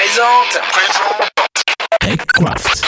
présente. 0.00 0.58
TechCraft. 2.00 2.79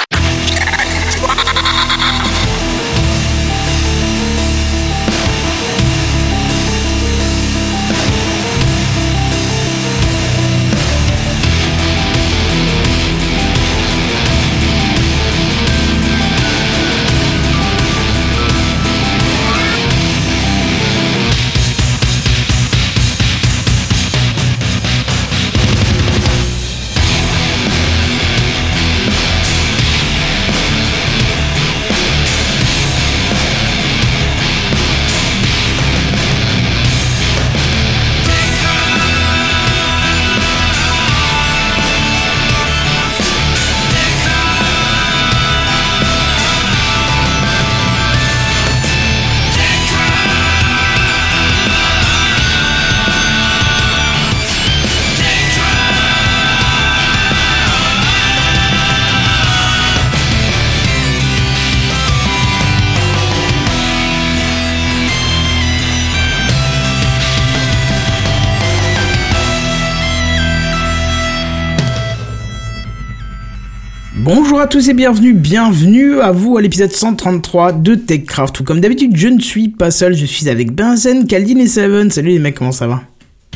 Tous 74.73 74.89
et 74.89 74.95
bienvenue, 74.95 75.35
bienvenue 75.35 76.21
à 76.23 76.33
vous 76.33 76.57
à 76.57 76.63
l'épisode 76.63 76.91
133 76.93 77.73
de 77.73 77.95
TechCraft. 77.95 78.55
Tout 78.55 78.65
comme 78.65 78.81
d'habitude, 78.81 79.15
je 79.15 79.29
ne 79.29 79.39
suis 79.39 79.69
pas 79.69 79.91
seul, 79.91 80.15
je 80.17 80.25
suis 80.25 80.49
avec 80.49 80.73
Benzen, 80.73 81.27
Kaldin 81.27 81.59
et 81.59 81.67
Seven. 81.67 82.11
Salut 82.11 82.31
les 82.31 82.39
mecs, 82.39 82.55
comment 82.55 82.73
ça 82.73 82.87
va? 82.87 83.03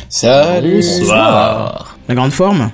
Salut 0.09 0.75
Bonsoir. 0.75 1.97
La 2.07 2.13
grande 2.13 2.31
forme? 2.31 2.69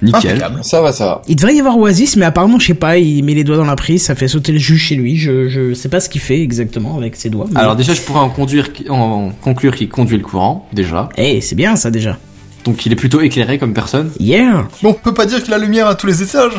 Nickel. 0.00 0.30
Impeccable. 0.36 0.60
Ça 0.62 0.80
va, 0.80 0.92
ça 0.92 1.04
va. 1.06 1.22
Il 1.28 1.36
devrait 1.36 1.54
y 1.54 1.60
avoir 1.60 1.76
Oasis, 1.76 2.16
mais 2.16 2.24
apparemment, 2.24 2.58
je 2.58 2.66
sais 2.68 2.74
pas, 2.74 2.96
il 2.96 3.22
met 3.24 3.34
les 3.34 3.44
doigts 3.44 3.56
dans 3.58 3.64
la 3.64 3.76
prise, 3.76 4.02
ça 4.04 4.14
fait 4.14 4.28
sauter 4.28 4.52
le 4.52 4.58
jus 4.58 4.78
chez 4.78 4.94
lui. 4.94 5.16
Je, 5.18 5.48
je 5.48 5.74
sais 5.74 5.88
pas 5.90 6.00
ce 6.00 6.08
qu'il 6.08 6.20
fait 6.22 6.40
exactement 6.40 6.96
avec 6.96 7.14
ses 7.16 7.28
doigts. 7.28 7.46
mais- 7.50 7.60
Alors 7.60 7.76
déjà, 7.76 7.92
je 7.92 8.00
pourrais 8.00 8.20
en, 8.20 8.30
conduire, 8.30 8.72
qui- 8.72 8.88
en 8.88 9.30
conclure 9.42 9.74
qu'il 9.76 9.88
conduit 9.90 10.16
le 10.16 10.22
courant, 10.24 10.66
déjà. 10.72 11.10
Eh, 11.18 11.42
c'est 11.42 11.54
bien 11.56 11.76
ça 11.76 11.90
déjà. 11.90 12.16
Donc 12.64 12.84
il 12.86 12.92
est 12.92 12.96
plutôt 12.96 13.20
éclairé 13.20 13.58
comme 13.58 13.74
personne. 13.74 14.10
Yeah 14.18 14.66
Bon, 14.82 14.90
on 14.90 14.92
peut 14.94 15.14
pas 15.14 15.26
dire 15.26 15.44
que 15.44 15.50
la 15.50 15.58
lumière 15.58 15.86
à 15.86 15.94
tous 15.94 16.06
les 16.06 16.22
étages. 16.22 16.52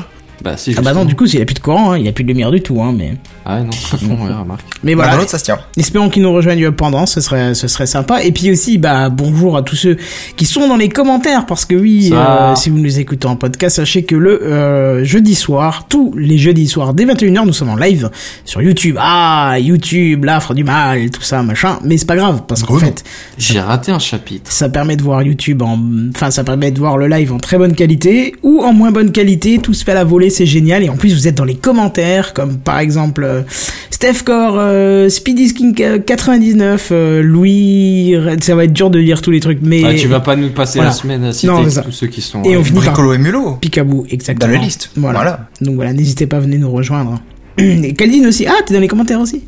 Bah 0.44 0.56
si, 0.58 0.74
Ah 0.78 0.82
bah 0.82 0.94
non, 0.94 1.06
du 1.06 1.16
coup, 1.16 1.26
il 1.26 1.42
a 1.42 1.46
plus 1.46 1.56
de 1.56 1.60
courant, 1.60 1.92
hein, 1.92 1.98
il 1.98 2.08
a 2.08 2.12
plus 2.12 2.24
de 2.24 2.30
lumière 2.30 2.52
du 2.52 2.62
tout, 2.62 2.82
hein, 2.82 2.94
mais... 2.96 3.16
Ah 3.46 3.62
non, 3.62 3.70
ouais, 4.26 4.34
remarque. 4.34 4.66
Mais 4.84 4.94
Voilà. 4.94 5.12
voilà, 5.12 5.22
l'autre, 5.22 5.32
ça 5.32 5.38
se 5.38 5.44
tient. 5.46 5.58
Espérons 5.78 6.10
qu'ils 6.10 6.22
nous 6.24 6.34
rejoignent 6.34 6.72
pendant, 6.72 7.06
ce 7.06 7.22
serait, 7.22 7.56
ce 7.56 7.68
serait 7.68 7.88
sympa. 7.88 8.22
Et 8.24 8.32
puis 8.32 8.52
aussi, 8.52 8.78
bah, 8.78 9.10
bonjour 9.10 9.56
à 9.58 9.62
tous 9.62 9.76
ceux 9.76 9.98
qui 10.36 10.46
sont 10.46 10.68
dans 10.68 10.76
les 10.78 10.90
commentaires, 10.90 11.46
parce 11.46 11.66
que 11.66 11.76
oui, 11.76 12.12
euh, 12.14 12.56
si 12.56 12.70
vous 12.70 12.78
nous 12.78 13.00
écoutez 13.00 13.26
en 13.28 13.36
podcast, 13.38 13.78
sachez 13.78 14.04
que 14.04 14.16
le 14.16 14.44
euh, 14.44 15.04
jeudi 15.06 15.34
soir, 15.34 15.86
tous 15.90 16.14
les 16.18 16.38
jeudis 16.38 16.68
soirs, 16.68 16.94
dès 16.94 17.06
21h, 17.06 17.46
nous 17.46 17.54
sommes 17.54 17.70
en 17.70 17.76
live 17.78 18.10
sur 18.46 18.62
YouTube. 18.62 18.98
Ah, 19.00 19.56
YouTube, 19.60 20.26
l'affre 20.26 20.54
du 20.54 20.64
mal, 20.66 21.10
tout 21.10 21.22
ça, 21.22 21.42
machin. 21.42 21.80
Mais 21.84 21.98
c'est 21.98 22.06
pas 22.08 22.16
grave, 22.18 22.44
parce 22.48 22.64
qu'en 22.64 22.78
fait, 22.78 23.04
J'ai 23.38 23.60
raté 23.62 23.92
un 23.92 24.00
chapitre. 24.00 24.52
ça 24.52 24.68
permet 24.70 24.98
de 24.98 25.04
voir 25.04 25.24
YouTube 25.24 25.62
en, 25.62 25.80
enfin, 26.14 26.32
ça 26.32 26.44
permet 26.44 26.72
de 26.72 26.80
voir 26.80 26.98
le 26.98 27.08
live 27.08 27.32
en 27.34 27.38
très 27.38 27.58
bonne 27.58 27.74
qualité 27.76 28.36
ou 28.44 28.62
en 28.64 28.74
moins 28.74 28.92
bonne 28.92 29.12
qualité. 29.14 29.60
Tout 29.60 29.74
se 29.74 29.84
fait 29.86 29.92
à 29.92 29.96
la 29.96 30.04
volée, 30.04 30.27
c'est 30.30 30.46
génial. 30.46 30.84
Et 30.84 30.90
en 30.90 30.96
plus, 30.96 31.14
vous 31.14 31.28
êtes 31.28 31.36
dans 31.36 31.46
les 31.46 31.56
commentaires, 31.56 32.34
comme 32.34 32.58
par 32.58 32.80
exemple 32.80 33.24
euh, 33.24 33.42
Steph 33.90 34.24
Core, 34.26 34.56
euh, 34.58 35.10
Speedy 35.10 35.48
Skin 35.50 35.72
99, 36.06 36.90
euh, 36.92 37.22
Louis. 37.24 38.16
Ça 38.42 38.56
va 38.56 38.66
être 38.66 38.74
dur 38.74 38.90
de 38.90 39.00
lire 39.00 39.22
tous 39.22 39.32
les 39.32 39.40
trucs, 39.40 39.60
mais 39.62 39.82
Ah, 39.86 39.94
tu 39.96 40.08
vas 40.08 40.20
pas 40.20 40.36
nous 40.36 40.50
passer 40.50 40.78
Voilà. 40.80 40.90
la 40.92 40.96
semaine 40.96 41.24
à 41.24 41.34
citer 41.34 41.48
Non, 41.48 41.64
tous 41.64 41.92
ceux 41.92 42.08
qui 42.08 42.22
sont... 42.22 42.44
Et 42.44 42.56
on 42.56 42.60
euh, 42.60 42.64
finit 42.64 42.80
par 42.82 42.94
Bricolo 42.94 43.14
et 43.14 43.18
Mulot. 43.18 43.54
Picaboo, 43.60 44.06
exactement. 44.10 44.54
Dans 44.54 44.60
la 44.60 44.64
liste. 44.66 44.92
Voilà. 44.96 45.18
Voilà. 45.20 45.48
Donc 45.62 45.76
voilà, 45.76 45.94
n'hésitez 45.94 46.28
pas 46.28 46.38
à 46.38 46.42
venir 46.42 46.60
nous 46.60 46.72
rejoindre. 46.72 47.20
Et 47.58 47.94
Caldine 47.94 48.28
aussi. 48.28 48.46
Ah, 48.48 48.54
t'es 48.66 48.74
dans 48.76 48.80
les 48.80 48.88
commentaires 48.88 49.20
aussi. 49.20 49.44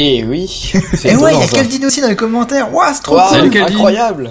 Et 0.00 0.22
oui. 0.24 0.46
C'est 0.94 1.10
Et 1.10 1.16
ouais, 1.16 1.32
il 1.34 1.40
y 1.40 1.42
a. 1.42 1.46
Caldine 1.48 1.86
aussi 1.86 2.00
dans 2.00 2.08
les 2.08 2.14
commentaires. 2.14 2.72
Ouah, 2.72 2.92
c'est 2.94 3.02
trop 3.02 3.16
Waouh, 3.16 3.28
cool. 3.28 3.38
Salut, 3.38 3.60
incroyable. 3.60 4.30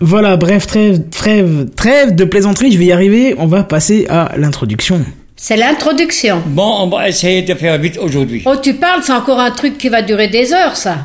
Voilà, 0.00 0.36
bref, 0.38 0.66
trêve, 0.66 1.02
trêve, 1.10 1.66
trêve 1.76 2.14
de 2.14 2.24
plaisanterie. 2.24 2.72
Je 2.72 2.78
vais 2.78 2.86
y 2.86 2.92
arriver. 2.92 3.34
On 3.38 3.46
va 3.46 3.64
passer 3.64 4.06
à 4.08 4.32
l'introduction. 4.38 5.04
C'est 5.36 5.56
l'introduction. 5.56 6.42
Bon, 6.46 6.76
on 6.80 6.88
va 6.88 7.08
essayer 7.08 7.42
de 7.42 7.54
faire 7.54 7.78
vite 7.78 7.98
aujourd'hui. 7.98 8.42
Oh, 8.46 8.56
tu 8.60 8.74
parles, 8.74 9.02
c'est 9.04 9.12
encore 9.12 9.38
un 9.38 9.50
truc 9.50 9.76
qui 9.76 9.90
va 9.90 10.00
durer 10.00 10.28
des 10.28 10.52
heures, 10.54 10.76
ça. 10.76 10.96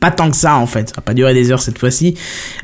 Pas 0.00 0.10
tant 0.10 0.30
que 0.30 0.36
ça 0.36 0.56
en 0.56 0.66
fait, 0.66 0.88
ça 0.88 0.94
va 0.96 1.02
pas 1.02 1.12
durer 1.12 1.34
des 1.34 1.52
heures 1.52 1.60
cette 1.60 1.78
fois-ci. 1.78 2.14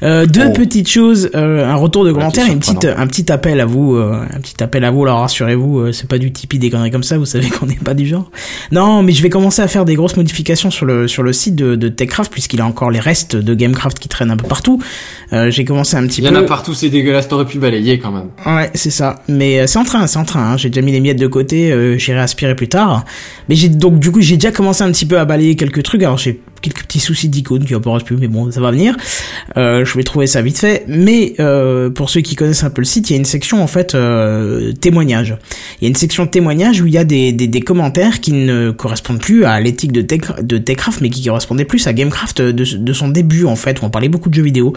Euh, 0.02 0.24
deux 0.24 0.46
Oh. 0.48 0.52
petites 0.52 0.88
choses, 0.88 1.30
euh, 1.34 1.66
un 1.66 1.74
retour 1.74 2.04
de 2.04 2.14
c'est 2.34 2.48
et 2.48 2.52
une 2.52 2.58
petite, 2.58 2.86
un 2.86 3.06
petit 3.06 3.30
appel 3.30 3.60
à 3.60 3.66
vous, 3.66 3.94
euh, 3.96 4.22
un 4.34 4.40
petit 4.40 4.62
appel 4.62 4.84
à 4.84 4.90
vous. 4.90 5.02
Alors 5.04 5.20
rassurez-vous, 5.20 5.78
euh, 5.80 5.92
c'est 5.92 6.08
pas 6.08 6.16
du 6.18 6.32
Tipeee 6.32 6.58
des 6.58 6.70
conneries 6.70 6.90
comme 6.90 7.02
ça, 7.02 7.18
vous 7.18 7.26
savez 7.26 7.48
qu'on 7.50 7.66
n'est 7.66 7.74
pas 7.76 7.92
du 7.92 8.06
genre. 8.06 8.30
Non, 8.72 9.02
mais 9.02 9.12
je 9.12 9.22
vais 9.22 9.28
commencer 9.28 9.60
à 9.60 9.68
faire 9.68 9.84
des 9.84 9.96
grosses 9.96 10.16
modifications 10.16 10.70
sur 10.70 10.86
le 10.86 11.08
sur 11.08 11.22
le 11.22 11.32
site 11.34 11.54
de, 11.56 11.76
de 11.76 11.88
Techcraft 11.88 12.32
puisqu'il 12.32 12.60
a 12.62 12.66
encore 12.66 12.90
les 12.90 13.00
restes 13.00 13.36
de 13.36 13.54
Gamecraft 13.54 13.98
qui 13.98 14.08
traînent 14.08 14.30
un 14.30 14.36
peu 14.38 14.48
partout. 14.48 14.80
Euh, 15.34 15.50
J'ai 15.50 15.66
commencé 15.66 15.96
un 15.96 16.06
petit 16.06 16.22
Il 16.22 16.26
y 16.26 16.30
peu. 16.30 16.36
en 16.36 16.40
a 16.40 16.44
partout, 16.44 16.72
c'est 16.72 16.88
dégueulasse, 16.88 17.28
t'aurais 17.28 17.44
pu 17.46 17.58
balayer 17.58 17.98
quand 17.98 18.10
même. 18.12 18.28
Ouais, 18.46 18.70
c'est 18.74 18.90
ça. 18.90 19.16
Mais 19.28 19.60
euh, 19.60 19.66
c'est 19.66 19.78
en 19.78 19.84
train, 19.84 20.06
c'est 20.06 20.18
en 20.18 20.24
train. 20.24 20.52
hein. 20.52 20.56
J'ai 20.56 20.70
déjà 20.70 20.80
mis 20.80 20.92
les 20.92 21.00
miettes 21.00 21.18
de 21.20 21.26
côté. 21.26 21.70
euh, 21.70 21.98
J'irai 21.98 22.20
aspirer 22.20 22.54
plus 22.56 22.68
tard. 22.68 23.04
Mais 23.50 23.54
j'ai 23.56 23.68
donc 23.68 23.98
du 23.98 24.10
coup 24.10 24.22
j'ai 24.22 24.36
déjà 24.36 24.50
commencé 24.52 24.82
un 24.82 24.90
petit 24.90 25.06
peu 25.06 25.18
à 25.18 25.26
balayer 25.26 25.54
quelques 25.54 25.82
trucs. 25.82 26.02
Alors 26.02 26.16
j'ai 26.18 26.40
quelques 26.60 26.82
petits 26.82 27.00
soucis 27.00 27.28
d'icônes 27.28 27.64
qui 27.64 27.74
apparaissent 27.74 28.02
plus, 28.02 28.16
mais 28.16 28.28
bon, 28.28 28.50
ça 28.50 28.60
va 28.60 28.70
venir. 28.70 28.96
Euh, 29.56 29.84
je 29.84 29.96
vais 29.96 30.02
trouver 30.02 30.26
ça 30.26 30.42
vite 30.42 30.58
fait. 30.58 30.84
Mais 30.88 31.34
euh, 31.40 31.90
pour 31.90 32.10
ceux 32.10 32.20
qui 32.20 32.36
connaissent 32.36 32.64
un 32.64 32.70
peu 32.70 32.82
le 32.82 32.86
site, 32.86 33.10
il 33.10 33.14
y 33.14 33.16
a 33.16 33.18
une 33.18 33.24
section 33.24 33.62
en 33.62 33.66
fait 33.66 33.94
euh, 33.94 34.72
témoignages. 34.72 35.36
Il 35.80 35.84
y 35.84 35.86
a 35.86 35.88
une 35.88 35.96
section 35.96 36.26
témoignages 36.26 36.80
où 36.80 36.86
il 36.86 36.92
y 36.92 36.98
a 36.98 37.04
des, 37.04 37.32
des, 37.32 37.60
commentaires 37.60 38.20
qui 38.20 38.32
ne 38.32 38.70
correspondent 38.70 39.20
plus 39.20 39.44
à 39.44 39.60
l'éthique 39.60 39.92
de, 39.92 40.02
Tech, 40.02 40.20
de 40.42 40.58
Techcraft, 40.58 41.00
mais 41.00 41.10
qui 41.10 41.24
correspondaient 41.24 41.64
plus 41.64 41.86
à 41.86 41.92
Gamecraft 41.92 42.42
de, 42.42 42.52
de 42.52 42.92
son 42.92 43.08
début 43.08 43.44
en 43.44 43.56
fait, 43.56 43.80
où 43.80 43.84
on 43.84 43.90
parlait 43.90 44.08
beaucoup 44.08 44.28
de 44.28 44.34
jeux 44.34 44.42
vidéo. 44.42 44.72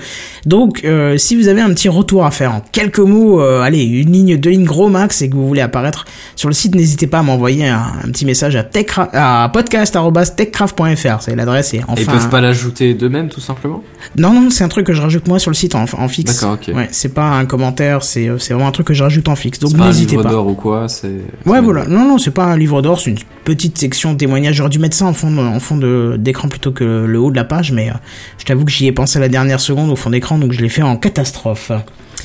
Donc, 0.45 0.83
euh, 0.83 1.17
si 1.17 1.35
vous 1.35 1.47
avez 1.47 1.61
un 1.61 1.73
petit 1.73 1.89
retour 1.89 2.25
à 2.25 2.31
faire 2.31 2.53
en 2.53 2.61
quelques 2.71 2.99
mots, 2.99 3.39
allez, 3.39 3.83
une 3.83 4.11
ligne, 4.11 4.37
deux 4.37 4.51
lignes 4.51 4.65
gros 4.65 4.89
max, 4.89 5.21
et 5.21 5.29
que 5.29 5.35
vous 5.35 5.47
voulez 5.47 5.61
apparaître 5.61 6.05
sur 6.35 6.49
le 6.49 6.53
site, 6.53 6.75
n'hésitez 6.75 7.07
pas 7.07 7.19
à 7.19 7.23
m'envoyer 7.23 7.67
un, 7.67 7.91
petit 8.11 8.25
message 8.25 8.55
à, 8.55 9.43
à 9.43 9.49
podcast.techcraft.fr. 9.49 11.21
C'est 11.21 11.35
l'adresse 11.35 11.72
et 11.73 11.81
enfin. 11.87 11.95
Et 11.97 12.01
ils 12.01 12.07
peuvent 12.07 12.29
pas 12.29 12.41
l'ajouter 12.41 12.93
d'eux-mêmes, 12.93 13.29
tout 13.29 13.41
simplement 13.41 13.83
Non, 14.17 14.33
non, 14.33 14.49
c'est 14.49 14.63
un 14.63 14.67
truc 14.67 14.85
que 14.85 14.93
je 14.93 15.01
rajoute 15.01 15.27
moi 15.27 15.39
sur 15.39 15.49
le 15.51 15.55
site 15.55 15.75
en, 15.75 15.85
en 15.97 16.07
fixe. 16.07 16.33
D'accord, 16.39 16.53
ok. 16.61 16.73
Ouais, 16.75 16.87
c'est 16.91 17.13
pas 17.13 17.29
un 17.31 17.45
commentaire, 17.45 18.03
c'est 18.03 18.27
euh, 18.29 18.37
c'est 18.39 18.53
vraiment 18.53 18.67
un 18.69 18.71
truc 18.71 18.87
que 18.87 18.93
je 18.93 19.03
rajoute 19.03 19.27
en 19.29 19.35
fixe. 19.35 19.59
Donc 19.59 19.71
C'est 19.71 19.77
pas 19.77 19.83
un 19.85 19.87
n'hésitez 19.87 20.11
livre 20.11 20.23
pas. 20.23 20.29
d'or 20.29 20.47
ou 20.47 20.53
quoi, 20.55 20.87
c'est... 20.87 21.07
Ouais, 21.07 21.21
c'est- 21.55 21.59
voilà. 21.61 21.85
Non, 21.85 22.07
non, 22.07 22.17
c'est 22.17 22.31
pas 22.31 22.45
un 22.45 22.57
livre 22.57 22.81
d'or, 22.81 22.99
c'est 22.99 23.11
une 23.11 23.19
petite 23.45 23.77
section 23.77 24.15
témoignage. 24.15 24.55
J'aurais 24.55 24.69
dû 24.69 24.79
mettre 24.79 24.95
ça 24.95 25.05
en 25.05 25.13
fond, 25.13 25.31
de- 25.31 25.39
en 25.39 25.59
fond 25.59 25.77
de- 25.77 26.15
d'écran 26.19 26.47
plutôt 26.47 26.71
que 26.71 26.83
le 27.05 27.19
haut 27.19 27.31
de 27.31 27.35
la 27.35 27.43
page, 27.45 27.71
mais 27.71 27.89
euh, 27.89 27.93
je 28.37 28.45
t'avoue 28.45 28.65
que 28.65 28.71
j'y 28.71 28.87
ai 28.87 28.91
pensé 28.91 29.17
à 29.17 29.21
la 29.21 29.29
dernière 29.29 29.59
seconde 29.59 29.89
au 29.89 29.95
fond 29.95 30.09
d'écran, 30.09 30.37
donc 30.37 30.51
je 30.51 30.61
l'ai 30.61 30.69
fait 30.69 30.81
en 30.83 30.97
catastrophe. 30.97 31.71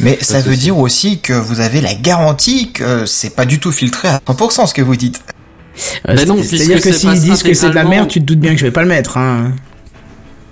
Mais 0.01 0.17
ça 0.21 0.41
veut 0.41 0.55
dire 0.55 0.79
aussi 0.79 1.19
que 1.21 1.33
vous 1.33 1.59
avez 1.61 1.81
la 1.81 1.93
garantie 1.95 2.71
que 2.73 3.05
c'est 3.05 3.35
pas 3.35 3.47
du 3.47 3.59
tout 3.59 3.73
filtré 3.73 4.07
à 4.09 4.21
100% 4.29 4.67
ce 4.67 4.75
que 4.75 4.83
vous 4.83 4.95
dites. 4.95 5.23
Euh, 6.09 6.15
Bah 6.15 6.35
C'est-à-dire 6.43 6.81
que 6.81 6.93
s'ils 6.93 7.21
disent 7.21 7.43
que 7.43 7.55
c'est 7.55 7.71
de 7.71 7.75
la 7.75 7.85
merde, 7.85 8.09
tu 8.09 8.21
te 8.21 8.25
doutes 8.25 8.41
bien 8.41 8.53
que 8.55 8.59
je 8.61 8.65
vais 8.65 8.71
pas 8.73 8.83
le 8.83 8.89
mettre. 8.89 9.17
Hein. 9.17 9.53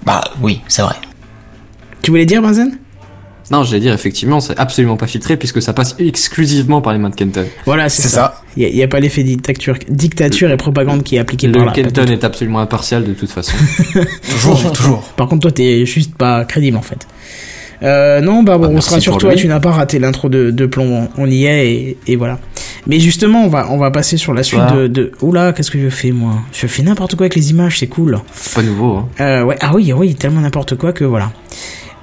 Bah 0.05 0.23
oui, 0.43 0.61
c'est 0.69 0.83
vrai. 0.83 0.95
Tu 2.03 2.11
voulais 2.13 2.27
dire, 2.27 2.41
Benzen 2.41 2.79
Non, 3.51 3.65
j'allais 3.65 3.81
dire, 3.81 3.93
effectivement, 3.93 4.39
c'est 4.41 4.57
absolument 4.59 4.97
pas 4.97 5.07
filtré 5.09 5.37
puisque 5.37 5.61
ça 5.61 5.73
passe 5.73 5.97
exclusivement 5.99 6.81
par 6.81 6.93
les 6.93 6.99
mains 7.01 7.11
de 7.11 7.17
Kenton. 7.17 7.45
Voilà, 7.65 7.89
c'est 7.89 8.07
ça. 8.09 8.43
Il 8.57 8.69
y, 8.75 8.83
a 8.83 8.89
pas 8.89 9.01
l'effet 9.01 9.23
dictature, 9.25 9.77
dictature 9.89 10.51
et 10.51 10.57
propagande 10.57 11.03
qui 11.03 11.17
est 11.17 11.19
appliqué 11.19 11.49
par 11.49 11.61
Le 11.63 11.67
là. 11.67 11.73
du 11.73 11.83
Kenton 11.83 12.07
est 12.07 12.23
absolument 12.25 12.61
impartial 12.61 13.05
de 13.05 13.13
toute 13.15 13.31
façon. 13.31 13.57
Toujours, 14.31 14.73
toujours. 14.73 15.03
Par 15.17 15.27
contre, 15.29 15.43
toi, 15.43 15.51
t'es 15.51 15.85
juste 15.87 16.15
pas 16.15 16.45
crédible 16.45 16.77
en 16.77 16.83
fait. 16.83 17.07
Euh, 17.83 18.21
non, 18.23 18.43
bah 18.43 18.57
bon, 18.57 18.69
Ah, 18.69 18.77
on 18.77 18.81
sera 18.81 19.01
sur 19.01 19.19
toi. 19.19 19.33
lui. 19.35 19.41
Tu 19.41 19.49
n'as 19.49 19.61
pas 19.61 19.73
raté 19.73 19.99
l'intro 19.99 20.29
de, 20.31 20.51
de 20.51 20.67
plomb. 20.67 21.09
On 21.19 21.29
y 21.29 21.45
est 21.45 21.71
et, 21.71 21.99
et 22.07 22.17
voilà. 22.17 22.39
Mais 22.87 23.01
justement, 23.01 23.43
on 23.45 23.49
va 23.49 23.67
on 23.71 23.79
va 23.79 23.91
passer 23.91 24.17
sur 24.17 24.33
la 24.33 24.43
suite 24.43 24.61
de, 24.75 24.87
de. 24.87 25.13
Oula, 25.23 25.53
qu'est-ce 25.53 25.71
que 25.71 25.79
je 25.81 25.89
fais 25.89 26.13
moi? 26.13 26.35
Je 26.53 26.67
fais 26.67 26.83
n'importe 26.83 27.17
quoi 27.17 27.25
avec 27.25 27.35
les 27.35 27.51
images, 27.51 27.79
c'est 27.81 27.89
cool. 27.89 28.19
C'est 28.33 28.55
pas 28.55 28.63
nouveau, 28.63 28.97
hein. 28.97 29.07
Euh, 29.21 29.43
ouais, 29.43 29.57
ah 29.61 29.73
oui, 29.75 29.93
oui, 29.93 30.15
tellement 30.15 30.41
n'importe 30.41 30.77
quoi 30.77 30.93
que 30.93 31.05
voilà. 31.05 31.31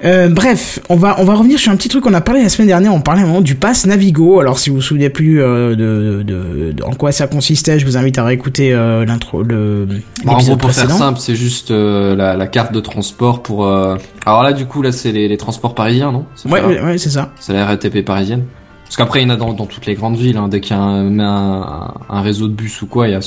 Euh, 0.04 0.28
bref, 0.28 0.80
on 0.90 0.98
va 0.98 1.16
on 1.20 1.24
va 1.24 1.34
revenir 1.36 1.58
sur 1.58 1.72
un 1.72 1.78
petit 1.78 1.88
truc 1.88 2.04
qu'on 2.04 2.14
a 2.14 2.20
parlé 2.20 2.44
la 2.44 2.50
semaine 2.50 2.68
dernière. 2.68 2.94
On 2.94 3.00
parlait 3.00 3.22
à 3.22 3.24
un 3.24 3.28
moment 3.28 3.40
du 3.40 3.56
pass 3.56 3.86
Navigo. 3.86 4.42
Alors 4.42 4.60
si 4.60 4.70
vous 4.70 4.76
vous 4.78 4.82
souvenez 4.82 5.10
plus 5.10 5.42
euh, 5.42 5.70
de, 5.78 6.24
de, 6.24 6.74
de- 6.74 6.84
en 6.84 6.92
quoi 6.92 7.14
ça 7.14 7.28
consistait, 7.28 7.80
je 7.80 7.86
vous 7.86 7.96
invite 7.96 8.18
à 8.18 8.26
réécouter 8.26 8.74
euh, 8.74 9.06
l'intro 9.06 9.44
le 9.44 9.88
Bon, 9.88 9.96
Bah, 10.26 10.34
en 10.34 10.38
gros, 10.44 10.58
pour 10.58 10.72
faire 10.74 10.84
précédent. 10.88 10.98
simple, 11.06 11.20
c'est 11.22 11.36
juste 11.36 11.72
la, 11.72 12.36
la 12.36 12.48
carte 12.48 12.74
de 12.74 12.82
transport 12.82 13.42
pour. 13.42 13.66
Alors 13.66 14.44
là, 14.44 14.52
du 14.52 14.66
coup, 14.66 14.82
là, 14.82 14.92
c'est 14.92 15.14
les, 15.14 15.30
les 15.30 15.38
transports 15.38 15.74
parisiens, 15.76 16.12
non? 16.12 16.26
Ouais, 16.50 16.62
ouais, 16.62 16.98
c'est 16.98 17.10
ça. 17.10 17.32
C'est 17.40 17.54
la 17.54 17.66
RATP 17.66 18.04
parisienne. 18.04 18.44
Parce 18.94 19.08
qu'après, 19.08 19.24
il 19.24 19.24
y 19.24 19.26
en 19.26 19.34
a 19.34 19.38
dans, 19.38 19.54
dans 19.54 19.66
toutes 19.66 19.88
les 19.88 19.96
grandes 19.96 20.18
villes. 20.18 20.38
Hein. 20.38 20.50
Dès 20.50 20.62
qu'il 20.62 20.78
y 20.78 20.80
a 20.80 20.84
un, 20.84 21.18
un, 21.18 21.96
un 22.10 22.22
réseau 22.22 22.48
de 22.48 22.54
bus 22.54 22.84
ou 22.84 22.86
quoi, 22.86 23.08
il 23.08 23.14
y 23.14 23.16
a 23.16 23.22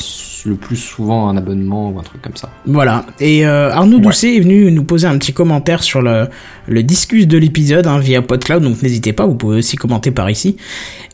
le 0.46 0.54
plus 0.54 0.76
souvent 0.76 1.28
un 1.28 1.36
abonnement 1.36 1.90
ou 1.90 1.98
un 1.98 2.04
truc 2.04 2.22
comme 2.22 2.36
ça. 2.36 2.50
Voilà. 2.66 3.04
Et 3.18 3.44
euh, 3.44 3.72
Arnaud 3.72 3.98
Doucet 3.98 4.36
est 4.36 4.40
venu 4.40 4.70
nous 4.70 4.84
poser 4.84 5.08
un 5.08 5.18
petit 5.18 5.32
commentaire 5.32 5.82
sur 5.82 6.02
le, 6.02 6.28
le 6.68 6.82
discus 6.82 7.26
de 7.26 7.38
l'épisode 7.38 7.86
hein, 7.86 7.98
via 7.98 8.22
PodCloud, 8.22 8.62
donc 8.62 8.82
n'hésitez 8.82 9.12
pas, 9.12 9.26
vous 9.26 9.34
pouvez 9.34 9.58
aussi 9.58 9.76
commenter 9.76 10.10
par 10.10 10.30
ici. 10.30 10.56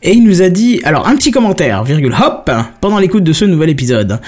Et 0.01 0.13
il 0.13 0.23
nous 0.23 0.41
a 0.41 0.49
dit, 0.49 0.81
alors 0.83 1.07
un 1.07 1.15
petit 1.15 1.31
commentaire, 1.31 1.83
virgule, 1.83 2.13
hop, 2.13 2.51
pendant 2.81 2.99
l'écoute 2.99 3.23
de 3.23 3.33
ce 3.33 3.45
nouvel 3.45 3.69
épisode. 3.69 4.19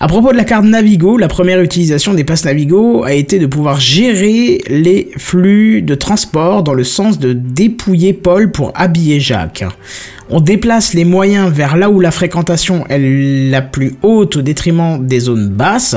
À 0.00 0.06
propos 0.06 0.30
de 0.30 0.36
la 0.36 0.44
carte 0.44 0.64
Navigo, 0.64 1.18
la 1.18 1.26
première 1.26 1.60
utilisation 1.60 2.14
des 2.14 2.22
passes 2.22 2.44
Navigo 2.44 3.02
a 3.02 3.14
été 3.14 3.40
de 3.40 3.46
pouvoir 3.46 3.80
gérer 3.80 4.62
les 4.68 5.10
flux 5.16 5.82
de 5.82 5.96
transport 5.96 6.62
dans 6.62 6.74
le 6.74 6.84
sens 6.84 7.18
de 7.18 7.32
dépouiller 7.32 8.12
Paul 8.12 8.52
pour 8.52 8.70
habiller 8.76 9.18
Jacques. 9.18 9.64
On 10.30 10.40
déplace 10.40 10.94
les 10.94 11.04
moyens 11.04 11.50
vers 11.50 11.76
là 11.76 11.90
où 11.90 11.98
la 11.98 12.12
fréquentation 12.12 12.86
est 12.88 12.98
la 13.50 13.60
plus 13.60 13.96
haute 14.02 14.36
au 14.36 14.42
détriment 14.42 15.04
des 15.04 15.20
zones 15.20 15.48
basses. 15.48 15.96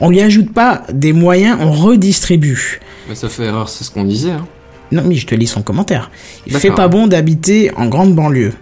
On 0.00 0.10
lui 0.10 0.20
ajoute 0.20 0.52
pas 0.52 0.82
des 0.92 1.12
moyens, 1.12 1.58
on 1.60 1.70
redistribue. 1.70 2.80
Mais 3.08 3.14
ça 3.14 3.28
fait 3.28 3.44
erreur, 3.44 3.68
c'est 3.68 3.84
ce 3.84 3.90
qu'on 3.90 4.04
disait. 4.04 4.32
Hein. 4.32 4.46
Non, 4.92 5.02
mais 5.04 5.16
je 5.16 5.26
te 5.26 5.34
lis 5.34 5.46
son 5.48 5.62
commentaire. 5.62 6.10
Il 6.46 6.54
fait 6.56 6.70
pas 6.70 6.88
bon 6.88 7.06
d'habiter 7.08 7.70
en 7.76 7.86
grande 7.86 8.14
banlieue. 8.14 8.52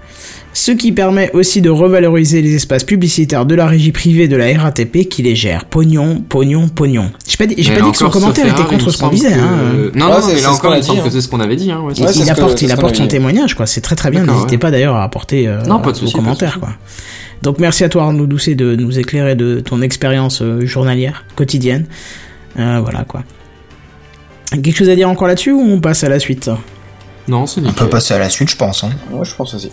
Ce 0.56 0.70
qui 0.70 0.92
permet 0.92 1.30
aussi 1.32 1.60
de 1.60 1.68
revaloriser 1.68 2.40
les 2.40 2.54
espaces 2.54 2.84
publicitaires 2.84 3.44
de 3.44 3.54
la 3.56 3.66
régie 3.66 3.90
privée 3.90 4.28
de 4.28 4.36
la 4.36 4.56
RATP 4.56 5.08
qui 5.08 5.22
les 5.22 5.34
gère. 5.34 5.64
Pognon, 5.64 6.22
pognon, 6.28 6.68
pognon. 6.68 7.10
J'ai 7.28 7.36
pas 7.36 7.46
dit, 7.46 7.56
j'ai 7.58 7.72
Mais 7.72 7.78
pas 7.80 7.84
dit 7.86 7.90
que 7.90 7.98
son 7.98 8.08
commentaire 8.08 8.46
était 8.46 8.62
contre 8.62 8.90
ce 8.90 8.98
qu'on 8.98 9.08
disait. 9.08 9.30
que- 9.32 9.34
Hein. 9.34 9.90
Non, 9.94 10.06
Ouais, 10.06 10.12
non, 10.12 10.20
c'est- 10.22 10.34
mais 10.36 10.40
là 10.40 10.52
encore, 10.52 10.70
il 10.70 10.74
a 10.74 10.76
me 10.78 10.82
semble 10.82 10.98
dit, 11.00 11.04
que 11.04 11.10
c'est 11.10 11.20
ce 11.20 11.28
qu'on 11.28 11.40
avait 11.40 11.56
dit. 11.56 11.70
Hein, 11.72 11.80
ouais, 11.80 11.92
il 11.94 12.04
que- 12.04 12.30
apporte, 12.30 12.58
c'est 12.58 12.66
il 12.66 12.72
apporte 12.72 12.94
son 12.96 13.08
témoignage, 13.08 13.54
quoi. 13.56 13.66
C'est 13.66 13.80
très 13.80 13.96
très 13.96 14.10
bien. 14.12 14.24
N'hésitez 14.24 14.52
ouais. 14.52 14.58
pas 14.58 14.70
d'ailleurs 14.70 14.94
à 14.94 15.02
apporter 15.02 15.48
euh, 15.48 15.60
Non, 15.64 15.80
pas 15.80 15.90
de 15.92 15.98
vos 15.98 16.04
pas 16.06 16.10
de 16.12 16.16
commentaires, 16.16 16.60
quoi. 16.60 16.70
Donc 17.42 17.58
merci 17.58 17.82
à 17.84 17.88
toi 17.88 18.04
Arnaud 18.04 18.26
Doucet 18.26 18.54
de 18.54 18.76
nous 18.76 18.98
éclairer 18.98 19.34
de 19.34 19.58
ton 19.60 19.82
expérience 19.82 20.40
euh, 20.40 20.64
journalière, 20.64 21.24
quotidienne. 21.34 21.84
Euh, 22.58 22.78
voilà 22.80 23.04
quoi. 23.04 23.24
Quelque 24.50 24.76
chose 24.76 24.88
à 24.88 24.94
dire 24.94 25.08
encore 25.08 25.26
là-dessus 25.28 25.50
ou 25.52 25.60
on 25.60 25.80
passe 25.80 26.04
à 26.04 26.08
la 26.08 26.20
suite 26.20 26.50
Non, 27.28 27.46
c'est 27.46 27.60
On 27.66 27.72
peut 27.72 27.88
passer 27.88 28.14
à 28.14 28.18
la 28.18 28.30
suite, 28.30 28.50
je 28.50 28.56
pense. 28.56 28.84
Hein. 28.84 28.90
Ouais, 29.10 29.24
je 29.24 29.34
pense 29.34 29.54
aussi. 29.54 29.70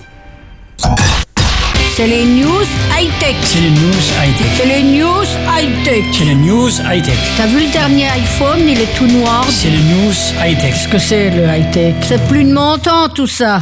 C'est 1.96 2.08
les 2.08 2.26
news 2.26 2.64
high-tech. 2.98 3.36
C'est 3.44 3.60
les 3.60 3.70
news 3.70 4.02
high-tech. 4.24 4.48
C'est 4.58 4.66
les 4.66 4.84
news 4.84 5.24
high-tech. 5.46 6.06
C'est 6.14 6.24
les 6.24 6.36
news 6.36 6.70
high-tech. 6.90 7.18
T'as 7.38 7.48
vu 7.48 7.66
le 7.66 7.72
dernier 7.72 8.08
iPhone, 8.08 8.60
il 8.68 8.80
est 8.80 8.96
tout 8.98 9.08
noir. 9.08 9.46
C'est 9.50 9.70
les 9.70 9.78
news 9.78 10.14
high-tech. 10.44 10.72
Qu'est-ce 10.74 10.88
que 10.88 10.98
c'est 10.98 11.30
le 11.30 11.44
high-tech? 11.46 11.96
C'est 12.02 12.26
plus 12.28 12.44
de 12.46 12.54
mon 12.54 12.78
temps 12.78 13.10
tout 13.10 13.28
ça. 13.28 13.62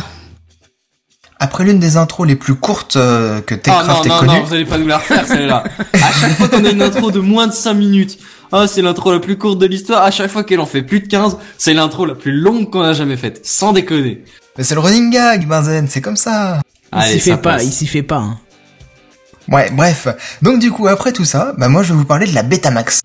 Après 1.42 1.64
l'une 1.64 1.80
des 1.80 1.96
intros 1.98 2.28
les 2.28 2.36
plus 2.36 2.56
courtes 2.56 2.98
euh, 2.98 3.40
que 3.42 3.56
Ah 3.56 3.58
Techcraft 3.58 3.88
non, 3.88 4.04
ait 4.04 4.10
non, 4.10 4.20
connue, 4.20 4.40
non, 4.40 4.44
vous 4.44 4.54
allez 4.54 4.66
pas 4.66 4.78
nous 4.78 4.88
la 4.88 4.98
refaire 4.98 5.26
celle-là. 5.26 5.64
à 5.94 6.12
chaque 6.20 6.34
fois 6.34 6.50
qu'on 6.50 6.66
a 6.66 6.70
une 6.70 6.82
intro 6.82 7.12
de 7.12 7.20
moins 7.20 7.48
de 7.48 7.54
5 7.54 7.74
minutes, 7.76 8.20
ah 8.52 8.68
c'est 8.68 8.82
l'intro 8.82 9.12
la 9.12 9.20
plus 9.20 9.38
courte 9.38 9.60
de 9.60 9.66
l'histoire, 9.66 10.04
à 10.04 10.12
chaque 10.12 10.30
fois 10.32 10.44
qu'elle 10.44 10.60
en 10.60 10.66
fait 10.66 10.82
plus 10.82 11.00
de 11.02 11.08
15, 11.08 11.38
c'est 11.58 11.74
l'intro 11.74 12.06
la 12.06 12.16
plus 12.16 12.32
longue 12.32 12.70
qu'on 12.70 12.82
a 12.82 12.94
jamais 12.94 13.18
faite, 13.18 13.46
sans 13.46 13.74
déconner. 13.74 14.24
mais 14.58 14.64
c'est 14.64 14.76
le 14.76 14.82
running 14.82 15.10
gag, 15.12 15.48
Benzen, 15.48 15.88
c'est 15.88 16.02
comme 16.02 16.18
ça. 16.18 16.62
Il 16.96 17.04
s'y 17.04 17.20
fait 17.20 17.38
pas, 17.38 17.62
il 17.64 17.72
s'y 17.72 17.86
fait 17.88 18.04
pas. 18.04 18.18
hein. 18.18 18.40
Ouais, 19.52 19.70
bref. 19.72 20.08
Donc 20.42 20.60
du 20.60 20.72
coup, 20.72 20.88
après 20.88 21.12
tout 21.12 21.26
ça, 21.26 21.54
bah 21.58 21.70
moi 21.70 21.82
je 21.84 21.94
vais 21.94 21.98
vous 22.00 22.06
parler 22.06 22.28
de 22.28 22.36
la 22.36 22.44
Betamax. 22.44 23.02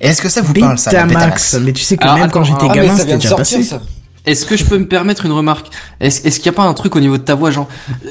Et 0.00 0.08
est-ce 0.08 0.22
que 0.22 0.28
ça 0.28 0.40
vous 0.40 0.54
parle 0.54 0.78
ça, 0.78 0.92
la 0.92 1.04
Betamax. 1.06 1.54
Mais 1.60 1.72
tu 1.72 1.82
sais 1.82 1.96
que 1.96 2.04
Alors, 2.04 2.16
même 2.18 2.30
quand 2.30 2.44
j'étais 2.44 2.66
ah, 2.70 2.74
gamin, 2.74 2.88
ça 2.96 2.96
c'était 2.98 3.06
vient 3.08 3.16
de 3.16 3.22
déjà 3.22 3.36
sortir, 3.36 3.58
passé. 3.58 3.68
ça. 3.70 3.82
Est-ce 4.26 4.46
que 4.46 4.56
je 4.56 4.64
peux 4.64 4.78
me 4.78 4.86
permettre 4.86 5.26
une 5.26 5.32
remarque? 5.32 5.68
Est-ce 5.98 6.20
qu'il 6.22 6.46
y 6.46 6.48
a 6.48 6.52
pas 6.52 6.62
un 6.64 6.74
truc 6.74 6.94
au 6.96 7.00
niveau 7.00 7.16
de 7.18 7.22
ta 7.22 7.34
voix, 7.34 7.50
genre 7.50 7.68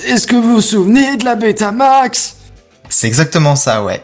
Est-ce 0.08 0.26
que 0.28 0.36
vous 0.36 0.56
vous 0.56 0.62
souvenez 0.62 1.18
de 1.18 1.24
la 1.26 1.36
Betamax? 1.36 2.36
C'est 2.90 3.08
exactement 3.08 3.56
ça, 3.56 3.84
ouais. 3.84 4.04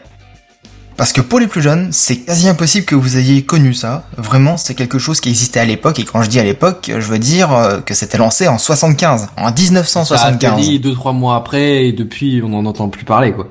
Parce 0.96 1.12
que 1.12 1.20
pour 1.20 1.38
les 1.40 1.46
plus 1.46 1.60
jeunes, 1.60 1.88
c'est 1.92 2.16
quasi 2.16 2.48
impossible 2.48 2.86
que 2.86 2.94
vous 2.94 3.18
ayez 3.18 3.42
connu 3.44 3.74
ça. 3.74 4.04
Vraiment, 4.16 4.56
c'est 4.56 4.74
quelque 4.74 4.98
chose 4.98 5.20
qui 5.20 5.28
existait 5.28 5.60
à 5.60 5.64
l'époque, 5.66 5.98
et 5.98 6.04
quand 6.04 6.22
je 6.22 6.30
dis 6.30 6.40
à 6.40 6.44
l'époque, 6.44 6.90
je 6.90 7.06
veux 7.06 7.18
dire 7.18 7.52
euh, 7.52 7.80
que 7.80 7.92
c'était 7.92 8.16
lancé 8.18 8.48
en 8.48 8.56
75, 8.56 9.28
en 9.36 9.42
Ça 9.42 9.48
a 9.48 9.52
1975. 9.52 10.80
deux 10.80 10.94
trois 10.94 11.12
mois 11.12 11.36
après 11.36 11.86
et 11.86 11.92
depuis 11.92 12.40
on 12.42 12.48
n'en 12.48 12.64
entend 12.64 12.88
plus 12.88 13.04
parler 13.04 13.32
quoi. 13.32 13.48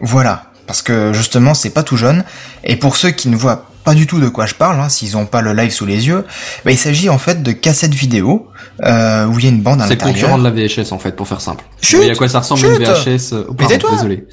Voilà, 0.00 0.44
parce 0.68 0.82
que 0.82 1.12
justement, 1.12 1.54
c'est 1.54 1.70
pas 1.70 1.82
tout 1.82 1.96
jeune. 1.96 2.24
Et 2.62 2.76
pour 2.76 2.94
ceux 2.96 3.10
qui 3.10 3.28
ne 3.28 3.36
voient 3.36 3.64
pas 3.82 3.94
du 3.94 4.06
tout 4.06 4.20
de 4.20 4.28
quoi 4.28 4.46
je 4.46 4.54
parle, 4.54 4.78
hein, 4.78 4.88
s'ils 4.88 5.16
ont 5.16 5.26
pas 5.26 5.40
le 5.40 5.54
live 5.54 5.70
sous 5.72 5.86
les 5.86 6.06
yeux, 6.06 6.24
bah, 6.64 6.70
il 6.70 6.78
s'agit 6.78 7.08
en 7.08 7.18
fait 7.18 7.42
de 7.42 7.50
cassettes 7.52 7.94
vidéo 7.94 8.48
euh, 8.84 9.26
où 9.26 9.38
il 9.38 9.44
y 9.44 9.48
a 9.48 9.50
une 9.50 9.62
bande 9.62 9.80
à 9.80 9.86
C'est 9.88 9.94
le 9.94 10.00
l'intérieur. 10.00 10.30
concurrent 10.30 10.38
de 10.38 10.44
la 10.44 10.50
VHS 10.50 10.92
en 10.92 10.98
fait 10.98 11.16
pour 11.16 11.26
faire 11.26 11.40
simple. 11.40 11.64
Chut 11.80 11.94
Vous 11.94 11.96
voyez 12.02 12.12
à 12.12 12.14
quoi 12.14 12.28
ça 12.28 12.38
ressemble 12.40 12.64
une 12.66 12.84
VHS 12.84 13.32
euh, 13.32 13.44
oh, 13.48 13.54
pardon, 13.54 13.72
tais-toi 13.72 13.90
désolé. 13.92 14.26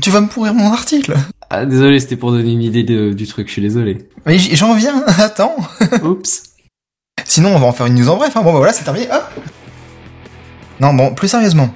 Tu 0.00 0.10
vas 0.10 0.22
me 0.22 0.28
pourrir 0.28 0.54
mon 0.54 0.72
article. 0.72 1.14
Ah, 1.54 1.66
désolé, 1.66 2.00
c'était 2.00 2.16
pour 2.16 2.32
donner 2.32 2.50
une 2.50 2.62
idée 2.62 2.82
de- 2.82 3.12
du 3.12 3.26
truc, 3.26 3.48
je 3.48 3.52
suis 3.52 3.60
désolé. 3.62 4.08
Mais 4.24 4.38
j'en 4.38 4.72
viens, 4.74 5.04
attends. 5.18 5.54
Oups. 6.02 6.44
Sinon, 7.26 7.54
on 7.54 7.58
va 7.58 7.66
en 7.66 7.72
faire 7.72 7.84
une 7.86 7.94
news 7.94 8.08
en 8.08 8.16
bref. 8.16 8.34
Hein. 8.34 8.40
Bon, 8.42 8.52
bah 8.52 8.58
voilà, 8.58 8.72
c'est 8.72 8.84
terminé. 8.84 9.06
Hop. 9.12 9.22
Non, 10.80 10.94
bon, 10.94 11.14
plus 11.14 11.28
sérieusement. 11.28 11.68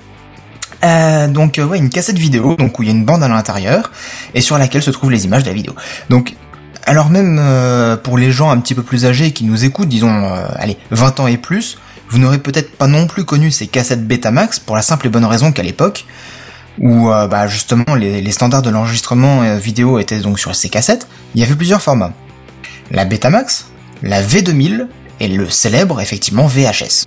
Euh, 0.83 1.29
donc, 1.29 1.59
euh, 1.59 1.65
ouais, 1.67 1.77
une 1.77 1.91
cassette 1.91 2.19
vidéo, 2.19 2.55
donc 2.57 2.79
où 2.79 2.83
il 2.85 2.87
y 2.89 2.91
a 2.91 2.95
une 2.95 3.05
bande 3.05 3.23
à 3.23 3.29
l'intérieur 3.29 3.93
et 4.33 4.41
sur 4.41 4.57
laquelle 4.57 4.83
se 4.83 4.91
trouvent 4.91 5.11
les 5.11 5.27
images 5.27 5.43
de 5.43 5.49
la 5.49 5.55
vidéo. 5.55 5.75
Donc, 6.09 6.35
alors 6.87 7.11
même 7.11 7.39
euh, 7.39 7.97
pour 7.99 8.17
les 8.17 8.33
gens 8.33 8.49
un 8.51 8.59
petit 8.61 8.75
peu 8.75 8.83
plus 8.83 9.05
âgés 9.05 9.33
qui 9.33 9.45
nous 9.45 9.67
écoutent, 9.67 9.89
disons, 9.89 10.09
euh, 10.25 10.47
allez, 10.57 10.79
20 10.91 11.21
ans 11.21 11.27
et 11.27 11.37
plus, 11.37 11.77
vous 12.09 12.19
n'aurez 12.19 12.39
peut-être 12.39 12.73
pas 12.77 12.87
non 12.87 13.07
plus 13.07 13.25
connu 13.25 13.51
ces 13.51 13.67
cassettes 13.67 14.07
Betamax 14.07 14.59
pour 14.59 14.75
la 14.77 14.83
simple 14.83 15.07
et 15.07 15.11
bonne 15.11 15.25
raison 15.27 15.53
qu'à 15.53 15.63
l'époque, 15.63 16.07
où 16.81 17.11
euh, 17.11 17.27
bah, 17.27 17.47
justement 17.47 17.95
les, 17.95 18.21
les 18.21 18.31
standards 18.33 18.63
de 18.63 18.71
l'enregistrement 18.71 19.43
euh, 19.43 19.57
vidéo 19.59 19.99
étaient 19.99 20.19
donc 20.21 20.39
sur 20.39 20.55
ces 20.55 20.69
cassettes, 20.69 21.07
il 21.35 21.41
y 21.41 21.45
avait 21.45 21.55
plusieurs 21.55 21.81
formats. 21.83 22.13
La 22.91 23.05
Betamax, 23.05 23.67
la 24.03 24.23
V2000 24.23 24.87
et 25.21 25.29
le 25.29 25.49
célèbre 25.51 26.01
effectivement 26.01 26.47
VHS. 26.47 27.05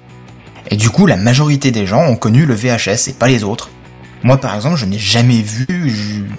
Et 0.71 0.75
du 0.75 0.89
coup, 0.89 1.05
la 1.05 1.17
majorité 1.17 1.71
des 1.71 1.85
gens 1.87 2.01
ont 2.05 2.15
connu 2.15 2.45
le 2.45 2.53
VHS 2.53 3.07
et 3.09 3.13
pas 3.13 3.27
les 3.27 3.43
autres. 3.43 3.69
Moi, 4.21 4.37
par 4.37 4.53
exemple, 4.53 4.75
je 4.75 4.85
n'ai 4.85 4.99
jamais 4.99 5.41
vu 5.41 5.65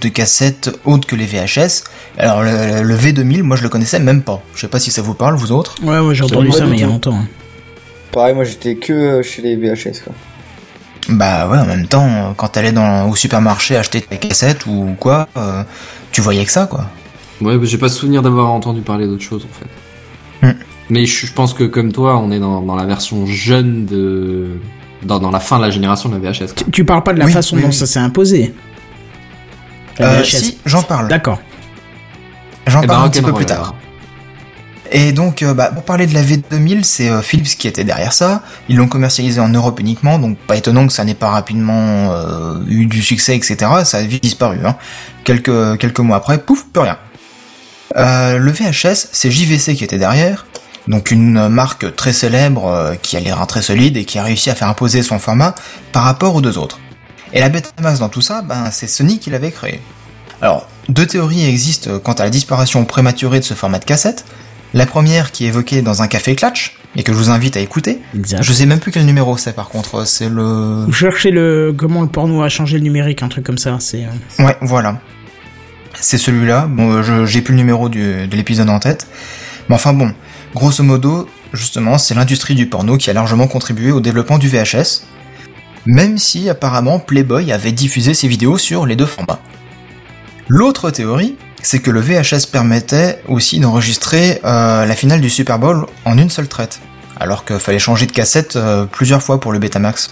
de 0.00 0.08
cassette 0.08 0.70
autre 0.84 1.06
que 1.08 1.16
les 1.16 1.24
VHS. 1.24 1.84
Alors, 2.18 2.42
le, 2.42 2.82
le 2.82 2.96
V2000, 2.96 3.42
moi, 3.42 3.56
je 3.56 3.62
le 3.62 3.70
connaissais 3.70 3.98
même 3.98 4.22
pas. 4.22 4.42
Je 4.54 4.60
sais 4.60 4.68
pas 4.68 4.78
si 4.78 4.90
ça 4.90 5.00
vous 5.00 5.14
parle, 5.14 5.34
vous 5.36 5.50
autres. 5.50 5.76
Ouais, 5.82 5.98
ouais, 5.98 6.14
j'ai 6.14 6.22
entendu 6.24 6.52
ça, 6.52 6.66
mais 6.66 6.76
il 6.76 6.80
y 6.80 6.84
a 6.84 6.86
longtemps. 6.86 7.14
hein. 7.16 7.26
Pareil, 8.12 8.34
moi 8.34 8.42
j'étais 8.44 8.74
que 8.74 8.92
euh, 8.92 9.22
chez 9.22 9.40
les 9.40 9.56
VHS, 9.56 10.02
quoi. 10.04 10.12
Bah 11.08 11.48
ouais, 11.48 11.58
en 11.58 11.66
même 11.66 11.86
temps, 11.86 12.34
quand 12.36 12.48
t'allais 12.48 12.72
dans 12.72 13.08
au 13.08 13.16
supermarché 13.16 13.76
acheter 13.76 14.00
tes 14.02 14.18
cassettes 14.18 14.66
ou 14.66 14.94
quoi, 15.00 15.28
euh, 15.36 15.62
tu 16.12 16.20
voyais 16.20 16.44
que 16.44 16.52
ça, 16.52 16.66
quoi. 16.66 16.86
Ouais, 17.40 17.58
j'ai 17.62 17.78
pas 17.78 17.88
souvenir 17.88 18.22
d'avoir 18.22 18.50
entendu 18.50 18.82
parler 18.82 19.06
d'autre 19.06 19.22
chose 19.22 19.46
en 19.50 19.58
fait. 19.58 20.46
Hmm. 20.46 20.58
Mais 20.90 21.06
je, 21.06 21.26
je 21.26 21.32
pense 21.32 21.54
que 21.54 21.64
comme 21.64 21.90
toi, 21.92 22.18
on 22.18 22.30
est 22.30 22.38
dans, 22.38 22.60
dans 22.62 22.76
la 22.76 22.84
version 22.84 23.24
jeune 23.26 23.86
de. 23.86 24.48
Dans, 25.02 25.18
dans 25.18 25.30
la 25.30 25.40
fin 25.40 25.56
de 25.56 25.62
la 25.62 25.70
génération 25.70 26.10
de 26.10 26.16
la 26.18 26.30
VHS. 26.30 26.54
Tu, 26.54 26.70
tu 26.70 26.84
parles 26.84 27.02
pas 27.02 27.14
de 27.14 27.18
la 27.18 27.24
Oui, 27.24 27.32
façon 27.32 27.56
oui, 27.56 27.62
dont 27.62 27.68
oui. 27.68 27.74
ça 27.74 27.86
s'est 27.86 27.98
imposé. 28.00 28.54
La 29.98 30.08
Euh, 30.08 30.20
VHS. 30.22 30.24
si, 30.26 30.58
j'en 30.66 30.82
parle. 30.82 31.08
D'accord. 31.08 31.40
J'en 32.66 32.82
Eh 32.82 32.86
ben, 32.86 32.94
parle 32.94 33.06
un 33.06 33.10
petit 33.10 33.22
peu 33.22 33.32
plus 33.32 33.46
tard. 33.46 33.74
Et 34.92 35.12
donc, 35.12 35.42
euh, 35.42 35.54
bah, 35.54 35.70
pour 35.72 35.84
parler 35.84 36.06
de 36.06 36.14
la 36.14 36.22
V2000, 36.22 36.82
c'est 36.82 37.08
euh, 37.08 37.22
Philips 37.22 37.56
qui 37.56 37.68
était 37.68 37.84
derrière 37.84 38.12
ça. 38.12 38.42
Ils 38.68 38.76
l'ont 38.76 38.88
commercialisé 38.88 39.40
en 39.40 39.48
Europe 39.48 39.78
uniquement, 39.78 40.18
donc 40.18 40.36
pas 40.36 40.56
étonnant 40.56 40.86
que 40.86 40.92
ça 40.92 41.04
n'ait 41.04 41.14
pas 41.14 41.30
rapidement 41.30 42.12
euh, 42.12 42.58
eu 42.68 42.86
du 42.86 43.00
succès, 43.00 43.36
etc. 43.36 43.56
Ça 43.84 43.98
a 43.98 44.02
vite 44.02 44.22
disparu. 44.22 44.58
Hein. 44.64 44.74
Quelques, 45.22 45.78
quelques 45.78 46.00
mois 46.00 46.16
après, 46.16 46.38
pouf, 46.38 46.64
plus 46.72 46.82
rien. 46.82 46.98
Le 47.94 48.50
VHS, 48.50 49.08
c'est 49.12 49.30
JVC 49.30 49.74
qui 49.74 49.84
était 49.84 49.98
derrière. 49.98 50.46
Donc 50.88 51.10
une 51.10 51.48
marque 51.48 51.94
très 51.94 52.12
célèbre 52.12 52.96
qui 53.02 53.16
a 53.16 53.20
les 53.20 53.32
reins 53.32 53.46
très 53.46 53.62
solides 53.62 53.96
et 53.96 54.04
qui 54.04 54.18
a 54.18 54.22
réussi 54.22 54.48
à 54.48 54.54
faire 54.54 54.68
imposer 54.68 55.02
son 55.02 55.18
format 55.18 55.54
par 55.92 56.04
rapport 56.04 56.34
aux 56.34 56.40
deux 56.40 56.56
autres. 56.56 56.78
Et 57.32 57.40
la 57.40 57.48
Betamax 57.48 57.98
dans 57.98 58.08
tout 58.08 58.22
ça, 58.22 58.42
ben, 58.42 58.70
c'est 58.70 58.86
Sony 58.86 59.18
qui 59.18 59.30
l'avait 59.30 59.50
créé. 59.50 59.80
Alors, 60.40 60.68
deux 60.88 61.06
théories 61.06 61.44
existent 61.44 61.98
quant 61.98 62.12
à 62.12 62.24
la 62.24 62.30
disparition 62.30 62.84
prématurée 62.84 63.40
de 63.40 63.44
ce 63.44 63.54
format 63.54 63.78
de 63.78 63.84
cassette. 63.84 64.24
La 64.74 64.86
première 64.86 65.32
qui 65.32 65.44
est 65.44 65.48
évoquée 65.48 65.82
dans 65.82 66.02
un 66.02 66.06
café 66.06 66.36
Clutch, 66.36 66.76
et 66.96 67.02
que 67.02 67.12
je 67.12 67.18
vous 67.18 67.30
invite 67.30 67.56
à 67.56 67.60
écouter. 67.60 68.00
Exact. 68.14 68.42
Je 68.42 68.52
sais 68.52 68.66
même 68.66 68.80
plus 68.80 68.90
quel 68.92 69.04
numéro 69.04 69.36
c'est 69.36 69.52
par 69.54 69.68
contre, 69.68 70.04
c'est 70.06 70.28
le... 70.28 70.84
Vous 70.86 70.92
cherchez 70.92 71.30
le 71.30 71.72
comment 71.76 72.02
le 72.02 72.08
porno 72.08 72.42
a 72.42 72.48
changé 72.48 72.78
le 72.78 72.82
numérique, 72.84 73.22
un 73.22 73.28
truc 73.28 73.44
comme 73.44 73.58
ça. 73.58 73.76
C'est 73.80 74.04
euh, 74.04 74.44
Ouais, 74.44 74.56
voilà. 74.60 75.00
C'est 75.94 76.18
celui-là. 76.18 76.66
Bon, 76.68 76.92
euh, 77.02 77.26
j'ai 77.26 77.42
plus 77.42 77.52
le 77.52 77.58
numéro 77.58 77.88
du- 77.88 78.26
de 78.26 78.36
l'épisode 78.36 78.68
en 78.70 78.78
tête. 78.80 79.06
Mais 79.68 79.74
enfin 79.74 79.92
bon, 79.92 80.12
grosso 80.54 80.82
modo, 80.82 81.28
justement, 81.52 81.98
c'est 81.98 82.14
l'industrie 82.14 82.54
du 82.54 82.66
porno 82.66 82.96
qui 82.96 83.10
a 83.10 83.12
largement 83.12 83.46
contribué 83.46 83.92
au 83.92 84.00
développement 84.00 84.38
du 84.38 84.48
VHS, 84.48 85.02
même 85.86 86.18
si 86.18 86.48
apparemment 86.48 86.98
Playboy 86.98 87.52
avait 87.52 87.72
diffusé 87.72 88.14
ses 88.14 88.28
vidéos 88.28 88.58
sur 88.58 88.86
les 88.86 88.96
deux 88.96 89.06
formats. 89.06 89.40
L'autre 90.48 90.90
théorie, 90.90 91.36
c'est 91.62 91.80
que 91.80 91.90
le 91.90 92.00
VHS 92.00 92.46
permettait 92.50 93.22
aussi 93.28 93.60
d'enregistrer 93.60 94.40
euh, 94.44 94.86
la 94.86 94.94
finale 94.94 95.20
du 95.20 95.30
Super 95.30 95.58
Bowl 95.58 95.86
en 96.04 96.16
une 96.18 96.30
seule 96.30 96.48
traite, 96.48 96.80
alors 97.18 97.44
qu'il 97.44 97.58
fallait 97.58 97.78
changer 97.78 98.06
de 98.06 98.12
cassette 98.12 98.56
euh, 98.56 98.86
plusieurs 98.86 99.22
fois 99.22 99.40
pour 99.40 99.52
le 99.52 99.58
Betamax. 99.58 100.08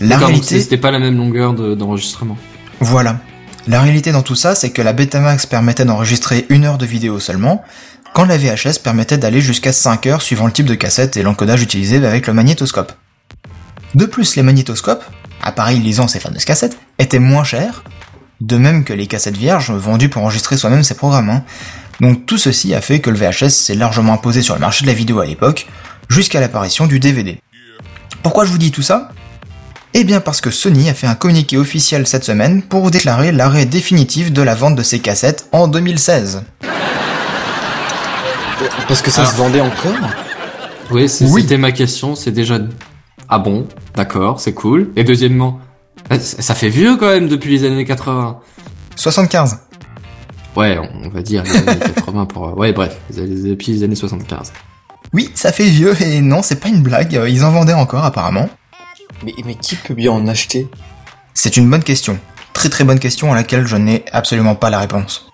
La 0.00 0.16
réalité, 0.18 0.60
c'était 0.60 0.76
pas 0.78 0.90
la 0.90 0.98
même 0.98 1.16
longueur 1.16 1.52
de- 1.54 1.74
d'enregistrement. 1.74 2.36
voilà. 2.80 3.18
La 3.66 3.82
réalité 3.82 4.10
dans 4.10 4.22
tout 4.22 4.34
ça, 4.36 4.54
c'est 4.54 4.70
que 4.70 4.80
la 4.80 4.94
Betamax 4.94 5.44
permettait 5.44 5.84
d'enregistrer 5.84 6.46
une 6.48 6.64
heure 6.64 6.78
de 6.78 6.86
vidéo 6.86 7.20
seulement, 7.20 7.62
quand 8.14 8.24
la 8.24 8.38
VHS 8.38 8.78
permettait 8.82 9.18
d'aller 9.18 9.42
jusqu'à 9.42 9.72
5 9.72 10.06
heures 10.06 10.22
suivant 10.22 10.46
le 10.46 10.52
type 10.52 10.64
de 10.66 10.74
cassette 10.74 11.16
et 11.18 11.22
l'encodage 11.22 11.62
utilisé 11.62 11.96
avec 12.04 12.26
le 12.26 12.32
magnétoscope. 12.32 12.92
De 13.94 14.06
plus, 14.06 14.34
les 14.36 14.42
magnétoscopes, 14.42 15.04
appareils 15.42 15.78
lisant 15.78 16.08
ces 16.08 16.20
fameuses 16.20 16.44
cassettes, 16.46 16.78
étaient 16.98 17.18
moins 17.18 17.44
chers, 17.44 17.84
de 18.40 18.56
même 18.56 18.84
que 18.84 18.92
les 18.92 19.06
cassettes 19.06 19.36
vierges 19.36 19.70
vendues 19.70 20.08
pour 20.08 20.22
enregistrer 20.22 20.56
soi-même 20.56 20.82
ces 20.82 20.94
programmes. 20.94 21.30
hein. 21.30 21.44
Donc 22.00 22.24
tout 22.26 22.38
ceci 22.38 22.74
a 22.74 22.80
fait 22.80 23.00
que 23.00 23.10
le 23.10 23.16
VHS 23.18 23.50
s'est 23.50 23.74
largement 23.74 24.14
imposé 24.14 24.42
sur 24.42 24.54
le 24.54 24.60
marché 24.60 24.84
de 24.84 24.90
la 24.90 24.94
vidéo 24.94 25.20
à 25.20 25.26
l'époque, 25.26 25.66
jusqu'à 26.08 26.40
l'apparition 26.40 26.86
du 26.86 26.98
DVD. 26.98 27.38
Pourquoi 28.22 28.44
je 28.44 28.50
vous 28.50 28.58
dis 28.58 28.70
tout 28.70 28.82
ça? 28.82 29.10
Eh 29.92 30.04
bien 30.04 30.20
parce 30.20 30.40
que 30.40 30.50
Sony 30.50 30.88
a 30.88 30.94
fait 30.94 31.06
un 31.06 31.14
communiqué 31.14 31.56
officiel 31.58 32.06
cette 32.06 32.24
semaine 32.24 32.62
pour 32.62 32.90
déclarer 32.90 33.32
l'arrêt 33.32 33.66
définitif 33.66 34.32
de 34.32 34.40
la 34.40 34.54
vente 34.54 34.76
de 34.76 34.82
ses 34.82 35.00
cassettes 35.00 35.46
en 35.52 35.68
2016. 35.68 36.42
Parce 38.86 39.02
que 39.02 39.10
ça 39.10 39.26
se 39.26 39.34
vendait 39.36 39.60
encore? 39.60 39.92
Oui, 40.90 41.08
c'était 41.08 41.58
ma 41.58 41.72
question. 41.72 42.14
C'est 42.14 42.30
déjà 42.30 42.58
ah 43.32 43.38
bon, 43.38 43.68
d'accord, 43.94 44.40
c'est 44.40 44.54
cool. 44.54 44.90
Et 44.96 45.04
deuxièmement, 45.04 45.60
euh, 45.60 45.69
ça 46.18 46.54
fait 46.54 46.68
vieux 46.68 46.96
quand 46.96 47.06
même 47.08 47.28
depuis 47.28 47.50
les 47.58 47.64
années 47.66 47.84
80. 47.84 48.38
75. 48.96 49.58
Ouais, 50.56 50.78
on 51.04 51.08
va 51.08 51.22
dire 51.22 51.44
les 51.44 51.56
années 51.56 51.78
80 51.94 52.26
pour. 52.26 52.48
euh, 52.48 52.52
Ouais, 52.52 52.72
bref, 52.72 52.96
depuis 53.16 53.72
les 53.72 53.82
années 53.84 53.94
75. 53.94 54.52
Oui, 55.12 55.30
ça 55.34 55.52
fait 55.52 55.64
vieux 55.64 55.94
et 56.02 56.20
non, 56.20 56.42
c'est 56.42 56.60
pas 56.60 56.68
une 56.68 56.82
blague, 56.82 57.16
euh, 57.16 57.28
ils 57.28 57.44
en 57.44 57.50
vendaient 57.50 57.72
encore 57.74 58.04
apparemment. 58.04 58.48
mais, 59.24 59.34
mais 59.44 59.54
qui 59.54 59.76
peut 59.76 59.94
bien 59.94 60.12
en 60.12 60.26
acheter? 60.28 60.68
C'est 61.34 61.56
une 61.56 61.68
bonne 61.70 61.82
question. 61.84 62.18
Très 62.52 62.68
très 62.68 62.84
bonne 62.84 62.98
question 62.98 63.32
à 63.32 63.34
laquelle 63.36 63.66
je 63.66 63.76
n'ai 63.76 64.04
absolument 64.12 64.54
pas 64.56 64.70
la 64.70 64.80
réponse. 64.80 65.30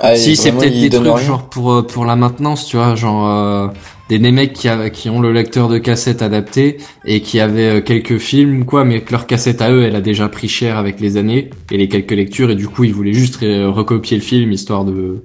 Ah, 0.00 0.14
si, 0.16 0.36
c'est 0.36 0.52
peut-être 0.52 0.78
des 0.78 0.90
trucs 0.90 1.06
rien. 1.06 1.16
genre 1.18 1.48
pour 1.48 1.72
euh, 1.72 1.86
pour 1.86 2.04
la 2.04 2.16
maintenance, 2.16 2.66
tu 2.66 2.76
vois, 2.76 2.94
genre 2.96 3.26
euh, 3.28 3.68
des, 4.08 4.18
des 4.18 4.30
mecs 4.32 4.52
qui, 4.52 4.68
a- 4.68 4.90
qui 4.90 5.10
ont 5.10 5.20
le 5.20 5.32
lecteur 5.32 5.68
de 5.68 5.78
cassette 5.78 6.22
adapté 6.22 6.78
et 7.04 7.20
qui 7.20 7.40
avaient 7.40 7.78
euh, 7.78 7.80
quelques 7.80 8.18
films 8.18 8.64
quoi, 8.64 8.84
mais 8.84 9.00
que 9.00 9.12
leur 9.12 9.26
cassette 9.26 9.60
à 9.62 9.70
eux, 9.72 9.82
elle 9.84 9.96
a 9.96 10.00
déjà 10.00 10.28
pris 10.28 10.48
cher 10.48 10.76
avec 10.78 11.00
les 11.00 11.16
années 11.16 11.50
et 11.70 11.76
les 11.76 11.88
quelques 11.88 12.12
lectures 12.12 12.50
et 12.50 12.54
du 12.56 12.68
coup 12.68 12.84
ils 12.84 12.94
voulaient 12.94 13.12
juste 13.12 13.42
euh, 13.42 13.68
recopier 13.70 14.16
le 14.16 14.22
film 14.22 14.52
histoire 14.52 14.84
de. 14.84 15.22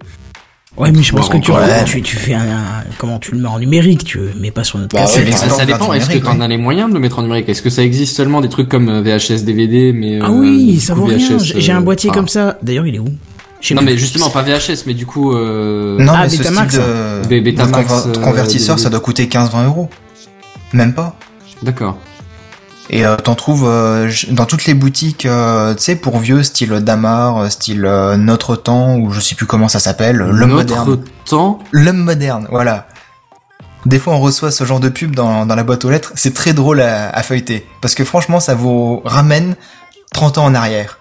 Ouais, 0.78 0.90
mais 0.94 1.04
je 1.04 1.12
pense 1.12 1.30
Bon, 1.30 1.38
que 1.38 1.44
tu, 1.46 1.52
ouais. 1.52 1.84
tu, 1.86 2.02
tu 2.02 2.16
fais 2.16 2.34
un, 2.34 2.44
un- 2.44 2.84
comment 2.98 3.20
tu 3.20 3.34
le 3.34 3.40
mets 3.42 3.50
en 3.50 3.60
numérique, 3.60 4.06
tu 4.06 4.20
mets 4.40 4.52
pas 4.52 4.64
sur 4.64 4.80
notre 4.80 4.96
Bah 4.96 5.02
cassette. 5.02 5.26
ouais, 5.28 5.32
Ça, 5.34 5.66
dépend. 5.66 5.92
Est-ce 5.92 6.10
que 6.10 6.18
t'en 6.18 6.40
as 6.40 6.48
les 6.48 6.56
moyens 6.58 6.88
de 6.88 6.94
le 6.94 7.02
mettre 7.02 7.20
en 7.20 7.24
numérique? 7.24 7.50
Est-ce 7.50 7.62
que 7.62 7.70
ça 7.70 7.84
existe 7.84 8.16
seulement 8.16 8.40
des 8.40 8.48
trucs 8.48 8.70
comme 8.70 8.88
euh, 8.88 9.02
VHS, 9.02 9.44
DVD, 9.44 9.92
mais 9.92 10.20
Ah 10.22 10.30
euh, 10.30 10.40
oui, 10.40 10.74
du 10.76 10.80
ça 10.80 10.94
coup, 10.94 11.02
vaut 11.02 11.06
rien. 11.08 11.18
VHS, 11.38 11.44
J'ai 11.44 11.60
j'ai 11.62 11.72
un 11.74 11.80
euh, 11.80 11.84
boîtier 11.84 12.10
comme 12.10 12.30
ça. 12.30 12.58
D'ailleurs, 12.64 12.88
il 12.88 12.96
est 12.96 13.00
où? 13.00 13.10
Non, 13.72 13.82
plus. 13.82 13.86
mais 13.86 13.98
justement 13.98 14.30
pas 14.30 14.42
VHS, 14.42 14.86
mais 14.88 14.94
du 14.94 15.06
coup. 15.06 15.34
Euh... 15.36 15.98
Non, 16.00 16.14
Ah, 16.16 16.24
mais 16.24 16.30
ce 16.30 16.36
style 16.38 16.48
Betamax, 16.50 16.76
de, 16.76 17.28
Bé- 17.28 17.42
de 17.42 17.46
Betamax, 17.52 17.88
conver- 17.94 18.12
de 18.12 18.20
euh, 18.20 18.22
convertisseur, 18.24 18.80
ça 18.80 18.90
doit 18.90 19.00
coûter 19.00 19.28
15-20 19.28 19.66
euros. 19.66 19.90
Même 20.74 20.94
pas. 20.94 21.16
D'accord. 21.62 21.98
Et 22.90 23.06
euh, 23.06 23.16
t'en 23.16 23.36
trouves 23.36 23.66
euh, 23.68 24.12
dans 24.32 24.46
toutes 24.46 24.66
les 24.66 24.74
boutiques, 24.74 25.26
euh, 25.26 25.74
tu 25.76 25.84
sais, 25.84 25.96
pour 25.96 26.18
vieux, 26.20 26.44
style 26.44 26.72
Damar, 26.82 27.38
euh, 27.38 27.50
style 27.50 27.86
euh, 27.86 28.18
Notre 28.18 28.56
Temps, 28.56 28.96
ou 28.98 29.12
je 29.12 29.20
sais 29.22 29.36
plus 29.36 29.46
comment 29.46 29.68
ça 29.70 29.80
s'appelle, 29.80 30.18
L'Homme 30.18 30.52
Notre 30.52 30.76
Moderne. 30.76 31.04
temps. 31.26 31.60
L'homme 31.72 31.98
moderne, 32.04 32.48
voilà. 32.50 32.88
Des 33.86 33.98
fois, 33.98 34.14
on 34.14 34.20
reçoit 34.20 34.52
ce 34.52 34.64
genre 34.66 34.80
de 34.80 34.90
pub 34.90 35.16
dans, 35.16 35.46
dans 35.46 35.56
la 35.56 35.64
boîte 35.64 35.86
aux 35.86 35.90
lettres. 35.90 36.12
C'est 36.16 36.34
très 36.34 36.54
drôle 36.54 36.82
à, 36.82 37.10
à 37.10 37.24
feuilleter. 37.24 37.66
Parce 37.82 37.96
que 37.96 38.04
franchement, 38.04 38.40
ça 38.40 38.56
vous 38.56 39.02
ramène 39.06 39.56
30 40.14 40.38
ans 40.40 40.46
en 40.46 40.54
arrière. 40.54 41.00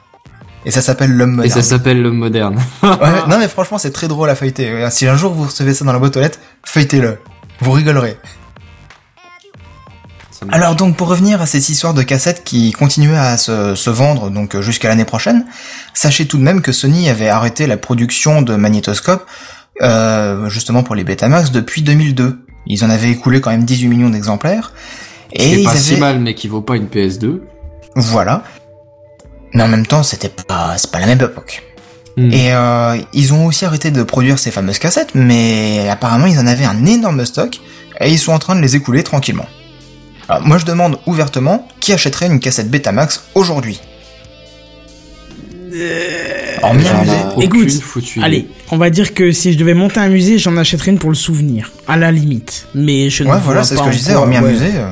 Et 0.66 0.70
ça 0.70 0.82
s'appelle 0.82 1.12
l'homme 1.12 1.34
Et 1.34 1.36
moderne. 1.36 1.62
ça 1.62 1.62
s'appelle 1.62 2.02
le 2.02 2.10
moderne. 2.10 2.58
Ouais, 2.82 2.88
non, 3.28 3.38
mais 3.38 3.48
franchement, 3.48 3.78
c'est 3.78 3.92
très 3.92 4.08
drôle 4.08 4.28
à 4.28 4.34
feuilleter. 4.34 4.68
Euh, 4.70 4.90
Si 4.90 5.06
un 5.06 5.16
jour 5.16 5.32
vous 5.32 5.44
recevez 5.44 5.72
ça 5.74 5.84
dans 5.84 5.92
la 5.92 5.98
boîte 5.98 6.16
aux 6.16 6.20
lettres, 6.20 6.38
feuilletez-le. 6.64 7.18
Vous 7.60 7.72
rigolerez. 7.72 8.16
Alors 10.50 10.74
donc, 10.74 10.96
pour 10.96 11.08
revenir 11.08 11.42
à 11.42 11.46
cette 11.46 11.68
histoire 11.68 11.92
de 11.92 12.02
cassettes 12.02 12.44
qui 12.44 12.72
continuait 12.72 13.16
à 13.16 13.36
se, 13.36 13.74
se 13.74 13.90
vendre 13.90 14.30
donc 14.30 14.54
euh, 14.54 14.62
jusqu'à 14.62 14.88
l'année 14.88 15.04
prochaine, 15.04 15.44
sachez 15.92 16.26
tout 16.26 16.38
de 16.38 16.42
même 16.42 16.62
que 16.62 16.72
Sony 16.72 17.10
avait 17.10 17.28
arrêté 17.28 17.66
la 17.66 17.76
production 17.76 18.40
de 18.40 18.56
magnétoscopes 18.56 19.26
euh, 19.82 20.48
justement 20.48 20.82
pour 20.82 20.94
les 20.94 21.04
Betamax 21.04 21.50
depuis 21.52 21.82
2002. 21.82 22.38
Ils 22.66 22.84
en 22.84 22.90
avaient 22.90 23.10
écoulé 23.10 23.40
quand 23.42 23.50
même 23.50 23.64
18 23.64 23.88
millions 23.88 24.10
d'exemplaires. 24.10 24.72
Et 25.32 25.62
pas 25.62 25.70
avaient... 25.70 25.78
si 25.78 25.96
mal, 25.96 26.20
mais 26.20 26.34
qui 26.34 26.48
vaut 26.48 26.62
pas 26.62 26.76
une 26.76 26.86
PS2. 26.86 27.40
Voilà. 27.96 28.42
Mais 29.54 29.62
en 29.62 29.68
même 29.68 29.86
temps, 29.86 30.02
c'était 30.02 30.28
pas, 30.28 30.76
c'est 30.78 30.90
pas 30.90 31.00
la 31.00 31.06
même 31.06 31.20
époque. 31.20 31.62
Hmm. 32.16 32.32
Et 32.32 32.52
euh, 32.52 32.96
ils 33.12 33.32
ont 33.32 33.46
aussi 33.46 33.64
arrêté 33.64 33.90
de 33.90 34.02
produire 34.02 34.38
ces 34.38 34.50
fameuses 34.50 34.78
cassettes, 34.78 35.14
mais 35.14 35.88
apparemment 35.88 36.26
ils 36.26 36.38
en 36.38 36.46
avaient 36.46 36.64
un 36.64 36.84
énorme 36.86 37.24
stock 37.24 37.60
et 38.00 38.10
ils 38.10 38.18
sont 38.18 38.32
en 38.32 38.38
train 38.38 38.56
de 38.56 38.60
les 38.60 38.76
écouler 38.76 39.02
tranquillement. 39.02 39.46
Alors 40.28 40.42
moi 40.46 40.58
je 40.58 40.64
demande 40.64 40.98
ouvertement 41.06 41.68
qui 41.80 41.92
achèterait 41.92 42.26
une 42.26 42.40
cassette 42.40 42.70
Betamax 42.70 43.24
aujourd'hui 43.34 43.80
En 46.62 46.74
musée. 46.74 46.90
Aucune 47.36 47.42
Écoute, 47.42 47.72
foutue. 47.80 48.22
Allez, 48.22 48.48
on 48.70 48.76
va 48.76 48.90
dire 48.90 49.14
que 49.14 49.30
si 49.32 49.52
je 49.52 49.58
devais 49.58 49.74
monter 49.74 50.00
un 50.00 50.08
musée, 50.08 50.38
j'en 50.38 50.56
achèterais 50.56 50.90
une 50.90 50.98
pour 50.98 51.10
le 51.10 51.16
souvenir, 51.16 51.70
à 51.86 51.96
la 51.96 52.10
limite. 52.10 52.66
Mais 52.74 53.08
je 53.08 53.22
ne 53.22 53.28
Ouais 53.28 53.34
vois 53.34 53.44
voilà, 53.44 53.62
c'est 53.62 53.76
ce 53.76 53.82
que 53.82 53.92
je 53.92 53.98
disais, 53.98 54.14
hormis 54.14 54.36
un 54.36 54.42
ouais. 54.42 54.52
musée. 54.52 54.72
euh, 54.74 54.90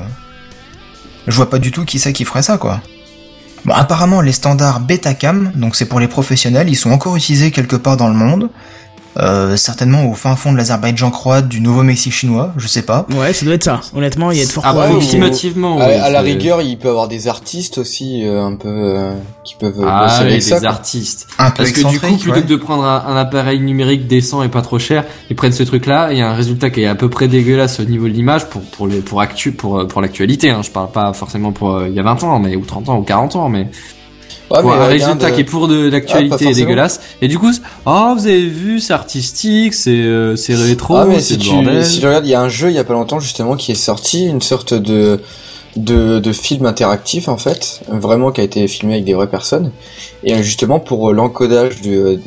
je 1.26 1.34
vois 1.34 1.50
pas 1.50 1.58
du 1.58 1.72
tout 1.72 1.84
qui 1.84 1.98
c'est 1.98 2.12
qui 2.12 2.24
ferait 2.24 2.42
ça 2.42 2.58
quoi. 2.58 2.80
Bon, 3.64 3.74
apparemment 3.74 4.20
les 4.20 4.32
standards 4.32 4.80
Betacam, 4.80 5.52
donc 5.54 5.76
c'est 5.76 5.86
pour 5.86 6.00
les 6.00 6.08
professionnels, 6.08 6.68
ils 6.68 6.76
sont 6.76 6.90
encore 6.90 7.16
utilisés 7.16 7.50
quelque 7.50 7.76
part 7.76 7.96
dans 7.96 8.08
le 8.08 8.14
monde. 8.14 8.50
Euh, 9.16 9.56
certainement 9.56 10.08
au 10.08 10.14
fin 10.14 10.36
fond 10.36 10.52
de 10.52 10.56
l'Azerbaïdjan 10.58 11.10
croate, 11.10 11.48
du 11.48 11.60
Nouveau-Mexique 11.60 12.12
chinois, 12.12 12.52
je 12.56 12.68
sais 12.68 12.82
pas. 12.82 13.04
Ouais, 13.16 13.32
ça 13.32 13.44
doit 13.44 13.54
être 13.54 13.64
ça. 13.64 13.80
Honnêtement, 13.96 14.30
il 14.30 14.38
y 14.38 14.42
a 14.42 14.44
de 14.44 14.50
fortes 14.50 14.66
Ah, 14.68 14.72
Ouais, 14.74 14.80
probabilités. 14.86 15.16
Approximativement. 15.16 15.80
À, 15.80 15.86
oui, 15.88 15.92
à 15.94 16.10
la 16.10 16.20
rigueur, 16.20 16.62
il 16.62 16.78
peut 16.78 16.88
avoir 16.88 17.08
des 17.08 17.26
artistes 17.26 17.78
aussi 17.78 18.24
euh, 18.24 18.44
un 18.44 18.54
peu 18.54 18.68
euh, 18.68 19.12
qui 19.42 19.56
peuvent 19.56 19.80
euh, 19.80 19.86
Ah, 19.88 20.18
avec 20.20 20.40
ça. 20.42 20.60
des 20.60 20.66
artistes. 20.66 21.26
Un 21.38 21.50
peu 21.50 21.64
Parce 21.64 21.72
que 21.72 21.80
du 21.88 21.98
coup, 21.98 22.06
plutôt 22.16 22.30
ouais. 22.36 22.42
que 22.42 22.46
de 22.46 22.56
prendre 22.56 22.84
un, 22.84 23.04
un 23.08 23.16
appareil 23.16 23.58
numérique 23.60 24.06
décent 24.06 24.42
et 24.44 24.48
pas 24.48 24.62
trop 24.62 24.78
cher, 24.78 25.04
ils 25.30 25.34
prennent 25.36 25.52
ce 25.52 25.64
truc-là, 25.64 26.12
et 26.12 26.14
il 26.14 26.18
y 26.18 26.22
a 26.22 26.30
un 26.30 26.34
résultat 26.34 26.70
qui 26.70 26.82
est 26.82 26.86
à 26.86 26.94
peu 26.94 27.08
près 27.10 27.26
dégueulasse 27.26 27.80
au 27.80 27.84
niveau 27.84 28.04
de 28.06 28.12
l'image 28.12 28.46
pour 28.48 28.62
pour 28.62 28.86
les 28.86 29.00
pour 29.00 29.20
actu 29.20 29.50
pour 29.50 29.80
euh, 29.80 29.86
pour 29.86 30.00
l'actualité. 30.00 30.50
Hein. 30.50 30.60
Je 30.62 30.70
parle 30.70 30.92
pas 30.92 31.12
forcément 31.12 31.50
pour 31.50 31.74
euh, 31.74 31.88
il 31.88 31.94
y 31.94 31.98
a 31.98 32.02
20 32.04 32.22
ans, 32.22 32.38
mais 32.38 32.54
ou 32.54 32.64
30 32.64 32.88
ans 32.90 32.98
ou 32.98 33.02
40 33.02 33.34
ans, 33.36 33.48
mais 33.48 33.68
Ouais, 34.50 34.62
pour 34.62 34.70
mais 34.70 34.76
un 34.76 34.86
résultat 34.86 35.30
qui 35.30 35.40
est 35.40 35.44
pour 35.44 35.68
de 35.68 35.76
Ah, 35.76 35.90
pas 35.90 35.96
l'actualité 35.96 36.30
forcément. 36.30 36.54
dégueulasse. 36.54 37.00
Et 37.20 37.28
du 37.28 37.38
coup, 37.38 37.50
oh 37.86 38.12
vous 38.16 38.26
avez 38.26 38.46
vu, 38.46 38.80
c'est 38.80 38.94
artistique, 38.94 39.74
c'est 39.74 39.90
euh, 39.90 40.36
c'est 40.36 40.54
rétro, 40.54 40.96
ah 40.96 41.04
mais 41.04 41.20
c'est 41.20 41.34
si 41.34 41.38
tu, 41.38 41.50
bordel. 41.50 41.84
si 41.84 42.00
tu 42.00 42.06
regardes, 42.06 42.26
il 42.26 42.30
y 42.30 42.34
a 42.34 42.40
un 42.40 42.48
jeu 42.48 42.70
il 42.70 42.74
y 42.74 42.78
a 42.78 42.84
pas 42.84 42.94
longtemps 42.94 43.20
justement 43.20 43.56
qui 43.56 43.72
est 43.72 43.74
sorti, 43.76 44.26
une 44.26 44.40
sorte 44.40 44.72
de 44.74 45.20
de, 45.76 46.18
de 46.18 46.32
film 46.32 46.64
interactif 46.66 47.28
en 47.28 47.36
fait, 47.36 47.82
vraiment 47.88 48.32
qui 48.32 48.40
a 48.40 48.44
été 48.44 48.66
filmé 48.68 48.94
avec 48.94 49.04
des 49.04 49.12
vraies 49.14 49.28
personnes. 49.30 49.70
Et 50.24 50.32
euh, 50.34 50.42
justement 50.42 50.80
pour 50.80 51.10
euh, 51.10 51.12
l'encodage 51.12 51.82
de, 51.82 52.18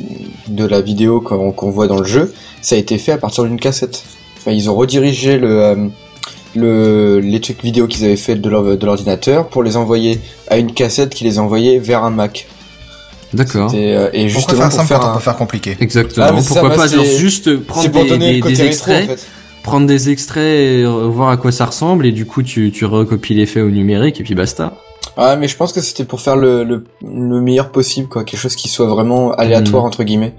de 0.48 0.64
la 0.64 0.80
vidéo 0.80 1.20
qu'on 1.20 1.50
qu'on 1.52 1.70
voit 1.70 1.88
dans 1.88 1.98
le 1.98 2.06
jeu, 2.06 2.32
ça 2.62 2.76
a 2.76 2.78
été 2.78 2.98
fait 2.98 3.12
à 3.12 3.18
partir 3.18 3.44
d'une 3.44 3.58
cassette. 3.58 4.04
Enfin, 4.38 4.52
ils 4.52 4.70
ont 4.70 4.74
redirigé 4.74 5.38
le, 5.38 5.62
euh, 5.62 5.76
le 6.54 7.20
les 7.20 7.40
trucs 7.40 7.62
vidéo 7.62 7.86
qu'ils 7.86 8.04
avaient 8.04 8.16
fait 8.16 8.36
de 8.36 8.48
l'ordinateur 8.48 9.48
pour 9.48 9.62
les 9.62 9.76
envoyer 9.76 10.20
à 10.48 10.58
une 10.58 10.72
cassette 10.72 11.14
qui 11.14 11.24
les 11.24 11.38
envoyait 11.38 11.78
vers 11.78 12.04
un 12.04 12.10
Mac. 12.10 12.46
D'accord. 13.32 13.74
Et, 13.74 13.96
euh, 13.96 14.10
et 14.12 14.28
Pourquoi 14.28 14.54
justement 14.54 14.58
faire 14.58 14.68
pour 14.68 14.72
simple 14.76 14.88
faire 14.88 15.00
quand 15.00 15.06
on 15.06 15.10
un... 15.10 15.14
peut 15.14 15.20
faire 15.20 15.36
compliqué 15.36 15.76
Exactement. 15.80 16.26
Ah, 16.28 16.40
ça, 16.42 16.60
Pourquoi 16.60 16.74
pas 16.74 16.86
genre 16.86 17.04
juste 17.04 17.56
prendre 17.60 17.82
C'est 17.82 17.90
pour 17.90 18.02
des, 18.02 18.08
donner 18.10 18.30
des, 18.32 18.36
le 18.36 18.42
côté 18.42 18.54
des 18.56 18.62
rétro 18.64 18.90
en 18.90 18.94
extraits, 18.94 19.20
fait. 19.20 19.26
Prendre 19.62 19.86
des 19.86 20.10
extraits 20.10 20.42
et 20.44 20.84
voir 20.84 21.30
à 21.30 21.36
quoi 21.36 21.52
ça 21.52 21.66
ressemble 21.66 22.06
et 22.06 22.12
du 22.12 22.26
coup 22.26 22.42
tu 22.42 22.70
tu 22.72 22.84
recopies 22.84 23.34
l'effet 23.34 23.60
au 23.60 23.70
numérique 23.70 24.20
et 24.20 24.24
puis 24.24 24.34
basta. 24.34 24.74
Ah 25.16 25.36
mais 25.36 25.46
je 25.46 25.56
pense 25.56 25.72
que 25.74 25.80
c'était 25.82 26.04
pour 26.04 26.20
faire 26.22 26.36
le, 26.36 26.64
le, 26.64 26.84
le 27.02 27.40
meilleur 27.42 27.70
possible 27.70 28.08
quoi, 28.08 28.24
quelque 28.24 28.40
chose 28.40 28.56
qui 28.56 28.68
soit 28.68 28.86
vraiment 28.86 29.32
aléatoire 29.32 29.82
Mhm. 29.82 29.86
entre 29.88 30.04
guillemets. 30.04 30.34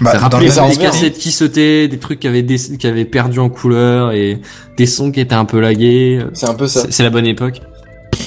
Bah, 0.00 0.12
ça 0.12 0.18
rappelait 0.18 0.48
des 0.48 0.76
cassettes 0.76 1.16
qui 1.16 1.30
sautaient, 1.30 1.86
des 1.86 1.98
trucs 1.98 2.18
qui 2.20 2.26
avaient 2.26 2.42
des, 2.42 2.58
qui 2.58 2.86
avaient 2.86 3.04
perdu 3.04 3.38
en 3.38 3.48
couleur 3.48 4.12
et 4.12 4.40
des 4.76 4.86
sons 4.86 5.12
qui 5.12 5.20
étaient 5.20 5.34
un 5.34 5.44
peu 5.44 5.60
lagués. 5.60 6.20
C'est 6.34 6.48
un 6.48 6.54
peu 6.54 6.66
ça. 6.66 6.86
C'est 6.90 7.02
la 7.04 7.10
bonne 7.10 7.26
époque. 7.26 7.60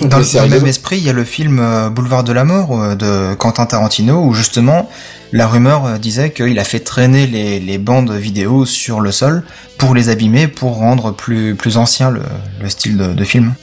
Dans, 0.08 0.18
le- 0.20 0.24
c'est 0.24 0.38
dans 0.38 0.44
le 0.46 0.50
même 0.52 0.68
esprit, 0.68 0.98
il 0.98 1.04
y 1.04 1.10
a 1.10 1.14
le 1.14 1.24
film 1.24 1.60
euh, 1.60 1.90
Boulevard 1.90 2.24
de 2.24 2.32
la 2.34 2.44
mort 2.46 2.80
euh, 2.82 2.96
de 2.96 3.36
Quentin 3.36 3.66
Tarantino 3.66 4.24
où 4.24 4.34
justement 4.34 4.90
la 5.32 5.48
rumeur 5.48 5.86
euh, 5.86 5.98
disait 5.98 6.32
qu'il 6.32 6.58
a 6.60 6.64
fait 6.64 6.80
traîner 6.80 7.28
les, 7.28 7.60
les 7.60 7.78
bandes 7.78 8.12
vidéo 8.12 8.66
sur 8.66 9.00
le 9.02 9.12
sol 9.12 9.44
pour 9.78 9.94
les 9.96 10.10
abîmer, 10.10 10.48
pour 10.48 10.76
rendre 10.78 11.12
plus 11.12 11.56
plus 11.56 11.78
ancien 11.78 12.12
le, 12.12 12.22
le 12.62 12.70
style 12.70 12.98
de, 12.98 13.14
de 13.14 13.24
film. 13.24 13.54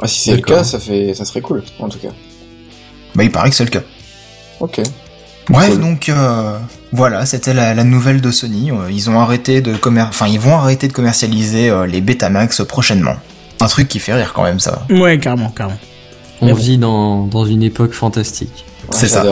Ah, 0.00 0.08
si 0.08 0.20
c'est 0.22 0.36
le 0.36 0.42
cas, 0.42 0.64
ça 0.64 0.78
fait, 0.78 1.14
ça 1.14 1.24
serait 1.24 1.40
cool, 1.40 1.62
en 1.78 1.88
tout 1.88 1.98
cas. 1.98 2.08
Bah 3.14 3.22
il 3.24 3.30
paraît 3.30 3.50
que 3.50 3.56
c'est 3.56 3.64
le 3.64 3.70
cas. 3.70 3.82
Ok. 4.60 4.80
Bref, 5.48 5.70
Cool. 5.72 5.80
donc 5.80 6.08
euh, 6.08 6.58
voilà, 6.92 7.26
c'était 7.26 7.52
la, 7.52 7.74
la 7.74 7.84
nouvelle 7.84 8.20
de 8.22 8.30
Sony. 8.30 8.70
Ils 8.90 9.10
ont 9.10 9.20
arrêté 9.20 9.60
de 9.60 9.76
commer... 9.76 10.00
enfin 10.00 10.26
ils 10.26 10.40
vont 10.40 10.56
arrêter 10.56 10.88
de 10.88 10.92
commercialiser 10.94 11.68
euh, 11.68 11.86
les 11.86 12.00
Betamax 12.00 12.62
prochainement. 12.66 13.16
Un 13.64 13.68
truc 13.68 13.88
qui 13.88 13.98
fait 13.98 14.12
rire 14.14 14.32
quand 14.34 14.42
même 14.42 14.60
ça. 14.60 14.86
Ouais, 14.90 15.18
carrément, 15.18 15.48
carrément. 15.48 15.78
On 16.42 16.46
Mais 16.46 16.52
bon. 16.52 16.58
vit 16.58 16.76
dans, 16.78 17.24
dans 17.26 17.46
une 17.46 17.62
époque 17.62 17.92
fantastique. 17.92 18.64
Ouais, 18.82 18.88
C'est 18.90 19.08
ça. 19.08 19.24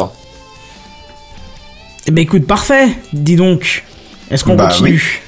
Eh 2.07 2.11
ben 2.11 2.23
écoute, 2.23 2.47
parfait. 2.47 2.89
Dis 3.12 3.37
donc, 3.37 3.85
est-ce 4.31 4.43
qu'on 4.45 4.55
Bah, 4.57 4.69
continue? 4.69 5.23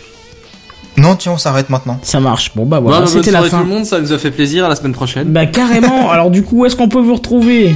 Non, 0.97 1.17
tiens, 1.17 1.33
on 1.33 1.39
s'arrête 1.39 1.71
maintenant. 1.71 1.99
Ça 2.03 2.21
marche. 2.21 2.53
Bon 2.55 2.65
bah 2.67 2.81
voilà, 2.81 3.01
bah, 3.01 3.07
c'était 3.07 3.31
la 3.31 3.41
soirée 3.41 3.51
tout 3.51 3.57
fin. 3.57 3.63
le 3.63 3.69
monde, 3.69 3.85
ça 3.85 4.01
nous 4.01 4.13
a 4.13 4.19
fait 4.19 4.31
plaisir. 4.31 4.65
À 4.65 4.69
la 4.69 4.77
semaine 4.77 4.93
prochaine. 4.93 5.33
Bah 5.33 5.45
carrément. 5.47 6.11
Alors 6.13 6.31
du 6.31 6.43
coup, 6.43 6.61
où 6.61 6.67
est-ce 6.67 6.77
qu'on 6.77 6.89
peut 6.89 7.01
vous 7.01 7.15
retrouver? 7.17 7.75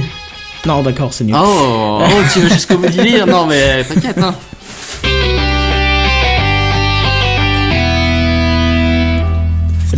Non, 0.65 0.81
d'accord, 0.81 1.13
c'est 1.13 1.25
nul. 1.25 1.35
Oh, 1.37 1.99
oh, 2.01 2.11
tu 2.33 2.39
vas 2.39 2.49
jusqu'au 2.49 2.77
bout 2.77 2.89
du 2.89 3.01
lire? 3.01 3.27
Non, 3.27 3.45
mais 3.45 3.83
t'inquiète, 3.83 4.17
hein. 4.17 4.35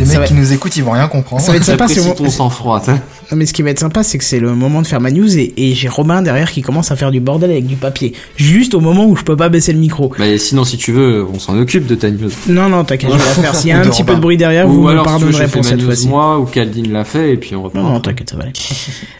Les 0.01 0.07
Ça 0.07 0.13
mecs 0.13 0.21
va- 0.21 0.27
qui 0.27 0.33
nous 0.33 0.51
écoutent, 0.53 0.75
ils 0.75 0.83
vont 0.83 0.91
rien 0.91 1.07
comprendre. 1.07 1.41
Ça 1.41 1.51
va 1.51 1.57
être 1.57 1.63
sympa, 1.65 1.87
bon. 1.87 2.13
ton 2.13 2.29
sang-froid. 2.29 2.79
t'sais. 2.81 2.91
Non, 2.93 3.37
mais 3.37 3.45
ce 3.45 3.53
qui 3.53 3.61
va 3.61 3.69
être 3.69 3.79
sympa, 3.79 4.03
c'est 4.03 4.17
que 4.17 4.23
c'est 4.23 4.39
le 4.39 4.53
moment 4.55 4.81
de 4.81 4.87
faire 4.87 4.99
ma 4.99 5.11
news 5.11 5.37
et, 5.37 5.53
et 5.55 5.73
j'ai 5.73 5.87
Romain 5.87 6.21
derrière 6.21 6.51
qui 6.51 6.61
commence 6.61 6.91
à 6.91 6.95
faire 6.95 7.11
du 7.11 7.19
bordel 7.19 7.51
avec 7.51 7.65
du 7.65 7.75
papier. 7.75 8.13
Juste 8.35 8.73
au 8.73 8.79
moment 8.81 9.05
où 9.05 9.15
je 9.15 9.23
peux 9.23 9.37
pas 9.37 9.47
baisser 9.49 9.71
le 9.73 9.79
micro. 9.79 10.11
Bah, 10.19 10.25
sinon, 10.37 10.63
si 10.65 10.77
tu 10.77 10.91
veux, 10.91 11.25
on 11.33 11.39
s'en 11.39 11.57
occupe 11.57 11.85
de 11.87 11.95
ta 11.95 12.09
news. 12.11 12.29
Non, 12.47 12.67
non, 12.67 12.83
t'inquiète, 12.83 13.09
je 13.11 13.17
vais 13.17 13.23
la 13.23 13.29
faire. 13.51 13.55
S'il 13.55 13.69
y 13.69 13.71
a 13.71 13.79
un 13.79 13.81
petit 13.89 14.03
peu 14.03 14.15
de 14.15 14.19
bruit 14.19 14.37
derrière, 14.37 14.67
vous 14.67 14.79
Ou 14.79 14.83
me 14.83 14.89
alors, 14.89 15.05
si 15.05 15.11
pardonnerez 15.11 15.47
pour 15.47 15.63
cette 15.63 15.81
fois-ci. 15.81 16.07
moi, 16.07 16.39
ou 16.39 16.45
Caldine 16.45 16.91
l'a 16.91 17.05
fait, 17.05 17.33
et 17.33 17.37
puis 17.37 17.55
on 17.55 17.63
reprend. 17.63 17.81
Non, 17.83 17.89
non, 17.91 17.99
t'inquiète, 18.01 18.31
ça 18.31 18.35
va 18.37 18.43
aller. 18.43 18.53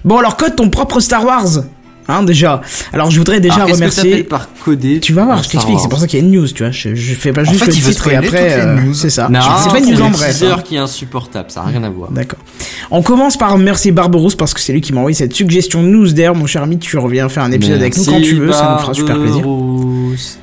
Bon, 0.04 0.18
alors 0.18 0.36
code 0.36 0.56
ton 0.56 0.70
propre 0.70 1.00
Star 1.00 1.24
Wars. 1.26 1.64
Hein, 2.08 2.24
déjà. 2.24 2.62
Alors, 2.94 3.10
je 3.12 3.18
voudrais 3.18 3.40
déjà 3.40 3.66
que 3.66 3.72
remercier. 3.74 4.24
par 4.24 4.50
coder 4.66 5.00
Tu 5.00 5.14
vas 5.14 5.26
voir, 5.26 5.44
je 5.44 5.50
t'explique, 5.50 5.80
c'est 5.80 5.88
pour 5.90 6.00
ça 6.00 6.08
qu'il 6.08 6.20
y 6.20 6.22
a 6.22 6.26
une 6.26 6.32
news, 6.32 6.48
tu 6.48 6.64
vois. 6.64 6.72
Je, 6.72 6.94
je 6.96 7.14
fais 7.14 7.32
pas 7.32 7.42
En 7.42 7.46
juste 7.46 7.60
fait, 7.60 7.68
le 7.68 7.74
titre 7.74 8.08
et 8.10 8.16
après. 8.16 8.60
euh, 8.62 8.94
c'est 8.94 9.10
ça. 9.10 9.30
Non, 9.30 9.40
c'est 9.64 9.70
pas 9.70 9.80
une 9.80 9.86
news 9.92 9.96
c'est 9.98 10.02
en 10.04 10.10
bref. 10.10 10.44
hein. 10.44 10.62
qui 10.66 10.76
est 10.76 10.80
insupportable, 10.80 11.50
ça 11.52 11.62
n'a 11.62 11.68
rien 11.68 11.84
à 11.84 11.90
voir. 11.90 12.12
D'accord. 12.12 12.40
On 12.90 13.02
commence 13.02 13.38
par 13.38 13.54
remercier 13.54 13.92
Barberousse 13.92 14.36
parce 14.36 14.54
que 14.54 14.60
c'est 14.60 14.74
lui 14.74 14.82
qui 14.82 14.94
m'a 14.94 15.00
envoyé 15.00 15.16
cette 15.16 15.34
suggestion 15.34 15.82
news 15.84 16.12
d'air. 16.12 16.36
Mon 16.36 16.46
cher 16.48 16.64
ami, 16.64 16.78
tu 16.80 16.98
reviens 16.98 17.30
faire 17.30 17.44
un 17.44 17.52
épisode 17.52 17.80
avec 17.82 17.96
nous 17.98 18.04
quand 18.04 18.22
tu 18.22 18.36
veux, 18.36 18.52
ça 18.52 18.72
nous 18.74 18.80
fera 18.82 18.94
super 18.94 19.20
plaisir. 19.20 19.44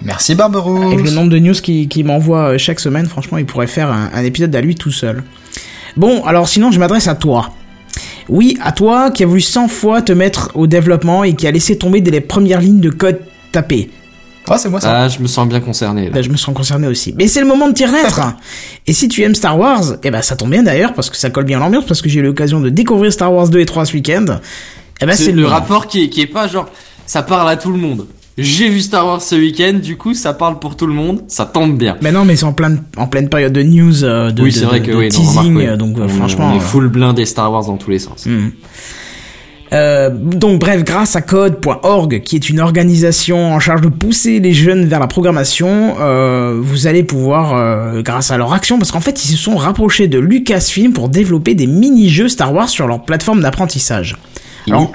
Merci 0.02 0.34
Barberousse. 0.34 0.92
Avec 0.92 1.04
le 1.04 1.10
nombre 1.10 1.30
de 1.30 1.38
news 1.38 1.54
qu'il 1.54 1.88
qui 1.88 2.02
m'envoie 2.04 2.54
euh, 2.54 2.58
chaque 2.58 2.80
semaine, 2.80 3.06
franchement, 3.06 3.38
il 3.38 3.46
pourrait 3.46 3.66
faire 3.66 3.90
un, 3.92 4.10
un 4.14 4.24
épisode 4.24 4.54
à 4.56 4.60
lui 4.60 4.74
tout 4.74 4.90
seul. 4.92 5.22
Bon, 5.96 6.24
alors 6.24 6.48
sinon, 6.48 6.70
je 6.70 6.78
m'adresse 6.78 7.08
à 7.08 7.14
toi. 7.14 7.50
Oui, 8.28 8.58
à 8.62 8.73
toi 8.73 9.11
qui 9.11 9.23
a 9.23 9.26
voulu 9.26 9.40
100 9.40 9.68
fois 9.68 10.02
te 10.02 10.12
mettre 10.12 10.50
au 10.54 10.66
développement 10.66 11.25
et 11.25 11.35
qui 11.35 11.47
a 11.47 11.50
laissé 11.50 11.78
tomber 11.78 12.00
dès 12.00 12.11
les 12.11 12.20
premières 12.20 12.61
lignes 12.61 12.80
de 12.80 12.90
code 12.90 13.20
tapées. 13.52 13.90
Ah, 14.50 14.56
c'est 14.58 14.68
moi 14.70 14.80
ça. 14.80 15.02
Ah, 15.02 15.08
je 15.08 15.18
me 15.20 15.26
sens 15.26 15.47
bien 15.49 15.61
concerné, 15.61 16.06
là. 16.06 16.11
Bah, 16.11 16.23
je 16.23 16.30
me 16.30 16.37
sens 16.37 16.54
concerné 16.54 16.87
aussi. 16.87 17.14
Mais 17.16 17.28
c'est 17.28 17.40
le 17.40 17.47
moment 17.47 17.68
de 17.68 17.75
t'y 17.75 17.85
remettre. 17.85 18.20
et 18.87 18.92
si 18.92 19.08
tu 19.08 19.23
aimes 19.23 19.35
Star 19.35 19.58
Wars, 19.58 19.97
eh 20.02 20.11
ben 20.11 20.23
ça 20.23 20.37
tombe 20.37 20.50
bien 20.50 20.62
d'ailleurs 20.62 20.94
parce 20.94 21.11
que 21.11 21.16
ça 21.16 21.30
colle 21.30 21.44
bien 21.44 21.58
à 21.58 21.61
l'ambiance 21.61 21.85
parce 21.85 22.00
que 22.00 22.08
j'ai 22.08 22.20
eu 22.20 22.23
l'occasion 22.23 22.61
de 22.61 22.70
découvrir 22.70 23.12
Star 23.12 23.32
Wars 23.32 23.49
2 23.49 23.61
et 23.61 23.66
3 23.66 23.87
ce 23.87 23.94
week-end. 23.94 24.25
Eh 25.00 25.06
ben 25.06 25.14
c'est 25.14 25.25
c'est 25.25 25.32
le 25.32 25.47
rapport 25.47 25.87
qui 25.87 26.04
est, 26.04 26.08
qui 26.08 26.23
est 26.23 26.26
pas 26.26 26.49
genre, 26.49 26.68
ça 27.06 27.23
parle 27.23 27.49
à 27.49 27.56
tout 27.56 27.70
le 27.70 27.78
monde. 27.78 28.06
J'ai 28.38 28.68
vu 28.68 28.80
Star 28.80 29.07
Wars 29.07 29.21
ce 29.23 29.35
week-end, 29.35 29.75
du 29.83 29.97
coup, 29.97 30.14
ça 30.14 30.33
parle 30.33 30.59
pour 30.59 30.76
tout 30.76 30.87
le 30.87 30.95
monde, 30.95 31.23
ça 31.28 31.45
tombe 31.45 31.76
bien. 31.76 31.97
Mais 32.02 32.12
non, 32.12 32.25
mais 32.25 32.37
c'est 32.37 32.45
en 32.45 32.52
pleine 32.52 32.83
en 32.97 33.07
pleine 33.07 33.28
période 33.28 33.52
de 33.52 33.62
news, 33.62 34.04
euh, 34.04 34.30
de, 34.30 34.42
oui, 34.42 34.52
de- 34.52 34.61
vrai 34.64 34.80
de- 34.80 34.87
que 34.87 34.90
de 34.92 34.97
oui, 34.97 35.04
non, 35.04 35.11
teasing, 35.11 35.54
remarque, 35.57 35.71
oui. 35.73 35.78
donc 35.78 35.99
euh, 35.99 36.02
On- 36.04 36.09
franchement. 36.09 36.50
on 36.52 36.54
est 36.54 36.59
euh, 36.59 36.61
full 36.61 36.88
blindé 36.88 37.25
Star 37.25 37.50
Wars 37.52 37.66
dans 37.66 37.76
tous 37.76 37.90
les 37.90 37.99
sens. 37.99 38.26
Hmm. 38.26 38.50
Euh, 39.75 40.09
donc 40.11 40.61
bref, 40.61 40.83
grâce 40.83 41.14
à 41.14 41.20
code.org, 41.20 42.22
qui 42.22 42.37
est 42.37 42.48
une 42.48 42.59
organisation 42.59 43.53
en 43.53 43.61
charge 43.61 43.83
de 43.83 43.88
pousser 43.88 44.40
les 44.40 44.55
jeunes 44.55 44.87
vers 44.87 44.98
la 44.98 45.07
programmation, 45.09 45.96
euh, 46.01 46.57
vous 46.59 46.87
allez 46.87 47.03
pouvoir, 47.03 47.55
euh, 47.55 48.01
grâce 48.01 48.31
à 48.31 48.38
leur 48.38 48.55
action, 48.55 48.79
parce 48.79 48.92
qu'en 48.92 49.01
fait 49.01 49.22
ils 49.24 49.29
se 49.29 49.37
sont 49.37 49.57
rapprochés 49.57 50.09
de 50.09 50.18
Lucasfilm 50.18 50.94
pour 50.94 51.11
développer 51.11 51.55
des 51.55 51.66
mini-jeux 51.66 52.29
Star 52.31 52.55
Wars 52.55 52.70
sur 52.70 52.87
leur 52.87 53.03
plateforme 53.05 53.40
d'apprentissage. 53.42 54.16
Alors, 54.70 54.92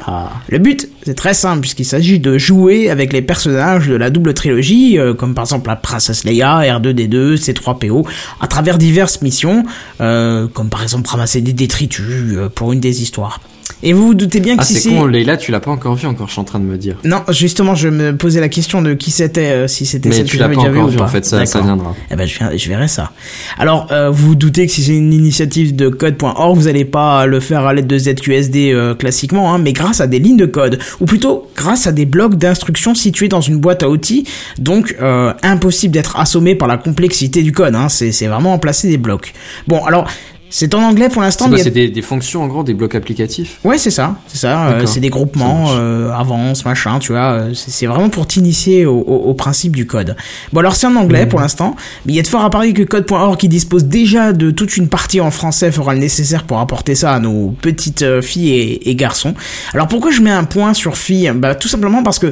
le 0.50 0.58
but, 0.58 0.88
c'est 1.06 1.16
très 1.16 1.34
simple, 1.34 1.62
puisqu'il 1.62 1.86
s'agit 1.86 2.20
de 2.20 2.38
jouer 2.38 2.90
avec 2.90 3.14
les 3.14 3.22
personnages 3.22 3.88
de 3.88 3.96
la 3.96 4.10
double 4.10 4.34
trilogie, 4.34 4.98
euh, 4.98 5.14
comme 5.14 5.34
par 5.34 5.44
exemple 5.44 5.68
la 5.68 5.76
princesse 5.76 6.24
Leia, 6.24 6.62
R2D2, 6.62 7.36
C3PO, 7.36 8.06
à 8.40 8.48
travers 8.48 8.78
diverses 8.78 9.22
missions, 9.22 9.64
euh, 10.02 10.48
comme 10.48 10.70
par 10.70 10.84
exemple 10.84 11.10
ramasser 11.10 11.42
des 11.42 11.54
détritus 11.54 12.06
euh, 12.10 12.50
pour 12.50 12.74
une 12.74 12.80
des 12.80 13.02
histoires. 13.02 13.40
Et 13.86 13.92
vous 13.92 14.08
vous 14.08 14.14
doutez 14.14 14.40
bien 14.40 14.56
que 14.56 14.62
Ah, 14.62 14.66
si 14.66 14.76
c'est 14.76 14.90
con, 14.90 15.06
Leila, 15.06 15.36
tu 15.36 15.52
l'as 15.52 15.60
pas 15.60 15.70
encore 15.70 15.96
vu 15.96 16.08
encore, 16.08 16.28
je 16.28 16.32
suis 16.32 16.40
en 16.42 16.46
train 16.46 16.60
de 16.60 16.64
me 16.64 16.78
dire. 16.78 16.96
Non, 17.04 17.22
justement, 17.30 17.76
je 17.76 17.90
me 17.90 18.16
posais 18.16 18.40
la 18.40 18.48
question 18.48 18.82
de 18.82 18.94
qui 18.94 19.12
c'était, 19.12 19.52
euh, 19.52 19.68
si 19.68 19.86
c'était 19.86 20.10
celle 20.10 20.26
tu 20.26 20.38
l'as 20.38 20.48
pas 20.48 20.56
encore 20.58 20.86
ou 20.86 20.88
vu, 20.88 20.98
pas. 20.98 21.04
en 21.04 21.08
fait, 21.08 21.26
ça, 21.26 21.46
ça 21.46 21.60
viendra. 21.60 21.94
Eh 22.10 22.16
ben, 22.16 22.26
je, 22.26 22.40
je 22.58 22.70
verrai 22.70 22.88
ça. 22.88 23.12
Alors, 23.58 23.88
euh, 23.92 24.10
vous 24.10 24.30
vous 24.30 24.36
doutez 24.36 24.66
que 24.68 24.72
si 24.72 24.84
c'est 24.84 24.96
une 24.96 25.12
initiative 25.12 25.76
de 25.76 25.90
code.org, 25.90 26.56
vous 26.56 26.68
allez 26.70 26.86
pas 26.86 27.26
le 27.26 27.42
faire 27.42 27.66
à 27.66 27.74
l'aide 27.74 27.88
de 27.88 27.98
ZQSD 27.98 28.72
euh, 28.72 28.96
classiquement, 28.96 29.54
hein, 29.54 29.58
mais 29.58 29.74
grâce 29.74 30.00
à 30.00 30.08
des 30.08 30.20
lignes 30.20 30.38
de 30.38 30.46
code, 30.46 30.80
ou 31.02 31.06
plutôt 31.06 31.50
grâce 31.58 31.86
à 31.86 31.92
des 31.92 32.06
blocs 32.06 32.36
d'instructions 32.36 32.96
situés 32.96 33.28
dans 33.28 33.42
une 33.42 33.58
boîte 33.58 33.84
à 33.84 33.90
outils, 33.90 34.24
donc 34.60 34.96
euh, 35.02 35.34
impossible 35.44 35.94
d'être 35.94 36.18
assommé 36.18 36.56
par 36.56 36.70
la 36.70 36.78
complexité 36.78 37.44
du 37.44 37.52
code. 37.52 37.76
Hein, 37.76 37.90
c'est 37.90 38.28
vraiment 38.28 38.54
emplacer 38.54 38.88
des 38.88 38.98
blocs. 38.98 39.34
Bon, 39.68 39.84
alors. 39.84 40.08
C'est 40.56 40.76
en 40.76 40.84
anglais 40.84 41.10
pour 41.10 41.24
l'instant, 41.24 41.48
C'est 41.50 41.62
a- 41.62 41.64
c'est 41.64 41.72
des, 41.72 41.90
des 41.90 42.02
fonctions, 42.04 42.44
en 42.44 42.48
gros, 42.48 42.64
des 42.64 42.76
blocs 42.76 42.94
applicatifs. 42.94 43.60
Ouais, 43.64 43.80
c'est 43.80 43.90
ça, 43.90 44.18
c'est 44.28 44.38
ça. 44.38 44.68
euh, 44.68 44.86
c'est 44.86 45.00
des 45.00 45.10
groupements, 45.10 45.66
euh, 45.72 46.12
avance, 46.12 46.64
machin, 46.64 47.00
tu 47.00 47.12
vois. 47.12 47.32
euh, 47.32 47.54
C'est 47.56 47.88
vraiment 47.88 48.10
pour 48.10 48.28
t'initier 48.28 48.86
au, 48.86 49.00
au, 49.00 49.16
au 49.30 49.34
principe 49.34 49.76
du 49.76 49.88
code. 49.88 50.16
Bon, 50.52 50.60
alors 50.60 50.76
c'est 50.76 50.86
en 50.86 50.96
anglais 50.96 51.26
pour 51.26 51.40
l'instant, 51.40 51.76
mais 52.06 52.14
il 52.14 52.16
y 52.18 52.20
a 52.20 52.22
de 52.22 52.28
fort 52.28 52.44
à 52.46 52.52
parier 52.52 52.72
que 52.74 52.84
code.org, 52.84 53.36
qui 53.40 53.50
dispose 53.50 53.86
déjà 53.86 54.32
de 54.32 54.52
toute 54.52 54.78
une 54.78 54.90
partie 54.90 55.22
en 55.22 55.32
français, 55.32 55.72
fera 55.72 55.96
le 55.96 56.00
nécessaire 56.00 56.44
pour 56.44 56.60
apporter 56.60 56.94
ça 56.94 57.14
à 57.16 57.20
nos 57.20 57.50
petites 57.50 58.04
euh, 58.04 58.22
filles 58.22 58.52
et, 58.52 58.90
et 58.92 58.96
garçons. 58.96 59.34
Alors 59.74 59.88
pourquoi 59.88 60.12
je 60.12 60.22
mets 60.22 60.30
un 60.30 60.44
point 60.44 60.76
sur 60.76 60.98
filles? 60.98 61.32
Bah 61.36 61.56
tout 61.56 61.68
simplement 61.68 62.04
parce 62.04 62.20
que 62.20 62.32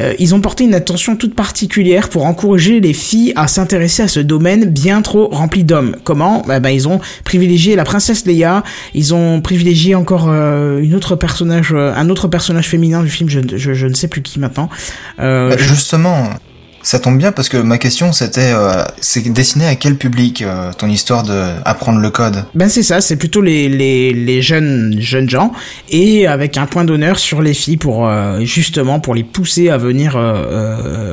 euh, 0.00 0.14
ils 0.18 0.34
ont 0.34 0.40
porté 0.40 0.64
une 0.64 0.74
attention 0.74 1.16
toute 1.16 1.34
particulière 1.34 2.08
pour 2.08 2.26
encourager 2.26 2.80
les 2.80 2.92
filles 2.92 3.32
à 3.36 3.46
s'intéresser 3.48 4.02
à 4.02 4.08
ce 4.08 4.20
domaine 4.20 4.64
bien 4.64 5.02
trop 5.02 5.28
rempli 5.28 5.64
d'hommes. 5.64 5.96
Comment? 6.04 6.42
Bah, 6.46 6.60
bah, 6.60 6.72
Ils 6.72 6.88
ont 6.88 7.00
privilégié 7.24 7.76
la 7.76 7.84
princesse 7.84 8.26
Leia, 8.26 8.62
ils 8.94 9.14
ont 9.14 9.40
privilégié 9.40 9.94
encore 9.94 10.26
euh, 10.28 10.78
une 10.80 10.94
autre 10.94 11.16
personnage, 11.16 11.72
euh, 11.72 11.92
un 11.94 12.08
autre 12.08 12.28
personnage 12.28 12.68
féminin 12.68 13.02
du 13.02 13.10
film, 13.10 13.28
je, 13.28 13.40
je, 13.56 13.74
je 13.74 13.86
ne 13.86 13.94
sais 13.94 14.08
plus 14.08 14.22
qui 14.22 14.38
maintenant. 14.38 14.68
Euh, 15.20 15.50
Bah, 15.50 15.56
justement, 15.58 16.30
ça 16.84 16.98
tombe 16.98 17.16
bien 17.16 17.32
parce 17.32 17.48
que 17.48 17.56
ma 17.56 17.78
question 17.78 18.12
c'était, 18.12 18.52
euh, 18.52 18.84
c'est 19.00 19.22
destiné 19.32 19.66
à 19.66 19.74
quel 19.74 19.96
public 19.96 20.42
euh, 20.42 20.70
ton 20.76 20.86
histoire 20.88 21.22
de 21.22 21.42
apprendre 21.64 21.98
le 21.98 22.10
code? 22.10 22.44
Ben 22.54 22.68
c'est 22.68 22.82
ça, 22.82 23.00
c'est 23.00 23.16
plutôt 23.16 23.40
les, 23.40 23.70
les, 23.70 24.12
les 24.12 24.42
jeunes 24.42 24.96
jeunes 25.00 25.28
gens 25.28 25.52
et 25.90 26.26
avec 26.26 26.58
un 26.58 26.66
point 26.66 26.84
d'honneur 26.84 27.18
sur 27.18 27.40
les 27.40 27.54
filles 27.54 27.78
pour 27.78 28.06
euh, 28.06 28.40
justement 28.42 29.00
pour 29.00 29.14
les 29.14 29.24
pousser 29.24 29.70
à 29.70 29.78
venir 29.78 30.18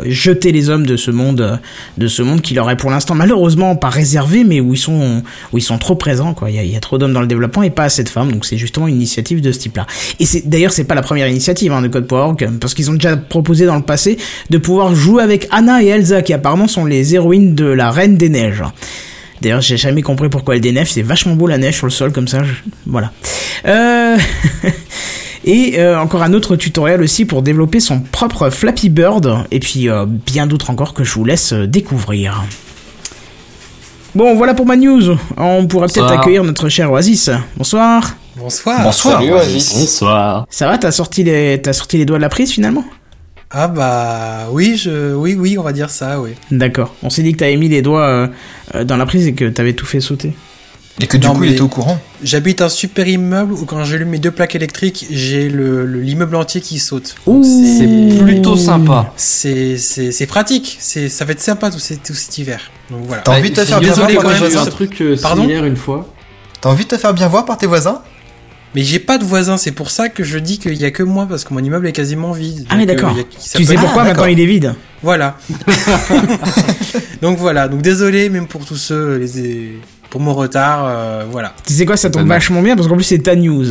jeter 0.06 0.52
les 0.52 0.70
hommes 0.70 0.86
de 0.86 0.98
ce 0.98 1.10
monde 1.10 1.60
de 1.98 2.08
ce 2.08 2.22
monde 2.22 2.42
qui 2.42 2.54
leur 2.54 2.70
est 2.70 2.76
pour 2.76 2.92
l'instant 2.92 3.16
malheureusement 3.16 3.76
pas 3.78 3.90
réservé 3.90 4.44
mais 4.44 4.60
où 4.60 4.74
ils 4.74 4.78
sont 4.78 5.24
où 5.54 5.58
ils 5.58 5.62
sont 5.62 5.78
trop 5.78 5.96
présents 5.96 6.34
quoi. 6.34 6.52
Il 6.52 6.70
y 6.70 6.76
a, 6.76 6.80
trop 6.82 6.98
d'hommes 6.98 7.14
dans 7.14 7.22
le 7.22 7.28
développement 7.28 7.64
et 7.64 7.70
pas 7.70 7.84
assez 7.84 8.04
de 8.04 8.10
femmes 8.10 8.32
donc 8.32 8.46
c'est 8.46 8.58
justement 8.58 8.88
une 8.88 8.96
initiative 8.96 9.40
de 9.40 9.52
ce 9.54 9.60
type-là. 9.60 9.88
Et 10.20 10.26
c'est 10.26 10.48
d'ailleurs 10.50 10.74
c'est 10.74 10.84
pas 10.84 10.96
la 10.96 11.02
première 11.02 11.30
initiative 11.30 11.72
hein, 11.72 11.82
de 11.82 11.88
Code.org 11.88 12.50
parce 12.60 12.74
qu'ils 12.74 12.92
ont 12.92 12.96
déjà 12.96 13.16
proposé 13.16 13.66
dans 13.66 13.78
le 13.78 13.84
passé 13.84 14.18
de 14.50 14.58
pouvoir 14.58 14.94
jouer 14.96 15.24
avec 15.24 15.48
Anna 15.62 15.84
et 15.84 15.88
Elsa 15.88 16.24
qui 16.24 16.34
apparemment 16.34 16.68
sont 16.68 16.86
les 16.86 17.14
héroïnes 17.14 17.54
de 17.54 17.66
la 17.66 17.92
Reine 17.92 18.18
des 18.18 18.30
Neiges. 18.30 18.64
D'ailleurs, 19.44 19.62
j'ai 19.62 19.78
jamais 19.78 20.02
compris 20.02 20.28
pourquoi 20.28 20.56
elle 20.56 20.62
déneige. 20.62 20.92
C'est 20.94 21.04
vachement 21.04 21.36
beau 21.36 21.46
la 21.46 21.60
neige 21.60 21.76
sur 21.78 21.86
le 21.86 21.92
sol 21.92 22.12
comme 22.12 22.28
ça. 22.28 22.44
je- 22.44 22.54
Voilà. 22.88 23.12
Euh... 23.68 24.18
Et 25.44 25.80
euh, 25.80 26.00
encore 26.00 26.22
un 26.24 26.34
autre 26.34 26.56
tutoriel 26.56 27.02
aussi 27.02 27.26
pour 27.26 27.42
développer 27.42 27.80
son 27.80 28.00
propre 28.00 28.50
Flappy 28.52 28.90
Bird. 28.90 29.40
Et 29.52 29.60
puis 29.60 29.88
euh, 29.90 30.06
bien 30.08 30.46
d'autres 30.48 30.70
encore 30.72 30.94
que 30.96 31.04
je 31.04 31.12
vous 31.14 31.26
laisse 31.26 31.54
découvrir. 31.54 32.44
Bon, 34.14 34.36
voilà 34.36 34.54
pour 34.56 34.66
ma 34.66 34.76
news. 34.76 35.16
On 35.38 35.66
pourrait 35.68 35.88
peut-être 35.88 36.12
accueillir 36.12 36.44
notre 36.44 36.70
cher 36.70 36.92
Oasis. 36.92 37.30
Bonsoir. 37.58 38.16
Bonsoir. 38.36 38.84
Bonsoir. 38.84 39.20
Salut 39.20 39.32
Oasis. 39.34 39.74
Bonsoir. 39.76 40.46
Ça 40.50 40.68
va 40.68 40.78
T'as 40.80 40.92
sorti 40.92 41.24
les 41.24 41.60
t'as 41.62 41.74
sorti 41.74 41.98
les 41.98 42.06
doigts 42.06 42.18
de 42.18 42.22
la 42.24 42.30
prise 42.30 42.52
finalement? 42.52 42.84
Ah 43.54 43.68
bah 43.68 44.48
oui, 44.52 44.78
je 44.78 45.14
oui 45.14 45.36
oui, 45.38 45.58
on 45.58 45.64
va 45.64 45.74
dire 45.74 45.90
ça, 45.90 46.22
oui. 46.22 46.32
D'accord. 46.52 46.96
On 47.04 47.10
s'est 47.10 47.22
dit 47.24 47.34
que 47.34 47.38
t'avais 47.40 47.58
mis 47.58 47.68
les 47.70 47.82
doigts 47.82 48.06
euh, 48.08 48.28
euh, 48.76 48.84
dans 48.86 48.96
la 48.98 49.06
prise 49.06 49.28
et 49.28 49.34
que 49.34 49.46
t'avais 49.46 49.74
tout 49.74 49.86
fait 49.86 50.00
sauter. 50.00 50.34
Et 51.02 51.08
que 51.08 51.18
du 51.18 51.26
Non, 51.28 51.34
coup, 51.34 51.44
il 51.46 51.54
était 51.54 51.62
au 51.62 51.68
courant. 51.68 52.00
J'habite 52.24 52.62
un 52.62 52.70
super 52.70 53.08
immeuble 53.08 53.54
où 53.54 53.66
quand 53.66 53.84
j'allume 53.84 54.10
mes 54.10 54.20
deux 54.20 54.30
plaques 54.32 54.56
électriques, 54.56 55.08
j'ai 55.10 55.50
le 55.50 55.86
le- 55.86 56.00
l'immeuble 56.02 56.36
entier 56.36 56.62
qui 56.62 56.80
saute. 56.80 57.16
C'est 57.44 58.18
plutôt 58.24 58.56
sympa. 58.56 59.12
C'est 59.18 60.26
pratique. 60.28 60.78
C'est 60.80 61.10
ça 61.10 61.26
va 61.26 61.32
être 61.34 61.42
sympa 61.42 61.72
tout, 61.72 61.80
cet- 61.80 62.04
tout 62.04 62.14
cet 62.14 62.38
hiver. 62.38 62.60
Donc 62.90 63.02
voilà. 63.06 63.24
T'as 63.24 63.38
envie 63.38 63.50
de 63.50 63.56
te 63.56 63.66
faire 63.66 63.80
bien 63.80 63.90
désolé, 63.90 64.14
voir 64.14 64.26
quand 64.26 64.30
par 64.32 64.40
tes 64.40 64.46
un 64.46 64.50
voisins 64.50 64.70
truc 64.72 65.02
euh, 65.02 65.18
Pardon? 65.22 65.42
similaire 65.42 65.66
une 65.66 65.78
fois. 65.78 66.08
T'as 66.62 66.70
envie 66.70 66.84
de 66.84 66.90
te 66.90 66.98
faire 66.98 67.14
bien 67.14 67.28
voir 67.28 67.46
par 67.46 67.58
tes 67.58 67.68
voisins? 67.68 68.02
Mais 68.74 68.84
j'ai 68.84 69.00
pas 69.00 69.18
de 69.18 69.24
voisins, 69.26 69.58
c'est 69.58 69.74
pour 69.74 69.90
ça 69.92 70.08
que 70.08 70.24
je 70.24 70.38
dis 70.38 70.58
qu'il 70.58 70.76
y 70.82 70.86
a 70.86 70.92
que 70.92 71.04
moi 71.04 71.26
parce 71.28 71.44
que 71.44 71.54
mon 71.54 71.60
immeuble 71.62 71.88
est 71.88 71.92
quasiment 71.92 72.32
vide. 72.32 72.66
Ah 72.70 72.76
oui, 72.78 72.86
Donc, 72.86 72.96
d'accord. 72.96 73.16
euh, 73.18 73.24
Tu 73.56 73.66
sais 73.66 73.76
pourquoi 73.76 74.04
Ah, 74.04 74.06
maintenant 74.06 74.26
il 74.28 74.40
est 74.40 74.46
vide 74.46 74.76
Voilà. 75.04 75.38
donc 77.22 77.38
voilà. 77.38 77.68
Donc 77.68 77.82
désolé 77.82 78.30
même 78.30 78.48
pour 78.48 78.66
tous 78.66 78.78
ceux 78.78 79.18
les 79.18 79.74
pour 80.10 80.22
mon 80.22 80.34
retard. 80.34 80.86
euh, 80.86 81.26
voilà. 81.30 81.54
Tu 81.66 81.74
sais 81.74 81.86
quoi, 81.86 81.98
ça 81.98 82.10
tombe 82.10 82.28
vachement 82.28 82.62
bien 82.62 82.76
parce 82.76 82.88
qu'en 82.88 82.96
plus 82.96 83.04
c'est 83.04 83.20
ta 83.20 83.36
news. 83.36 83.66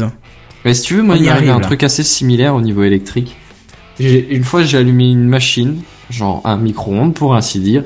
Mais 0.64 0.74
si 0.74 0.82
tu 0.82 0.94
veux, 0.96 1.02
moi, 1.02 1.16
il 1.16 1.24
y 1.24 1.28
arrive, 1.30 1.50
un 1.50 1.60
truc 1.60 1.82
assez 1.82 2.02
similaire 2.02 2.54
au 2.54 2.60
niveau 2.60 2.82
électrique. 2.82 3.36
Une 3.98 4.44
fois, 4.44 4.62
j'ai 4.62 4.76
allumé 4.78 5.10
une 5.10 5.26
machine, 5.26 5.80
genre 6.10 6.42
un 6.44 6.56
micro-ondes 6.58 7.14
pour 7.14 7.34
ainsi 7.34 7.60
dire, 7.60 7.84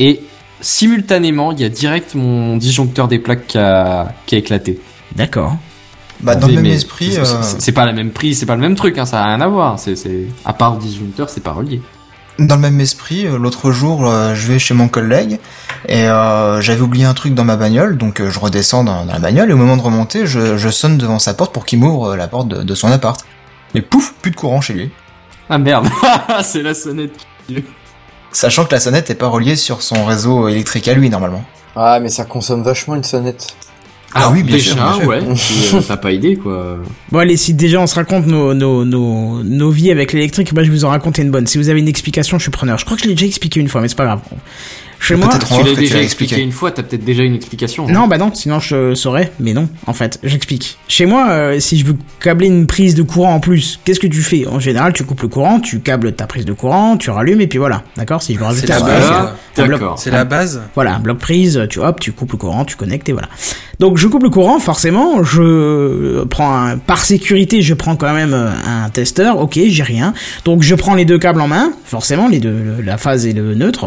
et 0.00 0.20
simultanément, 0.60 1.52
il 1.52 1.60
y 1.60 1.64
a 1.64 1.68
direct 1.68 2.14
mon 2.16 2.56
disjoncteur 2.56 3.06
des 3.06 3.18
plaques 3.20 3.46
qui 3.46 3.58
a, 3.58 4.12
qui 4.26 4.34
a 4.34 4.38
éclaté. 4.38 4.80
D'accord. 5.14 5.56
Bah, 6.20 6.34
dans 6.34 6.46
le 6.48 6.54
même 6.54 6.66
esprit, 6.66 7.12
c'est- 7.12 7.70
euh, 7.70 7.72
pas 7.72 7.86
la 7.86 7.92
même 7.92 8.10
prix, 8.10 8.34
c'est 8.34 8.46
pas 8.46 8.54
le 8.56 8.60
même 8.60 8.74
truc, 8.74 8.98
hein, 8.98 9.06
ça 9.06 9.22
a 9.22 9.26
rien 9.26 9.40
à 9.40 9.46
voir. 9.48 9.78
C'est, 9.78 9.94
c'est, 9.96 10.26
à 10.44 10.52
part 10.52 10.74
le 10.74 10.80
disjoncteur, 10.80 11.30
c'est 11.30 11.42
pas 11.42 11.52
relié. 11.52 11.80
dans 12.40 12.54
le 12.56 12.60
même 12.62 12.80
esprit, 12.80 13.26
euh, 13.26 13.36
l'autre 13.38 13.72
jour, 13.72 14.06
euh, 14.08 14.34
je 14.34 14.46
vais 14.46 14.58
chez 14.60 14.72
mon 14.74 14.86
collègue 14.88 15.38
et 15.88 16.08
euh, 16.08 16.60
j'avais 16.60 16.80
oublié 16.82 17.04
un 17.04 17.14
truc 17.14 17.34
dans 17.34 17.44
ma 17.44 17.56
bagnole, 17.56 17.96
donc 17.96 18.22
je 18.26 18.38
redescends 18.38 18.84
dans, 18.84 19.04
dans 19.04 19.12
la 19.12 19.18
bagnole 19.18 19.50
et 19.50 19.52
au 19.52 19.56
moment 19.56 19.76
de 19.76 19.82
remonter, 19.82 20.26
je, 20.26 20.56
je 20.56 20.68
sonne 20.68 20.98
devant 20.98 21.18
sa 21.18 21.34
porte 21.34 21.52
pour 21.52 21.64
qu'il 21.66 21.80
m'ouvre 21.80 22.14
la 22.16 22.28
porte 22.28 22.46
de, 22.48 22.62
de 22.62 22.74
son 22.76 22.90
appart. 22.92 23.20
Et 23.74 23.82
pouf, 23.82 24.14
plus 24.22 24.30
de 24.30 24.36
courant 24.36 24.60
chez 24.60 24.72
lui. 24.74 24.90
Ah 25.50 25.58
merde, 25.58 25.88
c'est 26.42 26.62
la 26.62 26.74
sonnette. 26.74 27.12
qui- 27.48 27.64
Sachant 28.30 28.64
que 28.66 28.72
la 28.72 28.80
sonnette 28.80 29.10
est 29.10 29.14
pas 29.16 29.26
reliée 29.28 29.56
sur 29.56 29.82
son 29.82 30.04
réseau 30.04 30.46
électrique 30.48 30.86
à 30.88 30.94
lui 30.94 31.10
normalement. 31.10 31.42
Ah, 31.74 31.98
mais 32.00 32.08
ça 32.08 32.24
consomme 32.24 32.62
vachement 32.62 32.94
une 32.94 33.04
sonnette. 33.04 33.48
Ah 34.14 34.30
oui, 34.32 34.42
bien 34.42 34.56
déjà, 34.56 34.72
sûr, 34.72 34.82
bien 34.82 34.94
sûr. 34.94 35.08
ouais. 35.08 35.20
euh, 35.74 35.80
T'as 35.86 35.96
pas 35.98 36.12
idée, 36.12 36.36
quoi. 36.36 36.78
Bon 37.12 37.18
allez, 37.18 37.36
si 37.36 37.52
déjà 37.54 37.80
on 37.80 37.86
se 37.86 37.94
raconte 37.94 38.26
nos, 38.26 38.54
nos, 38.54 38.84
nos, 38.84 39.42
nos 39.42 39.70
vies 39.70 39.90
avec 39.90 40.12
l'électrique, 40.12 40.52
moi 40.54 40.62
je 40.62 40.70
vais 40.70 40.74
vous 40.76 40.84
en 40.84 40.88
raconter 40.90 41.22
une 41.22 41.30
bonne. 41.30 41.46
Si 41.46 41.58
vous 41.58 41.68
avez 41.68 41.80
une 41.80 41.88
explication, 41.88 42.38
je 42.38 42.42
suis 42.42 42.50
preneur. 42.50 42.78
Je 42.78 42.84
crois 42.84 42.96
que 42.96 43.02
je 43.02 43.08
l'ai 43.08 43.14
déjà 43.14 43.26
expliqué 43.26 43.60
une 43.60 43.68
fois, 43.68 43.80
mais 43.82 43.88
c'est 43.88 43.96
pas 43.96 44.06
grave. 44.06 44.20
Chez 45.00 45.14
moi, 45.16 45.28
Tu 45.38 45.64
l'as 45.64 45.74
déjà 45.74 46.02
expliqué 46.02 46.40
une 46.40 46.52
fois, 46.52 46.70
t'as 46.70 46.82
peut-être 46.82 47.04
déjà 47.04 47.22
une 47.22 47.34
explication. 47.34 47.86
hein. 47.88 47.92
Non, 47.92 48.08
bah 48.08 48.18
non, 48.18 48.32
sinon 48.34 48.58
je 48.60 48.94
saurais, 48.94 49.32
mais 49.40 49.52
non, 49.52 49.68
en 49.86 49.92
fait, 49.92 50.18
j'explique. 50.22 50.76
Chez 50.88 51.06
moi, 51.06 51.28
euh, 51.30 51.60
si 51.60 51.78
je 51.78 51.84
veux 51.86 51.96
câbler 52.20 52.48
une 52.48 52.66
prise 52.66 52.94
de 52.94 53.02
courant 53.02 53.34
en 53.34 53.40
plus, 53.40 53.78
qu'est-ce 53.84 54.00
que 54.00 54.06
tu 54.06 54.22
fais? 54.22 54.46
En 54.46 54.58
général, 54.58 54.92
tu 54.92 55.04
coupes 55.04 55.22
le 55.22 55.28
courant, 55.28 55.60
tu 55.60 55.80
câbles 55.80 56.12
ta 56.12 56.26
prise 56.26 56.44
de 56.44 56.52
courant, 56.52 56.96
tu 56.96 57.10
rallumes 57.10 57.40
et 57.40 57.46
puis 57.46 57.58
voilà, 57.58 57.82
d'accord? 57.96 58.22
Si 58.22 58.34
je 58.34 58.38
veux 58.40 58.44
rajouter 58.44 58.66
la 58.66 58.76
un 58.76 58.80
base, 58.80 58.98
bloc, 59.08 59.08
quoi. 59.08 59.18
un 59.64 59.66
bloc- 59.66 59.80
D'accord. 59.80 59.98
C'est 59.98 60.10
la 60.10 60.24
base. 60.24 60.62
voilà, 60.74 60.96
un 60.96 61.00
bloc 61.00 61.18
prise, 61.18 61.62
tu 61.70 61.78
hop, 61.78 62.00
tu 62.00 62.12
coupes 62.12 62.32
le 62.32 62.38
courant, 62.38 62.64
tu 62.64 62.76
connectes 62.76 63.08
et 63.08 63.12
voilà. 63.12 63.28
Donc 63.78 63.96
je 63.98 64.08
coupe 64.08 64.24
le 64.24 64.30
courant, 64.30 64.58
forcément, 64.58 65.22
je 65.22 66.24
prends 66.24 66.52
un, 66.56 66.76
par 66.78 66.98
sécurité, 67.04 67.62
je 67.62 67.74
prends 67.74 67.94
quand 67.96 68.12
même 68.12 68.34
euh, 68.34 68.50
un 68.66 68.90
testeur, 68.90 69.38
ok, 69.38 69.58
j'ai 69.68 69.82
rien. 69.84 70.12
Donc 70.44 70.62
je 70.62 70.74
prends 70.74 70.94
les 70.94 71.04
deux 71.04 71.18
câbles 71.18 71.40
en 71.40 71.48
main, 71.48 71.72
forcément, 71.84 72.28
les 72.28 72.40
deux, 72.40 72.56
la 72.84 72.98
phase 72.98 73.26
et 73.26 73.32
le 73.32 73.54
neutre. 73.54 73.86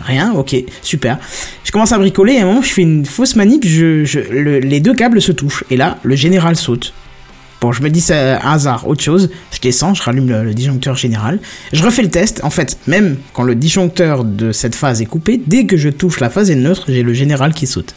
Rien, 0.00 0.32
ok, 0.32 0.56
super. 0.82 1.18
Je 1.64 1.70
commence 1.70 1.92
à 1.92 1.98
bricoler 1.98 2.34
et 2.34 2.38
à 2.38 2.42
un 2.42 2.46
moment 2.46 2.62
je 2.62 2.72
fais 2.72 2.82
une 2.82 3.04
fausse 3.04 3.36
manip, 3.36 3.66
je, 3.66 4.04
je, 4.04 4.20
le- 4.20 4.58
les 4.60 4.80
deux 4.80 4.94
câbles 4.94 5.20
se 5.20 5.32
touchent. 5.32 5.64
Et 5.70 5.76
là, 5.76 5.98
le 6.02 6.14
général 6.16 6.56
saute. 6.56 6.92
Bon, 7.60 7.70
je 7.70 7.82
me 7.82 7.90
dis 7.90 8.00
c'est 8.00 8.14
un 8.42 8.50
hasard, 8.52 8.88
autre 8.88 9.02
chose. 9.04 9.30
Je 9.52 9.60
descends, 9.60 9.94
je 9.94 10.02
rallume 10.02 10.28
le, 10.28 10.42
le 10.44 10.54
disjoncteur 10.54 10.96
général. 10.96 11.38
Je 11.72 11.84
refais 11.84 12.02
le 12.02 12.10
test. 12.10 12.40
En 12.42 12.50
fait, 12.50 12.76
même 12.88 13.18
quand 13.34 13.44
le 13.44 13.54
disjoncteur 13.54 14.24
de 14.24 14.50
cette 14.50 14.74
phase 14.74 15.00
est 15.00 15.06
coupé, 15.06 15.40
dès 15.46 15.66
que 15.66 15.76
je 15.76 15.88
touche 15.88 16.18
la 16.20 16.28
phase 16.30 16.50
et 16.50 16.54
le 16.56 16.62
neutre, 16.62 16.86
j'ai 16.88 17.02
le 17.04 17.12
général 17.12 17.52
qui 17.54 17.66
saute. 17.68 17.94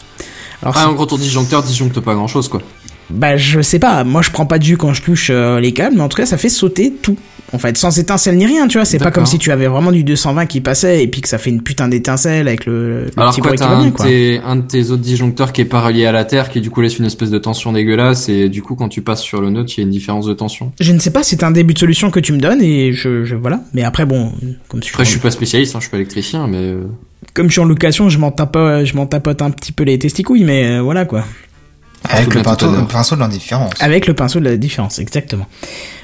Alors, 0.62 0.76
Ah, 0.78 0.90
en 0.90 0.94
gros, 0.94 1.06
ton 1.08 1.18
disjoncteur 1.18 1.64
disjoncte 1.64 2.00
pas 2.00 2.14
grand 2.14 2.28
chose, 2.28 2.48
quoi. 2.48 2.62
bah 3.10 3.38
je 3.38 3.62
sais 3.62 3.80
pas, 3.80 4.04
moi 4.04 4.22
je 4.22 4.30
prends 4.32 4.46
pas 4.46 4.58
de 4.60 4.64
jus 4.64 4.78
quand 4.78 4.94
je 4.94 5.02
touche 5.02 5.28
euh, 5.32 5.60
les 5.60 5.74
câbles, 5.74 5.96
mais 5.96 6.02
en 6.04 6.10
tout 6.10 6.18
cas 6.18 6.26
ça 6.26 6.38
fait 6.38 6.50
sauter 6.50 6.92
tout. 7.02 7.18
En 7.56 7.58
fait, 7.58 7.78
sans 7.78 7.98
étincelle 7.98 8.36
ni 8.36 8.46
rien, 8.46 8.68
tu 8.68 8.78
vois, 8.78 8.84
c'est 8.86 9.00
pas 9.00 9.12
comme 9.12 9.26
si 9.26 9.38
tu 9.38 9.50
avais 9.52 9.68
vraiment 9.68 9.92
du 9.94 10.04
220 10.04 10.46
qui 10.46 10.60
passait 10.62 11.02
et 11.02 11.08
puis 11.08 11.22
que 11.22 11.30
ça 11.30 11.38
fait 11.38 11.50
une 11.50 11.62
putain 11.64 11.88
d'étincelle 11.88 12.48
avec 12.50 12.66
le, 12.66 13.06
le 13.06 13.12
Alors 13.16 13.32
petit 13.32 13.40
quoi, 13.42 13.52
bruit 13.52 13.58
qui 13.60 13.64
va 13.64 13.70
un, 13.72 13.78
bien, 13.80 13.86
de 13.92 13.96
quoi. 13.96 14.06
tes- 14.06 14.40
un 14.46 14.56
de 14.58 14.62
tes 14.64 14.92
autres 14.92 15.02
disjoncteurs 15.02 15.54
qui 15.54 15.62
est 15.62 15.66
pas 15.66 15.82
relié 15.82 16.06
à 16.06 16.12
la 16.12 16.26
terre, 16.26 16.50
qui 16.50 16.60
du 16.60 16.70
coup 16.70 16.82
laisse 16.82 17.00
une 17.00 17.06
espèce 17.06 17.30
de 17.30 17.38
tension 17.38 17.72
dégueulasse, 17.72 18.28
et 18.30 18.50
du 18.50 18.62
coup 18.62 18.76
quand 18.76 18.90
tu 18.90 19.02
passes 19.02 19.22
sur 19.22 19.40
le 19.42 19.50
neutre, 19.50 19.72
il 19.76 19.80
y 19.80 19.84
a 19.84 19.86
une 19.86 19.90
différence 19.92 20.26
de 20.26 20.34
tension? 20.34 20.74
Je 20.80 20.92
ne 20.92 21.00
sais 21.00 21.12
pas, 21.12 21.24
c'est 21.24 21.44
un 21.44 21.52
début 21.52 21.74
de 21.74 21.80
solution 21.80 22.12
que 22.12 22.20
tu 22.20 22.34
me 22.34 22.40
donnes 22.40 22.62
et 22.62 22.92
je, 22.92 23.24
je 23.24 23.36
voilà. 23.36 23.62
Mais 23.74 23.84
après 23.84 24.06
bon, 24.06 24.32
comme 24.68 24.82
je 24.82 24.86
suis, 24.88 24.94
Après, 24.94 25.06
je 25.06 25.10
en- 25.10 25.12
suis 25.12 25.20
pas 25.22 25.32
spécialiste, 25.32 25.76
hein, 25.76 25.80
je 25.80 25.84
suis 25.86 25.92
pas 25.92 25.98
électricien, 25.98 26.48
mais 26.48 26.58
euh, 26.58 26.84
comme 27.34 27.48
je 27.48 27.54
suis 27.54 27.62
en 27.62 27.66
location, 27.66 28.10
je 28.10 28.18
m'en 28.20 28.32
tape, 28.32 28.58
je 28.58 28.96
m'en 28.96 29.06
tapote 29.06 29.42
un 29.42 29.50
petit 29.52 29.72
peu 29.72 29.84
les 29.84 29.98
testicouilles, 29.98 30.44
mais 30.44 30.66
euh, 30.78 30.82
voilà 30.82 31.06
quoi. 31.06 31.24
Avec 32.10 32.34
le 32.34 32.42
pinceau, 32.42 33.16
le 33.16 33.16
de 33.16 33.22
l'indifférence. 33.22 33.72
Avec 33.80 34.08
le 34.08 34.14
pinceau 34.14 34.40
de 34.40 34.46
la 34.46 34.58
différence, 34.58 35.00
exactement. 35.00 35.48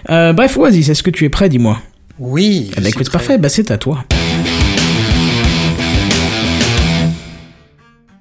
Euh, 0.10 0.34
bref, 0.34 0.58
Oasis, 0.58 0.90
est-ce 0.90 1.04
que 1.04 1.10
tu 1.12 1.26
es 1.26 1.30
prêt, 1.30 1.50
dis-moi? 1.50 1.78
Oui. 2.20 2.72
Eh 2.78 2.80
suis 2.82 2.90
écoute, 2.90 3.10
prêt. 3.10 3.18
parfait, 3.20 3.38
bah 3.38 3.50
c'est 3.50 3.72
à 3.72 3.78
toi. 3.78 4.04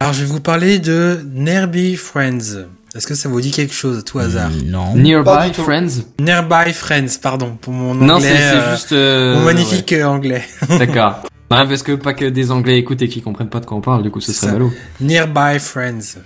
Alors 0.02 0.14
je 0.14 0.20
vais 0.20 0.26
vous 0.26 0.40
parler 0.40 0.78
de 0.78 1.20
Nearby 1.34 1.96
Friends. 1.96 2.64
Est-ce 2.94 3.06
que 3.06 3.14
ça 3.14 3.28
vous 3.28 3.40
dit 3.40 3.50
quelque 3.50 3.74
chose 3.74 3.98
à 3.98 4.02
tout 4.02 4.18
hasard? 4.18 4.50
Non. 4.64 4.94
Nearby. 4.96 5.52
Friends? 5.52 6.02
Nearby 6.18 6.72
Friends, 6.72 7.18
pardon 7.22 7.56
pour 7.60 7.72
mon 7.72 7.92
anglais. 7.92 8.06
Non, 8.06 8.18
c'est 8.20 8.32
euh, 8.32 8.72
juste. 8.74 8.92
euh, 8.92 9.36
mon 9.36 9.44
magnifique 9.44 9.94
anglais. 10.02 10.42
ouais. 10.68 10.78
D'accord. 10.78 11.22
Non, 11.50 11.66
parce 11.68 11.82
que 11.82 11.92
pas 11.92 12.14
que 12.14 12.24
des 12.26 12.50
Anglais 12.52 12.78
écoutent 12.78 13.02
et 13.02 13.08
qui 13.08 13.22
comprennent 13.22 13.48
pas 13.48 13.58
de 13.60 13.66
quoi 13.66 13.76
on 13.76 13.80
parle, 13.80 14.04
du 14.04 14.10
coup 14.12 14.20
ce 14.20 14.30
C'est 14.32 14.38
serait 14.38 14.46
ça. 14.48 14.52
ballot. 14.52 14.72
Nearby 15.00 15.58
Friends. 15.58 16.18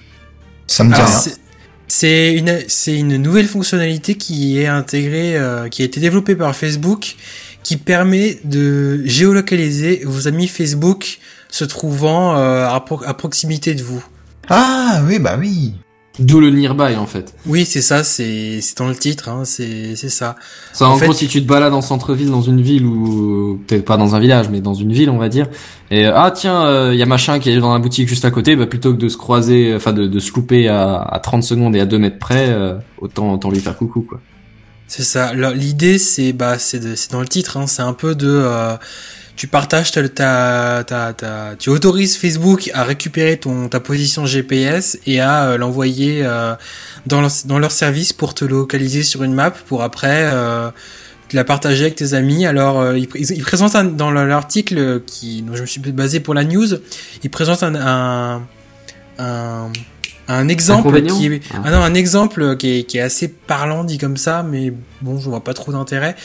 Ça 0.66 0.84
me 0.84 0.90
dit 0.90 1.00
Alors, 1.00 1.08
rien. 1.08 1.32
C'est- 1.88 2.34
une, 2.34 2.60
c'est 2.68 2.96
une 2.98 3.16
nouvelle 3.16 3.46
fonctionnalité 3.46 4.14
qui 4.16 4.58
est 4.58 4.66
intégrée, 4.66 5.36
euh, 5.36 5.68
qui 5.68 5.82
a 5.82 5.84
été 5.84 6.00
développée 6.00 6.36
par 6.36 6.54
Facebook, 6.54 7.16
qui 7.62 7.76
permet 7.76 8.38
de 8.44 9.02
géolocaliser 9.06 10.02
vos 10.04 10.28
amis 10.28 10.48
Facebook 10.48 11.18
se 11.50 11.64
trouvant 11.64 12.36
euh, 12.36 12.66
à, 12.66 12.84
à 13.06 13.14
proximité 13.14 13.74
de 13.74 13.82
vous. 13.82 14.04
Ah 14.48 15.02
oui, 15.06 15.18
bah 15.18 15.36
oui. 15.38 15.74
D'où 16.20 16.38
le 16.38 16.50
nearby 16.50 16.94
en 16.96 17.06
fait. 17.06 17.34
Oui, 17.44 17.64
c'est 17.64 17.82
ça, 17.82 18.04
c'est 18.04 18.60
c'est 18.60 18.78
dans 18.78 18.86
le 18.86 18.94
titre, 18.94 19.28
hein, 19.28 19.42
c'est 19.44 19.96
c'est 19.96 20.08
ça. 20.08 20.36
Ça, 20.72 20.86
En 20.88 20.92
en, 20.92 20.96
fait- 20.96 21.06
gros, 21.06 21.14
si 21.14 21.26
tu 21.26 21.42
te 21.42 21.46
balades 21.48 21.74
en 21.74 21.80
centre-ville, 21.82 22.30
dans 22.30 22.40
une 22.40 22.60
ville 22.60 22.84
ou 22.86 23.60
peut-être 23.66 23.84
pas 23.84 23.96
dans 23.96 24.14
un 24.14 24.20
village, 24.20 24.48
mais 24.48 24.60
dans 24.60 24.74
une 24.74 24.92
ville, 24.92 25.10
on 25.10 25.18
va 25.18 25.28
dire. 25.28 25.48
Et 25.90 26.06
euh, 26.06 26.12
ah 26.14 26.30
tiens, 26.30 26.92
il 26.92 26.98
y 26.98 27.02
a 27.02 27.06
machin 27.06 27.40
qui 27.40 27.50
est 27.50 27.58
dans 27.58 27.72
la 27.72 27.80
boutique 27.80 28.08
juste 28.08 28.24
à 28.24 28.30
côté. 28.30 28.54
Bah 28.54 28.66
plutôt 28.66 28.92
que 28.94 28.98
de 28.98 29.08
se 29.08 29.16
croiser, 29.16 29.74
enfin 29.74 29.92
de, 29.92 30.06
de 30.06 30.18
se 30.20 30.32
louper 30.34 30.68
à, 30.68 31.00
à 31.02 31.18
30 31.18 31.42
secondes 31.42 31.74
et 31.74 31.80
à 31.80 31.84
2 31.86 31.98
mètres 31.98 32.20
près, 32.20 32.46
euh, 32.48 32.74
autant 32.98 33.32
autant 33.32 33.50
lui 33.50 33.58
faire 33.58 33.76
coucou 33.76 34.02
quoi. 34.08 34.20
C'est 34.86 35.02
ça. 35.02 35.32
L'idée, 35.34 35.98
c'est 35.98 36.32
bah, 36.32 36.58
c'est 36.60 36.78
de- 36.78 36.94
c'est 36.94 37.10
dans 37.10 37.20
le 37.22 37.26
titre. 37.26 37.56
Hein, 37.56 37.66
c'est 37.66 37.82
un 37.82 37.92
peu 37.94 38.14
de, 38.14 38.28
euh, 38.28 38.76
tu 39.36 39.48
partages 39.48 39.90
ta, 39.90 40.08
ta, 40.08 41.12
ta, 41.12 41.54
tu 41.58 41.68
autorises 41.70 42.16
Facebook 42.16 42.70
à 42.72 42.84
récupérer 42.84 43.36
ton 43.36 43.68
ta 43.68 43.80
position 43.80 44.26
GPS 44.26 44.98
et 45.06 45.20
à 45.20 45.46
euh, 45.46 45.58
l'envoyer 45.58 46.22
euh, 46.24 46.54
dans 47.06 47.20
leur, 47.58 47.72
service 47.72 48.12
pour 48.12 48.34
te 48.34 48.44
localiser 48.44 49.02
sur 49.02 49.24
une 49.24 49.34
map 49.34 49.50
pour 49.50 49.82
après 49.82 50.30
euh, 50.32 50.70
te 51.28 51.34
la 51.36 51.42
partager 51.44 51.82
avec 51.84 51.96
tes 51.96 52.14
amis. 52.14 52.46
Alors, 52.46 52.80
euh, 52.80 52.96
ils, 52.96 53.08
ils, 53.14 53.42
présentent 53.42 53.74
un- 53.74 53.84
dans 53.84 54.10
le- 54.12 54.26
l'article 54.26 55.00
qui, 55.04 55.42
dont 55.42 55.56
je 55.56 55.62
me 55.62 55.66
suis 55.66 55.80
basé 55.80 56.20
pour 56.20 56.34
la 56.34 56.44
news, 56.44 56.66
ils 57.24 57.30
présentent 57.30 57.62
un, 57.64 57.74
un, 57.74 58.42
un, 59.18 59.72
un 60.28 60.48
exemple 60.48 61.02
qui 61.02 61.26
est, 61.26 61.40
Ah. 61.52 61.62
ah 61.64 61.70
non, 61.70 61.78
un 61.78 61.94
exemple 61.94 62.56
qui 62.56 62.78
est, 62.78 62.82
qui 62.84 62.98
est 62.98 63.02
assez 63.02 63.28
parlant 63.28 63.84
dit 63.84 63.98
comme 63.98 64.16
ça, 64.16 64.42
mais 64.42 64.72
bon, 65.02 65.18
je 65.18 65.28
vois 65.28 65.44
pas 65.44 65.54
trop 65.54 65.72
d'intérêt. 65.72 66.16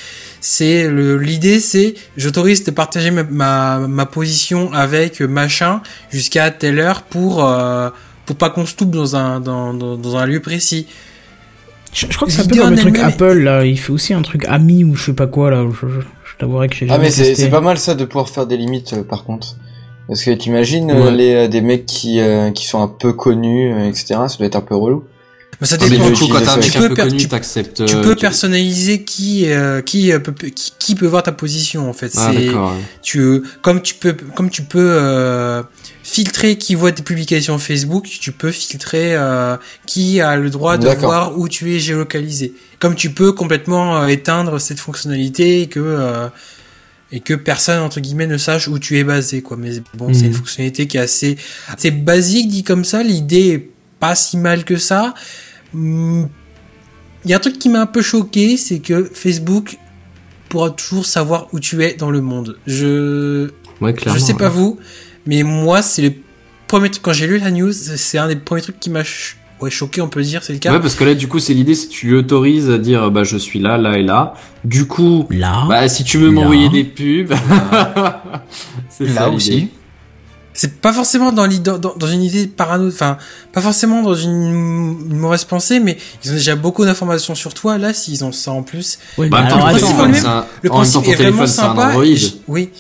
C'est 0.41 0.89
le 0.89 1.17
l'idée, 1.17 1.59
c'est 1.59 1.95
j'autorise 2.15 2.63
de 2.63 2.71
partager 2.71 3.11
ma, 3.11 3.23
ma, 3.23 3.79
ma 3.87 4.05
position 4.05 4.71
avec 4.73 5.19
machin 5.21 5.81
jusqu'à 6.11 6.49
telle 6.51 6.79
heure 6.79 7.01
pour 7.03 7.43
euh, 7.45 7.89
pour 8.25 8.35
pas 8.37 8.49
qu'on 8.49 8.65
se 8.65 8.75
toupe 8.75 8.91
dans 8.91 9.15
un 9.15 9.39
dans, 9.41 9.73
dans, 9.73 9.97
dans 9.97 10.15
un 10.17 10.25
lieu 10.25 10.39
précis. 10.39 10.87
Je, 11.91 12.05
je 12.09 12.15
crois 12.15 12.27
que 12.27 12.31
c'est 12.33 12.41
un 12.43 12.45
peu 12.45 12.55
comme 12.55 12.71
le 12.71 12.77
truc 12.77 12.99
Apple 12.99 13.39
là, 13.39 13.65
il 13.65 13.77
fait 13.79 13.91
aussi 13.91 14.13
un 14.13 14.21
truc 14.21 14.45
ami 14.47 14.83
ou 14.83 14.95
je 14.95 15.05
sais 15.05 15.13
pas 15.13 15.27
quoi 15.27 15.49
là. 15.49 15.65
Je, 15.71 15.87
je, 15.87 15.99
je 16.01 16.37
t'avouerai 16.37 16.69
que 16.69 16.75
j'ai 16.75 16.87
Ah 16.89 16.99
mais 16.99 17.09
c'est 17.09 17.49
pas 17.49 17.61
mal 17.61 17.77
ça 17.79 17.95
de 17.95 18.05
pouvoir 18.05 18.29
faire 18.29 18.45
des 18.45 18.57
limites 18.57 18.93
euh, 18.93 19.03
par 19.03 19.23
contre. 19.23 19.55
Parce 20.09 20.23
que 20.23 20.31
t'imagines 20.31 20.91
euh, 20.91 21.05
Ouais. 21.05 21.11
les 21.11 21.33
euh, 21.35 21.47
des 21.47 21.61
mecs 21.61 21.85
qui 21.85 22.19
euh, 22.19 22.51
qui 22.51 22.65
sont 22.65 22.81
un 22.81 22.87
peu 22.89 23.13
connus 23.13 23.71
euh, 23.73 23.87
etc. 23.87 24.05
Ça 24.27 24.35
doit 24.37 24.47
être 24.47 24.55
un 24.57 24.61
peu 24.61 24.75
relou. 24.75 25.05
Mais 25.61 25.67
ça 25.67 25.75
Ah, 25.79 25.83
mais 25.83 25.89
Mais 25.91 25.97
dépend. 25.97 26.07
du 26.09 26.13
du 26.13 26.19
coup, 26.19 26.25
tu- 26.25 26.31
quand 26.33 26.41
t'as 26.45 26.51
un 26.53 26.59
tu 26.59 26.69
mec 26.71 26.77
peux 26.77 26.87
peu 26.89 26.95
connu, 26.95 27.11
tu-. 27.11 27.17
Tu 27.17 27.27
personnaliser 28.15 29.03
qui 29.03 29.51
euh, 29.51 29.81
qui, 29.81 30.11
euh, 30.11 30.19
peut, 30.19 30.31
qui 30.31 30.73
qui 30.79 30.95
peut 30.95 31.05
voir 31.05 31.21
ta 31.23 31.31
position 31.31 31.89
en 31.89 31.93
fait. 31.93 32.11
Ah 32.17 32.31
c'est 32.33 32.45
d'accord. 32.47 32.71
ouais. 32.71 32.77
tu 33.03 33.43
comme 33.61 33.81
tu 33.81 33.93
peux 33.95 34.15
comme 34.35 34.49
tu 34.49 34.63
peux 34.63 34.79
euh, 34.93 35.61
filtrer 36.01 36.57
qui 36.57 36.75
voit 36.75 36.91
tes 36.91 37.03
publications 37.03 37.57
Facebook, 37.59 38.07
tu 38.09 38.31
peux 38.31 38.51
filtrer 38.51 39.15
euh, 39.15 39.57
qui 39.85 40.21
a 40.21 40.37
le 40.37 40.49
droit 40.49 40.77
de 40.77 40.87
voir 40.89 41.37
où 41.37 41.47
tu 41.49 41.75
es 41.75 41.79
géolocalisé. 41.79 42.53
Comme 42.79 42.95
tu 42.95 43.09
peux 43.11 43.33
complètement 43.33 43.97
euh, 44.01 44.07
éteindre 44.07 44.59
cette 44.61 44.79
fonctionnalité 44.79 45.61
et 45.61 45.67
que 45.67 45.79
euh, 45.81 46.27
et 47.11 47.19
que 47.21 47.33
personne 47.33 47.81
entre 47.81 47.99
guillemets 47.99 48.27
ne 48.27 48.37
sache 48.37 48.67
où 48.67 48.77
tu 48.79 48.97
es 48.97 49.03
basé 49.03 49.41
quoi. 49.41 49.57
Mais 49.57 49.71
bon, 49.95 50.13
c'est 50.13 50.21
Mhm. 50.21 50.27
une 50.27 50.33
fonctionnalité 50.33 50.87
qui 50.87 50.97
est 50.97 51.01
assez 51.01 51.37
c'est 51.77 51.91
basique 51.91 52.49
dit 52.49 52.63
comme 52.63 52.85
ça. 52.85 53.01
L'idée 53.03 53.47
est 53.49 53.69
pas 53.99 54.15
si 54.15 54.37
mal 54.37 54.63
que 54.63 54.77
ça. 54.77 55.13
Hum, 55.73 56.29
Il 57.25 57.31
y 57.31 57.33
a 57.33 57.37
un 57.37 57.41
truc 57.41 57.59
qui 57.59 57.67
m'a 57.67 57.81
un 57.81 57.85
peu 57.85 58.01
choqué, 58.01 58.55
c'est 58.55 58.79
que 58.79 59.03
Facebook 59.13 59.77
pourra 60.47 60.69
toujours 60.69 61.05
savoir 61.05 61.47
où 61.53 61.59
tu 61.59 61.83
es 61.83 61.93
dans 61.95 62.11
le 62.11 62.21
monde. 62.21 62.57
Je 62.65 63.49
Ouais, 63.81 63.93
je 64.07 64.17
sais 64.19 64.33
pas 64.35 64.45
ouais. 64.45 64.49
vous, 64.51 64.79
mais 65.25 65.43
moi, 65.43 65.81
c'est 65.81 66.01
le 66.01 66.13
premier 66.67 66.89
truc, 66.89 67.03
quand 67.03 67.11
j'ai 67.13 67.27
lu 67.27 67.37
la 67.37 67.51
news, 67.51 67.73
c'est 67.73 68.17
un 68.17 68.27
des 68.29 68.37
premiers 68.37 68.61
trucs 68.61 68.79
qui 68.79 68.89
m'a 68.89 69.03
ch- 69.03 69.35
ouais, 69.61 69.69
choqué, 69.69 70.01
on 70.01 70.07
peut 70.09 70.21
dire, 70.21 70.43
c'est 70.43 70.53
le 70.53 70.59
cas. 70.59 70.71
Ouais, 70.73 70.79
parce 70.79 70.95
que 70.95 71.03
là, 71.03 71.13
du 71.15 71.27
coup, 71.27 71.39
c'est 71.39 71.53
l'idée, 71.53 71.75
c'est 71.75 71.87
que 71.87 71.91
tu 71.93 72.07
lui 72.07 72.15
autorises 72.15 72.69
à 72.69 72.77
dire, 72.77 73.09
bah, 73.11 73.23
je 73.23 73.37
suis 73.37 73.59
là, 73.59 73.77
là 73.77 73.97
et 73.97 74.03
là. 74.03 74.33
Du 74.63 74.85
coup, 74.85 75.25
Là. 75.29 75.65
bah, 75.69 75.87
si 75.89 76.03
tu 76.03 76.17
veux 76.17 76.31
m'envoyer 76.31 76.69
des 76.69 76.83
pubs, 76.83 77.33
c'est 78.89 79.07
ça, 79.07 79.21
Là 79.21 79.29
aussi. 79.29 79.69
C'est 80.51 80.81
pas 80.81 80.91
forcément 80.91 81.31
dans, 81.31 81.45
l'idée- 81.45 81.71
dans, 81.79 81.93
dans 81.95 82.07
une 82.07 82.21
idée 82.23 82.45
parano, 82.47 82.89
enfin, 82.89 83.17
pas 83.53 83.61
forcément 83.61 84.01
dans 84.01 84.15
une, 84.15 84.97
une 85.09 85.15
mauvaise 85.17 85.45
pensée, 85.45 85.79
mais 85.79 85.97
ils 86.25 86.31
ont 86.31 86.33
déjà 86.33 86.55
beaucoup 86.57 86.83
d'informations 86.83 87.33
sur 87.33 87.53
toi. 87.53 87.77
Là, 87.77 87.93
s'ils 87.93 88.25
ont 88.25 88.33
ça 88.33 88.51
en 88.51 88.61
plus, 88.63 88.99
Ouais, 89.17 89.29
Bah, 89.29 89.37
attends, 89.45 89.55
le 89.57 89.61
un- 89.61 89.65
principe 89.67 91.03
est 91.07 91.15
vraiment 91.15 91.17
téléphone, 91.17 91.41
un 91.43 91.47
sympa. 91.47 91.93
Et 92.03 92.17
je- 92.17 92.27
oui, 92.49 92.71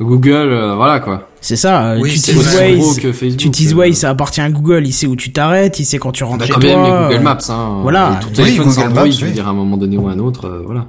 Google, 0.00 0.30
euh, 0.32 0.74
voilà, 0.74 0.98
quoi. 0.98 1.29
C'est 1.40 1.56
ça. 1.56 1.92
euh, 1.92 1.98
Oui, 2.00 2.10
tu 2.10 2.16
utilises 2.18 2.56
Waze. 2.56 3.36
Tu 3.36 3.46
utilises 3.48 3.72
euh, 3.72 3.76
Waze, 3.76 3.94
ça 3.96 4.10
appartient 4.10 4.40
à 4.40 4.50
Google. 4.50 4.86
Il 4.86 4.92
sait 4.92 5.06
où 5.06 5.16
tu 5.16 5.32
t'arrêtes. 5.32 5.78
Il 5.80 5.84
sait 5.84 5.98
quand 5.98 6.12
tu 6.12 6.24
rentres 6.24 6.38
Bah, 6.40 6.46
chez 6.46 6.52
quand 6.52 6.60
même, 6.60 6.74
toi. 6.74 7.08
les 7.08 7.14
Google 7.14 7.14
euh, 7.14 7.20
Maps, 7.20 7.38
hein. 7.50 7.78
voilà. 7.82 8.20
Et 8.38 8.42
Oui, 8.42 8.56
Google 8.56 8.68
Android, 8.80 8.88
Maps, 9.04 9.10
je 9.10 9.24
veux 9.24 9.30
dire, 9.32 9.46
à 9.46 9.50
un 9.50 9.54
moment 9.54 9.76
donné 9.76 9.96
ou 9.96 10.08
à 10.08 10.12
un 10.12 10.18
autre, 10.18 10.46
euh, 10.46 10.62
voilà. 10.64 10.86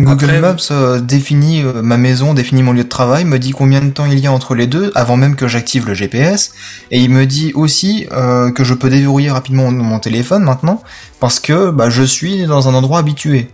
Google 0.00 0.26
Après- 0.26 0.40
Maps 0.40 0.56
euh, 0.70 1.00
définit 1.00 1.62
euh, 1.64 1.82
ma 1.82 1.96
maison, 1.96 2.32
définit 2.32 2.62
mon 2.62 2.70
lieu 2.72 2.84
de 2.84 2.88
travail, 2.88 3.24
me 3.24 3.36
dit 3.40 3.50
combien 3.50 3.80
de 3.80 3.90
temps 3.90 4.06
il 4.06 4.20
y 4.20 4.28
a 4.28 4.32
entre 4.32 4.54
les 4.54 4.68
deux 4.68 4.92
avant 4.94 5.16
même 5.16 5.34
que 5.34 5.48
j'active 5.48 5.88
le 5.88 5.94
GPS, 5.94 6.52
et 6.92 7.00
il 7.00 7.10
me 7.10 7.26
dit 7.26 7.50
aussi 7.56 8.06
euh, 8.12 8.52
que 8.52 8.62
je 8.62 8.74
peux 8.74 8.90
déverrouiller 8.90 9.32
rapidement 9.32 9.72
mon, 9.72 9.82
mon 9.82 9.98
téléphone 9.98 10.44
maintenant 10.44 10.84
parce 11.18 11.40
que 11.40 11.72
bah, 11.72 11.90
je 11.90 12.04
suis 12.04 12.46
dans 12.46 12.68
un 12.68 12.74
endroit 12.74 13.00
habitué. 13.00 13.48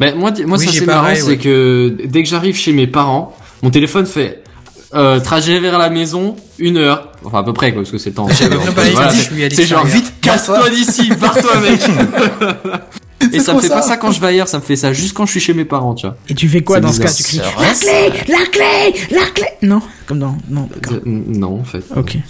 Mais 0.00 0.14
moi, 0.14 0.32
moi 0.46 0.58
Oui, 0.58 0.66
ça 0.66 0.72
c'est 0.72 0.84
marrant, 0.84 1.08
c'est 1.14 1.38
que 1.38 1.96
dès 2.04 2.22
que 2.22 2.28
j'arrive 2.28 2.54
chez 2.54 2.74
mes 2.74 2.86
parents, 2.86 3.34
mon 3.62 3.70
téléphone 3.70 4.04
fait 4.04 4.42
euh, 4.94 5.20
trajet 5.20 5.60
vers 5.60 5.78
la 5.78 5.90
maison, 5.90 6.36
une 6.58 6.76
heure, 6.78 7.12
enfin 7.24 7.40
à 7.40 7.42
peu 7.42 7.52
près 7.52 7.72
quoi, 7.72 7.82
parce 7.82 7.90
que 7.90 7.98
c'est 7.98 8.10
le 8.10 8.14
temps. 8.16 8.28
J'avais 8.28 8.56
préparé, 8.56 8.90
Voilà, 8.92 9.10
c'est- 9.12 9.64
genre 9.66 9.84
vite, 9.84 10.14
casse-toi 10.20 10.70
d'ici, 10.70 11.10
barre-toi 11.20 11.60
mec. 11.60 11.80
Et 13.32 13.40
ça 13.40 13.52
me 13.52 13.60
fait 13.60 13.66
ça. 13.68 13.74
pas 13.74 13.82
ça 13.82 13.96
quand 13.96 14.12
je 14.12 14.20
vais 14.20 14.28
ailleurs, 14.28 14.46
ça 14.48 14.58
me 14.58 14.62
fait 14.62 14.76
ça 14.76 14.92
juste 14.92 15.12
quand 15.12 15.26
je 15.26 15.32
suis 15.32 15.40
chez 15.40 15.52
mes 15.52 15.64
parents, 15.64 15.94
tu 15.94 16.06
vois. 16.06 16.16
Et 16.28 16.34
tu 16.34 16.48
fais 16.48 16.62
quoi 16.62 16.78
dans 16.80 16.92
ce 16.92 17.00
cas. 17.00 17.12
Tu 17.12 17.22
cries 17.24 17.38
la 17.38 17.74
clé, 17.74 18.22
la 18.28 18.46
clé, 18.46 19.00
la 19.10 19.26
clé. 19.34 19.46
Non, 19.62 19.82
comme 20.06 20.20
dans 20.20 20.36
non. 20.48 20.68
D'accord. 20.72 20.98
Euh, 21.04 21.22
Non 21.26 21.60
en 21.60 21.64
fait. 21.64 21.82
Ok. 21.96 22.14
non, 22.14 22.20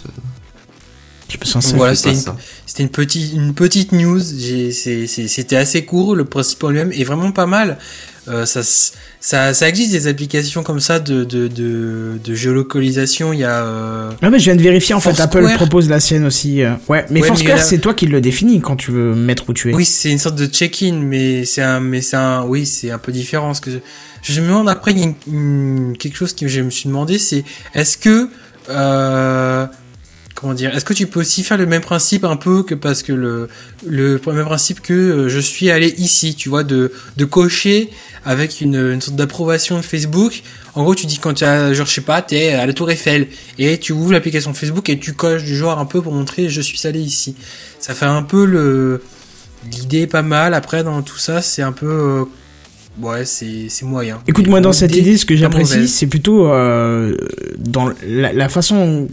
Je 1.29 1.37
me 1.39 1.45
sens. 1.45 1.75
Voilà, 1.75 1.95
c'était 1.95 2.83
une 2.83 2.89
petite, 2.89 3.33
une 3.35 3.53
petite 3.55 3.93
news. 3.93 4.21
J'ai- 4.39 4.73
c'est- 4.73 5.07
c'est- 5.07 5.29
C'était 5.29 5.57
assez 5.57 5.85
court. 5.85 6.15
Le 6.17 6.25
principe 6.25 6.63
en 6.65 6.71
lui-même 6.71 6.93
est 6.93 7.05
vraiment 7.05 7.33
pas 7.33 7.47
mal. 7.47 7.79
Euh, 8.29 8.45
ça, 8.47 8.61
ça, 9.21 9.55
ça 9.55 9.69
existe 9.69 9.91
des 9.93 10.07
applications 10.07 10.63
comme 10.63 10.81
ça 10.81 11.01
de, 11.01 11.25
de, 11.25 11.49
de, 11.49 12.19
de 12.23 12.35
géolocalisation. 12.35 13.33
Il 13.33 13.41
y 13.41 13.45
a. 13.45 13.63
euh, 13.65 14.11
Ah 14.23 14.29
mais 14.31 14.39
je 14.39 14.45
viens 14.45 14.57
de 14.57 14.63
vérifier 14.63 14.95
en 14.95 15.01
fait. 15.01 15.19
Apple 15.21 15.47
propose 15.57 15.89
la 15.89 15.99
sienne 16.01 16.25
aussi. 16.27 16.63
euh, 16.63 16.73
Ouais, 16.89 17.07
mais 17.11 17.21
Ouais, 17.23 17.29
Foursquare 17.29 17.57
là- 17.57 17.63
c'est 17.63 17.79
toi 17.79 17.95
qui 17.95 18.07
le 18.07 18.21
définis 18.21 18.61
quand 18.61 18.77
tu 18.77 18.91
veux 18.91 19.15
mettre 19.15 19.49
où 19.49 19.53
tu 19.55 19.71
es. 19.71 19.75
Oui, 19.75 19.85
c'est 19.85 20.11
une 20.11 20.19
sorte 20.19 20.37
de 20.37 20.47
check-in, 20.47 21.01
mais 21.03 21.45
c'est 21.47 21.63
un, 21.63 21.81
mais 21.81 22.01
c'est 22.03 22.17
un, 22.17 22.45
oui, 22.45 22.67
c'est 22.67 22.91
un 22.91 22.99
peu 22.99 23.13
différent. 23.13 23.55
Ce 23.55 23.61
que 23.63 23.71
je, 23.71 23.79
je 24.23 24.41
me 24.41 24.47
demande 24.49 24.69
après, 24.69 24.93
il 24.93 24.99
y 24.99 25.03
a 25.03 25.07
une- 25.07 25.15
une- 25.91 25.97
quelque 25.99 26.17
chose 26.17 26.35
que 26.35 26.49
je 26.49 26.61
me 26.61 26.71
suis 26.71 26.89
demandé, 26.89 27.19
c'est 27.19 27.45
est-ce 27.75 27.97
que, 27.97 28.29
euh, 28.69 29.67
comment 30.41 30.55
dire, 30.55 30.75
est-ce 30.75 30.85
que 30.85 30.95
tu 30.95 31.07
peux 31.07 31.21
aussi 31.21 31.43
faire 31.43 31.57
le 31.59 31.67
même 31.67 31.83
principe 31.83 32.25
un 32.25 32.37
peu 32.37 32.63
que 32.63 32.75
parce 32.75 33.03
que 33.03 33.13
le, 33.13 33.49
le 33.87 34.21
même 34.27 34.45
principe 34.45 34.81
que 34.81 34.93
euh, 34.95 35.29
je 35.29 35.39
suis 35.41 35.71
allé 35.71 35.95
ici, 35.99 36.35
tu 36.35 36.49
vois, 36.49 36.63
de, 36.65 36.93
de 37.17 37.25
cocher 37.25 37.91
avec 38.25 38.61
une, 38.61 38.77
une 38.77 39.01
sorte 39.01 39.17
d'approbation 39.17 39.77
de 39.77 39.83
Facebook. 39.83 40.43
En 40.75 40.83
gros, 40.85 40.95
tu 40.95 41.07
dis 41.07 41.19
quand 41.19 41.35
tu 41.35 41.45
as, 41.45 41.73
genre, 41.73 41.87
je 41.87 41.93
sais 41.93 42.01
pas, 42.03 42.23
t'es 42.23 42.51
à 42.51 42.67
la 42.67 42.73
Tour 42.73 42.91
Eiffel 42.91 43.27
et 43.59 43.79
tu 43.79 43.93
ouvres 43.93 44.13
l'application 44.13 44.55
Facebook 44.55 44.89
et 44.91 44.99
tu 44.99 45.13
coches 45.15 45.43
du 45.45 45.57
genre 45.57 45.79
un 45.79 45.87
peu 45.87 46.01
pour 46.03 46.13
montrer 46.13 46.49
je 46.49 46.61
suis 46.61 46.87
allé 46.87 47.01
ici. 47.01 47.35
Ça 47.81 47.95
fait 47.95 48.07
un 48.07 48.23
peu 48.23 48.45
le, 48.45 49.03
L'idée 49.73 50.03
est 50.03 50.07
pas 50.07 50.23
mal. 50.23 50.55
Après, 50.55 50.85
dans 50.85 51.03
tout 51.03 51.19
ça, 51.19 51.43
c'est 51.43 51.63
un 51.63 51.73
peu. 51.73 51.87
euh, 51.87 52.25
Ouais, 53.01 53.25
c'est 53.25 53.67
c'est 53.69 53.85
moyen. 53.85 54.21
Écoute, 54.27 54.47
moi, 54.49 54.61
dans 54.61 54.73
cette 54.73 54.95
idée, 54.97 55.17
ce 55.17 55.25
que 55.27 55.35
j'apprécie, 55.37 55.87
c'est 55.89 56.07
plutôt 56.07 56.51
euh, 56.53 57.17
dans 57.59 57.91
la, 58.07 58.33
la 58.33 58.49
façon. 58.49 59.09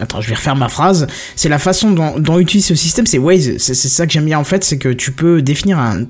Attends, 0.00 0.20
je 0.20 0.28
vais 0.28 0.34
refaire 0.34 0.56
ma 0.56 0.68
phrase. 0.68 1.06
C'est 1.34 1.48
la 1.48 1.58
façon 1.58 1.90
dont, 1.90 2.18
dont 2.18 2.38
utilise 2.38 2.66
ce 2.66 2.74
système, 2.74 3.06
c'est 3.06 3.18
Waze. 3.18 3.58
C'est 3.58 3.74
ça 3.74 4.06
que 4.06 4.12
j'aime 4.12 4.24
bien 4.24 4.38
en 4.38 4.44
fait, 4.44 4.64
c'est 4.64 4.78
que 4.78 4.88
tu 4.88 5.12
peux 5.12 5.42
définir 5.42 5.78
un. 5.78 6.04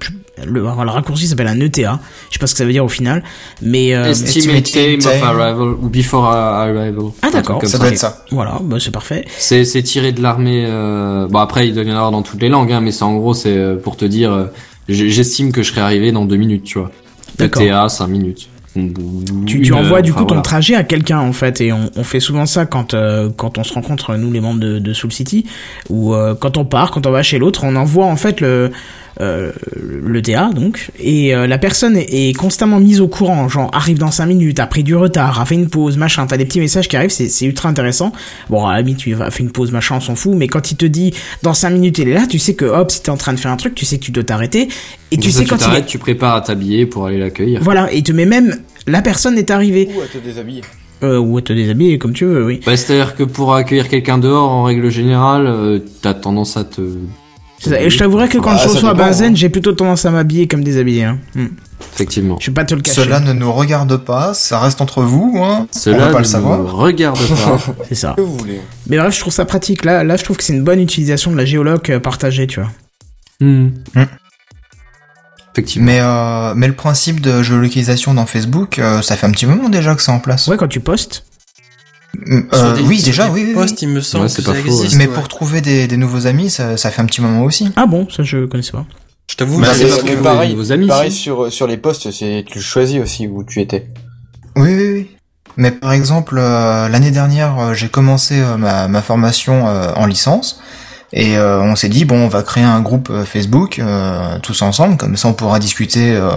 Le, 0.45 0.61
le 0.61 0.69
raccourci 0.69 1.29
s'appelle 1.29 1.47
un 1.47 1.59
ETA. 1.61 1.99
Je 2.29 2.35
sais 2.35 2.39
pas 2.39 2.47
ce 2.47 2.53
que 2.53 2.59
ça 2.59 2.67
veut 2.67 2.73
dire 2.73 2.85
au 2.85 2.91
final, 2.91 3.25
mais 3.63 3.95
euh, 3.95 4.11
Estimate 4.11 4.65
time 4.65 4.99
of 4.99 5.23
arrival 5.23 5.69
ou 5.81 5.89
before 5.89 6.27
arrival. 6.27 6.95
Ah, 7.23 7.31
d'accord. 7.31 7.63
Ça 7.63 7.69
ça. 7.69 7.79
doit 7.79 7.89
être 7.89 7.99
ça. 7.99 8.25
voilà, 8.31 8.61
bah, 8.63 8.77
c'est 8.79 8.91
parfait. 8.91 9.25
C'est 9.39 9.65
c'est 9.65 9.83
tiré 9.83 10.13
de 10.13 10.23
l'armée. 10.23 10.67
Euh... 10.69 11.27
Bon 11.27 11.39
après 11.39 11.69
il 11.69 11.75
doit 11.75 11.85
y 11.85 11.91
en 11.91 11.95
avoir 11.95 12.11
dans 12.11 12.23
toutes 12.23 12.43
les 12.43 12.51
langues, 12.51 12.71
hein, 12.71 12.83
mais 12.83 12.93
c'est 12.93 13.05
en 13.05 13.17
gros 13.17 13.33
c'est 13.33 13.57
euh, 13.57 13.77
pour 13.77 13.97
te 13.97 14.05
dire, 14.05 14.31
euh, 14.31 14.45
j'estime 14.89 15.53
que 15.53 15.63
je 15.63 15.71
serai 15.71 15.81
arrivé 15.81 16.13
dans 16.13 16.27
deux 16.27 16.37
minutes, 16.37 16.65
tu 16.65 16.79
vois. 16.79 16.91
ETA 17.39 17.89
5 17.89 18.07
minutes. 18.07 18.49
Tu, 19.47 19.63
tu 19.63 19.73
envoies 19.73 20.03
du 20.03 20.13
coup 20.13 20.25
ton 20.25 20.43
trajet 20.43 20.75
à 20.75 20.85
quelqu'un 20.85 21.19
en 21.19 21.33
fait 21.33 21.61
et 21.61 21.73
on, 21.73 21.91
on 21.97 22.05
fait 22.05 22.21
souvent 22.21 22.47
ça 22.47 22.67
quand 22.67 22.95
euh, 22.95 23.31
quand 23.35 23.59
on 23.59 23.65
se 23.65 23.73
rencontre 23.73 24.17
nous 24.17 24.31
les 24.31 24.41
membres 24.41 24.61
de, 24.61 24.79
de 24.79 24.93
Soul 24.93 25.13
City 25.13 25.47
ou 25.89 26.15
euh, 26.15 26.35
quand 26.35 26.57
on 26.57 26.65
part 26.65 26.91
quand 26.91 27.07
on 27.07 27.11
va 27.11 27.23
chez 27.23 27.39
l'autre 27.39 27.65
on 27.65 27.77
envoie 27.77 28.07
en 28.07 28.17
fait 28.17 28.41
le 28.41 28.71
euh, 29.19 29.51
le 29.83 30.21
TA 30.21 30.51
donc 30.55 30.91
et 31.01 31.35
euh, 31.35 31.47
la 31.47 31.57
personne 31.57 31.97
est, 31.97 32.29
est 32.29 32.35
constamment 32.35 32.79
mise 32.79 33.01
au 33.01 33.09
courant 33.09 33.49
genre 33.49 33.71
arrive 33.73 33.97
dans 33.97 34.11
5 34.11 34.27
minutes 34.27 34.61
a 34.61 34.67
pris 34.67 34.85
du 34.85 34.95
retard 34.95 35.41
a 35.41 35.47
fait 35.47 35.55
une 35.55 35.71
pause 35.71 35.97
machin 35.97 36.27
t'as 36.27 36.37
des 36.37 36.45
petits 36.45 36.61
messages 36.61 36.87
qui 36.87 36.97
arrivent 36.99 37.09
c'est 37.09 37.47
ultra 37.47 37.71
intéressant 37.71 38.13
bon 38.51 38.67
à 38.67 38.75
la 38.75 38.83
limite 38.83 38.99
tu 38.99 39.15
vas 39.15 39.31
fait 39.31 39.43
une 39.43 39.53
pause 39.53 39.73
machin 39.73 39.95
on 39.97 40.01
s'en 40.01 40.17
fout 40.17 40.35
mais 40.37 40.49
quand 40.49 40.71
il 40.71 40.77
te 40.77 40.85
dit 40.85 41.15
dans 41.43 41.55
5 41.55 41.71
minutes 41.71 41.97
il 41.97 42.09
est 42.09 42.15
là 42.15 42.27
tu 42.29 42.39
sais 42.39 42.53
que 42.53 42.67
hop 42.67 42.91
si 42.91 43.03
t'es 43.03 43.09
en 43.09 43.17
train 43.17 43.33
de 43.33 43.39
faire 43.39 43.51
un 43.51 43.57
truc 43.57 43.75
tu 43.75 43.87
sais 43.87 43.97
que 43.97 44.05
tu 44.05 44.11
dois 44.11 44.23
t'arrêter 44.23 44.69
et 45.11 45.17
tu 45.17 45.31
ça, 45.31 45.39
sais 45.39 45.45
quand 45.47 45.67
il 45.67 45.77
est... 45.79 45.87
tu 45.87 45.97
prépares 45.97 46.35
à 46.35 46.41
t'habiller 46.43 46.85
pour 46.85 47.07
aller 47.07 47.19
l'accueillir. 47.19 47.63
voilà 47.63 47.91
et 47.95 47.99
il 47.99 48.03
te 48.03 48.13
met 48.13 48.27
même 48.27 48.57
la 48.87 49.03
personne 49.03 49.37
est 49.39 49.51
arrivée 49.51 49.89
Ou 49.97 50.01
à 50.01 50.07
te 50.07 50.19
déshabiller. 50.19 50.63
euh, 51.03 51.19
ou 51.19 51.39
à 51.39 51.43
te 51.43 51.53
déshabiller 51.53 51.99
comme 51.99 52.13
tu 52.13 52.25
veux, 52.25 52.45
oui. 52.45 52.61
Bah, 52.65 52.77
C'est-à-dire 52.77 53.15
que 53.17 53.23
pour 53.25 53.55
accueillir 53.55 53.89
quelqu'un 53.89 54.19
dehors, 54.19 54.51
en 54.51 54.63
règle 54.65 54.91
générale, 54.91 55.47
euh, 55.47 55.79
t'as 56.03 56.15
tendance 56.15 56.57
à 56.57 56.65
te... 56.65 56.81
Ça. 57.59 57.81
Et 57.81 57.89
je 57.89 57.97
t'avouerai 57.99 58.29
que 58.29 58.37
quand 58.37 58.51
Ah, 58.53 58.61
je 58.63 58.69
reçois 58.69 58.93
Benzen, 58.93 59.33
hein. 59.33 59.35
j'ai 59.35 59.49
plutôt 59.49 59.73
tendance 59.73 60.05
à 60.05 60.11
m'habiller 60.11 60.47
comme 60.47 60.63
déshabillé. 60.63 61.05
Hein. 61.05 61.19
Hmm. 61.35 61.47
Effectivement. 61.95 62.37
Je 62.39 62.51
vais 62.51 62.55
pas 62.55 62.65
te 62.67 62.75
le 62.75 62.83
cacher. 62.83 63.01
Cela 63.03 63.19
ne 63.19 63.33
nous 63.33 63.51
regarde 63.51 63.97
pas, 63.97 64.35
ça 64.35 64.61
reste 64.61 64.83
entre 64.83 65.01
vous, 65.03 65.33
hein. 65.39 65.67
on 65.75 65.79
Cela 65.79 65.97
va 65.99 66.07
pas 66.09 66.13
ne 66.13 66.19
le 66.19 66.25
savoir. 66.25 66.59
me 66.59 66.67
regarde 66.69 67.17
pas. 67.19 67.59
C'est 67.89 67.95
ça. 67.95 68.13
Que 68.15 68.21
vous 68.21 68.37
voulez. 68.37 68.61
Mais 68.89 68.99
bref, 68.99 69.15
je 69.15 69.21
trouve 69.21 69.33
ça 69.33 69.47
pratique. 69.47 69.87
Là, 69.87 70.05
là, 70.05 70.17
je 70.19 70.25
trouve 70.25 70.37
que 70.37 70.45
c'est 70.45 70.53
une 70.53 70.65
bonne 70.65 70.81
utilisation 70.81 71.33
de 71.33 71.37
la 71.39 71.47
géoloc 71.47 71.89
euh, 71.89 71.99
partagée, 71.99 72.47
tu 72.47 72.61
vois. 72.61 72.71
Hmm. 73.41 73.69
Hmm. 73.95 74.05
Effectivement. 75.57 75.87
Mais, 75.87 76.01
euh, 76.03 76.53
mais 76.55 76.67
le 76.67 76.75
principe 76.75 77.21
de 77.23 77.43
géolocalisation 77.43 78.13
dans 78.13 78.27
Facebook, 78.27 78.79
euh, 78.79 79.01
ça 79.01 79.17
fait 79.17 79.27
un 79.27 79.31
petit 79.31 79.47
moment 79.47 79.71
déjà 79.71 79.95
que 79.95 80.03
c'est 80.03 80.11
en 80.13 80.19
place. 80.19 80.47
Ouais, 80.49 80.59
quand 80.59 80.69
tu 80.69 80.81
postes. 80.81 81.25
Euh, 82.29 82.43
Sur 82.53 82.73
des- 82.75 82.83
oui, 82.83 83.03
déjà, 83.03 83.29
oui, 83.31 83.41
oui, 83.43 83.45
oui. 83.49 83.55
Posts, 83.55 83.83
il 83.83 83.89
me 83.89 84.01
semble 84.01 84.25
Ouais, 84.25 84.29
que 84.31 84.37
c'est 84.37 84.43
ça 84.43 84.53
pas 84.53 84.59
faux, 84.59 84.67
existe. 84.67 84.97
Mais 84.97 85.07
ouais. 85.07 85.15
pour 85.15 85.29
trouver 85.29 85.61
des, 85.63 85.87
des 85.87 85.97
nouveaux 85.97 86.27
amis, 86.27 86.51
ça, 86.51 86.77
ça 86.77 86.91
fait 86.91 87.01
un 87.01 87.07
petit 87.07 87.21
moment 87.23 87.43
aussi. 87.43 87.73
Ah 87.77 87.87
bon, 87.87 88.07
ça 88.11 88.23
je 88.23 88.45
connaissais 88.47 88.73
pas. 88.73 88.85
Je 89.31 89.37
t'avoue, 89.37 89.61
Bah, 89.61 89.69
c'est 89.75 89.87
que 90.05 90.23
pareil, 90.23 90.55
vos 90.55 90.73
amis, 90.73 90.87
pareil 90.89 91.11
si. 91.11 91.19
sur, 91.19 91.51
sur 91.53 91.67
les 91.67 91.77
postes, 91.79 92.11
c'est 92.11 92.45
tu 92.47 92.61
choisis 92.61 93.01
aussi 93.01 93.27
où 93.27 93.43
tu 93.45 93.61
étais. 93.61 93.89
Oui, 94.57 94.75
oui, 94.75 94.91
oui. 94.95 95.11
Mais 95.57 95.71
par 95.73 95.93
exemple, 95.93 96.37
euh, 96.39 96.89
l'année 96.89 97.11
dernière, 97.11 97.59
euh, 97.59 97.75
j'ai 97.75 97.89
commencé 97.89 98.39
euh, 98.41 98.57
ma, 98.59 98.89
ma 98.89 99.01
formation 99.03 99.67
euh, 99.67 99.93
en 99.97 100.05
licence. 100.07 100.61
Et 101.19 101.39
euh, 101.39 101.61
on 101.63 101.75
s'est 101.77 101.89
dit, 101.89 102.05
bon, 102.05 102.17
on 102.27 102.29
va 102.29 102.43
créer 102.43 102.63
un 102.65 102.81
groupe 102.83 103.09
euh, 103.11 103.25
Facebook, 103.25 103.79
euh, 103.79 104.39
tous 104.43 104.61
ensemble, 104.61 104.99
comme 104.99 105.17
ça 105.17 105.29
on 105.29 105.33
pourra 105.33 105.59
discuter 105.59 106.15
euh, 106.15 106.29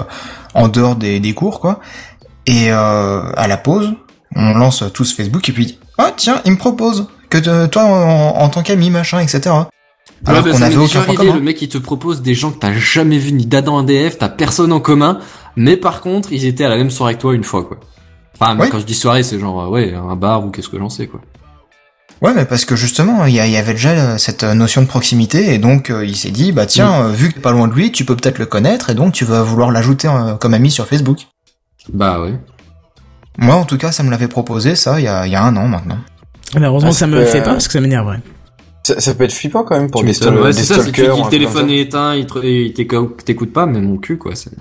en 0.54 0.70
dehors 0.70 0.96
des, 0.96 1.20
des 1.20 1.34
cours, 1.34 1.60
quoi. 1.60 1.82
Et 2.46 2.72
euh, 2.72 3.22
à 3.36 3.48
la 3.50 3.58
pause, 3.58 3.94
on 4.38 4.54
lance 4.54 4.84
tous 4.94 5.13
Facebook, 5.13 5.50
et 5.50 5.52
puis, 5.52 5.80
ah 5.98 6.12
tiens, 6.15 6.42
il 6.46 6.54
me 6.54 6.58
propose 6.58 7.08
que 7.30 7.38
de- 7.38 7.65
toi, 7.68 7.84
en, 7.84 8.42
en 8.42 8.48
tant 8.50 8.63
qu'ami, 8.63 8.89
machin, 8.89 9.20
etc. 9.20 9.42
Alors 10.26 10.44
Ouais, 10.46 10.52
bah, 10.52 10.58
qu'on 10.58 10.62
avait 10.63 10.78
aucun 10.78 11.02
point 11.02 11.24
le 11.24 11.39
mec 11.42 11.62
il 11.62 11.70
te 11.70 11.78
propose 11.78 12.22
des 12.22 12.34
gens 12.34 12.52
que 12.52 12.60
t'as 12.60 12.74
jamais 12.74 13.18
vu 13.18 13.32
ni 13.34 13.46
d'Adam 13.46 13.78
ADF, 13.80 14.18
t'as 14.18 14.28
personne 14.30 14.72
en 14.74 14.80
commun, 14.80 15.20
mais 15.56 15.78
par 15.78 16.02
contre 16.02 16.34
ils 16.34 16.46
étaient 16.46 16.65
à 16.65 16.70
la 16.70 16.76
même 16.78 16.89
soirée 16.89 17.15
que 17.15 17.22
toi 17.22 17.34
une 17.36 17.44
fois 17.46 17.63
quoi. 17.63 17.80
Enfin 18.38 18.58
Ouais. 18.58 18.68
quand 18.70 18.80
je 18.80 18.86
dis 18.86 18.96
soirée 18.96 19.24
c'est 19.24 19.39
genre 19.39 19.62
euh, 19.62 19.68
ouais 19.70 19.94
un 19.94 20.15
bar 20.18 20.44
ou 20.46 20.50
qu'est-ce 20.50 20.68
que 20.68 20.78
j'en 20.78 20.89
sais 20.89 21.08
quoi. 21.08 21.22
Ouais, 22.21 22.34
mais 22.36 22.43
parce 22.45 22.65
que 22.65 22.75
justement, 22.75 23.25
il 23.25 23.34
y, 23.36 23.39
avait 23.58 23.71
déjà 23.73 23.89
euh, 23.91 24.17
cette 24.17 24.43
euh, 24.43 24.53
notion 24.53 24.82
de 24.82 24.88
proximité, 24.88 25.53
et 25.53 25.58
donc 25.58 25.89
euh, 25.89 26.05
il 26.05 26.17
s'est 26.17 26.32
dit, 26.32 26.51
bah 26.51 26.65
tiens, 26.65 27.03
euh, 27.05 27.12
vu 27.12 27.29
que 27.29 27.36
t'es 27.36 27.39
pas 27.39 27.51
loin 27.53 27.67
de 27.69 27.73
lui, 27.73 27.91
tu 27.93 28.03
peux 28.03 28.15
peut-être 28.17 28.39
le 28.39 28.45
connaître, 28.45 28.89
et 28.89 28.93
donc 28.93 29.13
tu 29.13 29.23
vas 29.23 29.41
vouloir 29.41 29.71
l'ajouter 29.71 30.10
euh, 30.10 30.36
comme 30.36 30.53
ami 30.53 30.69
sur 30.69 30.86
Facebook. 30.86 31.19
Bah 31.93 32.19
ouais. 32.21 32.34
Moi, 33.38 33.55
en 33.55 33.63
tout 33.63 33.77
cas, 33.77 33.93
ça 33.93 34.03
me 34.03 34.12
l'avait 34.12 34.27
proposé, 34.27 34.75
ça, 34.75 34.99
il 34.99 35.05
y 35.05 35.08
a, 35.08 35.25
il 35.27 35.32
y 35.32 35.36
a 35.36 35.43
un 35.43 35.55
an 35.55 35.67
maintenant. 35.69 35.97
Mais 36.55 36.65
heureusement 36.65 36.89
Ah, 36.89 36.91
que 36.91 36.97
ça 36.97 37.05
c'est 37.05 37.12
me 37.12 37.15
le 37.19 37.23
que- 37.25 37.29
fait 37.32 37.41
pas 37.41 37.51
parce 37.51 37.67
que 37.67 37.73
ça 37.73 37.79
m'énerve. 37.82 38.08
ouais. 38.08 38.19
Ça, 38.84 38.99
ça 38.99 39.13
peut 39.13 39.23
être 39.23 39.34
flippant 39.34 39.63
quand 39.63 39.77
même 39.79 39.89
pour 39.89 40.01
Tu 40.01 40.08
des, 40.08 40.13
m'étonnes. 40.13 40.36
stal- 40.36 40.41
Ouais, 40.43 40.51
c'est 40.53 40.63
ça, 40.65 40.73
stalkers. 40.82 41.15
dis 41.15 41.21
ou 41.21 41.23
le 41.23 41.29
téléphone 41.29 41.69
est 41.69 41.79
éteint, 41.79 42.15
il 42.15 42.25
te- 42.25 42.43
il 42.45 42.73
t'écoute 42.73 43.53
pas, 43.53 43.65
mais 43.65 43.79
mon 43.79 43.97
cul, 43.97 44.17
quoi. 44.17 44.36
c'est- 44.36 44.51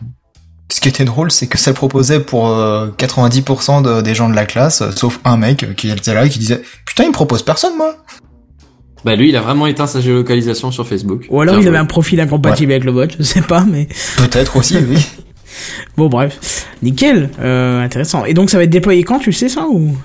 Ce 0.71 0.81
qui 0.83 0.89
était 0.91 1.07
drôle, 1.07 1.31
c'est 1.33 1.47
que 1.47 1.57
ça 1.57 1.71
le 1.71 1.75
proposait 1.75 2.21
pour 2.21 2.49
euh, 2.51 2.89
90% 2.99 3.81
de- 3.81 4.03
des 4.03 4.15
gens 4.15 4.29
de 4.29 4.35
la 4.35 4.45
classe, 4.45 4.83
sauf 4.95 5.19
un 5.25 5.39
mec 5.39 5.75
qui 5.77 5.91
était 5.91 6.13
là 6.15 6.27
et 6.27 6.29
qui 6.29 6.39
disait 6.39 6.63
Putain, 6.99 7.11
il 7.11 7.13
me 7.13 7.15
propose 7.15 7.45
personne, 7.45 7.77
moi 7.77 7.95
Bah 9.05 9.15
lui, 9.15 9.29
il 9.29 9.37
a 9.37 9.41
vraiment 9.41 9.69
éteint 9.69 9.87
sa 9.87 10.01
géolocalisation 10.01 10.73
sur 10.73 10.85
Facebook. 10.85 11.27
Ou 11.31 11.41
alors 11.41 11.55
Bien 11.55 11.61
il 11.61 11.63
joué. 11.63 11.69
avait 11.69 11.79
un 11.79 11.85
profil 11.85 12.19
incompatible 12.19 12.73
avec 12.73 12.83
le 12.83 12.91
bot, 12.91 13.07
je 13.17 13.23
sais 13.23 13.41
pas, 13.41 13.65
mais 13.65 13.87
Peut-être 14.17 14.57
aussi, 14.57 14.79
oui. 14.79 14.99
bon 15.97 16.09
bref, 16.09 16.67
nickel, 16.83 17.31
euh, 17.39 17.81
intéressant. 17.81 18.25
Et 18.25 18.35
donc 18.35 18.51
ça 18.51 18.57
va 18.57 18.65
être 18.65 18.71
déployé 18.71 19.05
quand, 19.05 19.21
tu 19.21 19.33
sais 19.33 19.49
ça 19.49 19.69
ou? 19.69 19.97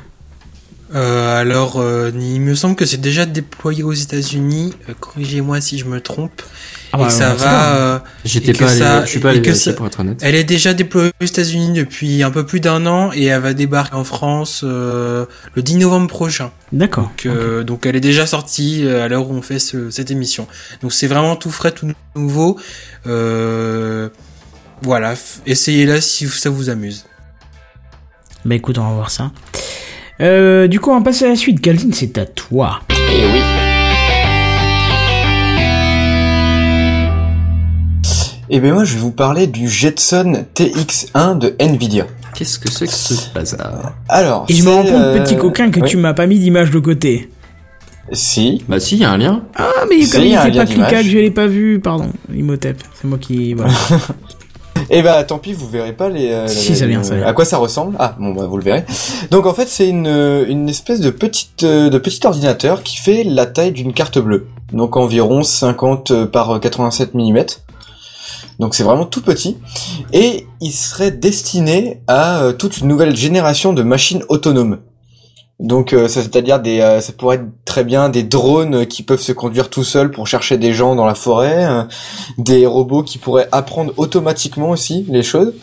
Euh, 0.93 1.41
alors, 1.41 1.79
euh, 1.79 2.11
il 2.13 2.41
me 2.41 2.53
semble 2.53 2.75
que 2.75 2.85
c'est 2.85 3.01
déjà 3.01 3.25
déployé 3.25 3.81
aux 3.81 3.93
États-Unis. 3.93 4.75
Euh, 4.87 4.93
Corrigez-moi 4.99 5.61
si 5.61 5.79
je 5.79 5.85
me 5.85 5.99
trompe. 5.99 6.43
Ah 6.95 6.97
et 6.97 7.01
bah, 7.01 7.07
que 7.07 7.11
ça 7.13 7.33
va. 7.33 7.75
euh, 7.75 7.99
J'étais 8.23 8.51
et 8.51 8.53
que 8.53 8.59
pas 8.59 8.69
allé, 8.69 8.79
ça- 8.79 9.03
je 9.05 9.09
suis 9.09 9.19
pas 9.19 9.29
et 9.29 9.31
allé 9.31 9.39
que 9.41 9.45
vérifier 9.47 9.71
ça- 9.71 9.75
pour 9.75 9.87
être 9.87 9.99
honnête. 9.99 10.19
elle 10.21 10.35
est 10.35 10.43
déjà 10.43 10.73
déployée 10.75 11.11
aux 11.21 11.25
États-Unis 11.25 11.73
depuis 11.73 12.21
un 12.21 12.29
peu 12.29 12.45
plus 12.45 12.59
d'un 12.59 12.85
an 12.85 13.09
et 13.13 13.25
elle 13.25 13.41
va 13.41 13.53
débarquer 13.55 13.95
en 13.95 14.03
France 14.03 14.61
euh, 14.63 15.25
le 15.55 15.61
10 15.63 15.77
novembre 15.77 16.07
prochain. 16.07 16.51
D'accord. 16.71 17.05
Donc, 17.05 17.25
euh, 17.25 17.63
donc 17.63 17.85
elle 17.87 17.95
est 17.95 17.99
déjà 17.99 18.27
sortie 18.27 18.85
euh, 18.85 19.03
à 19.03 19.07
l'heure 19.07 19.27
où 19.27 19.33
on 19.33 19.41
fait 19.41 19.57
ce- 19.59 19.89
cette 19.89 20.11
émission. 20.11 20.47
Donc 20.83 20.93
c'est 20.93 21.07
vraiment 21.07 21.35
tout 21.35 21.49
frais, 21.51 21.71
tout 21.71 21.91
nouveau. 22.15 22.59
Euh, 23.07 24.09
voilà, 24.83 25.15
f- 25.15 25.39
essayez-la 25.47 25.99
si 25.99 26.27
ça 26.27 26.51
vous 26.51 26.69
amuse. 26.69 27.05
Bah 28.45 28.53
écoute, 28.55 28.77
on 28.77 28.87
va 28.87 28.93
voir 28.93 29.09
ça. 29.09 29.31
Euh, 30.21 30.67
du 30.67 30.79
coup, 30.79 30.91
on 30.91 30.97
va 30.99 31.03
passer 31.03 31.25
à 31.25 31.29
la 31.29 31.35
suite. 31.35 31.59
Calvin, 31.59 31.89
c'est 31.91 32.17
à 32.19 32.25
toi. 32.27 32.81
Et 32.91 33.25
oui. 33.25 33.72
Et 38.49 38.59
bien 38.59 38.73
moi 38.73 38.83
je 38.83 38.93
vais 38.95 38.99
vous 38.99 39.11
parler 39.11 39.47
du 39.47 39.69
Jetson 39.69 40.45
TX1 40.55 41.37
de 41.37 41.55
Nvidia. 41.59 42.05
Qu'est-ce 42.35 42.59
que 42.59 42.69
c'est 42.71 42.87
que 42.87 42.91
ce 42.93 43.13
bazar 43.33 43.93
Alors, 44.09 44.45
Et 44.49 44.53
je 44.55 44.63
me 44.63 44.69
rends 44.71 44.83
compte, 44.83 44.91
euh, 44.91 45.23
petit 45.23 45.37
coquin, 45.37 45.69
que 45.69 45.79
oui. 45.81 45.87
tu 45.89 45.97
m'as 45.97 46.13
pas 46.13 46.25
mis 46.25 46.39
d'image 46.39 46.71
de 46.71 46.79
côté. 46.79 47.29
Si. 48.11 48.63
Bah 48.67 48.79
si, 48.79 48.95
il 48.95 49.01
y 49.01 49.05
a 49.05 49.11
un 49.11 49.17
lien. 49.17 49.43
Ah, 49.55 49.69
mais 49.89 50.01
Si, 50.03 50.11
comme 50.11 50.21
il 50.21 50.25
il 50.27 50.31
y 50.31 50.35
a 50.35 50.41
un 50.41 50.47
était 50.47 50.57
lien 50.57 50.65
pas 50.65 50.71
cliquable, 50.73 51.03
je 51.09 51.17
l'ai 51.19 51.31
pas 51.31 51.47
vu. 51.47 51.79
Pardon, 51.79 52.09
Imhotep. 52.33 52.81
C'est 52.99 53.07
moi 53.07 53.17
qui. 53.19 53.53
Voilà. 53.53 53.71
Et 54.89 55.01
bah 55.01 55.23
tant 55.23 55.37
pis, 55.37 55.53
vous 55.53 55.69
verrez 55.69 55.93
pas 55.93 56.09
les. 56.09 56.29
euh, 56.31 56.47
Si, 56.47 56.69
les- 56.71 56.75
ça 56.75 56.85
vient, 56.87 57.03
ça 57.03 57.15
vient. 57.15 57.25
À 57.25 57.33
quoi 57.33 57.45
ça 57.45 57.57
ressemble 57.57 57.95
Ah 57.99 58.15
bon 58.19 58.33
bah 58.33 58.45
vous 58.47 58.57
le 58.57 58.63
verrez. 58.63 58.83
Donc 59.31 59.45
en 59.45 59.53
fait 59.53 59.67
c'est 59.69 59.87
une 59.87 60.07
euh, 60.07 60.45
une 60.47 60.67
espèce 60.67 60.99
de 60.99 61.09
petite 61.11 61.63
euh, 61.63 61.89
de 61.89 61.97
petit 61.99 62.19
ordinateur 62.25 62.83
qui 62.83 62.97
fait 62.97 63.23
la 63.23 63.45
taille 63.45 63.71
d'une 63.71 63.93
carte 63.93 64.17
bleue. 64.19 64.47
Donc 64.73 64.97
environ 64.97 65.43
50 65.43 66.25
par 66.25 66.59
87 66.59 67.13
mm. 67.13 67.45
Donc 68.63 68.75
c'est 68.75 68.83
vraiment 68.83 69.05
tout 69.05 69.21
petit 69.21 69.57
et 70.13 70.47
il 70.61 70.71
serait 70.71 71.11
destiné 71.11 72.01
à 72.07 72.43
euh, 72.43 72.53
toute 72.53 72.77
une 72.77 72.87
nouvelle 72.87 73.13
génération 73.13 73.73
de 73.73 73.83
machines 73.83 74.23
autonomes. 74.29 74.79
Donc 75.59 75.91
euh, 75.91 76.07
c'est-à-dire 76.07 76.61
des 76.61 76.79
euh, 76.79 77.01
ça 77.01 77.11
pourrait 77.11 77.35
être 77.35 77.47
très 77.65 77.83
bien 77.83 78.07
des 78.07 78.23
drones 78.23 78.85
qui 78.85 79.03
peuvent 79.03 79.19
se 79.19 79.33
conduire 79.33 79.69
tout 79.69 79.83
seuls 79.83 80.11
pour 80.11 80.27
chercher 80.27 80.57
des 80.57 80.73
gens 80.73 80.95
dans 80.95 81.05
la 81.05 81.13
forêt, 81.13 81.65
euh, 81.65 81.83
des 82.37 82.65
robots 82.65 83.03
qui 83.03 83.17
pourraient 83.17 83.49
apprendre 83.51 83.91
automatiquement 83.97 84.69
aussi 84.69 85.05
les 85.09 85.23
choses. 85.23 85.53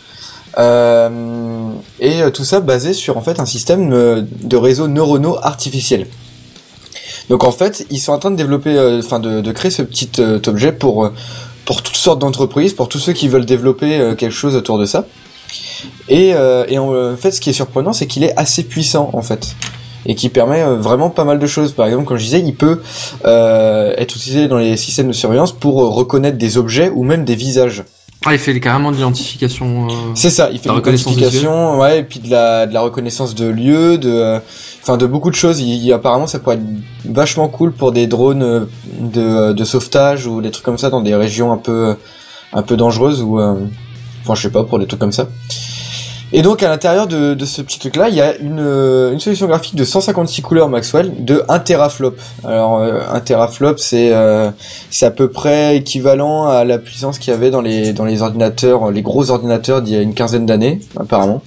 Euh, 0.58 1.70
et 2.00 2.20
tout 2.34 2.44
ça 2.44 2.60
basé 2.60 2.92
sur 2.92 3.16
en 3.16 3.22
fait 3.22 3.40
un 3.40 3.46
système 3.46 3.88
de 3.88 4.56
réseaux 4.58 4.88
neuronaux 4.88 5.38
artificiels. 5.42 6.06
Donc 7.30 7.44
en 7.44 7.52
fait, 7.52 7.86
ils 7.88 8.00
sont 8.00 8.12
en 8.12 8.18
train 8.18 8.30
de 8.32 8.36
développer, 8.36 8.76
enfin 8.98 9.20
de, 9.20 9.52
créer 9.52 9.70
ce 9.70 9.82
petit 9.82 10.10
objet 10.48 10.72
pour 10.72 11.08
pour 11.70 11.82
toutes 11.82 11.94
sortes 11.94 12.18
d'entreprises, 12.18 12.74
pour 12.74 12.88
tous 12.88 12.98
ceux 12.98 13.12
qui 13.12 13.28
veulent 13.28 13.46
développer 13.46 14.00
euh, 14.00 14.16
quelque 14.16 14.32
chose 14.32 14.56
autour 14.56 14.76
de 14.76 14.86
ça. 14.86 15.06
Et, 16.08 16.34
euh, 16.34 16.64
et 16.66 16.80
en 16.80 16.92
euh, 16.92 17.14
fait, 17.14 17.30
ce 17.30 17.40
qui 17.40 17.48
est 17.48 17.52
surprenant, 17.52 17.92
c'est 17.92 18.08
qu'il 18.08 18.24
est 18.24 18.36
assez 18.36 18.64
puissant 18.64 19.08
en 19.12 19.22
fait 19.22 19.54
et 20.06 20.14
qui 20.14 20.28
permet 20.28 20.62
euh, 20.62 20.76
vraiment 20.76 21.10
pas 21.10 21.24
mal 21.24 21.38
de 21.38 21.46
choses. 21.46 21.72
Par 21.72 21.86
exemple, 21.86 22.06
comme 22.06 22.16
je 22.16 22.24
disais, 22.24 22.40
il 22.40 22.54
peut 22.54 22.80
euh, 23.24 23.94
être 23.96 24.16
utilisé 24.16 24.48
dans 24.48 24.58
les 24.58 24.76
systèmes 24.76 25.08
de 25.08 25.12
surveillance 25.12 25.52
pour 25.52 25.82
euh, 25.82 25.88
reconnaître 25.88 26.38
des 26.38 26.58
objets 26.58 26.90
ou 26.90 27.04
même 27.04 27.24
des 27.24 27.34
visages. 27.34 27.84
Ah, 28.26 28.34
il 28.34 28.38
fait 28.38 28.58
carrément 28.60 28.90
de 28.90 28.96
l'identification. 28.96 29.86
euh, 29.88 29.92
C'est 30.14 30.28
ça, 30.30 30.50
il 30.52 30.58
fait 30.58 30.68
La 30.68 30.74
de 30.74 30.78
reconnaissance 30.80 31.14
l'identification, 31.16 31.78
ouais, 31.80 32.00
et 32.00 32.02
puis 32.02 32.20
de 32.20 32.30
la, 32.30 32.66
de 32.66 32.74
la 32.74 32.82
reconnaissance 32.82 33.34
de 33.34 33.46
lieux, 33.46 33.96
de, 33.96 34.10
euh, 34.10 34.38
enfin 34.82 34.98
de 34.98 35.06
beaucoup 35.06 35.30
de 35.30 35.34
choses. 35.36 35.60
Il, 35.60 35.68
il- 35.82 35.92
apparemment, 35.92 36.26
ça 36.26 36.38
pourrait 36.38 36.56
être 36.56 36.66
vachement 37.14 37.48
cool 37.48 37.72
pour 37.72 37.92
des 37.92 38.06
drones 38.06 38.42
euh, 38.42 38.64
de, 39.00 39.52
de 39.54 39.64
sauvetage 39.64 40.26
ou 40.26 40.42
des 40.42 40.50
trucs 40.50 40.64
comme 40.64 40.76
ça 40.78 40.90
dans 40.90 41.00
des 41.00 41.14
régions 41.14 41.50
un 41.50 41.56
peu, 41.56 41.96
un 42.52 42.62
peu 42.62 42.76
dangereuses 42.76 43.22
ou, 43.22 43.40
euh, 43.40 43.54
enfin 44.22 44.34
je 44.34 44.42
sais 44.42 44.50
pas, 44.50 44.64
pour 44.64 44.78
des 44.78 44.86
trucs 44.86 45.00
comme 45.00 45.12
ça. 45.12 45.26
Et 46.32 46.42
donc 46.42 46.62
à 46.62 46.68
l'intérieur 46.68 47.06
de, 47.06 47.34
de 47.34 47.44
ce 47.44 47.60
petit 47.60 47.78
truc-là, 47.78 48.08
il 48.08 48.14
y 48.14 48.20
a 48.20 48.36
une, 48.36 48.60
euh, 48.60 49.12
une 49.12 49.18
solution 49.20 49.46
graphique 49.46 49.74
de 49.74 49.84
156 49.84 50.42
couleurs 50.42 50.68
Maxwell 50.68 51.12
de 51.24 51.42
1 51.48 51.58
teraflop. 51.58 52.14
Alors 52.44 52.78
euh, 52.78 53.00
1 53.12 53.20
teraflop, 53.20 53.78
c'est 53.78 54.12
euh, 54.12 54.50
c'est 54.90 55.06
à 55.06 55.10
peu 55.10 55.28
près 55.28 55.76
équivalent 55.76 56.46
à 56.46 56.64
la 56.64 56.78
puissance 56.78 57.18
qu'il 57.18 57.32
y 57.32 57.36
avait 57.36 57.50
dans 57.50 57.60
les 57.60 57.92
dans 57.92 58.04
les 58.04 58.22
ordinateurs, 58.22 58.90
les 58.90 59.02
gros 59.02 59.30
ordinateurs 59.30 59.82
d'il 59.82 59.94
y 59.94 59.98
a 59.98 60.02
une 60.02 60.14
quinzaine 60.14 60.46
d'années 60.46 60.80
apparemment. 60.96 61.42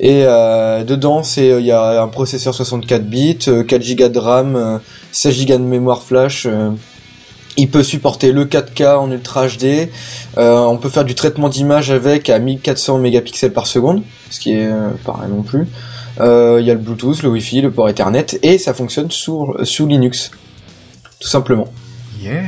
Et 0.00 0.22
euh, 0.24 0.82
dedans, 0.82 1.22
c'est 1.22 1.48
il 1.60 1.66
y 1.66 1.72
a 1.72 2.02
un 2.02 2.08
processeur 2.08 2.54
64 2.54 3.04
bits, 3.04 3.38
euh, 3.48 3.62
4 3.62 3.96
Go 3.96 4.08
de 4.08 4.18
RAM, 4.18 4.56
euh, 4.56 4.78
16 5.12 5.46
Go 5.46 5.58
de 5.58 5.62
mémoire 5.62 6.02
flash. 6.02 6.48
Il 7.60 7.68
peut 7.70 7.82
supporter 7.82 8.32
le 8.32 8.44
4K 8.44 8.96
en 8.96 9.10
Ultra 9.10 9.46
HD. 9.46 9.88
Euh, 10.38 10.58
on 10.58 10.76
peut 10.76 10.88
faire 10.88 11.04
du 11.04 11.14
traitement 11.14 11.48
d'image 11.48 11.90
avec 11.90 12.28
à 12.30 12.38
1400 12.38 12.98
mégapixels 12.98 13.52
par 13.52 13.66
seconde, 13.66 14.02
ce 14.30 14.40
qui 14.40 14.52
est 14.52 14.66
euh, 14.66 14.88
pas 15.04 15.16
rien 15.20 15.28
non 15.28 15.42
plus. 15.42 15.66
Euh, 16.20 16.58
Il 16.60 16.66
y 16.66 16.70
a 16.70 16.74
le 16.74 16.80
Bluetooth, 16.80 17.22
le 17.22 17.28
Wi-Fi, 17.30 17.60
le 17.62 17.70
port 17.70 17.88
Ethernet, 17.88 18.26
et 18.42 18.58
ça 18.58 18.74
fonctionne 18.74 19.10
sous, 19.10 19.54
sous 19.62 19.86
Linux, 19.86 20.30
tout 21.20 21.28
simplement. 21.28 21.66
Yeah. 22.22 22.42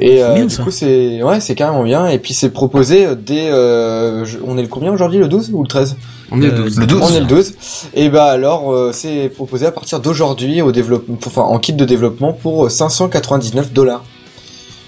Et 0.00 0.22
euh, 0.22 0.34
bien, 0.34 0.44
du 0.46 0.54
ça. 0.54 0.62
coup, 0.62 0.70
c'est 0.70 1.20
ouais, 1.20 1.40
c'est 1.40 1.56
carrément 1.56 1.82
bien. 1.82 2.06
Et 2.06 2.20
puis 2.20 2.32
c'est 2.32 2.50
proposé 2.50 3.08
dès, 3.16 3.50
euh, 3.50 4.24
je- 4.24 4.38
on 4.46 4.56
est 4.56 4.62
le 4.62 4.68
combien 4.68 4.92
aujourd'hui, 4.92 5.18
le 5.18 5.26
12 5.26 5.50
ou 5.52 5.62
le 5.62 5.68
13 5.68 5.96
On 6.30 6.40
est 6.42 6.46
Euh, 6.46 6.50
12. 6.62 6.78
Le 6.78 6.86
12. 6.86 7.00
On 7.02 7.12
est 7.14 7.18
le 7.20 7.26
12. 7.26 7.54
Et 7.94 8.08
bah 8.08 8.26
alors, 8.26 8.72
euh, 8.72 8.92
c'est 8.92 9.28
proposé 9.34 9.66
à 9.66 9.72
partir 9.72 9.98
d'aujourd'hui 9.98 10.62
au 10.62 10.70
développement, 10.70 11.16
enfin 11.26 11.42
en 11.42 11.58
kit 11.58 11.72
de 11.72 11.84
développement 11.84 12.32
pour 12.34 12.70
599 12.70 13.72
dollars. 13.72 14.04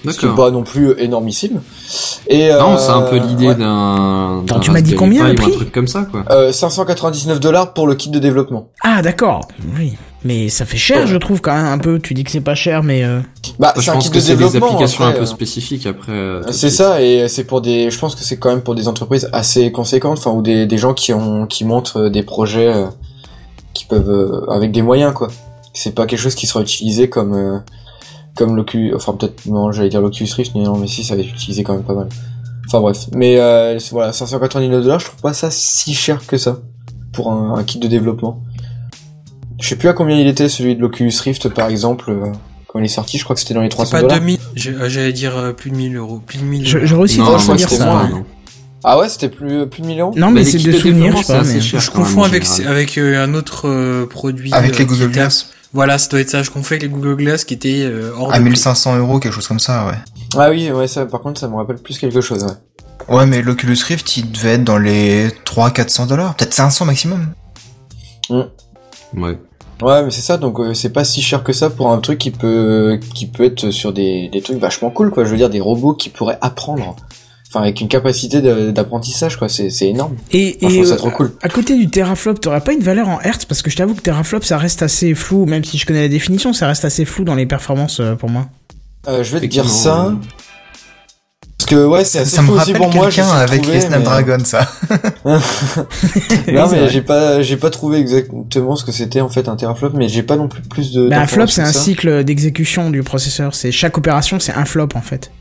Ce 0.07 0.17
qui 0.17 0.25
est 0.25 0.35
pas 0.35 0.51
non 0.51 0.63
plus 0.63 0.93
énormissime. 0.99 1.61
Et 2.27 2.49
Non, 2.49 2.73
euh, 2.73 2.77
c'est 2.77 2.91
un 2.91 3.01
peu 3.01 3.17
l'idée 3.17 3.47
ouais. 3.49 3.55
d'un. 3.55 4.43
Tu 4.61 4.71
m'as 4.71 4.81
dit 4.81 4.95
combien, 4.95 5.27
le 5.27 5.35
prix 5.35 5.51
Un 5.51 5.55
truc 5.55 5.71
comme 5.71 5.87
ça, 5.87 6.03
quoi. 6.09 6.23
Euh, 6.29 6.51
599 6.51 7.39
dollars 7.39 7.73
pour 7.73 7.87
le 7.87 7.95
kit 7.95 8.09
de 8.09 8.19
développement. 8.19 8.69
Ah, 8.81 9.01
d'accord. 9.01 9.47
Oui. 9.77 9.93
Mais 10.25 10.49
ça 10.49 10.65
fait 10.65 10.77
cher, 10.77 11.07
je 11.07 11.15
trouve, 11.15 11.39
quand 11.39 11.53
même, 11.53 11.65
un 11.65 11.77
peu. 11.77 11.97
Tu 11.99 12.13
dis 12.13 12.23
que 12.25 12.31
c'est 12.31 12.41
pas 12.41 12.55
cher, 12.55 12.83
mais... 12.83 13.03
Euh... 13.05 13.21
Bah, 13.57 13.73
je 13.77 13.81
c'est 13.83 13.89
un 13.89 13.93
pense 13.93 14.05
kit 14.05 14.09
que 14.09 14.15
de 14.15 14.19
c'est 14.19 14.35
des 14.35 14.43
développement. 14.43 14.67
applications 14.67 15.03
après, 15.05 15.15
un 15.15 15.19
peu 15.19 15.23
euh, 15.23 15.33
spécifiques 15.33 15.85
après. 15.85 16.11
euh, 16.11 16.41
C'est 16.51 16.69
ça, 16.69 17.01
et 17.01 17.27
c'est 17.29 17.45
pour 17.45 17.61
des, 17.61 17.89
je 17.89 17.97
pense 17.97 18.15
que 18.15 18.23
c'est 18.23 18.37
quand 18.37 18.49
même 18.49 18.61
pour 18.61 18.75
des 18.75 18.89
entreprises 18.89 19.29
assez 19.31 19.71
conséquentes, 19.71 20.17
enfin, 20.17 20.31
ou 20.31 20.41
des, 20.41 20.65
des 20.65 20.77
gens 20.77 20.93
qui 20.93 21.13
ont, 21.13 21.45
qui 21.47 21.63
montent 21.63 21.97
des 21.97 22.23
projets, 22.23 22.67
euh, 22.67 22.87
qui 23.73 23.85
peuvent, 23.85 24.09
euh, 24.09 24.45
avec 24.51 24.73
des 24.73 24.81
moyens, 24.81 25.13
quoi. 25.13 25.29
C'est 25.73 25.95
pas 25.95 26.05
quelque 26.05 26.19
chose 26.19 26.35
qui 26.35 26.47
sera 26.47 26.61
utilisé 26.61 27.07
comme, 27.09 27.33
euh, 27.33 27.59
comme 28.35 28.55
l'Oculus, 28.55 28.93
enfin, 28.95 29.13
peut-être, 29.13 29.45
non, 29.47 29.71
j'allais 29.71 29.89
dire 29.89 30.01
l'Oculus 30.01 30.29
Rift, 30.35 30.53
mais 30.55 30.63
non, 30.63 30.77
mais 30.77 30.87
si, 30.87 31.03
ça 31.03 31.15
va 31.15 31.21
être 31.21 31.29
utilisé 31.29 31.63
quand 31.63 31.73
même 31.73 31.83
pas 31.83 31.93
mal. 31.95 32.07
Enfin, 32.67 32.79
bref. 32.81 33.07
Mais, 33.13 33.37
euh, 33.39 33.77
voilà, 33.91 34.13
599 34.13 34.83
dollars, 34.83 34.99
je 34.99 35.05
trouve 35.07 35.21
pas 35.21 35.33
ça 35.33 35.49
si 35.51 35.93
cher 35.93 36.25
que 36.25 36.37
ça, 36.37 36.59
pour 37.13 37.31
un, 37.31 37.55
un 37.57 37.63
kit 37.63 37.79
de 37.79 37.87
développement. 37.87 38.41
Je 39.61 39.67
sais 39.67 39.75
plus 39.75 39.89
à 39.89 39.93
combien 39.93 40.17
il 40.17 40.27
était, 40.27 40.47
celui 40.47 40.75
de 40.75 40.81
l'Oculus 40.81 41.11
Rift, 41.23 41.49
par 41.49 41.67
exemple, 41.69 42.11
euh, 42.11 42.31
quand 42.67 42.79
il 42.79 42.85
est 42.85 42.87
sorti, 42.87 43.17
je 43.17 43.23
crois 43.23 43.35
que 43.35 43.41
c'était 43.41 43.53
dans 43.55 43.61
les 43.61 43.67
C'est 43.67 43.75
300 43.75 43.91
pas 43.91 44.01
dollars. 44.03 44.19
2000, 44.19 44.37
j'ai- 44.55 44.71
euh, 44.73 44.87
j'allais 44.89 45.11
dire 45.13 45.35
euh, 45.37 45.51
plus 45.51 45.71
de 45.71 45.75
1000 45.75 45.97
euros. 45.97 46.21
Plus 46.25 46.37
de 46.37 46.43
1000 46.43 46.65
Je, 46.65 46.77
euros. 46.77 46.85
je 46.87 46.95
aussi 46.95 47.19
Non, 47.19 47.25
pas 47.25 47.37
je 47.39 47.53
dire 47.55 47.69
ça. 47.69 47.85
moins, 47.85 48.03
hein. 48.05 48.23
Ah 48.85 48.97
ouais, 48.97 49.09
c'était 49.09 49.27
plus, 49.27 49.67
plus 49.67 49.81
de 49.81 49.87
1000 49.87 49.99
euros? 49.99 50.13
Non, 50.15 50.29
mais 50.31 50.45
c'est 50.45 50.59
de 50.59 50.71
souvenirs, 50.71 51.17
je 51.17 51.27
pas. 51.27 51.43
mais- 51.43 51.59
cher. 51.59 51.81
Je 51.81 51.91
confonds 51.91 52.23
avec, 52.23 52.45
avec 52.65 52.97
euh, 52.97 53.21
un 53.21 53.33
autre 53.33 53.67
euh, 53.67 54.05
produit. 54.05 54.53
Avec 54.53 54.75
euh, 54.75 54.79
les 54.79 54.85
Google 54.85 55.11
Glass. 55.11 55.49
Voilà, 55.73 55.97
ça 55.97 56.09
doit 56.09 56.19
être 56.19 56.29
ça. 56.29 56.41
Je 56.41 56.49
avec 56.51 56.81
les 56.81 56.89
Google 56.89 57.15
Glass 57.15 57.43
qui 57.43 57.53
étaient 57.53 57.83
euh, 57.83 58.11
hors 58.17 58.31
À 58.33 58.37
de 58.37 58.41
prix. 58.41 58.49
1500 58.51 58.97
euros, 58.97 59.19
quelque 59.19 59.33
chose 59.33 59.47
comme 59.47 59.59
ça, 59.59 59.85
ouais. 59.85 59.93
Ah 60.37 60.49
oui, 60.49 60.71
ouais, 60.71 60.87
ça, 60.87 61.05
par 61.05 61.21
contre, 61.21 61.39
ça 61.39 61.47
me 61.47 61.55
rappelle 61.55 61.77
plus 61.77 61.97
quelque 61.97 62.21
chose, 62.21 62.43
ouais. 62.43 63.15
Ouais, 63.15 63.25
mais 63.25 63.41
l'Oculus 63.41 63.77
Rift, 63.87 64.17
il 64.17 64.31
devait 64.31 64.53
être 64.53 64.63
dans 64.63 64.77
les 64.77 65.29
300-400 65.45 66.07
dollars. 66.07 66.35
Peut-être 66.35 66.53
500 66.53 66.85
maximum. 66.85 67.27
Ouais. 68.29 69.37
Ouais, 69.81 70.03
mais 70.03 70.11
c'est 70.11 70.21
ça, 70.21 70.37
donc 70.37 70.59
euh, 70.59 70.73
c'est 70.73 70.91
pas 70.91 71.03
si 71.05 71.21
cher 71.21 71.43
que 71.43 71.53
ça 71.53 71.69
pour 71.69 71.91
un 71.91 71.99
truc 71.99 72.19
qui 72.19 72.31
peut 72.31 72.99
qui 73.15 73.27
peut 73.27 73.45
être 73.45 73.71
sur 73.71 73.93
des, 73.93 74.27
des 74.29 74.41
trucs 74.41 74.57
vachement 74.57 74.89
cool, 74.89 75.09
quoi. 75.09 75.23
Je 75.23 75.29
veux 75.29 75.37
dire, 75.37 75.49
des 75.49 75.61
robots 75.61 75.93
qui 75.93 76.09
pourraient 76.09 76.37
apprendre. 76.41 76.95
Enfin, 77.51 77.61
avec 77.63 77.81
une 77.81 77.87
capacité 77.87 78.41
d'apprentissage, 78.71 79.37
quoi. 79.37 79.49
C'est 79.49 79.71
c'est 79.71 79.87
énorme. 79.87 80.15
Et, 80.31 80.57
je 80.61 80.67
et 80.67 80.71
trouve 80.73 80.85
ça 80.85 80.93
euh, 80.93 80.97
trop 80.97 81.09
cool. 81.09 81.31
à 81.41 81.49
côté 81.49 81.75
du 81.75 81.89
teraflop, 81.89 82.35
t'aurais 82.35 82.61
pas 82.61 82.73
une 82.73 82.81
valeur 82.83 83.09
en 83.09 83.19
hertz? 83.21 83.45
Parce 83.45 83.63
que 83.63 83.71
je 83.71 83.75
t'avoue 83.75 83.95
que 83.95 84.01
teraflop, 84.01 84.41
ça 84.43 84.57
reste 84.59 84.83
assez 84.83 85.15
flou, 85.15 85.45
même 85.47 85.63
si 85.63 85.77
je 85.79 85.85
connais 85.87 86.01
la 86.03 86.09
définition, 86.09 86.53
ça 86.53 86.67
reste 86.67 86.85
assez 86.85 87.05
flou 87.05 87.23
dans 87.23 87.33
les 87.35 87.47
performances 87.47 87.99
euh, 88.01 88.13
pour 88.13 88.29
moi. 88.29 88.47
Euh, 89.07 89.23
je 89.23 89.31
vais 89.33 89.39
te 89.39 89.45
dire 89.47 89.67
ça. 89.67 90.05
euh, 90.07 90.11
Parce 91.57 91.69
que 91.71 91.85
ouais, 91.87 92.05
c'est 92.05 92.19
assez 92.19 92.35
Ça 92.35 92.41
me 92.43 92.49
aussi 92.51 92.59
rappelle 92.73 92.77
pour 92.77 92.93
moi. 92.93 93.05
quelqu'un 93.07 93.29
avec 93.31 93.61
trouver, 93.63 93.77
les 93.77 93.83
mais- 93.83 93.87
Snapdragon, 93.87 94.43
ça. 94.45 94.69
Non, 96.53 96.69
mais 96.71 96.89
j'ai 96.89 97.01
pas, 97.01 97.41
j'ai 97.41 97.57
pas 97.57 97.69
trouvé 97.71 97.97
exactement 97.97 98.75
ce 98.75 98.83
que 98.85 98.91
c'était 98.91 99.21
en 99.21 99.29
fait 99.29 99.47
un 99.47 99.55
teraflop, 99.55 99.91
mais 99.95 100.07
j'ai 100.07 100.23
pas 100.23 100.35
non 100.35 100.47
plus 100.47 100.61
plus 100.61 100.91
de. 100.91 101.07
Bah, 101.09 101.21
un 101.21 101.27
flop, 101.27 101.47
c'est 101.47 101.61
un 101.61 101.71
ça. 101.71 101.79
cycle 101.79 102.23
d'exécution 102.23 102.89
du 102.91 103.01
processeur. 103.03 103.55
C'est 103.55 103.71
chaque 103.71 103.97
opération, 103.97 104.39
c'est 104.39 104.53
un 104.53 104.65
flop 104.65 104.89
en 104.95 105.01
fait. 105.01 105.31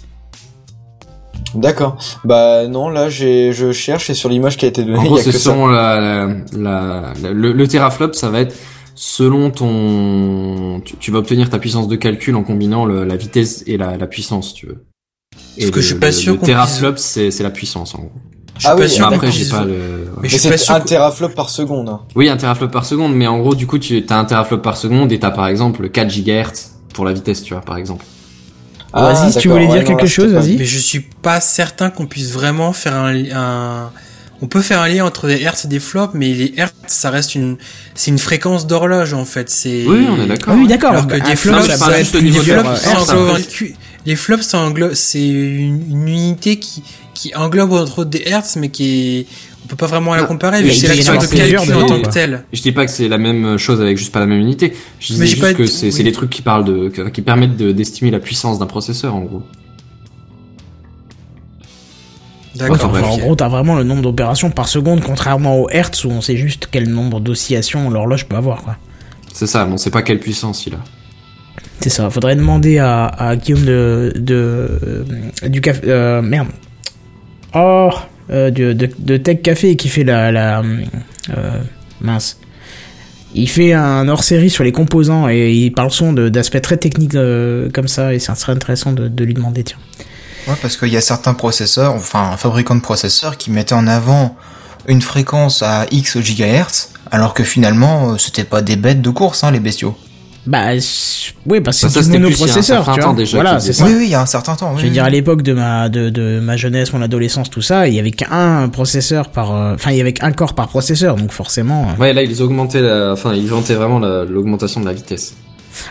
D'accord. 1.55 1.97
Bah 2.25 2.67
non, 2.67 2.89
là 2.89 3.09
j'ai, 3.09 3.53
je 3.53 3.73
cherche 3.73 4.11
et 4.11 4.15
sur 4.15 4.29
l'image 4.29 4.57
qui 4.57 4.65
a 4.65 4.69
été 4.69 4.83
donnée, 4.83 4.99
En 4.99 5.03
il 5.03 5.07
y 5.07 5.09
gros, 5.09 5.19
a 5.19 5.23
c'est 5.23 5.31
que 5.33 5.39
ça. 5.39 5.51
selon 5.51 5.67
la, 5.67 6.01
la, 6.01 6.29
la- 6.57 7.13
la- 7.23 7.31
le, 7.33 7.53
le 7.53 7.69
teraflop, 7.69 8.13
ça 8.13 8.29
va 8.29 8.41
être 8.41 8.55
selon 8.95 9.51
ton, 9.51 10.81
tu, 10.85 10.97
tu 10.97 11.11
vas 11.11 11.19
obtenir 11.19 11.51
ta 11.51 11.59
puissance 11.59 11.89
de 11.89 11.97
calcul 11.97 12.35
en 12.37 12.43
combinant 12.43 12.85
le- 12.85 13.05
la 13.05 13.17
vitesse 13.17 13.63
et 13.67 13.77
la, 13.77 13.97
la 13.97 14.07
puissance, 14.07 14.55
tu 14.55 14.67
veux. 14.67 14.85
Et 15.57 15.63
Parce 15.63 15.71
que 15.71 15.77
le- 15.77 15.83
je 15.83 15.87
suis 15.87 15.99
pas 15.99 16.07
le- 16.07 16.13
sûr 16.13 16.33
Le 16.35 16.41
teraflop, 16.41 16.95
c'est 16.97 17.31
c'est 17.31 17.43
la 17.43 17.51
puissance 17.51 17.95
en 17.95 17.99
gros. 17.99 18.13
Je 18.57 18.61
suis 18.63 18.69
Ah 18.69 18.75
pas 18.75 18.83
oui, 18.83 18.89
sûr 18.91 19.05
Mais 19.11 19.19
qu'on 19.19 19.27
après, 19.29 19.31
j'ai 19.39 19.49
pas 19.49 19.65
le. 19.65 19.73
Mais 19.73 20.23
Mais 20.23 20.29
je 20.29 20.37
suis 20.37 20.49
pas 20.49 20.57
c'est 20.59 20.65
sûr 20.65 20.75
un 20.75 20.81
teraflop 20.81 21.29
par 21.31 21.49
seconde. 21.49 21.89
hein. 21.89 22.01
Oui, 22.17 22.29
un 22.29 22.37
teraflop 22.37 22.69
par 22.69 22.85
seconde, 22.85 23.15
mais 23.15 23.27
en 23.29 23.39
gros, 23.39 23.55
du 23.55 23.67
coup, 23.69 23.79
tu 23.79 24.05
as 24.09 24.19
un 24.19 24.25
teraflop 24.25 24.59
par 24.59 24.77
seconde 24.77 25.13
et 25.13 25.19
t'as 25.21 25.31
par 25.31 25.47
exemple 25.47 25.89
4 25.91 26.09
GHz 26.09 26.71
pour 26.93 27.05
la 27.05 27.13
vitesse, 27.13 27.43
tu 27.45 27.55
vois, 27.55 27.63
par 27.63 27.77
exemple. 27.77 28.05
Ah, 28.93 29.13
Vas-y, 29.13 29.33
si 29.33 29.39
tu 29.39 29.49
voulais 29.49 29.67
ouais, 29.67 29.73
dire 29.73 29.83
non, 29.83 29.87
quelque 29.87 30.03
là, 30.03 30.09
chose, 30.09 30.33
vas-y. 30.33 30.57
Mais 30.57 30.65
je 30.65 30.79
suis 30.79 31.01
pas 31.01 31.41
certain 31.41 31.91
qu'on 31.91 32.07
puisse 32.07 32.31
vraiment 32.33 32.73
faire 32.73 32.95
un, 32.95 33.15
un... 33.33 33.91
On 34.41 34.47
peut 34.47 34.63
faire 34.63 34.81
un 34.81 34.89
lien 34.89 35.05
entre 35.05 35.27
des 35.27 35.43
hertz 35.43 35.65
et 35.65 35.69
des 35.69 35.81
flops, 35.81 36.15
mais 36.15 36.33
les 36.33 36.55
hertz, 36.57 36.75
ça 36.87 37.11
reste 37.11 37.35
une, 37.35 37.57
c'est 37.95 38.11
une 38.13 38.19
fréquence 38.21 38.67
d'horloge 38.67 39.13
en 39.13 39.25
fait. 39.25 39.51
C'est. 39.51 39.85
Oui, 39.85 40.07
on 40.09 40.23
est 40.23 40.27
d'accord. 40.27 40.55
Ah 40.57 40.59
oui, 40.61 40.69
d'accord. 40.69 40.93
Alors 40.93 41.07
que 41.09 41.15
Un 41.15 41.29
des 41.29 41.35
flop, 41.35 41.55
flops, 41.55 41.77
ça 41.77 41.87
va 41.91 41.99
être 41.99 42.17
niveau 42.21 42.41
flops, 42.41 42.81
Les 44.09 44.17
flops, 44.17 44.55
c'est 44.95 45.29
une, 45.29 45.83
une 45.91 46.09
unité 46.09 46.59
qui, 46.59 46.83
qui 47.13 47.35
englobe 47.35 47.73
entre 47.73 47.99
autres 47.99 48.09
des 48.09 48.23
hertz, 48.25 48.57
mais 48.57 48.71
qui 48.71 49.19
est, 49.19 49.27
on 49.63 49.69
peut 49.69 49.77
pas 49.77 49.87
vraiment 49.87 50.15
la 50.15 50.23
comparer, 50.23 50.63
mais 50.63 50.69
vu 50.69 50.71
que 50.71 50.75
c'est 50.77 50.89
l'action 50.89 51.13
de 51.19 51.27
calcul 51.27 51.75
en 51.75 51.85
tant 51.87 52.01
que 52.01 52.09
tel. 52.09 52.43
Je 52.51 52.63
dis 52.63 52.73
pas 52.73 52.87
que 52.87 52.91
c'est 52.91 53.07
la 53.07 53.19
même 53.19 53.59
chose 53.59 53.83
avec 53.83 53.99
juste 53.99 54.11
pas 54.11 54.21
la 54.21 54.27
même 54.27 54.41
unité. 54.41 54.73
Je 54.99 55.13
j'ai 55.13 55.27
juste 55.27 55.53
que 55.55 55.67
c'est 55.67 55.93
oui. 55.93 56.05
des 56.05 56.13
trucs 56.13 56.31
qui 56.31 56.41
parlent 56.41 56.65
de, 56.65 56.89
qui 57.11 57.21
permettent 57.21 57.59
de- 57.59 57.71
d'estimer 57.71 58.11
la 58.11 58.19
puissance 58.19 58.59
d'un 58.59 58.65
processeur, 58.65 59.15
en 59.15 59.21
gros. 59.21 59.43
D'accord. 62.55 62.91
Enfin, 62.91 63.03
en 63.03 63.19
gros, 63.19 63.35
t'as 63.37 63.49
vraiment 63.49 63.77
le 63.77 63.85
nombre 63.85 64.01
d'opérations 64.01 64.51
par 64.51 64.69
seconde, 64.69 65.03
contrairement 65.05 65.61
au 65.61 65.69
hertz 65.69 66.03
où 66.07 66.11
on 66.11 66.23
sait 66.23 66.39
juste 66.39 66.67
quel 66.71 66.89
nombre 66.89 67.21
d'oscillations 67.21 67.91
l'horloge 67.91 68.25
peut 68.27 68.37
avoir, 68.37 68.63
quoi. 68.63 68.79
C'est 69.35 69.47
ça, 69.47 69.67
mais 69.67 69.75
on 69.75 69.77
sait 69.77 69.91
pas 69.91 70.01
quelle 70.01 70.19
puissance 70.19 70.67
il 70.67 70.73
a. 70.73 70.79
C'est 71.81 71.91
ça. 71.91 72.11
Faudrait 72.11 72.37
demander 72.37 72.79
à, 72.79 73.07
à 73.07 73.37
Guillaume 73.37 73.65
de, 73.65 74.13
de 74.17 75.05
euh, 75.45 75.49
du 75.49 75.61
café. 75.61 75.83
Euh, 75.85 76.23
merde. 76.23 76.49
Oh, 77.55 77.91
euh, 78.31 78.51
de, 78.51 78.73
de, 78.73 79.17
Tech 79.17 79.43
Café 79.43 79.77
qui 79.77 79.89
fait 79.89 80.05
la, 80.05 80.31
la 80.33 80.63
euh, 81.37 81.63
mince. 82.01 82.39
Il 83.35 83.49
fait 83.49 83.73
un 83.73 84.09
hors-série 84.09 84.51
sur 84.51 84.65
les 84.65 84.73
composants 84.73 85.29
et 85.29 85.53
il 85.53 85.71
parle 85.73 85.91
son 85.91 86.13
d'aspects 86.15 86.61
très 86.61 86.79
techniques 86.79 87.17
comme 87.75 87.87
ça 87.87 88.15
et 88.15 88.19
ça 88.19 88.35
serait 88.35 88.53
intéressant 88.53 88.93
de, 88.93 89.25
lui 89.25 89.35
demander 89.35 89.65
tiens. 89.65 89.77
Ouais, 90.47 90.55
parce 90.63 90.79
qu'il 90.79 90.89
y 90.89 90.97
a 90.97 91.03
certains 91.03 91.35
processeurs, 91.35 91.93
enfin, 91.95 92.37
fabricants 92.39 92.75
de 92.75 92.81
processeurs 92.81 93.37
qui 93.37 93.51
mettaient 93.51 93.75
en 93.75 93.87
avant 93.87 94.35
une 94.87 95.03
fréquence 95.03 95.63
à 95.63 95.85
X 95.91 96.19
gigahertz, 96.21 96.91
alors 97.11 97.35
que 97.35 97.45
finalement, 97.45 98.17
c'était 98.17 98.45
pas 98.45 98.63
des 98.63 98.77
bêtes 98.77 99.03
de 99.03 99.11
course, 99.11 99.45
hein, 99.45 99.51
les 99.51 99.61
bestiaux. 99.61 99.95
Bah 100.49 100.69
oui 101.47 101.61
parce 101.61 101.79
que 101.81 101.89
ça, 101.89 102.03
c'est 102.03 102.09
du 102.09 102.15
c'était 102.15 102.19
plus 102.19 102.19
il 102.19 102.23
y 102.23 102.25
a 102.25 102.25
un 102.25 102.29
monoprocesseur 102.31 102.85
certain 102.85 102.93
tu 102.95 103.01
temps 103.01 103.07
vois. 103.13 103.17
déjà 103.19 103.37
Voilà 103.37 103.61
c'est 103.61 103.73
ça. 103.75 103.85
Oui, 103.85 103.93
oui, 103.99 104.05
il 104.07 104.11
y 104.11 104.15
a 104.15 104.23
un 104.23 104.27
certain 104.27 104.55
temps. 104.57 104.73
Je 104.77 104.83
oui, 104.83 104.89
veux 104.89 104.93
dire, 104.95 105.05
à 105.05 105.11
l'époque 105.11 105.43
de 105.43 105.53
ma, 105.53 105.89
de, 105.91 106.09
de 106.09 106.41
ma 106.41 106.57
jeunesse, 106.57 106.93
mon 106.95 107.03
adolescence, 107.03 107.51
tout 107.51 107.61
ça, 107.61 107.87
il 107.87 107.93
y 107.95 107.99
avait 107.99 108.13
qu'un 108.13 108.69
processeur 108.71 109.29
par, 109.29 109.55
euh, 109.55 109.75
enfin, 109.75 109.91
il 109.91 109.99
y 109.99 110.01
avait 110.01 110.15
qu'un 110.15 110.33
corps 110.33 110.55
par 110.55 110.69
processeur, 110.69 111.17
donc 111.17 111.33
forcément. 111.33 111.89
euh, 111.91 112.01
Ouais, 112.03 112.13
là, 112.15 112.23
ils 112.23 112.41
augmentaient 112.43 112.81
la, 112.81 113.13
enfin, 113.13 113.35
ils 113.35 113.47
vantaient 113.49 113.75
vraiment 113.75 113.99
la- 113.99 114.25
l'augmentation 114.25 114.81
de 114.81 114.87
la 114.87 114.95
vitesse. 114.95 115.35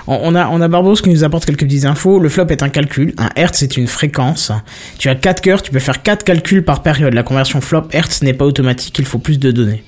On, 0.07 0.35
a, 0.35 0.47
on 0.49 0.59
a 0.61 0.95
qui 1.01 1.09
nous 1.09 1.23
apporte 1.23 1.45
quelques 1.45 1.61
petites 1.65 1.85
infos. 1.85 2.19
Le 2.19 2.29
flop 2.29 2.47
est 2.49 2.63
un 2.63 2.69
calcul. 2.69 3.13
Un 3.17 3.29
hertz 3.35 3.59
c'est 3.59 3.77
une 3.77 3.87
fréquence. 3.87 4.51
Tu 4.97 5.07
as 5.07 5.15
quatre 5.15 5.41
cœurs, 5.41 5.61
tu 5.61 5.71
peux 5.71 5.79
faire 5.79 6.01
quatre 6.01 6.23
calculs 6.23 6.63
par 6.65 6.81
période. 6.81 7.13
La 7.13 7.23
conversion 7.23 7.61
flop 7.61 7.83
hertz 7.91 8.21
n'est 8.23 8.33
pas 8.33 8.45
automatique, 8.45 8.97
il 8.99 9.05
faut 9.05 9.19
plus 9.19 9.39
de 9.39 9.51
données. 9.51 9.83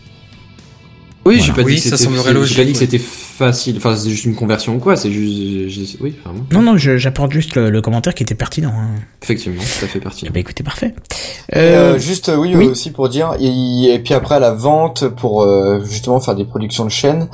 Oui, 1.25 1.35
Voilà. 1.37 1.41
j'ai 1.43 1.53
pas 1.53 1.61
Oui, 1.63 1.75
dit 1.75 1.81
que 1.81 1.89
ça 1.89 1.97
c'était, 1.97 2.03
semblerait 2.05 2.23
j'ai 2.29 2.33
pas 2.33 2.39
logique, 2.39 2.65
dit 2.65 2.71
que 2.73 2.77
c'était 2.79 2.97
facile. 2.97 3.75
Enfin, 3.77 3.95
c'est 3.95 4.09
juste 4.09 4.25
une 4.25 4.35
conversion 4.35 4.75
ou 4.75 4.79
quoi. 4.79 4.95
C'est 4.95 5.11
juste, 5.11 5.69
j'ai- 5.69 5.97
oui, 6.01 6.15
enfin, 6.23 6.33
bon. 6.35 6.45
Non, 6.59 6.61
non, 6.73 6.77
j'apporte 6.77 7.31
juste 7.31 7.55
le, 7.55 7.69
le 7.69 7.81
commentaire 7.81 8.13
qui 8.15 8.23
était 8.23 8.35
pertinent. 8.35 8.71
hein. 8.73 8.95
effectivement, 9.21 9.61
ça 9.61 9.87
fait 9.87 9.99
partie. 9.99 10.25
Eh 10.27 10.31
ben, 10.31 10.39
écoutez, 10.39 10.63
parfait. 10.63 10.95
Euh, 11.55 11.95
euh, 11.95 11.99
juste 11.99 12.29
euh, 12.29 12.35
oui, 12.37 12.53
oui. 12.55 12.65
aussi 12.67 12.91
pour 12.91 13.09
dire 13.09 13.33
et, 13.39 13.93
et 13.93 13.99
puis 13.99 14.13
après 14.13 14.35
à 14.35 14.39
la 14.39 14.51
vente 14.51 15.07
pour 15.09 15.43
euh, 15.43 15.83
justement 15.83 16.19
faire 16.19 16.35
des 16.35 16.45
productions 16.45 16.85
de 16.85 16.89
chaîne 16.91 17.27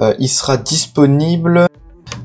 euh, 0.00 0.12
il 0.18 0.28
sera 0.28 0.56
disponible 0.56 1.66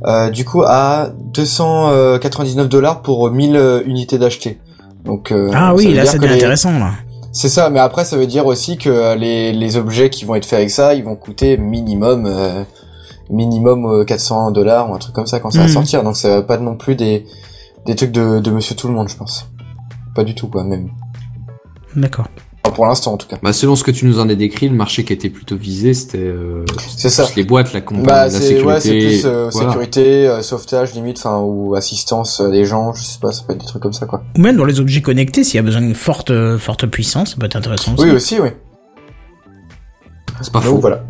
euh, 0.06 0.30
du 0.32 0.44
coup 0.44 0.64
à 0.66 1.12
299 1.34 2.68
dollars 2.68 3.02
pour 3.04 3.30
1000 3.32 3.56
euh, 3.56 3.82
unités 3.86 4.18
d'achetées 4.18 4.58
donc 5.06 5.32
euh, 5.32 5.52
ah 5.54 5.76
oui, 5.76 5.94
là, 5.94 6.04
devient 6.06 6.28
les- 6.28 6.34
intéressant, 6.34 6.80
là. 6.80 6.94
C'est 7.38 7.50
ça 7.50 7.70
mais 7.70 7.80
après 7.80 8.06
ça 8.06 8.16
veut 8.18 8.28
dire 8.28 8.46
aussi 8.46 8.78
que 8.78 8.90
euh, 8.90 9.16
les, 9.16 9.52
les 9.52 9.76
objets 9.78 10.10
qui 10.10 10.24
vont 10.26 10.36
être 10.36 10.46
faits 10.46 10.58
avec 10.60 10.70
ça 10.72 10.94
ils 10.94 11.04
vont 11.04 11.16
coûter 11.18 11.58
minimum 11.58 12.26
euh, 12.26 12.64
minimum 13.30 13.86
euh, 13.86 14.06
400 14.06 14.52
dollars 14.52 14.90
ou 14.90 14.96
un 14.96 15.00
truc 15.00 15.14
comme 15.14 15.28
ça 15.28 15.40
quand 15.42 15.52
ça 15.52 15.60
va 15.60 15.66
Mhm. 15.66 15.72
sortir 15.74 16.04
donc 16.04 16.16
ça 16.16 16.30
va 16.30 16.42
pas 16.42 16.58
non 16.58 16.76
plus 16.76 16.96
des 16.96 17.26
des 17.86 17.96
trucs 17.96 18.12
de, 18.12 18.40
de 18.40 18.52
monsieur 18.52 18.76
tout 18.76 18.88
le 18.88 18.94
monde 18.94 19.10
je 19.10 19.18
pense 19.18 19.50
pas 20.16 20.24
du 20.24 20.34
tout 20.34 20.48
quoi 20.48 20.64
même 20.64 20.90
D'accord. 21.96 22.28
Enfin, 22.66 22.74
pour 22.74 22.86
l'instant 22.88 23.14
en 23.14 23.18
tout 23.18 23.28
cas 23.28 23.38
Bah, 23.44 23.54
selon 23.54 23.76
ce 23.76 23.84
que 23.84 23.92
tu 23.92 24.06
nous 24.06 24.20
en 24.20 24.28
as 24.28 24.36
décrit, 24.36 24.68
le 24.70 24.76
marché 24.76 25.04
qui 25.04 25.14
était 25.14 25.30
plutôt 25.30 25.56
visé, 25.56 25.94
c'était, 25.94 26.18
euh, 26.18 26.66
C'est 26.98 27.10
ça. 27.10 27.26
plus 27.26 27.36
les 27.36 27.44
boîtes, 27.44 27.74
la 27.74 27.82
compagnie, 27.82 28.08
Bah 28.08 28.24
la 28.26 28.30
sécurité. 28.32 28.66
ouais, 28.66 28.80
c'est 28.80 28.90
plus 28.92 29.26
euh, 29.26 29.50
voilà. 29.52 29.70
sécurité, 29.70 30.28
euh, 30.28 30.42
sauvetage 30.42 30.94
limite, 30.96 31.18
enfin 31.20 31.40
ou 31.42 31.76
assistance 31.76 32.42
euh, 32.42 32.50
des 32.50 32.66
gens, 32.66 32.94
je 32.94 33.04
sais 33.04 33.20
pas, 33.22 33.32
ça 33.32 33.44
peut 33.48 33.54
être 33.54 33.60
des 33.62 33.68
trucs 33.68 33.84
comme 33.84 33.94
ça 33.94 34.08
quoi. 34.08 34.24
Ou 34.38 34.42
même 34.42 34.58
dans 34.58 34.66
les 34.66 34.80
objets 34.80 35.02
connectés, 35.02 35.44
s'il 35.44 35.56
y 35.58 35.60
a 35.60 35.64
besoin 35.64 35.82
d'une 35.82 35.94
forte, 35.96 36.32
euh, 36.32 36.58
forte 36.58 36.88
puissance, 36.88 37.32
ça 37.32 37.36
peut 37.40 37.46
être 37.46 37.56
intéressant 37.56 37.94
aussi. 37.94 38.04
Oui 38.04 38.12
aussi, 38.12 38.40
oui. 38.40 38.50
C'est 40.42 40.52
pas 40.52 40.60
Donc 40.60 40.70
faux. 40.70 40.78
voilà. 40.80 41.04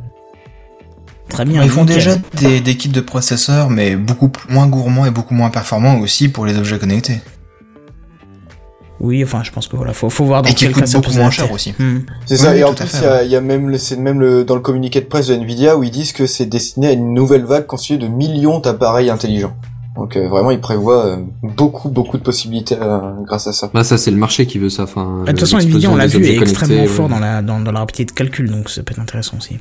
Très 1.30 1.45
bien. 1.45 1.64
Ils 1.64 1.70
font 1.70 1.86
déjà 1.86 2.16
des, 2.36 2.60
des 2.60 2.76
kits 2.78 2.89
de 2.89 3.01
processeurs, 3.01 3.70
mais 3.70 3.95
beaucoup 3.95 4.30
moins 4.49 4.68
gourmands 4.68 5.06
et 5.08 5.12
beaucoup 5.12 5.34
moins 5.34 5.49
performants 5.49 5.99
aussi 5.99 6.30
pour 6.30 6.45
les 6.45 6.58
objets 6.58 6.78
connectés. 6.78 7.20
Oui, 9.01 9.23
enfin, 9.23 9.43
je 9.43 9.51
pense 9.51 9.67
que 9.67 9.75
voilà, 9.75 9.91
faut, 9.93 10.09
faut 10.09 10.23
voir 10.23 10.41
dans 10.41 10.49
Et 10.49 10.53
qui 10.53 10.65
quel 10.65 10.73
cas 10.73 10.85
ça 10.85 10.99
peut 10.99 11.07
beaucoup 11.07 11.17
moins 11.17 11.29
cher 11.29 11.51
aussi. 11.51 11.73
Hmm. 11.77 11.99
C'est 12.25 12.37
ça. 12.37 12.51
oui, 12.51 12.59
et 12.59 12.63
en 12.63 12.73
plus, 12.73 12.89
il 12.93 13.03
y 13.03 13.05
a, 13.05 13.23
il 13.23 13.29
y 13.31 13.35
a 13.35 13.41
même, 13.41 13.69
le- 13.69 13.77
c'est 13.77 13.97
même 13.97 14.19
le 14.19 14.45
dans 14.45 14.55
le 14.55 14.61
communiqué 14.61 15.01
de 15.01 15.05
presse 15.05 15.27
de 15.27 15.33
Nvidia 15.35 15.75
où 15.77 15.83
ils 15.83 15.91
disent 15.91 16.13
que 16.13 16.25
c'est 16.27 16.45
destiné 16.45 16.87
à 16.87 16.91
une 16.93 17.13
nouvelle 17.13 17.43
vague 17.43 17.65
constituée 17.65 17.97
de 17.97 18.07
millions 18.07 18.59
d'appareils 18.59 19.09
intelligents. 19.09 19.55
Donc 19.97 20.15
euh, 20.17 20.27
vraiment, 20.27 20.51
ils 20.51 20.59
prévoient 20.59 21.05
euh, 21.05 21.17
beaucoup, 21.43 21.89
beaucoup 21.89 22.17
de 22.17 22.23
possibilités 22.23 22.75
euh, 22.81 22.99
grâce 23.25 23.47
à 23.47 23.53
ça. 23.53 23.69
Bah, 23.73 23.83
ça, 23.83 23.97
c'est 23.97 24.11
le 24.11 24.17
marché 24.17 24.45
qui 24.45 24.59
veut 24.59 24.69
ça. 24.69 24.83
Enfin, 24.83 25.23
Bah, 25.25 25.31
De 25.31 25.37
toute 25.37 25.47
façon, 25.47 25.57
Nvidia, 25.59 25.89
on 25.89 25.95
l'a 25.95 26.07
vu, 26.07 26.25
est 26.25 26.37
extrêmement 26.37 26.85
fort 26.85 27.05
ouais. 27.05 27.11
dans 27.11 27.19
la, 27.19 27.41
dans, 27.41 27.59
dans 27.59 27.71
la 27.71 27.79
rapidité 27.79 28.05
de 28.05 28.11
calcul, 28.11 28.49
donc 28.49 28.69
ça 28.69 28.81
peut 28.83 28.91
être 28.93 28.99
intéressant 29.01 29.37
aussi. 29.37 29.57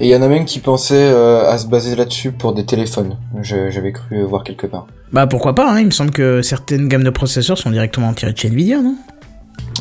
Et 0.00 0.06
il 0.06 0.10
y 0.10 0.16
en 0.16 0.22
a 0.22 0.28
même 0.28 0.44
qui 0.44 0.58
pensaient 0.58 0.94
euh, 0.96 1.48
à 1.48 1.56
se 1.58 1.66
baser 1.66 1.94
là-dessus 1.94 2.32
pour 2.32 2.52
des 2.52 2.64
téléphones. 2.66 3.16
Je- 3.42 3.70
J'avais 3.70 3.92
cru 3.92 4.22
voir 4.24 4.42
quelque 4.42 4.66
part. 4.66 4.86
Bah 5.12 5.26
pourquoi 5.28 5.54
pas, 5.54 5.70
hein, 5.70 5.78
il 5.78 5.86
me 5.86 5.90
semble 5.92 6.10
que 6.10 6.42
certaines 6.42 6.88
gammes 6.88 7.04
de 7.04 7.10
processeurs 7.10 7.56
sont 7.58 7.70
directement 7.70 8.12
tirées 8.12 8.32
de 8.32 8.38
chez 8.38 8.48
Nvidia, 8.48 8.80
non? 8.80 8.96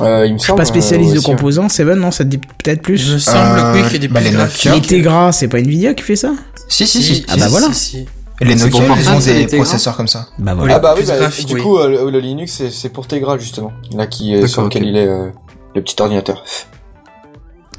Euh, 0.01 0.25
il 0.25 0.33
me 0.33 0.37
Je 0.37 0.43
suis 0.43 0.47
semble. 0.47 0.59
pas 0.59 0.65
spécialiste 0.65 1.11
euh, 1.11 1.13
de 1.15 1.19
aussi, 1.19 1.29
ouais. 1.29 1.35
composants, 1.35 1.69
Seven, 1.69 1.99
non, 1.99 2.11
ça 2.11 2.23
te 2.23 2.29
dit 2.29 2.37
peut-être 2.37 2.77
Il 2.87 2.93
me 2.93 2.97
plus 2.97 3.17
semble 3.19 3.59
Euh, 3.59 3.73
oui, 3.73 3.83
qu'il 3.83 3.93
y 3.93 3.95
a 3.95 3.99
des 3.99 4.07
bah, 4.07 4.21
les. 4.21 4.31
Nokia. 4.31 4.75
Les 4.75 4.81
Tegra, 4.81 5.31
c'est 5.31 5.47
pas 5.47 5.59
Nvidia 5.59 5.93
qui 5.95 6.03
fait 6.03 6.15
ça? 6.15 6.33
Si, 6.67 6.85
si, 6.85 7.01
si. 7.01 7.25
Ah 7.29 7.35
bah 7.37 7.47
voilà. 7.49 7.71
si, 7.73 8.05
les 8.41 8.55
C'est 8.57 8.65
Nokia, 8.69 8.85
ils 8.99 9.09
ont 9.09 9.19
des 9.19 9.45
processeurs 9.57 9.95
comme 9.97 10.07
ça. 10.07 10.27
Bah 10.37 10.51
Ah 10.51 10.55
voilà. 10.55 10.79
bah 10.79 10.93
oui, 10.97 11.03
bah, 11.07 11.17
graphique, 11.17 11.47
du 11.47 11.55
oui. 11.55 11.61
coup, 11.61 11.77
euh, 11.77 12.05
le, 12.05 12.11
le 12.11 12.19
Linux, 12.19 12.51
c'est- 12.53 12.69
c'est 12.71 12.89
pour 12.89 13.07
Tegra 13.07 13.37
justement. 13.39 13.71
Là, 13.95 14.05
qui 14.07 14.33
est 14.35 14.45
sur 14.47 14.61
lequel 14.63 14.83
ok. 14.83 14.89
il 14.89 14.97
est 14.97 15.07
euh, 15.07 15.29
le 15.75 15.81
petit 15.81 15.95
ordinateur. 15.99 16.43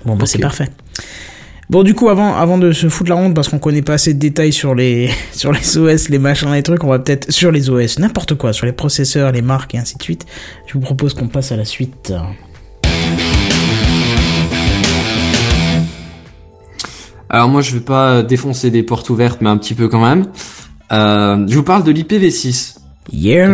Bon 0.05 0.17
bah 0.17 0.27
c'est 0.27 0.37
Ok. 0.39 0.43
parfait. 0.43 0.69
Bon 1.71 1.83
du 1.83 1.95
coup 1.95 2.09
avant 2.11 2.35
avant 2.37 2.59
de 2.59 2.73
se 2.73 2.89
foutre 2.89 3.11
la 3.11 3.17
honte 3.17 3.35
parce 3.35 3.49
qu'on 3.49 3.59
connaît 3.59 3.81
pas 3.83 3.95
assez 3.95 4.13
de 4.15 4.19
détails 4.19 4.53
sur 4.53 4.75
les 4.75 5.11
sur 5.33 5.51
les 5.53 5.79
OS, 5.79 6.09
les 6.11 6.19
machins, 6.19 6.53
les 6.53 6.63
trucs, 6.63 6.85
on 6.85 6.89
va 6.89 6.99
peut-être 6.99 7.31
sur 7.33 7.51
les 7.51 7.71
OS, 7.71 7.99
n'importe 7.99 8.35
quoi, 8.35 8.53
sur 8.53 8.67
les 8.67 8.73
processeurs, 8.73 9.33
les 9.33 9.43
marques 9.43 9.75
et 9.75 9.79
ainsi 9.79 9.97
de 9.97 10.03
suite. 10.03 10.27
Je 10.67 10.75
vous 10.75 10.81
propose 10.81 11.15
qu'on 11.15 11.29
passe 11.29 11.53
à 11.53 11.57
la 11.57 11.65
suite. 11.65 12.13
Alors 17.31 17.49
moi, 17.49 17.63
je 17.63 17.73
vais 17.75 17.81
pas 17.81 18.23
défoncer 18.23 18.71
des 18.71 18.83
portes 18.83 19.11
ouvertes, 19.11 19.41
mais 19.41 19.49
un 19.49 19.57
petit 19.57 19.75
peu 19.75 19.89
quand 19.89 20.05
même. 20.05 20.27
Euh, 20.93 21.45
je 21.49 21.57
vous 21.57 21.63
parle 21.63 21.83
de 21.83 21.91
l'IPv6. 21.91 22.77
Yeah. 23.13 23.51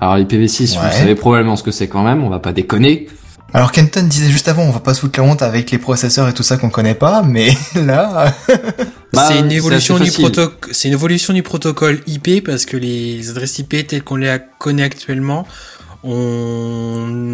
Alors 0.00 0.16
l'IPv6, 0.18 0.60
Ouais. 0.78 0.88
vous 0.90 0.96
savez 0.98 1.14
probablement 1.14 1.56
ce 1.56 1.62
que 1.62 1.70
c'est 1.70 1.88
quand 1.88 2.04
même. 2.04 2.22
On 2.22 2.28
va 2.28 2.38
pas 2.38 2.52
déconner. 2.52 3.08
Alors 3.54 3.70
Kenton 3.70 4.02
disait 4.04 4.30
juste 4.30 4.48
avant, 4.48 4.62
on 4.62 4.70
va 4.70 4.80
pas 4.80 4.94
se 4.94 5.00
foutre 5.00 5.20
la 5.20 5.26
honte 5.26 5.42
avec 5.42 5.70
les 5.70 5.78
processeurs 5.78 6.26
et 6.28 6.32
tout 6.32 6.42
ça 6.42 6.56
qu'on 6.56 6.70
connaît 6.70 6.94
pas, 6.94 7.22
mais 7.22 7.50
là, 7.74 8.34
Bah, 9.12 9.26
c'est 9.28 9.38
une 9.40 9.52
évolution 9.52 9.98
du 9.98 10.10
protocole. 10.10 10.70
C'est 10.72 10.88
une 10.88 10.94
évolution 10.94 11.34
du 11.34 11.42
protocole 11.42 12.00
IP 12.06 12.42
parce 12.44 12.64
que 12.64 12.78
les 12.78 13.28
adresses 13.28 13.58
IP 13.58 13.86
telles 13.86 14.02
qu'on 14.04 14.16
les 14.16 14.34
connaît 14.58 14.82
actuellement, 14.82 15.46
on, 16.02 16.10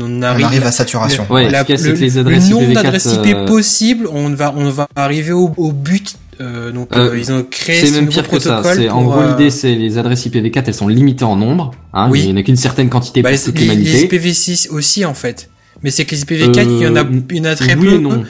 on 0.00 0.18
on 0.18 0.22
arrive, 0.22 0.66
à 0.66 0.72
saturation. 0.72 1.24
Ouais, 1.30 1.48
la- 1.48 1.62
le, 1.62 1.92
les 1.92 2.10
le 2.10 2.22
nombre 2.50 2.62
IPv4, 2.68 2.72
d'adresses 2.74 3.06
IP 3.24 3.34
euh, 3.34 3.46
possibles, 3.46 4.08
on 4.12 4.28
va 4.30 4.52
on 4.56 4.70
va 4.70 4.88
arriver 4.96 5.30
au, 5.32 5.54
au 5.56 5.70
but. 5.72 6.16
euh, 6.40 6.72
donc 6.72 6.88
Euh, 6.96 7.12
euh, 7.12 7.18
ils 7.18 7.30
ont 7.32 7.44
créé 7.48 7.78
C'est 7.80 7.86
ce 7.86 7.94
même 7.94 8.08
pire 8.08 8.28
que 8.28 8.40
ça. 8.40 8.54
protocole. 8.56 8.76
C'est 8.76 8.90
en 8.90 9.02
pour, 9.04 9.12
gros 9.12 9.20
euh, 9.22 9.30
l'idée, 9.30 9.50
c'est 9.50 9.74
les 9.76 9.98
adresses 9.98 10.26
IPv4, 10.26 10.64
elles 10.66 10.74
sont 10.74 10.88
limitées 10.88 11.24
en 11.24 11.36
nombre. 11.36 11.70
Hein, 11.94 12.08
Oui. 12.10 12.20
Il 12.24 12.26
n'y 12.26 12.32
en 12.32 12.36
a 12.38 12.42
qu'une 12.42 12.56
certaine 12.56 12.88
quantité 12.88 13.22
bah, 13.22 13.30
pour 13.30 13.38
les, 13.38 13.42
toute 13.44 13.54
les 13.58 13.60
l'humanité. 13.66 14.08
IPv6 14.08 14.70
aussi 14.70 15.04
en 15.04 15.14
fait. 15.14 15.48
Mais 15.82 15.90
c'est 15.90 16.04
que 16.04 16.14
les 16.14 16.22
IPv4, 16.24 16.64
il 16.64 16.82
y 16.82 16.86
en 16.86 16.96
a, 16.96 17.00
Euh, 17.02 17.20
il 17.30 17.36
y 17.36 17.40
en 17.40 17.44
a 17.44 17.54
très 17.54 17.74
oui 17.76 17.88
peu. 17.90 17.98
non. 17.98 18.24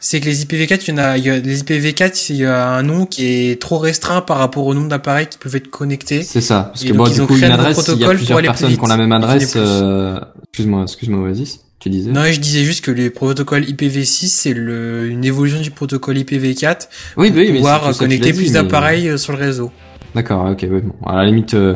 C'est 0.00 0.20
que 0.20 0.26
les 0.26 0.44
IPv4, 0.44 0.80
il 0.86 0.90
y 0.90 0.92
en 0.92 0.98
a, 0.98 1.16
il 1.16 1.24
y 1.24 1.30
a- 1.30 1.38
les 1.38 1.60
IPv4, 1.62 2.26
il 2.30 2.36
y 2.36 2.44
a 2.44 2.68
un 2.68 2.82
nom 2.82 3.06
qui 3.06 3.26
est 3.50 3.60
trop 3.60 3.78
restreint 3.78 4.20
par 4.20 4.36
rapport 4.38 4.66
au 4.66 4.74
nombre 4.74 4.88
d'appareils 4.88 5.26
qui 5.28 5.38
peuvent 5.38 5.56
être 5.56 5.68
connectés. 5.70 6.22
C'est 6.22 6.42
ça. 6.42 6.70
Parce 6.72 6.82
que 6.84 6.88
donc, 6.88 6.96
bon, 6.98 7.06
ils 7.06 7.14
du 7.14 7.20
ont 7.22 7.26
coup, 7.26 7.34
créé 7.36 7.46
une 7.46 7.54
adresse, 7.54 7.76
il 7.76 7.80
y 7.80 7.80
a 7.80 7.84
protocole 7.84 8.16
plusieurs 8.16 8.38
pour 8.38 8.46
personnes 8.46 8.72
qui 8.76 8.80
ont 8.84 8.86
la 8.86 8.96
même 8.98 9.12
adresse. 9.12 9.54
Euh... 9.56 10.18
Excuse-moi, 10.48 10.82
excuse-moi, 10.82 11.20
Oasis. 11.28 11.60
Tu 11.80 11.90
disais? 11.90 12.10
Non, 12.12 12.22
je 12.24 12.38
disais 12.40 12.64
juste 12.64 12.82
que 12.84 12.90
le 12.90 13.10
protocole 13.10 13.64
IPv6, 13.64 14.26
c'est 14.28 14.54
le, 14.54 15.06
une 15.08 15.24
évolution 15.24 15.60
du 15.60 15.70
protocole 15.70 16.16
IPv4 16.18 16.88
oui, 17.18 17.30
bah 17.30 17.36
oui, 17.38 17.48
mais 17.52 17.58
pouvoir 17.58 17.90
que 17.90 17.98
connecter 17.98 18.28
l'as 18.30 18.34
plus 18.36 18.46
mais- 18.46 18.52
d'appareils 18.62 19.08
euh, 19.08 19.16
sur 19.18 19.32
le 19.34 19.38
réseau. 19.38 19.70
D'accord, 20.14 20.46
ok, 20.50 20.62
ouais, 20.62 20.80
bon. 20.80 20.94
À 21.06 21.16
la 21.16 21.24
limite, 21.26 21.52
euh, 21.54 21.74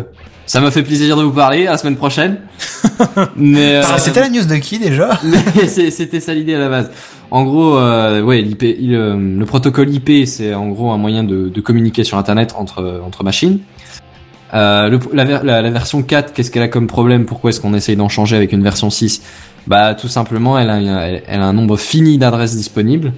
ça 0.49 0.61
m'a 0.61 0.71
fait 0.73 0.83
plaisir 0.83 1.17
de 1.17 1.23
vous 1.23 1.31
parler. 1.33 1.67
À 1.67 1.73
la 1.73 1.79
semaine 1.79 1.97
prochaine. 1.97 2.39
mais 3.37 3.77
euh, 3.77 3.83
C'était 3.99 4.21
la 4.21 4.29
news 4.31 4.45
de 4.45 4.57
qui 4.57 4.79
déjà 4.79 5.21
C'était 5.69 6.21
ça 6.21 6.35
l'idée 6.35 6.55
à 6.55 6.59
la 6.59 6.69
base. 6.69 6.91
En 7.31 7.45
gros, 7.45 7.77
euh, 7.77 8.23
ouais, 8.23 8.41
l'IP, 8.41 8.63
il, 8.63 8.95
euh, 8.95 9.15
le 9.17 9.45
protocole 9.45 9.91
IP, 9.93 10.27
c'est 10.27 10.55
en 10.55 10.69
gros 10.69 10.91
un 10.91 10.97
moyen 10.97 11.23
de, 11.25 11.49
de 11.49 11.61
communiquer 11.61 12.03
sur 12.03 12.17
Internet 12.19 12.55
entre 12.59 13.03
entre 13.07 13.23
machines. 13.23 13.59
Euh, 14.55 14.89
le- 14.89 14.99
la, 15.13 15.25
ver- 15.25 15.45
la, 15.45 15.61
la 15.61 15.71
version 15.71 16.03
4, 16.03 16.33
qu'est-ce 16.33 16.51
qu'elle 16.51 16.63
a 16.63 16.69
comme 16.69 16.87
problème? 16.87 17.27
Pourquoi 17.27 17.51
est-ce 17.51 17.61
qu'on 17.61 17.75
essaye 17.75 17.97
d'en 17.97 18.09
changer 18.09 18.35
avec 18.35 18.53
une 18.53 18.63
version 18.63 18.89
6 18.89 19.23
Bah, 19.67 19.95
tout 19.95 20.09
simplement, 20.09 20.59
elle 20.59 20.71
a, 20.71 20.79
elle, 20.81 21.23
elle 21.29 21.41
a 21.43 21.45
un 21.45 21.53
nombre 21.53 21.77
fini 21.77 22.17
d'adresses 22.17 22.57
disponibles. 22.57 23.13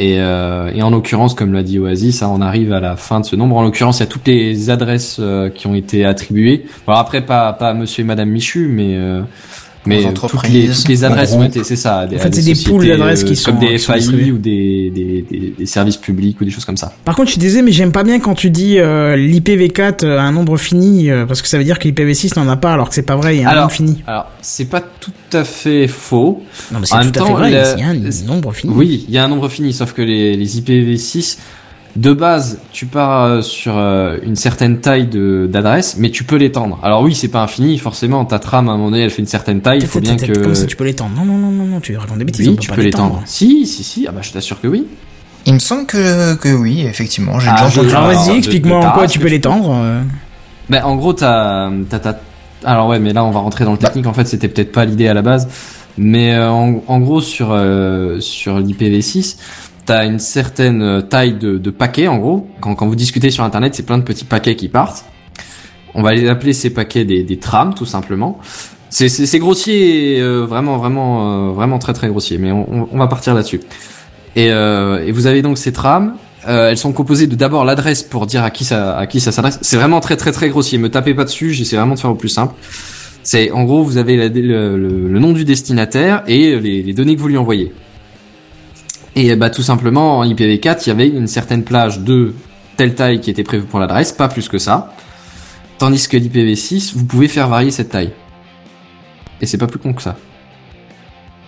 Et, 0.00 0.18
euh, 0.18 0.72
et 0.74 0.82
en 0.82 0.88
l'occurrence, 0.88 1.34
comme 1.34 1.52
l'a 1.52 1.62
dit 1.62 1.78
Oasis, 1.78 2.22
hein, 2.22 2.30
on 2.34 2.40
arrive 2.40 2.72
à 2.72 2.80
la 2.80 2.96
fin 2.96 3.20
de 3.20 3.26
ce 3.26 3.36
nombre. 3.36 3.58
En 3.58 3.62
l'occurrence, 3.62 3.98
il 3.98 4.00
y 4.00 4.04
a 4.04 4.06
toutes 4.06 4.26
les 4.26 4.70
adresses 4.70 5.18
euh, 5.20 5.50
qui 5.50 5.66
ont 5.66 5.74
été 5.74 6.06
attribuées. 6.06 6.64
Alors 6.86 7.00
après, 7.00 7.20
pas 7.20 7.52
pas 7.52 7.74
Monsieur 7.74 8.00
et 8.00 8.06
Madame 8.06 8.30
Michu, 8.30 8.66
mais 8.66 8.96
euh, 8.96 9.20
mais 9.86 10.12
toutes 10.12 10.48
les, 10.48 10.68
toutes 10.68 10.88
les 10.88 11.04
adresses 11.04 11.32
ont 11.32 11.38
groupes. 11.38 11.48
été, 11.50 11.64
c'est 11.64 11.76
ça. 11.76 12.06
Des, 12.06 12.16
En 12.16 12.18
fait, 12.18 12.34
c'est 12.34 12.42
des 12.42 12.54
pools 12.54 12.86
d'adresses 12.86 13.24
qui 13.24 13.32
euh, 13.32 13.34
sont- 13.34 13.50
comme 13.52 13.60
des 13.60 13.76
qui 13.76 13.78
FAI 13.78 14.30
ou 14.30 14.38
des, 14.38 14.90
des, 14.90 15.24
des, 15.30 15.54
des 15.58 15.66
services 15.66 15.96
publics 15.96 16.40
ou 16.40 16.44
des 16.44 16.50
choses 16.50 16.64
comme 16.64 16.76
ça. 16.76 16.92
Par 17.04 17.14
contre, 17.16 17.28
je 17.28 17.32
suis 17.32 17.40
désolé, 17.40 17.62
mais 17.62 17.72
j'aime 17.72 17.92
pas 17.92 18.02
bien 18.04 18.20
quand 18.20 18.34
tu 18.34 18.50
dis 18.50 18.78
euh, 18.78 19.16
l'IPv4 19.16 20.04
a 20.06 20.22
un 20.22 20.32
nombre 20.32 20.56
fini, 20.58 21.10
euh, 21.10 21.24
parce 21.26 21.40
que 21.42 21.48
ça 21.48 21.56
veut 21.58 21.64
dire 21.64 21.78
que 21.78 21.88
l'IPv6 21.88 22.38
n'en 22.38 22.48
a 22.48 22.56
pas, 22.56 22.72
alors 22.74 22.88
que 22.88 22.94
c'est 22.94 23.02
pas 23.02 23.16
vrai, 23.16 23.36
il 23.36 23.40
y 23.42 23.44
a 23.44 23.48
un 23.48 23.52
Alors, 23.52 23.62
nombre 23.64 23.72
fini. 23.74 24.02
Alors, 24.06 24.26
c'est 24.42 24.66
pas 24.66 24.80
tout 24.82 25.10
à 25.32 25.44
fait 25.44 25.88
faux. 25.88 26.42
Non, 26.72 26.78
mais 26.80 26.82
en 26.82 26.84
c'est 26.84 26.96
même 26.98 27.12
tout 27.12 27.20
à 27.20 27.22
fait 27.24 27.28
temps, 27.30 27.36
vrai, 27.38 27.50
il 27.50 27.54
y 27.80 27.82
a 27.82 27.88
un 27.88 28.26
nombre 28.26 28.52
fini. 28.52 28.72
Oui, 28.76 29.04
il 29.08 29.14
y 29.14 29.18
a 29.18 29.24
un 29.24 29.28
nombre 29.28 29.48
fini, 29.48 29.72
sauf 29.72 29.92
que 29.92 30.02
les, 30.02 30.36
les 30.36 30.60
IPv6, 30.60 31.38
de 31.96 32.12
base, 32.12 32.58
tu 32.72 32.86
pars 32.86 33.24
euh, 33.24 33.42
sur 33.42 33.76
euh, 33.76 34.16
une 34.22 34.36
certaine 34.36 34.78
taille 34.78 35.06
de 35.06 35.48
d'adresse, 35.50 35.96
mais 35.98 36.10
tu 36.10 36.22
peux 36.24 36.36
l'étendre. 36.36 36.78
Alors 36.82 37.02
oui, 37.02 37.14
c'est 37.14 37.28
pas 37.28 37.42
infini, 37.42 37.78
forcément, 37.78 38.24
ta 38.24 38.38
trame 38.38 38.68
à 38.68 38.72
un 38.72 38.76
moment 38.76 38.90
donné, 38.90 39.02
elle 39.02 39.10
fait 39.10 39.22
une 39.22 39.26
certaine 39.26 39.60
taille, 39.60 39.80
il 39.82 39.86
faut 39.88 40.00
bien 40.00 40.16
que... 40.16 40.32
Comme 40.38 40.54
ça, 40.54 40.66
tu 40.66 40.76
peux 40.76 40.84
l'étendre. 40.84 41.12
Non, 41.16 41.24
non, 41.24 41.36
non, 41.38 41.50
non, 41.50 41.64
non, 41.64 41.80
tu 41.80 41.96
racontes 41.96 42.18
des 42.18 42.24
bêtises. 42.24 42.46
Oui, 42.46 42.52
on 42.52 42.56
peut 42.56 42.60
tu 42.62 42.68
pas 42.70 42.76
peux 42.76 42.82
l'étendre. 42.82 43.22
Si, 43.26 43.66
si, 43.66 43.82
si, 43.82 44.06
ah 44.08 44.12
bah 44.12 44.20
je 44.22 44.30
t'assure 44.32 44.60
que 44.60 44.68
oui. 44.68 44.86
Il 45.46 45.54
me 45.54 45.58
semble 45.58 45.86
que, 45.86 46.34
que 46.36 46.48
oui, 46.54 46.82
effectivement, 46.86 47.40
j'ai 47.40 47.48
Ah, 47.50 47.64
déjà 47.64 47.68
je- 47.68 47.80
entendu 47.80 47.94
Alors 47.96 48.06
vas-y, 48.26 48.36
explique-moi 48.38 48.78
en 48.86 48.92
quoi 48.92 49.06
tu 49.06 49.18
peux 49.18 49.28
l'étendre. 49.28 49.74
Ben, 50.68 50.84
en 50.84 50.94
gros, 50.96 51.12
t'as, 51.12 51.70
t'as, 51.88 51.98
t'as- 51.98 52.20
alors 52.64 52.86
ouais, 52.88 52.98
mais 53.00 53.12
là, 53.12 53.24
on 53.24 53.30
va 53.30 53.40
rentrer 53.40 53.64
dans 53.64 53.72
le 53.72 53.78
technique. 53.78 54.06
En 54.06 54.12
fait, 54.12 54.26
c'était 54.28 54.48
peut-être 54.48 54.70
pas 54.70 54.84
l'idée 54.84 55.08
à 55.08 55.14
la 55.14 55.22
base, 55.22 55.48
mais 55.98 56.34
euh, 56.34 56.50
en, 56.50 56.82
en 56.86 57.00
gros, 57.00 57.20
sur 57.20 57.48
euh, 57.50 58.20
sur 58.20 58.60
l'IPv6, 58.60 59.36
t'as 59.90 60.06
une 60.06 60.20
certaine 60.20 60.82
euh, 60.82 61.00
taille 61.00 61.32
de, 61.32 61.58
de 61.58 61.70
paquets. 61.70 62.06
En 62.06 62.18
gros, 62.18 62.46
quand 62.60 62.86
vous 62.86 62.94
discutez 62.94 63.30
sur 63.30 63.42
Internet, 63.42 63.74
c'est 63.74 63.82
plein 63.82 63.98
de 63.98 64.04
petits 64.04 64.24
paquets 64.24 64.54
qui 64.54 64.68
partent. 64.68 65.04
On 65.96 66.02
va 66.02 66.14
les 66.14 66.28
appeler 66.28 66.52
ces 66.52 66.70
paquets 66.70 67.04
des, 67.04 67.38
trames, 67.38 67.74
tout 67.74 67.86
simplement. 67.86 68.38
C'est, 68.88 69.38
grossier, 69.40 70.20
euh, 70.20 70.46
vraiment, 70.46 70.76
vraiment, 70.76 71.48
euh, 71.48 71.50
vraiment 71.50 71.80
très, 71.80 71.92
très 71.92 72.06
grossier. 72.06 72.38
Mais 72.38 72.52
on, 72.52 72.86
va 72.96 73.08
partir 73.08 73.34
là-dessus. 73.34 73.62
Et, 74.36 74.52
vous 75.10 75.26
avez 75.26 75.42
donc 75.42 75.58
ces 75.58 75.72
trames. 75.72 76.14
Elles 76.46 76.78
sont 76.78 76.92
composées 76.92 77.26
de 77.26 77.34
d'abord 77.34 77.64
l'adresse 77.64 78.04
pour 78.04 78.26
dire 78.26 78.44
à 78.44 78.50
qui 78.50 78.64
ça 78.64 79.08
s'adresse. 79.18 79.58
C'est 79.60 79.76
vraiment 79.76 79.98
très 79.98 80.16
très 80.16 80.30
très 80.30 80.50
grossier. 80.50 80.78
Me 80.78 80.88
tapez 80.88 81.14
pas 81.14 81.24
dessus. 81.24 81.52
J'essaie 81.52 81.74
vraiment 81.74 81.94
de 81.94 81.98
faire 81.98 82.12
au 82.12 82.14
plus 82.14 82.28
simple. 82.28 82.54
C'est 83.24 83.50
en 83.50 83.64
gros 83.64 83.82
vous 83.82 83.96
avez 83.96 84.28
le, 84.28 85.18
nom 85.18 85.32
du 85.32 85.44
destinataire 85.44 86.22
et 86.28 86.60
les 86.60 86.92
données 86.92 87.16
que 87.16 87.20
vous 87.20 87.28
lui 87.28 87.38
envoyez. 87.38 87.72
Et 89.22 89.36
bah 89.36 89.50
tout 89.50 89.62
simplement 89.62 90.18
en 90.18 90.24
IPv4 90.24 90.82
il 90.86 90.88
y 90.88 90.92
avait 90.92 91.08
une 91.08 91.26
certaine 91.26 91.62
plage 91.62 92.00
de 92.00 92.34
telle 92.76 92.94
taille 92.94 93.20
qui 93.20 93.30
était 93.30 93.42
prévue 93.42 93.64
pour 93.64 93.78
l'adresse, 93.78 94.12
pas 94.12 94.28
plus 94.28 94.48
que 94.48 94.58
ça. 94.58 94.94
Tandis 95.78 96.08
que 96.08 96.16
l'IPv6 96.16 96.94
vous 96.96 97.04
pouvez 97.04 97.28
faire 97.28 97.48
varier 97.48 97.70
cette 97.70 97.90
taille. 97.90 98.12
Et 99.42 99.46
c'est 99.46 99.58
pas 99.58 99.66
plus 99.66 99.78
con 99.78 99.92
que 99.92 100.00
ça. 100.02 100.16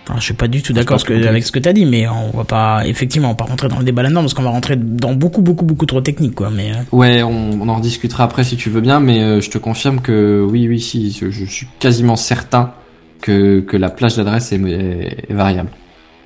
Alors, 0.07 0.19
je 0.19 0.25
suis 0.25 0.33
pas 0.33 0.47
du 0.49 0.61
tout 0.61 0.73
d'accord 0.73 0.99
ce 0.99 1.05
que- 1.05 1.13
avec 1.27 1.45
ce 1.45 1.51
que 1.51 1.59
t'as 1.59 1.71
dit, 1.71 1.85
mais 1.85 2.07
on 2.09 2.31
va 2.37 2.43
pas, 2.43 2.85
effectivement, 2.85 3.29
on 3.29 3.31
va 3.31 3.35
pas 3.37 3.45
rentrer 3.45 3.69
dans 3.69 3.79
le 3.79 3.85
débat 3.85 4.03
là-dedans 4.03 4.19
parce 4.21 4.33
qu'on 4.33 4.43
va 4.43 4.49
rentrer 4.49 4.75
dans 4.75 5.13
beaucoup, 5.13 5.41
beaucoup, 5.41 5.63
beaucoup 5.63 5.85
trop 5.85 6.01
technique, 6.01 6.35
quoi. 6.35 6.49
Mais 6.49 6.71
euh, 6.71 6.75
Ouais, 6.91 7.23
on, 7.23 7.51
on 7.61 7.69
en 7.69 7.75
rediscutera 7.77 8.25
après 8.25 8.43
si 8.43 8.57
tu 8.57 8.69
veux 8.69 8.81
bien, 8.81 8.99
mais 8.99 9.21
euh, 9.23 9.39
je 9.41 9.49
te 9.49 9.57
confirme 9.57 10.01
que 10.01 10.45
oui, 10.47 10.67
oui, 10.67 10.81
si, 10.81 11.11
je, 11.11 11.31
je 11.31 11.45
suis 11.45 11.67
quasiment 11.79 12.17
certain 12.17 12.73
que, 13.21 13.61
que 13.61 13.77
la 13.77 13.89
plage 13.89 14.17
d'adresse 14.17 14.51
est, 14.51 14.57
est- 14.61 15.25
est 15.29 15.33
variable. 15.33 15.69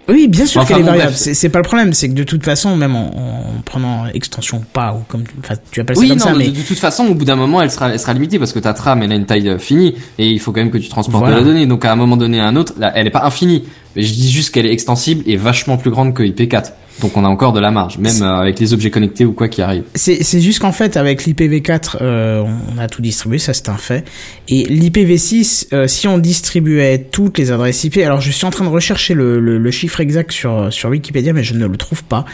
Oui, 0.09 0.27
bien 0.27 0.45
sûr 0.45 0.61
Enfin, 0.61 0.75
qu'elle 0.75 0.83
est 0.83 0.87
variable. 0.87 1.13
C'est 1.15 1.49
pas 1.49 1.59
le 1.59 1.63
problème, 1.63 1.93
c'est 1.93 2.09
que 2.09 2.13
de 2.13 2.23
toute 2.23 2.43
façon, 2.43 2.75
même 2.75 2.95
en, 2.95 3.07
en 3.07 3.61
prenant 3.65 4.05
extension 4.07 4.57
ou 4.57 4.65
pas 4.71 4.93
ou 4.93 5.03
comme, 5.07 5.23
tu 5.71 5.81
appelles 5.81 5.95
ça 5.95 6.01
Oui, 6.01 6.09
comme 6.09 6.17
non, 6.19 6.23
ça, 6.25 6.33
mais 6.35 6.47
de 6.49 6.61
toute 6.61 6.77
façon, 6.79 7.05
au 7.07 7.13
bout 7.13 7.25
d'un 7.25 7.35
moment, 7.35 7.61
elle 7.61 7.71
sera, 7.71 7.91
elle 7.91 7.99
sera 7.99 8.13
limitée 8.13 8.39
parce 8.39 8.53
que 8.53 8.59
ta 8.59 8.73
trame, 8.73 9.03
elle 9.03 9.11
a 9.11 9.15
une 9.15 9.25
taille 9.25 9.49
euh, 9.49 9.59
finie 9.59 9.95
et 10.17 10.29
il 10.29 10.39
faut 10.39 10.51
quand 10.51 10.61
même 10.61 10.71
que 10.71 10.77
tu 10.77 10.89
transportes 10.89 11.19
Voilà. 11.23 11.39
de 11.41 11.41
la 11.41 11.47
donnée. 11.47 11.65
Donc 11.65 11.83
à 11.85 11.91
un 11.91 11.95
moment 11.95 12.17
donné 12.17 12.39
à 12.39 12.45
un 12.47 12.55
autre, 12.55 12.73
là, 12.77 12.91
elle 12.95 13.07
est 13.07 13.11
pas 13.11 13.23
infinie, 13.25 13.63
mais 13.95 14.03
je 14.03 14.13
dis 14.13 14.31
juste 14.31 14.51
qu'elle 14.53 14.65
est 14.65 14.71
extensible 14.73 15.23
et 15.25 15.35
vachement 15.37 15.77
plus 15.77 15.91
grande 15.91 16.13
que 16.13 16.23
IP4. 16.23 16.71
Donc 17.01 17.15
on 17.15 17.23
a 17.23 17.27
encore 17.27 17.53
de 17.53 17.59
la 17.59 17.69
marge, 17.71 17.97
même 17.99 18.21
euh, 18.21 18.39
avec 18.39 18.59
les 18.59 18.73
objets 18.73 18.89
connectés 18.89 19.23
ou 19.25 19.33
quoi 19.33 19.47
qui 19.49 19.61
arrive. 19.61 19.83
C'est 19.93 20.23
c'est 20.23 20.41
juste 20.41 20.59
qu'en 20.59 20.71
fait, 20.71 20.97
avec 20.97 21.25
l'IPv4, 21.25 21.97
euh, 22.01 22.43
on 22.73 22.77
a 22.79 22.87
tout 22.87 23.01
distribué, 23.01 23.37
ça 23.37 23.53
c'est 23.53 23.69
un 23.69 23.77
fait. 23.77 24.03
Et 24.47 24.63
l'IPv6, 24.63 25.67
euh, 25.73 25.87
si 25.87 26.07
on 26.07 26.17
distribuait 26.17 26.97
toutes 27.11 27.37
les 27.37 27.51
adresses 27.51 27.83
IP, 27.83 27.97
alors 27.97 28.19
je 28.21 28.31
suis 28.31 28.45
en 28.45 28.49
train 28.49 28.65
de 28.65 28.69
rechercher 28.69 29.13
le, 29.13 29.39
le, 29.39 29.57
le 29.59 29.71
chiffre 29.71 29.99
exact 29.99 30.31
sur, 30.31 30.73
sur 30.73 30.89
Wikipédia, 30.89 31.33
mais 31.33 31.43
je 31.43 31.53
ne 31.53 31.67
le 31.67 31.77
trouve 31.77 32.03
pas. 32.03 32.25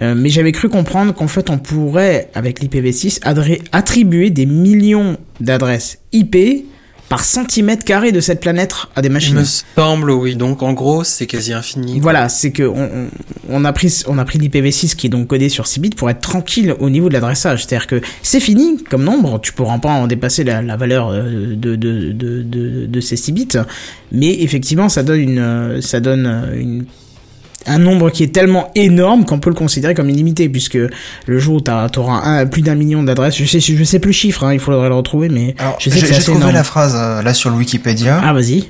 Euh, 0.00 0.14
mais 0.16 0.28
j'avais 0.28 0.52
cru 0.52 0.68
comprendre 0.68 1.12
qu'en 1.14 1.28
fait, 1.28 1.50
on 1.50 1.58
pourrait, 1.58 2.28
avec 2.34 2.60
l'IPv6, 2.60 3.20
adré- 3.22 3.62
attribuer 3.72 4.30
des 4.30 4.46
millions 4.46 5.16
d'adresses 5.40 5.98
IP 6.12 6.36
par 7.12 7.24
centimètre 7.24 7.84
carré 7.84 8.10
de 8.10 8.20
cette 8.20 8.40
planète 8.40 8.74
à 8.96 9.02
des 9.02 9.08
Il 9.08 9.12
machines. 9.12 9.34
me 9.34 9.44
semble, 9.44 10.10
oui. 10.10 10.34
Donc 10.34 10.62
en 10.62 10.72
gros, 10.72 11.04
c'est 11.04 11.26
quasi 11.26 11.52
infini. 11.52 12.00
Voilà, 12.00 12.30
c'est 12.30 12.52
que 12.52 12.62
on, 12.62 12.74
on, 12.80 13.08
on 13.50 13.64
a 13.66 13.72
pris 13.74 14.02
on 14.06 14.16
a 14.16 14.24
pris 14.24 14.38
l'IPv6 14.38 14.96
qui 14.96 15.08
est 15.08 15.10
donc 15.10 15.26
codé 15.26 15.50
sur 15.50 15.66
6 15.66 15.80
bits 15.80 15.90
pour 15.90 16.08
être 16.08 16.20
tranquille 16.20 16.74
au 16.80 16.88
niveau 16.88 17.08
de 17.10 17.12
l'adressage. 17.12 17.66
C'est-à-dire 17.66 17.86
que 17.86 18.00
c'est 18.22 18.40
fini 18.40 18.82
comme 18.88 19.04
nombre, 19.04 19.38
tu 19.42 19.52
pourras 19.52 19.78
pas 19.78 19.90
en 19.90 20.06
dépasser 20.06 20.42
la, 20.42 20.62
la 20.62 20.76
valeur 20.78 21.10
euh, 21.10 21.54
de, 21.54 21.76
de, 21.76 22.12
de, 22.12 22.42
de, 22.42 22.86
de 22.86 23.00
ces 23.02 23.16
6 23.16 23.32
bits, 23.32 23.48
mais 24.10 24.40
effectivement 24.40 24.88
ça 24.88 25.02
donne 25.02 25.20
une 25.20 25.38
euh, 25.38 25.80
ça 25.82 26.00
donne 26.00 26.24
euh, 26.26 26.58
une 26.58 26.86
un 27.66 27.78
nombre 27.78 28.10
qui 28.10 28.22
est 28.22 28.32
tellement 28.34 28.70
énorme 28.74 29.24
qu'on 29.24 29.38
peut 29.38 29.50
le 29.50 29.56
considérer 29.56 29.94
comme 29.94 30.10
illimité 30.10 30.48
puisque 30.48 30.78
le 31.26 31.38
jour 31.38 31.56
où 31.56 31.60
t'as- 31.60 31.88
t'auras 31.88 32.22
un, 32.24 32.46
plus 32.46 32.62
d'un 32.62 32.74
million 32.74 33.02
d'adresses, 33.02 33.36
je 33.36 33.44
sais 33.44 33.60
je 33.60 33.84
sais 33.84 33.98
plus 33.98 34.08
le 34.10 34.14
chiffre, 34.14 34.44
hein, 34.44 34.52
il 34.52 34.60
faudrait 34.60 34.88
le 34.88 34.94
retrouver, 34.94 35.28
mais 35.28 35.54
Alors, 35.58 35.76
je 35.78 35.90
sais 35.90 35.96
j'ai 35.96 36.02
que 36.02 36.08
c'est 36.08 36.14
j'ai 36.14 36.22
trouvé 36.22 36.38
énorme. 36.38 36.54
la 36.54 36.64
phrase 36.64 36.94
euh, 36.96 37.22
là 37.22 37.34
sur 37.34 37.50
le 37.50 37.56
Wikipédia. 37.56 38.20
Ah 38.24 38.32
vas-y. 38.32 38.64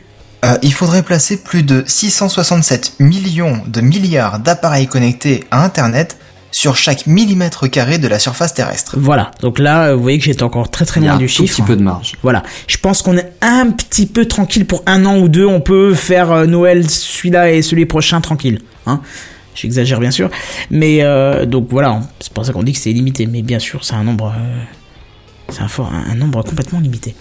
Euh, 0.44 0.56
il 0.62 0.72
faudrait 0.72 1.02
placer 1.02 1.36
plus 1.42 1.62
de 1.62 1.84
667 1.86 2.94
millions 2.98 3.60
de 3.66 3.80
milliards 3.80 4.38
d'appareils 4.40 4.88
connectés 4.88 5.44
à 5.52 5.64
Internet 5.64 6.16
sur 6.50 6.76
chaque 6.76 7.06
millimètre 7.06 7.70
carré 7.70 7.96
de 7.98 8.08
la 8.08 8.18
surface 8.18 8.52
terrestre. 8.52 8.96
Voilà. 8.98 9.30
Donc 9.40 9.58
là, 9.58 9.86
euh, 9.86 9.94
vous 9.96 10.02
voyez 10.02 10.18
que 10.18 10.24
j'étais 10.24 10.42
encore 10.42 10.70
très 10.70 10.84
très 10.84 11.00
Il 11.00 11.04
y 11.04 11.06
a 11.06 11.10
loin 11.12 11.16
un 11.16 11.18
du 11.20 11.26
tout 11.26 11.32
chiffre. 11.32 11.54
petit 11.56 11.62
peu 11.62 11.76
de 11.76 11.82
marge. 11.82 12.12
Voilà. 12.22 12.42
Je 12.66 12.76
pense 12.76 13.00
qu'on 13.02 13.16
est 13.16 13.32
un 13.40 13.70
petit 13.70 14.04
peu 14.06 14.26
tranquille 14.26 14.66
pour 14.66 14.82
un 14.86 15.06
an 15.06 15.16
ou 15.18 15.28
deux. 15.28 15.46
On 15.46 15.60
peut 15.62 15.94
faire 15.94 16.46
Noël 16.46 16.90
celui-là 16.90 17.52
et 17.52 17.62
celui 17.62 17.86
prochain 17.86 18.20
tranquille. 18.20 18.60
Hein 18.86 19.00
J'exagère 19.54 20.00
bien 20.00 20.10
sûr. 20.10 20.30
Mais 20.70 21.02
euh, 21.02 21.44
donc 21.46 21.68
voilà, 21.70 22.00
c'est 22.20 22.32
pour 22.32 22.44
ça 22.46 22.52
qu'on 22.52 22.62
dit 22.62 22.72
que 22.72 22.78
c'est 22.78 22.92
limité. 22.92 23.26
Mais 23.26 23.42
bien 23.42 23.58
sûr, 23.58 23.84
c'est 23.84 23.94
un 23.94 24.02
nombre, 24.04 24.32
euh, 24.36 24.62
c'est 25.50 25.60
un, 25.62 25.68
fort- 25.68 25.92
un, 25.92 26.10
un 26.10 26.14
nombre 26.14 26.42
complètement 26.42 26.80
limité. 26.80 27.14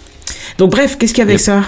Donc 0.58 0.70
bref, 0.70 0.96
qu'est-ce 0.98 1.12
qu'il 1.12 1.18
y 1.18 1.26
a 1.26 1.30
avec 1.30 1.38
Yep. 1.38 1.44
ça? 1.44 1.62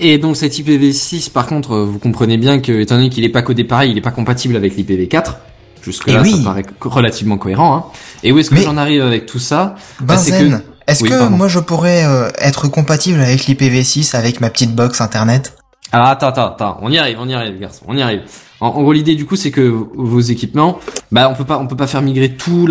Et 0.00 0.18
donc 0.18 0.36
cet 0.36 0.58
IPv6, 0.58 1.30
par 1.30 1.46
contre, 1.46 1.72
euh, 1.74 1.84
vous 1.84 1.98
comprenez 2.00 2.38
bien 2.38 2.58
que, 2.60 2.72
étant 2.80 2.96
donné 2.96 3.08
qu'il 3.08 3.22
est 3.24 3.28
pas 3.28 3.42
codé 3.42 3.62
pareil, 3.62 3.92
il 3.92 3.98
est 3.98 4.02
pas 4.02 4.10
compatible 4.10 4.56
avec 4.56 4.76
l'IPv4. 4.76 5.34
Jusque 5.82 6.06
là, 6.08 6.18
Eh 6.20 6.22
oui. 6.22 6.36
ça 6.38 6.42
paraît 6.44 6.64
relativement 6.80 7.38
cohérent. 7.38 7.76
Hein. 7.76 7.84
Et 8.22 8.32
où 8.32 8.38
est-ce 8.38 8.50
que 8.50 8.54
Mais- 8.56 8.62
j'en 8.62 8.76
arrive 8.76 9.02
avec 9.02 9.26
tout 9.26 9.38
ça? 9.38 9.74
Bah, 10.00 10.16
c'est 10.16 10.30
Benzen, 10.32 10.58
que- 10.60 10.64
est-ce 10.90 11.02
Oui, 11.04 11.08
que 11.10 11.18
pardon. 11.18 11.36
moi 11.36 11.48
je 11.48 11.58
pourrais 11.60 12.04
euh, 12.04 12.30
être 12.38 12.66
compatible 12.68 13.20
avec 13.20 13.46
l'IPv6 13.46 14.16
avec 14.16 14.40
ma 14.40 14.50
petite 14.50 14.74
box 14.74 15.00
internet? 15.00 15.56
Alors 15.94 16.06
attends, 16.06 16.28
attends, 16.28 16.46
attends, 16.46 16.78
on 16.80 16.90
y 16.90 16.96
arrive, 16.96 17.18
on 17.20 17.28
y 17.28 17.34
arrive, 17.34 17.60
garçon, 17.60 17.84
on 17.86 17.96
y 17.96 18.00
arrive. 18.00 18.22
En, 18.60 18.70
gros, 18.70 18.92
l'idée 18.92 19.14
du 19.14 19.26
coup, 19.26 19.36
c'est 19.36 19.50
que 19.50 19.60
vos 19.60 20.20
équipements, 20.20 20.78
bah, 21.10 21.28
on 21.30 21.34
peut 21.34 21.44
pas, 21.44 21.58
on 21.58 21.66
peut 21.66 21.76
pas 21.76 21.86
faire 21.86 22.00
migrer 22.00 22.30
tout 22.30 22.66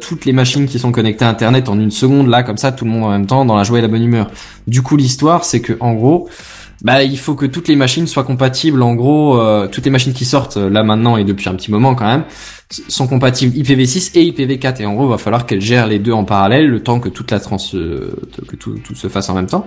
toutes 0.00 0.24
les 0.24 0.32
machines 0.32 0.66
qui 0.66 0.78
sont 0.78 0.90
connectées 0.90 1.26
à 1.26 1.28
Internet 1.28 1.68
en 1.68 1.78
une 1.78 1.90
seconde, 1.90 2.28
là, 2.28 2.42
comme 2.42 2.56
ça, 2.56 2.72
tout 2.72 2.86
le 2.86 2.90
monde 2.90 3.04
en 3.04 3.10
même 3.10 3.26
temps, 3.26 3.44
dans 3.44 3.56
la 3.56 3.64
joie 3.64 3.80
et 3.80 3.82
la 3.82 3.88
bonne 3.88 4.04
humeur. 4.04 4.30
Du 4.66 4.80
coup, 4.80 4.96
l'histoire, 4.96 5.44
c'est 5.44 5.60
que, 5.60 5.76
en 5.80 5.92
gros, 5.92 6.28
bah, 6.82 7.02
il 7.02 7.18
faut 7.18 7.34
que 7.34 7.46
toutes 7.46 7.68
les 7.68 7.76
machines 7.76 8.06
soient 8.06 8.24
compatibles. 8.24 8.82
En 8.82 8.94
gros, 8.94 9.40
euh, 9.40 9.68
toutes 9.68 9.84
les 9.84 9.90
machines 9.90 10.12
qui 10.12 10.24
sortent 10.24 10.56
là 10.56 10.82
maintenant 10.84 11.16
et 11.16 11.24
depuis 11.24 11.48
un 11.48 11.54
petit 11.54 11.70
moment 11.70 11.94
quand 11.94 12.06
même 12.06 12.24
sont 12.88 13.06
compatibles 13.06 13.54
IPv6 13.56 14.12
et 14.14 14.30
IPv4. 14.30 14.82
Et 14.82 14.86
en 14.86 14.94
gros, 14.94 15.06
il 15.06 15.10
va 15.10 15.18
falloir 15.18 15.46
qu'elles 15.46 15.60
gèrent 15.60 15.86
les 15.86 15.98
deux 15.98 16.12
en 16.12 16.24
parallèle, 16.24 16.68
le 16.68 16.82
temps 16.82 17.00
que 17.00 17.08
toute 17.08 17.30
la 17.30 17.40
trans, 17.40 17.58
euh, 17.74 18.10
que 18.48 18.56
tout, 18.56 18.78
tout 18.84 18.94
se 18.94 19.08
fasse 19.08 19.28
en 19.28 19.34
même 19.34 19.46
temps. 19.46 19.66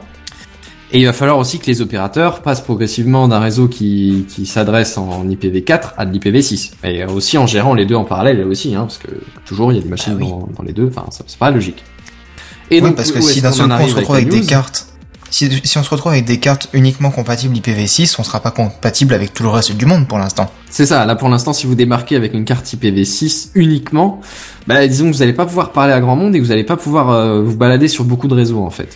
Et 0.92 1.00
il 1.02 1.06
va 1.06 1.12
falloir 1.14 1.38
aussi 1.38 1.60
que 1.60 1.66
les 1.68 1.82
opérateurs 1.82 2.42
passent 2.42 2.62
progressivement 2.62 3.28
d'un 3.28 3.40
réseau 3.40 3.68
qui, 3.68 4.26
qui 4.30 4.46
s'adresse 4.46 4.98
en 4.98 5.26
IPv4 5.28 5.94
à 5.98 6.06
de 6.06 6.18
l'IPv6. 6.18 6.72
Et 6.86 7.04
aussi 7.04 7.38
en 7.38 7.46
gérant 7.46 7.74
les 7.74 7.86
deux 7.86 7.96
en 7.96 8.06
parallèle 8.06 8.42
aussi, 8.48 8.74
hein, 8.74 8.82
parce 8.82 8.98
que 8.98 9.10
toujours 9.46 9.72
il 9.74 9.76
y 9.76 9.80
a 9.80 9.82
des 9.82 9.90
machines 9.90 10.14
Ah 10.16 10.24
oui. 10.24 10.30
dans, 10.30 10.48
dans 10.56 10.64
les 10.64 10.72
deux, 10.72 10.88
enfin 10.88 11.06
c'est 11.10 11.38
pas 11.38 11.52
logique. 11.52 11.84
Et 12.72 12.82
Oui, 12.82 12.92
parce 12.96 13.12
que 13.12 13.22
si 13.22 13.42
d'un 13.42 13.52
seul 13.52 13.68
coup 13.68 13.76
on 13.80 13.88
se 13.88 13.96
retrouve 13.96 14.16
avec 14.16 14.30
des 14.30 14.42
cartes, 14.42 14.88
si, 15.30 15.50
si 15.62 15.78
on 15.78 15.84
se 15.84 15.90
retrouve 15.90 16.14
avec 16.14 16.24
des 16.24 16.40
cartes 16.40 16.70
uniquement 16.72 17.12
compatibles 17.12 17.54
IPv6, 17.56 18.16
on 18.20 18.24
sera 18.24 18.40
pas 18.40 18.52
compatible 18.52 19.14
avec 19.14 19.34
tout 19.34 19.44
le 19.44 19.50
reste 19.50 19.74
du 19.74 19.86
monde 19.86 20.08
pour 20.08 20.20
l'instant. 20.20 20.50
C'est 20.70 20.86
ça, 20.86 21.06
là 21.06 21.16
pour 21.16 21.28
l'instant 21.28 21.52
si 21.52 21.68
vous 21.68 21.76
démarquez 21.76 22.16
avec 22.16 22.34
une 22.34 22.46
carte 22.46 22.66
IPv6 22.66 23.50
uniquement, 23.56 24.22
bah 24.68 24.88
disons 24.88 25.08
que 25.10 25.14
vous 25.14 25.20
n'allez 25.20 25.34
pas 25.34 25.46
pouvoir 25.46 25.74
parler 25.74 25.92
à 25.92 26.00
grand 26.00 26.16
monde 26.16 26.34
et 26.34 26.40
que 26.40 26.44
vous 26.44 26.50
n'allez 26.52 26.64
pas 26.64 26.78
pouvoir 26.78 27.10
euh, 27.10 27.42
vous 27.44 27.58
balader 27.58 27.90
sur 27.90 28.06
beaucoup 28.06 28.30
de 28.30 28.36
réseaux 28.36 28.64
en 28.64 28.70
fait. 28.70 28.96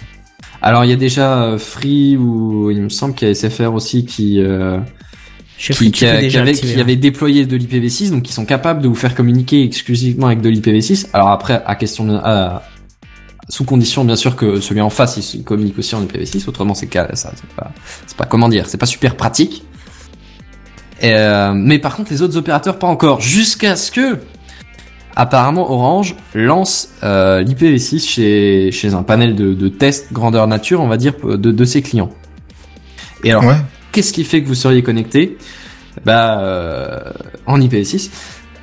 Alors 0.62 0.86
il 0.86 0.90
y 0.90 0.94
a 0.94 0.98
déjà 0.98 1.44
euh, 1.44 1.58
Free 1.58 2.18
ou 2.18 2.70
il 2.72 2.82
me 2.82 2.90
semble 2.90 3.16
qu'il 3.16 3.28
y 3.28 3.32
a 3.32 3.34
SFR 3.36 3.74
aussi 3.74 4.06
qui... 4.06 4.40
euh, 4.42 4.80
qui, 5.74 5.92
qui, 5.92 6.06
a- 6.08 6.20
qui 6.30 6.38
avait, 6.38 6.54
qui 6.54 6.80
avait 6.82 6.96
déployé 6.96 7.46
de 7.46 7.56
l'IPv6, 7.56 8.10
donc 8.10 8.24
qui 8.24 8.34
sont 8.34 8.46
capables 8.46 8.82
de 8.82 8.88
vous 8.88 8.96
faire 8.96 9.14
communiquer 9.14 9.64
exclusivement 9.64 10.26
avec 10.28 10.42
de 10.42 10.50
l'IPv6. 10.50 11.08
Alors 11.14 11.30
après, 11.30 11.62
à 11.66 11.76
question 11.76 12.06
de, 12.06 12.16
à- 12.16 12.64
sous 13.50 13.64
condition 13.64 14.04
bien 14.06 14.16
sûr 14.16 14.36
que 14.36 14.60
celui 14.60 14.82
en 14.82 14.90
face 14.90 15.34
il, 15.36 15.44
communique 15.44 15.78
aussi 15.78 15.94
en 15.96 16.04
IPv6, 16.04 16.48
autrement 16.48 16.74
c'est 16.74 16.92
ça, 16.94 17.32
c'est 17.36 17.50
pas, 17.56 17.72
c'est 18.08 18.18
pas 18.18 18.26
comment 18.26 18.50
dire, 18.50 18.68
c'est 18.68 18.78
pas 18.78 18.86
super 18.88 19.16
pratique. 19.16 19.64
Et, 21.02 21.14
euh, 21.14 21.52
mais 21.54 21.80
par 21.80 21.96
contre, 21.96 22.12
les 22.12 22.22
autres 22.22 22.38
opérateurs 22.38 22.78
pas 22.80 22.88
encore, 22.88 23.22
jusqu'à 23.22 23.76
ce 23.76 23.92
que 23.92 24.20
apparemment 25.16 25.72
Orange 25.72 26.16
lance 26.34 26.90
euh, 27.04 27.42
l'IPv6 27.44 28.08
chez, 28.08 28.72
chez 28.72 28.94
un 28.94 29.04
panel 29.04 29.36
de, 29.36 29.54
de 29.54 29.68
tests 29.68 30.12
grandeur 30.14 30.48
nature, 30.48 30.82
on 30.82 30.88
va 30.88 30.98
dire, 30.98 31.14
de, 31.24 31.36
de 31.38 31.66
ses 31.66 31.82
clients. 31.82 32.10
Et 33.24 33.32
alors, 33.32 33.44
Ouais. 33.46 33.56
qu'est-ce 33.92 34.14
qui 34.14 34.24
fait 34.24 34.42
que 34.42 34.48
vous 34.48 34.56
seriez 34.56 34.84
connecté 34.84 35.38
bah 36.06 36.40
euh, 36.40 37.00
en 37.46 37.60
IPv6 37.60 38.10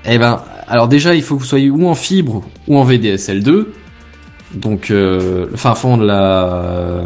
Eh 0.06 0.16
ben 0.18 0.42
alors 0.66 0.88
déjà 0.88 1.14
il 1.14 1.22
faut 1.22 1.34
que 1.36 1.40
vous 1.40 1.46
soyez 1.46 1.68
ou 1.68 1.86
en 1.86 1.94
fibre 1.94 2.42
ou 2.66 2.78
en 2.78 2.84
VDSL 2.84 3.42
2 3.42 3.72
donc 4.54 4.90
euh, 4.90 5.46
le 5.50 5.56
fin 5.58 5.74
fond 5.74 5.98
de 5.98 6.06
la 6.06 7.02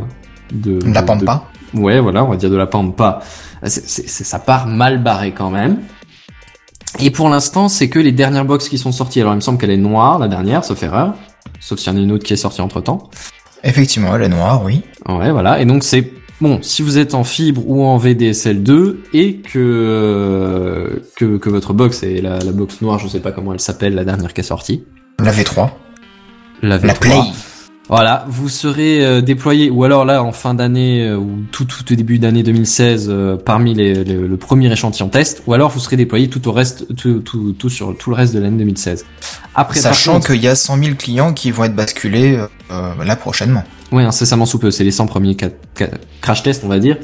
de, 0.52 0.78
La 0.92 1.02
pampa. 1.02 1.42
de- 1.74 1.80
ouais 1.80 1.98
voilà 1.98 2.24
on 2.24 2.28
va 2.28 2.36
dire 2.36 2.50
de 2.50 2.56
la 2.56 2.66
pampa 2.68 3.18
c'est, 3.64 3.84
c'est, 3.88 4.08
c'est- 4.08 4.22
ça 4.24 4.38
part 4.38 4.68
mal 4.68 5.02
barré 5.02 5.32
quand 5.32 5.50
même 5.50 5.78
et 7.00 7.10
pour 7.10 7.28
l'instant 7.28 7.68
c'est 7.68 7.88
que 7.88 7.98
les 7.98 8.12
dernières 8.12 8.44
box 8.44 8.68
qui 8.68 8.78
sont 8.78 8.92
sorties 8.92 9.20
alors 9.20 9.32
il 9.32 9.36
me 9.36 9.40
semble 9.40 9.58
qu'elle 9.58 9.70
est 9.70 9.76
noire 9.76 10.18
la 10.18 10.28
dernière 10.28 10.64
sauf 10.64 10.82
erreur 10.82 11.14
sauf 11.60 11.78
s'il 11.78 11.92
y 11.92 11.96
en 11.96 11.98
a 11.98 12.02
une 12.02 12.12
autre 12.12 12.24
qui 12.24 12.32
est 12.32 12.36
sortie 12.36 12.60
entre 12.60 12.80
temps 12.80 13.08
Effectivement, 13.64 14.16
elle 14.16 14.22
est 14.22 14.28
noire, 14.28 14.64
oui. 14.64 14.82
Ouais, 15.08 15.30
voilà. 15.30 15.60
Et 15.60 15.64
donc 15.66 15.84
c'est 15.84 16.12
bon 16.40 16.58
si 16.62 16.82
vous 16.82 16.98
êtes 16.98 17.14
en 17.14 17.22
fibre 17.22 17.62
ou 17.64 17.84
en 17.84 17.96
VDSL 17.96 18.64
2 18.64 19.04
et 19.14 19.36
que 19.36 19.58
euh, 19.60 21.00
que, 21.14 21.36
que 21.36 21.48
votre 21.48 21.72
box 21.72 22.02
est 22.02 22.20
la, 22.20 22.38
la 22.40 22.50
box 22.50 22.80
noire, 22.82 22.98
je 22.98 23.06
sais 23.06 23.20
pas 23.20 23.30
comment 23.30 23.52
elle 23.52 23.60
s'appelle, 23.60 23.94
la 23.94 24.04
dernière 24.04 24.34
qui 24.34 24.40
est 24.40 24.44
sortie, 24.44 24.82
La 25.20 25.30
V3. 25.32 25.68
la 26.62 26.78
V3. 26.78 26.86
La 26.86 26.94
Play. 26.94 27.20
Voilà, 27.88 28.24
vous 28.28 28.48
serez 28.48 29.04
euh, 29.04 29.20
déployé 29.20 29.68
ou 29.68 29.84
alors 29.84 30.04
là 30.04 30.22
en 30.22 30.32
fin 30.32 30.54
d'année 30.54 31.04
euh, 31.04 31.16
ou 31.16 31.40
tout 31.50 31.64
tout 31.64 31.92
au 31.92 31.96
début 31.96 32.18
d'année 32.18 32.42
2016 32.42 33.08
euh, 33.10 33.36
parmi 33.36 33.74
les, 33.74 34.04
les- 34.04 34.14
le 34.14 34.36
premier 34.36 34.72
échantillon 34.72 35.08
test 35.08 35.42
ou 35.46 35.52
alors 35.52 35.68
vous 35.70 35.80
serez 35.80 35.96
déployé 35.96 36.28
tout 36.30 36.46
au 36.48 36.52
reste 36.52 36.94
tout 36.96 37.18
tout, 37.20 37.52
tout 37.52 37.68
sur 37.68 37.94
tout 37.98 38.10
le 38.10 38.16
reste 38.16 38.34
de 38.34 38.38
l'année 38.38 38.56
2016. 38.58 39.04
Après 39.54 39.78
Sachant 39.80 40.14
contre- 40.14 40.28
qu'il 40.28 40.42
y 40.42 40.48
a 40.48 40.54
100 40.54 40.78
000 40.82 40.96
clients 40.96 41.32
qui 41.34 41.50
vont 41.50 41.64
être 41.64 41.74
basculés 41.74 42.36
euh, 42.36 42.46
euh, 42.70 43.04
là 43.04 43.16
prochainement. 43.16 43.64
Ouais, 43.90 44.04
incessamment 44.04 44.46
sous 44.46 44.58
peu. 44.58 44.70
C'est 44.70 44.84
les 44.84 44.90
100 44.92 45.06
premiers 45.06 45.36
crash 46.22 46.42
tests, 46.42 46.62
on 46.64 46.68
va 46.68 46.78
dire. 46.78 46.96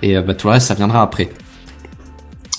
Et 0.00 0.16
euh, 0.16 0.22
bah, 0.22 0.32
tout 0.34 0.46
le 0.46 0.54
reste, 0.54 0.68
ça 0.68 0.74
viendra 0.74 1.02
après. 1.02 1.28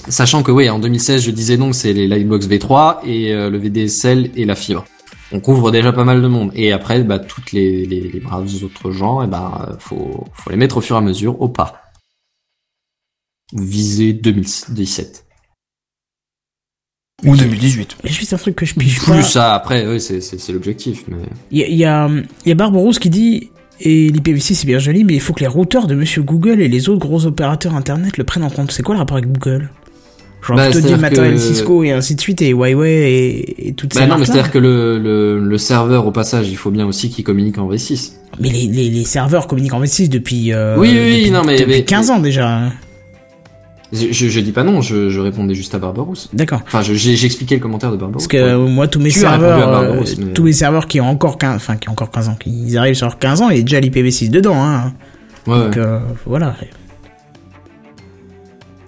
Sachant 0.08 0.44
que, 0.44 0.52
oui, 0.52 0.70
en 0.70 0.78
2016, 0.78 1.24
je 1.24 1.32
disais 1.32 1.58
donc, 1.58 1.74
c'est 1.74 1.92
les 1.94 2.08
Lightbox 2.08 2.48
V3 2.48 2.98
et 3.06 3.34
euh, 3.34 3.50
le 3.50 3.58
VDSL 3.58 4.30
et 4.36 4.46
la 4.46 4.54
fibre. 4.54 4.86
On 5.34 5.40
couvre 5.40 5.72
déjà 5.72 5.94
pas 5.94 6.04
mal 6.04 6.22
de 6.22 6.28
monde. 6.28 6.52
Et 6.54 6.72
après, 6.72 7.04
bah, 7.04 7.20
toutes 7.20 7.52
les, 7.52 7.86
les, 7.86 8.02
les 8.02 8.20
braves 8.20 8.50
autres 8.64 8.92
gens, 8.92 9.22
et 9.22 9.28
ben, 9.28 9.68
euh, 9.68 9.76
faut, 9.80 10.26
faut 10.34 10.50
les 10.50 10.58
mettre 10.58 10.78
au 10.78 10.82
fur 10.82 10.96
et 10.96 11.00
à 11.00 11.02
mesure 11.02 11.42
au 11.42 11.48
pas. 11.48 11.82
Viser 13.54 14.14
2017. 14.14 15.26
Ou 17.24 17.36
2018. 17.36 17.98
Mais 18.04 18.10
juste 18.10 18.34
un 18.34 18.38
truc 18.38 18.56
que 18.56 18.66
je 18.66 18.74
pige 18.74 19.00
Plus 19.00 19.12
pas. 19.12 19.22
ça, 19.22 19.54
après, 19.54 19.88
oui, 19.88 20.02
c'est, 20.02 20.50
l'objectif, 20.50 21.04
mais... 21.08 21.18
Il 21.52 21.60
y 21.60 21.64
a, 21.64 21.68
il 21.68 21.76
y 21.76 21.86
a, 21.86 22.10
y 22.46 22.52
a 22.52 22.56
Barbarousse 22.56 23.00
qui 23.00 23.10
dit 23.10 23.52
et 23.84 24.10
l'IPv6 24.10 24.54
c'est 24.54 24.68
bien 24.68 24.78
joli, 24.78 25.04
mais 25.04 25.16
il 25.16 25.20
faut 25.20 25.34
que 25.34 25.40
les 25.40 25.48
routeurs 25.48 25.88
de 25.88 25.96
Monsieur 25.96 26.22
Google 26.22 26.62
et 26.62 26.68
les 26.68 26.88
autres 26.88 27.00
gros 27.00 27.26
opérateurs 27.26 27.76
internet 27.76 28.18
le 28.18 28.24
prennent 28.24 28.44
en 28.44 28.50
compte. 28.52 28.72
C'est 28.72 28.84
quoi 28.84 28.94
le 28.94 29.00
rapport 29.00 29.18
avec 29.18 29.32
Google? 29.32 29.72
Genre 30.48 30.58
Bah, 30.58 30.64
plutôt 30.66 30.80
dit 30.80 30.88
c'est-à-dire 30.88 31.02
matériel 31.02 31.34
que- 31.36 31.40
Cisco 31.40 31.84
et 31.84 31.92
ainsi 31.92 32.16
de 32.16 32.22
suite 32.22 32.42
et 32.42 32.50
Huawei 32.50 33.12
et, 33.12 33.68
et 33.70 33.74
toutes 33.74 33.94
ces 33.94 34.00
Bah 34.00 34.08
non, 34.08 34.18
mais 34.18 34.26
c'est-à-dire 34.26 34.52
que 34.52 34.58
le, 34.58 34.98
le, 34.98 35.40
le 35.40 35.58
serveur, 35.58 36.08
au 36.08 36.12
passage, 36.12 36.50
il 36.50 36.58
faut 36.58 36.72
bien 36.72 36.86
aussi 36.88 37.10
qu'il 37.10 37.24
communique 37.24 37.58
en 37.60 37.70
V6. 37.70 38.14
Mais 38.40 38.50
les, 38.50 38.66
les, 38.68 38.90
les 38.90 39.06
serveurs 39.06 39.46
communiquent 39.48 39.74
en 39.74 39.82
V6 39.82 40.10
depuis, 40.10 40.52
euh, 40.52 40.78
Oui, 40.78 40.90
oui, 40.92 40.96
depuis, 41.18 41.32
non, 41.32 41.44
mais- 41.46 41.58
depuis 41.60 41.72
mais- 41.74 41.84
15 41.84 42.10
ans 42.10 42.20
déjà. 42.20 42.62
Je, 43.94 44.08
je, 44.12 44.30
je 44.30 44.40
dis 44.40 44.54
pas 44.54 44.64
non, 44.64 44.80
je, 44.82 45.10
je 45.10 45.20
répondais 45.20 45.54
juste 45.54 45.76
à 45.76 45.80
Barbarousse. 45.80 46.30
D'accord. 46.34 46.62
Enfin, 46.66 46.82
je- 46.82 46.94
j'ai 46.94 47.18
j'ai 47.18 47.26
expliqué 47.26 47.56
le 47.56 47.62
commentaire 47.62 47.92
de 47.92 47.98
Barbarousse. 47.98 48.24
Parce 48.24 48.28
que 48.30 48.38
euh, 48.38 48.58
moi 48.58 48.88
tous 48.88 49.02
mes 49.02 49.10
Tu 49.10 49.20
serveurs, 49.20 49.68
euh, 49.80 50.02
mais- 50.18 50.32
tous 50.34 50.44
mes 50.46 50.54
serveurs 50.54 50.88
qui 50.88 51.02
ont 51.02 51.10
encore 51.10 51.38
15, 51.38 51.56
enfin 51.58 51.76
qui 51.76 51.90
ont 51.90 51.92
encore 51.92 52.10
15 52.10 52.30
ans, 52.30 52.36
qui 52.40 52.50
ils 52.68 52.78
arrivent 52.78 52.96
sur 52.96 53.18
15 53.20 53.42
ans, 53.42 53.50
il 53.50 53.58
y 53.58 53.60
a 53.60 53.64
déjà 53.64 53.82
l'IPv6 53.82 54.30
dedans, 54.30 54.56
hein. 54.56 54.94
Ouais, 55.46 55.54
ouais. 55.56 55.64
Donc 55.66 55.78
euh, 55.78 56.00
voilà. 56.26 56.56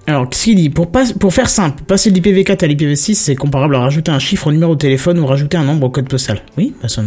Alors, 0.06 0.30
qu'est-ce 0.30 0.44
qu'il 0.44 0.56
dit 0.56 0.70
pour, 0.70 0.92
pas, 0.92 1.06
pour 1.20 1.34
faire 1.34 1.50
simple, 1.50 1.84
passer 1.84 2.12
de 2.12 2.20
l'IPv4 2.20 2.64
à 2.64 2.68
l'IPv6, 2.68 3.14
c'est 3.14 3.36
comparable 3.36 3.76
à 3.76 3.80
rajouter 3.80 4.12
un 4.12 4.20
chiffre 4.20 4.48
au 4.48 4.52
numéro 4.52 4.76
de 4.76 4.80
téléphone 4.80 5.18
ou 5.20 5.26
rajouter 5.26 5.58
un 5.58 5.64
nombre 5.64 5.88
au 5.88 5.90
code 5.90 6.10
postal. 6.10 6.42
Oui, 6.58 6.74
bah, 6.82 6.90
c'est 6.90 6.96
ce 6.96 7.02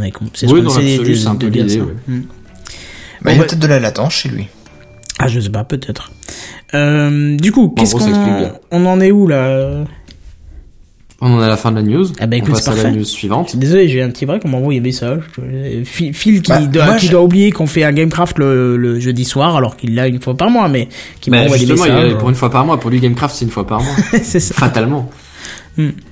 Oui, 0.53 0.63
qu'on 0.63 0.71
c'est 0.71 1.27
un 1.27 1.35
de 1.35 1.39
peu 1.39 1.47
l'idée, 1.49 1.81
ouais. 1.81 1.95
Hmm. 2.09 2.23
Bah, 3.23 3.33
il 3.33 3.39
y 3.39 3.41
a 3.41 3.45
peut-être 3.45 3.59
de 3.59 3.67
la 3.67 3.81
latence 3.81 4.15
chez 4.15 4.29
lui. 4.31 4.47
Ah, 5.19 5.29
je 5.29 5.41
sais 5.41 5.51
pas, 5.51 5.65
peut-être. 5.65 6.11
Euh, 6.75 7.37
du 7.37 7.53
coup, 7.53 7.69
qu'est-ce 7.77 7.95
qu'on 7.97 8.53
on 8.71 8.87
en 8.87 9.01
est 9.01 9.11
où 9.11 9.27
là? 9.27 9.85
On 11.23 11.33
en 11.33 11.41
est 11.41 11.45
à 11.45 11.49
la 11.49 11.57
fin 11.57 11.71
de 11.71 11.77
la 11.77 11.83
news. 11.83 12.05
Ah 12.21 12.27
bah, 12.27 12.37
écoute, 12.37 12.51
on 12.51 12.53
passe 12.55 12.65
c'est 12.65 12.81
à 12.81 12.83
la 12.83 12.91
news 12.91 13.05
suivante. 13.05 13.57
Désolé, 13.57 13.89
j'ai 13.89 14.03
un 14.03 14.11
petit 14.11 14.27
break, 14.27 14.43
on 14.45 14.49
m'a 14.49 14.59
envoyé 14.59 14.81
un 14.81 14.83
message. 14.83 15.21
Euh, 15.43 15.83
Phil, 15.85 16.13
Phil 16.13 16.43
qui, 16.43 16.51
Bah, 16.51 16.61
doit, 16.61 16.85
moi, 16.85 16.95
qui 16.97 17.07
j'ai- 17.07 17.13
doit 17.13 17.23
oublier 17.23 17.53
qu'on 17.53 17.67
fait 17.67 17.85
un 17.85 17.93
Gamecraft 17.93 18.39
le, 18.39 18.77
le 18.77 19.01
jeudi 19.01 19.25
soir, 19.25 19.57
alors 19.57 19.77
qu'il 19.79 19.95
l'a 19.95 20.09
une 20.09 20.21
fois 20.21 20.37
par 20.37 20.51
mois, 20.51 20.69
mais 20.69 20.89
qui 21.23 21.31
m'a 21.31 21.43
envoyé 21.43 21.65
des 21.65 21.73
justement, 21.73 21.87
il 21.87 21.93
messages. 21.95 22.13
est 22.13 22.19
pour 22.19 22.29
une 22.29 22.35
fois 22.35 22.51
par 22.51 22.67
mois. 22.67 22.79
Pour 22.79 22.91
lui, 22.91 23.01
Gamecraft, 23.01 23.35
c'est 23.35 23.45
une 23.47 23.51
fois 23.51 23.67
par 23.67 23.83
mois. 23.83 23.95
c'est 24.23 24.41
ça. 24.41 24.55
Fatalement. 24.55 25.09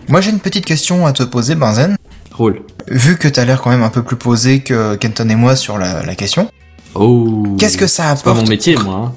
Moi 0.08 0.20
j'ai 0.20 0.30
une 0.30 0.40
petite 0.40 0.64
question 0.66 1.06
à 1.06 1.12
te 1.12 1.22
poser, 1.22 1.54
Benzen. 1.54 1.96
Rôle. 2.32 2.60
Vu 2.88 3.16
que 3.16 3.28
t'as 3.28 3.44
l'air 3.44 3.60
quand 3.62 3.70
même 3.70 3.82
un 3.82 3.88
peu 3.90 4.02
plus 4.02 4.16
posé 4.16 4.60
que 4.60 4.94
Kenton 4.96 5.28
et 5.28 5.36
moi 5.36 5.54
sur 5.56 5.78
la, 5.78 6.02
la 6.04 6.14
question, 6.14 6.50
Oh. 6.94 7.42
qu'est-ce 7.58 7.76
que 7.78 7.86
ça 7.86 8.14
C'est 8.16 8.24
pas 8.24 8.30
apporte 8.30 8.44
mon 8.44 8.50
métier, 8.50 8.76
moi. 8.76 9.14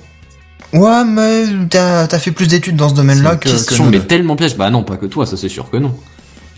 Ouais, 0.74 1.06
mais 1.06 1.46
t'as 1.70 2.04
as 2.04 2.20
fait 2.20 2.32
plus 2.32 2.48
d'études 2.48 2.76
dans 2.76 2.90
ce 2.90 2.94
domaine-là 2.96 3.36
que, 3.38 3.48
que 3.48 3.54
question, 3.54 3.86
nous 3.86 3.92
mais 3.92 4.00
deux. 4.00 4.06
tellement 4.08 4.36
piège? 4.36 4.58
Bah 4.58 4.70
non, 4.70 4.84
pas 4.84 4.98
que 4.98 5.06
toi, 5.06 5.26
ça 5.26 5.38
c'est 5.38 5.50
sûr 5.50 5.70
que 5.70 5.78
non. 5.78 5.96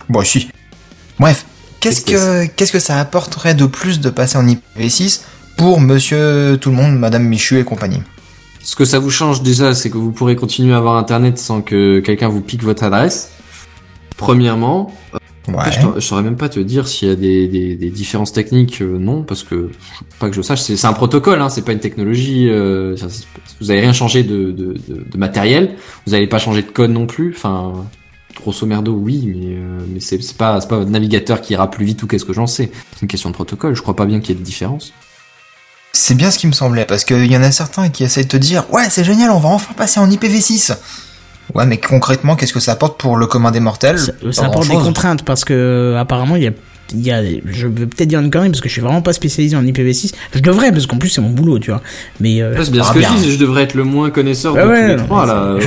Bon, 0.09 0.23
si. 0.23 0.49
Bref, 1.19 1.45
Qu'est-ce 1.79 2.01
que 2.01 2.45
qu'est-ce 2.47 2.73
que 2.73 2.79
ça 2.79 2.99
apporterait 2.99 3.53
de 3.53 3.65
plus 3.65 4.01
de 4.01 4.09
passer 4.09 4.37
en 4.37 4.45
IPv6 4.45 5.21
pour 5.55 5.79
Monsieur 5.79 6.57
Tout 6.59 6.71
le 6.71 6.75
Monde, 6.75 6.97
Madame 6.99 7.23
Michu 7.23 7.57
et 7.59 7.63
compagnie? 7.63 8.01
Ce 8.61 8.75
que 8.75 8.83
ça 8.83 8.99
vous 8.99 9.09
change 9.09 9.41
déjà, 9.41 9.73
c'est 9.73 9.89
que 9.89 9.97
vous 9.97 10.11
pourrez 10.11 10.35
continuer 10.35 10.73
à 10.73 10.77
avoir 10.77 10.97
Internet 10.97 11.37
sans 11.37 11.61
que 11.61 11.99
quelqu'un 12.01 12.27
vous 12.27 12.41
pique 12.41 12.63
votre 12.63 12.83
adresse. 12.83 13.29
Premièrement, 14.17 14.93
après, 15.47 15.71
je, 15.71 15.85
Ouais. 15.87 16.01
saurais- 16.01 16.21
même 16.23 16.35
pas 16.35 16.49
te 16.49 16.59
dire 16.59 16.87
s'il 16.87 17.07
y 17.07 17.11
a 17.11 17.15
des, 17.15 17.47
des, 17.47 17.75
des 17.75 17.89
différences 17.89 18.33
techniques, 18.33 18.81
euh, 18.81 18.97
non, 18.99 19.23
parce 19.23 19.43
que 19.43 19.71
pas 20.19 20.29
que 20.29 20.35
je 20.35 20.41
sache, 20.41 20.61
c'est 20.61 20.85
un 20.85 20.93
protocole, 20.93 21.41
hein, 21.41 21.49
c'est 21.49 21.63
pas 21.63 21.71
une 21.71 21.79
technologie. 21.79 22.47
euh, 22.49 22.95
vous 23.59 23.71
avez 23.71 23.79
rien 23.81 23.93
changé 23.93 24.23
de, 24.23 24.51
de, 24.51 24.73
de, 24.87 25.05
de 25.11 25.17
matériel, 25.17 25.75
vous 26.05 26.11
n'allez 26.11 26.27
pas 26.27 26.37
changer 26.39 26.61
de 26.61 26.69
code 26.69 26.91
non 26.91 27.07
plus. 27.07 27.33
Enfin, 27.35 27.73
grosso 28.35 28.65
merdo, 28.67 28.93
oui, 28.93 29.23
mais 29.35 29.55
euh, 29.57 29.79
mais 29.91 29.99
c'est 29.99 30.19
pas 30.37 30.59
pas 30.61 30.77
votre 30.77 30.91
navigateur 30.91 31.41
qui 31.41 31.53
ira 31.53 31.69
plus 31.71 31.83
vite 31.85 32.03
ou 32.03 32.07
qu'est-ce 32.07 32.25
que 32.25 32.33
j'en 32.33 32.47
sais. 32.47 32.71
C'est 32.93 33.01
une 33.01 33.07
question 33.07 33.29
de 33.29 33.35
protocole. 33.35 33.75
Je 33.75 33.81
crois 33.81 33.95
pas 33.95 34.05
bien 34.05 34.19
qu'il 34.19 34.35
y 34.35 34.37
ait 34.37 34.41
de 34.41 34.45
différence. 34.45 34.93
C'est 35.91 36.13
bien 36.15 36.29
ce 36.29 36.37
qui 36.37 36.45
me 36.45 36.51
semblait, 36.51 36.85
parce 36.85 37.03
qu'il 37.03 37.25
y 37.25 37.35
en 37.35 37.41
a 37.41 37.51
certains 37.51 37.89
qui 37.89 38.03
essaient 38.03 38.23
de 38.23 38.27
te 38.29 38.37
dire 38.37 38.71
Ouais, 38.71 38.89
c'est 38.91 39.03
génial, 39.03 39.31
on 39.31 39.39
va 39.39 39.49
enfin 39.49 39.73
passer 39.73 39.99
en 39.99 40.07
IPv6. 40.09 40.77
Ouais, 41.55 41.65
mais 41.65 41.77
concrètement, 41.77 42.35
qu'est-ce 42.35 42.53
que 42.53 42.59
ça 42.59 42.73
apporte 42.73 42.99
pour 42.99 43.17
le 43.17 43.25
commun 43.27 43.51
des 43.51 43.59
mortels 43.59 43.99
Ça, 44.31 44.45
apporte 44.45 44.67
des 44.69 44.75
contraintes 44.75 45.23
parce 45.23 45.43
que 45.45 45.95
apparemment 45.97 46.35
il 46.35 46.43
y 46.43 46.47
a 46.47 46.51
il 46.91 47.05
y 47.05 47.11
a, 47.11 47.21
je 47.45 47.67
vais 47.67 47.85
peut-être 47.85 48.07
dire 48.09 48.19
une 48.19 48.31
connerie 48.31 48.49
parce 48.49 48.61
que 48.61 48.67
je 48.67 48.73
suis 48.73 48.81
vraiment 48.81 49.03
pas 49.03 49.13
spécialisé 49.13 49.55
en 49.55 49.61
IPv6. 49.63 50.11
Je 50.33 50.39
devrais 50.39 50.71
parce 50.71 50.87
qu'en 50.87 50.97
plus 50.97 51.09
c'est 51.09 51.21
mon 51.21 51.29
boulot, 51.29 51.59
tu 51.59 51.69
vois. 51.69 51.83
Mais 52.19 52.41
euh, 52.41 52.55
C'est 52.63 52.71
bien 52.71 52.81
ce 52.83 52.89
Ah, 52.89 52.93
que 52.95 52.99
bien. 52.99 53.09
je 53.15 53.21
dis, 53.21 53.31
je 53.33 53.37
devrais 53.37 53.61
être 53.61 53.75
le 53.75 53.83
moins 53.83 54.09
connaisseur 54.09 54.55
de 54.55 54.59
ouais, 54.61 54.81
tous 54.81 54.87
les 54.87 54.95
non, 54.95 55.03
trois 55.05 55.25
là. 55.27 55.55
c'est- 55.59 55.65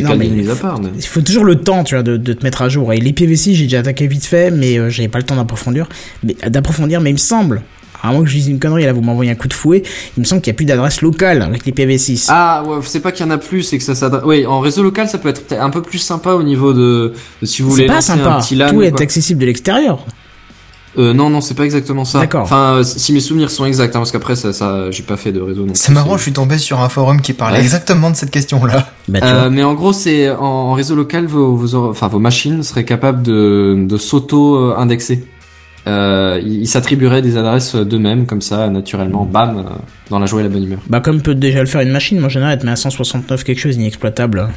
je- 0.00 0.06
je- 0.06 0.12
mais- 0.14 0.26
mis 0.28 0.48
à 0.50 0.54
part. 0.54 0.80
Mais... 0.80 0.88
il 0.96 1.02
faut 1.04 1.20
toujours 1.20 1.44
le 1.44 1.56
temps, 1.56 1.84
tu 1.84 1.94
vois, 1.96 2.02
de, 2.02 2.16
de 2.16 2.32
te 2.32 2.42
mettre 2.44 2.62
à 2.62 2.70
jour. 2.70 2.94
Et 2.94 2.98
l'IPv6, 2.98 3.52
j'ai 3.52 3.64
déjà 3.64 3.80
attaqué 3.80 4.06
vite 4.06 4.24
fait, 4.24 4.50
mais 4.50 4.78
euh, 4.78 4.88
j'avais 4.88 5.08
pas 5.08 5.18
le 5.18 5.24
temps 5.24 5.36
d'approfondir. 5.36 5.86
Mais 6.22 6.34
d'approfondir, 6.48 7.02
mais 7.02 7.10
il 7.10 7.14
me 7.14 7.18
semble, 7.18 7.60
à 8.04 8.12
moins 8.12 8.22
que 8.22 8.28
je 8.28 8.34
dise 8.36 8.48
une 8.48 8.58
connerie, 8.58 8.84
là 8.84 8.92
vous 8.92 9.00
m'envoyez 9.00 9.30
un 9.30 9.34
coup 9.34 9.48
de 9.48 9.52
fouet, 9.54 9.82
il 10.16 10.20
me 10.20 10.24
semble 10.24 10.40
qu'il 10.42 10.50
y 10.52 10.54
a 10.54 10.56
plus 10.56 10.66
d'adresse 10.66 11.00
locale 11.02 11.42
avec 11.42 11.64
l'IPv6. 11.66 12.26
Ah 12.28 12.62
ouais, 12.66 12.76
c'est 12.82 13.00
pas 13.00 13.10
qu'il 13.12 13.24
y 13.26 13.28
en 13.28 13.32
a 13.32 13.38
plus, 13.38 13.62
c'est 13.62 13.78
que 13.78 13.84
ça 13.84 13.94
s'adresse. 13.94 14.22
Oui, 14.26 14.46
en 14.46 14.60
réseau 14.60 14.82
local, 14.82 15.08
ça 15.08 15.18
peut 15.18 15.28
être 15.30 15.46
peut-être 15.46 15.62
un 15.62 15.70
peu 15.70 15.82
plus 15.82 15.98
sympa 15.98 16.32
au 16.34 16.42
niveau 16.42 16.72
de, 16.72 17.12
de 17.42 17.46
si 17.46 17.62
vous 17.62 17.70
c'est 17.70 17.74
voulez 17.76 17.86
pas 17.86 17.94
lancer 17.94 18.06
sympa. 18.12 18.34
un 18.34 18.40
petit 18.40 18.54
LAN. 18.56 18.68
Tout 18.70 18.76
ou 18.76 18.82
est 18.82 19.00
accessible 19.00 19.40
de 19.40 19.46
l'extérieur. 19.46 20.04
Euh, 20.96 21.12
non, 21.12 21.28
non, 21.28 21.40
c'est 21.40 21.54
pas 21.54 21.64
exactement 21.64 22.04
ça. 22.04 22.20
D'accord. 22.20 22.42
Enfin, 22.42 22.74
euh, 22.74 22.82
si 22.84 23.12
mes 23.12 23.18
souvenirs 23.18 23.50
sont 23.50 23.64
exacts, 23.64 23.96
hein, 23.96 23.98
parce 23.98 24.12
qu'après 24.12 24.36
ça, 24.36 24.52
ça, 24.52 24.92
j'ai 24.92 25.02
pas 25.02 25.16
fait 25.16 25.32
de 25.32 25.40
réseau. 25.40 25.66
C'est 25.74 25.90
marrant, 25.90 26.16
je 26.16 26.22
suis 26.22 26.32
tombé 26.32 26.56
sur 26.56 26.80
un 26.80 26.88
forum 26.88 27.20
qui 27.20 27.32
parlait 27.32 27.56
Ouais. 27.58 27.64
exactement 27.64 28.10
de 28.10 28.14
cette 28.16 28.30
question-là. 28.30 28.86
Bah, 29.08 29.18
Euh, 29.24 29.50
mais 29.50 29.64
en 29.64 29.74
gros, 29.74 29.92
c'est 29.92 30.30
en, 30.30 30.36
en 30.44 30.72
réseau 30.74 30.94
local, 30.94 31.26
vos, 31.26 31.74
enfin, 31.74 32.06
vos 32.06 32.20
machines 32.20 32.62
seraient 32.62 32.84
capables 32.84 33.22
de, 33.22 33.74
de 33.88 33.96
s'auto-indexer. 33.96 35.24
Euh, 35.86 36.40
ils 36.42 36.62
ils 36.62 36.66
s'attribueraient 36.66 37.20
des 37.22 37.36
adresses 37.36 37.74
d'eux-mêmes, 37.76 38.26
comme 38.26 38.40
ça, 38.40 38.68
naturellement, 38.68 39.24
bam, 39.24 39.58
euh, 39.58 39.62
dans 40.10 40.18
la 40.18 40.26
joie 40.26 40.40
et 40.40 40.44
la 40.44 40.48
bonne 40.48 40.64
humeur. 40.64 40.78
Bah, 40.88 41.00
comme 41.00 41.20
peut 41.20 41.34
déjà 41.34 41.60
le 41.60 41.66
faire 41.66 41.82
une 41.82 41.90
machine, 41.90 42.18
moi 42.18 42.26
en 42.26 42.30
général, 42.30 42.54
elle 42.54 42.60
te 42.60 42.66
met 42.66 42.72
à 42.72 42.76
169 42.76 43.44
quelque 43.44 43.58
chose 43.60 43.76
inexploitable. 43.76 44.48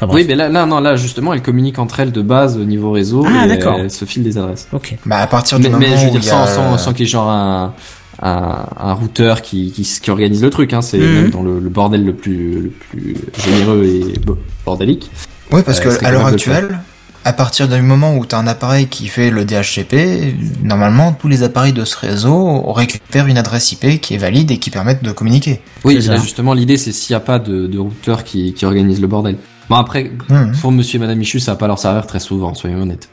Bref. 0.00 0.10
Oui, 0.14 0.24
mais 0.26 0.34
là, 0.34 0.48
là, 0.48 0.66
non, 0.66 0.80
là, 0.80 0.96
justement, 0.96 1.32
elles 1.32 1.42
communiquent 1.42 1.78
entre 1.78 2.00
elles 2.00 2.10
de 2.12 2.22
base 2.22 2.56
au 2.56 2.64
niveau 2.64 2.90
réseau. 2.90 3.24
Ah, 3.28 3.44
et 3.44 3.48
d'accord. 3.48 3.78
Elles 3.78 3.90
se 3.90 4.04
filent 4.04 4.24
des 4.24 4.36
adresses. 4.36 4.66
Ok. 4.72 4.96
Bah, 5.06 5.18
à 5.18 5.26
partir 5.28 5.58
du 5.58 5.64
Mais, 5.64 5.70
moment 5.70 5.86
mais 5.86 5.96
je 5.96 6.04
veux 6.06 6.10
dire 6.10 6.24
sans, 6.24 6.42
a- 6.42 6.46
sans, 6.46 6.78
sans 6.78 6.92
qu'il 6.92 7.06
y 7.06 7.08
ait 7.08 7.10
genre 7.12 7.28
un, 7.30 7.74
un, 8.20 8.66
un 8.80 8.92
routeur 8.94 9.42
qui, 9.42 9.70
qui, 9.70 9.82
qui 9.84 10.10
organise 10.10 10.42
le 10.42 10.50
truc, 10.50 10.72
hein. 10.72 10.82
c'est 10.82 10.98
Mhm. 10.98 11.12
même 11.14 11.30
dans 11.30 11.42
le, 11.42 11.60
le 11.60 11.68
bordel 11.68 12.04
le 12.04 12.14
plus, 12.14 12.54
le 12.62 12.68
plus 12.70 13.16
généreux 13.44 13.84
et 13.84 14.18
bo- 14.18 14.38
bordélique. 14.66 15.08
Ouais, 15.52 15.62
parce 15.62 15.78
Euh, 15.80 15.84
que 15.84 15.90
serait 15.90 16.06
à 16.06 16.10
l'heure 16.10 16.26
actuelle, 16.26 16.80
à 17.24 17.32
partir 17.32 17.68
du 17.68 17.80
moment 17.82 18.16
où 18.16 18.26
tu 18.26 18.34
as 18.34 18.38
un 18.38 18.46
appareil 18.46 18.88
qui 18.88 19.06
fait 19.08 19.30
le 19.30 19.44
DHCP, 19.44 20.34
normalement 20.62 21.12
tous 21.12 21.28
les 21.28 21.42
appareils 21.42 21.72
de 21.72 21.84
ce 21.84 21.96
réseau 21.96 22.72
récupèrent 22.72 23.26
une 23.28 23.38
adresse 23.38 23.72
IP 23.72 24.00
qui 24.00 24.14
est 24.14 24.18
valide 24.18 24.50
et 24.50 24.58
qui 24.58 24.70
permettent 24.70 25.04
de 25.04 25.12
communiquer. 25.12 25.60
Oui, 25.84 25.98
là, 26.00 26.16
justement, 26.16 26.52
l'idée 26.54 26.76
c'est 26.76 26.92
s'il 26.92 27.14
n'y 27.14 27.16
a 27.16 27.20
pas 27.20 27.38
de, 27.38 27.66
de 27.66 27.78
routeur 27.78 28.24
qui, 28.24 28.54
qui 28.54 28.64
organise 28.66 29.00
le 29.00 29.06
bordel. 29.06 29.36
Bon, 29.68 29.76
après, 29.76 30.10
Hmm. 30.28 30.52
pour 30.60 30.72
monsieur 30.72 30.96
et 30.96 31.00
madame 31.00 31.18
Michu, 31.18 31.38
ça 31.40 31.52
va 31.52 31.56
pas 31.56 31.66
leur 31.66 31.78
servir 31.78 32.06
très 32.06 32.20
souvent, 32.20 32.54
soyons 32.54 32.82
honnêtes. 32.82 33.08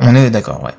On 0.00 0.14
est 0.16 0.30
d'accord, 0.30 0.62
ouais. 0.64 0.72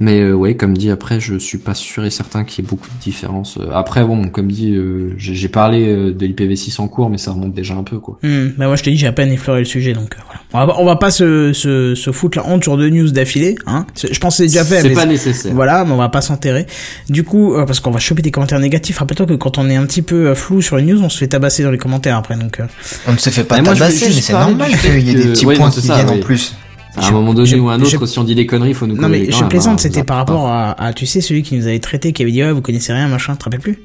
Mais 0.00 0.20
euh, 0.20 0.32
ouais, 0.32 0.54
comme 0.54 0.76
dit, 0.76 0.90
après, 0.90 1.18
je 1.20 1.36
suis 1.38 1.58
pas 1.58 1.74
sûr 1.74 2.04
et 2.04 2.10
certain 2.10 2.44
qu'il 2.44 2.64
y 2.64 2.66
ait 2.66 2.70
beaucoup 2.70 2.88
de 2.88 3.02
différences. 3.02 3.58
Euh, 3.58 3.70
Après, 3.72 4.04
bon, 4.04 4.28
comme 4.28 4.50
dit, 4.50 4.74
euh, 4.74 5.14
j'ai 5.18 5.34
j'ai 5.34 5.48
parlé 5.48 5.88
euh, 5.88 6.12
de 6.12 6.26
l'IPv6 6.26 6.80
en 6.80 6.88
cours, 6.88 7.10
mais 7.10 7.18
ça 7.18 7.32
remonte 7.32 7.52
déjà 7.52 7.74
un 7.74 7.82
peu, 7.82 7.98
quoi. 7.98 8.18
Hmm, 8.22 8.48
bah 8.56 8.66
moi 8.66 8.76
je 8.76 8.82
te 8.82 8.90
dis 8.90 8.96
j'ai 8.96 9.06
à 9.06 9.12
peine 9.12 9.32
effleuré 9.32 9.60
le 9.60 9.64
sujet 9.64 9.92
donc 9.92 10.14
euh, 10.14 10.20
voilà. 10.26 10.40
On 10.52 10.66
va, 10.66 10.80
on 10.80 10.84
va 10.84 10.96
pas 10.96 11.10
se, 11.10 11.52
se, 11.52 11.94
se 11.94 12.12
foutre 12.12 12.38
la 12.38 12.46
honte 12.46 12.62
sur 12.62 12.76
deux 12.76 12.90
news 12.90 13.10
d'affilée, 13.10 13.56
hein. 13.66 13.86
Je 13.96 14.18
pense 14.18 14.34
que 14.34 14.44
c'est 14.44 14.46
déjà 14.48 14.64
fait. 14.64 14.80
C'est 14.82 14.90
pas 14.90 15.04
nécessaire. 15.06 15.52
Voilà, 15.54 15.84
mais 15.84 15.92
on 15.92 15.96
va 15.96 16.08
pas 16.08 16.20
s'enterrer. 16.20 16.66
Du 17.08 17.24
coup, 17.24 17.54
euh, 17.54 17.66
parce 17.66 17.80
qu'on 17.80 17.90
va 17.90 17.98
choper 17.98 18.22
des 18.22 18.30
commentaires 18.30 18.60
négatifs. 18.60 18.98
Rappelle-toi 18.98 19.26
que 19.26 19.34
quand 19.34 19.58
on 19.58 19.68
est 19.68 19.76
un 19.76 19.84
petit 19.84 20.02
peu 20.02 20.32
flou 20.34 20.62
sur 20.62 20.76
une 20.78 20.86
news, 20.86 21.02
on 21.02 21.08
se 21.08 21.18
fait 21.18 21.28
tabasser 21.28 21.62
dans 21.64 21.70
les 21.70 21.78
commentaires 21.78 22.16
après. 22.16 22.36
Donc, 22.36 22.60
euh, 22.60 22.64
On 23.06 23.12
ne 23.12 23.18
se 23.18 23.30
fait 23.30 23.44
pas 23.44 23.58
Mais 23.58 23.64
tabasser, 23.64 24.06
mais 24.06 24.20
c'est 24.20 24.32
normal 24.32 24.70
qu'il 24.76 25.00
y 25.00 25.10
ait 25.10 25.14
des 25.14 25.24
petits 25.30 25.46
ouais, 25.46 25.56
points 25.56 25.70
qui 25.70 25.82
ça, 25.82 25.96
viennent 25.96 26.10
en 26.10 26.22
plus. 26.22 26.54
À 26.98 27.04
un 27.04 27.08
Je- 27.08 27.12
moment 27.12 27.34
donné 27.34 27.46
je- 27.48 27.56
ou 27.56 27.68
à 27.68 27.74
un 27.74 27.80
autre, 27.80 27.90
je- 27.90 28.06
si 28.06 28.18
on 28.18 28.24
dit 28.24 28.34
des 28.34 28.46
conneries, 28.46 28.74
faut 28.74 28.86
nous 28.86 28.96
non 28.96 29.08
mais 29.08 29.30
je 29.30 29.44
plaisante, 29.44 29.80
c'était 29.80 30.04
par 30.04 30.16
rapport 30.18 30.48
à, 30.48 30.72
à, 30.72 30.92
tu 30.92 31.06
sais, 31.06 31.20
celui 31.20 31.42
qui 31.42 31.54
nous 31.56 31.66
avait 31.66 31.78
traité, 31.78 32.12
qui 32.12 32.22
avait 32.22 32.32
dit 32.32 32.42
ouais, 32.42 32.52
vous 32.52 32.62
connaissez 32.62 32.92
rien, 32.92 33.08
machin, 33.08 33.32
tu 33.34 33.38
te 33.38 33.44
rappelles 33.44 33.60
plus 33.60 33.78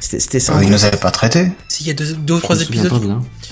C'était 0.00 0.20
c'était 0.20 0.40
ça. 0.40 0.56
Euh, 0.56 0.64
Ils 0.64 0.70
nous 0.70 0.84
avaient 0.84 0.96
pas 0.96 1.10
traités. 1.10 1.52
S'il 1.68 1.86
y 1.86 1.90
a 1.90 1.94
deux, 1.94 2.14
deux 2.14 2.34
ou 2.34 2.40
trois 2.40 2.60
épisodes. 2.60 2.90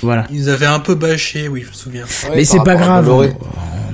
Voilà. 0.03 0.27
ils 0.31 0.41
nous 0.41 0.49
avaient 0.49 0.67
un 0.67 0.81
peu 0.81 0.95
bâché, 0.95 1.49
oui, 1.49 1.63
je 1.63 1.69
me 1.69 1.73
souviens. 1.75 2.03
Ouais, 2.29 2.37
mais 2.37 2.45
c'est 2.45 2.63
pas 2.65 2.75
grave. 2.77 3.09
On, 3.11 3.29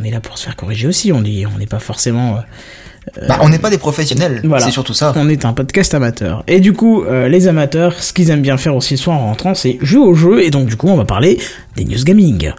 on 0.00 0.04
est 0.04 0.11
là 0.11 0.20
pour 0.20 0.38
se 0.38 0.44
faire 0.44 0.57
corriger 0.57 0.86
aussi. 0.88 1.12
On 1.12 1.20
dit, 1.20 1.44
on 1.52 1.59
n'est 1.59 1.66
pas 1.66 1.78
forcément. 1.80 2.36
euh, 2.36 3.26
Bah, 3.28 3.38
on 3.40 3.48
n'est 3.48 3.59
pas 3.61 3.70
des 3.70 3.78
professionnels, 3.78 4.40
Voilà. 4.44 4.64
c'est 4.64 4.70
surtout 4.72 4.94
ça. 4.94 5.12
On 5.16 5.28
est 5.28 5.44
un 5.44 5.52
podcast 5.52 5.94
amateur. 5.94 6.42
Et 6.48 6.59
du 6.61 6.72
coup, 6.72 7.02
euh, 7.04 7.28
les 7.28 7.46
amateurs, 7.46 7.94
ce 8.02 8.12
qu'ils 8.12 8.30
aiment 8.30 8.42
bien 8.42 8.57
faire 8.57 8.74
aussi 8.74 8.94
le 8.94 8.98
soir 8.98 9.16
en 9.18 9.26
rentrant, 9.26 9.54
c'est 9.54 9.78
jouer 9.82 10.00
au 10.04 10.14
jeu. 10.14 10.42
Et 10.42 10.50
donc, 10.50 10.66
du 10.66 10.76
coup, 10.76 10.88
on 10.88 10.96
va 10.96 11.04
parler 11.04 11.38
des 11.76 11.84
news 11.84 12.02
gaming. 12.04 12.52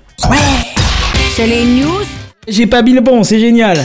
C'est 1.36 1.48
les 1.48 1.64
news. 1.66 2.06
J'ai 2.50 2.66
pas 2.66 2.82
mis 2.82 2.94
le 2.94 3.02
bon, 3.02 3.24
c'est 3.24 3.40
génial. 3.42 3.78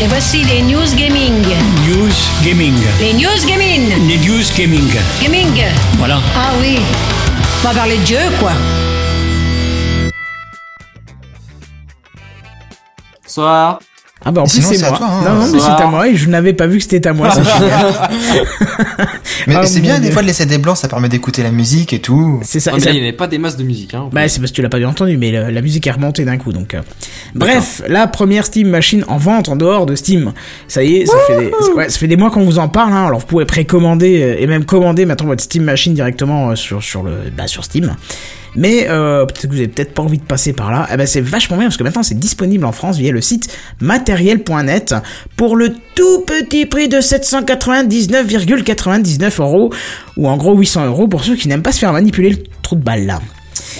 Et 0.00 0.06
voici 0.08 0.42
les 0.42 0.62
news 0.62 0.96
gaming. 0.96 1.44
News 1.86 2.12
Gaming. 2.44 2.74
Les 2.98 3.12
news 3.12 3.46
gaming. 3.46 4.08
Les 4.08 4.18
News 4.18 4.42
Gaming. 4.58 4.90
Gaming. 5.22 5.62
Voilà. 5.98 6.20
Ah 6.34 6.50
oui. 6.60 6.78
On 7.60 7.68
va 7.68 7.72
parler 7.74 7.98
de 7.98 8.06
jeu, 8.06 8.18
quoi. 8.40 8.50
Bonsoir. 13.22 13.78
Ah 14.24 14.30
bah 14.30 14.40
en 14.42 14.44
plus 14.44 14.62
sinon, 14.62 14.68
c'est 14.72 14.88
moi. 14.88 14.96
toi, 14.98 15.06
hein. 15.10 15.22
non 15.24 15.34
non 15.46 15.52
mais 15.52 15.58
c'est 15.58 15.82
à 15.82 15.86
moi 15.86 16.08
et 16.08 16.14
je 16.16 16.28
n'avais 16.28 16.52
pas 16.52 16.66
vu 16.66 16.78
que 16.78 16.84
c'était 16.84 17.06
à 17.08 17.12
moi. 17.12 17.30
c'est 17.30 17.42
génial. 17.44 17.92
Mais 19.48 19.54
Ah, 19.56 19.66
c'est 19.66 19.80
bien 19.80 19.98
Dieu. 19.98 20.04
des 20.08 20.12
fois 20.12 20.22
de 20.22 20.26
laisser 20.28 20.46
des 20.46 20.58
blancs, 20.58 20.76
ça 20.76 20.86
permet 20.88 21.08
d'écouter 21.08 21.42
la 21.42 21.50
musique 21.50 21.92
et 21.92 21.98
tout. 22.00 22.38
c'est 22.44 22.60
ça. 22.60 22.70
Ah, 22.72 22.76
mais 22.76 22.80
ça- 22.80 22.86
là, 22.90 22.92
il 22.92 23.00
n'y 23.00 23.08
avait 23.08 23.16
pas 23.16 23.26
des 23.26 23.38
masses 23.38 23.56
de 23.56 23.64
musique, 23.64 23.94
hein. 23.94 24.08
Bah 24.12 24.28
c'est 24.28 24.38
parce 24.38 24.50
que 24.52 24.56
tu 24.56 24.62
l'as 24.62 24.68
pas 24.68 24.78
bien 24.78 24.88
entendu, 24.88 25.16
mais 25.16 25.30
le- 25.32 25.50
la 25.50 25.60
musique 25.62 25.86
est 25.86 25.90
remontée 25.90 26.24
d'un 26.24 26.36
coup 26.38 26.52
donc. 26.52 26.74
euh. 26.74 26.80
Bref, 27.34 27.82
la 27.88 28.06
première 28.06 28.44
Steam 28.46 28.68
Machine 28.68 29.04
en 29.08 29.16
vente 29.16 29.48
en 29.48 29.56
dehors 29.56 29.86
de 29.86 29.96
Steam. 29.96 30.32
Ça 30.68 30.84
y 30.84 30.96
est, 30.98 31.06
ça 31.06 31.16
fait 31.26 31.38
des, 31.38 31.50
ça- 31.60 31.72
ouais, 31.74 31.88
ça 31.88 31.98
fait 31.98 32.06
des 32.06 32.16
mois 32.16 32.30
qu'on 32.30 32.44
vous 32.44 32.58
en 32.58 32.68
parle. 32.68 32.92
Hein, 32.92 33.06
alors 33.06 33.18
vous 33.20 33.26
pouvez 33.26 33.44
précommander 33.46 34.22
euh, 34.22 34.36
et 34.38 34.46
même 34.46 34.64
commander 34.64 35.06
maintenant 35.06 35.26
votre 35.28 35.42
Steam 35.42 35.64
Machine 35.64 35.94
directement 35.94 36.50
euh, 36.50 36.54
sur 36.54 36.82
sur 36.82 37.02
le 37.02 37.12
bah, 37.36 37.46
sur 37.48 37.64
Steam. 37.64 37.96
Mais 38.54 38.86
euh, 38.88 39.26
peut-être 39.26 39.42
que 39.42 39.48
vous 39.48 39.58
avez 39.58 39.68
peut-être 39.68 39.92
pas 39.94 40.02
envie 40.02 40.18
de 40.18 40.24
passer 40.24 40.52
par 40.52 40.70
là. 40.70 40.86
Eh 40.92 40.96
ben 40.96 41.06
c'est 41.06 41.20
vachement 41.20 41.56
bien 41.56 41.66
parce 41.66 41.76
que 41.76 41.84
maintenant 41.84 42.02
c'est 42.02 42.18
disponible 42.18 42.64
en 42.64 42.72
France 42.72 42.98
via 42.98 43.12
le 43.12 43.20
site 43.20 43.56
matériel.net 43.80 44.94
pour 45.36 45.54
le 45.56 45.74
tout 45.94 46.24
petit 46.26 46.66
prix 46.66 46.88
de 46.88 46.98
799,99 46.98 49.40
euros 49.40 49.72
ou 50.16 50.28
en 50.28 50.36
gros 50.36 50.56
800 50.56 50.86
euros 50.86 51.06
pour 51.08 51.24
ceux 51.24 51.36
qui 51.36 51.48
n'aiment 51.48 51.62
pas 51.62 51.72
se 51.72 51.78
faire 51.78 51.92
manipuler 51.92 52.30
le 52.30 52.38
trou 52.62 52.76
de 52.76 52.84
balle 52.84 53.06
là. 53.06 53.20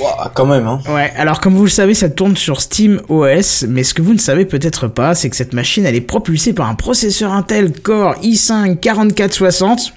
Ouah, 0.01 0.31
quand 0.35 0.47
même, 0.47 0.67
hein. 0.67 0.81
Ouais, 0.89 1.13
alors 1.17 1.41
comme 1.41 1.55
vous 1.55 1.65
le 1.65 1.71
savez, 1.71 1.95
ça 1.95 2.09
tourne 2.09 2.37
sur 2.37 2.61
Steam 2.61 3.01
OS, 3.09 3.65
mais 3.69 3.85
ce 3.85 3.95
que 3.95 4.03
vous 4.03 4.15
ne 4.15 4.19
savez 4.19 4.47
peut-être 4.47 4.89
pas, 4.89 5.15
c'est 5.15 5.29
que 5.29 5.37
cette 5.37 5.53
machine, 5.53 5.85
elle 5.85 5.95
est 5.95 6.01
propulsée 6.01 6.55
par 6.55 6.69
un 6.69 6.75
processeur 6.75 7.33
Intel 7.33 7.73
Core 7.73 8.17
i5 8.23 8.79
4460, 8.79 9.93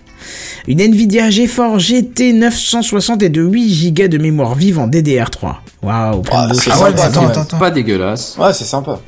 une 0.67 0.79
Nvidia 0.81 1.29
GeForce 1.29 1.83
GT 1.83 2.33
960 2.33 3.23
et 3.23 3.29
de 3.29 3.41
8 3.41 3.91
Go 3.93 4.07
de 4.07 4.17
mémoire 4.17 4.55
vive 4.55 4.79
en 4.79 4.87
DDR3. 4.87 5.55
Waouh, 5.81 6.21
plein 6.21 6.47
Ah, 6.49 6.53
c'est 6.53 6.71
Ah 6.71 6.83
ouais. 6.83 7.59
Pas 7.59 7.71
dégueulasse. 7.71 8.37
Ouais, 8.39 8.53
c'est 8.53 8.65
sympa. 8.65 8.99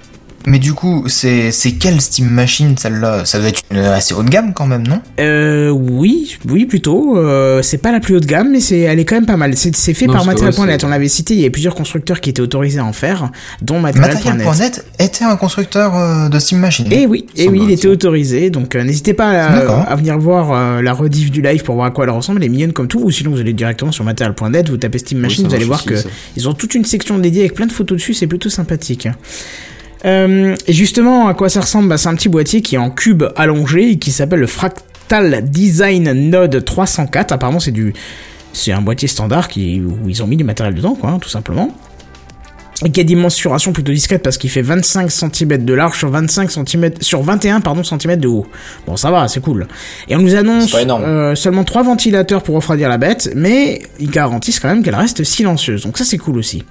Mais 0.48 0.60
du 0.60 0.74
coup, 0.74 1.04
c'est 1.08 1.52
quelle 1.80 2.00
Steam 2.00 2.30
Machine 2.30 2.78
celle-là? 2.78 3.26
Ça 3.26 3.40
doit 3.40 3.50
être 3.50 3.62
une 3.70 3.80
assez 3.80 4.14
haut 4.14 4.24
de 4.24 4.30
gamme 4.30 4.54
quand 4.54 4.66
même, 4.66 4.88
non? 4.88 5.02
Euh, 5.20 5.70
oui, 5.70 6.38
oui, 6.50 6.66
plutôt. 6.66 7.18
Euh, 7.18 7.62
c'est 7.62 7.78
pas 7.78 7.92
la 7.92 8.00
plus 8.00 8.16
haut 8.16 8.20
de 8.22 8.26
gamme, 8.26 8.52
mais 8.52 8.62
c'est, 8.62 8.80
elle 8.80 8.98
est 9.00 9.06
quand 9.06 9.16
même 9.16 9.26
pas 9.26 9.36
mal. 9.36 9.56
C'est, 9.58 9.94
fait 9.94 10.08
Non, 10.08 10.14
par 10.14 10.26
Material.net. 10.26 10.84
On 10.86 10.88
l'avait 10.88 11.10
cité, 11.10 11.34
il 11.34 11.42
y 11.42 11.46
a 11.46 11.50
plusieurs 11.50 11.76
constructeurs 11.76 12.22
qui 12.22 12.30
étaient 12.30 12.42
autorisés 12.42 12.80
à 12.80 12.86
en 12.86 12.94
faire, 12.94 13.30
dont 13.62 13.80
Material.net. 13.82 14.24
Material.net 14.24 14.86
était 15.00 15.26
un 15.26 15.36
constructeur 15.36 15.96
euh, 15.96 16.30
de 16.30 16.40
Steam 16.40 16.60
Machine. 16.60 16.92
Et 16.92 17.06
oui, 17.06 17.26
et 17.36 17.46
Ça 17.46 17.52
oui, 17.52 17.62
il 17.64 17.72
était 17.72 17.88
autorisé, 17.88 18.50
donc 18.50 18.76
euh, 18.76 18.84
n'hésitez 18.84 19.14
pas 19.14 19.30
à, 19.30 19.96
venir 19.96 20.18
voir 20.18 20.52
euh, 20.52 20.82
la 20.82 20.94
rediff 20.94 21.32
du 21.32 21.42
live 21.42 21.64
pour 21.64 21.76
voir 21.76 21.88
à 21.88 21.92
quoi 21.92 22.06
elle 22.06 22.12
ressemble, 22.12 22.40
elle 22.40 22.46
est 22.46 22.50
mignonne 22.50 22.74
comme 22.74 22.88
tout, 22.88 23.00
ou 23.00 23.12
sinon 23.12 23.32
vous 23.32 23.40
allez 23.40 23.54
directement 23.54 23.92
sur 23.92 24.04
material.net, 24.04 24.70
vous 24.70 24.78
tapez 24.78 25.00
Steam 25.00 25.20
Machine, 25.20 25.48
vous 25.48 25.56
allez 25.56 25.66
voir 25.66 25.84
que 25.84 25.96
ça. 25.96 26.10
ils 26.36 26.48
ont 26.48 26.54
toute 26.54 26.76
une 26.76 26.86
section 26.86 27.18
dédiée 27.18 27.42
avec 27.42 27.54
plein 27.54 27.68
de 27.68 27.72
photos 27.72 27.98
dessus, 27.98 28.14
c'est 28.14 28.28
plutôt 28.28 28.50
sympathique. 28.50 29.08
Euh, 30.06 30.56
et 30.68 30.74
justement, 30.74 31.28
à 31.28 31.34
quoi 31.34 31.50
ça 31.50 31.62
ressemble? 31.62 31.90
Bah, 31.90 31.98
C'est 31.98 32.10
un 32.10 32.16
petit 32.16 32.30
boîtier 32.30 32.62
qui 32.62 32.76
est 32.76 32.80
en 32.80 32.90
cube 32.92 33.24
allongé 33.36 33.92
et 33.92 33.98
qui 33.98 34.12
s'appelle 34.12 34.40
le 34.40 34.48
Fractal 34.48 35.44
Design 35.50 36.12
Node 36.30 36.64
304. 36.64 37.32
Apparemment, 37.32 37.60
c'est 37.60 37.72
du, 37.72 37.94
c'est 38.54 38.72
un 38.72 38.82
boîtier 38.82 39.08
standard 39.08 39.48
qui, 39.48 39.82
où 39.82 40.08
ils 40.10 40.22
ont 40.24 40.28
mis 40.28 40.38
du 40.38 40.44
matériel 40.44 40.76
dedans, 40.76 40.96
quoi, 40.96 41.12
hein, 41.12 41.20
tout 41.20 41.30
simplement. 41.30 41.72
et 42.86 42.92
qui 42.92 43.00
a 43.02 43.04
des 43.04 43.16
mensurations 43.16 43.74
plutôt 43.74 43.92
discrètes 43.92 44.22
parce 44.22 44.38
qu'il 44.38 44.52
fait 44.52 44.62
25 44.62 45.10
cm 45.10 45.66
de 45.66 45.74
large 45.74 45.98
sur 45.98 46.10
25 46.12 46.52
cm 46.52 46.92
sur 47.02 47.24
21 47.24 47.60
pardon 47.62 47.84
cm 47.84 48.18
de 48.18 48.28
haut. 48.28 48.46
Bon 48.86 48.96
ça 48.96 49.10
va, 49.10 49.28
c'est 49.28 49.40
cool. 49.42 49.68
Et 50.08 50.16
on 50.16 50.20
nous 50.20 50.36
annonce 50.36 50.72
euh, 50.76 51.34
seulement 51.34 51.64
trois 51.64 51.82
ventilateurs 51.82 52.44
pour 52.44 52.54
refroidir 52.54 52.88
la 52.88 53.00
bête, 53.00 53.32
mais 53.36 53.82
ils 54.00 54.12
garantissent 54.12 54.60
quand 54.60 54.68
même 54.68 54.84
qu'elle 54.84 54.94
reste 54.94 55.24
silencieuse. 55.24 55.84
Donc 55.86 55.98
ça 55.98 56.04
c'est 56.06 56.20
cool 56.20 56.38
aussi. 56.38 56.64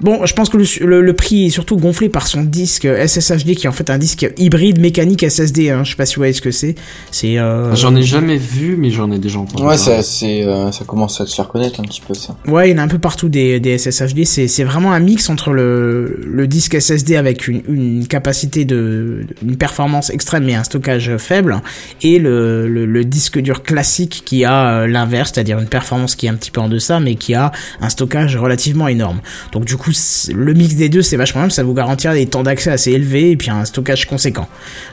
Bon, 0.00 0.26
je 0.26 0.34
pense 0.34 0.48
que 0.50 0.56
le, 0.56 0.64
le- 0.84 1.00
le 1.02 1.12
prix 1.14 1.46
est 1.46 1.50
surtout 1.50 1.76
gonflé 1.76 2.08
par 2.08 2.26
son 2.26 2.42
disque 2.42 2.84
SSHD 2.86 3.54
qui 3.54 3.66
est 3.66 3.68
en 3.68 3.72
fait 3.72 3.88
un 3.90 3.96
disque 3.98 4.30
hybride 4.36 4.78
mécanique 4.80 5.24
SSD. 5.28 5.70
Hein. 5.70 5.82
Je 5.84 5.90
sais 5.90 5.96
pas 5.96 6.04
si 6.04 6.16
vous 6.16 6.20
voyez 6.20 6.32
ce 6.32 6.42
que 6.42 6.50
c'est. 6.50 6.74
C'est 7.10 7.38
euh, 7.38 7.74
J'en 7.74 7.94
ai 7.96 8.02
jamais 8.02 8.36
vu, 8.36 8.76
mais 8.76 8.90
j'en 8.90 9.10
ai 9.12 9.18
déjà 9.18 9.38
entendu. 9.38 9.62
Ouais, 9.62 9.76
ça, 9.76 10.02
c'est, 10.02 10.42
euh, 10.44 10.70
ça 10.72 10.84
commence 10.84 11.20
à 11.20 11.26
se 11.26 11.34
faire 11.34 11.48
connaître 11.48 11.80
un 11.80 11.84
petit 11.84 12.02
peu 12.06 12.12
ça. 12.12 12.36
Ouais, 12.46 12.68
il 12.68 12.72
y 12.72 12.74
en 12.74 12.78
a 12.78 12.82
un 12.82 12.88
peu 12.88 12.98
partout 12.98 13.28
des, 13.28 13.60
des 13.60 13.78
SSHD. 13.78 14.24
C'est, 14.24 14.48
c'est 14.48 14.64
vraiment 14.64 14.92
un 14.92 15.00
mix 15.00 15.30
entre 15.30 15.52
le, 15.52 16.20
le 16.26 16.46
disque 16.46 16.78
SSD 16.80 17.16
avec 17.16 17.46
une, 17.48 17.62
une 17.68 18.06
capacité 18.06 18.64
de, 18.64 19.24
une 19.42 19.56
performance 19.56 20.10
extrême 20.10 20.44
mais 20.44 20.54
un 20.54 20.64
stockage 20.64 21.16
faible 21.18 21.62
et 22.02 22.18
le, 22.18 22.68
le, 22.68 22.84
le 22.84 23.04
disque 23.04 23.38
dur 23.38 23.62
classique 23.62 24.22
qui 24.26 24.44
a 24.44 24.80
euh, 24.80 24.86
l'inverse, 24.86 25.30
c'est-à-dire 25.32 25.58
une 25.60 25.68
performance 25.68 26.14
qui 26.16 26.26
est 26.26 26.30
un 26.30 26.34
petit 26.34 26.50
peu 26.50 26.60
en 26.60 26.68
deçà 26.68 27.00
mais 27.00 27.14
qui 27.14 27.34
a 27.34 27.52
un 27.80 27.88
stockage 27.88 28.36
relativement 28.36 28.88
énorme. 28.88 29.20
Donc 29.52 29.64
du 29.64 29.76
coup, 29.76 29.92
le 30.34 30.52
mix 30.54 30.74
des 30.74 30.88
deux, 30.88 31.02
c'est 31.02 31.16
vachement 31.16 31.42
bien, 31.42 31.50
ça 31.50 31.62
vous 31.62 31.74
garantira 31.74 32.14
des 32.14 32.26
temps 32.26 32.42
d'accès 32.42 32.70
assez 32.70 32.92
élevés 32.92 33.30
et 33.30 33.36
puis 33.36 33.50
un 33.50 33.64
stockage 33.64 34.06
conséquent. 34.06 34.48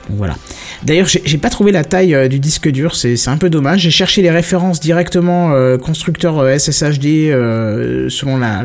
Donc 0.09 0.17
voilà. 0.17 0.35
D'ailleurs, 0.83 1.07
j'ai, 1.07 1.37
pas 1.37 1.49
trouvé 1.49 1.71
la 1.71 1.83
taille 1.83 2.13
euh, 2.13 2.27
du 2.27 2.39
disque 2.39 2.69
dur, 2.69 2.95
c'est, 2.95 3.15
un 3.27 3.37
peu 3.37 3.49
dommage. 3.49 3.81
J'ai 3.81 3.91
cherché 3.91 4.21
les 4.21 4.31
références 4.31 4.79
directement 4.79 5.53
euh, 5.53 5.77
constructeur 5.77 6.39
euh, 6.39 6.57
SSHD 6.57 7.05
euh, 7.29 8.09
selon 8.09 8.37
la, 8.37 8.63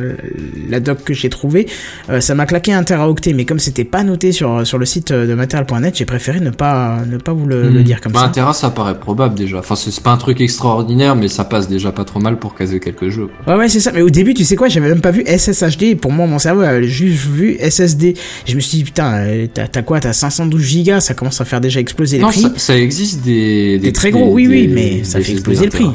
la 0.69 0.81
doc 0.81 1.05
que 1.05 1.15
j'ai 1.15 1.31
trouvée. 1.31 1.67
Euh, 2.11 2.21
ça 2.21 2.35
m'a 2.35 2.47
claqué 2.47 2.73
un 2.73 2.83
teraoctet, 2.85 3.33
mais 3.33 3.45
comme 3.45 3.59
c'était 3.59 3.85
pas 3.85 4.03
noté 4.03 4.33
sur, 4.33 4.67
sur 4.67 4.79
le 4.79 4.87
site 4.87 5.13
de 5.13 5.35
material.net, 5.35 5.97
j'ai 5.97 6.05
préféré 6.05 6.41
ne 6.41 6.51
pas, 6.51 7.01
ne 7.07 7.17
pas 7.17 7.33
vous 7.33 7.47
le, 7.47 7.71
le 7.71 7.81
Hmm. 7.81 7.85
dire 7.85 8.01
comme 8.01 8.13
bah, 8.13 8.21
ça. 8.21 8.27
Un 8.27 8.31
Tera, 8.31 8.53
ça 8.53 8.71
paraît 8.71 8.99
probable 8.99 9.35
déjà. 9.35 9.59
Enfin, 9.59 9.77
c'est 9.77 10.03
pas 10.03 10.11
un 10.11 10.17
truc 10.17 10.41
extraordinaire, 10.41 11.17
mais 11.17 11.29
ça 11.29 11.45
passe 11.45 11.69
déjà 11.69 11.93
pas 11.93 12.05
trop 12.05 12.21
mal 12.21 12.39
pour 12.39 12.55
caser 12.55 12.81
quelques 12.81 13.09
jeux. 13.09 13.29
quoi. 13.45 13.55
Ouais, 13.55 13.61
ouais, 13.61 13.69
c'est 13.69 13.81
ça. 13.81 13.93
Mais 13.93 14.03
au 14.03 14.11
début, 14.11 14.35
tu 14.35 14.45
sais 14.45 14.57
quoi, 14.57 14.69
j'avais 14.69 14.89
même 14.89 15.01
pas 15.01 15.11
vu 15.11 15.25
SSHD. 15.27 15.97
Pour 15.97 16.13
moi, 16.17 16.27
mon 16.27 16.39
cerveau 16.39 16.63
avait 16.63 16.89
juste 16.89 17.27
vu 17.27 17.57
SSD. 17.61 18.15
Je 18.47 18.55
me 18.57 18.61
suis 18.61 18.79
dit, 18.79 18.85
putain, 18.85 19.15
euh, 19.19 19.47
t'as 19.55 19.83
quoi 19.83 20.01
T'as 20.01 20.13
512 20.13 20.61
gigas, 20.63 21.01
ça 21.01 21.15
commence 21.15 21.41
à 21.41 21.45
faire 21.45 21.61
déjà 21.61 21.79
exploser 21.81 22.17
les 22.17 22.23
Non, 22.23 22.29
prix. 22.31 22.41
ça, 22.43 22.53
ça 22.57 22.77
existe 22.79 23.23
des, 23.23 23.79
Des 23.79 23.93
très 23.93 24.09
des- 24.11 24.19
gros, 24.19 24.33
oui, 24.33 24.47
oui, 24.49 24.67
des- 24.67 24.75
mais 24.75 25.05
ça 25.05 25.19
fait 25.19 25.25
SSD 25.25 25.33
exploser 25.33 25.65
le 25.67 25.71
prix. 25.71 25.91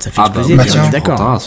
Ça 0.00 0.10
fait 0.10 0.16
Ah 0.18 0.28
bah, 0.28 0.40
exploser 0.40 0.56
bah 0.56 0.86
est 0.88 0.90
d'accord. 0.90 1.42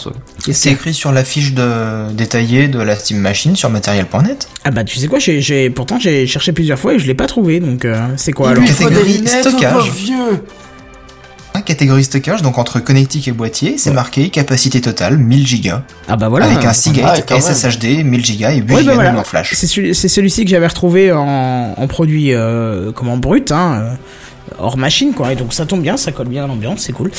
C'est 0.50 0.70
écrit 0.72 0.94
sur 0.94 1.12
la 1.12 1.24
fiche 1.24 1.52
de... 1.52 2.10
détaillée 2.12 2.68
de 2.68 2.78
la 2.78 2.96
Steam 2.96 3.18
Machine 3.18 3.54
sur 3.54 3.68
matériel.net. 3.68 4.48
Ah 4.64 4.70
bah, 4.70 4.82
tu 4.82 4.98
sais 4.98 5.08
quoi, 5.08 5.18
j'ai, 5.18 5.68
pourtant 5.70 5.98
j'ai 6.00 6.26
cherché 6.26 6.52
plusieurs 6.52 6.78
fois 6.78 6.94
et 6.94 6.98
je 6.98 7.06
l'ai 7.06 7.14
pas 7.14 7.26
trouvé. 7.26 7.60
Donc, 7.60 7.84
euh, 7.84 8.08
c'est 8.16 8.32
quoi 8.32 8.50
alors? 8.50 8.62
lunettes, 8.64 9.28
stockage. 9.48 9.90
vieux. 9.92 10.14
Catégorie 11.66 12.04
stockage, 12.04 12.40
donc 12.42 12.56
entre 12.58 12.80
connectique 12.80 13.28
et 13.28 13.32
boîtier, 13.32 13.76
c'est 13.76 13.90
marqué 13.90 14.30
capacité 14.30 14.80
totale 14.80 15.18
1000 15.18 15.60
Go. 15.62 15.70
Ah 16.08 16.16
bah 16.16 16.28
voilà. 16.28 16.46
avec 16.46 16.64
un 16.64 16.72
Seagate. 16.72 17.30
SSHD 17.30 18.02
1000 18.04 18.38
Go 18.38 18.46
et 18.48 18.56
8 18.56 18.72
Ouais, 18.72 18.80
Go 18.82 18.86
bah 18.86 18.94
voilà. 18.94 19.08
mémoire 19.10 19.26
flash. 19.26 19.52
C'est 19.54 19.66
celui, 19.66 19.94
c'est 19.94 20.08
celui-ci 20.08 20.44
que 20.44 20.50
j'avais 20.50 20.66
retrouvé 20.66 21.12
en, 21.12 21.74
en 21.76 21.86
produit 21.88 22.32
euh, 22.32 22.92
comment 22.92 23.16
brut, 23.18 23.50
hein, 23.52 23.80
euh, 23.82 23.94
hors 24.58 24.76
machine 24.78 25.12
quoi. 25.12 25.32
Et 25.32 25.36
donc 25.36 25.52
ça 25.52 25.66
tombe 25.66 25.82
bien, 25.82 25.96
ça 25.96 26.12
colle 26.12 26.28
bien 26.28 26.44
à 26.44 26.46
l'ambiance, 26.46 26.80
c'est 26.82 26.92
cool. 26.92 27.10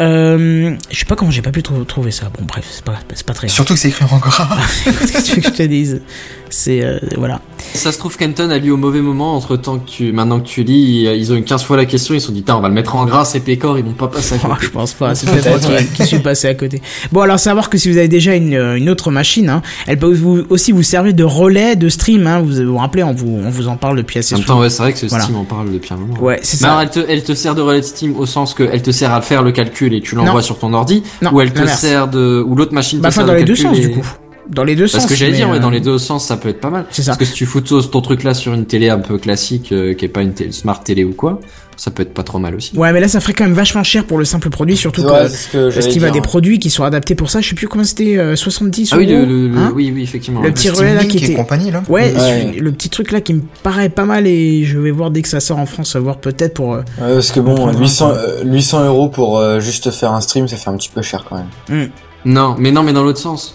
Euh, 0.00 0.74
je 0.90 0.98
sais 0.98 1.04
pas 1.04 1.16
comment 1.16 1.30
j'ai 1.30 1.42
pas 1.42 1.52
pu 1.52 1.62
trou- 1.62 1.84
trouver 1.84 2.10
ça. 2.10 2.26
Bon 2.38 2.44
bref, 2.44 2.64
c'est 2.70 2.84
pas, 2.84 2.98
pas 3.26 3.32
très. 3.34 3.48
Surtout 3.48 3.74
que 3.74 3.80
c'est 3.80 3.88
écrit 3.88 4.04
en 4.10 4.18
gras. 4.18 4.48
Qu'est-ce 4.84 5.12
que 5.12 5.22
tu 5.22 5.34
veux 5.36 5.40
que 5.42 5.48
je 5.48 5.52
te 5.54 5.62
dise 5.62 6.02
C'est 6.50 6.82
euh, 6.84 6.98
voilà. 7.16 7.40
Ça 7.76 7.90
se 7.90 7.98
trouve, 7.98 8.16
Kenton 8.16 8.50
a 8.50 8.58
lu 8.58 8.70
au 8.70 8.76
mauvais 8.76 9.00
moment. 9.00 9.34
Entre 9.34 9.56
temps 9.56 9.78
que 9.78 9.90
tu, 9.90 10.12
maintenant 10.12 10.38
que 10.38 10.46
tu 10.46 10.62
lis, 10.62 11.06
ils 11.12 11.32
ont 11.32 11.36
eu 11.36 11.42
15 11.42 11.64
fois 11.64 11.76
la 11.76 11.84
question. 11.86 12.14
Ils 12.14 12.20
se 12.20 12.28
sont 12.28 12.32
dit, 12.32 12.44
Tain, 12.44 12.56
on 12.56 12.60
va 12.60 12.68
le 12.68 12.74
mettre 12.74 12.94
en 12.94 13.04
gras, 13.04 13.24
ces 13.24 13.40
pécores, 13.40 13.78
ils 13.78 13.84
vont 13.84 13.92
pas 13.92 14.06
passer 14.06 14.36
à 14.36 14.38
Oh, 14.44 14.48
côté. 14.48 14.60
je 14.66 14.70
pense 14.70 14.92
pas, 14.92 15.14
c'est 15.16 15.26
peut-être 15.30 15.68
moi 15.68 15.78
qui, 15.80 15.86
qui 15.88 16.06
suis 16.06 16.20
passé 16.20 16.46
à 16.46 16.54
côté. 16.54 16.80
Bon, 17.10 17.22
alors 17.22 17.38
savoir 17.40 17.68
que 17.70 17.76
si 17.76 17.90
vous 17.90 17.98
avez 17.98 18.06
déjà 18.06 18.36
une, 18.36 18.54
euh, 18.54 18.76
une 18.76 18.88
autre 18.88 19.10
machine, 19.10 19.48
hein, 19.50 19.60
elle 19.88 19.98
peut 19.98 20.12
vous, 20.14 20.42
aussi 20.50 20.70
vous 20.70 20.84
servir 20.84 21.14
de 21.14 21.24
relais 21.24 21.74
de 21.74 21.88
stream. 21.88 22.26
Hein, 22.28 22.40
vous 22.42 22.64
vous 22.64 22.76
rappelez, 22.78 23.02
on 23.02 23.12
vous, 23.12 23.40
on 23.44 23.50
vous 23.50 23.66
en 23.66 23.76
parle 23.76 23.96
depuis 23.96 24.20
assez 24.20 24.36
En 24.36 24.38
même 24.38 24.46
souvent. 24.46 24.58
temps, 24.58 24.62
ouais, 24.62 24.70
c'est 24.70 24.82
vrai 24.82 24.92
que 24.92 24.98
ce 25.00 25.06
Voilà. 25.06 25.24
Steam 25.24 25.36
en 25.36 25.44
parle 25.44 25.72
depuis 25.72 25.92
un 25.92 25.96
moment. 25.96 26.14
Ouais, 26.20 26.38
c'est 26.42 26.60
Mais 26.60 26.68
alors, 26.68 26.78
ça. 26.78 26.82
elle 26.84 26.90
te, 26.90 27.10
elle 27.10 27.24
te 27.24 27.34
sert 27.34 27.56
de 27.56 27.60
relais 27.60 27.80
de 27.80 27.84
Steam 27.86 28.16
au 28.16 28.24
sens 28.24 28.54
que 28.54 28.62
elle 28.62 28.82
te 28.82 28.92
sert 28.92 29.12
à 29.12 29.20
faire 29.20 29.42
le 29.42 29.50
calcul 29.50 29.92
et 29.94 30.00
tu 30.00 30.14
l'envoies 30.14 30.42
sur 30.42 30.58
ton 30.60 30.72
ordi, 30.74 31.02
Non, 31.22 31.32
ou 31.32 31.40
elle 31.40 31.52
te 31.52 31.58
l'inverse. 31.58 31.80
sert 31.80 32.06
de, 32.06 32.40
ou 32.46 32.54
l'autre 32.54 32.72
machine 32.72 33.00
Bah, 33.00 33.08
te 33.08 33.14
enfin, 33.14 33.22
sert 33.22 33.26
dans 33.26 33.32
de 33.32 33.38
les 33.38 33.44
deux 33.44 33.56
sens, 33.56 33.76
et- 33.76 33.80
du 33.80 33.90
coup. 33.90 34.06
Dans 34.48 34.64
les 34.64 34.76
deux 34.76 34.82
Parce 34.84 35.04
sens. 35.04 35.06
que 35.06 35.14
j'allais 35.14 35.32
dire, 35.32 35.48
ouais, 35.48 35.58
dans 35.60 35.68
euh, 35.68 35.72
les 35.72 35.80
deux 35.80 35.98
sens, 35.98 36.26
ça 36.26 36.36
peut 36.36 36.48
être 36.50 36.60
pas 36.60 36.70
mal. 36.70 36.84
C'est 36.90 37.02
ça. 37.02 37.12
Parce 37.12 37.18
que 37.18 37.24
si 37.24 37.32
tu 37.32 37.46
fous 37.46 37.60
ton 37.62 38.00
truc 38.00 38.22
là 38.24 38.34
sur 38.34 38.52
une 38.52 38.66
télé 38.66 38.90
un 38.90 38.98
peu 38.98 39.16
classique, 39.18 39.72
euh, 39.72 39.94
qui 39.94 40.04
est 40.04 40.08
pas 40.08 40.22
une 40.22 40.34
télé, 40.34 40.52
smart 40.52 40.82
télé 40.82 41.02
ou 41.04 41.12
quoi, 41.12 41.40
ça 41.76 41.90
peut 41.90 42.02
être 42.02 42.12
pas 42.14 42.22
trop 42.22 42.38
mal 42.38 42.54
aussi. 42.54 42.76
Ouais, 42.76 42.92
mais 42.92 43.00
là, 43.00 43.08
ça 43.08 43.20
ferait 43.20 43.32
quand 43.32 43.44
même 43.44 43.54
vachement 43.54 43.82
cher 43.82 44.04
pour 44.04 44.18
le 44.18 44.24
simple 44.24 44.50
produit, 44.50 44.76
surtout 44.76 45.02
Ouais, 45.02 45.24
que 45.24 45.28
c'est 45.28 45.36
ce 45.36 45.48
que 45.50 45.70
j'allais 45.70 45.90
Steam 45.90 46.04
a 46.04 46.10
des 46.10 46.20
produits 46.20 46.58
qui 46.58 46.68
sont 46.70 46.84
adaptés 46.84 47.14
pour 47.14 47.30
ça. 47.30 47.40
Je 47.40 47.48
sais 47.48 47.54
plus 47.54 47.68
comment 47.68 47.84
c'était, 47.84 48.18
euh, 48.18 48.36
70 48.36 48.90
Ah 48.92 48.98
oui, 48.98 49.06
le, 49.06 49.24
le- 49.48 49.56
hein 49.58 49.72
oui, 49.74 49.90
oui, 49.94 50.02
effectivement. 50.02 50.40
Le 50.40 50.48
ouais. 50.48 50.52
petit 50.52 50.68
relais 50.70 50.94
là 50.94 51.04
qui 51.04 51.16
était. 51.18 51.34
compagnie 51.34 51.70
là. 51.70 51.82
Ouais, 51.88 52.12
le 52.58 52.70
petit 52.72 52.90
truc 52.90 53.12
là 53.12 53.20
qui 53.20 53.34
me 53.34 53.42
paraît 53.62 53.88
pas 53.88 54.04
mal 54.04 54.26
et 54.26 54.64
je 54.64 54.78
vais 54.78 54.90
voir 54.90 55.10
dès 55.10 55.22
que 55.22 55.28
ça 55.28 55.40
sort 55.40 55.58
en 55.58 55.66
France, 55.66 55.96
voir 55.96 56.18
peut-être 56.18 56.54
pour. 56.54 56.74
euh, 56.74 56.78
Ouais, 57.00 57.14
parce 57.14 57.32
que 57.32 57.40
bon, 57.40 57.54
prendra 57.54 57.80
800, 57.80 58.10
un 58.10 58.14
peu. 58.14 58.18
euh, 58.20 58.44
800 58.44 58.84
euros 58.86 59.08
pour 59.08 59.38
euh, 59.38 59.58
juste 59.60 59.90
faire 59.90 60.12
un 60.12 60.20
stream, 60.20 60.46
ça 60.48 60.56
fait 60.58 60.70
un 60.70 60.76
petit 60.76 60.90
peu 60.94 61.02
cher 61.02 61.24
quand 61.28 61.36
même. 61.68 61.88
Non, 62.24 62.54
mais 62.58 62.70
non, 62.70 62.82
mais 62.82 62.92
dans 62.92 63.02
l'autre 63.02 63.18
sens. 63.18 63.54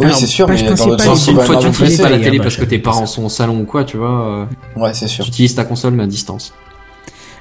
Oui, 0.00 0.12
c'est 0.14 0.26
sûr, 0.26 0.46
page 0.46 0.62
mais 0.62 0.74
dans 0.74 0.86
l'autre 0.86 1.04
sens, 1.04 1.26
Une 1.28 1.40
fois, 1.40 1.56
tu 1.56 1.66
n'utilises 1.66 2.00
pas 2.00 2.08
la 2.08 2.16
ah 2.16 2.18
télé 2.20 2.38
bah, 2.38 2.44
parce 2.44 2.56
que 2.56 2.64
t'es 2.64 2.76
sais 2.76 2.78
pas 2.82 2.92
ça. 2.92 2.98
en 3.00 3.06
son 3.06 3.28
salon 3.28 3.60
ou 3.60 3.64
quoi, 3.64 3.84
tu 3.84 3.96
vois. 3.96 4.26
euh, 4.26 4.44
Ouais, 4.76 4.94
c'est 4.94 5.06
Tu 5.06 5.12
sûr. 5.14 5.26
utilises 5.26 5.54
ta 5.54 5.64
console 5.64 5.94
mais 5.94 6.04
à 6.04 6.06
distance. 6.06 6.52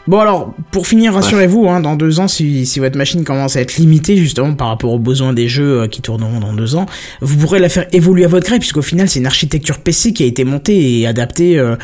Bon 0.07 0.19
alors, 0.19 0.55
pour 0.71 0.87
finir, 0.87 1.13
rassurez-vous, 1.13 1.67
hein, 1.69 1.81
dans 1.81 1.95
deux 1.95 2.19
ans, 2.19 2.27
si, 2.27 2.65
si 2.65 2.79
votre 2.79 2.97
machine 2.97 3.23
commence 3.23 3.55
à 3.55 3.61
être 3.61 3.77
limitée 3.77 4.17
justement 4.17 4.55
par 4.55 4.69
rapport 4.69 4.91
aux 4.91 4.97
besoins 4.97 5.33
des 5.33 5.47
jeux 5.47 5.81
euh, 5.81 5.87
qui 5.87 6.01
tourneront 6.01 6.39
dans 6.39 6.53
deux 6.53 6.75
ans, 6.75 6.87
vous 7.21 7.37
pourrez 7.37 7.59
la 7.59 7.69
faire 7.69 7.85
évoluer 7.91 8.25
à 8.25 8.27
votre 8.27 8.47
gré, 8.47 8.57
puisqu'au 8.57 8.81
final 8.81 9.07
c'est 9.07 9.19
une 9.19 9.27
architecture 9.27 9.77
PC 9.79 10.13
qui 10.13 10.23
a 10.23 10.25
été 10.25 10.45
montée 10.45 10.99
et 10.99 11.05
adaptée 11.05 11.59
euh, 11.59 11.75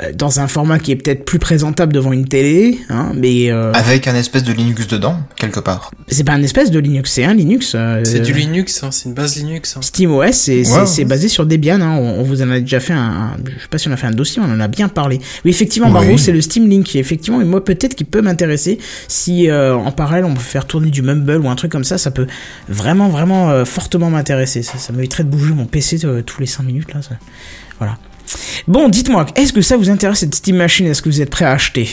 euh, 0.00 0.12
dans 0.14 0.40
un 0.40 0.48
format 0.48 0.78
qui 0.78 0.90
est 0.92 0.96
peut-être 0.96 1.26
plus 1.26 1.38
présentable 1.38 1.92
devant 1.92 2.12
une 2.12 2.26
télé, 2.26 2.78
hein, 2.88 3.12
mais 3.14 3.50
euh, 3.50 3.72
Avec 3.74 4.06
un 4.08 4.14
espèce 4.14 4.44
de 4.44 4.54
Linux 4.54 4.86
dedans, 4.88 5.18
quelque 5.36 5.60
part. 5.60 5.90
c'est 6.08 6.24
pas 6.24 6.32
un 6.32 6.42
espèce 6.42 6.70
de 6.70 6.78
Linux, 6.78 7.12
c'est 7.12 7.24
un 7.24 7.34
Linux. 7.34 7.72
euh, 7.74 8.00
C'est 8.04 8.20
du 8.20 8.32
Linux, 8.32 8.82
hein, 8.84 8.90
c'est 8.90 9.08
une 9.10 9.14
base 9.14 9.36
Linux. 9.36 9.76
hein. 9.76 9.82
SteamOS, 9.82 10.32
c'est 10.32 10.62
Ouais, 10.66 11.04
basé 11.04 11.28
sur 11.28 11.44
Debian. 11.44 11.80
Hein. 11.82 11.96
On, 11.98 12.20
on 12.20 12.22
vous 12.22 12.40
en 12.40 12.50
a 12.50 12.58
déjà 12.60 12.80
fait 12.80 12.94
un, 12.94 12.98
un- 12.98 13.36
Je 13.44 13.60
sais 13.62 13.68
pas 13.68 13.76
si 13.76 13.88
on 13.88 13.92
a 13.92 13.96
fait 13.98 14.06
un 14.06 14.12
dossier, 14.12 14.40
on 14.42 14.50
en 14.50 14.60
a 14.60 14.68
bien 14.68 14.88
parlé. 14.88 15.18
Oui, 15.44 15.50
effectivement, 15.50 15.88
Oui. 15.88 15.94
Barbeau, 15.94 16.16
c'est 16.16 16.32
le 16.32 16.40
Steam 16.40 16.68
Link. 16.70 16.84
qui, 16.86 16.98
Effectivement, 16.98 17.40
et 17.40 17.44
moi, 17.56 17.64
peut-être 17.64 17.94
qui 17.94 18.04
peut 18.04 18.22
m'intéresser. 18.22 18.78
Si 19.08 19.48
euh, 19.48 19.74
en 19.74 19.92
parallèle, 19.92 20.24
on 20.24 20.34
peut 20.34 20.40
faire 20.40 20.66
tourner 20.66 20.90
du 20.90 21.02
Mumble 21.02 21.38
ou 21.38 21.48
un 21.48 21.54
truc 21.56 21.72
comme 21.72 21.84
ça, 21.84 21.96
ça 21.98 22.10
peut 22.10 22.26
vraiment, 22.68 23.08
vraiment 23.08 23.50
euh, 23.50 23.64
fortement 23.64 24.10
m'intéresser. 24.10 24.62
Ça, 24.62 24.78
ça 24.78 24.92
m'éviterait 24.92 25.24
de 25.24 25.30
bouger 25.30 25.54
mon 25.54 25.66
PC 25.66 26.04
euh, 26.04 26.22
tous 26.22 26.40
les 26.40 26.46
5 26.46 26.62
minutes. 26.64 26.92
là. 26.94 27.02
ça- 27.02 27.16
Voilà. 27.78 27.96
Bon, 28.68 28.88
dites-moi, 28.88 29.24
est-ce 29.36 29.52
que 29.52 29.60
ça 29.62 29.76
vous 29.76 29.88
intéresse 29.88 30.18
cette 30.20 30.34
Steam 30.34 30.56
Machine? 30.56 30.86
Est-ce 30.86 31.00
que 31.02 31.08
vous 31.08 31.20
êtes 31.22 31.30
prêt 31.30 31.44
à 31.44 31.52
acheter? 31.52 31.88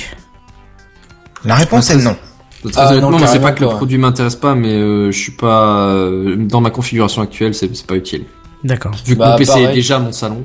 La 1.45 1.55
réponse 1.55 1.89
est 1.91 1.97
non. 1.97 2.15
Très 2.63 2.71
Ah, 2.81 2.91
honnêtement, 2.93 3.27
c'est 3.27 3.41
pas 3.41 3.51
que 3.51 3.61
le 3.63 3.69
produit 3.69 3.97
m'intéresse 3.97 4.35
pas, 4.37 4.55
mais 4.55 4.73
euh, 4.73 5.11
je 5.11 5.17
suis 5.17 5.33
pas 5.33 5.87
euh, 5.89 6.35
dans 6.37 6.61
ma 6.61 6.69
configuration 6.69 7.21
actuelle, 7.21 7.53
c'est 7.53 7.75
c'est 7.75 7.85
pas 7.85 7.95
utile. 7.95 8.23
D'accord. 8.63 8.93
Vu 9.05 9.15
que 9.15 9.19
Bah, 9.19 9.31
mon 9.31 9.37
PC 9.37 9.51
pareil. 9.51 9.65
est 9.65 9.73
déjà 9.73 9.99
mon 9.99 10.13
salon 10.13 10.43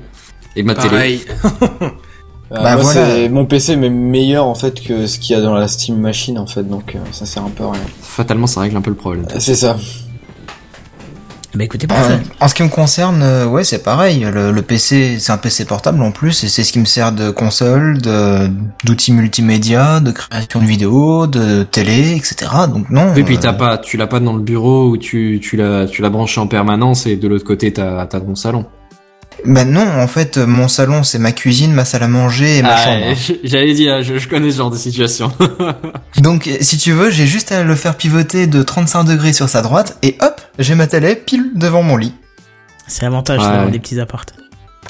et 0.56 0.62
ma 0.64 0.74
télé. 0.74 0.88
Pareil. 0.88 1.24
Bah, 2.50 2.60
moi, 2.62 2.76
voilà. 2.76 3.04
c'est 3.06 3.28
mon 3.28 3.44
PC 3.44 3.76
mais 3.76 3.90
meilleur 3.90 4.46
en 4.46 4.54
fait 4.54 4.80
que 4.82 5.06
ce 5.06 5.18
qu'il 5.18 5.36
y 5.36 5.38
a 5.38 5.42
dans 5.42 5.52
la 5.54 5.68
Steam 5.68 5.98
Machine 5.98 6.38
en 6.38 6.46
fait, 6.46 6.62
donc 6.62 6.94
euh, 6.94 6.98
ça 7.12 7.26
sert 7.26 7.44
un 7.44 7.50
peu 7.50 7.64
à 7.64 7.72
rien. 7.72 7.80
Fatalement, 8.00 8.46
ça 8.46 8.60
règle 8.62 8.76
un 8.76 8.80
peu 8.80 8.90
le 8.90 8.96
problème. 8.96 9.26
Euh, 9.30 9.36
C'est 9.38 9.54
ça. 9.54 9.76
Bah 11.54 11.64
écoutez, 11.64 11.86
Euh, 11.90 12.18
en 12.40 12.46
ce 12.48 12.54
qui 12.54 12.62
me 12.62 12.68
concerne, 12.68 13.22
euh, 13.22 13.46
ouais, 13.46 13.64
c'est 13.64 13.82
pareil. 13.82 14.20
Le, 14.32 14.52
le 14.52 14.62
PC, 14.62 15.16
c'est 15.18 15.32
un 15.32 15.38
PC 15.38 15.64
portable 15.64 16.00
en 16.02 16.12
plus, 16.12 16.44
et 16.44 16.48
c'est 16.48 16.62
ce 16.62 16.72
qui 16.72 16.78
me 16.78 16.84
sert 16.84 17.10
de 17.10 17.30
console, 17.30 18.00
de 18.02 18.48
d'outils 18.84 19.12
multimédia, 19.12 20.00
de 20.00 20.10
création 20.12 20.60
de 20.60 20.66
vidéos, 20.66 21.26
de 21.26 21.62
télé, 21.64 22.14
etc. 22.14 22.36
Donc 22.72 22.90
non. 22.90 23.12
Oui, 23.16 23.24
puis 23.24 23.36
euh, 23.36 23.40
t'as 23.40 23.54
pas, 23.54 23.78
tu 23.78 23.96
l'as 23.96 24.06
pas 24.06 24.20
dans 24.20 24.34
le 24.34 24.42
bureau 24.42 24.88
où 24.90 24.98
tu, 24.98 25.40
tu 25.42 25.56
l'as, 25.56 25.86
tu 25.86 26.02
l'as 26.02 26.10
branché 26.10 26.38
en 26.40 26.46
permanence 26.46 27.06
et 27.06 27.16
de 27.16 27.26
l'autre 27.26 27.44
côté 27.44 27.72
t'as, 27.72 28.06
t'as 28.06 28.20
ton 28.20 28.34
salon. 28.34 28.66
Bah 29.44 29.64
non, 29.64 29.86
en 29.86 30.06
fait, 30.08 30.36
euh, 30.36 30.46
mon 30.46 30.66
salon, 30.68 31.02
c'est 31.04 31.18
ma 31.18 31.32
cuisine, 31.32 31.72
ma 31.72 31.84
salle 31.84 32.02
à 32.02 32.08
manger 32.08 32.58
et 32.58 32.62
ma 32.62 32.76
chambre. 32.76 33.06
Ah, 33.10 33.32
J'allais 33.44 33.72
dire, 33.74 34.02
je, 34.02 34.18
je 34.18 34.28
connais 34.28 34.50
ce 34.50 34.56
genre 34.58 34.70
de 34.70 34.76
situation. 34.76 35.32
Donc, 36.18 36.46
euh, 36.48 36.56
si 36.60 36.76
tu 36.76 36.92
veux, 36.92 37.10
j'ai 37.10 37.26
juste 37.26 37.52
à 37.52 37.62
le 37.62 37.74
faire 37.76 37.96
pivoter 37.96 38.46
de 38.46 38.62
35 38.62 39.04
degrés 39.04 39.32
sur 39.32 39.48
sa 39.48 39.62
droite, 39.62 39.96
et 40.02 40.16
hop, 40.20 40.40
j'ai 40.58 40.74
ma 40.74 40.86
télé 40.86 41.14
pile 41.14 41.50
devant 41.54 41.82
mon 41.82 41.96
lit. 41.96 42.14
C'est 42.88 43.02
l'avantage 43.02 43.40
Ouais. 43.40 43.46
d'avoir 43.48 43.70
des 43.70 43.78
petits 43.78 44.00
apparts. 44.00 44.26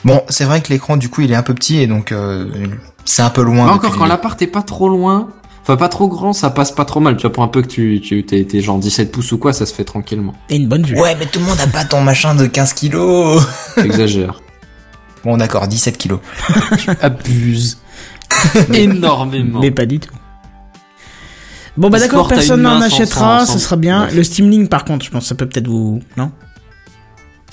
Bon, 0.05 0.23
c'est 0.29 0.45
vrai 0.45 0.61
que 0.63 0.69
l'écran, 0.69 0.97
du 0.97 1.09
coup, 1.09 1.23
il 1.23 1.33
est 1.33 1.37
un 1.37 1.43
peu 1.43 1.55
petit, 1.55 1.79
et 1.81 1.87
donc, 1.87 2.13
euh, 2.13 2.47
c'est 3.05 3.23
un 3.23 3.31
peu 3.31 3.43
loin. 3.43 3.67
Mais 3.67 3.73
encore, 3.73 3.97
quand 3.97 4.07
l'appart 4.07 4.41
est 4.41 4.47
pas 4.47 4.63
trop 4.63 4.89
loin, 4.89 5.29
Enfin, 5.69 5.77
pas 5.77 5.91
trop 5.91 6.09
grand, 6.09 6.33
ça 6.33 6.49
passe 6.49 6.73
pas 6.73 6.87
trop 6.87 6.99
mal. 6.99 7.17
Tu 7.19 7.23
vois, 7.23 7.33
pour 7.33 7.43
un 7.43 7.49
peu 7.49 7.61
que 7.61 7.67
tu, 7.67 8.01
tu 8.03 8.25
t'es, 8.25 8.43
t'es 8.45 8.63
genre 8.63 8.79
17 8.79 9.13
pouces 9.13 9.33
ou 9.33 9.37
quoi, 9.39 9.53
ça 9.53 9.67
se 9.67 9.75
fait 9.75 9.85
tranquillement. 9.85 10.33
Et 10.49 10.57
une 10.57 10.67
bonne 10.67 10.83
vue. 10.83 10.99
Ouais, 10.99 11.15
mais 11.19 11.27
tout 11.27 11.41
le 11.41 11.45
monde 11.45 11.61
a 11.61 11.67
pas 11.67 11.85
ton 11.85 12.01
machin 12.01 12.35
de 12.35 12.47
15 12.47 12.73
kilos. 12.73 13.47
T'exagères. 13.75 14.41
Bon, 15.25 15.37
d'accord, 15.37 15.69
17 15.69 15.99
kilos. 15.99 16.21
Abuse. 17.03 17.77
Énormément. 18.73 19.61
Mais 19.61 19.71
pas 19.71 19.85
du 19.85 20.01
tout. 20.01 20.15
Bon 21.77 21.91
bah 21.91 21.99
d'accord, 22.01 22.29
personne 22.29 22.63
n'en 22.63 22.81
achètera, 22.81 23.45
ce 23.45 23.59
sera 23.59 23.77
bien. 23.77 24.09
Le 24.13 24.25
Steam 24.25 24.49
Link 24.51 24.71
par 24.71 24.85
contre, 24.87 25.05
je 25.05 25.11
pense 25.11 25.25
que 25.25 25.29
ça 25.29 25.35
peut 25.35 25.47
peut-être 25.47 25.69
vous... 25.69 26.01
Non? 26.17 26.33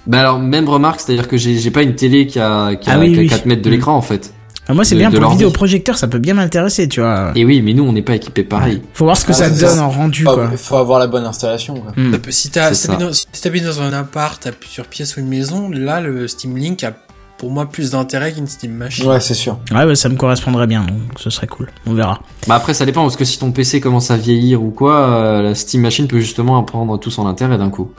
Bah 0.08 0.22
alors, 0.22 0.40
même 0.40 0.70
remarque, 0.70 1.02
c'est-à-dire 1.02 1.28
que 1.28 1.36
j'ai, 1.36 1.58
j'ai 1.60 1.70
pas 1.70 1.82
une 1.84 1.96
télé 1.96 2.28
qui 2.28 2.40
a, 2.40 2.76
qui 2.76 2.90
a, 2.90 2.94
Ah 2.94 3.00
oui, 3.00 3.12
qui 3.12 3.18
a 3.18 3.22
oui. 3.24 3.28
4 3.28 3.46
mètres 3.46 3.62
de 3.62 3.70
Mm. 3.70 3.74
l'écran, 3.74 3.96
en 3.96 4.02
fait. 4.02 4.34
Ah, 4.68 4.74
Moi 4.74 4.84
c'est 4.84 4.96
bien 4.96 5.10
de 5.10 5.18
pour 5.18 5.26
le 5.30 5.32
vidéoprojecteur, 5.34 5.98
ça 5.98 6.08
peut 6.08 6.18
bien 6.20 6.34
m'intéresser, 6.34 6.88
tu 6.88 7.00
vois. 7.02 7.32
Et 7.36 7.46
oui, 7.46 7.62
mais 7.62 7.74
nous, 7.74 7.84
on 7.84 7.92
n'est 7.94 8.02
pas 8.02 8.16
équipés 8.16 8.44
pareil. 8.44 8.82
Faut 8.94 9.06
voir 9.06 9.16
ce 9.18 9.26
que 9.26 9.32
Ah, 9.32 9.36
ça 9.36 9.50
donne 9.50 9.58
ça. 9.78 9.84
en 9.84 9.90
rendu 9.90 10.24
Faut, 10.24 10.34
quoi. 10.34 10.50
faut 10.58 10.78
avoir 10.78 11.00
la 11.00 11.08
bonne 11.08 11.26
installation. 11.26 11.76
Quoi. 11.76 11.92
Hmm. 11.96 12.16
Si 12.30 12.50
t'as- 12.50 12.70
C'est 12.70 12.76
si 12.76 12.82
ça. 12.82 12.88
t'habites 12.94 13.08
dans, 13.08 13.14
si 13.14 13.42
t'habites 13.42 13.64
dans 13.66 13.82
un 13.82 13.94
appart, 13.94 14.42
t'as 14.42 14.52
plusieurs 14.52 14.88
pièces 14.88 15.18
ou 15.18 15.20
une 15.20 15.28
maison, 15.28 15.70
là, 15.70 16.02
le 16.02 16.28
Steam 16.28 16.58
Link 16.58 16.84
a 16.84 16.94
pour 17.38 17.52
moi 17.52 17.66
plus 17.66 17.92
d'intérêt 17.92 18.32
qu'une 18.34 18.48
Steam 18.48 18.72
Machine. 18.72 19.08
Ouais, 19.08 19.20
c'est 19.20 19.34
sûr. 19.34 19.60
Ouais, 19.72 19.86
bah, 19.86 19.94
ça 19.96 20.08
me 20.10 20.16
correspondrait 20.16 20.68
bien, 20.68 20.82
donc 20.84 21.20
ce 21.20 21.30
serait 21.30 21.48
cool. 21.48 21.70
On 21.86 21.94
verra. 21.94 22.22
Bah 22.48 22.56
après, 22.56 22.74
ça 22.74 22.86
dépend, 22.86 23.02
parce 23.04 23.18
que 23.18 23.26
si 23.26 23.38
ton 23.38 23.52
PC 23.52 23.82
commence 23.82 24.10
à 24.10 24.18
vieillir 24.18 24.64
ou 24.64 24.72
quoi, 24.72 25.10
euh, 25.10 25.42
la 25.42 25.54
Steam 25.54 25.82
Machine 25.82 26.08
peut 26.08 26.20
justement 26.22 26.64
prendre 26.64 26.98
tout 26.98 27.12
son 27.12 27.28
intérêt 27.28 27.58
d'un 27.58 27.70
coup. 27.70 27.92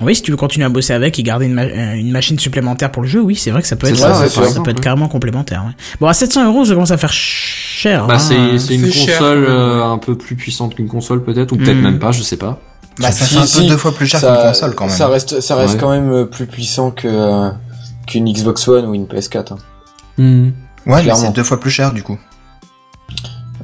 Oui, 0.00 0.14
si 0.14 0.22
tu 0.22 0.30
veux 0.30 0.36
continuer 0.36 0.64
à 0.64 0.68
bosser 0.68 0.92
avec 0.92 1.18
et 1.18 1.22
garder 1.22 1.46
une, 1.46 1.54
ma- 1.54 1.62
euh, 1.62 1.94
une 1.94 2.10
machine 2.12 2.38
supplémentaire 2.38 2.90
pour 2.92 3.02
le 3.02 3.08
jeu, 3.08 3.20
oui, 3.20 3.34
c'est 3.36 3.50
vrai 3.50 3.62
que 3.62 3.68
ça 3.68 3.76
peut 3.76 3.88
être, 3.88 3.96
ça, 3.96 4.28
ça, 4.28 4.60
peut 4.62 4.70
être 4.70 4.80
carrément 4.80 5.08
complémentaire. 5.08 5.64
ouais. 5.66 5.72
Bon, 6.00 6.06
à 6.06 6.14
700 6.14 6.46
euros, 6.46 6.64
ça 6.64 6.74
commence 6.74 6.90
à 6.92 6.96
faire 6.96 7.12
cher. 7.12 8.06
Bah 8.06 8.14
hein. 8.14 8.18
c'est, 8.18 8.74
une 8.74 8.90
cher, 8.92 9.18
console 9.18 9.44
euh, 9.48 9.84
un 9.84 9.98
peu 9.98 10.16
plus 10.16 10.36
puissante 10.36 10.74
qu'une 10.76 10.88
console 10.88 11.24
peut-être, 11.24 11.52
ou 11.52 11.56
peut-être 11.56 11.76
Mm. 11.78 11.82
même 11.82 11.98
pas, 11.98 12.12
je 12.12 12.22
sais 12.22 12.36
pas. 12.36 12.60
Bah, 13.00 13.10
ça 13.12 13.24
Si, 13.24 13.34
fait 13.34 13.40
un 13.40 13.46
si, 13.46 13.60
peu 13.62 13.66
deux 13.68 13.76
fois 13.76 13.92
plus 13.94 14.06
cher 14.06 14.20
qu'une 14.20 14.48
console 14.50 14.74
quand 14.74 14.86
même. 14.86 14.94
Ça 14.96 15.08
reste, 15.08 15.40
ça 15.40 15.56
reste 15.56 15.74
Ouais. 15.74 15.80
quand 15.80 15.90
même 15.90 16.10
euh, 16.12 16.24
plus 16.24 16.46
puissant 16.46 16.90
que 16.90 17.06
euh, 17.08 17.50
qu'une 18.06 18.32
Xbox 18.32 18.66
One 18.68 18.86
ou 18.86 18.94
une 18.94 19.06
PS4. 19.06 19.52
hein. 19.52 19.56
Ouais, 20.86 21.02
mais 21.04 21.14
c'est 21.14 21.32
deux 21.32 21.44
fois 21.44 21.60
plus 21.60 21.70
cher 21.70 21.92
du 21.92 22.02
coup. 22.02 22.18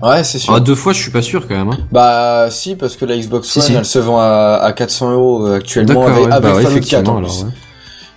Ouais, 0.02 0.24
c'est 0.24 0.38
sûr. 0.38 0.54
Ah, 0.54 0.60
deux 0.60 0.74
fois, 0.74 0.92
je 0.92 1.00
suis 1.00 1.10
pas 1.10 1.22
sûr 1.22 1.46
quand 1.46 1.54
même. 1.54 1.68
Hein. 1.70 1.78
Bah 1.92 2.48
si, 2.50 2.74
parce 2.76 2.96
que 2.96 3.04
la 3.04 3.16
Xbox 3.16 3.56
One, 3.56 3.62
si. 3.62 3.72
elle 3.74 3.84
se 3.84 3.98
vend 3.98 4.18
à, 4.18 4.58
à 4.62 4.72
400 4.72 5.12
euros 5.12 5.46
euh, 5.46 5.56
actuellement 5.56 6.06
avec, 6.06 6.26
ouais, 6.26 6.32
avec 6.32 6.42
bah 6.42 6.54
ouais, 6.54 6.62
Fallout 6.62 6.64
4 6.64 6.70
effectivement, 6.72 7.12
en 7.12 7.16
alors, 7.18 7.30
plus. 7.30 7.44
ouais. 7.44 7.50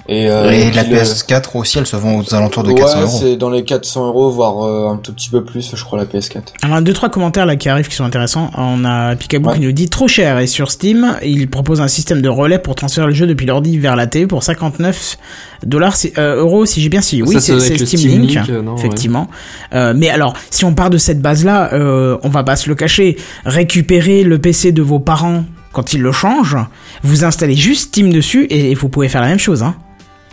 Et, 0.09 0.29
euh, 0.29 0.49
Et 0.51 0.67
et 0.67 0.71
la 0.71 0.83
puis 0.83 0.93
le- 0.93 0.99
PS4 0.99 1.55
aussi, 1.55 1.77
elle 1.79 1.85
se 1.85 1.95
vend 1.97 2.19
aux 2.19 2.33
alentours 2.33 2.63
de 2.63 2.69
ouais, 2.69 2.75
400 2.75 3.01
euros. 3.01 3.17
c'est 3.21 3.35
dans 3.35 3.49
les 3.49 3.63
400 3.65 4.07
euros, 4.07 4.31
voire 4.31 4.65
euh, 4.65 4.93
un 4.93 4.97
tout 4.97 5.11
petit 5.13 5.29
peu 5.29 5.43
plus, 5.43 5.71
je 5.75 5.83
crois, 5.83 5.97
la 5.99 6.05
PS4. 6.05 6.41
Alors, 6.61 6.81
deux, 6.81 6.93
trois 6.93 7.09
commentaires 7.09 7.45
là 7.45 7.57
qui 7.57 7.67
arrivent 7.67 7.89
qui 7.89 7.95
sont 7.95 8.05
intéressants. 8.05 8.49
On 8.57 8.85
a 8.85 9.15
Picaboo 9.17 9.49
Ouais. 9.49 9.55
qui 9.55 9.61
nous 9.61 9.71
dit 9.73 9.89
trop 9.89 10.07
cher 10.07 10.39
et 10.39 10.47
sur 10.47 10.71
Steam, 10.71 11.17
il 11.23 11.49
propose 11.49 11.81
un 11.81 11.87
système 11.89 12.21
de 12.21 12.29
relais 12.29 12.59
pour 12.59 12.75
transférer 12.75 13.07
le 13.07 13.13
jeu 13.13 13.27
depuis 13.27 13.45
l'ordi 13.45 13.77
vers 13.77 13.95
la 13.97 14.07
télé 14.07 14.27
pour 14.27 14.43
59 14.43 15.17
dollars, 15.65 15.95
euh, 16.17 16.37
euros 16.39 16.65
si 16.65 16.79
j'ai 16.81 16.89
bien 16.89 17.01
si. 17.01 17.21
Oui, 17.21 17.35
c'est 17.41 17.59
Steam, 17.59 17.77
Steam 17.85 18.21
Link. 18.21 18.33
Link, 18.35 18.49
non, 18.49 18.73
ouais. 18.75 18.79
effectivement. 18.79 19.27
Euh, 19.73 19.93
mais 19.95 20.09
alors, 20.09 20.33
si 20.51 20.63
on 20.63 20.73
part 20.73 20.89
de 20.89 20.97
cette 20.97 21.21
base-là, 21.21 21.73
euh, 21.73 22.17
on 22.23 22.29
va 22.29 22.43
pas 22.43 22.55
se 22.55 22.69
le 22.69 22.75
cacher. 22.75 23.17
Récupérer 23.45 24.23
le 24.23 24.37
PC 24.39 24.71
de 24.71 24.81
vos 24.81 24.99
parents 24.99 25.43
quand 25.73 25.93
ils 25.93 26.01
le 26.01 26.11
changent, 26.11 26.57
vous 27.03 27.25
installez 27.25 27.55
juste 27.55 27.89
Steam 27.89 28.11
dessus 28.13 28.47
et 28.49 28.73
vous 28.73 28.87
pouvez 28.89 29.09
faire 29.09 29.21
la 29.21 29.27
même 29.27 29.39
chose. 29.39 29.63
Hein. 29.63 29.75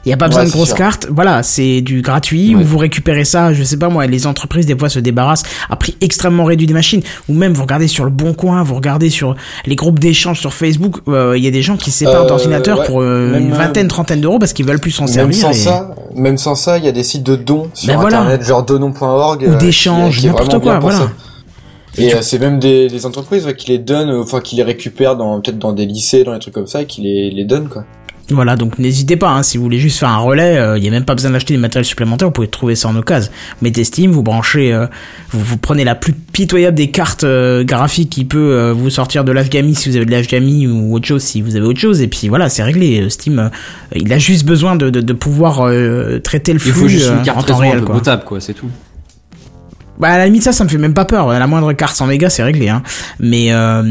Il 0.06 0.10
y 0.10 0.12
a 0.12 0.16
pas 0.18 0.28
besoin 0.28 0.44
de 0.44 0.50
grosses 0.50 0.68
sûr. 0.68 0.76
cartes. 0.76 1.06
Voilà, 1.10 1.42
c'est 1.42 1.80
du 1.80 2.02
gratuit 2.02 2.54
Ouais. 2.54 2.60
où 2.62 2.64
vous 2.66 2.76
récupérez 2.78 3.24
ça. 3.24 3.52
Je 3.54 3.62
sais 3.62 3.78
pas 3.78 3.88
moi, 3.88 4.06
les 4.06 4.26
entreprises 4.26 4.66
des 4.66 4.76
fois 4.76 4.88
se 4.90 4.98
débarrassent 4.98 5.44
à 5.70 5.76
prix 5.76 5.96
extrêmement 6.02 6.44
réduit 6.44 6.66
des 6.66 6.74
machines. 6.74 7.00
Ou 7.28 7.34
même 7.34 7.54
vous 7.54 7.62
regardez 7.62 7.88
sur 7.88 8.04
le 8.04 8.10
Bon 8.10 8.34
Coin, 8.34 8.62
vous 8.62 8.74
regardez 8.74 9.08
sur 9.08 9.34
les 9.64 9.76
groupes 9.76 9.98
d'échange 9.98 10.40
sur 10.40 10.52
Facebook. 10.52 10.96
euh, 11.08 11.38
Il 11.38 11.42
y 11.44 11.48
a 11.48 11.50
des 11.50 11.62
gens 11.62 11.76
qui 11.76 11.90
séparent 11.90 12.26
Euh, 12.30 12.76
ouais. 12.78 12.86
pour 12.86 13.00
euh, 13.00 13.38
une 13.38 13.52
vingtaine, 13.52 13.88
trentaine 13.88 14.20
d'euros 14.20 14.38
parce 14.38 14.52
qu'ils 14.52 14.66
veulent 14.66 14.78
plus 14.80 14.90
s'en 14.90 15.06
servir. 15.06 15.36
sans 15.36 15.50
et- 15.50 15.54
ça, 15.54 15.94
même 16.14 16.36
sans 16.38 16.54
ça, 16.54 16.76
il 16.78 16.84
y 16.84 16.88
a 16.88 16.92
des 16.92 17.02
sites 17.02 17.22
de 17.22 17.36
dons 17.36 17.70
sur 17.72 17.88
Ben 17.88 17.98
voilà. 17.98 18.18
internet, 18.20 18.46
genre 18.46 18.62
donon.org. 18.64 19.42
Ou 19.42 19.52
euh, 19.52 19.56
d'échange, 19.56 20.16
qui- 20.16 20.20
qui 20.20 20.26
est 20.26 20.30
n'importe 20.30 20.58
quoi, 20.60 20.78
voilà. 20.80 20.98
ça. 20.98 21.10
Et 21.96 22.12
euh, 22.12 22.18
c'est 22.22 22.38
même 22.40 22.58
des, 22.58 22.88
des 22.88 23.06
entreprises 23.06 23.46
ouais, 23.46 23.54
qui 23.54 23.70
les 23.70 23.78
donnent, 23.78 24.10
enfin 24.10 24.40
qui 24.40 24.56
les 24.56 24.64
récupèrent 24.64 25.16
dans 25.16 25.40
peut-être 25.40 25.58
dans 25.58 25.72
des 25.72 25.86
lycées, 25.86 26.24
dans 26.24 26.32
des 26.34 26.40
trucs 26.40 26.52
comme 26.54 26.66
ça, 26.66 26.82
et 26.82 26.86
qui 26.86 27.00
les, 27.02 27.30
les 27.30 27.44
donnent 27.44 27.68
quoi. 27.68 27.84
Voilà, 28.30 28.56
donc 28.56 28.78
n'hésitez 28.78 29.16
pas, 29.16 29.30
hein, 29.30 29.42
si 29.42 29.58
vous 29.58 29.64
voulez 29.64 29.78
juste 29.78 29.98
faire 29.98 30.08
un 30.08 30.18
relais, 30.18 30.58
il 30.76 30.82
n'y 30.82 30.88
a 30.88 30.90
même 30.90 31.04
pas 31.04 31.14
besoin 31.14 31.30
d'acheter 31.30 31.52
des 31.52 31.60
matériels 31.60 31.84
supplémentaires, 31.84 32.28
vous 32.28 32.32
pouvez 32.32 32.48
trouver 32.48 32.74
ça 32.74 32.88
en 32.88 32.96
occasion. 32.96 33.30
Vous 33.60 33.64
mettez 33.64 33.84
Steam, 33.84 34.12
vous 34.12 34.22
branchez, 34.22 34.72
euh, 34.72 34.86
vous, 35.30 35.40
vous 35.44 35.56
prenez 35.58 35.84
la 35.84 35.94
plus 35.94 36.14
pitoyable 36.14 36.74
des 36.76 36.90
cartes 36.90 37.24
euh, 37.24 37.64
graphiques 37.64 38.10
qui 38.10 38.24
peut 38.24 38.38
euh, 38.38 38.72
vous 38.72 38.88
sortir 38.88 39.24
de 39.24 39.32
l'HGAMI 39.32 39.74
si 39.74 39.90
vous 39.90 39.96
avez 39.96 40.06
de 40.06 40.10
l'HGAMI 40.10 40.66
ou 40.66 40.94
autre 40.94 41.06
chose 41.06 41.22
si 41.22 41.42
vous 41.42 41.56
avez 41.56 41.66
autre 41.66 41.80
chose, 41.80 42.00
et 42.00 42.08
puis 42.08 42.28
voilà, 42.28 42.48
c'est 42.48 42.62
réglé. 42.62 43.02
Euh, 43.02 43.08
Steam, 43.10 43.38
euh, 43.38 43.48
il 43.94 44.10
a 44.12 44.18
juste 44.18 44.46
besoin 44.46 44.74
de, 44.76 44.88
de, 44.88 45.00
de 45.02 45.12
pouvoir 45.12 45.60
euh, 45.60 46.18
traiter 46.20 46.52
le 46.54 46.58
Il 46.58 46.62
flux 46.62 46.72
faut 46.72 46.88
juste 46.88 47.08
euh, 47.08 47.18
une 47.18 47.24
carte 47.24 47.38
en 47.40 47.42
temps 47.42 47.56
réel. 47.58 47.80
peu 47.80 47.84
Quoi. 47.84 47.96
potable, 47.96 48.24
quoi, 48.24 48.40
c'est 48.40 48.54
tout. 48.54 48.70
Bah 49.98 50.08
à 50.08 50.18
la 50.18 50.24
limite 50.26 50.42
ça, 50.42 50.52
ça 50.52 50.64
me 50.64 50.68
fait 50.68 50.76
même 50.78 50.92
pas 50.94 51.04
peur. 51.04 51.28
La 51.28 51.46
moindre 51.46 51.72
carte 51.72 51.94
100 51.94 52.06
mégas, 52.08 52.30
c'est 52.30 52.42
réglé. 52.42 52.68
Hein. 52.68 52.82
Mais 53.20 53.52
euh, 53.52 53.82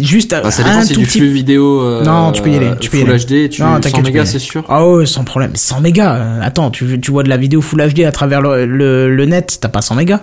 juste 0.00 0.30
Bah, 0.42 0.50
ça 0.50 0.64
un 0.66 0.84
tout 0.84 0.94
du 1.00 1.06
petit 1.06 1.18
flux 1.20 1.30
vidéo. 1.32 1.80
euh, 1.82 2.02
Non, 2.04 2.32
tu 2.32 2.42
peux 2.42 2.50
y 2.50 2.56
aller, 2.56 2.72
tu 2.80 2.90
peux 2.90 2.96
y 2.98 3.00
Full 3.02 3.10
aller. 3.10 3.24
HD, 3.46 3.48
tu, 3.50 3.62
Non, 3.62 3.74
100 3.74 3.80
t'inquiète, 3.80 3.92
tu 3.94 4.02
peux 4.02 4.08
y 4.08 4.12
mégas, 4.12 4.24
c'est 4.26 4.38
sûr. 4.40 4.64
Ah 4.68 4.84
ouais, 4.86 5.06
sans 5.06 5.22
problème. 5.24 5.52
100 5.54 5.80
mégas. 5.80 6.16
euh, 6.16 6.40
Attends, 6.42 6.70
tu, 6.70 6.98
tu 7.00 7.10
vois 7.12 7.22
de 7.22 7.28
la 7.28 7.36
vidéo 7.36 7.60
Full 7.60 7.80
HD 7.94 8.00
à 8.00 8.10
travers 8.12 8.40
le, 8.42 8.66
le, 8.66 9.14
le 9.14 9.24
net, 9.26 9.58
t'as 9.60 9.68
pas 9.68 9.82
100 9.82 9.94
mégas 9.94 10.20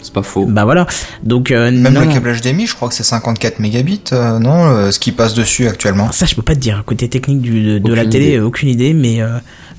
C'est 0.00 0.12
pas 0.14 0.22
faux. 0.22 0.46
Bah 0.46 0.64
voilà. 0.64 0.86
Donc 1.22 1.50
euh, 1.50 1.70
Même 1.70 1.92
non, 1.92 2.00
le 2.00 2.06
câble 2.06 2.32
HDMI, 2.34 2.66
je 2.66 2.74
crois 2.74 2.88
que 2.88 2.94
c'est 2.94 3.02
54 3.02 3.58
mégabits, 3.58 4.00
euh, 4.12 4.38
non, 4.38 4.68
euh, 4.70 4.90
ce 4.90 4.98
qui 4.98 5.12
passe 5.12 5.34
dessus 5.34 5.68
actuellement. 5.68 6.10
Ça, 6.12 6.24
je 6.24 6.34
peux 6.34 6.40
pas 6.42 6.54
te 6.54 6.60
dire. 6.60 6.82
Côté 6.86 7.08
technique 7.08 7.42
du, 7.42 7.74
de, 7.74 7.78
de 7.78 7.92
la 7.94 8.06
télé, 8.06 8.28
idée. 8.28 8.40
aucune 8.40 8.70
idée. 8.70 8.94
Mais 8.94 9.20
euh, 9.20 9.36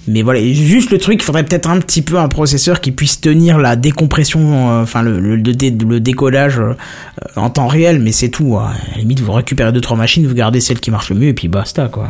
mais 0.10 0.22
voilà, 0.22 0.42
juste 0.42 0.92
le 0.92 0.98
truc, 0.98 1.22
il 1.22 1.24
faudrait 1.24 1.44
peut-être 1.46 1.70
un 1.70 1.80
petit 1.80 2.02
peu 2.02 2.18
un 2.18 2.28
processeur 2.28 2.82
qui 2.82 2.92
puisse 2.92 3.22
tenir 3.22 3.58
la 3.58 3.76
décompression, 3.76 4.72
euh, 4.72 4.84
enfin 4.84 5.02
le, 5.02 5.20
le, 5.20 5.36
le 5.36 5.54
dé- 5.54 5.72
le 5.72 6.00
décollage 6.00 6.60
euh, 6.60 6.74
en 7.36 7.50
temps 7.50 7.68
réel. 7.68 8.00
Mais 8.00 8.12
c'est 8.12 8.30
tout. 8.30 8.58
hein. 8.58 8.72
À 8.92 8.96
la 8.96 8.98
limite, 9.02 9.20
vous 9.22 9.32
récupérez 9.32 9.72
deux 9.72 9.82
trois 9.82 9.98
machines, 9.98 10.26
vous 10.28 10.34
gardez 10.36 10.60
celle 10.62 10.80
qui 10.80 10.92
marche 10.92 11.10
le 11.10 11.16
mieux 11.18 11.28
et 11.30 11.34
puis 11.34 11.48
basta 11.48 11.88
quoi. 11.88 12.08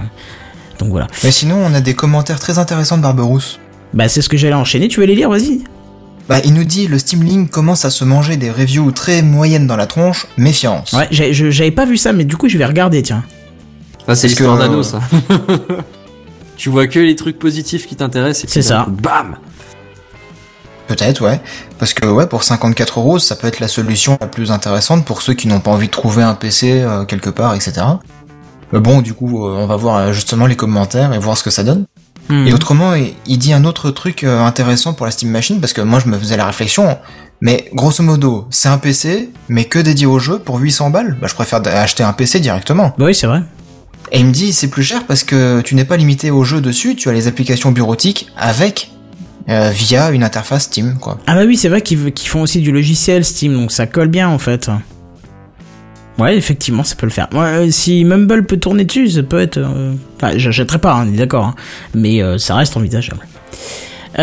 Donc 0.80 0.89
voilà. 0.89 1.08
Mais 1.24 1.32
sinon, 1.32 1.58
on 1.58 1.74
a 1.74 1.82
des 1.82 1.93
commentaires 1.93 2.39
très 2.39 2.58
intéressants 2.58 2.97
de 2.97 3.02
Barberousse. 3.04 3.60
Bah 3.93 4.08
c'est 4.08 4.22
ce 4.22 4.30
que 4.30 4.38
j'allais 4.38 4.54
enchaîner. 4.54 4.88
Tu 4.88 5.00
veux 5.00 5.06
les 5.06 5.16
lire 5.16 5.30
Vas-y. 5.30 5.62
Bah, 6.30 6.38
il 6.45 6.54
nous 6.54 6.64
dit 6.64 6.88
le 6.88 7.00
Steam 7.00 7.24
Link 7.24 7.50
commence 7.50 7.86
à 7.86 7.89
se 7.89 8.06
manger 8.06 8.38
des 8.38 8.52
reviews 8.52 8.91
très 8.91 9.24
moyennes 9.24 9.66
dans 9.66 9.76
la 9.76 9.88
tronche, 9.88 10.28
méfiance. 10.38 10.93
Ouais, 10.93 11.08
j'avais 11.12 11.72
pas 11.72 11.86
vu 11.88 11.97
ça, 11.97 12.14
mais 12.14 12.24
du 12.24 12.38
coup, 12.38 12.47
je 12.47 12.58
vais 12.58 12.66
regarder. 12.66 13.02
Tiens. 13.02 13.24
Ça, 14.06 14.14
c'est 14.16 14.28
l'histoire 14.28 14.56
euh, 14.56 14.60
d'anneau, 14.60 14.84
ça. 14.84 15.02
tu 16.60 16.70
vois 16.70 16.88
que 16.88 16.99
les 16.99 17.16
trucs 17.16 17.39
positifs 17.39 17.88
qui 17.88 17.95
t'intéressent 17.95 18.43
et 18.43 18.47
puis 18.47 18.53
C'est 18.53 18.62
ça. 18.62 18.84
coup, 18.84 18.91
Bam 18.91 19.38
Peut-être, 20.88 21.22
ouais. 21.22 21.39
Parce 21.78 21.93
que, 21.93 22.05
ouais, 22.05 22.28
pour 22.28 22.43
54 22.43 22.99
euros, 22.99 23.18
ça 23.18 23.36
peut 23.36 23.47
être 23.47 23.62
la 23.62 23.68
solution 23.68 24.18
la 24.20 24.28
plus 24.28 24.51
intéressante 24.51 25.05
pour 25.05 25.22
ceux 25.22 25.34
qui 25.34 25.47
n'ont 25.47 25.62
pas 25.62 25.72
envie 25.72 25.88
de 25.88 25.91
trouver 25.91 26.22
un 26.22 26.34
PC 26.36 26.82
euh, 26.82 27.05
quelque 27.05 27.30
part, 27.30 27.55
etc. 27.55 27.82
Mais 28.74 28.80
bon, 28.80 29.01
du 29.01 29.14
coup, 29.14 29.47
euh, 29.47 29.51
on 29.51 29.68
va 29.68 29.78
voir 29.78 29.97
euh, 29.97 30.14
justement 30.14 30.47
les 30.47 30.57
commentaires 30.57 31.14
et 31.14 31.18
voir 31.20 31.38
ce 31.38 31.43
que 31.43 31.49
ça 31.49 31.64
donne. 31.64 31.86
Hmm. 32.28 32.45
Et 32.45 32.53
autrement, 32.53 32.93
il 32.93 33.38
dit 33.38 33.53
un 33.53 33.64
autre 33.64 33.89
truc 33.91 34.24
euh, 34.26 34.43
intéressant 34.43 34.93
pour 34.93 35.05
la 35.05 35.12
Steam 35.12 35.32
Machine, 35.32 35.62
parce 35.62 35.74
que 35.74 35.82
moi 35.82 35.99
je 35.99 36.10
me 36.10 36.18
faisais 36.18 36.38
la 36.38 36.45
réflexion, 36.45 36.97
mais 37.41 37.70
grosso 37.74 38.03
modo, 38.03 38.47
c'est 38.51 38.70
un 38.70 38.78
PC, 38.78 39.32
mais 39.47 39.64
que 39.64 39.80
dédié 39.80 40.05
au 40.05 40.20
jeu 40.20 40.39
pour 40.39 40.60
800 40.60 40.89
balles? 40.89 41.18
Bah 41.22 41.28
je 41.28 41.34
préfère 41.34 41.62
acheter 41.66 42.03
un 42.03 42.14
PC 42.14 42.39
directement. 42.39 42.93
Bah 42.97 43.05
oui, 43.05 43.16
c'est 43.16 43.28
vrai. 43.28 43.41
Et 44.12 44.20
il 44.20 44.26
me 44.26 44.32
dit, 44.32 44.54
c'est 44.54 44.70
plus 44.70 44.84
cher 44.84 45.06
parce 45.06 45.24
que 45.24 45.62
tu 45.62 45.76
n'es 45.76 45.86
pas 45.86 45.97
limité 45.97 46.32
au 46.32 46.43
jeu 46.43 46.62
dessus, 46.62 46.95
tu 46.95 47.10
as 47.10 47.14
les 47.14 47.28
applications 47.28 47.72
bureautiques 47.72 48.28
avec, 48.38 48.91
euh, 49.50 49.70
via 49.70 50.10
une 50.12 50.24
interface 50.24 50.64
Steam, 50.64 50.97
quoi. 51.00 51.20
Ah 51.28 51.36
bah 51.36 51.43
oui, 51.45 51.58
c'est 51.58 51.70
vrai 51.70 51.82
qu'ils 51.82 52.12
font 52.28 52.41
aussi 52.41 52.60
du 52.62 52.72
logiciel 52.72 53.24
Steam, 53.24 53.54
donc 53.54 53.72
ça 53.72 53.86
colle 53.86 54.08
bien 54.08 54.28
en 54.30 54.39
fait. 54.39 54.70
Ouais, 56.18 56.36
effectivement, 56.36 56.84
ça 56.84 56.95
peut 56.95 57.06
le 57.06 57.12
faire. 57.12 57.30
Euh, 57.34 57.70
si 57.72 58.04
Mumble 58.04 58.45
peut 58.45 58.58
tourner 58.58 58.84
dessus, 58.84 59.10
ça 59.10 59.24
peut 59.24 59.39
être... 59.39 59.58
euh, 59.58 59.93
Enfin, 60.18 60.38
j'achèterai 60.38 60.80
pas, 60.80 60.93
hein, 60.93 61.06
on 61.08 61.14
est 61.14 61.18
d'accord. 61.18 61.45
hein. 61.45 61.56
Mais 61.93 62.20
ça 62.39 62.56
reste 62.56 62.76
envisageable. 62.76 63.22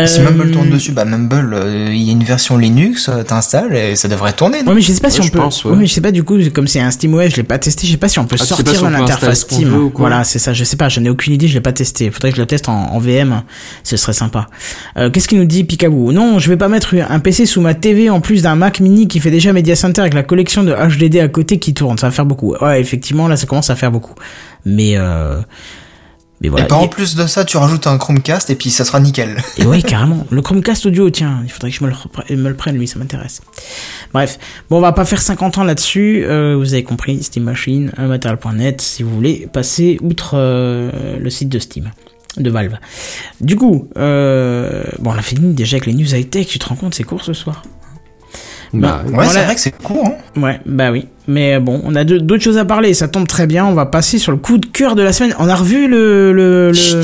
Si 0.05 0.19
Euh, 0.19 0.23
Mumble 0.25 0.51
tourne 0.51 0.69
dessus, 0.69 0.91
bah 0.91 1.05
Mumble, 1.05 1.53
euh, 1.53 1.87
il 1.93 2.01
y 2.03 2.09
a 2.09 2.11
une 2.11 2.23
version 2.23 2.57
Linux, 2.57 3.07
euh, 3.07 3.23
t'installes 3.23 3.73
et 3.73 3.95
ça 3.95 4.09
devrait 4.09 4.33
tourner, 4.33 4.61
non 4.61 4.69
Ouais, 4.71 4.75
mais 4.75 4.81
je 4.81 4.91
sais 4.91 4.99
pas 4.99 5.09
si 5.09 5.21
Ouais, 5.21 5.27
on 5.27 5.29
peut. 5.29 5.37
pense, 5.39 5.63
ouais. 5.63 5.71
ouais, 5.71 5.77
mais 5.77 5.85
je 5.87 5.93
sais 5.93 6.01
pas 6.01 6.11
du 6.11 6.23
coup, 6.23 6.37
comme 6.53 6.67
c'est 6.67 6.81
un 6.81 6.91
SteamOS, 6.91 7.29
je 7.29 7.35
l'ai 7.37 7.43
pas 7.43 7.57
testé. 7.57 7.87
Je 7.87 7.93
sais 7.93 7.97
pas 7.97 8.09
si 8.09 8.19
on 8.19 8.25
peut 8.25 8.35
Ah, 8.37 8.43
tu 8.43 8.53
sais 8.53 8.63
pas 8.63 8.71
sortir 8.71 8.73
si 8.75 8.83
on 8.83 8.89
une 8.89 8.95
peut 8.97 9.03
installer 9.03 9.13
interface 9.13 9.39
ce 9.39 9.45
qu'on 9.45 9.55
Steam. 9.55 9.73
ou 9.75 9.89
quoi 9.89 10.09
Voilà, 10.09 10.23
c'est 10.25 10.39
ça. 10.39 10.53
Je 10.53 10.63
sais 10.65 10.75
pas. 10.75 10.89
Je 10.89 10.99
n'ai 10.99 11.09
aucune 11.09 11.33
idée. 11.33 11.47
Je 11.47 11.53
l'ai 11.53 11.61
pas 11.61 11.71
testé. 11.71 12.11
Faudrait 12.11 12.31
que 12.31 12.35
je 12.35 12.41
le 12.41 12.47
teste 12.47 12.67
en, 12.67 12.73
en 12.93 12.99
VM. 12.99 13.43
Ce 13.85 13.95
serait 13.95 14.11
sympa. 14.13 14.47
Euh, 14.97 15.09
Qu'est-ce 15.09 15.27
qu'il 15.29 15.39
nous 15.39 15.45
dit 15.45 15.63
Picaboo? 15.63 16.11
Non, 16.11 16.37
je 16.37 16.49
vais 16.49 16.57
pas 16.57 16.67
mettre 16.67 16.93
un 17.09 17.19
PC 17.19 17.45
sous 17.45 17.61
ma 17.61 17.73
TV 17.73 18.09
en 18.09 18.19
plus 18.19 18.41
d'un 18.41 18.55
Mac 18.55 18.81
Mini 18.81 19.07
qui 19.07 19.21
fait 19.21 19.31
déjà 19.31 19.53
Media 19.53 19.77
Center 19.77 20.01
avec 20.01 20.13
la 20.13 20.23
collection 20.23 20.63
de 20.65 20.73
HDD 20.73 21.19
à 21.19 21.29
côté 21.29 21.59
qui 21.59 21.73
tourne. 21.73 21.97
Ça 21.97 22.07
va 22.07 22.11
faire 22.11 22.25
beaucoup. 22.25 22.53
Ouais, 22.61 22.81
effectivement, 22.81 23.27
là, 23.29 23.37
ça 23.37 23.45
commence 23.45 23.69
à 23.69 23.75
faire 23.77 23.91
beaucoup. 23.91 24.15
Mais 24.65 24.93
euh, 24.97 25.37
Mais 26.41 26.49
voilà. 26.49 26.65
Et 26.65 26.67
pas 26.67 26.75
en 26.75 26.87
plus 26.87 27.15
de 27.15 27.25
ça, 27.25 27.45
tu 27.45 27.57
rajoutes 27.57 27.87
un 27.87 27.97
Chromecast 27.97 28.49
et 28.51 28.55
puis 28.55 28.69
ça 28.69 28.85
sera 28.85 28.99
nickel. 28.99 29.41
Et 29.57 29.65
ouais, 29.65 29.81
carrément. 29.83 30.27
Le 30.29 30.41
Chromecast 30.43 30.85
audio, 30.85 31.09
tiens, 31.09 31.41
il 31.43 31.49
faudrait 31.49 31.71
que 31.71 31.77
je 31.77 31.83
me 31.83 31.89
le, 31.89 31.95
repre- 31.95 32.31
me 32.35 32.49
le 32.49 32.55
prenne, 32.55 32.77
lui, 32.77 32.87
ça 32.87 32.99
m'intéresse. 32.99 33.41
Bref. 34.13 34.37
Bon, 34.69 34.77
on 34.77 34.81
va 34.81 34.91
pas 34.91 35.05
faire 35.05 35.21
50 35.21 35.57
ans 35.57 35.63
là-dessus. 35.63 36.23
Euh, 36.25 36.55
vous 36.55 36.73
avez 36.73 36.83
compris, 36.83 37.23
Steam 37.23 37.43
Machine, 37.43 37.91
Material.net, 37.97 38.81
si 38.81 39.01
vous 39.01 39.09
voulez 39.15 39.47
passer 39.51 39.97
outre 40.01 40.31
euh, 40.35 41.17
le 41.19 41.29
site 41.31 41.49
de 41.49 41.57
Steam, 41.57 41.89
de 42.37 42.49
Valve. 42.51 42.75
Du 43.41 43.55
coup, 43.55 43.89
euh, 43.97 44.83
bon, 44.99 45.11
on 45.11 45.17
a 45.17 45.21
fini 45.23 45.55
déjà 45.55 45.75
avec 45.77 45.87
les 45.87 45.93
news 45.93 46.13
high-tech, 46.13 46.45
tu 46.45 46.59
te 46.59 46.65
rends 46.67 46.75
compte, 46.75 46.93
c'est 46.93 47.03
court 47.03 47.23
ce 47.23 47.33
soir 47.33 47.63
Bah, 48.73 49.01
Ouais, 49.05 49.11
Voilà. 49.13 49.29
c'est 49.29 49.43
vrai 49.43 49.55
que 49.55 49.61
c'est 49.61 49.71
court, 49.83 50.05
hein. 50.07 50.39
Ouais, 50.39 50.59
bah 50.65 50.91
oui. 50.91 51.07
Mais 51.27 51.59
bon, 51.59 51.81
on 51.83 51.95
a 51.95 52.03
d'autres 52.03 52.43
choses 52.43 52.57
à 52.57 52.65
parler, 52.65 52.93
ça 52.93 53.07
tombe 53.07 53.27
très 53.27 53.47
bien. 53.47 53.65
On 53.65 53.73
va 53.73 53.85
passer 53.85 54.17
sur 54.19 54.31
le 54.31 54.37
coup 54.37 54.57
de 54.57 54.65
cœur 54.65 54.95
de 54.95 55.01
la 55.01 55.11
semaine. 55.13 55.33
On 55.39 55.47
a 55.49 55.55
revu 55.55 55.87
le... 55.87 56.31
le, 56.33 56.71
le... 56.71 57.01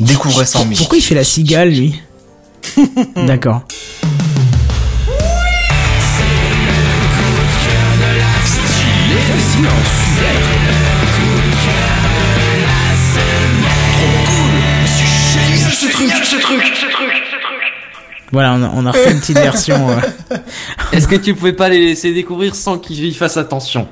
Découvrez 0.00 0.44
ça 0.44 0.58
en 0.60 0.64
musique. 0.64 0.78
Pourquoi 0.78 0.98
il 0.98 1.02
fait 1.02 1.14
la 1.14 1.24
cigale, 1.24 1.70
lui? 1.70 2.00
D'accord. 3.26 3.62
Voilà, 18.36 18.52
on 18.54 18.62
a, 18.62 18.70
on 18.76 18.84
a 18.84 18.90
refait 18.90 19.12
une 19.12 19.20
petite 19.20 19.38
version. 19.38 19.88
euh. 19.88 20.36
Est-ce 20.92 21.08
que 21.08 21.16
tu 21.16 21.32
pouvais 21.32 21.54
pas 21.54 21.70
les 21.70 21.80
laisser 21.80 22.12
découvrir 22.12 22.54
sans 22.54 22.76
qu'ils 22.76 23.02
y 23.02 23.14
fassent 23.14 23.38
attention? 23.38 23.88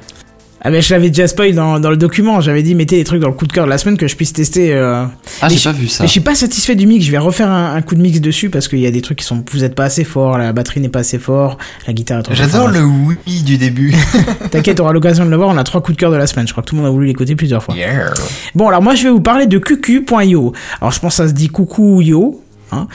Ah 0.67 0.71
mais 0.71 0.81
je 0.83 0.95
l'avais 0.95 1.09
déjà 1.09 1.27
spoil 1.29 1.55
dans, 1.55 1.79
dans 1.81 1.91
le 1.91 1.97
document. 1.99 2.41
J'avais 2.43 2.63
dit 2.63 2.75
mettez 2.75 2.97
les 2.97 3.05
trucs 3.05 3.21
dans 3.21 3.29
le 3.29 3.35
coup 3.35 3.47
de 3.47 3.53
cœur 3.53 3.65
de 3.67 3.71
la 3.71 3.77
semaine 3.79 3.97
que 3.99 4.07
je 4.07 4.17
puisse 4.17 4.33
tester. 4.35 4.73
euh. 4.75 5.05
Ah, 5.43 5.49
j'ai 5.51 5.59
pas 5.63 5.73
vu 5.73 5.89
ça. 5.89 6.03
Mais 6.05 6.09
je 6.09 6.13
suis 6.13 6.21
pas 6.21 6.35
satisfait 6.35 6.75
du 6.75 6.87
mix. 6.87 7.05
Je 7.07 7.11
vais 7.11 7.19
refaire 7.19 7.51
un, 7.51 7.75
un 7.75 7.81
coup 7.83 7.95
de 7.95 8.01
mix 8.03 8.19
dessus 8.21 8.49
parce 8.51 8.69
qu'il 8.69 8.79
y 8.81 8.87
a 8.87 8.91
des 8.91 9.01
trucs 9.03 9.19
qui 9.19 9.25
sont. 9.27 9.43
Vous 9.53 9.65
êtes 9.65 9.75
pas 9.75 9.85
assez 9.85 10.05
fort. 10.05 10.37
La 10.39 10.53
batterie 10.55 10.81
n'est 10.81 10.89
pas 10.91 11.01
assez 11.01 11.19
fort. 11.19 11.57
La 11.87 11.93
guitare 11.95 12.21
est 12.21 12.23
trop 12.25 12.35
J'adore 12.35 12.69
le 12.69 12.83
oui 12.83 13.43
du 13.43 13.57
début. 13.59 13.95
T'inquiète, 14.51 14.77
t'auras 14.79 14.93
l'occasion 14.93 15.27
de 15.27 15.31
le 15.31 15.37
voir. 15.37 15.49
On 15.51 15.57
a 15.59 15.65
trois 15.65 15.83
coups 15.83 15.97
de 15.97 16.01
cœur 16.01 16.11
de 16.11 16.17
la 16.17 16.27
semaine. 16.27 16.47
Je 16.47 16.53
crois 16.53 16.63
que 16.63 16.69
tout 16.69 16.77
le 16.77 16.81
monde 16.83 16.89
a 16.89 16.93
voulu 16.93 17.07
l'écouter 17.09 17.37
plusieurs 17.37 17.63
fois. 17.63 17.75
Yeah. 17.75 18.15
Bon, 18.55 18.69
alors 18.69 18.81
moi 18.83 18.95
je 18.95 19.03
vais 19.05 19.11
vous 19.11 19.21
parler 19.21 19.47
de 19.47 19.59
QQ.io. 19.59 20.53
Alors 20.81 20.93
je 20.93 21.01
pense 21.01 21.13
que 21.13 21.23
ça 21.25 21.29
se 21.29 21.35
dit 21.35 21.49
coucou 21.49 22.01
yo. 22.01 22.41
Hein. 22.75 22.89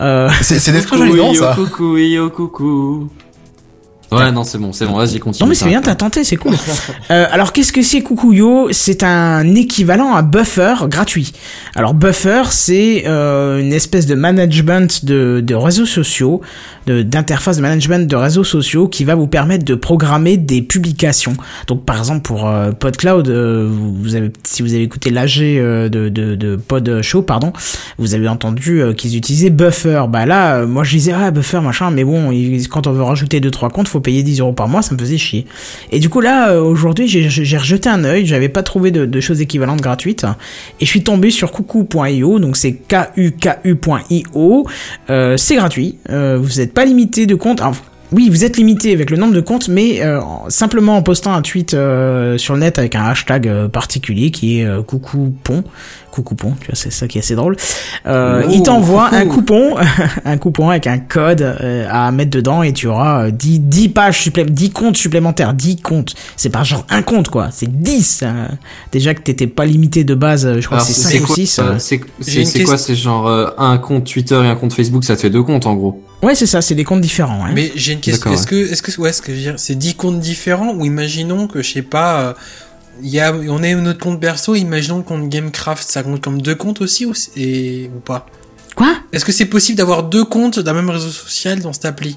Euh, 0.00 0.28
C'est 0.42 0.72
des 0.72 0.82
très 0.82 0.96
jolis 0.98 1.14
noms, 1.14 1.34
ça? 1.34 1.54
coucou, 1.54 1.96
yo, 1.96 2.30
coucou. 2.30 3.08
Ouais, 4.12 4.32
non, 4.32 4.42
c'est 4.42 4.58
bon, 4.58 4.72
c'est 4.72 4.86
bon, 4.86 4.96
vas-y, 4.96 5.20
continue. 5.20 5.44
Non 5.44 5.48
mais 5.48 5.54
c'est 5.54 5.68
bien, 5.68 5.80
t'as 5.80 5.94
tenté, 5.94 6.24
c'est 6.24 6.36
cool. 6.36 6.54
Euh, 7.10 7.26
alors 7.30 7.52
qu'est-ce 7.52 7.72
que 7.72 7.82
c'est 7.82 8.02
Kukuyo 8.02 8.68
C'est 8.72 9.02
un 9.02 9.54
équivalent 9.54 10.14
à 10.14 10.22
Buffer 10.22 10.74
gratuit. 10.84 11.32
Alors 11.74 11.94
Buffer, 11.94 12.42
c'est 12.50 13.04
euh, 13.06 13.60
une 13.60 13.72
espèce 13.72 14.06
de 14.06 14.14
management 14.14 15.04
de, 15.04 15.40
de 15.44 15.54
réseaux 15.54 15.86
sociaux, 15.86 16.40
d'interface 16.86 17.56
de, 17.56 17.62
management 17.62 18.08
de 18.08 18.16
réseaux 18.16 18.44
sociaux 18.44 18.88
qui 18.88 19.04
va 19.04 19.14
vous 19.14 19.26
permettre 19.26 19.64
de 19.64 19.74
programmer 19.74 20.36
des 20.36 20.62
publications. 20.62 21.34
Donc 21.66 21.84
par 21.84 21.98
exemple 21.98 22.22
pour 22.22 22.48
euh, 22.48 22.72
PodCloud, 22.72 23.28
vous 23.28 23.94
vous 23.94 24.14
avez, 24.14 24.32
si 24.44 24.62
vous 24.62 24.72
avez 24.74 24.82
écouté 24.82 25.10
l'AG 25.10 25.38
de, 25.38 25.88
de, 25.88 26.34
de 26.34 26.56
Pod 26.56 27.02
Show, 27.02 27.22
pardon, 27.22 27.52
vous 27.98 28.14
avez 28.14 28.28
entendu 28.28 28.82
qu'ils 28.96 29.16
utilisaient 29.16 29.50
Buffer. 29.50 30.04
Bah 30.08 30.26
là, 30.26 30.64
moi 30.66 30.84
je 30.84 30.90
disais 30.90 31.12
ah 31.12 31.30
Buffer 31.30 31.60
machin, 31.60 31.90
mais 31.90 32.04
bon, 32.04 32.30
quand 32.70 32.86
on 32.86 32.92
veut 32.92 33.02
rajouter 33.02 33.40
deux 33.40 33.50
trois 33.50 33.70
comptes, 33.70 33.88
faut 33.88 33.99
payer 34.00 34.22
10 34.22 34.40
euros 34.40 34.52
par 34.52 34.68
mois, 34.68 34.82
ça 34.82 34.94
me 34.94 34.98
faisait 34.98 35.18
chier. 35.18 35.46
Et 35.92 35.98
du 35.98 36.08
coup 36.08 36.20
là, 36.20 36.50
euh, 36.50 36.60
aujourd'hui, 36.60 37.08
j'ai 37.08 37.56
rejeté 37.58 37.88
un 37.88 38.04
œil, 38.04 38.26
j'avais 38.26 38.48
pas 38.48 38.62
trouvé 38.62 38.90
de, 38.90 39.20
choses 39.20 39.40
équivalentes 39.40 39.80
gratuites, 39.80 40.24
et 40.80 40.84
je 40.84 40.90
suis 40.90 41.02
tombé 41.02 41.30
sur 41.30 41.52
coucou.io, 41.52 42.38
donc 42.38 42.56
c'est 42.56 42.72
kuku.io, 43.62 44.66
euh, 45.10 45.36
c'est 45.36 45.54
gratuit, 45.56 45.98
euh, 46.08 46.38
vous 46.40 46.60
n'êtes 46.60 46.72
pas 46.72 46.84
limité 46.84 47.26
de 47.26 47.34
comptes. 47.34 47.60
Alors, 47.60 47.76
oui, 48.12 48.28
vous 48.28 48.44
êtes 48.44 48.56
limité 48.56 48.92
avec 48.92 49.10
le 49.10 49.16
nombre 49.16 49.34
de 49.34 49.40
comptes, 49.40 49.68
mais 49.68 50.04
en- 50.04 50.50
simplement 50.50 50.96
en 50.96 51.02
postant 51.02 51.32
un 51.32 51.42
tweet 51.42 51.70
sur 51.70 52.54
le 52.54 52.58
net 52.58 52.78
avec 52.80 52.96
un 52.96 53.04
hashtag 53.04 53.68
particulier 53.68 54.32
qui 54.32 54.60
est 54.60 54.84
coucou 54.84 55.32
pont, 55.44 55.62
coucou 56.10 56.34
pont, 56.34 56.54
tu 56.60 56.66
vois, 56.66 56.74
c'est 56.74 56.92
ça 56.92 57.06
qui 57.08 57.18
est 57.18 57.20
assez 57.22 57.34
drôle. 57.34 57.56
Euh, 58.06 58.42
Oh, 58.46 58.50
il 58.52 58.62
t'envoie 58.62 59.12
un 59.14 59.26
coupon, 59.26 59.76
un 60.24 60.36
coupon 60.38 60.70
avec 60.70 60.86
un 60.86 60.98
code 60.98 61.42
euh, 61.42 61.86
à 61.90 62.10
mettre 62.12 62.30
dedans 62.30 62.62
et 62.62 62.72
tu 62.72 62.86
auras 62.86 63.26
euh, 63.26 63.30
10, 63.30 63.60
10 63.60 63.88
pages 63.90 64.20
supplé 64.22 64.44
10 64.44 64.70
comptes 64.70 64.96
supplémentaires, 64.96 65.54
10 65.54 65.76
comptes. 65.82 66.14
C'est 66.36 66.48
pas 66.50 66.62
genre 66.64 66.84
un 66.90 67.02
compte 67.02 67.28
quoi, 67.28 67.48
c'est 67.52 67.70
10. 67.82 68.20
euh. 68.24 68.46
déjà 68.92 69.14
que 69.14 69.20
t'étais 69.20 69.46
pas 69.46 69.64
limité 69.66 70.04
de 70.04 70.14
base, 70.14 70.46
euh, 70.46 70.60
je 70.60 70.66
crois 70.66 70.78
Alors, 70.78 70.86
que 70.88 70.92
c'est 70.92 71.00
c'est 71.02 71.18
5 71.18 71.22
ou 71.22 71.26
quoi, 71.26 71.34
6. 71.36 71.58
euh, 71.58 71.78
C'est 71.78 72.64
quoi. 72.64 72.76
C'est 72.78 72.94
genre 72.94 73.26
euh, 73.28 73.46
un 73.58 73.78
compte 73.78 74.04
Twitter 74.04 74.34
et 74.42 74.48
un 74.48 74.56
compte 74.56 74.72
Facebook, 74.72 75.04
ça 75.04 75.16
te 75.16 75.20
fait 75.22 75.30
deux 75.30 75.42
comptes 75.42 75.66
en 75.66 75.74
gros. 75.74 76.02
Ouais, 76.22 76.34
c'est 76.34 76.46
ça, 76.46 76.60
c'est 76.60 76.74
des 76.74 76.84
comptes 76.84 77.00
différents. 77.00 77.44
ouais. 77.44 77.52
Mais 77.54 77.72
j'ai 77.76 77.92
une 77.94 78.00
question. 78.00 78.30
D'accord, 78.30 78.34
Est-ce 78.34 78.46
que, 78.46 78.54
est-ce 78.72 78.82
que, 78.82 79.00
ouais, 79.00 79.12
ce 79.12 79.22
que 79.22 79.32
je 79.32 79.36
veux 79.36 79.42
dire, 79.42 79.54
c'est 79.56 79.74
10 79.74 79.94
comptes 79.94 80.20
différents 80.20 80.74
ou 80.74 80.84
imaginons 80.84 81.46
que, 81.46 81.62
je 81.62 81.72
sais 81.72 81.82
pas, 81.82 82.20
euh, 82.20 82.32
y 83.08 83.20
a, 83.20 83.32
on 83.34 83.62
est 83.62 83.74
notre 83.74 83.98
compte 84.00 84.20
perso, 84.20 84.54
imaginons 84.54 84.98
le 84.98 85.02
compte 85.02 85.28
Gamecraft, 85.28 85.88
ça 85.88 86.02
compte 86.02 86.20
comme 86.20 86.40
deux 86.42 86.54
comptes 86.54 86.80
aussi 86.80 87.06
ou, 87.06 87.12
et, 87.36 87.90
ou 87.94 88.00
pas? 88.00 88.26
Quoi? 88.76 88.94
Est-ce 89.12 89.24
que 89.24 89.32
c'est 89.32 89.46
possible 89.46 89.78
d'avoir 89.78 90.02
deux 90.04 90.24
comptes 90.24 90.58
d'un 90.60 90.72
même 90.72 90.90
réseau 90.90 91.08
social 91.10 91.60
dans 91.60 91.72
cette 91.72 91.84
appli? 91.86 92.16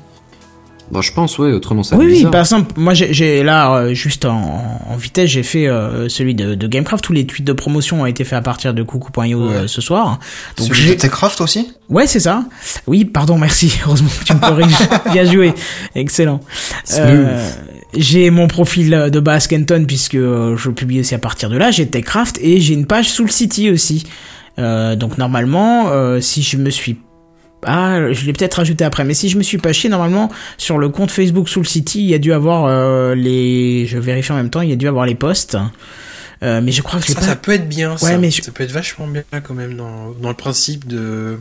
Bah, 0.91 0.99
je 1.01 1.11
pense, 1.13 1.39
ouais, 1.39 1.51
autrement 1.53 1.81
ça 1.81 1.95
Oui, 1.95 2.05
oui, 2.07 2.25
par 2.29 2.41
exemple, 2.41 2.73
moi 2.77 2.93
j'ai- 2.93 3.41
là, 3.41 3.73
euh, 3.77 3.93
juste 3.93 4.25
en, 4.25 4.81
en 4.87 4.95
vitesse, 4.97 5.29
j'ai 5.29 5.41
fait 5.41 5.65
euh, 5.67 6.09
celui 6.09 6.35
de, 6.35 6.55
de 6.55 6.67
Gamecraft. 6.67 7.03
Tous 7.03 7.13
les 7.13 7.25
tweets 7.25 7.45
de 7.47 7.53
promotion 7.53 8.01
ont 8.01 8.05
été 8.05 8.23
faits 8.25 8.37
à 8.37 8.41
partir 8.41 8.73
de 8.73 8.83
coucou.io 8.83 9.41
euh, 9.49 9.65
ce 9.67 9.79
soir. 9.81 10.19
Donc 10.57 10.67
Celui 10.67 10.81
j'ai- 10.81 10.95
de 10.95 10.99
Techcraft 10.99 11.39
aussi? 11.41 11.71
Ouais, 11.89 12.05
c'est 12.05 12.19
ça. 12.19 12.43
Oui, 12.85 13.05
pardon, 13.05 13.37
merci. 13.37 13.73
Heureusement 13.85 14.09
que 14.19 14.25
tu 14.25 14.33
me 14.33 14.39
corriges. 14.39 14.75
Bien 15.11 15.23
joué. 15.31 15.53
Excellent. 15.95 16.41
Euh, 17.93 17.97
j'ai 17.99 18.29
mon 18.29 18.47
profil 18.47 19.09
de 19.11 19.19
base 19.19 19.47
Kenton 19.47 19.85
puisque 19.87 20.15
euh, 20.15 20.55
je 20.57 20.69
publie 20.69 20.99
aussi 20.99 21.15
à 21.15 21.19
partir 21.19 21.49
de 21.49 21.57
là. 21.57 21.71
J'ai 21.71 21.87
Techcraft 21.87 22.37
et 22.41 22.59
j'ai 22.59 22.73
une 22.73 22.85
page 22.85 23.09
sous 23.09 23.23
le 23.23 23.31
City 23.31 23.69
aussi. 23.69 24.05
Euh, 24.59 24.95
donc 24.95 25.17
normalement, 25.17 25.89
euh, 25.89 26.21
si 26.21 26.43
je 26.43 26.57
me 26.57 26.69
suis 26.69 26.97
ah, 27.65 28.11
je 28.11 28.25
l'ai 28.25 28.33
peut-être 28.33 28.55
rajouté 28.55 28.83
après, 28.83 29.05
mais 29.05 29.13
si 29.13 29.29
je 29.29 29.37
me 29.37 29.43
suis 29.43 29.57
pas 29.57 29.71
chié, 29.71 29.89
normalement, 29.89 30.29
sur 30.57 30.77
le 30.77 30.89
compte 30.89 31.11
Facebook 31.11 31.47
Soul 31.47 31.65
City, 31.65 32.01
il 32.03 32.09
y 32.09 32.13
a 32.13 32.17
dû 32.17 32.33
avoir 32.33 32.65
euh, 32.65 33.15
les... 33.15 33.85
Je 33.87 33.97
vérifie 33.97 34.33
en 34.33 34.35
même 34.35 34.49
temps, 34.49 34.59
il 34.59 34.69
y 34.69 34.73
a 34.73 34.75
dû 34.75 34.85
avoir 34.85 35.05
les 35.05 35.15
posts. 35.15 35.57
Euh, 36.43 36.59
mais 36.61 36.73
je 36.73 36.81
crois 36.81 36.99
que 36.99 37.07
ça, 37.07 37.15
pas... 37.15 37.21
ça 37.21 37.35
peut 37.37 37.53
être 37.53 37.69
bien, 37.69 37.95
ça. 37.95 38.05
Ouais, 38.07 38.17
mais 38.17 38.31
je- 38.31 38.41
Ça 38.41 38.51
peut 38.51 38.65
être 38.65 38.73
vachement 38.73 39.07
bien 39.07 39.23
quand 39.41 39.53
même 39.53 39.75
dans, 39.77 40.11
dans 40.21 40.27
le 40.27 40.35
principe 40.35 40.85
de. 40.87 41.39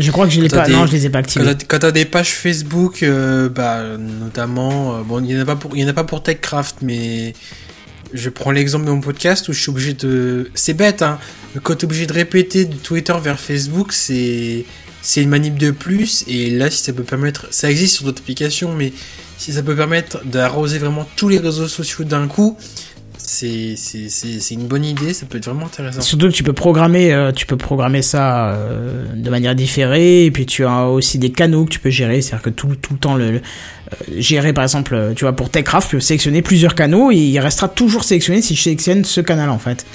Je 0.00 0.10
crois 0.10 0.26
que 0.26 0.32
je 0.32 0.40
t'as 0.42 0.62
pas... 0.62 0.66
des- 0.66 0.72
Non, 0.72 0.86
je 0.86 0.92
les 0.92 1.06
ai 1.06 1.10
pas 1.10 1.18
activés. 1.20 1.44
quand 1.68 1.78
t'as 1.78 1.90
des 1.92 2.04
pages 2.04 2.30
Facebook, 2.32 3.02
euh, 3.02 3.48
bah, 3.48 3.82
notamment, 3.98 4.96
euh, 4.96 5.02
bon, 5.02 5.22
il 5.22 5.30
y 5.30 5.38
en 5.38 5.42
a 5.42 5.44
pas 5.44 5.56
pour, 5.56 5.76
il 5.76 5.82
y 5.82 5.84
en 5.84 5.88
a 5.88 5.92
pas 5.92 6.04
pour 6.04 6.22
Techcraft, 6.22 6.76
mais 6.82 7.34
je 8.12 8.28
prends 8.30 8.50
l'exemple 8.50 8.86
de 8.86 8.90
mon 8.90 9.00
podcast 9.00 9.48
où 9.48 9.52
je 9.52 9.60
suis 9.60 9.70
obligé 9.70 9.92
de, 9.94 10.50
c'est 10.54 10.74
bête, 10.74 11.02
hein, 11.02 11.18
mais 11.54 11.60
quand 11.62 11.76
t'es 11.76 11.84
obligé 11.84 12.06
de 12.06 12.12
répéter 12.12 12.64
de 12.64 12.74
Twitter 12.74 13.14
vers 13.22 13.38
Facebook, 13.38 13.92
c'est, 13.92 14.64
c'est 15.02 15.22
une 15.22 15.28
manip 15.28 15.58
de 15.58 15.70
plus, 15.70 16.24
et 16.26 16.50
là, 16.50 16.70
si 16.70 16.82
ça 16.82 16.92
peut 16.92 17.04
permettre, 17.04 17.46
ça 17.50 17.70
existe 17.70 17.96
sur 17.96 18.04
d'autres 18.06 18.22
applications, 18.22 18.74
mais 18.74 18.92
si 19.38 19.52
ça 19.52 19.62
peut 19.62 19.76
permettre 19.76 20.24
d'arroser 20.24 20.78
vraiment 20.78 21.06
tous 21.16 21.28
les 21.28 21.38
réseaux 21.38 21.68
sociaux 21.68 22.04
d'un 22.04 22.26
coup, 22.26 22.56
c'est, 23.30 24.50
une 24.54 24.66
bonne 24.66 24.84
idée, 24.84 25.14
ça 25.14 25.26
peut 25.26 25.38
être 25.38 25.46
vraiment 25.46 25.66
intéressant. 25.66 26.00
Surtout 26.00 26.28
que 26.28 26.32
tu 26.32 26.42
peux 26.42 26.52
programmer, 26.52 27.12
euh, 27.12 27.32
tu 27.32 27.46
peux 27.46 27.56
programmer 27.56 28.02
ça 28.02 28.50
euh, 28.50 29.04
de 29.14 29.30
manière 29.30 29.54
différée, 29.54 30.24
et 30.24 30.30
puis 30.30 30.46
tu 30.46 30.64
as 30.64 30.86
aussi 30.86 31.18
des 31.18 31.30
canaux 31.30 31.64
que 31.64 31.70
tu 31.70 31.78
peux 31.78 31.90
gérer, 31.90 32.22
c'est-à-dire 32.22 32.42
que 32.42 32.50
tout, 32.50 32.74
tout 32.74 32.94
le 32.94 32.98
temps 32.98 33.14
le, 33.14 33.24
euh, 33.24 33.40
gérer 34.18 34.52
par 34.52 34.64
exemple, 34.64 35.12
tu 35.14 35.24
vois 35.24 35.34
pour 35.34 35.50
Techcraft, 35.50 35.90
tu 35.90 35.96
peux 35.96 36.00
sélectionner 36.00 36.42
plusieurs 36.42 36.74
canaux 36.74 37.10
et 37.12 37.16
il 37.16 37.38
restera 37.38 37.68
toujours 37.68 38.04
sélectionné 38.04 38.42
si 38.42 38.56
je 38.56 38.62
sélectionne 38.62 39.04
ce 39.04 39.20
canal 39.20 39.50
en 39.50 39.58
fait. 39.58 39.86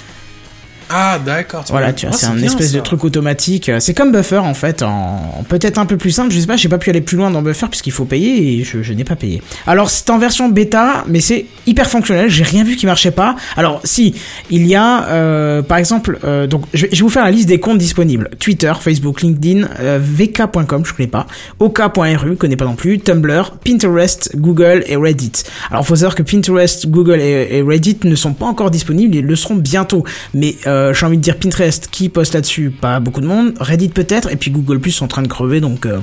Ah, 0.90 1.18
d'accord. 1.24 1.64
Voilà, 1.68 1.92
tu 1.92 2.06
vois, 2.06 2.14
Ah, 2.14 2.18
c'est 2.18 2.26
un 2.26 2.38
espèce 2.42 2.70
ça. 2.72 2.76
de 2.78 2.82
truc 2.82 3.04
automatique. 3.04 3.70
C'est 3.80 3.94
comme 3.94 4.12
Buffer 4.12 4.38
en 4.38 4.54
fait, 4.54 4.82
en, 4.82 5.44
peut-être 5.48 5.78
un 5.78 5.86
peu 5.86 5.96
plus 5.96 6.10
simple. 6.12 6.32
Je 6.32 6.38
sais 6.40 6.46
pas, 6.46 6.56
j'ai 6.56 6.68
pas 6.68 6.78
pu 6.78 6.90
aller 6.90 7.00
plus 7.00 7.16
loin 7.16 7.30
dans 7.30 7.42
Buffer 7.42 7.66
puisqu'il 7.68 7.92
faut 7.92 8.04
payer 8.04 8.60
et 8.60 8.64
je, 8.64 8.82
je 8.82 8.92
n'ai 8.92 9.04
pas 9.04 9.16
payé. 9.16 9.42
Alors 9.66 9.90
c'est 9.90 10.08
en 10.10 10.18
version 10.18 10.48
bêta, 10.48 11.04
mais 11.08 11.20
c'est 11.20 11.46
hyper 11.66 11.90
fonctionnel. 11.90 12.30
J'ai 12.30 12.44
rien 12.44 12.62
vu 12.64 12.76
qui 12.76 12.86
marchait 12.86 13.10
pas. 13.10 13.34
Alors 13.56 13.80
si, 13.84 14.14
il 14.50 14.66
y 14.66 14.74
a 14.76 15.06
euh, 15.08 15.62
par 15.62 15.78
exemple, 15.78 16.18
euh, 16.24 16.46
donc 16.46 16.62
je 16.72 16.82
vais, 16.82 16.88
je 16.92 16.96
vais 16.98 17.02
vous 17.02 17.08
faire 17.10 17.24
la 17.24 17.30
liste 17.30 17.48
des 17.48 17.58
comptes 17.58 17.78
disponibles 17.78 18.30
Twitter, 18.38 18.72
Facebook, 18.80 19.22
LinkedIn, 19.22 19.68
euh, 19.80 19.98
vk.com, 20.00 20.84
je 20.84 20.92
connais 20.94 21.08
pas, 21.08 21.26
ok.ru, 21.58 22.16
je 22.30 22.34
connais 22.34 22.56
pas 22.56 22.64
non 22.64 22.74
plus, 22.76 22.98
Tumblr, 23.00 23.56
Pinterest, 23.64 24.36
Google 24.36 24.84
et 24.86 24.96
Reddit. 24.96 25.32
Alors 25.70 25.86
faut 25.86 25.96
savoir 25.96 26.14
que 26.14 26.22
Pinterest, 26.22 26.86
Google 26.88 27.20
et, 27.20 27.48
et 27.58 27.62
Reddit 27.62 27.98
ne 28.04 28.14
sont 28.14 28.34
pas 28.34 28.46
encore 28.46 28.70
disponibles, 28.70 29.16
ils 29.16 29.24
le 29.26 29.36
seront 29.36 29.56
bientôt. 29.56 30.04
Mais 30.34 30.54
euh, 30.66 30.75
j'ai 30.92 31.06
envie 31.06 31.16
de 31.16 31.22
dire 31.22 31.36
Pinterest, 31.38 31.88
qui 31.90 32.08
poste 32.08 32.34
là-dessus 32.34 32.70
Pas 32.70 33.00
beaucoup 33.00 33.20
de 33.20 33.26
monde. 33.26 33.54
Reddit 33.60 33.88
peut-être, 33.88 34.30
et 34.32 34.36
puis 34.36 34.50
Google 34.50 34.80
Plus 34.80 34.92
sont 34.92 35.04
en 35.04 35.08
train 35.08 35.22
de 35.22 35.28
crever, 35.28 35.60
donc 35.60 35.86
euh, 35.86 35.98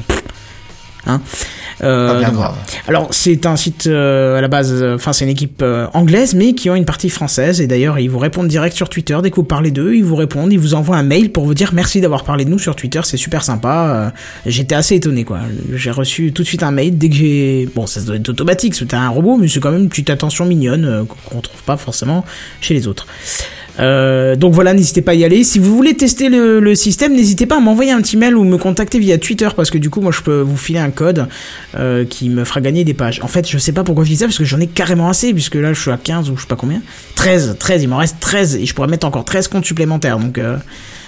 Hein. 1.05 1.21
Euh, 1.81 2.23
donc, 2.31 2.45
alors 2.87 3.07
c'est 3.11 3.45
un 3.45 3.57
site 3.57 3.87
euh, 3.87 4.37
à 4.37 4.41
la 4.41 4.47
base, 4.47 4.71
euh, 4.71 4.95
enfin 4.95 5.11
c'est 5.11 5.25
une 5.25 5.31
équipe 5.31 5.61
euh, 5.61 5.87
anglaise 5.93 6.33
mais 6.33 6.53
qui 6.53 6.69
ont 6.69 6.75
une 6.75 6.85
partie 6.85 7.09
française 7.09 7.59
et 7.59 7.67
d'ailleurs 7.67 7.99
ils 7.99 8.09
vous 8.09 8.19
répondent 8.19 8.47
direct 8.47 8.75
sur 8.75 8.87
Twitter 8.87 9.17
dès 9.21 9.31
que 9.31 9.35
vous 9.35 9.43
parlez 9.43 9.71
d'eux, 9.71 9.95
ils 9.95 10.03
vous 10.03 10.15
répondent, 10.15 10.53
ils 10.53 10.59
vous 10.59 10.75
envoient 10.75 10.95
un 10.95 11.03
mail 11.03 11.31
pour 11.31 11.45
vous 11.45 11.55
dire 11.55 11.71
merci 11.73 11.99
d'avoir 11.99 12.23
parlé 12.23 12.45
de 12.45 12.49
nous 12.51 12.59
sur 12.59 12.75
Twitter, 12.75 13.01
c'est 13.03 13.17
super 13.17 13.43
sympa. 13.43 14.11
Euh, 14.15 14.19
J'étais 14.45 14.75
assez 14.75 14.95
étonné 14.95 15.25
quoi. 15.25 15.39
J'ai 15.73 15.91
reçu 15.91 16.31
tout 16.31 16.43
de 16.43 16.47
suite 16.47 16.63
un 16.63 16.71
mail 16.71 16.97
dès 16.97 17.09
que 17.09 17.15
j'ai, 17.15 17.67
bon 17.75 17.85
ça 17.85 17.99
doit 17.99 18.15
être 18.15 18.29
automatique, 18.29 18.75
c'était 18.75 18.95
un 18.95 19.09
robot 19.09 19.35
mais 19.35 19.49
c'est 19.49 19.59
quand 19.59 19.71
même 19.71 19.83
une 19.83 19.89
petite 19.89 20.11
attention 20.11 20.45
mignonne 20.45 20.85
euh, 20.85 21.03
qu'on 21.03 21.41
trouve 21.41 21.63
pas 21.63 21.75
forcément 21.75 22.23
chez 22.61 22.75
les 22.75 22.87
autres. 22.87 23.07
Euh, 23.79 24.35
donc 24.35 24.53
voilà, 24.53 24.73
n'hésitez 24.73 25.01
pas 25.01 25.11
à 25.11 25.15
y 25.15 25.23
aller. 25.23 25.43
Si 25.43 25.59
vous 25.59 25.75
voulez 25.75 25.95
tester 25.95 26.29
le, 26.29 26.75
système, 26.75 27.13
n'hésitez 27.13 27.45
pas 27.45 27.57
à 27.57 27.59
m'envoyer 27.59 27.91
un 27.91 28.01
petit 28.01 28.17
mail 28.17 28.35
ou 28.35 28.43
me 28.43 28.57
contacter 28.57 28.99
via 28.99 29.17
Twitter 29.17 29.49
parce 29.55 29.69
que 29.69 29.77
du 29.77 29.89
coup, 29.89 30.01
moi, 30.01 30.11
je 30.11 30.21
peux 30.21 30.41
vous 30.41 30.57
filer 30.57 30.79
un 30.79 30.91
code 30.91 31.27
euh, 31.75 32.05
qui 32.05 32.29
me 32.29 32.43
fera 32.43 32.61
gagner 32.61 32.83
des 32.83 32.93
pages. 32.93 33.19
En 33.23 33.27
fait, 33.27 33.49
je 33.49 33.57
sais 33.57 33.71
pas 33.71 33.83
pourquoi 33.83 34.03
je 34.03 34.09
dis 34.09 34.17
ça 34.17 34.25
parce 34.25 34.37
que 34.37 34.45
j'en 34.45 34.59
ai 34.59 34.67
carrément 34.67 35.09
assez 35.09 35.33
puisque 35.33 35.55
là, 35.55 35.73
je 35.73 35.81
suis 35.81 35.91
à 35.91 35.97
15 35.97 36.29
ou 36.29 36.35
je 36.35 36.41
sais 36.41 36.47
pas 36.47 36.55
combien. 36.55 36.81
13, 37.15 37.57
13, 37.59 37.83
il 37.83 37.89
m'en 37.89 37.97
reste 37.97 38.17
13 38.19 38.55
et 38.57 38.65
je 38.65 38.73
pourrais 38.73 38.87
mettre 38.87 39.07
encore 39.07 39.25
13 39.25 39.47
comptes 39.47 39.65
supplémentaires. 39.65 40.19
Donc 40.19 40.37
euh, 40.37 40.57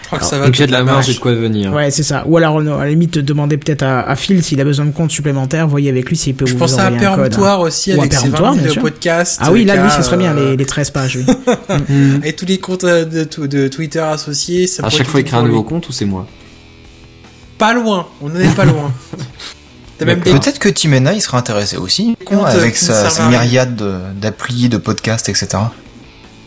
Je 0.06 0.08
crois 0.08 0.20
que 0.20 0.26
ça 0.26 0.38
va. 0.38 0.46
Donc 0.46 0.54
j'ai 0.54 0.66
toute 0.66 0.72
de 0.74 0.78
la 0.78 0.84
marge 0.84 1.10
et 1.10 1.16
de 1.16 1.20
quoi 1.20 1.34
venir. 1.34 1.74
ouais, 1.74 1.90
c'est 1.90 2.04
ça. 2.04 2.24
Ou 2.28 2.38
alors, 2.38 2.60
à 2.60 2.84
la 2.84 2.90
limite, 2.90 3.18
demander 3.18 3.58
peut-être 3.58 3.82
à, 3.82 4.02
à 4.02 4.16
Phil 4.16 4.44
s'il 4.44 4.62
a 4.62 4.64
besoin 4.64 4.86
de 4.86 4.92
comptes 4.92 5.10
supplémentaires. 5.10 5.68
Voyez 5.68 5.90
avec 5.90 6.08
lui 6.10 6.16
s'il 6.16 6.36
peut 6.36 6.46
Je 6.46 6.54
vous 6.54 6.60
pense 6.60 6.78
à 6.78 6.88
envoyer 6.88 7.06
un 7.08 7.16
code. 7.16 7.30
Péremptoire 7.32 7.60
aussi 7.62 7.92
Ou 7.92 7.96
à 7.96 8.00
avec 8.02 8.14
ses 8.14 8.20
Péremptoire, 8.20 8.52
20 8.52 8.58
bien 8.58 8.64
000 8.66 8.74
sûr. 8.74 8.82
podcasts. 8.84 9.40
Ah 9.42 9.52
oui, 9.52 9.66
là, 9.66 9.76
lui, 9.78 9.88
a, 9.88 9.90
ce 9.90 10.04
serait 10.04 10.18
bien, 10.18 10.38
euh, 10.38 10.52
les, 10.52 10.58
les 10.58 10.66
13 10.66 10.92
pages, 10.92 11.18
oui. 11.18 11.26
Et 12.24 12.34
tous 12.34 12.46
les 12.46 12.60
comptes 12.60 12.84
euh, 12.84 13.04
de, 13.04 13.24
de, 13.24 13.48
de 13.48 13.68
Twitter 13.68 14.00
associés. 14.00 14.68
Ça 14.68 14.86
À 14.86 14.90
chaque 14.92 15.08
fois, 15.08 15.20
il 15.22 15.24
crée 15.26 15.38
un 15.38 15.44
nouveau 15.44 15.64
compte 15.64 15.90
ou 15.90 15.92
c'est 15.92 16.06
moi 16.06 16.28
Pas 17.58 17.74
loin, 17.74 18.06
on 18.22 18.30
en 18.30 18.36
est 18.40 18.56
pas 18.56 18.66
loin. 18.66 18.94
Peut-être 19.98 20.60
que 20.60 20.68
Timena 20.70 21.14
il 21.14 21.22
sera 21.22 21.38
intéressé 21.38 21.78
aussi, 21.78 22.18
Compte, 22.26 22.40
euh, 22.46 22.60
avec 22.60 22.76
sa, 22.76 23.28
myriade 23.30 23.76
de- 23.78 23.96
d'applis, 24.22 24.68
de 24.68 24.78
podcasts, 24.78 25.30
etc. 25.30 25.48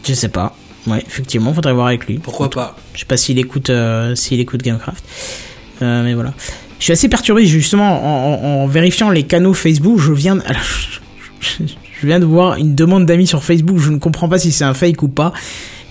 Je 0.06 0.12
sais 0.14 0.28
pas. 0.28 0.54
Ouais, 0.86 1.02
effectivement, 1.06 1.52
faudrait 1.52 1.72
voir 1.74 1.88
avec 1.88 2.06
lui. 2.06 2.18
Pourquoi 2.18 2.48
pas 2.50 2.76
Je 2.94 3.00
sais 3.00 3.04
pas 3.06 3.16
s'il 3.16 3.38
écoute, 3.38 3.68
euh, 3.70 4.14
s'il 4.14 4.40
écoute 4.40 4.62
Gamecraft. 4.62 5.04
Euh, 5.82 6.02
mais 6.02 6.14
voilà. 6.14 6.32
Je 6.78 6.84
suis 6.84 6.92
assez 6.92 7.08
perturbé 7.08 7.44
justement 7.44 8.32
en, 8.32 8.34
en- 8.42 8.62
en 8.62 8.66
vérifiant 8.66 9.10
les 9.10 9.24
canaux 9.24 9.52
Facebook. 9.54 9.98
Je 9.98 10.12
viens, 10.12 10.36
de... 10.36 10.42
alors, 10.46 10.62
je 12.00 12.06
viens 12.06 12.20
de 12.20 12.24
voir 12.24 12.56
une 12.56 12.74
demande 12.74 13.04
d'amis 13.06 13.26
sur 13.26 13.42
Facebook. 13.44 13.78
Je 13.78 13.90
ne 13.90 13.98
comprends 13.98 14.28
pas 14.28 14.38
si 14.38 14.52
c'est 14.52 14.64
un 14.64 14.74
fake 14.74 15.02
ou 15.02 15.08
pas. 15.08 15.32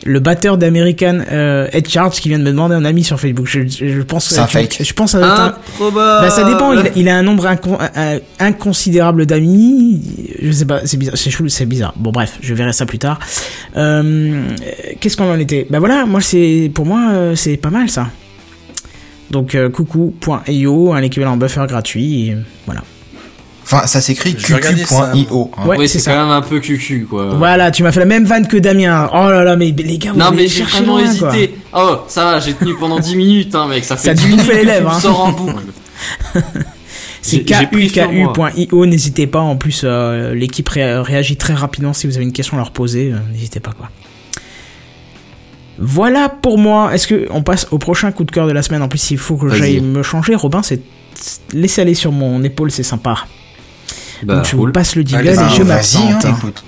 Le 0.08 0.20
batteur 0.20 0.58
d'American 0.58 1.20
euh, 1.32 1.68
Head 1.74 1.88
Charge 1.90 2.20
qui 2.22 2.30
vient 2.30 2.40
de 2.40 2.44
me 2.44 2.52
demander 2.52 2.76
un 2.76 2.86
ami 2.86 3.04
sur 3.04 3.20
Facebook. 3.20 3.46
Je, 3.46 3.68
je, 3.68 3.88
je 3.90 4.02
pense. 4.02 4.30
C'est 4.30 4.40
un 4.40 4.48
je- 4.48 4.52
fake. 4.52 4.78
Je 4.82 4.94
pense. 4.94 5.14
à. 5.16 5.48
Improbable 5.48 6.22
Bah 6.22 6.30
ça 6.30 6.44
dépend, 6.46 6.72
il, 6.74 6.92
il 6.96 7.10
a 7.10 7.18
un 7.18 7.24
nombre 7.24 7.46
un- 7.46 8.20
inconsidérable 8.40 9.26
d'amis, 9.26 10.02
je 10.42 10.52
sais 10.52 10.66
pas, 10.66 10.82
c'est 10.86 10.98
bizarre, 10.98 11.18
c'est 11.18 11.50
c'est 11.50 11.66
bizarre. 11.66 11.94
Bon 11.98 12.12
bref, 12.12 12.38
je 12.42 12.54
verrai 12.54 12.72
ça 12.74 12.86
plus 12.86 13.00
tard. 13.00 13.20
Euh, 13.76 14.44
Qu'est-ce 15.00 15.18
qu'on 15.18 15.30
en 15.30 15.40
était? 15.40 15.68
Bah 15.70 15.80
voilà, 15.80 16.06
moi 16.06 16.22
c'est, 16.22 16.72
pour 16.74 16.86
moi 16.86 17.10
euh, 17.12 17.36
c'est 17.36 17.58
pas 17.58 17.70
mal 17.70 17.90
ça. 17.90 18.08
Donc 19.30 19.56
euh, 19.56 19.70
coucou.io, 19.70 20.94
un 20.94 21.02
équivalent 21.02 21.36
buffer 21.38 21.66
gratuit, 21.68 22.30
et 22.30 22.38
voilà. 22.66 22.82
Enfin, 23.70 23.86
ça 23.86 24.00
s'écrit 24.00 24.34
qq.io. 24.34 24.56
hein. 25.58 25.66
Ouais, 25.68 25.78
oui, 25.78 25.90
c'est 25.90 26.02
quand 26.02 26.16
même 26.18 26.30
un 26.30 26.42
peu 26.42 26.60
cucu, 26.62 27.06
quoi. 27.10 27.34
Voilà, 27.36 27.70
tu 27.70 27.84
m'as 27.84 27.92
fait 27.92 28.00
la 28.00 28.06
même 28.06 28.24
vanne 28.24 28.48
que 28.48 28.56
Damien. 28.56 29.10
Oh 29.14 29.30
là 29.30 29.44
là, 29.44 29.58
mais 29.58 29.72
les 29.78 29.98
gars, 29.98 30.14
vous 30.14 30.20
Non 30.20 30.32
mais 30.34 30.48
j'ai 30.48 30.64
vraiment 30.64 30.98
loin, 31.00 31.16
quoi. 31.18 31.36
hésité. 31.36 31.58
Oh, 31.74 31.98
ça 32.08 32.24
va, 32.24 32.40
j'ai 32.40 32.54
tenu 32.54 32.76
pendant 32.80 32.98
10 33.00 33.16
minutes, 33.18 33.56
hein, 33.56 33.68
mec. 33.68 33.84
Ça 33.84 33.98
fait 33.98 34.08
Ça 34.10 34.14
10 34.14 34.24
te 34.24 34.28
minutes 34.30 34.48
les 34.54 34.64
lèvres, 34.64 34.90
hein. 34.90 35.00
sors 35.02 35.20
en 35.20 35.32
boucle. 35.34 35.64
C'est 37.22 37.42
kuku.io, 37.44 38.86
n'hésitez 38.86 39.28
pas. 39.28 39.42
En 39.42 39.58
plus, 39.58 39.82
euh, 39.84 40.34
l'équipe 40.34 40.70
ré- 40.70 41.00
réagit 41.02 41.36
très 41.36 41.54
rapidement 41.54 41.92
si 41.92 42.08
vous 42.08 42.16
avez 42.16 42.24
une 42.26 42.32
question 42.32 42.56
à 42.56 42.60
leur 42.62 42.72
poser. 42.72 43.12
euh, 43.12 43.18
n'hésitez 43.34 43.60
pas 43.60 43.72
quoi. 43.78 43.90
Voilà 45.80 46.30
pour 46.30 46.58
moi. 46.58 46.94
Est-ce 46.94 47.06
que 47.08 47.28
on 47.32 47.44
passe 47.44 47.68
au 47.72 47.78
prochain 47.80 48.12
coup 48.12 48.24
de 48.24 48.32
cœur 48.32 48.48
de 48.48 48.52
la 48.54 48.62
semaine? 48.64 48.82
En 48.82 48.88
plus, 48.88 49.12
il 49.12 49.18
faut 49.18 49.36
que 49.36 49.50
j'aille 49.50 49.82
me 49.82 50.04
changer. 50.04 50.36
Robin, 50.36 50.64
c'est 50.64 50.80
laissez 51.54 51.82
aller 51.82 51.94
sur 51.96 52.12
mon 52.12 52.42
épaule, 52.44 52.72
c'est 52.72 52.84
sympa. 52.84 53.26
Bah, 54.24 54.36
Donc 54.38 54.46
je 54.46 54.52
vous 54.52 54.58
roule. 54.64 54.72
passe 54.72 54.96
le 54.96 55.02
jingle 55.04 55.28
Allez, 55.28 55.34
et 55.34 55.36
Bah, 55.36 55.50
je 55.56 55.62
hein, 55.62 55.66
m'absente. 55.66 56.26
hein. 56.26 56.36
écoute. 56.38 56.64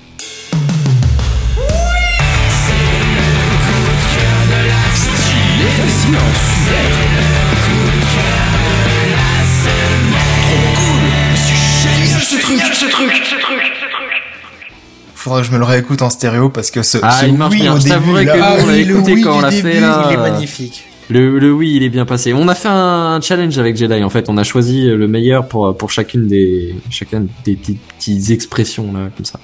Faudrait 15.15 15.41
que 15.41 15.47
je 15.47 15.51
me 15.51 15.57
le 15.57 15.65
réécoute 15.65 16.01
en 16.01 16.09
stéréo 16.09 16.49
parce 16.49 16.71
que 16.71 16.81
ce, 16.81 16.97
Ah, 17.01 17.11
ce 17.19 17.25
il 17.25 17.37
marche 17.37 17.53
oui 17.53 17.61
bien. 17.61 17.73
au 17.73 17.77
Je 17.79 17.83
début 17.83 18.13
là, 18.23 18.25
que 18.25 18.39
Ah 18.41 18.55
nous, 18.57 18.63
on 18.63 18.67
l'a 18.67 18.75
le 18.77 18.79
écouté 18.91 19.13
oui 19.13 19.21
quand 19.21 19.37
on 19.37 19.41
l'a 19.41 19.51
fait, 19.51 19.79
là. 19.81 20.07
il 20.09 20.13
est 20.13 20.17
magnifique. 20.17 20.85
Le, 21.09 21.39
le 21.39 21.51
oui, 21.51 21.73
il 21.75 21.83
est 21.83 21.89
bien 21.89 22.05
passé. 22.05 22.33
On 22.33 22.47
a 22.47 22.55
fait 22.55 22.67
un 22.69 23.19
challenge 23.21 23.57
avec 23.57 23.75
Jedi. 23.75 24.03
En 24.03 24.09
fait, 24.09 24.29
on 24.29 24.37
a 24.37 24.43
choisi 24.43 24.85
le 24.85 25.07
meilleur 25.07 25.47
pour 25.47 25.75
pour 25.75 25.89
chacune 25.91 26.27
des 26.27 26.75
chacun 26.91 27.25
des 27.45 27.55
petites, 27.55 28.29
expressions 28.29 28.93
là 28.93 29.09
comme 29.15 29.25
ça. 29.25 29.39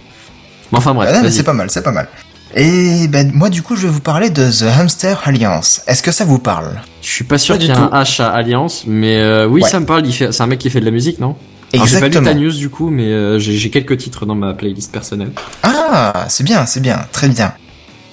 Mais 0.71 0.77
enfin 0.77 0.93
bref. 0.93 1.09
Ah, 1.23 1.29
c'est 1.31 1.43
pas 1.43 1.53
mal, 1.53 1.69
c'est 1.71 1.81
pas 1.83 1.91
mal. 1.91 2.07
Et 2.55 3.07
ben 3.09 3.31
moi 3.33 3.49
du 3.49 3.61
coup 3.63 3.75
je 3.75 3.87
vais 3.87 3.91
vous 3.93 3.99
parler 3.99 4.29
de 4.29 4.43
The 4.49 4.63
Hamster 4.79 5.21
Alliance. 5.25 5.81
Est-ce 5.87 6.03
que 6.03 6.11
ça 6.11 6.23
vous 6.23 6.39
parle? 6.39 6.79
Je 7.01 7.09
suis 7.09 7.23
pas 7.25 7.37
sûr 7.39 7.57
qu'il 7.57 7.67
y 7.69 7.71
ait 7.71 7.75
un. 7.75 7.87
H 7.89 8.21
à 8.21 8.29
Alliance, 8.29 8.83
mais 8.87 9.17
euh, 9.17 9.47
oui, 9.47 9.61
Ouais. 9.63 9.69
ça 9.69 9.79
me 9.79 9.85
parle. 9.85 10.03
C'est 10.11 10.41
un 10.41 10.47
mec 10.47 10.59
qui 10.59 10.69
fait 10.69 10.79
de 10.79 10.85
la 10.85 10.91
musique, 10.91 11.19
non? 11.19 11.35
Alors, 11.73 11.87
J'ai 11.87 11.95
pas 11.95 12.01
lu 12.01 12.07
Exactement. 12.07 12.31
ta 12.31 12.39
news 12.39 12.53
du 12.53 12.69
coup, 12.69 12.89
mais 12.91 13.07
euh, 13.07 13.39
j'ai 13.39 13.69
quelques 13.71 13.97
titres 13.97 14.25
dans 14.25 14.35
ma 14.35 14.53
playlist 14.53 14.91
personnelle. 14.91 15.31
Ah, 15.63 16.25
c'est 16.29 16.43
bien, 16.43 16.65
c'est 16.65 16.79
bien, 16.79 16.99
très 17.11 17.27
bien. 17.27 17.53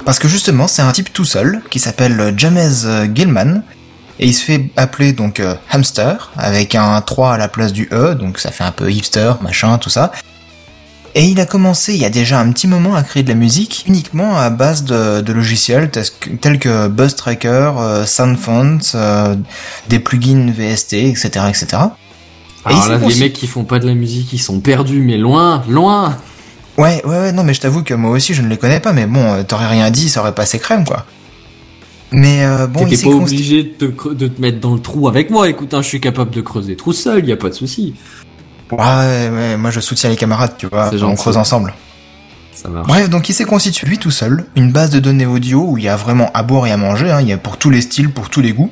Parce 0.04 0.18
que 0.18 0.28
justement, 0.28 0.66
c'est 0.66 0.82
un 0.82 0.92
type 0.92 1.12
tout 1.12 1.24
seul 1.24 1.62
qui 1.70 1.78
s'appelle 1.78 2.34
James 2.36 2.58
euh, 2.84 3.06
Gilman 3.12 3.62
et 4.18 4.26
il 4.26 4.34
se 4.34 4.44
fait 4.44 4.70
appeler 4.76 5.12
donc 5.12 5.40
euh, 5.40 5.54
Hamster 5.70 6.30
avec 6.36 6.74
un 6.74 7.00
3 7.00 7.34
à 7.34 7.38
la 7.38 7.48
place 7.48 7.72
du 7.72 7.88
E, 7.92 8.14
donc 8.14 8.38
ça 8.38 8.50
fait 8.50 8.64
un 8.64 8.72
peu 8.72 8.90
hipster, 8.90 9.34
machin, 9.42 9.78
tout 9.78 9.90
ça. 9.90 10.12
Et 11.14 11.24
il 11.24 11.40
a 11.40 11.46
commencé 11.46 11.94
il 11.94 12.00
y 12.00 12.04
a 12.04 12.10
déjà 12.10 12.40
un 12.40 12.50
petit 12.52 12.66
moment 12.66 12.94
à 12.94 13.02
créer 13.02 13.22
de 13.22 13.28
la 13.28 13.34
musique 13.34 13.84
uniquement 13.86 14.38
à 14.38 14.48
base 14.48 14.84
de, 14.84 15.20
de 15.20 15.32
logiciels 15.32 15.90
tels 15.90 16.58
que, 16.58 16.88
Buzz 16.88 17.16
Tracker, 17.16 17.72
euh, 17.76 18.06
Soundfont, 18.06 18.78
euh, 18.94 19.36
des 19.88 19.98
plugins 19.98 20.50
VST, 20.50 20.94
etc., 20.94 21.28
etc. 21.48 21.66
Alors 22.64 22.88
là, 22.88 22.98
les 22.98 23.14
mecs 23.16 23.32
qui 23.32 23.46
font 23.46 23.64
pas 23.64 23.78
de 23.78 23.86
la 23.86 23.94
musique, 23.94 24.32
ils 24.32 24.38
sont 24.38 24.60
perdus, 24.60 25.02
mais 25.02 25.18
loin, 25.18 25.64
loin. 25.68 26.16
Ouais, 26.78 27.02
ouais, 27.04 27.18
ouais, 27.18 27.32
non, 27.32 27.44
mais 27.44 27.52
je 27.54 27.60
t'avoue 27.60 27.82
que 27.82 27.92
moi 27.94 28.10
aussi 28.12 28.32
je 28.34 28.42
ne 28.42 28.48
les 28.48 28.56
connais 28.56 28.80
pas, 28.80 28.92
mais 28.92 29.06
bon, 29.06 29.22
euh, 29.34 29.42
t'aurais 29.42 29.68
rien 29.68 29.90
dit, 29.90 30.08
ça 30.08 30.20
aurait 30.20 30.34
passé 30.34 30.58
crème, 30.58 30.84
quoi. 30.84 31.04
Mais 32.12 32.44
euh, 32.44 32.66
bon, 32.66 32.80
T'étais 32.80 32.96
pas 33.04 33.10
obligé 33.24 33.62
de 33.62 33.68
te, 33.68 33.84
cre- 33.86 34.14
de 34.14 34.26
te 34.28 34.40
mettre 34.40 34.60
dans 34.60 34.74
le 34.74 34.80
trou 34.80 35.08
avec 35.08 35.30
moi. 35.30 35.48
Écoute, 35.48 35.72
hein, 35.74 35.80
je 35.82 35.88
suis 35.88 36.00
capable 36.00 36.30
de 36.30 36.40
creuser 36.40 36.76
tout 36.76 36.92
seul, 36.92 37.26
y 37.26 37.32
a 37.32 37.36
pas 37.36 37.48
de 37.48 37.54
souci. 37.54 37.94
Ouais, 38.70 38.78
ouais, 38.78 39.56
moi 39.58 39.70
je 39.70 39.80
soutiens 39.80 40.08
les 40.10 40.16
camarades, 40.16 40.54
tu 40.58 40.66
vois, 40.66 40.90
on 41.04 41.14
creuse 41.14 41.36
ensemble. 41.36 41.74
Ça 42.54 42.68
marche. 42.68 42.86
Bref, 42.86 43.10
donc 43.10 43.28
il 43.28 43.34
s'est 43.34 43.44
constitué 43.44 43.86
lui 43.86 43.98
tout 43.98 44.10
seul, 44.10 44.46
une 44.56 44.72
base 44.72 44.90
de 44.90 44.98
données 44.98 45.26
audio 45.26 45.64
où 45.66 45.78
il 45.78 45.84
y 45.84 45.88
a 45.88 45.96
vraiment 45.96 46.30
à 46.32 46.42
boire 46.42 46.66
et 46.66 46.70
à 46.72 46.76
manger, 46.78 47.10
hein, 47.10 47.20
il 47.20 47.28
y 47.28 47.32
a 47.32 47.38
pour 47.38 47.56
tous 47.58 47.70
les 47.70 47.80
styles, 47.82 48.10
pour 48.10 48.28
tous 48.30 48.40
les 48.40 48.52
goûts, 48.52 48.70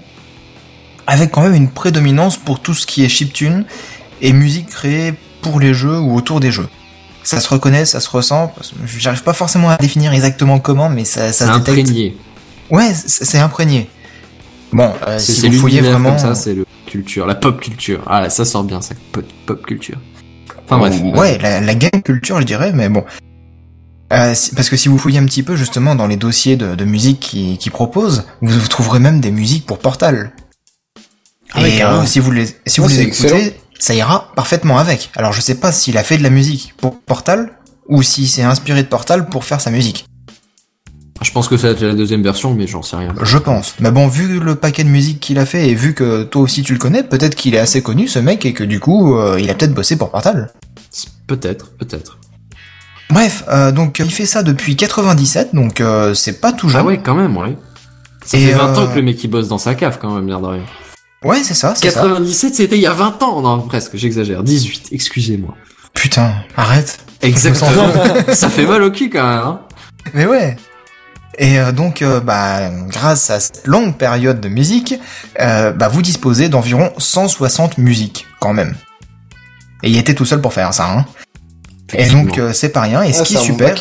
avec 1.06 1.31
quand 1.32 1.43
même 1.43 1.55
une 1.55 1.70
prédominance 1.70 2.36
pour 2.39 2.60
tout 2.60 2.72
ce 2.74 2.86
qui 2.86 3.05
est 3.05 3.09
chiptune 3.09 3.64
et 4.22 4.32
musique 4.32 4.68
créée 4.68 5.14
pour 5.43 5.60
les 5.60 5.72
jeux 5.74 5.98
ou 5.98 6.14
autour 6.14 6.40
des 6.40 6.51
jeux. 6.51 6.68
Ça 7.22 7.38
se 7.40 7.48
reconnaît, 7.48 7.84
ça 7.84 8.01
se 8.01 8.09
ressent, 8.09 8.52
j'arrive 8.86 9.22
pas 9.22 9.34
forcément 9.34 9.68
à 9.70 9.76
définir 9.76 10.12
exactement 10.14 10.59
comment, 10.59 10.88
mais 10.88 11.05
ça, 11.05 11.32
ça 11.32 11.47
se 11.52 11.59
détecte. 11.59 11.80
imprégné. 11.80 12.16
Ouais, 12.70 12.92
c'est 12.94 13.38
imprégné. 13.38 13.90
Bon, 14.72 14.92
euh, 15.06 15.18
C'est 15.18 15.32
si 15.32 15.48
vous 15.48 15.59
fouillez 15.59 15.80
vraiment... 15.82 16.10
comme 16.10 16.18
ça, 16.18 16.34
c'est 16.34 16.55
le 16.55 16.64
culture, 16.86 17.26
la 17.26 17.34
pop 17.34 17.60
culture. 17.60 18.02
Ah 18.06 18.20
là, 18.22 18.30
ça 18.30 18.44
sort 18.44 18.64
bien, 18.64 18.80
ça 18.80 18.94
pop, 19.12 19.24
pop 19.44 19.66
culture. 19.66 19.98
Enfin 20.64 20.78
bref. 20.78 20.94
Ouais, 21.14 21.36
la, 21.38 21.60
la 21.60 21.74
game 21.74 22.02
culture, 22.02 22.40
je 22.40 22.47
dirais, 22.47 22.72
mais 22.72 22.88
bon. 22.88 23.05
Euh, 24.12 24.34
si- 24.34 24.55
parce 24.55 24.70
que 24.70 24.76
si 24.76 24.88
vous 24.88 24.97
fouillez 24.98 25.18
un 25.18 25.26
petit 25.26 25.42
peu 25.42 25.56
justement 25.56 25.94
dans 25.94 26.06
les 26.06 26.16
dossiers 26.16 26.56
de, 26.56 26.74
de 26.74 26.84
musique 26.84 27.20
qui, 27.20 27.59
qui 27.59 27.70
proposent, 27.70 28.24
vous, 28.40 28.59
vous 28.59 28.68
trouverez 28.68 28.98
même 28.98 29.20
des 29.20 29.30
musiques 29.30 29.66
pour 29.66 29.78
Portal. 29.78 30.32
Ah 31.52 31.60
ouais, 31.62 31.76
Et 31.76 31.82
euh, 31.82 32.05
si 32.06 32.18
vous 32.20 32.30
les, 32.30 32.47
si 32.47 32.55
Ah, 32.78 32.82
vous 32.82 32.88
les 32.88 33.01
écoutez, 33.01 33.06
excellent. 33.26 33.52
Ça 33.81 33.94
ira 33.94 34.31
parfaitement 34.36 34.78
avec. 34.78 35.11
Alors 35.16 35.32
je 35.32 35.40
sais 35.40 35.57
pas 35.57 35.73
s'il 35.73 35.98
a 35.98 36.05
fait 36.05 36.19
de 36.19 36.23
la 36.23 36.31
musique 36.31 36.74
pour 36.77 37.01
Portal 37.01 37.51
ou 37.89 38.02
s'il 38.02 38.28
s'est 38.28 38.43
inspiré 38.43 38.82
de 38.82 38.89
Portal 38.89 39.27
pour 39.27 39.44
faire 39.44 39.61
sa 39.61 39.70
musique. 39.70 40.07
Je 41.23 41.32
pense 41.32 41.48
que 41.48 41.57
ça 41.57 41.66
va 41.66 41.73
être 41.73 41.82
la 41.82 41.94
deuxième 41.94 42.23
version, 42.23 42.55
mais 42.55 42.66
j'en 42.66 42.82
sais 42.82 42.97
rien. 42.97 43.15
Je 43.20 43.36
pense. 43.36 43.74
Mais 43.81 43.90
bon, 43.90 44.07
vu 44.07 44.40
le 44.40 44.55
paquet 44.55 44.85
de 44.85 44.89
musique 44.89 45.20
qu'il 45.20 45.39
a 45.39 45.44
fait 45.44 45.69
et 45.69 45.74
vu 45.74 45.93
que 45.93 46.23
toi 46.23 46.40
aussi 46.40 46.62
tu 46.62 46.73
le 46.73 46.78
connais, 46.78 47.02
peut-être 47.02 47.35
qu'il 47.35 47.55
est 47.55 47.59
assez 47.59 47.82
connu 47.82 48.09
ce 48.09 48.19
mec 48.20 48.47
et 48.47 48.55
que 48.55 48.65
du 48.65 48.81
coup 48.81 49.16
euh, 49.16 49.39
il 49.40 49.51
a 49.51 49.55
peut-être 49.55 49.74
bossé 49.74 49.97
pour 49.98 50.11
Portal. 50.11 50.52
Peut-être, 51.27 51.73
peut-être. 51.77 52.19
Bref, 53.11 53.44
euh, 53.48 53.73
donc 53.73 53.98
il 53.98 54.11
fait 54.11 54.27
ça 54.27 54.43
depuis 54.43 54.77
97, 54.77 55.55
donc 55.55 55.81
euh, 55.81 56.15
c'est 56.15 56.40
pas 56.40 56.52
tout 56.52 56.69
jeune. 56.69 56.81
Ah 56.81 56.85
ouais, 56.85 57.01
quand 57.02 57.15
même, 57.15 57.36
ouais. 57.36 57.57
Ça 58.24 58.39
Et, 58.39 58.47
fait 58.47 58.52
20 58.52 58.65
euh, 58.65 58.81
ans 58.81 58.89
que 58.89 58.97
le 58.97 59.02
mec 59.02 59.23
il 59.23 59.28
bosse 59.28 59.48
dans 59.48 59.59
sa 59.59 59.74
cave, 59.74 59.98
quand 60.01 60.15
même, 60.15 60.28
l'air 60.28 60.40
de 60.40 60.47
rien. 60.47 60.62
Ouais, 61.24 61.42
c'est 61.42 61.55
ça, 61.55 61.74
c'est 61.74 61.90
ça. 61.90 62.01
97, 62.02 62.55
c'était 62.55 62.76
il 62.76 62.82
y 62.82 62.86
a 62.86 62.92
20 62.92 63.22
ans. 63.22 63.40
Non, 63.42 63.60
presque, 63.60 63.97
j'exagère. 63.97 64.42
18, 64.42 64.88
excusez-moi. 64.92 65.55
Putain, 65.92 66.32
arrête. 66.56 66.98
Exactement. 67.20 67.92
ça 68.32 68.48
fait 68.48 68.64
mal 68.64 68.82
au 68.82 68.90
cul 68.90 69.10
quand 69.10 69.22
même. 69.28 69.38
Hein. 69.44 69.60
Mais 70.14 70.24
ouais. 70.24 70.56
Et 71.38 71.59
euh, 71.59 71.72
donc, 71.72 72.01
euh, 72.02 72.20
bah, 72.20 72.70
grâce 72.88 73.28
à 73.30 73.38
cette 73.38 73.66
longue 73.66 73.97
période 73.97 74.40
de 74.40 74.48
musique, 74.48 74.94
euh, 75.40 75.72
bah, 75.72 75.88
vous 75.88 76.01
disposez 76.02 76.48
d'environ 76.48 76.90
160 76.97 77.76
musiques, 77.78 78.26
quand 78.40 78.55
même. 78.55 78.74
Et 79.82 79.90
il 79.90 79.98
était 79.98 80.14
tout 80.14 80.24
seul 80.24 80.40
pour 80.40 80.52
faire 80.55 80.72
ça, 80.72 80.90
hein. 80.90 81.06
Et 81.92 82.09
donc, 82.09 82.38
euh, 82.38 82.52
c'est 82.52 82.68
pas 82.70 82.82
rien. 82.82 83.02
Et 83.02 83.12
ce 83.12 83.20
Ah, 83.20 83.24
qui 83.24 83.34
c'est 83.34 83.40
est 83.40 83.44
super, 83.44 83.76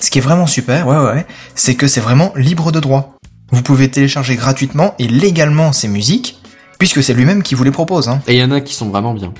ce 0.00 0.10
qui 0.10 0.18
est 0.18 0.22
vraiment 0.22 0.46
super, 0.46 0.86
ouais, 0.88 0.96
ouais, 0.96 1.12
ouais, 1.12 1.26
c'est 1.54 1.74
que 1.74 1.86
c'est 1.86 2.00
vraiment 2.00 2.32
libre 2.36 2.72
de 2.72 2.80
droit. 2.80 3.16
Vous 3.52 3.62
pouvez 3.62 3.90
télécharger 3.90 4.36
gratuitement 4.36 4.94
et 4.98 5.08
légalement 5.08 5.72
ces 5.72 5.88
musiques, 5.88 6.38
puisque 6.78 7.02
c'est 7.02 7.14
lui-même 7.14 7.42
qui 7.42 7.54
vous 7.54 7.64
les 7.64 7.70
propose, 7.70 8.08
hein. 8.08 8.20
Et 8.26 8.34
il 8.34 8.40
y 8.40 8.44
en 8.44 8.50
a 8.52 8.60
qui 8.60 8.74
sont 8.74 8.88
vraiment 8.88 9.12
bien. 9.12 9.32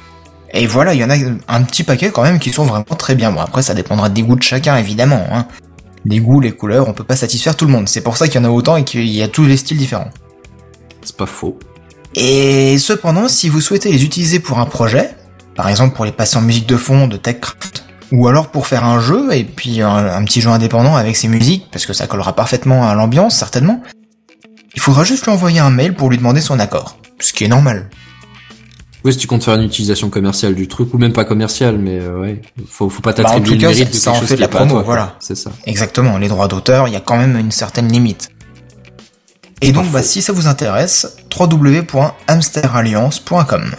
Et 0.53 0.67
voilà, 0.67 0.95
il 0.95 1.01
y 1.01 1.05
en 1.05 1.11
a 1.11 1.15
un 1.49 1.63
petit 1.63 1.85
paquet 1.85 2.11
quand 2.11 2.23
même 2.23 2.39
qui 2.39 2.51
sont 2.51 2.65
vraiment 2.65 2.85
très 2.85 3.15
bien. 3.15 3.31
Bon, 3.31 3.41
après, 3.41 3.63
ça 3.63 3.75
dépendra 3.75 4.09
des 4.09 4.23
goûts 4.23 4.37
de 4.37 4.43
chacun, 4.43 4.77
évidemment. 4.77 5.25
Hein. 5.31 5.47
Les 6.05 6.19
goûts, 6.19 6.41
les 6.41 6.53
couleurs, 6.53 6.89
on 6.89 6.93
peut 6.93 7.05
pas 7.05 7.17
satisfaire 7.17 7.57
tout 7.57 7.67
le 7.67 7.73
monde. 7.73 7.89
C'est 7.89 8.01
pour 8.01 8.17
ça 8.17 8.27
qu'il 8.27 8.41
y 8.41 8.45
en 8.45 8.49
a 8.49 8.51
autant 8.51 8.77
et 8.77 8.85
qu'il 8.85 9.07
y 9.07 9.23
a 9.23 9.29
tous 9.29 9.45
les 9.45 9.57
styles 9.57 9.77
différents. 9.77 10.11
C'est 11.03 11.17
pas 11.17 11.27
faux. 11.27 11.59
Et 12.15 12.79
cependant, 12.79 13.29
si 13.29 13.49
vous 13.49 13.61
souhaitez 13.61 13.93
les 13.93 14.03
utiliser 14.05 14.41
pour 14.41 14.59
un 14.59 14.67
projet, 14.67 15.15
par 15.55 15.69
exemple 15.69 15.95
pour 15.95 16.05
les 16.05 16.13
passer 16.13 16.37
en 16.37 16.43
musique 16.43 16.67
de 16.67 16.77
fond 16.77 17.07
de 17.07 17.17
TechCraft, 17.17 17.85
ou 18.11 18.27
alors 18.27 18.49
pour 18.49 18.67
faire 18.67 18.85
un 18.85 18.99
jeu, 18.99 19.33
et 19.33 19.45
puis 19.45 19.83
un, 19.83 19.95
un 19.95 20.25
petit 20.25 20.41
jeu 20.41 20.51
indépendant 20.51 20.97
avec 20.97 21.17
ses 21.17 21.29
musiques, 21.29 21.69
parce 21.71 21.87
que 21.87 21.93
ça 21.93 22.09
collera 22.09 22.35
parfaitement 22.35 22.89
à 22.89 22.95
l'ambiance, 22.95 23.37
certainement, 23.37 23.81
il 24.75 24.81
faudra 24.81 25.05
juste 25.05 25.25
lui 25.25 25.33
envoyer 25.33 25.61
un 25.61 25.71
mail 25.71 25.95
pour 25.95 26.11
lui 26.11 26.19
demander 26.19 26.41
son 26.41 26.59
accord. 26.59 26.97
Ce 27.19 27.33
qui 27.33 27.45
est 27.45 27.49
normal. 27.49 27.89
Oui, 29.05 29.13
si 29.13 29.19
tu 29.19 29.27
comptes 29.27 29.45
faire 29.45 29.55
une 29.55 29.63
utilisation 29.63 30.11
commerciale 30.11 30.55
du 30.55 30.69
truc, 30.69 30.93
ou 30.93 30.99
même 30.99 31.15
pas 31.15 31.25
commerciale, 31.25 31.79
mais 31.79 31.99
euh, 32.01 32.21
ouais, 32.21 32.43
faut, 32.69 32.91
faut 32.91 33.01
pas 33.01 33.13
Bah, 33.13 33.21
en 33.21 33.23
t'attribuer 33.25 33.49
tout 33.49 33.55
le 33.55 33.61
cas, 33.61 33.69
mérite 33.69 33.89
de 33.91 33.95
ça 33.95 34.11
en 34.11 34.15
quelque 34.15 34.27
fait 34.27 34.35
de 34.37 34.41
la 34.41 34.47
est 34.47 34.51
pas 34.51 34.59
à 34.59 34.61
promo, 34.61 34.75
toi, 34.75 34.83
voilà. 34.83 35.17
C'est 35.21 35.37
ça. 35.37 35.53
Exactement, 35.65 36.19
les 36.19 36.29
droits 36.29 36.49
d'auteur, 36.49 36.87
il 36.87 36.93
y 36.93 36.97
a 36.97 37.01
quand 37.01 37.17
même 37.17 37.39
une 37.39 37.51
certaine 37.51 37.89
limite. 37.89 38.29
Et 39.63 39.73
donc, 39.73 39.91
bah, 39.91 40.03
si 40.03 40.21
ça 40.23 40.33
vous 40.35 40.47
intéresse, 40.49 41.17
www.hamsteralliance.com. 41.39 43.75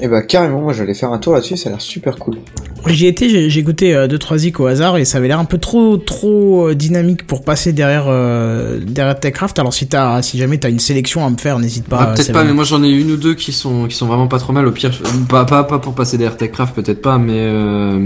Et 0.00 0.08
bah 0.08 0.22
carrément, 0.22 0.60
moi 0.60 0.72
j'allais 0.72 0.94
faire 0.94 1.12
un 1.12 1.18
tour 1.18 1.34
là-dessus, 1.34 1.56
ça 1.56 1.68
a 1.68 1.72
l'air 1.72 1.80
super 1.80 2.16
cool. 2.16 2.38
J'y 2.86 3.06
étais, 3.06 3.48
j'ai 3.48 3.62
goûté 3.62 3.94
euh, 3.94 4.06
deux 4.06 4.18
trois 4.18 4.38
zik 4.38 4.60
au 4.60 4.66
hasard 4.66 4.96
et 4.96 5.04
ça 5.04 5.18
avait 5.18 5.28
l'air 5.28 5.38
un 5.38 5.44
peu 5.44 5.58
trop 5.58 5.96
trop 5.96 6.68
euh, 6.68 6.74
dynamique 6.74 7.26
pour 7.26 7.42
passer 7.42 7.72
derrière 7.72 8.04
euh, 8.08 8.78
derrière 8.80 9.18
Techcraft. 9.18 9.58
Alors 9.58 9.72
si 9.72 9.86
t'as 9.86 10.20
si 10.22 10.38
jamais 10.38 10.58
t'as 10.58 10.68
une 10.70 10.78
sélection 10.78 11.26
à 11.26 11.30
me 11.30 11.36
faire, 11.38 11.58
n'hésite 11.58 11.86
pas. 11.86 11.98
Ah, 12.00 12.06
peut-être 12.14 12.32
pas, 12.32 12.40
vrai. 12.40 12.48
mais 12.48 12.52
moi 12.52 12.64
j'en 12.64 12.82
ai 12.82 12.90
une 12.90 13.10
ou 13.12 13.16
deux 13.16 13.34
qui 13.34 13.52
sont 13.52 13.86
qui 13.86 13.96
sont 13.96 14.06
vraiment 14.06 14.28
pas 14.28 14.38
trop 14.38 14.52
mal. 14.52 14.66
Au 14.66 14.72
pire, 14.72 14.90
pas 15.28 15.44
pas 15.44 15.64
pas 15.64 15.78
pour 15.78 15.94
passer 15.94 16.18
derrière 16.18 16.36
Techcraft, 16.36 16.74
peut-être 16.74 17.00
pas, 17.00 17.18
mais 17.18 17.32
euh, 17.36 17.98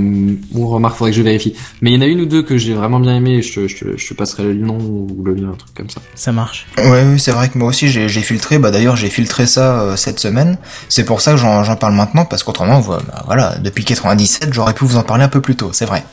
bon, 0.53 0.67
remarque, 0.69 0.97
faudrait 0.97 1.11
que 1.11 1.17
je 1.17 1.23
vérifie. 1.23 1.55
Mais 1.81 1.91
il 1.91 1.95
y 1.95 1.99
en 1.99 2.03
a 2.03 2.07
une 2.07 2.21
ou 2.21 2.27
deux 2.27 2.43
que 2.43 2.57
j'ai 2.57 2.75
vraiment 2.75 3.01
bien 3.01 3.17
aimé. 3.17 3.39
et 3.39 3.43
Je 3.43 3.53
te, 3.55 3.69
je, 3.69 3.77
te, 3.77 3.97
je 3.97 4.09
te 4.09 4.15
passerai 4.15 4.45
le 4.45 4.55
nom 4.55 4.79
ou 4.79 5.23
le 5.25 5.35
lien, 5.35 5.49
un 5.53 5.57
truc 5.57 5.75
comme 5.75 5.91
ça. 5.91 6.01
Ça 6.15 6.33
marche. 6.33 6.67
Ouais, 6.79 7.05
oui, 7.05 7.19
c'est 7.19 7.33
vrai 7.33 7.49
que 7.49 7.59
moi 7.59 7.69
aussi 7.69 7.89
j'ai 7.89 8.09
filtré, 8.09 8.59
bah 8.59 8.71
d'ailleurs 8.71 8.97
j'ai 8.97 9.09
filtré 9.09 9.47
ça 9.47 9.81
euh, 9.81 9.97
cette 9.97 10.21
semaine. 10.21 10.59
C'est 10.89 11.05
pour 11.05 11.21
ça 11.21 11.33
que 11.33 11.37
j'en 11.39 11.65
j'en 11.65 11.77
parle 11.77 11.95
maintenant, 11.95 12.25
parce 12.25 12.43
qu'autrement, 12.43 12.81
bah, 12.81 13.01
voilà, 13.27 13.57
depuis 13.59 13.85
97, 13.85 14.53
j'aurais 14.53 14.68
pu 14.73 14.85
vous 14.85 14.97
en 14.97 15.03
parler 15.03 15.25
un 15.25 15.29
peu 15.29 15.41
plus 15.41 15.57
tôt, 15.57 15.71
c'est 15.73 15.85
vrai. 15.87 16.05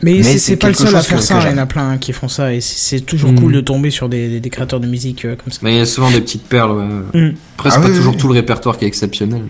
Mais, 0.00 0.20
Mais 0.22 0.38
c'est- 0.38 0.54
pas 0.56 0.68
le 0.68 0.74
seul 0.74 0.94
à 0.94 1.02
faire 1.02 1.20
ça. 1.22 1.40
Il 1.44 1.50
y 1.50 1.54
en 1.54 1.58
a 1.58 1.66
plein 1.66 1.98
qui 1.98 2.12
font 2.12 2.28
ça 2.28 2.52
et 2.54 2.60
c'est 2.60 3.00
toujours 3.00 3.32
Mm. 3.32 3.40
cool 3.40 3.52
de 3.52 3.60
tomber 3.60 3.90
sur 3.90 4.08
des, 4.08 4.28
des, 4.28 4.38
des 4.40 4.50
créateurs 4.50 4.78
de 4.78 4.86
musique 4.86 5.24
euh, 5.24 5.34
comme 5.34 5.52
ça. 5.52 5.58
Mais 5.62 5.72
il 5.74 5.78
y 5.78 5.80
a 5.80 5.86
souvent 5.86 6.08
des 6.10 6.20
petites 6.20 6.44
perles. 6.46 6.70
Ouais. 6.70 7.20
Mm. 7.20 7.34
Après, 7.56 7.70
c'est 7.70 7.76
Ah 7.76 7.80
pas 7.80 7.88
oui, 7.88 7.96
toujours 7.96 8.12
oui. 8.14 8.18
tout 8.20 8.28
le 8.28 8.34
répertoire 8.34 8.78
qui 8.78 8.84
est 8.84 8.88
exceptionnel. 8.88 9.42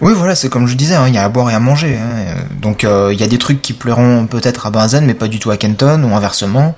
Oui, 0.00 0.12
voilà, 0.14 0.36
c'est 0.36 0.48
comme 0.48 0.68
je 0.68 0.76
disais, 0.76 0.94
hein, 0.94 1.06
il 1.08 1.14
y 1.14 1.18
a 1.18 1.24
à 1.24 1.28
boire 1.28 1.50
et 1.50 1.54
à 1.54 1.58
manger. 1.58 1.96
hein, 1.96 2.10
euh, 2.16 2.34
Donc 2.62 2.84
euh, 2.84 3.10
il 3.12 3.18
y 3.18 3.24
a 3.24 3.26
des 3.26 3.38
trucs 3.38 3.60
qui 3.60 3.72
plairont 3.72 4.28
peut-être 4.28 4.66
à 4.66 4.70
Benzen, 4.70 5.04
mais 5.04 5.14
pas 5.14 5.26
du 5.26 5.40
tout 5.40 5.50
à 5.50 5.56
Kenton, 5.56 6.00
ou 6.04 6.14
inversement. 6.14 6.76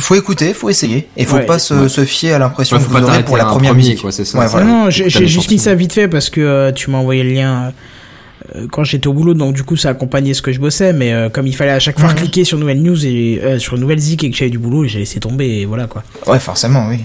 Faut 0.00 0.14
écouter, 0.14 0.54
faut 0.54 0.70
essayer, 0.70 1.08
et 1.18 1.24
faut 1.26 1.36
Ouais, 1.36 1.44
pas 1.44 1.58
se, 1.58 1.74
ouais. 1.74 1.88
se 1.90 2.04
fier 2.06 2.32
à 2.32 2.38
l'impression 2.38 2.76
Ouais, 2.76 2.82
que 2.82 2.88
vous 2.88 2.96
aurez 3.02 3.24
pour 3.24 3.36
la 3.36 3.44
première 3.44 3.72
premier, 3.72 3.82
musique. 3.82 4.00
quoi, 4.00 4.12
c'est 4.12 4.24
ça. 4.24 4.38
Ouais, 4.38 4.44
C'est- 4.46 4.52
voilà. 4.52 4.66
Non, 4.66 4.90
j'ai 4.90 5.10
juste 5.26 5.50
mis 5.50 5.58
ça 5.58 5.74
vite 5.74 5.92
fait 5.92 6.06
parce 6.08 6.30
que 6.30 6.40
euh, 6.40 6.72
tu 6.72 6.90
m'as 6.90 6.98
envoyé 6.98 7.22
le 7.24 7.30
lien 7.32 7.64
euh, 7.64 7.70
quand 8.70 8.84
j'étais 8.84 9.06
au 9.06 9.12
boulot, 9.12 9.34
donc 9.34 9.54
du 9.54 9.62
coup 9.62 9.76
ça 9.76 9.90
accompagnait 9.90 10.34
ce 10.34 10.42
que 10.42 10.52
je 10.52 10.60
bossais, 10.60 10.92
mais 10.92 11.12
euh, 11.12 11.28
comme 11.28 11.46
il 11.46 11.54
fallait 11.54 11.72
à 11.72 11.78
chaque 11.80 11.98
fois 11.98 12.12
cliquer 12.14 12.44
sur 12.44 12.58
nouvelle 12.58 12.82
news 12.82 13.04
et 13.04 13.40
euh, 13.42 13.58
sur 13.58 13.76
nouvelle 13.78 13.98
zik 13.98 14.24
et 14.24 14.30
que 14.30 14.36
j'avais 14.36 14.50
du 14.50 14.58
boulot, 14.58 14.84
j'ai 14.84 15.00
laissé 15.00 15.20
tomber 15.20 15.46
et 15.46 15.64
voilà 15.66 15.86
quoi. 15.86 16.02
Ouais, 16.26 16.38
forcément, 16.38 16.88
oui. 16.88 16.98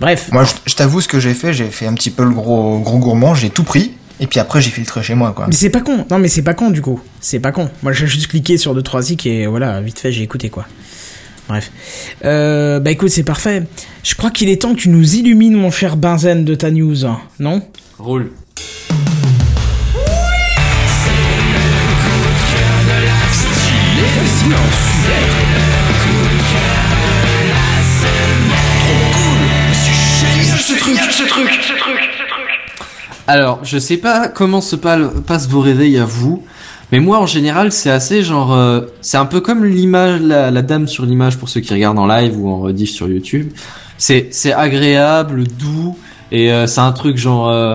Bref, 0.00 0.30
Moi, 0.32 0.44
je, 0.44 0.52
je 0.66 0.74
t'avoue 0.74 1.00
ce 1.00 1.08
que 1.08 1.20
j'ai 1.20 1.34
fait, 1.34 1.52
j'ai 1.52 1.66
fait 1.66 1.86
un 1.86 1.94
petit 1.94 2.10
peu 2.10 2.24
le 2.24 2.30
gros 2.30 2.78
gros 2.78 2.98
gourmand, 2.98 3.34
j'ai 3.34 3.50
tout 3.50 3.64
pris, 3.64 3.92
et 4.18 4.26
puis 4.26 4.40
après 4.40 4.60
j'ai 4.60 4.70
filtré 4.70 5.02
chez 5.02 5.14
moi, 5.14 5.32
quoi. 5.36 5.46
mais 5.46 5.54
c'est 5.54 5.70
pas 5.70 5.80
con. 5.82 6.06
Non 6.10 6.18
mais 6.18 6.28
c'est 6.28 6.42
pas 6.42 6.54
con 6.54 6.70
du 6.70 6.80
coup. 6.80 7.00
C'est 7.20 7.40
pas 7.40 7.52
con. 7.52 7.68
Moi 7.82 7.92
j'ai 7.92 8.06
juste 8.06 8.28
cliqué 8.28 8.56
sur 8.56 8.74
deux 8.74 8.82
trois 8.82 9.02
zik 9.02 9.26
et 9.26 9.46
voilà, 9.46 9.80
vite 9.80 9.98
fait 9.98 10.12
j'ai 10.12 10.22
écouté 10.22 10.48
quoi. 10.48 10.66
Bref. 11.48 11.72
Euh, 12.24 12.78
bah 12.78 12.92
écoute, 12.92 13.08
c'est 13.08 13.24
parfait. 13.24 13.64
Je 14.04 14.14
crois 14.14 14.30
qu'il 14.30 14.48
est 14.48 14.62
temps 14.62 14.72
que 14.72 14.78
tu 14.80 14.88
nous 14.88 15.16
illumines 15.16 15.54
mon 15.54 15.72
cher 15.72 15.96
Benzen 15.96 16.44
de 16.44 16.54
ta 16.54 16.70
news, 16.70 17.04
hein, 17.04 17.18
non? 17.40 17.60
Roule. 17.98 18.30
Alors, 33.26 33.60
je 33.62 33.78
sais 33.78 33.96
pas 33.96 34.28
comment 34.28 34.60
se 34.60 34.76
passent 34.76 35.48
vos 35.48 35.60
réveils 35.60 35.98
à 35.98 36.04
vous, 36.04 36.42
mais 36.90 36.98
moi 36.98 37.18
en 37.20 37.26
général 37.26 37.70
c'est 37.70 37.90
assez 37.90 38.24
genre, 38.24 38.52
euh, 38.52 38.80
c'est 39.02 39.18
un 39.18 39.26
peu 39.26 39.40
comme 39.40 39.64
l'image, 39.64 40.20
la, 40.20 40.50
la 40.50 40.62
dame 40.62 40.88
sur 40.88 41.04
l'image 41.06 41.36
pour 41.36 41.48
ceux 41.48 41.60
qui 41.60 41.72
regardent 41.72 42.00
en 42.00 42.06
live 42.06 42.36
ou 42.36 42.50
en 42.50 42.58
rediff 42.58 42.90
sur 42.90 43.08
YouTube. 43.08 43.52
C'est 43.98 44.28
c'est 44.32 44.52
agréable, 44.52 45.44
doux 45.46 45.96
et 46.32 46.50
euh, 46.52 46.66
c'est 46.66 46.80
un 46.80 46.92
truc 46.92 47.18
genre 47.18 47.48
euh, 47.48 47.74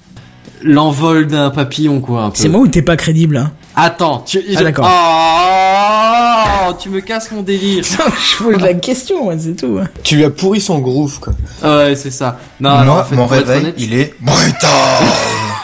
l'envol 0.62 1.28
d'un 1.28 1.52
papillon 1.52 2.02
quoi. 2.02 2.32
C'est 2.34 2.50
moi 2.50 2.60
ou 2.60 2.68
t'es 2.68 2.82
pas 2.82 2.98
crédible 2.98 3.38
hein? 3.38 3.52
Attends, 3.78 4.20
tu. 4.20 4.42
Ah, 4.56 4.64
d'accord. 4.64 4.90
Oh, 4.90 6.35
tu 6.74 6.90
me 6.90 7.00
casses 7.02 7.32
mon 7.32 7.42
délire. 7.42 7.84
Je 8.38 8.44
pose 8.44 8.58
la 8.62 8.74
question, 8.74 9.28
ouais, 9.28 9.38
c'est 9.40 9.56
tout. 9.56 9.78
hein. 9.82 9.88
Tu 10.04 10.16
lui 10.18 10.26
as 10.26 10.30
pourri 10.30 10.60
son 10.62 10.80
groove 10.80 11.20
quoi. 11.20 11.34
Ouais, 11.64 11.96
c'est 11.96 12.12
ça. 12.12 12.40
Non, 12.60 12.72
moi, 12.72 12.80
alors, 12.80 12.98
en 13.00 13.04
fait, 13.04 13.16
mon 13.16 13.26
réveil, 13.28 13.60
honnête, 13.62 13.76
il 13.78 13.94
est 13.94 14.14
brutal. 14.22 14.70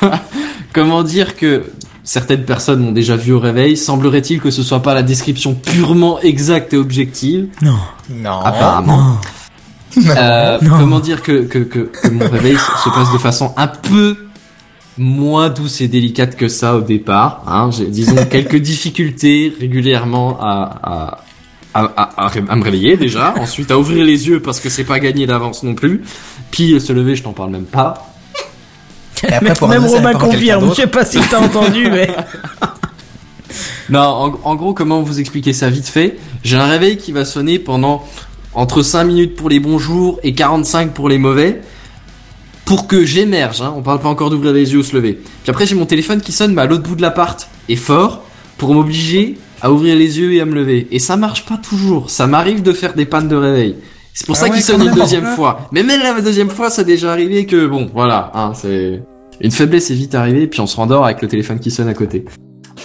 Comment 0.74 1.04
dire 1.04 1.36
que 1.36 1.64
certaines 2.04 2.44
personnes 2.46 2.80
m'ont 2.82 2.92
déjà 2.92 3.16
vu 3.16 3.34
au 3.34 3.40
réveil? 3.40 3.76
Semblerait-il 3.78 4.40
que 4.40 4.52
ce 4.52 4.64
soit 4.64 4.82
pas 4.82 4.94
la 4.94 5.04
description 5.04 5.54
purement 5.54 6.20
exacte 6.22 6.74
et 6.74 6.78
objective? 6.78 7.48
Non. 7.62 7.76
non. 8.10 8.40
Apparemment. 8.40 9.18
Euh, 9.98 10.58
Non. 10.62 10.78
comment 10.80 11.00
dire 11.02 11.22
que, 11.22 11.42
que, 11.44 11.60
que, 11.60 11.80
que 11.80 12.08
mon 12.10 12.30
réveil 12.30 12.56
se 12.56 12.90
passe 12.90 13.12
de 13.12 13.18
façon 13.18 13.52
un 13.58 13.68
peu 13.68 14.16
moins 15.02 15.50
douce 15.50 15.82
et 15.82 15.88
délicate 15.88 16.36
que 16.38 16.48
ça 16.48 16.76
au 16.76 16.82
départ. 16.82 17.44
Hein. 17.48 17.70
J'ai, 17.72 17.86
disons, 17.88 18.16
quelques 18.30 18.58
difficultés 18.58 19.52
régulièrement 19.60 20.38
à, 20.40 20.80
à, 20.84 21.24
à, 21.74 21.84
à, 21.84 22.26
à- 22.28 22.32
à 22.50 22.56
me 22.56 22.64
réveiller 22.64 22.98
déjà. 22.98 23.34
Ensuite, 23.40 23.72
à 23.72 23.80
ouvrir 23.80 24.06
les 24.06 24.28
yeux 24.28 24.40
parce 24.42 24.60
que 24.60 24.70
c'est 24.70 24.84
pas 24.84 25.00
gagné 25.00 25.26
d'avance 25.26 25.64
non 25.64 25.74
plus. 25.74 26.04
Puis 26.52 26.74
euh, 26.74 26.80
se 26.80 26.94
lever, 26.94 27.16
je 27.16 27.24
t'en 27.24 27.34
parle 27.34 27.50
même 27.52 27.66
pas. 27.66 28.08
Et 29.28 29.34
après, 29.34 29.56
pour 29.56 29.68
Même 29.68 29.86
Romain 29.86 30.14
confirme, 30.14 30.70
je 30.70 30.74
sais 30.76 30.88
pas 30.88 31.06
si 31.06 31.20
t'as 31.30 31.40
entendu, 31.42 31.88
mais... 31.92 32.10
Non, 33.90 34.00
en, 34.00 34.40
en 34.52 34.56
gros, 34.56 34.74
comment 34.74 35.02
vous 35.02 35.20
expliquer 35.20 35.52
ça 35.52 35.70
vite 35.70 35.88
fait? 35.88 36.18
J'ai 36.44 36.56
un 36.58 36.66
réveil 36.68 36.98
qui 36.98 37.12
va 37.12 37.26
sonner 37.26 37.60
pendant 37.60 38.04
entre 38.54 38.82
5 38.84 39.04
minutes 39.04 39.36
pour 39.36 39.50
les 39.50 39.60
bons 39.60 39.80
jours 39.80 40.20
et 40.24 40.34
45 40.34 40.94
pour 40.94 41.10
les 41.10 41.18
mauvais. 41.18 41.62
Pour 42.72 42.88
que 42.88 43.04
j'émerge, 43.04 43.62
hein, 43.62 43.74
on 43.76 43.82
parle 43.82 44.00
pas 44.00 44.08
encore 44.08 44.30
d'ouvrir 44.30 44.54
les 44.54 44.72
yeux 44.72 44.80
ou 44.80 44.84
se 44.84 44.96
lever. 44.96 45.16
Puis 45.16 45.50
après 45.50 45.66
j'ai 45.66 45.76
mon 45.76 45.86
téléphone 45.86 46.22
qui 46.22 46.32
sonne 46.32 46.54
mais 46.54 46.62
à 46.62 46.66
l'autre 46.66 46.84
bout 46.84 46.96
de 46.96 47.02
l'appart 47.02 47.50
et 47.68 47.76
fort 47.76 48.24
pour 48.58 48.74
m'obliger 48.74 49.38
à 49.62 49.74
ouvrir 49.74 49.94
les 49.98 50.20
yeux 50.20 50.32
et 50.32 50.40
à 50.40 50.46
me 50.46 50.56
lever. 50.56 50.88
Et 50.90 51.00
ça 51.00 51.18
marche 51.18 51.46
pas 51.46 51.58
toujours, 51.58 52.10
ça 52.10 52.28
m'arrive 52.28 52.62
de 52.62 52.72
faire 52.72 52.94
des 52.94 53.06
pannes 53.06 53.28
de 53.28 53.36
réveil. 53.36 53.76
C'est 54.14 54.26
pour 54.26 54.38
Ah 54.38 54.40
ça 54.40 54.46
ouais, 54.46 54.52
qu'il 54.52 54.62
sonne 54.62 54.84
une 54.84 54.94
deuxième 54.94 55.36
fois. 55.36 55.68
Mais 55.74 55.84
même 55.84 56.00
la 56.00 56.22
deuxième 56.22 56.50
fois, 56.50 56.70
ça 56.70 56.84
a 56.84 56.86
déjà 56.86 57.12
arrivé 57.12 57.46
que 57.46 57.68
bon, 57.68 57.90
voilà, 57.94 58.32
hein, 58.36 58.54
c'est 58.56 59.04
une 59.42 59.52
faiblesse 59.52 59.92
est 59.92 59.96
vite 59.96 60.16
arrivée 60.16 60.48
puis 60.48 60.62
on 60.62 60.68
se 60.68 60.78
rendort 60.78 61.04
avec 61.04 61.22
le 61.22 61.28
téléphone 61.28 61.60
qui 61.60 61.72
sonne 61.72 61.90
à 61.90 61.94
côté. 61.94 62.24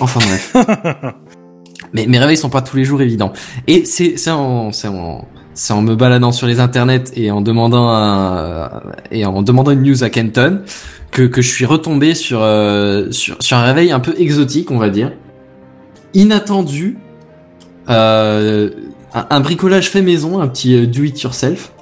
Enfin 0.00 0.18
bref. 0.18 0.56
Mais 1.92 2.06
mes 2.06 2.18
réveils 2.18 2.36
sont 2.36 2.50
pas 2.50 2.60
tous 2.60 2.76
les 2.76 2.84
jours 2.84 3.02
évidents. 3.02 3.32
Et 3.68 3.84
c'est 3.84 4.16
c'est 4.16 4.32
en 4.32 4.72
c'est 4.72 4.88
en 4.88 5.28
c'est 5.57 5.73
en 5.73 5.83
me 5.83 5.97
baladant 5.97 6.31
sur 6.31 6.47
les 6.47 6.61
internets 6.61 7.11
et 7.16 7.33
en 7.33 7.41
demandant 7.41 7.91
demandant 9.11 9.70
une 9.73 9.83
news 9.83 10.05
à 10.05 10.11
Kenton 10.11 10.62
que 11.24 11.43
je 11.43 11.49
suis 11.49 11.65
retombé 11.65 12.15
sur 12.15 12.41
euh, 12.43 13.11
sur 13.11 13.57
un 13.57 13.62
réveil 13.62 13.91
un 13.91 14.01
peu 14.01 14.15
exotique, 14.19 14.70
on 14.70 14.78
va 14.78 14.91
dire, 14.91 15.12
inattendu, 16.15 16.99
euh, 17.89 18.70
un, 19.15 19.41
bricolage 19.41 19.89
fait 19.89 20.03
maison, 20.03 20.41
un 20.41 20.49
petit 20.49 20.74
euh, 20.74 20.87
do 20.87 21.05
it 21.05 21.20
yourself, 21.23 21.73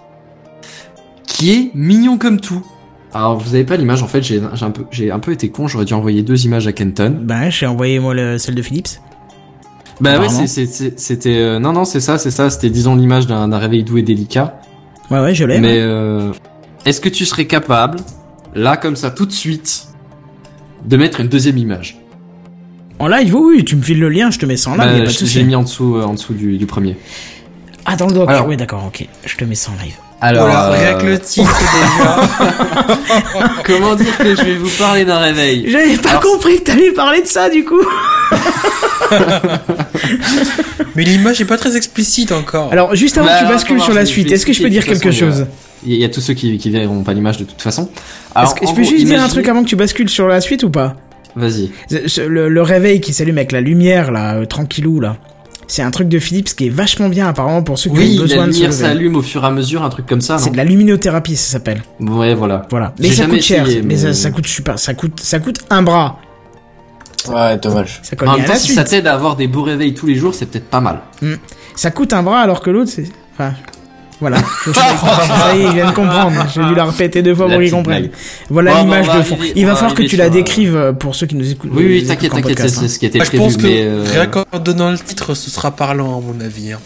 qui 1.26 1.52
est 1.52 1.70
mignon 1.74 2.16
comme 2.18 2.40
tout. 2.40 2.64
Alors 3.12 3.38
vous 3.38 3.54
avez 3.54 3.64
pas 3.64 3.76
l'image 3.76 4.02
en 4.02 4.08
fait, 4.08 4.22
j'ai 4.22 5.10
un 5.10 5.18
peu 5.18 5.32
été 5.32 5.48
con, 5.48 5.68
j'aurais 5.68 5.84
dû 5.84 5.94
envoyer 5.94 6.22
deux 6.22 6.44
images 6.44 6.66
à 6.66 6.72
Kenton. 6.72 7.16
Bah, 7.22 7.50
j'ai 7.50 7.66
envoyé 7.66 7.98
moi 7.98 8.14
le, 8.14 8.38
celle 8.38 8.54
de 8.54 8.62
Philips. 8.62 9.00
Bah 10.00 10.18
ouais, 10.18 10.28
c'était 10.96 11.36
euh, 11.36 11.58
non 11.58 11.72
non, 11.72 11.84
c'est 11.84 12.00
ça, 12.00 12.18
c'est 12.18 12.30
ça, 12.32 12.50
c'était 12.50 12.70
disons 12.70 12.96
l'image 12.96 13.26
d'un 13.26 13.56
réveil 13.58 13.84
doux 13.84 13.96
et 13.98 14.02
délicat. 14.02 14.60
Ouais, 15.10 15.20
ouais, 15.20 15.34
je 15.34 15.44
l'ai. 15.44 15.60
Mais 15.60 15.72
ouais. 15.74 15.78
euh, 15.80 16.32
est-ce 16.84 17.00
que 17.00 17.08
tu 17.08 17.24
serais 17.24 17.46
capable 17.46 17.98
là 18.54 18.76
comme 18.76 18.96
ça 18.96 19.10
tout 19.10 19.26
de 19.26 19.32
suite 19.32 19.86
de 20.84 20.96
mettre 20.96 21.20
une 21.20 21.28
deuxième 21.28 21.58
image? 21.58 21.98
En 22.98 23.08
live, 23.08 23.34
oui, 23.34 23.54
oui, 23.58 23.64
tu 23.64 23.76
me 23.76 23.82
files 23.82 23.98
le 24.00 24.08
lien, 24.08 24.30
je 24.30 24.38
te 24.38 24.46
mets 24.46 24.56
ça 24.56 24.70
en 24.70 24.74
live, 24.74 24.84
Bah, 24.84 24.92
y 24.92 24.96
a 24.96 24.98
pas 25.00 25.04
de 25.06 25.10
je- 25.10 25.18
souci. 25.18 25.32
J'ai 25.32 25.42
mis 25.44 25.54
en 25.56 25.62
dessous 25.62 25.96
euh, 25.96 26.02
en 26.04 26.14
dessous 26.14 26.32
du, 26.34 26.58
du 26.58 26.66
premier. 26.66 26.96
Ah, 27.86 27.96
dans 27.96 28.06
le 28.06 28.12
doc. 28.14 28.28
Alors- 28.30 28.46
Ouais, 28.48 28.56
d'accord, 28.56 28.84
ok. 28.86 29.06
Je 29.26 29.36
te 29.36 29.44
mets 29.44 29.54
ça 29.54 29.70
en 29.72 29.82
live. 29.82 29.94
Alors 30.20 30.44
Voilà, 30.46 30.68
euh, 30.68 30.72
rien 30.72 30.94
que 30.98 31.06
le 31.06 31.18
titre 31.18 31.54
déjà. 31.58 32.16
comment 33.66 33.94
dire 33.94 34.16
que 34.16 34.34
je 34.34 34.42
vais 34.42 34.56
vous 34.56 34.70
parler 34.78 35.04
d'un 35.04 35.18
réveil? 35.18 35.66
J'avais 35.70 35.96
pas 35.98 36.10
Alors- 36.10 36.22
compris 36.22 36.58
que 36.60 36.64
t'allais 36.64 36.92
parler 36.92 37.20
de 37.22 37.26
ça, 37.26 37.50
du 37.50 37.64
coup. 37.64 37.82
Mais 40.96 41.04
l'image 41.04 41.40
est 41.40 41.44
pas 41.44 41.56
très 41.56 41.76
explicite 41.76 42.32
encore. 42.32 42.72
Alors, 42.72 42.94
juste 42.94 43.16
avant 43.18 43.26
Bah, 43.26 43.32
que 43.34 43.38
tu 43.38 43.44
alors, 43.44 43.52
bascules 43.56 43.80
sur 43.80 43.94
la 43.94 44.06
suite, 44.06 44.30
est-ce 44.32 44.46
que 44.46 44.52
je 44.52 44.62
peux 44.62 44.70
dire 44.70 44.84
quelque 44.84 45.10
façon, 45.10 45.18
chose 45.32 45.46
Il 45.84 45.90
y, 45.90 45.94
a- 45.94 45.96
il 45.96 46.00
y 46.02 46.04
a 46.04 46.08
tous 46.08 46.20
ceux 46.20 46.34
qui 46.34 46.56
qui 46.58 46.70
verront 46.70 47.02
pas 47.02 47.12
l'image 47.12 47.36
de 47.38 47.44
toute 47.44 47.60
façon. 47.60 47.90
Alors, 48.34 48.54
que 48.54 48.66
je 48.66 48.72
peux 48.72 48.82
gros, 48.82 48.90
juste 48.90 49.04
dire 49.04 49.22
un 49.22 49.28
truc 49.28 49.48
avant 49.48 49.62
que 49.62 49.68
tu 49.68 49.76
bascules 49.76 50.08
sur 50.08 50.28
la 50.28 50.40
suite 50.40 50.62
ou 50.62 50.70
pas? 50.70 50.96
Vas-y. 51.36 51.70
Le, 52.28 52.48
le 52.48 52.62
réveil 52.62 53.00
qui 53.00 53.12
s'allume 53.12 53.38
avec 53.38 53.50
la 53.52 53.60
lumière, 53.60 54.12
là, 54.12 54.34
euh, 54.36 54.44
tranquillou, 54.46 55.00
là. 55.00 55.16
C'est 55.66 55.82
un 55.82 55.90
truc 55.90 56.08
de 56.08 56.18
Philips 56.18 56.54
qui 56.54 56.66
est 56.66 56.70
vachement 56.70 57.08
bien, 57.08 57.26
apparemment, 57.26 57.62
pour 57.62 57.78
ceux 57.78 57.88
qui 57.90 57.96
Oui, 57.96 58.16
ont 58.18 58.22
besoin 58.22 58.42
la 58.42 58.46
de 58.46 58.52
se 58.52 58.56
lumière 58.58 58.70
lever. 58.70 58.82
s'allume 58.82 59.16
au 59.16 59.22
fur 59.22 59.42
et 59.42 59.46
à 59.46 59.50
mesure, 59.50 59.82
un 59.82 59.88
truc 59.88 60.06
comme 60.06 60.20
ça, 60.20 60.38
C'est 60.38 60.50
de 60.50 60.56
la 60.58 60.64
luminothérapie, 60.64 61.36
ça 61.36 61.52
s'appelle. 61.52 61.82
Ouais, 62.00 62.34
voilà. 62.34 62.66
Voilà. 62.70 62.92
Mais 63.00 63.10
ça 63.10 63.26
coûte 63.26 63.40
cher. 63.40 63.64
mais 63.66 63.80
mais- 63.82 63.96
ça, 63.96 64.12
ça 64.12 64.30
coûte 64.30 64.46
super. 64.46 64.78
Ça 64.78 64.92
coûte, 64.94 65.18
ça 65.22 65.38
coûte 65.40 65.60
un 65.70 65.82
bras. 65.82 66.18
Ouais, 67.28 67.56
dommage. 67.58 68.00
Ça 68.02 68.16
colle 68.16 68.28
En 68.28 68.32
bien 68.34 68.42
même 68.42 68.44
à 68.44 68.48
temps, 68.48 68.52
la 68.54 68.58
si 68.58 68.66
suite. 68.66 68.76
ça 68.76 68.84
t'aide 68.84 69.06
à 69.06 69.14
avoir 69.14 69.36
des 69.36 69.46
beaux 69.46 69.62
réveils 69.62 69.94
tous 69.94 70.06
les 70.06 70.14
jours, 70.16 70.34
c'est 70.34 70.46
peut-être 70.46 70.68
pas 70.68 70.80
mal. 70.80 71.00
Ça 71.76 71.90
coûte 71.90 72.12
un 72.12 72.22
bras 72.22 72.40
alors 72.40 72.60
que 72.60 72.70
l'autre, 72.70 72.90
c'est. 72.94 73.06
Enfin. 73.34 73.52
Voilà. 74.20 74.36
Je- 74.66 74.70
je- 74.70 74.74
ça 74.74 75.56
y 75.56 75.60
est, 75.60 75.64
il 75.64 75.72
vient 75.74 75.90
de 75.90 75.94
comprendre. 75.94 76.46
J'ai 76.54 76.64
dû 76.64 76.74
la 76.74 76.84
répéter 76.84 77.20
deux 77.20 77.34
fois 77.34 77.48
La 77.48 77.54
pour 77.56 77.62
qu'il 77.62 77.72
comprenne. 77.72 78.10
Voilà 78.48 78.72
Bon, 78.74 78.82
l'image 78.84 79.06
bon, 79.06 79.16
de 79.18 79.22
fond. 79.22 79.34
arriver- 79.34 79.52
Il 79.56 79.66
va 79.66 79.74
falloir 79.74 79.94
que 79.94 80.02
tu 80.04 80.16
la 80.16 80.26
euh, 80.26 80.30
décrives 80.30 80.76
euh, 80.76 80.92
pour 80.92 81.14
ceux 81.16 81.26
qui 81.26 81.34
nous 81.34 81.50
écoutent. 81.50 81.70
Oui, 81.74 81.84
oui, 81.84 81.96
écoutent 81.96 82.08
t'inquiète, 82.08 82.32
t'inquiète, 82.32 82.58
c'est 82.68 82.84
hein. 82.84 82.88
ce 82.88 82.98
qui 82.98 83.06
était 83.06 83.18
Ah, 83.20 83.24
je 83.24 83.28
prévu. 83.30 83.42
pense 83.42 83.56
que 83.56 83.62
mais, 83.62 83.82
euh, 83.82 84.04
rien 84.08 84.26
qu'en 84.26 84.44
donnant 84.62 84.92
le 84.92 84.98
titre, 84.98 85.34
ce 85.34 85.50
sera 85.50 85.72
parlant 85.72 86.16
à 86.16 86.20
mon 86.20 86.40
avis. 86.40 86.72
hein. 86.72 86.78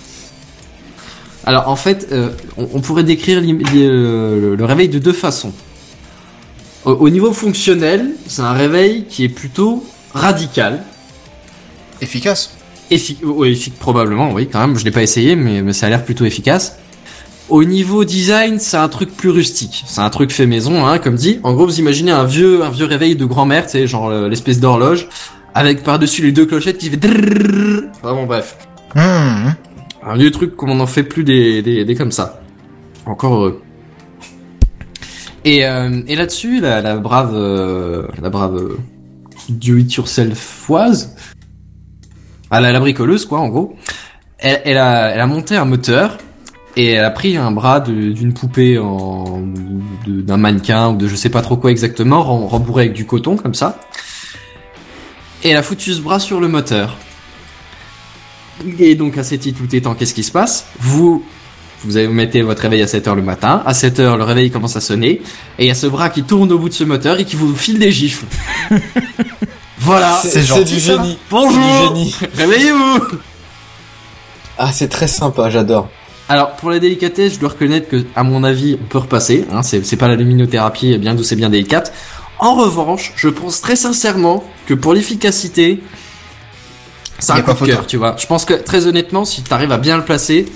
Alors, 1.44 1.68
en 1.68 1.76
fait, 1.76 2.08
euh, 2.12 2.30
on, 2.56 2.66
on 2.74 2.80
pourrait 2.80 3.04
décrire 3.04 3.38
euh, 3.40 4.40
le, 4.40 4.54
le 4.56 4.64
réveil 4.64 4.88
de 4.88 4.98
deux 4.98 5.12
façons. 5.12 5.52
Au, 6.84 6.92
au 6.92 7.10
niveau 7.10 7.32
fonctionnel, 7.32 8.06
c'est 8.26 8.42
un 8.42 8.52
réveil 8.52 9.04
qui 9.04 9.24
est 9.24 9.28
plutôt 9.28 9.84
radical. 10.14 10.82
Efficace. 12.00 12.54
Effic 12.90 13.18
ouais, 13.22 13.50
effic- 13.50 13.72
probablement, 13.78 14.32
oui, 14.32 14.48
quand 14.50 14.60
même. 14.60 14.78
Je 14.78 14.84
l'ai 14.84 14.90
pas 14.90 15.02
essayé, 15.02 15.36
mais, 15.36 15.62
mais 15.62 15.72
ça 15.72 15.86
a 15.86 15.90
l'air 15.90 16.04
plutôt 16.04 16.24
efficace. 16.24 16.78
Au 17.48 17.64
niveau 17.64 18.04
design, 18.04 18.58
c'est 18.58 18.76
un 18.76 18.88
truc 18.88 19.14
plus 19.16 19.30
rustique. 19.30 19.84
C'est 19.86 20.00
un 20.00 20.10
truc 20.10 20.32
fait 20.32 20.46
maison, 20.46 20.86
hein, 20.86 20.98
comme 20.98 21.16
dit. 21.16 21.40
En 21.42 21.54
gros, 21.54 21.66
vous 21.66 21.78
imaginez 21.80 22.10
un 22.12 22.24
vieux, 22.24 22.62
un 22.62 22.70
vieux 22.70 22.84
réveil 22.86 23.16
de 23.16 23.24
grand-mère, 23.24 23.64
tu 23.64 23.72
sais, 23.72 23.86
genre 23.86 24.08
euh, 24.08 24.28
l'espèce 24.28 24.60
d'horloge, 24.60 25.08
avec 25.54 25.82
par-dessus 25.82 26.22
les 26.22 26.32
deux 26.32 26.46
clochettes 26.46 26.78
qui 26.78 26.90
fait 26.90 26.98
bon, 28.02 28.26
bref. 28.26 28.56
Mmh. 28.94 29.00
Un 30.06 30.16
vieux 30.16 30.30
truc 30.30 30.56
comme 30.56 30.70
on 30.70 30.76
n'en 30.76 30.86
fait 30.86 31.02
plus 31.02 31.24
des, 31.24 31.62
des, 31.62 31.84
des 31.84 31.94
comme 31.94 32.12
ça. 32.12 32.40
Encore 33.06 33.34
heureux. 33.34 33.62
Et, 35.44 35.66
euh, 35.66 36.02
et 36.06 36.16
là-dessus, 36.16 36.60
la, 36.60 36.80
la 36.80 36.96
brave, 36.96 37.32
euh, 37.34 38.06
la 38.20 38.28
brave 38.30 38.76
euh, 39.50 39.54
do-it-yourselfoise, 39.54 41.16
à 42.50 42.60
la, 42.60 42.72
la 42.72 42.80
bricoleuse 42.80 43.26
quoi, 43.26 43.40
en 43.40 43.48
gros, 43.48 43.76
elle, 44.38 44.60
elle 44.64 44.78
a, 44.78 45.26
monté 45.26 45.56
un 45.56 45.64
moteur 45.64 46.18
et 46.76 46.92
elle 46.92 47.04
a 47.04 47.10
pris 47.10 47.36
un 47.36 47.50
bras 47.50 47.80
d'une 47.80 48.32
poupée 48.32 48.78
en 48.78 49.42
d'un 50.06 50.36
mannequin 50.36 50.90
ou 50.90 50.96
de 50.96 51.08
je 51.08 51.16
sais 51.16 51.28
pas 51.28 51.42
trop 51.42 51.56
quoi 51.56 51.70
exactement, 51.70 52.22
rem- 52.22 52.46
rembourré 52.46 52.84
avec 52.84 52.94
du 52.94 53.04
coton 53.04 53.36
comme 53.36 53.54
ça. 53.54 53.80
Et 55.44 55.50
elle 55.50 55.56
a 55.56 55.62
foutu 55.62 55.92
ce 55.92 56.00
bras 56.00 56.18
sur 56.20 56.40
le 56.40 56.48
moteur. 56.48 56.96
Et 58.78 58.94
donc 58.94 59.18
à 59.18 59.22
cet 59.22 59.42
tout 59.56 59.74
étant, 59.74 59.94
qu'est-ce 59.94 60.14
qui 60.14 60.22
se 60.24 60.32
passe? 60.32 60.66
Vous 60.80 61.24
vous 61.84 61.96
avez- 61.96 62.08
mettez 62.08 62.42
votre 62.42 62.62
réveil 62.62 62.82
à 62.82 62.86
7h 62.86 63.14
le 63.14 63.22
matin, 63.22 63.62
à 63.66 63.72
7h 63.72 64.16
le 64.16 64.24
réveil 64.24 64.50
commence 64.50 64.76
à 64.76 64.80
sonner, 64.80 65.22
et 65.58 65.64
il 65.64 65.66
y 65.66 65.70
a 65.70 65.74
ce 65.74 65.86
bras 65.86 66.10
qui 66.10 66.22
tourne 66.22 66.50
au 66.52 66.58
bout 66.58 66.68
de 66.68 66.74
ce 66.74 66.84
moteur 66.84 67.18
et 67.20 67.24
qui 67.24 67.36
vous 67.36 67.54
file 67.54 67.78
des 67.78 67.92
gifles. 67.92 68.24
voilà, 69.78 70.18
C'est 70.22 70.64
du 70.64 70.78
génie. 70.78 71.18
bonjour, 71.30 71.60
C'est 71.60 71.94
du 71.94 71.98
génie. 72.00 72.14
réveillez-vous 72.34 73.00
Ah, 74.58 74.72
c'est 74.72 74.88
très 74.88 75.06
sympa, 75.08 75.50
j'adore. 75.50 75.88
Alors 76.28 76.56
pour 76.56 76.70
la 76.70 76.78
délicatesse, 76.78 77.34
je 77.34 77.38
dois 77.38 77.50
reconnaître 77.50 77.88
que 77.88 78.04
à 78.14 78.22
mon 78.22 78.44
avis, 78.44 78.76
on 78.82 78.84
peut 78.84 78.98
repasser, 78.98 79.46
hein, 79.52 79.62
c'est 79.62 79.96
pas 79.96 80.08
la 80.08 80.16
luminothérapie 80.16 80.98
bien 80.98 81.14
douce 81.14 81.32
et 81.32 81.36
bien 81.36 81.48
délicate. 81.48 81.92
En 82.38 82.54
revanche, 82.54 83.12
je 83.16 83.28
pense 83.28 83.60
très 83.60 83.76
sincèrement 83.76 84.44
que 84.66 84.74
pour 84.74 84.92
l'efficacité, 84.94 85.80
c'est 87.18 87.32
un 87.32 87.40
coup 87.40 87.52
de 87.64 87.70
cœur, 87.72 87.86
tu 87.86 87.96
vois. 87.96 88.14
Je 88.18 88.26
pense 88.26 88.44
que 88.44 88.54
très 88.54 88.86
honnêtement, 88.86 89.24
si 89.24 89.42
t'arrives 89.42 89.72
à 89.72 89.78
bien 89.78 89.96
le 89.96 90.04
placer, 90.04 90.46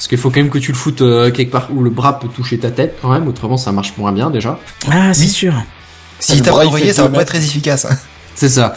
parce 0.00 0.08
qu'il 0.08 0.16
faut 0.16 0.30
quand 0.30 0.40
même 0.40 0.48
que 0.48 0.56
tu 0.58 0.72
le 0.72 0.78
foutes 0.78 1.02
euh, 1.02 1.30
quelque 1.30 1.50
part 1.52 1.68
où 1.76 1.82
le 1.82 1.90
bras 1.90 2.18
peut 2.18 2.28
toucher 2.28 2.56
ta 2.58 2.70
tête 2.70 2.96
quand 3.02 3.10
même, 3.10 3.28
autrement 3.28 3.58
ça 3.58 3.70
marche 3.70 3.92
moins 3.98 4.12
bien 4.12 4.30
déjà. 4.30 4.58
Ah, 4.90 5.12
c'est 5.12 5.24
Oui. 5.24 5.28
sûr. 5.28 5.52
Si 6.18 6.40
t'as 6.40 6.52
envoyé, 6.52 6.90
ça 6.94 7.02
va 7.02 7.10
pas 7.10 7.20
être 7.20 7.28
très 7.28 7.38
efficace. 7.44 7.84
hein. 7.84 7.94
C'est 8.34 8.48
ça. 8.48 8.74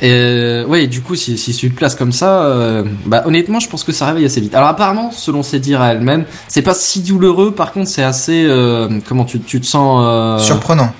Et 0.00 0.62
ouais, 0.66 0.86
du 0.86 1.02
coup, 1.02 1.16
si, 1.16 1.36
si 1.36 1.52
tu 1.52 1.70
te 1.70 1.76
places 1.76 1.94
comme 1.96 2.12
ça, 2.12 2.44
euh, 2.44 2.82
bah 3.04 3.24
honnêtement, 3.26 3.60
je 3.60 3.68
pense 3.68 3.84
que 3.84 3.92
ça 3.92 4.06
réveille 4.06 4.24
assez 4.24 4.40
vite. 4.40 4.54
Alors 4.54 4.68
apparemment, 4.68 5.10
selon 5.10 5.42
ses 5.42 5.58
dires 5.58 5.82
à 5.82 5.92
elle-même, 5.92 6.24
c'est 6.46 6.62
pas 6.62 6.72
si 6.72 7.02
douloureux. 7.02 7.50
Par 7.52 7.72
contre, 7.72 7.90
c'est 7.90 8.02
assez 8.04 8.44
euh, 8.46 8.88
comment 9.06 9.24
tu, 9.26 9.40
tu 9.40 9.60
te 9.60 9.66
sens 9.66 10.02
euh, 10.06 10.38
Surprenant. 10.38 10.94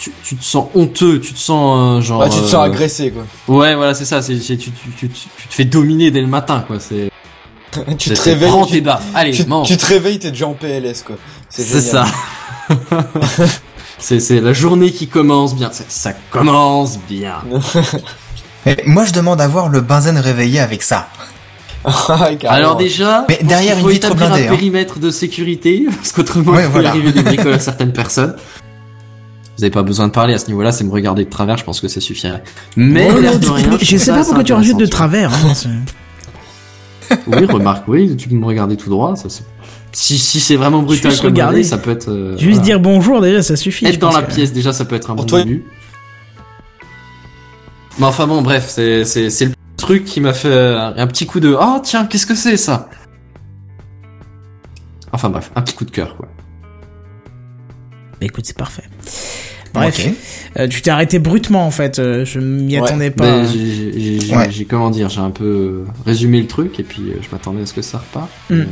tu, 0.00 0.10
tu 0.24 0.34
te 0.36 0.42
sens 0.44 0.66
honteux, 0.74 1.20
tu 1.20 1.32
te 1.34 1.38
sens 1.38 1.76
euh, 1.78 2.00
genre. 2.04 2.22
Ouais, 2.22 2.28
tu 2.30 2.38
te 2.40 2.44
euh, 2.44 2.48
sens 2.48 2.64
agressé, 2.64 3.12
quoi. 3.12 3.24
Ouais, 3.46 3.76
voilà, 3.76 3.94
c'est 3.94 4.04
ça. 4.06 4.20
C'est 4.22 4.36
tu, 4.38 4.56
tu 4.56 4.70
tu 4.98 5.08
te 5.08 5.14
fais 5.50 5.64
dominer 5.66 6.10
dès 6.10 6.22
le 6.22 6.26
matin, 6.28 6.64
quoi. 6.66 6.80
C'est. 6.80 7.11
tu 7.98 8.10
te 8.10 8.20
réveilles. 8.20 8.48
Prends 8.50 8.66
tu- 8.66 8.72
tes 8.74 8.80
baffes. 8.80 9.04
Allez, 9.14 9.32
tu, 9.32 9.44
mange. 9.46 9.66
tu 9.68 9.76
te 9.76 9.86
réveilles, 9.86 10.18
t'es 10.18 10.30
déjà 10.30 10.46
en 10.48 10.54
PLS, 10.54 11.02
quoi. 11.04 11.16
C'est 11.48 11.80
ça. 11.80 12.04
c'est 13.98 14.20
c'est 14.20 14.40
la 14.40 14.52
journée 14.52 14.90
qui 14.90 15.06
commence 15.08 15.54
bien. 15.54 15.70
Ça, 15.72 15.84
ça 15.88 16.12
commence 16.30 16.98
bien. 17.08 17.36
Mais 18.66 18.76
moi, 18.86 19.04
je 19.04 19.12
demande 19.12 19.40
à 19.40 19.48
voir 19.48 19.68
le 19.68 19.80
benzen 19.80 20.16
réveillé 20.18 20.60
avec 20.60 20.82
ça. 20.82 21.08
Ah. 21.84 22.30
Alors 22.48 22.76
déjà, 22.76 23.24
Mais 23.28 23.40
derrière 23.42 23.74
qu'il 23.74 23.82
faut 23.82 23.88
une 23.88 23.94
vitre 23.94 24.06
établir 24.06 24.28
blindée, 24.28 24.44
un 24.44 24.52
hein. 24.52 24.54
périmètre 24.54 25.00
de 25.00 25.10
sécurité, 25.10 25.84
parce 25.96 26.12
qu'autrement, 26.12 26.52
Ouais, 26.52 26.60
il 26.62 26.66
peut 26.66 26.72
voilà. 26.74 26.90
arriver 26.90 27.10
des 27.10 27.22
bricoles 27.22 27.54
à 27.54 27.58
certaines 27.58 27.92
personnes. 27.92 28.36
Vous 29.58 29.64
avez 29.64 29.70
pas 29.72 29.82
besoin 29.82 30.06
de 30.06 30.12
parler 30.12 30.32
à 30.34 30.38
ce 30.38 30.46
niveau-là, 30.46 30.70
c'est 30.70 30.84
me 30.84 30.92
regarder 30.92 31.24
de 31.24 31.30
travers, 31.30 31.56
je 31.56 31.64
pense 31.64 31.80
que 31.80 31.88
ça 31.88 32.00
suffirait. 32.00 32.42
Mais 32.76 33.08
non, 33.08 33.36
de 33.36 33.50
rien, 33.50 33.78
je 33.80 33.96
sais 33.96 34.12
pas 34.12 34.22
pourquoi 34.24 34.44
tu 34.44 34.52
rajoutes 34.52 34.78
de 34.78 34.86
travers. 34.86 35.32
hein. 35.34 35.52
Oui, 37.26 37.44
remarque, 37.46 37.86
oui, 37.88 38.16
tu 38.16 38.28
peux 38.28 38.34
me 38.34 38.44
regarder 38.46 38.76
tout 38.76 38.90
droit. 38.90 39.16
Ça, 39.16 39.28
c'est- 39.28 39.44
si 39.92 40.16
si 40.18 40.40
c'est 40.40 40.56
vraiment 40.56 40.82
brutal 40.82 41.10
Juste 41.10 41.22
comme 41.22 41.32
regarder. 41.32 41.62
ça 41.64 41.76
peut 41.78 41.90
être. 41.90 42.08
euh, 42.10 42.32
Juste 42.38 42.60
voilà. 42.60 42.64
dire 42.64 42.80
bonjour 42.80 43.20
déjà, 43.20 43.42
ça 43.42 43.56
suffit. 43.56 43.84
Être 43.86 43.98
dans 43.98 44.10
la 44.12 44.22
que- 44.22 44.32
pièce, 44.32 44.52
déjà, 44.52 44.72
ça 44.72 44.84
peut 44.86 44.94
être 44.96 45.10
un 45.10 45.14
Pour 45.16 45.24
bon 45.26 45.28
toi- 45.28 45.44
début. 45.44 45.64
Mais 47.98 48.06
enfin 48.06 48.26
bon, 48.26 48.40
bref, 48.42 48.66
c'est 48.68 49.04
c'est 49.04 49.28
c'est 49.28 49.44
le 49.46 49.52
truc 49.76 50.04
qui 50.06 50.20
m'a 50.20 50.32
fait 50.32 50.48
euh, 50.48 50.92
un 50.96 51.06
petit 51.06 51.26
coup 51.26 51.40
de 51.40 51.54
oh 51.60 51.78
tiens, 51.82 52.06
qu'est-ce 52.06 52.26
que 52.26 52.34
c'est 52.34 52.56
ça? 52.56 52.88
Enfin 55.12 55.28
bref, 55.28 55.50
un 55.56 55.60
petit 55.62 55.74
coup 55.74 55.84
de 55.84 55.90
cœur 55.90 56.16
quoi. 56.16 56.26
Bah, 58.18 58.26
écoute, 58.26 58.46
c'est 58.46 58.56
parfait. 58.56 58.84
Bref, 59.74 60.06
euh, 60.58 60.68
tu 60.68 60.82
t'es 60.82 60.90
arrêté 60.90 61.18
brutement 61.18 61.66
en 61.66 61.70
fait. 61.70 61.98
euh, 61.98 62.24
je 62.26 62.38
m'y 62.40 62.78
Ouais. 62.78 62.84
attendais 62.86 63.10
pas. 63.10 63.44
J'ai- 63.46 64.34
Ouais. 64.36 64.66
comment 64.68 64.90
dire, 64.90 65.08
j'ai 65.08 65.20
un 65.20 65.30
peu 65.30 65.44
euh, 65.44 65.84
résumé 66.04 66.40
le 66.40 66.46
truc 66.46 66.78
et 66.78 66.82
puis 66.82 67.02
je 67.22 67.28
m'attendais 67.32 67.62
à 67.62 67.66
ce 67.66 67.72
que 67.72 67.80
ça 67.82 67.98
repart. 67.98 68.28
Mm. 68.50 68.62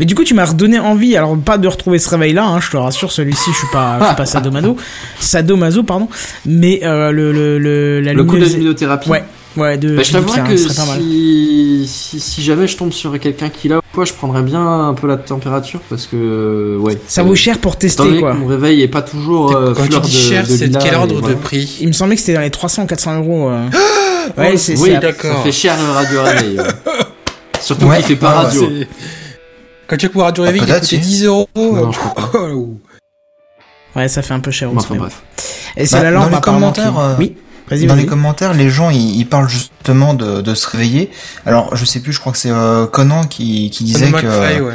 Mais 0.00 0.06
du 0.06 0.14
coup, 0.14 0.24
tu 0.24 0.34
m'as 0.34 0.46
redonné 0.46 0.78
envie. 0.78 1.16
Alors 1.16 1.36
pas 1.38 1.56
de 1.58 1.68
retrouver 1.68 1.98
ce 1.98 2.08
réveil-là. 2.10 2.44
Hein, 2.44 2.60
je 2.60 2.70
te 2.70 2.76
rassure, 2.76 3.12
celui-ci, 3.12 3.50
je 3.52 3.56
suis 3.58 3.66
pas, 3.72 3.98
je 4.00 4.06
suis 4.06 4.16
pas 4.16 4.26
sadomaso, 4.26 4.76
sadomaso, 5.20 5.82
pardon. 5.82 6.08
Mais 6.46 6.80
euh, 6.84 7.12
le 7.12 7.32
le 7.32 7.58
le 7.58 8.00
la 8.00 8.12
le 8.12 8.24
coup 8.24 8.36
de 8.36 8.44
luminothérapie. 8.44 9.08
Ouais, 9.08 9.24
ouais, 9.56 9.78
de. 9.78 9.96
Bah, 9.96 10.02
je 10.02 10.12
t'avouerais 10.12 10.42
que 10.48 10.56
si, 10.56 11.86
si, 11.88 12.20
si 12.20 12.42
jamais 12.42 12.66
je 12.66 12.76
tombe 12.76 12.92
sur 12.92 13.18
quelqu'un 13.18 13.48
qui 13.48 13.68
l'a 13.68 13.78
ou 13.78 13.80
quoi, 13.94 14.04
je 14.04 14.12
prendrais 14.12 14.42
bien 14.42 14.88
un 14.88 14.94
peu 14.94 15.06
la 15.06 15.16
température 15.16 15.80
parce 15.88 16.06
que 16.06 16.76
ouais. 16.80 16.98
Ça 17.06 17.20
euh, 17.20 17.24
vaut 17.24 17.34
cher 17.34 17.58
pour 17.58 17.76
tester 17.76 18.18
quoi. 18.20 18.34
mon 18.34 18.46
réveil 18.46 18.82
est 18.82 18.88
pas 18.88 19.02
toujours 19.02 19.54
euh, 19.56 19.74
Quand 19.74 19.82
tu 19.84 19.88
fleur 19.90 20.00
dis 20.02 20.12
de, 20.12 20.16
cher, 20.16 20.44
c'est 20.46 20.68
de 20.68 20.78
quel 20.78 20.94
et 20.94 20.96
ordre 20.96 21.14
de 21.16 21.20
voilà. 21.20 21.36
prix? 21.36 21.78
Il 21.80 21.88
me 21.88 21.92
semblait 21.92 22.14
que 22.16 22.20
c'était 22.20 22.34
dans 22.34 22.40
les 22.40 22.50
300 22.50 22.86
400 22.86 23.18
euros. 23.18 23.48
euh. 23.50 23.66
ouais, 24.38 24.56
c'est 24.56 24.76
oui, 24.78 24.96
d'accord. 25.00 25.36
Ça 25.38 25.42
fait 25.42 25.52
cher 25.52 25.76
le 25.76 25.92
radio 25.92 26.22
réveil. 26.22 26.58
ouais. 26.58 26.64
Surtout 27.60 27.86
Ouais, 27.86 27.96
qu'il 27.98 28.06
fait 28.06 28.16
pas 28.16 28.30
ouais, 28.38 28.44
radio. 28.46 28.68
Quand 29.86 29.96
tu 29.96 30.06
vas 30.06 30.12
pouvoir 30.12 30.32
du 30.32 30.40
réveil, 30.40 30.60
il 30.62 30.66
va 30.66 30.74
peut-être, 30.74 30.84
coûter 30.84 30.96
si. 30.96 31.08
10 31.08 31.24
euros. 31.26 31.48
Non, 31.56 31.92
je 31.92 31.98
peux 31.98 32.14
pas. 32.14 32.30
Ouais, 33.96 34.08
ça 34.08 34.22
fait 34.22 34.34
un 34.34 34.40
peu 34.40 34.50
cher 34.52 34.70
enfin 34.74 34.94
bref. 34.94 35.22
Et 35.76 35.84
c'est 35.86 35.96
Bah, 35.96 36.04
la 36.04 36.12
dans 36.12 36.20
lampe 36.20 36.30
les 36.30 36.36
apparemment 36.36 36.72
commentaires, 36.72 36.98
euh, 36.98 37.14
Oui, 37.18 37.36
vas-y, 37.70 37.86
Dans 37.86 37.94
vas-y. 37.94 38.02
les 38.04 38.08
commentaires, 38.08 38.52
les 38.54 38.68
gens 38.68 38.90
ils, 38.90 39.16
ils 39.16 39.26
parlent 39.26 39.48
justement 39.48 40.14
de, 40.14 40.40
de 40.40 40.54
se 40.54 40.68
réveiller. 40.68 41.10
Alors 41.46 41.74
je 41.76 41.84
sais 41.84 42.00
plus, 42.00 42.12
je 42.12 42.20
crois 42.20 42.32
que 42.32 42.38
c'est 42.38 42.50
euh, 42.50 42.86
Conan 42.86 43.24
qui, 43.24 43.70
qui 43.70 43.84
disait 43.84 44.10
Conan 44.10 44.18
que 44.20 44.26
McFly, 44.26 44.60
ouais. 44.60 44.74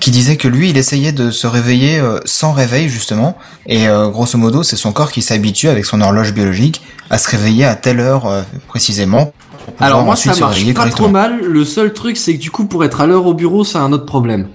qui 0.00 0.10
disait 0.10 0.36
que 0.36 0.48
lui 0.48 0.70
il 0.70 0.76
essayait 0.78 1.12
de 1.12 1.30
se 1.30 1.46
réveiller 1.46 1.98
euh, 2.00 2.18
sans 2.24 2.52
réveil 2.52 2.88
justement 2.88 3.36
et 3.66 3.88
euh, 3.88 4.08
grosso 4.08 4.36
modo 4.38 4.62
c'est 4.62 4.76
son 4.76 4.92
corps 4.92 5.12
qui 5.12 5.22
s'habitue 5.22 5.68
avec 5.68 5.84
son 5.84 6.00
horloge 6.00 6.32
biologique 6.32 6.82
à 7.10 7.18
se 7.18 7.28
réveiller 7.30 7.64
à 7.66 7.74
telle 7.76 8.00
heure 8.00 8.26
euh, 8.26 8.42
précisément. 8.68 9.32
pour 9.76 9.86
Alors 9.86 10.02
moi 10.04 10.16
ça 10.16 10.32
se 10.32 10.40
marche 10.40 10.54
réveiller 10.54 10.74
pas 10.74 10.88
trop 10.88 11.08
mal. 11.08 11.40
Le 11.40 11.64
seul 11.64 11.92
truc 11.92 12.16
c'est 12.16 12.34
que 12.34 12.40
du 12.40 12.50
coup 12.50 12.64
pour 12.64 12.84
être 12.84 13.00
à 13.00 13.06
l'heure 13.06 13.26
au 13.26 13.34
bureau 13.34 13.64
c'est 13.64 13.78
un 13.78 13.92
autre 13.92 14.06
problème. 14.06 14.48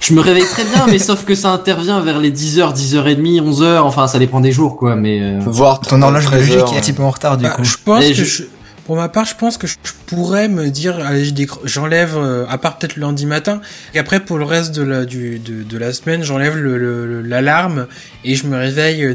Je 0.00 0.14
me 0.14 0.20
réveille 0.20 0.46
très 0.46 0.64
bien 0.64 0.86
mais 0.86 0.98
sauf 0.98 1.24
que 1.24 1.34
ça 1.34 1.50
intervient 1.52 2.00
vers 2.00 2.18
les 2.18 2.30
10h, 2.32 2.74
10h30, 2.74 3.42
11h, 3.42 3.80
enfin 3.80 4.06
ça 4.06 4.18
dépend 4.18 4.40
des 4.40 4.50
jours 4.50 4.76
quoi 4.76 4.96
mais 4.96 5.20
euh, 5.20 5.38
Voir 5.46 5.80
Ton 5.80 6.00
horloge 6.02 6.24
13 6.24 6.46
biologique 6.46 6.74
est 6.74 6.78
un 6.78 6.80
petit 6.80 6.92
peu 6.94 7.02
en 7.02 7.10
retard 7.10 7.36
du 7.36 7.44
Bah, 7.44 7.50
coup. 7.50 7.64
je 7.64 7.76
pense 7.84 8.02
Et 8.04 8.08
que 8.10 8.14
je- 8.14 8.24
je- 8.24 8.42
pour 8.86 8.96
ma 8.96 9.08
part, 9.08 9.24
je 9.24 9.34
pense 9.36 9.56
que 9.58 9.66
je 9.66 9.76
pourrais 10.06 10.48
me 10.48 10.68
dire, 10.68 10.98
j'enlève, 11.64 12.14
euh, 12.16 12.44
à 12.48 12.58
part 12.58 12.78
peut-être 12.78 12.96
le 12.96 13.02
lundi 13.02 13.26
matin, 13.26 13.60
et 13.94 13.98
après 13.98 14.20
pour 14.20 14.38
le 14.38 14.44
reste 14.44 14.74
de 14.74 14.82
la, 14.82 15.04
du, 15.04 15.38
de, 15.38 15.62
de 15.62 15.78
la 15.78 15.92
semaine, 15.92 16.22
j'enlève 16.24 16.56
le- 16.56 16.78
le- 16.78 17.06
le- 17.06 17.22
l'alarme 17.22 17.86
et 18.24 18.34
je 18.34 18.46
me 18.46 18.56
réveille 18.56 19.04
euh, 19.04 19.14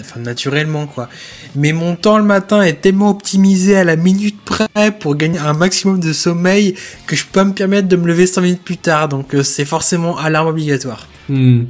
enfin, 0.00 0.20
naturellement, 0.20 0.86
quoi. 0.86 1.08
Mais 1.54 1.72
mon 1.72 1.96
temps 1.96 2.18
le 2.18 2.24
matin 2.24 2.62
est 2.62 2.80
tellement 2.80 3.10
optimisé 3.10 3.76
à 3.76 3.84
la 3.84 3.96
minute 3.96 4.36
près 4.44 4.66
pour 5.00 5.16
gagner 5.16 5.38
un 5.38 5.54
maximum 5.54 5.98
de 6.00 6.12
sommeil 6.12 6.74
que 7.06 7.16
je 7.16 7.24
peux 7.24 7.32
pas 7.32 7.44
me 7.44 7.52
permettre 7.52 7.88
de 7.88 7.96
me 7.96 8.06
lever 8.06 8.26
5 8.26 8.40
minutes 8.42 8.62
plus 8.62 8.76
tard, 8.78 9.08
donc 9.08 9.34
euh, 9.34 9.42
c'est 9.42 9.64
forcément 9.64 10.16
alarme 10.18 10.48
obligatoire. 10.48 11.08
hmm. 11.28 11.62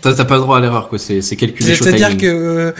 T'as 0.00 0.24
pas 0.24 0.34
le 0.34 0.40
droit 0.40 0.56
à 0.56 0.60
l'erreur 0.60 0.88
quoi, 0.88 0.98
c'est 0.98 1.20
calculé 1.36 1.76
C'est-à-dire 1.76 2.16
que 2.16 2.26
euh, 2.26 2.72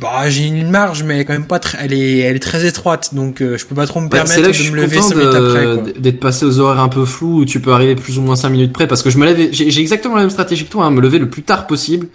bah, 0.00 0.28
j'ai 0.28 0.46
une 0.46 0.70
marge, 0.70 1.02
mais 1.02 1.14
elle 1.14 1.20
est 1.20 1.24
quand 1.24 1.32
même 1.32 1.46
pas 1.46 1.58
très, 1.58 1.78
elle 1.80 1.92
est, 1.92 2.18
elle 2.18 2.36
est 2.36 2.40
très 2.40 2.66
étroite, 2.66 3.14
donc 3.14 3.40
euh, 3.40 3.56
je 3.56 3.64
peux 3.66 3.74
pas 3.74 3.86
trop 3.86 4.00
me 4.00 4.08
Bah, 4.08 4.18
permettre 4.18 4.40
là 4.42 4.46
que 4.48 4.52
je 4.52 4.58
de 4.58 4.62
suis 4.64 4.72
me 4.72 4.76
lever 4.82 4.96
content 4.96 5.08
5 5.08 5.14
minutes 5.16 5.34
après. 5.34 6.00
d'être 6.00 6.20
passé 6.20 6.44
aux 6.44 6.58
horaires 6.60 6.80
un 6.80 6.88
peu 6.88 7.04
flous 7.04 7.38
où 7.40 7.44
tu 7.44 7.60
peux 7.60 7.72
arriver 7.72 7.94
plus 7.96 8.18
ou 8.18 8.22
moins 8.22 8.36
5 8.36 8.48
minutes 8.50 8.72
près 8.72 8.86
parce 8.86 9.02
que 9.02 9.10
je 9.10 9.18
me 9.18 9.24
lève, 9.26 9.48
j'ai 9.52 9.80
exactement 9.80 10.14
la 10.16 10.22
même 10.22 10.30
stratégie 10.30 10.64
que 10.66 10.70
toi, 10.70 10.84
hein, 10.86 10.90
me 10.90 11.00
lever 11.00 11.18
le 11.18 11.28
plus 11.30 11.42
tard 11.42 11.66
possible. 11.66 12.08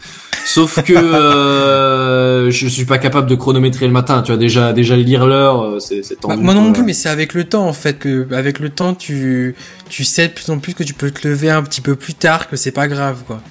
Sauf 0.46 0.84
que 0.84 0.94
euh, 0.96 2.52
je 2.52 2.68
suis 2.68 2.86
pas 2.86 2.98
capable 3.00 3.28
de 3.28 3.36
chronométrer 3.36 3.88
le 3.88 3.94
matin. 3.94 4.22
Tu 4.22 4.32
vois 4.32 4.38
déjà 4.38 4.74
déjà 4.74 4.96
lire 4.96 5.26
l'heure, 5.26 5.64
euh, 5.64 5.80
c'est 5.80 6.02
Bah, 6.28 6.36
moi 6.36 6.54
non 6.54 6.72
plus, 6.72 6.84
mais 6.84 6.94
c'est 6.94 7.10
avec 7.10 7.34
le 7.34 7.46
temps 7.46 7.68
en 7.68 7.74
fait 7.74 7.98
que, 7.98 8.28
avec 8.32 8.60
le 8.60 8.70
temps, 8.70 8.94
tu, 8.94 9.56
tu 9.90 10.04
sais 10.04 10.28
de 10.28 10.34
plus 10.34 10.50
en 10.52 10.60
plus 10.60 10.74
que 10.76 10.84
tu 10.84 10.94
peux 10.94 11.10
te 11.10 11.28
lever 11.28 11.50
un 11.50 11.64
petit 11.64 11.82
peu 11.82 11.96
plus 11.96 12.14
tard, 12.14 12.48
que 12.48 12.56
c'est 12.58 12.72
pas 12.72 12.88
grave 12.88 13.24
quoi. 13.26 13.42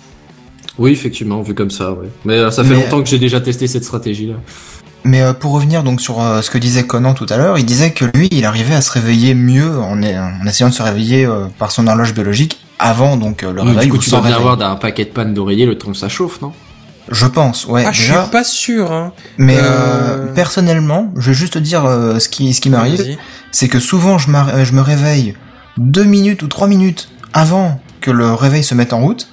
Oui, 0.78 0.90
effectivement, 0.92 1.40
vu 1.42 1.55
comme 1.55 1.70
ça, 1.70 1.92
ouais. 1.92 2.09
Mais 2.24 2.34
euh, 2.34 2.51
ça 2.51 2.64
fait 2.64 2.70
Mais- 2.74 2.82
longtemps 2.82 3.02
que 3.02 3.09
j'ai 3.09 3.18
déjà 3.18 3.40
testé 3.40 3.66
cette 3.66 3.84
stratégie-là. 3.84 4.34
Mais 5.06 5.20
euh, 5.20 5.32
pour 5.34 5.52
revenir 5.52 5.82
donc 5.82 6.01
sur 6.01 6.20
euh, 6.22 6.40
ce 6.40 6.51
que 6.51 6.56
disait 6.59 6.84
Conan 6.86 7.12
tout 7.14 7.26
à 7.28 7.36
l'heure, 7.36 7.59
il 7.59 7.66
disait 7.66 7.90
que 7.92 8.06
lui, 8.14 8.28
il 8.32 8.44
arrivait 8.46 8.74
à 8.74 8.80
se 8.80 8.90
réveiller 8.90 9.34
mieux 9.34 9.78
en, 9.78 10.02
en 10.02 10.46
essayant 10.46 10.70
de 10.70 10.74
se 10.74 10.82
réveiller 10.82 11.26
euh, 11.26 11.46
par 11.59 11.70
son 11.70 11.86
horloge 11.86 12.14
biologique 12.14 12.59
avant 12.78 13.16
donc 13.18 13.42
le 13.42 13.51
Oui, 13.51 13.68
réveil 13.68 13.84
du 13.86 13.90
coup, 13.92 13.98
ou 13.98 14.01
tu 14.01 14.10
dois 14.10 14.22
bien 14.22 14.34
avoir 14.34 14.56
d'un 14.56 14.76
paquet 14.76 15.05
de 15.05 15.10
panne 15.10 15.34
d'oreiller 15.34 15.66
le 15.66 15.76
temps 15.76 15.90
que 15.92 15.96
ça 15.96 16.09
chauffe, 16.09 16.40
non? 16.40 16.52
Je 17.10 17.26
pense, 17.26 17.66
ouais, 17.66 17.84
ah, 17.86 17.92
je 17.92 18.01
déjà. 18.01 18.22
suis 18.22 18.30
pas 18.32 18.44
sûr. 18.44 18.90
Hein. 18.90 19.12
Mais 19.36 19.59
Euh, 19.59 19.62
euh, 19.62 20.32
personnellement, 20.34 21.12
je 21.18 21.28
vais 21.32 21.34
juste 21.36 21.52
te 21.52 21.59
dire 21.59 21.84
euh, 21.84 22.18
ce 22.18 22.30
qui 22.30 22.55
ce 22.55 22.62
qui 22.62 22.70
m'arrive, 22.70 23.05
c'est 23.52 23.68
que 23.68 23.78
souvent 23.78 24.16
je, 24.16 24.28
je 24.64 24.72
me 24.72 24.80
réveille 24.80 25.34
deux 25.76 26.05
minutes 26.05 26.42
ou 26.42 26.46
trois 26.48 26.66
minutes 26.66 27.10
avant 27.34 27.78
que 28.01 28.10
le 28.10 28.32
réveil 28.32 28.64
se 28.64 28.74
mette 28.74 28.94
en 28.94 29.01
route. 29.01 29.28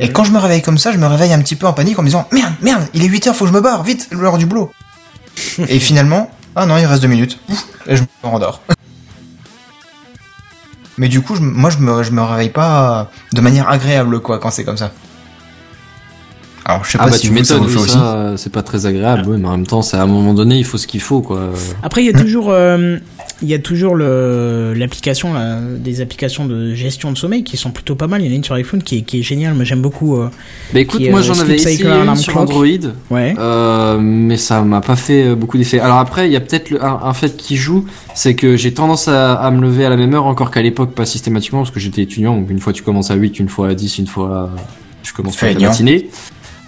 Et 0.00 0.10
quand 0.10 0.24
je 0.24 0.32
me 0.32 0.38
réveille 0.38 0.62
comme 0.62 0.78
ça, 0.78 0.92
je 0.92 0.98
me 0.98 1.06
réveille 1.06 1.32
un 1.32 1.40
petit 1.40 1.56
peu 1.56 1.66
en 1.66 1.74
panique 1.74 1.98
en 1.98 2.02
me 2.02 2.06
disant 2.06 2.26
merde, 2.32 2.54
merde, 2.62 2.88
il 2.94 3.04
est 3.04 3.08
8 3.08 3.26
heures, 3.28 3.36
faut 3.36 3.44
que 3.44 3.50
je 3.50 3.54
me 3.54 3.60
barre, 3.60 3.82
vite, 3.82 4.08
l'heure 4.12 4.38
du 4.38 4.46
boulot. 4.46 4.72
et 5.68 5.78
finalement, 5.78 6.30
ah 6.56 6.64
non, 6.66 6.78
il 6.78 6.86
reste 6.86 7.02
deux 7.02 7.08
minutes. 7.08 7.38
Ouf, 7.50 7.66
Et 7.86 7.96
je 7.96 8.02
me 8.02 8.06
rendors. 8.22 8.62
Mais 10.96 11.08
du 11.08 11.20
coup, 11.20 11.34
je, 11.34 11.40
moi, 11.42 11.70
je 11.70 11.78
me, 11.78 12.02
je 12.02 12.10
me 12.12 12.22
réveille 12.22 12.50
pas 12.50 13.10
de 13.32 13.40
manière 13.40 13.68
agréable, 13.68 14.20
quoi, 14.20 14.38
quand 14.38 14.50
c'est 14.50 14.64
comme 14.64 14.76
ça. 14.76 14.90
Alors, 16.64 16.84
je 16.84 16.90
sais 16.92 16.98
Ah 17.00 17.04
pas 17.04 17.10
bah 17.10 17.16
si 17.16 17.26
tu 17.26 17.32
m'étonnes, 17.32 17.68
ça, 17.86 18.14
euh, 18.14 18.36
c'est 18.36 18.52
pas 18.52 18.62
très 18.62 18.86
agréable, 18.86 19.24
oui, 19.26 19.38
mais 19.38 19.48
en 19.48 19.52
même 19.52 19.66
temps, 19.66 19.82
c'est 19.82 19.96
à 19.96 20.02
un 20.02 20.06
moment 20.06 20.34
donné, 20.34 20.58
il 20.58 20.64
faut 20.64 20.78
ce 20.78 20.86
qu'il 20.86 21.00
faut, 21.00 21.20
quoi. 21.22 21.50
Après, 21.82 22.02
il 22.02 22.06
y 22.06 22.14
a 22.14 22.18
toujours, 22.18 22.50
euh, 22.50 22.98
il 23.42 23.48
y 23.48 23.54
a 23.54 23.58
toujours 23.58 23.96
l'application, 23.96 25.34
des 25.78 26.00
applications 26.00 26.44
de 26.46 26.74
gestion 26.74 27.12
de 27.12 27.16
sommeil 27.18 27.44
qui 27.44 27.56
sont 27.56 27.70
plutôt 27.70 27.94
pas 27.94 28.06
mal. 28.06 28.22
Il 28.22 28.26
y 28.26 28.28
en 28.28 28.32
a 28.32 28.36
une 28.36 28.44
sur 28.44 28.54
iPhone 28.54 28.82
qui 28.82 28.98
est, 28.98 29.02
qui 29.02 29.20
est 29.20 29.22
géniale. 29.22 29.54
Moi, 29.54 29.64
j'aime 29.64 29.82
beaucoup. 29.82 30.16
euh, 30.18 30.28
Bah 30.72 30.80
écoute, 30.80 31.00
est, 31.00 31.10
moi 31.10 31.20
euh, 31.20 31.22
j'en 31.22 31.38
avais 31.40 31.54
essayé 31.56 31.84
une 31.86 32.16
sur 32.16 32.32
Clock. 32.32 32.48
Android, 32.50 32.66
Ouais. 33.10 33.34
euh, 33.38 33.98
mais 34.00 34.36
ça 34.36 34.62
m'a 34.62 34.80
pas 34.80 34.96
fait 34.96 35.34
beaucoup 35.34 35.58
d'effet. 35.58 35.80
Alors 35.80 35.98
après, 35.98 36.28
il 36.28 36.32
y 36.32 36.36
a 36.36 36.40
peut-être 36.40 36.72
un, 36.82 37.00
un 37.04 37.14
fait 37.14 37.36
qui 37.36 37.56
joue, 37.56 37.86
c'est 38.14 38.34
que 38.34 38.56
j'ai 38.56 38.72
tendance 38.74 39.08
à, 39.08 39.34
à 39.34 39.50
me 39.50 39.60
lever 39.62 39.84
à 39.84 39.90
la 39.90 39.96
même 39.96 40.14
heure, 40.14 40.26
encore 40.26 40.50
qu'à 40.50 40.62
l'époque 40.62 40.94
pas 40.94 41.06
systématiquement, 41.06 41.60
parce 41.60 41.70
que 41.70 41.80
j'étais 41.80 42.02
étudiant, 42.02 42.36
donc 42.36 42.50
une 42.50 42.58
fois 42.60 42.72
tu 42.72 42.82
commences 42.82 43.10
à 43.10 43.14
8, 43.14 43.38
une 43.38 43.48
fois 43.48 43.68
à 43.68 43.74
10, 43.74 43.98
une 43.98 44.06
fois 44.06 44.28
à... 44.36 44.50
je 45.02 45.12
commence 45.12 45.42
à 45.42 45.52
la 45.52 45.58
matinée. 45.68 46.08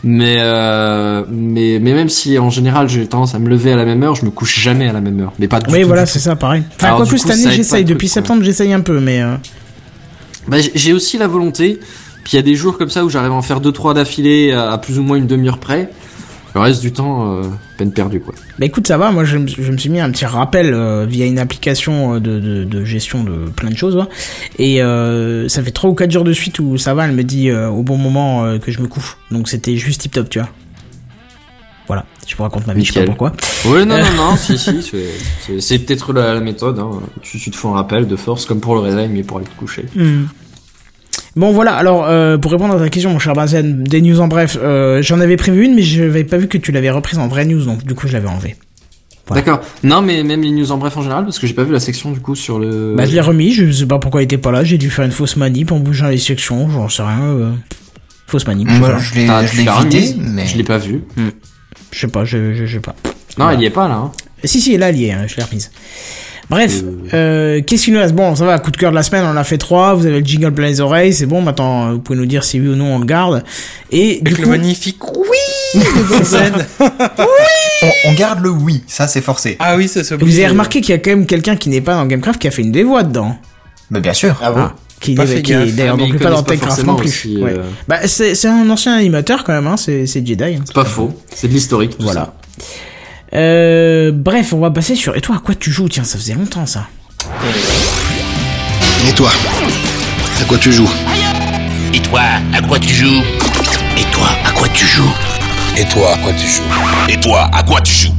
Mais, 0.04 0.36
euh, 0.40 1.22
mais 1.30 1.78
mais 1.80 1.92
même 1.94 2.08
si 2.08 2.36
en 2.38 2.50
général 2.50 2.88
j'ai 2.88 3.06
tendance 3.06 3.36
à 3.36 3.38
me 3.38 3.48
lever 3.48 3.72
à 3.72 3.76
la 3.76 3.84
même 3.84 4.02
heure, 4.02 4.16
je 4.16 4.24
me 4.24 4.30
couche 4.30 4.58
jamais 4.58 4.88
à 4.88 4.92
la 4.92 5.00
même 5.00 5.20
heure. 5.20 5.32
Mais 5.38 5.46
pas 5.46 5.60
du 5.60 5.72
Oui, 5.72 5.82
tout, 5.82 5.86
voilà, 5.86 6.06
c'est 6.06 6.18
ça, 6.18 6.34
pareil. 6.34 6.64
Enfin, 6.74 6.88
Alors, 6.88 6.98
quoi 7.02 7.06
que 7.06 7.16
cette 7.16 7.30
année, 7.30 7.50
j'essaye. 7.52 7.84
Depuis 7.84 8.08
truc, 8.08 8.14
septembre, 8.14 8.42
j'essaye 8.42 8.72
un 8.72 8.80
peu, 8.80 8.98
mais. 8.98 9.22
euh, 9.22 9.36
Bah, 10.48 10.56
j'ai- 10.74 10.92
aussi 10.92 11.18
la 11.18 11.28
volonté. 11.28 11.78
Puis 12.24 12.32
il 12.32 12.36
y 12.36 12.38
a 12.38 12.42
des 12.42 12.54
jours 12.56 12.78
comme 12.78 12.90
ça 12.90 13.04
où 13.04 13.10
j'arrive 13.10 13.30
à 13.32 13.34
en 13.34 13.42
faire 13.42 13.60
deux 13.60 13.72
trois 13.72 13.94
d'affilée 13.94 14.52
à, 14.52 14.72
à 14.72 14.78
plus 14.78 14.98
ou 14.98 15.02
moins 15.02 15.16
une 15.16 15.26
demi-heure 15.26 15.58
près. 15.58 15.90
Le 16.54 16.60
reste 16.60 16.82
du 16.82 16.92
temps, 16.92 17.36
euh, 17.38 17.42
peine 17.78 17.92
perdue 17.92 18.20
quoi. 18.20 18.34
Bah 18.58 18.66
écoute, 18.66 18.86
ça 18.86 18.98
va. 18.98 19.10
Moi, 19.10 19.24
je, 19.24 19.38
me- 19.38 19.46
je 19.46 19.72
me 19.72 19.76
suis 19.78 19.88
mis 19.88 20.00
un 20.00 20.10
petit 20.10 20.26
rappel 20.26 20.74
euh, 20.74 21.06
via 21.06 21.24
une 21.26 21.38
application 21.38 22.14
euh, 22.16 22.20
de, 22.20 22.38
de, 22.40 22.64
de 22.64 22.84
gestion 22.84 23.24
de 23.24 23.48
plein 23.50 23.70
de 23.70 23.76
choses. 23.76 23.96
hein. 23.96 24.06
Et 24.58 24.82
euh, 24.82 25.48
ça 25.48 25.62
fait 25.62 25.70
trois 25.70 25.88
ou 25.90 25.94
quatre 25.94 26.10
jours 26.10 26.24
de 26.24 26.32
suite 26.34 26.58
où 26.58 26.76
ça 26.76 26.92
va. 26.92 27.06
Elle 27.06 27.12
me 27.14 27.24
dit 27.24 27.50
au 27.50 27.82
bon 27.82 27.96
moment 27.96 28.58
que 28.58 28.70
je 28.70 28.80
me 28.80 28.86
couche. 28.88 29.16
Donc 29.30 29.48
c'était 29.48 29.76
juste 29.76 30.02
tip 30.02 30.12
top, 30.12 30.28
tu 30.28 30.40
vois. 30.40 30.48
Voilà. 31.86 32.04
Je 32.26 32.36
vous 32.36 32.42
raconte 32.44 32.66
ma 32.66 32.74
vie, 32.74 32.84
je 32.84 32.92
sais 32.92 33.00
pas 33.00 33.06
pourquoi. 33.06 33.32
Ouais, 33.66 33.84
non, 33.84 33.98
non, 33.98 34.04
non, 34.16 34.36
si, 34.36 34.56
si, 34.56 34.82
c'est- 35.60 35.78
peut-être 35.80 36.12
la, 36.12 36.34
la 36.34 36.40
méthode. 36.40 36.78
Hein. 36.78 37.00
Tu, 37.22 37.38
tu 37.38 37.50
te 37.50 37.56
fais 37.56 37.68
un 37.68 37.72
rappel 37.72 38.06
de 38.06 38.16
force, 38.16 38.44
comme 38.46 38.60
pour 38.60 38.74
le 38.74 38.80
réveil, 38.82 39.08
mais 39.08 39.22
pour 39.22 39.38
aller 39.38 39.46
te 39.46 39.58
coucher. 39.58 39.86
Hmm. 39.96 40.24
Bon 41.34 41.50
voilà, 41.52 41.74
alors 41.74 42.04
euh, 42.06 42.36
pour 42.36 42.50
répondre 42.52 42.74
à 42.74 42.78
ta 42.78 42.88
question 42.90 43.10
mon 43.10 43.18
cher 43.18 43.32
Bazen, 43.32 43.84
des 43.84 44.02
news 44.02 44.20
en 44.20 44.28
bref, 44.28 44.58
euh, 44.60 45.00
j'en 45.02 45.18
avais 45.20 45.36
prévu 45.38 45.64
une 45.64 45.74
mais 45.74 45.82
je 45.82 46.02
n'avais 46.02 46.24
pas 46.24 46.36
vu 46.36 46.46
que 46.46 46.58
tu 46.58 46.72
l'avais 46.72 46.90
reprise 46.90 47.18
en 47.18 47.26
vraie 47.28 47.46
news 47.46 47.64
donc 47.64 47.84
du 47.84 47.94
coup 47.94 48.06
je 48.06 48.12
l'avais 48.12 48.28
enlevé. 48.28 48.56
Voilà. 49.26 49.40
D'accord. 49.42 49.64
Non, 49.84 50.02
mais 50.02 50.22
même 50.24 50.42
les 50.42 50.50
news 50.50 50.72
en 50.72 50.78
bref 50.78 50.96
en 50.96 51.02
général, 51.02 51.24
parce 51.24 51.38
que 51.38 51.46
j'ai 51.46 51.54
pas 51.54 51.62
vu 51.64 51.72
la 51.72 51.80
section 51.80 52.10
du 52.10 52.20
coup 52.20 52.34
sur 52.34 52.58
le. 52.58 52.94
Bah 52.96 53.06
je 53.06 53.12
l'ai 53.12 53.20
remis, 53.20 53.52
je 53.52 53.70
sais 53.70 53.86
pas 53.86 53.98
pourquoi 53.98 54.20
il 54.20 54.24
était 54.24 54.36
pas 54.36 54.50
là, 54.50 54.62
j'ai 54.64 54.78
dû 54.78 54.90
faire 54.90 55.04
une 55.04 55.12
fausse 55.12 55.36
manip 55.36 55.70
en 55.72 55.78
bougeant 55.78 56.08
les 56.08 56.18
sections, 56.18 56.68
j'en 56.68 56.88
sais 56.88 57.02
rien. 57.02 57.22
euh, 57.22 57.52
Fausse 58.26 58.46
manip, 58.46 58.68
je 58.68 58.74
sais 58.74 58.80
Moi, 58.80 58.90
pas. 58.90 58.98
je 58.98 59.14
l'ai 59.14 59.26
Ah, 59.68 59.82
vidé, 59.82 60.14
mais... 60.18 60.46
Je 60.46 60.56
l'ai 60.56 60.64
pas 60.64 60.78
vu. 60.78 61.02
Je 61.92 61.98
sais 62.00 62.08
pas, 62.08 62.24
je, 62.24 62.52
je, 62.52 62.66
je 62.66 62.74
sais 62.74 62.80
pas. 62.80 62.94
Non, 63.04 63.12
Voilà. 63.44 63.54
elle 63.54 63.62
y 63.62 63.66
est 63.66 63.70
pas 63.70 63.88
là. 63.88 63.94
Hein. 63.94 64.10
Si 64.44 64.60
si, 64.60 64.76
là 64.76 64.88
elle 64.90 64.96
y 64.96 65.06
est, 65.06 65.12
hein, 65.12 65.24
je 65.28 65.36
l'ai 65.36 65.44
remise. 65.44 65.70
Bref, 66.50 66.82
Euh. 66.82 67.08
euh, 67.14 67.62
qu'est-ce 67.66 67.84
qu'il 67.84 67.94
nous 67.94 68.00
reste? 68.00 68.14
Bon, 68.14 68.34
ça 68.36 68.44
va, 68.44 68.58
coup 68.58 68.70
de 68.70 68.76
cœur 68.76 68.90
de 68.90 68.96
la 68.96 69.02
semaine, 69.02 69.24
on 69.24 69.30
en 69.30 69.36
a 69.36 69.44
fait 69.44 69.58
trois, 69.58 69.94
vous 69.94 70.04
avez 70.06 70.20
le 70.20 70.24
jingle 70.26 70.52
plein 70.52 70.66
les 70.66 70.80
oreilles, 70.80 71.14
c'est 71.14 71.24
bon, 71.26 71.40
maintenant 71.40 71.92
vous 71.92 71.98
pouvez 72.00 72.18
nous 72.18 72.26
dire 72.26 72.44
si 72.44 72.60
oui 72.60 72.68
ou 72.68 72.74
non 72.76 72.96
on 72.96 72.98
le 72.98 73.06
garde. 73.06 73.42
Et 73.90 74.20
du 74.20 74.32
Avec 74.32 74.38
le 74.38 74.44
coup, 74.44 74.50
magnifique 74.50 74.98
oui 75.16 75.38
de 75.80 76.02
Benzen. 76.18 76.66
on, 76.80 77.90
on 78.10 78.12
garde 78.14 78.40
le 78.42 78.50
oui, 78.50 78.82
ça 78.86 79.06
c'est 79.06 79.22
forcé. 79.22 79.56
Ah 79.60 79.76
oui, 79.76 79.88
ça 79.88 80.04
se 80.04 80.14
vous 80.14 80.34
avez 80.34 80.48
remarqué 80.48 80.80
qu'il 80.82 80.90
y 80.90 80.94
a 80.94 80.98
quand 80.98 81.10
même 81.10 81.26
quelqu'un 81.26 81.56
qui 81.56 81.70
n'est 81.70 81.80
pas 81.80 81.94
dans 81.94 82.04
Gamecraft 82.06 82.38
qui 82.40 82.48
a 82.48 82.50
fait 82.50 82.62
une 82.62 82.72
des 82.72 82.82
voix 82.84 83.02
dedans. 83.02 83.36
Mais 83.90 84.00
bien 84.00 84.12
sûr. 84.12 84.38
Ah 84.42 84.52
bon 84.52 84.60
Ah, 84.60 84.74
qui 85.00 85.14
Pas 85.14 85.24
est, 85.24 85.26
fait 85.26 85.42
qui 85.42 85.52
est 85.52 85.72
d'ailleurs 85.72 85.96
donc 85.96 86.08
ils 86.12 86.18
pas 86.18 86.30
dans 86.30 86.42
Techcraft 86.42 86.84
non 86.84 86.96
plus. 86.96 87.38
Ouais. 87.40 87.52
euh. 87.52 87.62
Bah 87.88 88.06
c'est 88.06 88.34
c'est 88.34 88.48
un 88.48 88.68
ancien 88.68 88.94
animateur 88.94 89.42
quand 89.44 89.52
même, 89.52 89.66
hein, 89.66 89.76
c'est 89.78 90.06
c'est 90.06 90.24
Jedi. 90.26 90.44
hein. 90.44 90.60
C'est 90.64 90.74
pas 90.74 90.84
faux. 90.84 91.12
C'est 91.34 91.48
de 91.48 91.52
l'historique. 91.54 91.96
Voilà. 91.98 92.34
Euh, 93.34 94.12
bref, 94.12 94.52
on 94.52 94.58
va 94.60 94.70
passer 94.70 94.94
sur. 94.94 95.16
Et 95.16 95.20
toi, 95.20 95.36
à 95.36 95.38
quoi 95.38 95.54
tu 95.54 95.70
joues? 95.70 95.88
Tiens, 95.88 96.04
ça 96.04 96.18
faisait 96.18 96.34
longtemps 96.34 96.66
ça. 96.66 96.86
Et 99.08 99.12
toi? 99.14 99.30
À 100.40 100.44
quoi 100.44 100.58
tu 100.58 100.72
joues? 100.72 100.90
Et 101.94 102.00
toi, 102.00 102.20
à 102.54 102.60
quoi 102.62 102.78
tu 102.78 102.92
joues? 102.92 103.22
Et 103.96 104.04
toi, 104.12 104.28
à 104.44 104.50
quoi 104.52 104.68
tu 104.68 104.86
joues? 104.86 105.12
Et 105.78 105.84
toi, 105.88 106.12
à 106.12 106.18
quoi 106.18 106.32
tu 106.32 106.46
joues? 106.46 106.62
Et 107.08 107.20
toi, 107.20 107.48
à 107.52 107.62
quoi 107.62 107.80
tu 107.80 107.92
joues? 107.92 108.12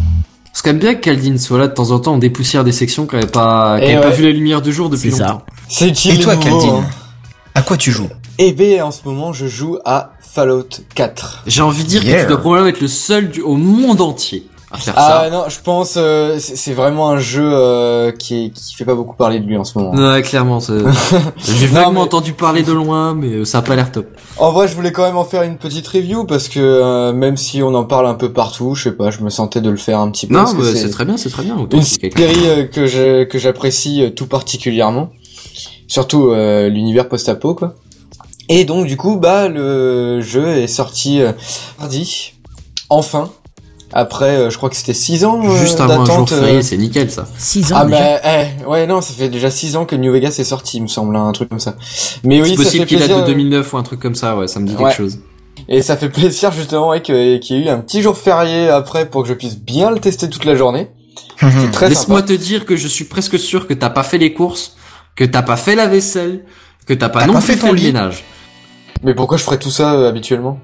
C'est 0.51 0.63
quand 0.63 0.71
même 0.71 0.79
bien 0.79 0.95
que 0.95 1.01
Kaldin 1.01 1.37
soit 1.37 1.57
là 1.59 1.67
de 1.67 1.73
temps 1.73 1.91
en 1.91 1.99
temps, 1.99 2.13
on 2.13 2.17
dépoussière 2.17 2.63
des 2.63 2.71
sections 2.71 3.05
qui 3.05 3.15
n'avaient 3.15 3.27
pas, 3.27 3.79
qui 3.79 3.85
Et 3.85 3.93
avaient 3.93 4.01
pas 4.01 4.09
ouais. 4.09 4.15
vu 4.15 4.23
la 4.23 4.31
lumière 4.31 4.61
du 4.61 4.71
jour 4.73 4.89
depuis 4.89 5.11
C'est 5.11 5.17
ça. 5.17 5.23
longtemps. 5.27 5.43
C'est. 5.67 6.05
Et 6.07 6.19
toi, 6.19 6.35
Caldine 6.37 6.69
hein. 6.69 6.85
À 7.55 7.61
quoi 7.61 7.77
tu 7.77 7.91
joues? 7.91 8.09
Eh 8.39 8.51
bien, 8.51 8.85
en 8.85 8.91
ce 8.91 9.01
moment, 9.05 9.31
je 9.31 9.45
joue 9.47 9.77
à 9.85 10.13
Fallout 10.21 10.67
4. 10.95 11.43
J'ai 11.45 11.61
envie 11.61 11.83
de 11.83 11.87
dire 11.89 12.03
que 12.03 12.21
tu 12.21 12.27
dois 12.27 12.39
probablement 12.39 12.69
être 12.69 12.81
le 12.81 12.87
seul 12.87 13.29
du, 13.29 13.41
au 13.41 13.55
monde 13.55 14.01
entier 14.01 14.47
à 14.73 14.77
faire 14.77 14.93
Ah 14.97 15.21
ça. 15.25 15.29
non, 15.29 15.43
je 15.47 15.59
pense 15.61 15.93
euh, 15.97 16.37
c'est 16.39 16.73
vraiment 16.73 17.09
un 17.11 17.19
jeu 17.19 17.47
euh, 17.53 18.11
qui 18.11 18.45
est, 18.45 18.49
qui 18.49 18.73
fait 18.75 18.85
pas 18.85 18.95
beaucoup 18.95 19.15
parler 19.15 19.39
de 19.39 19.45
lui 19.45 19.55
en 19.57 19.63
ce 19.63 19.77
moment. 19.77 19.93
Ouais, 19.93 20.21
clairement. 20.23 20.59
J'ai 21.37 21.67
mais- 21.71 21.79
entendu 21.85 22.33
parler 22.33 22.63
de 22.63 22.73
loin, 22.73 23.13
mais 23.13 23.27
euh, 23.27 23.45
ça 23.45 23.59
a 23.59 23.61
pas 23.61 23.75
l'air 23.75 23.91
top. 23.91 24.07
En 24.37 24.51
vrai, 24.51 24.67
je 24.67 24.75
voulais 24.75 24.91
quand 24.91 25.03
même 25.03 25.15
en 25.17 25.23
faire 25.25 25.43
une 25.43 25.57
petite 25.57 25.87
review 25.87 26.25
parce 26.25 26.47
que 26.49 26.59
euh, 26.59 27.13
même 27.13 27.37
si 27.37 27.61
on 27.63 27.73
en 27.75 27.85
parle 27.85 28.07
un 28.07 28.15
peu 28.15 28.33
partout, 28.33 28.75
je 28.75 28.83
sais 28.83 28.91
pas, 28.91 29.11
je 29.11 29.21
me 29.21 29.29
sentais 29.29 29.61
de 29.61 29.69
le 29.69 29.77
faire 29.77 29.99
un 29.99 30.09
petit 30.09 30.27
peu. 30.27 30.33
Non, 30.33 30.45
mais 30.57 30.75
c'est 30.75 30.89
très 30.89 31.05
bien, 31.05 31.17
c'est 31.17 31.29
très 31.29 31.43
bien. 31.43 31.55
Une 31.71 31.81
série 31.83 32.11
euh, 32.47 32.63
que 32.65 32.85
je- 32.87 33.23
que 33.23 33.37
j'apprécie 33.37 34.11
tout 34.15 34.25
particulièrement, 34.27 35.09
surtout 35.87 36.29
euh, 36.31 36.67
l'univers 36.69 37.07
post-apo 37.07 37.53
quoi. 37.55 37.75
Et 38.49 38.65
donc 38.65 38.87
du 38.87 38.97
coup, 38.97 39.17
bah 39.17 39.47
le 39.47 40.19
jeu 40.21 40.47
est 40.47 40.67
sorti 40.67 41.21
mardi, 41.79 42.33
enfin. 42.89 43.29
Après, 43.95 44.35
euh, 44.37 44.49
je 44.49 44.57
crois 44.57 44.69
que 44.69 44.75
c'était 44.75 44.93
6 44.93 45.23
ans 45.25 45.39
euh, 45.45 45.55
Juste 45.57 45.79
avant 45.79 46.01
un 46.01 46.05
jour 46.05 46.15
d'attente. 46.25 46.31
euh, 46.33 46.41
férié, 46.41 46.61
c'est 46.63 46.77
nickel 46.77 47.11
ça. 47.11 47.27
6 47.37 47.73
ans 47.73 47.77
Ah 47.79 47.85
déjà. 47.85 47.99
bah 47.99 48.21
eh, 48.61 48.65
ouais 48.65 48.87
non 48.87 49.01
ça 49.01 49.13
fait 49.13 49.29
déjà 49.29 49.51
6 49.51 49.75
ans 49.75 49.85
que 49.85 49.95
New 49.95 50.11
Vegas 50.11 50.35
est 50.39 50.43
sorti 50.43 50.77
il 50.77 50.81
me 50.83 50.87
semble 50.87 51.15
hein, 51.15 51.25
un 51.27 51.31
truc 51.31 51.49
comme 51.49 51.59
ça. 51.59 51.75
Mais 52.23 52.41
oui 52.41 52.49
c'est 52.49 52.55
possible 52.55 52.85
qu'il 52.87 52.99
date 52.99 53.09
de 53.15 53.21
2009 53.25 53.71
ou 53.73 53.77
un 53.77 53.83
truc 53.83 53.99
comme 53.99 54.15
ça, 54.15 54.35
ouais, 54.35 54.47
ça 54.47 54.59
me 54.59 54.65
dit 54.67 54.73
quelque 54.73 54.85
Ouais. 54.87 54.93
chose. 54.93 55.19
Et 55.69 55.81
ça 55.83 55.95
fait 55.95 56.09
plaisir 56.09 56.51
justement 56.51 56.89
ouais, 56.89 57.01
qu'il 57.01 57.15
y 57.15 57.19
ait 57.53 57.65
eu 57.65 57.69
un 57.69 57.77
petit 57.79 58.01
jour 58.01 58.17
férié 58.17 58.67
après 58.69 59.05
pour 59.09 59.21
que 59.23 59.29
je 59.29 59.33
puisse 59.33 59.57
bien 59.57 59.91
le 59.91 59.99
tester 59.99 60.27
toute 60.29 60.45
la 60.45 60.55
journée. 60.55 60.89
C'est 61.39 61.71
très 61.71 61.89
Laisse-moi 61.89 62.19
sympa. 62.21 62.33
te 62.33 62.37
dire 62.39 62.65
que 62.65 62.75
je 62.75 62.87
suis 62.87 63.05
presque 63.05 63.37
sûr 63.37 63.67
que 63.67 63.73
t'as 63.73 63.89
pas 63.91 64.03
fait 64.03 64.17
les 64.17 64.33
courses, 64.33 64.75
que 65.15 65.23
t'as 65.23 65.41
pas 65.43 65.55
fait 65.57 65.75
la 65.75 65.87
vaisselle, 65.87 66.45
que 66.87 66.93
t'as 66.93 67.09
pas 67.09 67.25
non 67.27 67.33
pas 67.33 67.39
plus 67.41 67.53
fait 67.53 67.59
ton 67.67 67.73
ménage. 67.73 68.23
Mais 69.03 69.13
pourquoi 69.13 69.37
je 69.37 69.43
ferais 69.43 69.59
tout 69.59 69.69
ça 69.71 69.93
euh, 69.93 70.09
habituellement? 70.09 70.59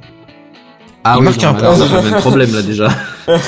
Ah 1.11 1.15
Il 1.15 1.19
oui, 1.19 1.25
marque 1.25 1.41
non, 1.41 1.49
un 1.49 1.53
point. 1.53 1.61
alors, 1.63 1.77
ça 1.77 1.85
fait 1.85 2.01
le 2.03 2.09
même 2.11 2.19
problème 2.21 2.53
là 2.55 2.61
déjà. 2.61 2.87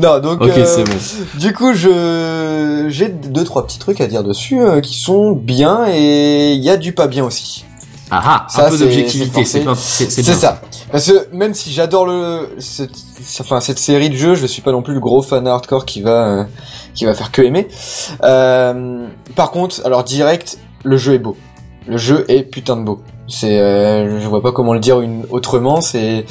Non 0.00 0.20
donc 0.20 0.40
ok, 0.40 0.50
euh, 0.56 0.64
c'est 0.64 0.84
bon. 0.84 0.92
du 1.40 1.52
coup 1.52 1.74
je 1.74 2.86
j'ai 2.90 3.08
deux 3.08 3.42
trois 3.42 3.66
petits 3.66 3.80
trucs 3.80 4.00
à 4.00 4.06
dire 4.06 4.22
dessus 4.22 4.60
euh, 4.60 4.80
qui 4.80 4.94
sont 4.96 5.32
bien 5.32 5.86
et 5.92 6.52
il 6.52 6.62
y 6.62 6.70
a 6.70 6.76
du 6.76 6.92
pas 6.92 7.08
bien 7.08 7.24
aussi. 7.24 7.64
Ah 8.10 8.22
ah, 8.24 8.46
ça, 8.48 8.66
un 8.66 8.70
peu 8.70 8.76
c'est- 8.76 8.84
d'objectivité, 8.84 9.44
c'est 9.44 9.64
c'est 9.76 10.22
ça. 10.22 10.60
Parce 10.92 11.10
que 11.10 11.26
même 11.34 11.54
si 11.54 11.72
j'adore 11.72 12.06
le 12.06 12.50
cette, 12.60 12.92
enfin 13.40 13.60
cette 13.60 13.78
série 13.80 14.10
de 14.10 14.16
jeux, 14.16 14.34
je 14.36 14.46
suis 14.46 14.62
pas 14.62 14.70
non 14.70 14.82
plus 14.82 14.94
le 14.94 15.00
gros 15.00 15.22
fan 15.22 15.44
hardcore 15.48 15.84
qui 15.86 16.02
va 16.02 16.10
euh, 16.28 16.44
qui 16.94 17.04
va 17.06 17.14
faire 17.14 17.32
que 17.32 17.42
aimer. 17.42 17.66
Euh, 18.22 19.06
par 19.34 19.50
contre, 19.50 19.80
alors 19.84 20.04
direct, 20.04 20.58
le 20.84 20.96
jeu 20.96 21.14
est 21.14 21.18
beau. 21.18 21.36
Le 21.88 21.96
jeu 21.96 22.24
est 22.28 22.44
putain 22.44 22.76
de 22.76 22.82
beau. 22.84 23.00
C'est 23.26 23.58
euh, 23.58 24.20
je 24.20 24.26
vois 24.28 24.42
pas 24.42 24.52
comment 24.52 24.74
le 24.74 24.80
dire 24.80 25.00
une 25.00 25.24
autrement, 25.30 25.80
c'est 25.80 26.24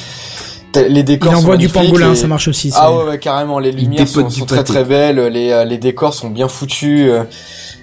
t'as- 0.72 0.84
les 0.88 1.00
Il 1.00 1.04
décors 1.04 1.34
sont 1.34 1.40
envoie 1.40 1.58
du 1.58 1.68
magnifiques, 1.68 1.92
pangolin, 1.94 2.16
ça 2.16 2.28
marche 2.28 2.48
aussi. 2.48 2.72
Ah 2.76 2.94
ouais, 2.94 3.04
ouais, 3.10 3.20
carrément, 3.20 3.60
les 3.60 3.72
lumières 3.72 4.08
sont, 4.08 4.28
du 4.28 4.40
sont 4.40 4.46
très 4.46 4.64
très 4.64 4.84
belles, 4.84 5.20
les, 5.28 5.50
euh, 5.52 5.66
les 5.66 5.78
décors 5.78 6.14
sont 6.14 6.30
bien 6.30 6.48
foutus. 6.48 7.08
euh. 7.10 7.24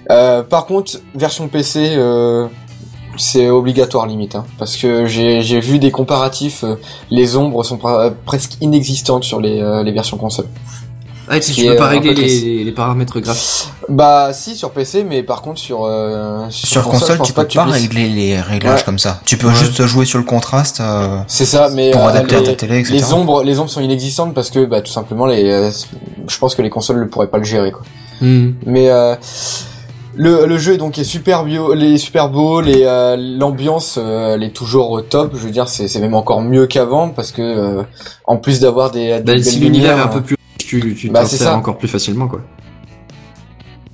Euh, 0.09 0.43
par 0.43 0.65
contre, 0.65 0.93
version 1.13 1.47
PC, 1.47 1.93
euh, 1.95 2.47
c'est 3.17 3.49
obligatoire 3.49 4.07
limite, 4.07 4.35
hein, 4.35 4.45
parce 4.57 4.77
que 4.77 5.05
j'ai 5.05 5.41
j'ai 5.41 5.59
vu 5.59 5.77
des 5.79 5.91
comparatifs, 5.91 6.63
euh, 6.63 6.75
les 7.09 7.35
ombres 7.35 7.63
sont 7.63 7.79
presque 8.25 8.53
inexistantes 8.61 9.23
sur 9.25 9.41
les, 9.41 9.59
euh, 9.61 9.83
les 9.83 9.91
versions 9.91 10.17
console. 10.17 10.47
Ah, 11.27 11.39
tu, 11.39 11.53
Ce 11.53 11.53
tu 11.53 11.65
est 11.67 11.75
pas 11.75 11.87
régler 11.87 12.13
les, 12.13 12.63
les 12.63 12.71
paramètres 12.71 13.19
graphiques. 13.19 13.70
Bah 13.89 14.29
si 14.33 14.55
sur 14.55 14.71
PC, 14.71 15.03
mais 15.03 15.23
par 15.23 15.41
contre 15.41 15.59
sur 15.59 15.85
euh, 15.85 16.45
Sur 16.49 16.83
je 16.83 16.87
console, 16.89 17.19
tu 17.23 17.33
peux 17.33 17.45
pas 17.47 17.63
puisses. 17.65 17.73
régler 17.81 18.09
les 18.09 18.39
réglages 18.39 18.79
Ouais. 18.79 18.83
comme 18.85 18.99
ça. 18.99 19.19
Tu 19.25 19.37
peux 19.37 19.47
Ouais. 19.47 19.55
juste 19.55 19.83
jouer 19.85 20.05
sur 20.05 20.19
le 20.19 20.23
contraste 20.23 20.79
euh, 20.81 21.17
C'est 21.27 21.45
ça, 21.45 21.69
mais 21.73 21.91
pour 21.91 22.05
euh, 22.05 22.09
adapter 22.09 22.35
à 22.35 22.39
les, 22.39 22.45
ta 22.45 22.53
télé, 22.55 22.79
etc. 22.79 22.93
les 22.95 23.13
ombres, 23.13 23.43
les 23.43 23.59
ombres 23.59 23.69
sont 23.69 23.81
inexistantes 23.81 24.33
parce 24.33 24.49
que 24.51 24.65
bah 24.65 24.81
tout 24.81 24.91
simplement 24.91 25.25
les, 25.25 25.49
euh, 25.49 25.71
je 26.27 26.37
pense 26.37 26.53
que 26.55 26.61
les 26.61 26.69
consoles 26.69 26.99
ne 26.99 27.05
pourraient 27.05 27.27
pas 27.29 27.39
le 27.39 27.43
gérer 27.43 27.71
quoi. 27.71 27.81
Hmm. 28.21 28.51
Mais 28.67 28.89
euh, 28.91 29.15
le, 30.15 30.45
le 30.45 30.57
jeu 30.57 30.77
donc 30.77 30.97
est 30.99 31.03
super 31.03 31.43
bio, 31.43 31.73
les 31.73 31.97
super 31.97 32.29
beau, 32.29 32.61
les 32.61 32.83
euh, 32.83 33.15
l'ambiance 33.17 33.97
euh, 33.97 34.35
elle 34.35 34.43
est 34.43 34.53
toujours 34.55 34.91
au 34.91 35.01
top. 35.01 35.31
Je 35.33 35.39
veux 35.39 35.51
dire 35.51 35.67
c'est 35.69 35.87
c'est 35.87 35.99
même 35.99 36.13
encore 36.13 36.41
mieux 36.41 36.67
qu'avant 36.67 37.09
parce 37.09 37.31
que 37.31 37.41
euh, 37.41 37.83
en 38.27 38.37
plus 38.37 38.59
d'avoir 38.59 38.91
des, 38.91 39.07
des 39.07 39.13
Bah, 39.13 39.33
belles 39.33 39.43
si 39.45 39.59
l'univers 39.59 39.91
est 39.91 39.95
lumières, 39.95 40.05
un 40.05 40.09
peu 40.09 40.21
plus 40.21 40.35
riche, 40.59 40.67
tu, 40.67 40.95
tu 40.95 41.09
Bah, 41.09 41.21
t'en 41.21 41.25
c'est 41.27 41.37
sers 41.37 41.47
ça. 41.47 41.55
encore 41.55 41.77
plus 41.77 41.87
facilement, 41.87 42.27
quoi. 42.27 42.41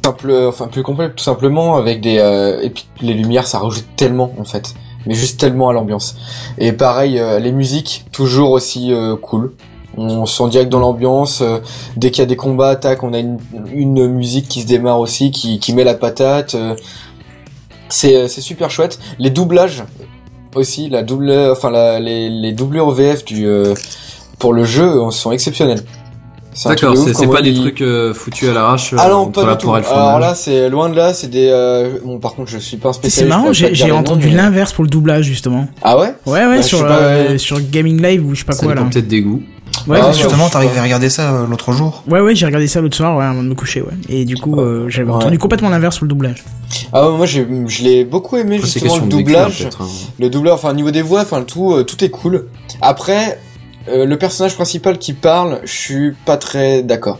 Simple, 0.03 0.31
enfin 0.47 0.67
plus 0.67 0.83
complet 0.83 1.09
tout 1.09 1.23
simplement 1.23 1.75
avec 1.75 2.01
des 2.01 2.17
euh, 2.19 2.61
et 2.61 2.69
puis 2.69 2.85
les 3.01 3.13
lumières 3.13 3.47
ça 3.47 3.59
rajoute 3.59 3.85
tellement 3.95 4.31
en 4.39 4.45
fait, 4.45 4.73
mais 5.05 5.13
juste 5.13 5.39
tellement 5.39 5.69
à 5.69 5.73
l'ambiance. 5.73 6.15
Et 6.57 6.71
pareil 6.71 7.19
euh, 7.19 7.39
les 7.39 7.51
musiques 7.51 8.05
toujours 8.11 8.51
aussi 8.51 8.93
euh, 8.93 9.15
cool. 9.15 9.53
On 9.99 10.27
se 10.27 10.37
sent 10.37 10.49
direct 10.49 10.69
dans 10.69 10.79
l'ambiance. 10.79 11.41
euh, 11.41 11.57
dès 11.95 12.11
qu'il 12.11 12.19
y 12.19 12.23
a 12.23 12.27
des 12.27 12.35
combats, 12.35 12.75
tac, 12.75 13.01
on 13.01 13.13
a 13.13 13.17
une, 13.19 13.39
une 13.73 14.07
musique 14.07 14.47
qui 14.47 14.61
se 14.61 14.67
démarre 14.67 14.99
aussi, 14.99 15.31
qui, 15.31 15.59
qui 15.59 15.73
met 15.73 15.83
la 15.83 15.95
patate. 15.95 16.53
euh, 16.53 16.75
c'est 17.89 18.27
c'est 18.27 18.41
super 18.41 18.69
chouette. 18.69 18.99
Les 19.17 19.31
doublages 19.31 19.83
aussi, 20.55 20.89
la 20.89 21.01
double, 21.01 21.31
enfin 21.51 21.71
la, 21.71 21.99
les 21.99 22.29
les 22.29 22.51
doublures 22.51 22.91
VF 22.91 23.25
du 23.25 23.47
pour 24.37 24.53
le 24.53 24.65
jeu 24.65 25.09
sont 25.09 25.31
exceptionnels. 25.31 25.81
D'accord, 26.65 26.95
c'est 26.97 27.27
pas 27.27 27.41
des 27.41 27.53
trucs 27.53 27.81
euh, 27.81 28.13
foutus 28.13 28.49
à 28.49 28.53
l'arrache 28.53 28.93
euh, 28.93 28.97
ah 28.99 29.09
non, 29.09 29.27
pas 29.27 29.45
la 29.45 29.55
du 29.55 29.63
tout. 29.63 29.73
Alors 29.73 30.19
là, 30.19 30.33
c'est 30.35 30.69
loin 30.69 30.89
de 30.89 30.95
là, 30.95 31.13
c'est 31.13 31.27
des. 31.29 31.49
Euh... 31.51 31.97
Bon, 32.03 32.19
par 32.19 32.33
contre, 32.35 32.49
je 32.49 32.57
suis 32.57 32.77
pas 32.77 32.89
un 32.89 32.93
spécialiste. 32.93 33.19
C'est 33.19 33.27
marrant, 33.41 33.53
j'ai 33.53 33.91
entendu 33.91 34.27
mais- 34.27 34.35
l'inverse 34.35 34.73
pour 34.73 34.83
le 34.83 34.89
doublage 34.89 35.25
justement. 35.25 35.67
Ah 35.83 35.97
ouais? 35.97 36.13
Ouais, 36.25 36.45
ouais, 36.45 36.57
Bah, 36.57 36.63
sur, 36.63 36.79
pas, 36.87 36.97
euh, 36.99 37.37
sur 37.37 37.59
Gaming 37.59 38.01
Live 38.01 38.25
ou 38.25 38.33
je 38.33 38.39
sais 38.39 38.45
pas 38.45 38.53
Ça 38.53 38.65
quoi 38.65 38.75
là. 38.75 38.83
peut-être 38.91 39.07
des 39.07 39.21
goûts. 39.21 39.41
Ouais, 39.85 39.99
Ah. 40.01 40.11
Justement, 40.11 40.49
t'arrives 40.49 40.75
à 40.77 40.81
regarder 40.83 41.09
ça 41.09 41.45
l'autre 41.47 41.71
jour. 41.71 42.03
ouais, 42.09 42.19
ouais, 42.19 42.33
j'ai 42.35 42.45
regardé 42.45 42.67
ça 42.67 42.81
l'autre 42.81 42.95
soir, 42.97 43.15
ouais, 43.17 43.23
avant 43.25 43.43
de 43.43 43.47
me 43.49 43.53
coucher, 43.55 43.81
ouais. 43.81 43.93
Et 44.09 44.25
du 44.25 44.35
coup, 44.35 44.59
euh, 44.59 44.85
j'avais 44.89 45.07
Ouais. 45.09 45.15
entendu 45.15 45.37
complètement 45.37 45.69
l'inverse 45.69 45.95
sur 45.97 46.05
le 46.05 46.09
doublage. 46.09 46.43
Ah 46.91 47.07
ouais, 47.09 47.15
moi, 47.17 47.25
j'ai, 47.25 47.47
je 47.67 47.83
l'ai 47.83 48.03
beaucoup 48.03 48.37
aimé 48.37 48.59
justement 48.61 48.97
le 48.97 49.07
doublage. 49.07 49.67
hein. 49.79 49.85
le 50.19 50.29
doubleur, 50.29 50.55
enfin, 50.55 50.71
au 50.71 50.73
niveau 50.73 50.91
des 50.91 51.01
voix, 51.03 51.21
enfin, 51.21 51.39
le 51.39 51.45
tout, 51.45 51.73
euh, 51.73 51.83
tout 51.83 52.03
est 52.03 52.09
cool. 52.09 52.47
Après, 52.81 53.39
euh, 53.89 54.05
le 54.05 54.17
personnage 54.17 54.55
principal 54.55 54.97
qui 54.97 55.13
parle, 55.13 55.59
je 55.63 55.71
suis 55.71 56.11
pas 56.25 56.37
très 56.37 56.83
d'accord. 56.83 57.19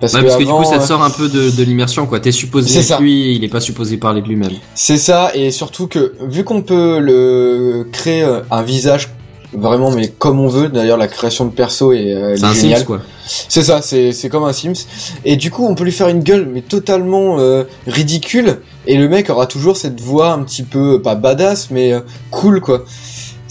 Parce, 0.00 0.14
Ouais, 0.14 0.22
que, 0.24 0.38
du 0.38 0.46
coup, 0.46 0.64
ça 0.64 0.78
te 0.78 0.82
euh, 0.82 0.86
sort 0.86 1.02
un 1.04 1.10
peu 1.10 1.28
de, 1.28 1.50
de 1.50 1.62
l'immersion, 1.62 2.06
quoi. 2.06 2.18
T'es 2.18 2.32
supposé 2.32 2.68
C'est 2.68 2.80
être 2.80 2.84
ça. 2.86 2.98
lui, 3.00 3.36
il 3.36 3.44
est 3.44 3.48
pas 3.48 3.60
supposé 3.60 3.96
parler 3.98 4.20
de 4.20 4.26
lui-même. 4.26 4.50
C'est 4.74 4.96
ça, 4.98 5.30
et 5.34 5.52
surtout 5.52 5.86
que 5.86 6.14
vu 6.26 6.42
qu'on 6.42 6.62
peut 6.62 6.98
le 6.98 7.86
créer 7.92 8.24
euh, 8.24 8.40
un 8.50 8.62
visage 8.62 9.10
vraiment 9.54 9.90
mais 9.90 10.08
comme 10.08 10.40
on 10.40 10.48
veut, 10.48 10.68
d'ailleurs 10.70 10.96
la 10.96 11.08
création 11.08 11.44
de 11.44 11.50
perso 11.50 11.92
est, 11.92 12.14
euh, 12.14 12.34
est 12.34 12.42
un 12.42 12.54
géniale. 12.54 12.78
Sims, 12.80 12.86
quoi. 12.86 13.00
C'est 13.26 13.62
ça, 13.62 13.82
c'est 13.82 14.12
c'est 14.12 14.28
comme 14.30 14.44
un 14.44 14.52
Sims. 14.52 14.86
Et 15.26 15.36
du 15.36 15.50
coup, 15.50 15.66
on 15.66 15.74
peut 15.74 15.84
lui 15.84 15.92
faire 15.92 16.08
une 16.08 16.22
gueule 16.22 16.48
mais 16.50 16.62
totalement 16.62 17.38
euh, 17.38 17.64
ridicule 17.86 18.60
et 18.86 18.96
le 18.96 19.08
mec 19.08 19.28
aura 19.30 19.46
toujours 19.46 19.76
cette 19.76 20.00
voix 20.00 20.32
un 20.32 20.42
petit 20.42 20.62
peu 20.62 21.00
pas 21.02 21.14
badass 21.14 21.70
mais 21.70 21.92
euh, 21.92 22.00
cool 22.30 22.60
quoi. 22.62 22.84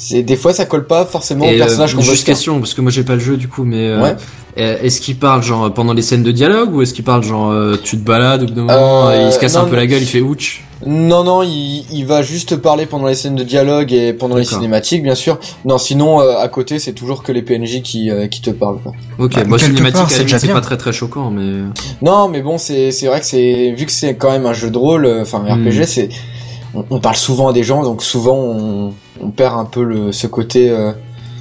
C'est 0.04 0.24
des 0.24 0.36
fois 0.36 0.52
ça 0.52 0.66
colle 0.66 0.88
pas 0.88 1.06
forcément 1.06 1.46
au 1.46 1.50
Et 1.50 1.58
personnage 1.60 1.94
euh, 1.94 1.98
qu'on 1.98 2.02
veut 2.02 2.12
juste 2.12 2.26
question, 2.26 2.58
parce 2.60 2.74
que 2.74 2.82
moi 2.82 2.90
j'ai 2.90 3.04
pas 3.04 3.14
le 3.14 3.20
jeu 3.20 3.38
du 3.38 3.48
coup, 3.48 3.64
mais 3.66 3.88
euh, 3.88 4.02
Ouais. 4.02 4.16
euh, 4.58 4.78
est-ce 4.82 5.00
qu'il 5.00 5.16
parle 5.18 5.44
genre 5.44 5.72
pendant 5.72 5.94
les 5.94 6.02
scènes 6.02 6.24
de 6.24 6.32
dialogue 6.32 6.74
ou 6.74 6.82
est-ce 6.82 6.96
qu'il 6.96 7.04
parle 7.04 7.22
genre 7.24 7.52
euh, 7.52 7.76
tu 7.84 7.98
te 8.00 8.04
balades 8.04 8.42
au 8.42 8.46
bout 8.48 8.54
d'un 8.54 8.62
moment 8.64 9.10
Euh, 9.10 9.26
il 9.28 9.32
se 9.32 9.38
casse 9.38 9.54
non, 9.54 9.62
un 9.62 9.66
peu 9.66 9.76
la 9.76 9.86
gueule, 9.86 10.02
il 10.02 10.08
fait 10.08 10.22
ouch 10.22 10.64
Non 10.88 11.24
non, 11.24 11.44
il, 11.44 11.86
il 11.92 12.06
va 12.08 12.24
juste 12.24 12.56
parler 12.56 12.88
pendant 12.88 13.06
les 13.06 13.14
scènes 13.14 13.36
de 13.36 13.44
dialogue 13.44 13.94
et 13.94 14.12
pendant 14.14 14.38
les 14.38 14.44
cinématiques 14.46 15.04
bien 15.04 15.14
sûr. 15.14 15.38
Non, 15.66 15.78
sinon 15.78 16.20
euh, 16.20 16.36
à 16.40 16.48
côté, 16.48 16.80
c'est 16.80 16.94
toujours 16.94 17.22
que 17.22 17.32
les 17.32 17.44
PNJ 17.44 17.84
qui 17.84 18.10
euh, 18.10 18.26
qui 18.26 18.42
te 18.42 18.50
parlent 18.50 18.80
quoi. 18.82 18.94
Ok, 19.20 19.36
Bah, 19.36 19.44
moi 19.46 19.60
cinématique 19.60 20.02
c'est 20.10 20.52
pas 20.52 20.62
très 20.62 20.78
très 20.78 20.94
choquant, 20.94 21.30
mais 21.30 21.62
Non, 22.02 22.28
mais 22.28 22.42
bon, 22.42 22.58
c'est 22.58 22.90
c'est 22.92 23.06
vrai 23.06 23.20
que 23.20 23.28
c'est 23.28 23.72
vu 23.78 23.86
que 23.86 23.92
c'est 23.92 24.16
quand 24.16 24.32
même 24.32 24.48
un 24.48 24.54
jeu 24.54 24.72
de 24.72 24.78
rôle, 24.80 25.06
euh, 25.06 25.22
enfin 25.22 25.44
un 25.48 25.56
Hmm. 25.58 25.68
RPG, 25.68 25.86
c'est 25.86 26.10
on, 26.74 26.86
on 26.90 27.00
parle 27.00 27.16
souvent 27.16 27.50
à 27.50 27.54
des 27.54 27.64
gens, 27.64 27.84
donc 27.84 28.02
souvent 28.04 28.36
on, 28.38 28.94
on 29.22 29.30
perd 29.32 29.58
un 29.58 29.66
peu 29.66 29.84
le 29.84 30.12
ce 30.12 30.28
côté 30.28 30.70
euh, 30.70 30.92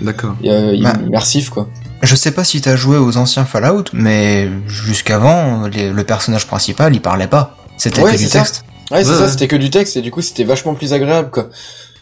d'accord. 0.03 0.35
euh, 0.45 0.77
Bah. 0.83 0.93
immersif 1.07 1.51
quoi. 1.51 1.69
Je 2.03 2.15
sais 2.17 2.31
pas 2.33 2.45
si 2.45 2.61
t'as 2.63 2.77
joué 2.77 2.97
aux 2.97 3.19
anciens 3.19 3.45
Fallout, 3.45 3.85
mais 3.93 4.49
jusqu'avant, 4.67 5.67
les- 5.67 5.91
le 5.91 6.05
personnage 6.05 6.47
principal, 6.47 6.95
il 6.95 7.01
parlait 7.03 7.27
pas. 7.27 7.57
C'était 7.77 8.03
Ouais, 8.03 8.13
que 8.13 8.19
du 8.19 8.27
ça. 8.27 8.39
texte. 8.39 8.65
Ouais, 8.91 9.05
c'est 9.05 9.11
Ouais, 9.11 9.17
ça, 9.19 9.29
c'était 9.29 9.49
que 9.49 9.57
du 9.57 9.71
texte 9.71 9.97
et 9.97 10.01
du 10.03 10.11
coup 10.11 10.21
c'était 10.23 10.45
vachement 10.45 10.75
plus 10.75 10.93
agréable 10.93 11.31
quoi. 11.31 11.49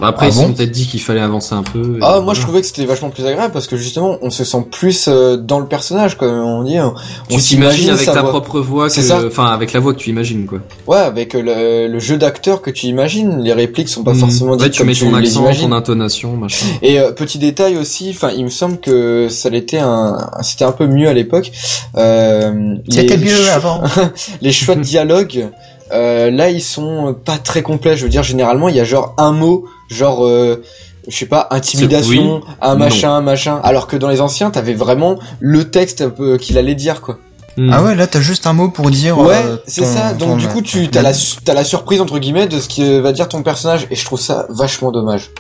Après, 0.01 0.27
Ah 0.27 0.29
ils 0.29 0.33
se 0.33 0.39
bon 0.39 0.47
sont 0.49 0.53
peut-être 0.55 0.71
dit 0.71 0.87
qu'il 0.87 1.01
fallait 1.01 1.21
avancer 1.21 1.55
un 1.55 1.65
peu. 1.65 1.99
Ah, 2.03 2.21
moi 2.21 2.33
je 2.35 2.41
trouvais 2.41 2.61
que 2.61 2.67
c'était 2.69 2.85
vachement 2.85 3.11
plus 3.11 3.27
agréable 3.27 3.53
parce 3.53 3.67
que 3.67 3.77
justement 3.77 4.17
on 4.23 4.31
se 4.31 4.45
sent 4.45 4.65
plus 4.71 5.07
euh, 5.09 5.37
dans 5.37 5.59
le 5.59 5.67
personnage 5.67 6.17
comme 6.17 6.31
on 6.33 6.63
dit. 6.63 6.79
On, 6.79 6.91
tu 6.91 6.97
on 6.97 7.39
t'imagines 7.39 7.41
s'imagine 7.41 7.91
avec 7.91 8.05
sa 8.07 8.13
ta 8.13 8.21
voix. 8.23 8.31
propre 8.31 8.61
voix, 8.61 8.89
C'est 8.91 9.01
que- 9.01 9.07
ça. 9.09 9.21
enfin 9.27 9.47
avec 9.47 9.73
la 9.73 9.81
voix 9.81 9.93
que 9.95 9.99
tu 9.99 10.11
imagines 10.11 10.47
quoi. 10.47 10.61
Ouais, 10.87 10.99
avec 10.99 11.35
euh, 11.35 11.43
le, 11.89 11.93
le 11.93 11.99
jeu 11.99 12.17
d'acteur 12.17 12.63
que 12.63 12.71
tu 12.71 12.87
imagines, 12.87 13.41
les 13.43 13.53
répliques 13.53 13.89
sont 13.89 14.05
pas 14.05 14.15
forcément 14.15 14.55
Hmm. 14.55 14.61
ouais, 14.61 14.65
dites 14.67 14.73
tu 14.75 14.79
comme 14.79 14.87
mets 14.87 14.93
tu 14.95 15.05
ton 15.05 15.15
accent, 15.15 15.53
ton 15.53 15.73
intonation, 15.73 16.37
machin. 16.37 16.67
Et 16.83 17.01
euh, 17.01 17.11
petit 17.11 17.39
détail 17.39 17.77
aussi, 17.77 18.11
enfin, 18.15 18.31
il 18.37 18.45
me 18.45 18.51
semble 18.51 18.79
que 18.79 19.27
ça 19.29 19.51
l'était 19.51 19.79
un, 19.81 20.17
c'était 20.43 20.65
un 20.65 20.73
peu 20.73 20.87
mieux 20.87 21.09
à 21.09 21.13
l'époque. 21.13 21.51
Euh, 21.97 22.77
C'était 22.89 23.17
les 23.17 23.25
mieux 23.25 23.51
avant. 23.53 23.83
les 24.43 24.53
choix 24.53 24.75
de 24.77 24.81
dialogue, 24.83 25.49
euh, 25.93 26.31
là, 26.31 26.51
ils 26.51 26.63
sont 26.63 27.15
pas 27.25 27.39
très 27.39 27.63
complets. 27.63 27.97
Je 27.97 28.05
veux 28.05 28.11
dire, 28.11 28.23
généralement, 28.23 28.69
il 28.69 28.77
y 28.77 28.81
a 28.81 28.85
genre 28.85 29.15
un 29.19 29.33
mot, 29.33 29.67
genre 29.89 30.25
euh, 30.27 30.63
je 31.09 31.17
sais 31.17 31.27
pas, 31.27 31.49
intimidation, 31.51 32.43
un 32.61 32.73
non. 32.75 32.79
machin, 32.79 33.13
un 33.13 33.21
machin. 33.23 33.61
Alors 33.65 33.87
que 33.87 33.97
dans 33.97 34.09
les 34.09 34.21
anciens, 34.21 34.51
t'avais 34.51 34.75
vraiment 34.75 35.19
le 35.41 35.71
texte 35.71 36.09
peu 36.09 36.37
qu'il 36.37 36.59
allait 36.59 36.75
dire, 36.75 37.01
quoi. 37.01 37.19
Hmm. 37.57 37.71
Ah 37.73 37.83
ouais, 37.83 37.97
là 37.97 38.07
t'as 38.07 38.21
juste 38.21 38.47
un 38.47 38.53
mot 38.53 38.69
pour 38.69 38.89
dire. 38.91 39.19
Ouais, 39.19 39.35
euh, 39.45 39.57
c'est 39.67 39.85
ça. 39.85 40.13
Donc 40.13 40.29
ton- 40.29 40.37
du 40.37 40.47
coup, 40.47 40.63
tu 40.63 40.89
t'as 40.89 41.03
la 41.03 41.13
t'as 41.45 41.55
la 41.55 41.65
surprise 41.65 42.01
entre 42.01 42.19
guillemets 42.21 42.47
de 42.47 42.61
ce 42.61 42.69
que 42.69 43.01
va 43.01 43.11
dire 43.13 43.29
ton 43.29 43.43
personnage, 43.43 43.89
et 43.91 43.97
je 43.97 44.05
trouve 44.05 44.21
ça 44.21 44.47
vachement 44.49 44.93
dommage. 44.93 45.31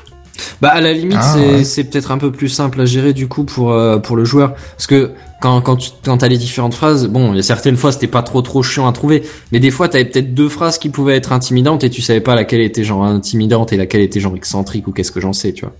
Bah 0.61 0.69
à 0.69 0.81
la 0.81 0.93
limite 0.93 1.19
Ah, 1.21 1.37
c'est 1.65 1.83
ouais. 1.83 1.89
peut-être 1.89 2.11
un 2.11 2.19
peu 2.19 2.31
plus 2.33 2.49
simple 2.49 2.81
à 2.81 2.85
gérer 2.85 3.13
du 3.13 3.29
coup 3.29 3.45
pour 3.45 3.73
euh, 3.73 3.99
pour 3.99 4.17
le 4.17 4.25
joueur 4.25 4.55
parce 4.77 4.87
que 4.87 5.11
quand 5.41 5.61
quand 5.61 5.77
tu 5.77 5.91
quand 6.05 6.19
t'as 6.19 6.29
les 6.29 6.39
différentes 6.39 6.75
phrases 6.75 7.07
bon 7.07 7.33
il 7.33 7.37
y 7.37 7.41
a 7.41 7.43
certaines 7.43 7.77
fois 7.77 7.93
c'était 7.93 8.07
pas 8.07 8.23
trop 8.23 8.43
trop 8.43 8.63
chiant 8.63 8.87
à 8.89 8.93
trouver 8.93 9.23
mais 9.53 9.61
des 9.61 9.71
fois 9.71 9.89
t'avais 9.89 10.05
peut-être 10.05 10.35
deux 10.35 10.49
phrases 10.49 10.79
qui 10.79 10.89
pouvaient 10.91 11.17
être 11.17 11.33
intimidantes 11.33 11.85
et 11.85 11.91
tu 11.91 12.03
savais 12.03 12.21
pas 12.21 12.35
laquelle 12.35 12.61
était 12.61 12.85
genre 12.85 13.05
intimidante 13.05 13.73
et 13.73 13.77
laquelle 13.77 14.01
était 14.01 14.21
genre 14.21 14.37
excentrique 14.37 14.87
ou 14.89 14.93
qu'est-ce 14.93 15.13
que 15.13 15.21
j'en 15.21 15.33
sais 15.33 15.53
tu 15.53 15.65
vois 15.65 15.75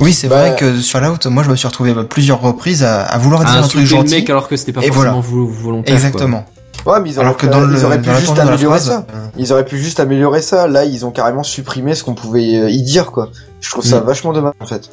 Oui, 0.00 0.12
c'est 0.12 0.28
Bah- 0.28 0.38
vrai 0.50 0.56
que 0.58 0.78
sur 0.78 0.98
Fallout, 1.00 1.18
moi 1.26 1.42
je 1.42 1.50
me 1.50 1.56
suis 1.56 1.66
retrouvé 1.68 1.90
à 1.90 2.04
plusieurs 2.04 2.40
reprises 2.40 2.82
à, 2.84 3.02
à 3.02 3.18
vouloir 3.18 3.40
dire 3.44 3.50
à 3.50 3.58
un 3.58 3.62
truc 3.62 3.82
insulter 3.82 3.94
le 3.96 4.00
gentil. 4.02 4.14
mec 4.16 4.30
alors 4.30 4.48
que 4.48 4.56
c'était 4.56 4.72
pas 4.72 4.82
forcément 4.82 5.20
vou- 5.20 5.46
volontaire 5.48 5.94
quoi. 5.96 6.06
Exactement. 6.06 6.44
Ouais, 6.86 6.98
mais 7.02 7.10
ils 7.10 7.16
auraient, 7.16 7.26
Alors 7.26 7.36
que 7.36 7.44
pu- 7.46 7.52
dans 7.52 7.60
le, 7.60 7.76
ils 7.76 7.84
auraient 7.84 8.00
pu 8.00 8.08
juste 8.18 8.38
améliorer 8.38 8.78
phrase, 8.78 8.86
ça. 8.88 9.06
euh, 9.14 9.26
Ils 9.36 9.52
auraient 9.52 9.66
pu 9.66 9.76
juste 9.76 10.00
améliorer 10.00 10.40
ça. 10.40 10.66
Là, 10.66 10.86
ils 10.86 11.04
ont 11.04 11.10
carrément 11.10 11.42
supprimé 11.42 11.94
ce 11.94 12.02
qu'on 12.04 12.14
pouvait 12.14 12.56
euh, 12.56 12.70
y 12.70 12.80
dire, 12.82 13.10
quoi. 13.12 13.28
Je 13.60 13.70
trouve 13.70 13.84
ça 13.84 14.00
Mm. 14.00 14.04
vachement 14.04 14.32
dommage, 14.32 14.54
en 14.60 14.66
fait. 14.66 14.90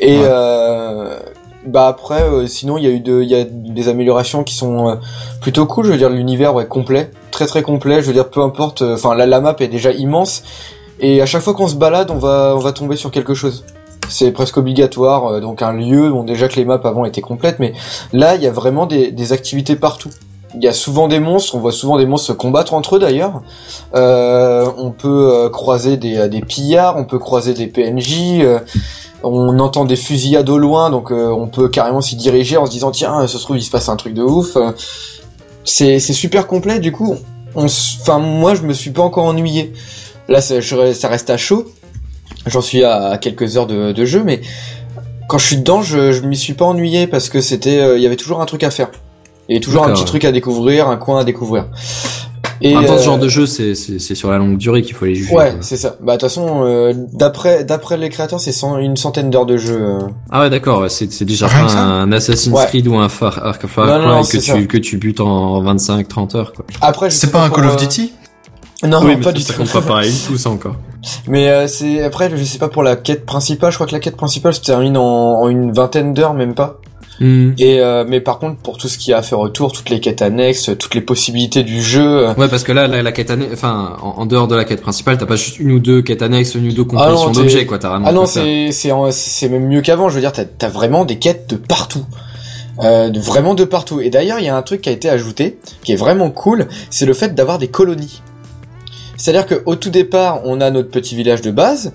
Et 0.00 0.18
Ouais. 0.18 0.24
euh, 0.28 1.18
bah 1.66 1.86
après, 1.88 2.22
euh, 2.22 2.46
sinon, 2.46 2.78
il 2.78 2.84
y 2.84 2.86
a 2.86 2.90
eu 2.90 3.00
de, 3.00 3.22
il 3.22 3.28
y 3.28 3.34
a 3.34 3.44
des 3.44 3.88
améliorations 3.88 4.44
qui 4.44 4.54
sont 4.54 4.88
euh, 4.88 4.94
plutôt 5.40 5.66
cool. 5.66 5.86
Je 5.86 5.92
veux 5.92 5.98
dire, 5.98 6.10
l'univers 6.10 6.54
ouais 6.54 6.66
complet, 6.66 7.10
très 7.30 7.46
très 7.46 7.62
complet. 7.62 8.00
Je 8.02 8.06
veux 8.06 8.12
dire, 8.14 8.28
peu 8.30 8.40
importe. 8.40 8.82
euh, 8.82 8.94
Enfin, 8.94 9.14
la, 9.14 9.26
la 9.26 9.40
map 9.40 9.54
est 9.60 9.68
déjà 9.68 9.92
immense. 9.92 10.42
Et 11.00 11.22
à 11.22 11.26
chaque 11.26 11.42
fois 11.42 11.54
qu'on 11.54 11.68
se 11.68 11.76
balade, 11.76 12.10
on 12.10 12.18
va, 12.18 12.54
on 12.56 12.60
va 12.60 12.72
tomber 12.72 12.96
sur 12.96 13.10
quelque 13.10 13.34
chose. 13.34 13.64
C'est 14.08 14.32
presque 14.32 14.56
obligatoire. 14.56 15.26
euh, 15.34 15.40
donc 15.40 15.62
un 15.62 15.72
lieu, 15.72 16.10
bon 16.10 16.24
déjà 16.24 16.48
que 16.48 16.56
les 16.56 16.64
maps 16.64 16.80
avant 16.82 17.04
étaient 17.04 17.20
complètes, 17.20 17.58
mais 17.58 17.72
là, 18.12 18.34
il 18.34 18.42
y 18.42 18.46
a 18.46 18.50
vraiment 18.52 18.86
des, 18.86 19.10
des 19.12 19.32
activités 19.32 19.76
partout. 19.76 20.10
Il 20.54 20.64
y 20.64 20.68
a 20.68 20.72
souvent 20.72 21.06
des 21.06 21.20
monstres, 21.20 21.54
on 21.54 21.60
voit 21.60 21.72
souvent 21.72 21.96
des 21.96 22.06
monstres 22.06 22.28
se 22.28 22.32
combattre 22.32 22.74
entre 22.74 22.96
eux 22.96 22.98
d'ailleurs. 22.98 23.42
Euh, 23.94 24.68
on 24.78 24.90
peut 24.90 25.30
euh, 25.32 25.48
croiser 25.48 25.96
des, 25.96 26.16
euh, 26.16 26.28
des 26.28 26.40
pillards, 26.40 26.96
on 26.96 27.04
peut 27.04 27.18
croiser 27.18 27.54
des 27.54 27.68
PNJ. 27.68 28.44
on 29.22 29.58
entend 29.60 29.84
des 29.84 29.96
fusillades 29.96 30.48
au 30.48 30.58
loin, 30.58 30.90
donc 30.90 31.10
on 31.10 31.46
peut 31.46 31.68
carrément 31.68 32.00
s'y 32.00 32.16
diriger 32.16 32.56
en 32.56 32.66
se 32.66 32.70
disant 32.70 32.90
tiens, 32.90 33.26
ça 33.26 33.38
se 33.38 33.42
trouve 33.42 33.58
il 33.58 33.62
se 33.62 33.70
passe 33.70 33.88
un 33.88 33.96
truc 33.96 34.14
de 34.14 34.22
ouf. 34.22 34.56
C'est 35.64 36.00
super 36.00 36.46
complet, 36.46 36.80
du 36.80 36.90
coup. 36.90 37.16
Enfin 37.54 38.18
moi 38.18 38.54
je 38.54 38.62
me 38.62 38.72
suis 38.72 38.90
pas 38.90 39.02
encore 39.02 39.24
ennuyé. 39.24 39.72
Là 40.28 40.40
ça, 40.40 40.54
reste 41.08 41.30
à 41.30 41.36
chaud. 41.36 41.66
J'en 42.46 42.62
suis 42.62 42.82
à 42.82 43.18
quelques 43.20 43.56
heures 43.56 43.66
de, 43.66 44.04
jeu, 44.04 44.22
mais 44.24 44.40
quand 45.28 45.38
je 45.38 45.46
suis 45.46 45.56
dedans, 45.58 45.82
je, 45.82 46.12
je 46.12 46.22
m'y 46.22 46.36
suis 46.36 46.54
pas 46.54 46.64
ennuyé 46.64 47.06
parce 47.06 47.28
que 47.28 47.40
c'était, 47.40 47.96
il 47.96 48.02
y 48.02 48.06
avait 48.06 48.16
toujours 48.16 48.40
un 48.40 48.46
truc 48.46 48.64
à 48.64 48.70
faire. 48.70 48.90
Il 49.50 49.54
y 49.54 49.56
avait 49.56 49.64
toujours 49.64 49.84
un 49.84 49.92
petit 49.92 50.04
truc 50.04 50.24
à 50.24 50.32
découvrir, 50.32 50.88
un 50.88 50.96
coin 50.96 51.20
à 51.20 51.24
découvrir. 51.24 51.66
Et 52.62 52.76
En 52.76 52.80
même 52.80 52.88
temps, 52.88 52.96
ce 52.98 53.02
euh, 53.02 53.04
genre 53.04 53.18
de 53.18 53.26
jeu, 53.28 53.46
c'est 53.46 53.74
c'est 53.74 53.98
c'est 53.98 54.14
sur 54.14 54.30
la 54.30 54.36
longue 54.38 54.58
durée 54.58 54.82
qu'il 54.82 54.94
faut 54.94 55.06
les 55.06 55.14
juger. 55.14 55.34
Ouais, 55.34 55.54
c'est 55.60 55.78
ça. 55.78 55.96
Bah 56.02 56.12
de 56.16 56.20
toute 56.20 56.28
façon, 56.28 56.62
euh, 56.64 56.92
d'après 57.14 57.64
d'après 57.64 57.96
les 57.96 58.10
créateurs, 58.10 58.38
c'est 58.38 58.52
une 58.80 58.96
centaine 58.98 59.30
d'heures 59.30 59.46
de 59.46 59.56
jeu. 59.56 59.78
euh. 59.80 59.98
Ah 60.30 60.40
ouais, 60.40 60.50
d'accord. 60.50 60.82
ouais, 60.82 60.88
C'est 60.90 61.10
c'est 61.10 61.24
déjà 61.24 61.48
pas 61.48 61.68
ça 61.68 61.78
un 61.80 62.12
Assassin's 62.12 62.54
Ouais. 62.54 62.66
Creed 62.66 62.86
ou 62.86 62.96
un 62.96 63.08
Far, 63.08 63.44
Arc 63.44 63.66
Far 63.66 63.86
Non, 63.86 63.94
non, 63.94 64.00
Cry 64.00 64.08
non, 64.16 64.22
que 64.24 64.30
tu 64.36 64.40
ça. 64.42 64.62
que 64.62 64.78
tu 64.78 64.98
butes 64.98 65.20
en 65.20 65.62
25-30 65.74 66.36
heures 66.36 66.52
quoi. 66.52 66.64
Après, 66.82 67.08
C'est 67.10 67.30
pas 67.32 67.42
un 67.42 67.48
Call 67.50 67.66
of 67.66 67.74
euh, 67.74 67.78
Duty? 67.78 68.12
Non, 68.86 69.00
oui, 69.04 69.16
pas 69.16 69.28
mais 69.32 69.38
du 69.38 69.40
ça 69.42 69.54
tout. 69.54 69.60
compte 69.60 69.72
pas 69.72 69.80
pareil 69.88 70.12
tout 70.26 70.36
ça 70.36 70.50
encore. 70.50 70.76
Mais 71.28 71.48
euh, 71.48 71.66
c'est 71.66 72.02
après, 72.02 72.30
je 72.34 72.44
sais 72.44 72.58
pas 72.58 72.68
pour 72.68 72.82
la 72.82 72.94
quête 72.96 73.24
principale. 73.24 73.70
Je 73.72 73.76
crois 73.78 73.86
que 73.86 73.92
la 73.92 74.00
quête 74.00 74.16
principale 74.16 74.52
se 74.52 74.60
termine 74.60 74.98
en, 74.98 75.40
en 75.42 75.48
une 75.48 75.72
vingtaine 75.72 76.12
d'heures, 76.12 76.34
même 76.34 76.54
pas. 76.54 76.78
Hmm. 77.20 77.52
Et 77.58 77.80
euh, 77.80 78.04
mais 78.08 78.20
par 78.20 78.38
contre, 78.38 78.56
pour 78.62 78.78
tout 78.78 78.88
ce 78.88 78.96
qui 78.96 79.12
a 79.12 79.18
à 79.18 79.22
faire 79.22 79.40
autour, 79.40 79.72
toutes 79.72 79.90
les 79.90 80.00
quêtes 80.00 80.22
annexes, 80.22 80.70
toutes 80.78 80.94
les 80.94 81.02
possibilités 81.02 81.62
du 81.62 81.82
jeu. 81.82 82.28
euh, 82.28 82.34
Ouais, 82.34 82.48
parce 82.48 82.64
que 82.64 82.72
là, 82.72 82.86
la, 82.86 83.02
la 83.02 83.12
quête 83.12 83.30
annexe, 83.30 83.52
enfin, 83.52 83.96
en, 84.00 84.22
en 84.22 84.26
dehors 84.26 84.48
de 84.48 84.56
la 84.56 84.64
quête 84.64 84.80
principale, 84.80 85.18
t'as 85.18 85.26
pas 85.26 85.36
juste 85.36 85.58
une 85.58 85.72
ou 85.72 85.78
deux 85.80 86.00
quêtes 86.00 86.22
annexes, 86.22 86.54
une 86.54 86.68
ou 86.68 86.72
deux 86.72 86.86
Ah 86.96 87.08
complétions 87.10 87.30
d'objets, 87.30 87.66
quoi. 87.66 87.78
T'as 87.78 87.90
vraiment. 87.90 88.06
Ah 88.08 88.12
non, 88.12 88.24
c'est 88.26 88.70
c'est 88.72 89.48
même 89.48 89.66
mieux 89.68 89.82
qu'avant. 89.82 90.08
Je 90.08 90.14
veux 90.14 90.20
dire, 90.22 90.32
t'as 90.32 90.44
as 90.66 90.70
vraiment 90.70 91.04
des 91.04 91.18
quêtes 91.18 91.50
de 91.50 91.56
partout. 91.56 92.06
Euh, 92.82 93.10
vraiment 93.14 93.52
de 93.54 93.64
partout. 93.64 94.00
Et 94.00 94.08
d'ailleurs, 94.08 94.38
il 94.38 94.46
y 94.46 94.48
a 94.48 94.56
un 94.56 94.62
truc 94.62 94.80
qui 94.80 94.88
a 94.88 94.92
été 94.92 95.10
ajouté, 95.10 95.58
qui 95.84 95.92
est 95.92 95.96
vraiment 95.96 96.30
cool, 96.30 96.68
c'est 96.88 97.04
le 97.04 97.12
fait 97.12 97.34
d'avoir 97.34 97.58
des 97.58 97.68
colonies. 97.68 98.22
C'est-à-dire 99.18 99.44
que 99.44 99.62
au 99.66 99.76
tout 99.76 99.90
départ, 99.90 100.40
on 100.44 100.62
a 100.62 100.70
notre 100.70 100.88
petit 100.88 101.14
village 101.14 101.42
de 101.42 101.50
base. 101.50 101.92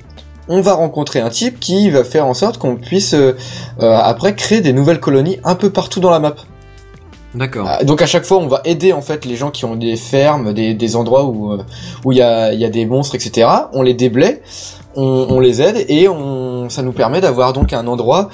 On 0.48 0.62
va 0.62 0.74
rencontrer 0.74 1.20
un 1.20 1.30
type 1.30 1.60
qui 1.60 1.90
va 1.90 2.04
faire 2.04 2.26
en 2.26 2.34
sorte 2.34 2.58
qu'on 2.60 2.76
puisse 2.76 3.14
euh, 3.16 3.36
euh, 3.82 3.98
après 3.98 4.36
créer 4.36 4.62
des 4.62 4.74
nouvelles 4.74 5.00
colonies 5.00 5.40
un 5.44 5.56
peu 5.56 5.70
partout 5.72 6.00
dans 6.00 6.12
la 6.12 6.20
map. 6.20 6.36
D'accord. 7.34 7.68
Ah, 7.70 7.84
Donc 7.84 8.02
à 8.02 8.06
chaque 8.06 8.24
fois, 8.26 8.38
on 8.38 8.48
va 8.48 8.62
aider 8.64 8.94
en 8.94 9.02
fait 9.02 9.26
les 9.26 9.36
gens 9.36 9.52
qui 9.52 9.66
ont 9.66 9.76
des 9.76 9.98
fermes, 9.98 10.54
des, 10.54 10.74
des 10.74 10.96
endroits 10.96 11.26
où 11.26 11.52
euh, 11.52 11.58
où 12.06 12.12
il 12.12 12.18
y 12.18 12.22
a 12.22 12.54
il 12.54 12.60
y 12.60 12.66
a 12.66 12.70
des 12.70 12.86
monstres, 12.86 13.16
etc. 13.16 13.48
On 13.74 13.82
les 13.82 13.94
déblaye, 13.94 14.40
on, 14.96 15.28
on 15.30 15.40
les 15.42 15.62
aide 15.62 15.86
et 15.90 16.08
on 16.08 16.70
ça 16.70 16.82
nous 16.82 16.94
permet 16.94 17.20
d'avoir 17.22 17.52
donc 17.52 17.74
un 17.74 17.88
endroit 17.88 18.30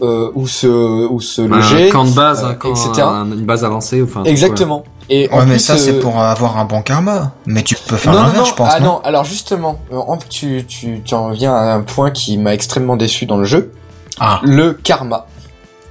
euh, 0.00 0.30
où 0.34 0.46
se 0.46 0.66
où 1.08 1.20
se 1.20 1.42
loger, 1.42 1.88
un 1.88 1.92
camp 1.92 2.04
de 2.04 2.14
base, 2.14 2.42
euh, 2.44 2.48
un 2.50 2.54
camp, 2.54 2.70
etc. 2.70 2.90
un- 3.02 3.26
une 3.32 3.44
base 3.44 3.64
avancée, 3.64 4.00
enfin. 4.02 4.22
Exactement. 4.24 4.84
Et 5.10 5.28
en 5.32 5.38
Ouais, 5.38 5.44
mais 5.46 5.52
plus, 5.52 5.60
ça 5.60 5.76
c'est 5.78 5.94
euh, 5.94 6.00
pour 6.00 6.18
avoir 6.20 6.58
un 6.58 6.64
bon 6.64 6.82
karma. 6.82 7.32
Mais 7.46 7.62
tu 7.62 7.74
peux 7.86 7.96
faire 7.96 8.12
l'inverse, 8.12 8.50
je 8.50 8.54
pense. 8.54 8.68
ah 8.72 8.80
non 8.80 8.86
non, 8.86 9.00
alors 9.04 9.24
justement, 9.24 9.80
euh, 9.92 9.96
en- 9.96 10.18
tu, 10.18 10.64
tu, 10.68 11.00
tu 11.04 11.14
en 11.14 11.30
viens 11.30 11.54
à 11.54 11.72
un 11.74 11.80
point 11.80 12.10
qui 12.10 12.36
m'a 12.36 12.52
extrêmement 12.52 12.96
déçu 12.96 13.24
dans 13.26 13.38
le 13.38 13.44
jeu. 13.44 13.72
Ah. 14.20 14.40
Le 14.42 14.72
karma. 14.74 15.26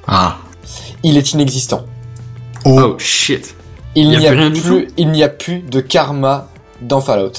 Ah. 0.08 0.38
Il 1.04 1.18
est 1.18 1.32
inexistant. 1.34 1.84
Oh 2.66 2.96
shit. 3.00 3.56
Il 3.96 4.16
a 4.16 4.20
n'y 4.20 4.28
a, 4.28 4.32
plus, 4.52 4.88
il 4.98 5.12
n'y 5.12 5.24
a 5.24 5.30
plus 5.30 5.60
de 5.62 5.80
karma 5.80 6.48
dans 6.82 7.02
Fallout. 7.02 7.32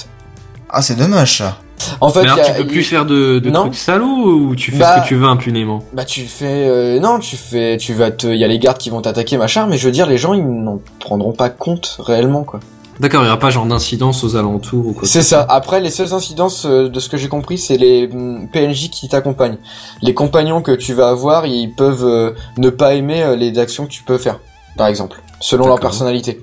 Ah, 0.69 0.81
c'est 0.81 0.95
dommage 0.95 1.37
ça. 1.37 1.57
En 2.01 2.09
fait, 2.09 2.21
Mais 2.21 2.25
alors, 2.27 2.37
il 2.37 2.41
y 2.41 2.43
a- 2.49 2.51
tu 2.53 2.61
peux 2.61 2.67
plus 2.67 2.83
faire 2.83 3.05
de, 3.05 3.39
de 3.39 3.49
trucs 3.49 3.75
salauds 3.75 4.05
ou 4.05 4.55
tu 4.55 4.71
fais 4.71 4.79
Bah- 4.79 4.95
ce 4.97 5.01
que 5.03 5.07
tu 5.07 5.15
veux 5.15 5.27
impunément 5.27 5.79
Bah 5.93 6.05
tu 6.05 6.21
fais 6.25 6.67
euh, 6.67 6.99
non 6.99 7.19
tu 7.19 7.35
fais 7.37 7.77
tu 7.77 7.93
vas 7.93 8.11
te 8.11 8.27
il 8.27 8.37
y 8.37 8.43
a 8.43 8.47
les 8.47 8.59
gardes 8.59 8.77
qui 8.77 8.89
vont 8.89 9.01
t'attaquer 9.01 9.37
machin 9.37 9.65
mais 9.67 9.77
je 9.77 9.85
veux 9.85 9.91
dire 9.91 10.05
les 10.07 10.17
gens 10.17 10.33
ils 10.33 10.45
n'en 10.45 10.79
prendront 10.99 11.31
pas 11.33 11.49
compte 11.49 11.97
réellement 11.99 12.43
quoi. 12.43 12.59
D'accord, 12.99 13.21
il 13.23 13.27
y 13.27 13.29
aura 13.29 13.39
pas 13.39 13.49
genre 13.49 13.65
d'incidence 13.65 14.25
aux 14.25 14.35
alentours 14.35 14.87
ou 14.87 14.91
quoi. 14.91 15.07
C'est 15.07 15.21
ça. 15.21 15.45
Après 15.47 15.79
les 15.79 15.89
seules 15.89 16.13
incidences 16.13 16.65
euh, 16.65 16.89
de 16.89 16.99
ce 16.99 17.07
que 17.07 17.15
j'ai 17.15 17.29
compris 17.29 17.57
c'est 17.57 17.77
les 17.77 18.07
mm, 18.07 18.49
PNJ 18.51 18.89
qui 18.89 19.07
t'accompagnent. 19.07 19.57
Les 20.01 20.13
compagnons 20.13 20.61
que 20.61 20.73
tu 20.73 20.93
vas 20.93 21.07
avoir 21.09 21.45
ils 21.45 21.71
peuvent 21.73 22.05
euh, 22.05 22.31
ne 22.57 22.69
pas 22.69 22.95
aimer 22.95 23.23
euh, 23.23 23.35
les 23.37 23.57
actions 23.57 23.85
que 23.85 23.91
tu 23.91 24.03
peux 24.03 24.17
faire 24.17 24.39
par 24.77 24.87
exemple 24.87 25.21
selon 25.39 25.67
leur 25.67 25.79
personnalité. 25.79 26.41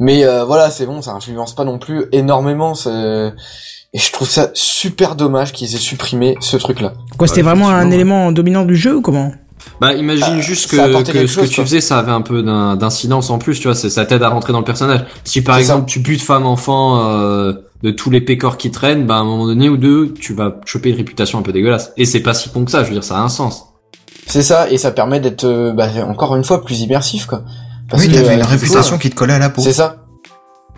Mais 0.00 0.24
euh, 0.24 0.44
voilà 0.44 0.68
c'est 0.70 0.84
bon 0.86 1.00
ça 1.00 1.12
influence 1.12 1.54
pas 1.54 1.64
non 1.64 1.78
plus 1.78 2.04
énormément 2.12 2.74
et 3.94 3.98
je 3.98 4.12
trouve 4.12 4.28
ça 4.28 4.50
super 4.54 5.14
dommage 5.14 5.52
qu'ils 5.52 5.74
aient 5.74 5.78
supprimé 5.78 6.36
ce 6.40 6.56
truc 6.56 6.80
là. 6.80 6.92
Quoi, 7.16 7.28
c'était 7.28 7.42
vraiment 7.42 7.70
un 7.70 7.90
élément 7.90 8.32
dominant 8.32 8.64
du 8.64 8.76
jeu 8.76 8.96
ou 8.96 9.00
comment? 9.00 9.32
Bah 9.80 9.94
imagine 9.94 10.38
Euh, 10.38 10.40
juste 10.42 10.68
que, 10.68 10.76
ce 10.76 11.40
que 11.40 11.46
tu 11.46 11.54
quoi. 11.54 11.64
faisais 11.64 11.80
ça 11.80 11.98
avait 11.98 12.12
un 12.12 12.20
peu 12.20 12.42
d'incidence 12.42 13.30
en 13.30 13.38
plus, 13.38 13.58
tu 13.60 13.68
vois, 13.68 13.74
ça 13.74 14.04
t'aide 14.04 14.22
à 14.22 14.28
rentrer 14.28 14.52
dans 14.52 14.58
le 14.58 14.64
personnage. 14.64 15.04
Si 15.24 15.42
par 15.42 15.56
exemple 15.56 15.86
tu 15.86 16.00
butes 16.00 16.20
femme 16.22 16.44
enfant 16.44 17.08
euh, 17.08 17.52
de 17.82 17.90
tous 17.90 18.10
les 18.10 18.20
pécores 18.20 18.56
qui 18.56 18.70
traînent, 18.70 19.06
bah 19.06 19.16
à 19.16 19.18
un 19.20 19.24
moment 19.24 19.46
donné 19.46 19.68
ou 19.68 19.76
deux, 19.76 20.12
tu 20.20 20.34
vas 20.34 20.56
choper 20.66 20.90
une 20.90 20.96
réputation 20.96 21.38
un 21.38 21.42
peu 21.42 21.52
dégueulasse. 21.52 21.92
Et 21.96 22.04
c'est 22.04 22.20
pas 22.20 22.34
si 22.34 22.50
con 22.50 22.64
que 22.64 22.70
ça, 22.70 22.82
je 22.82 22.88
veux 22.88 22.94
dire, 22.94 23.04
ça 23.04 23.16
a 23.18 23.20
un 23.20 23.28
sens. 23.28 23.66
C'est 24.26 24.42
ça 24.42 24.70
et 24.70 24.76
ça 24.78 24.90
permet 24.90 25.20
d'être 25.20 25.44
euh, 25.44 25.72
bah, 25.72 25.88
encore 26.08 26.34
une 26.36 26.44
fois 26.44 26.64
plus 26.64 26.80
immersif 26.80 27.26
quoi. 27.26 27.42
oui, 27.96 28.10
t'avais 28.10 28.30
euh, 28.30 28.34
une 28.34 28.42
réputation 28.42 28.96
ça. 28.96 28.98
qui 28.98 29.10
te 29.10 29.14
collait 29.14 29.34
à 29.34 29.38
la 29.38 29.50
peau. 29.50 29.62
C'est 29.62 29.72
ça. 29.72 29.98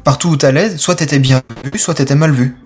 Partout 0.04 0.28
où 0.28 0.36
t'allais, 0.36 0.76
soit 0.76 0.94
t'étais 0.96 1.18
bien 1.18 1.42
vu, 1.64 1.78
soit 1.78 1.94
t'étais 1.94 2.14
mal 2.14 2.30
vu. 2.30 2.56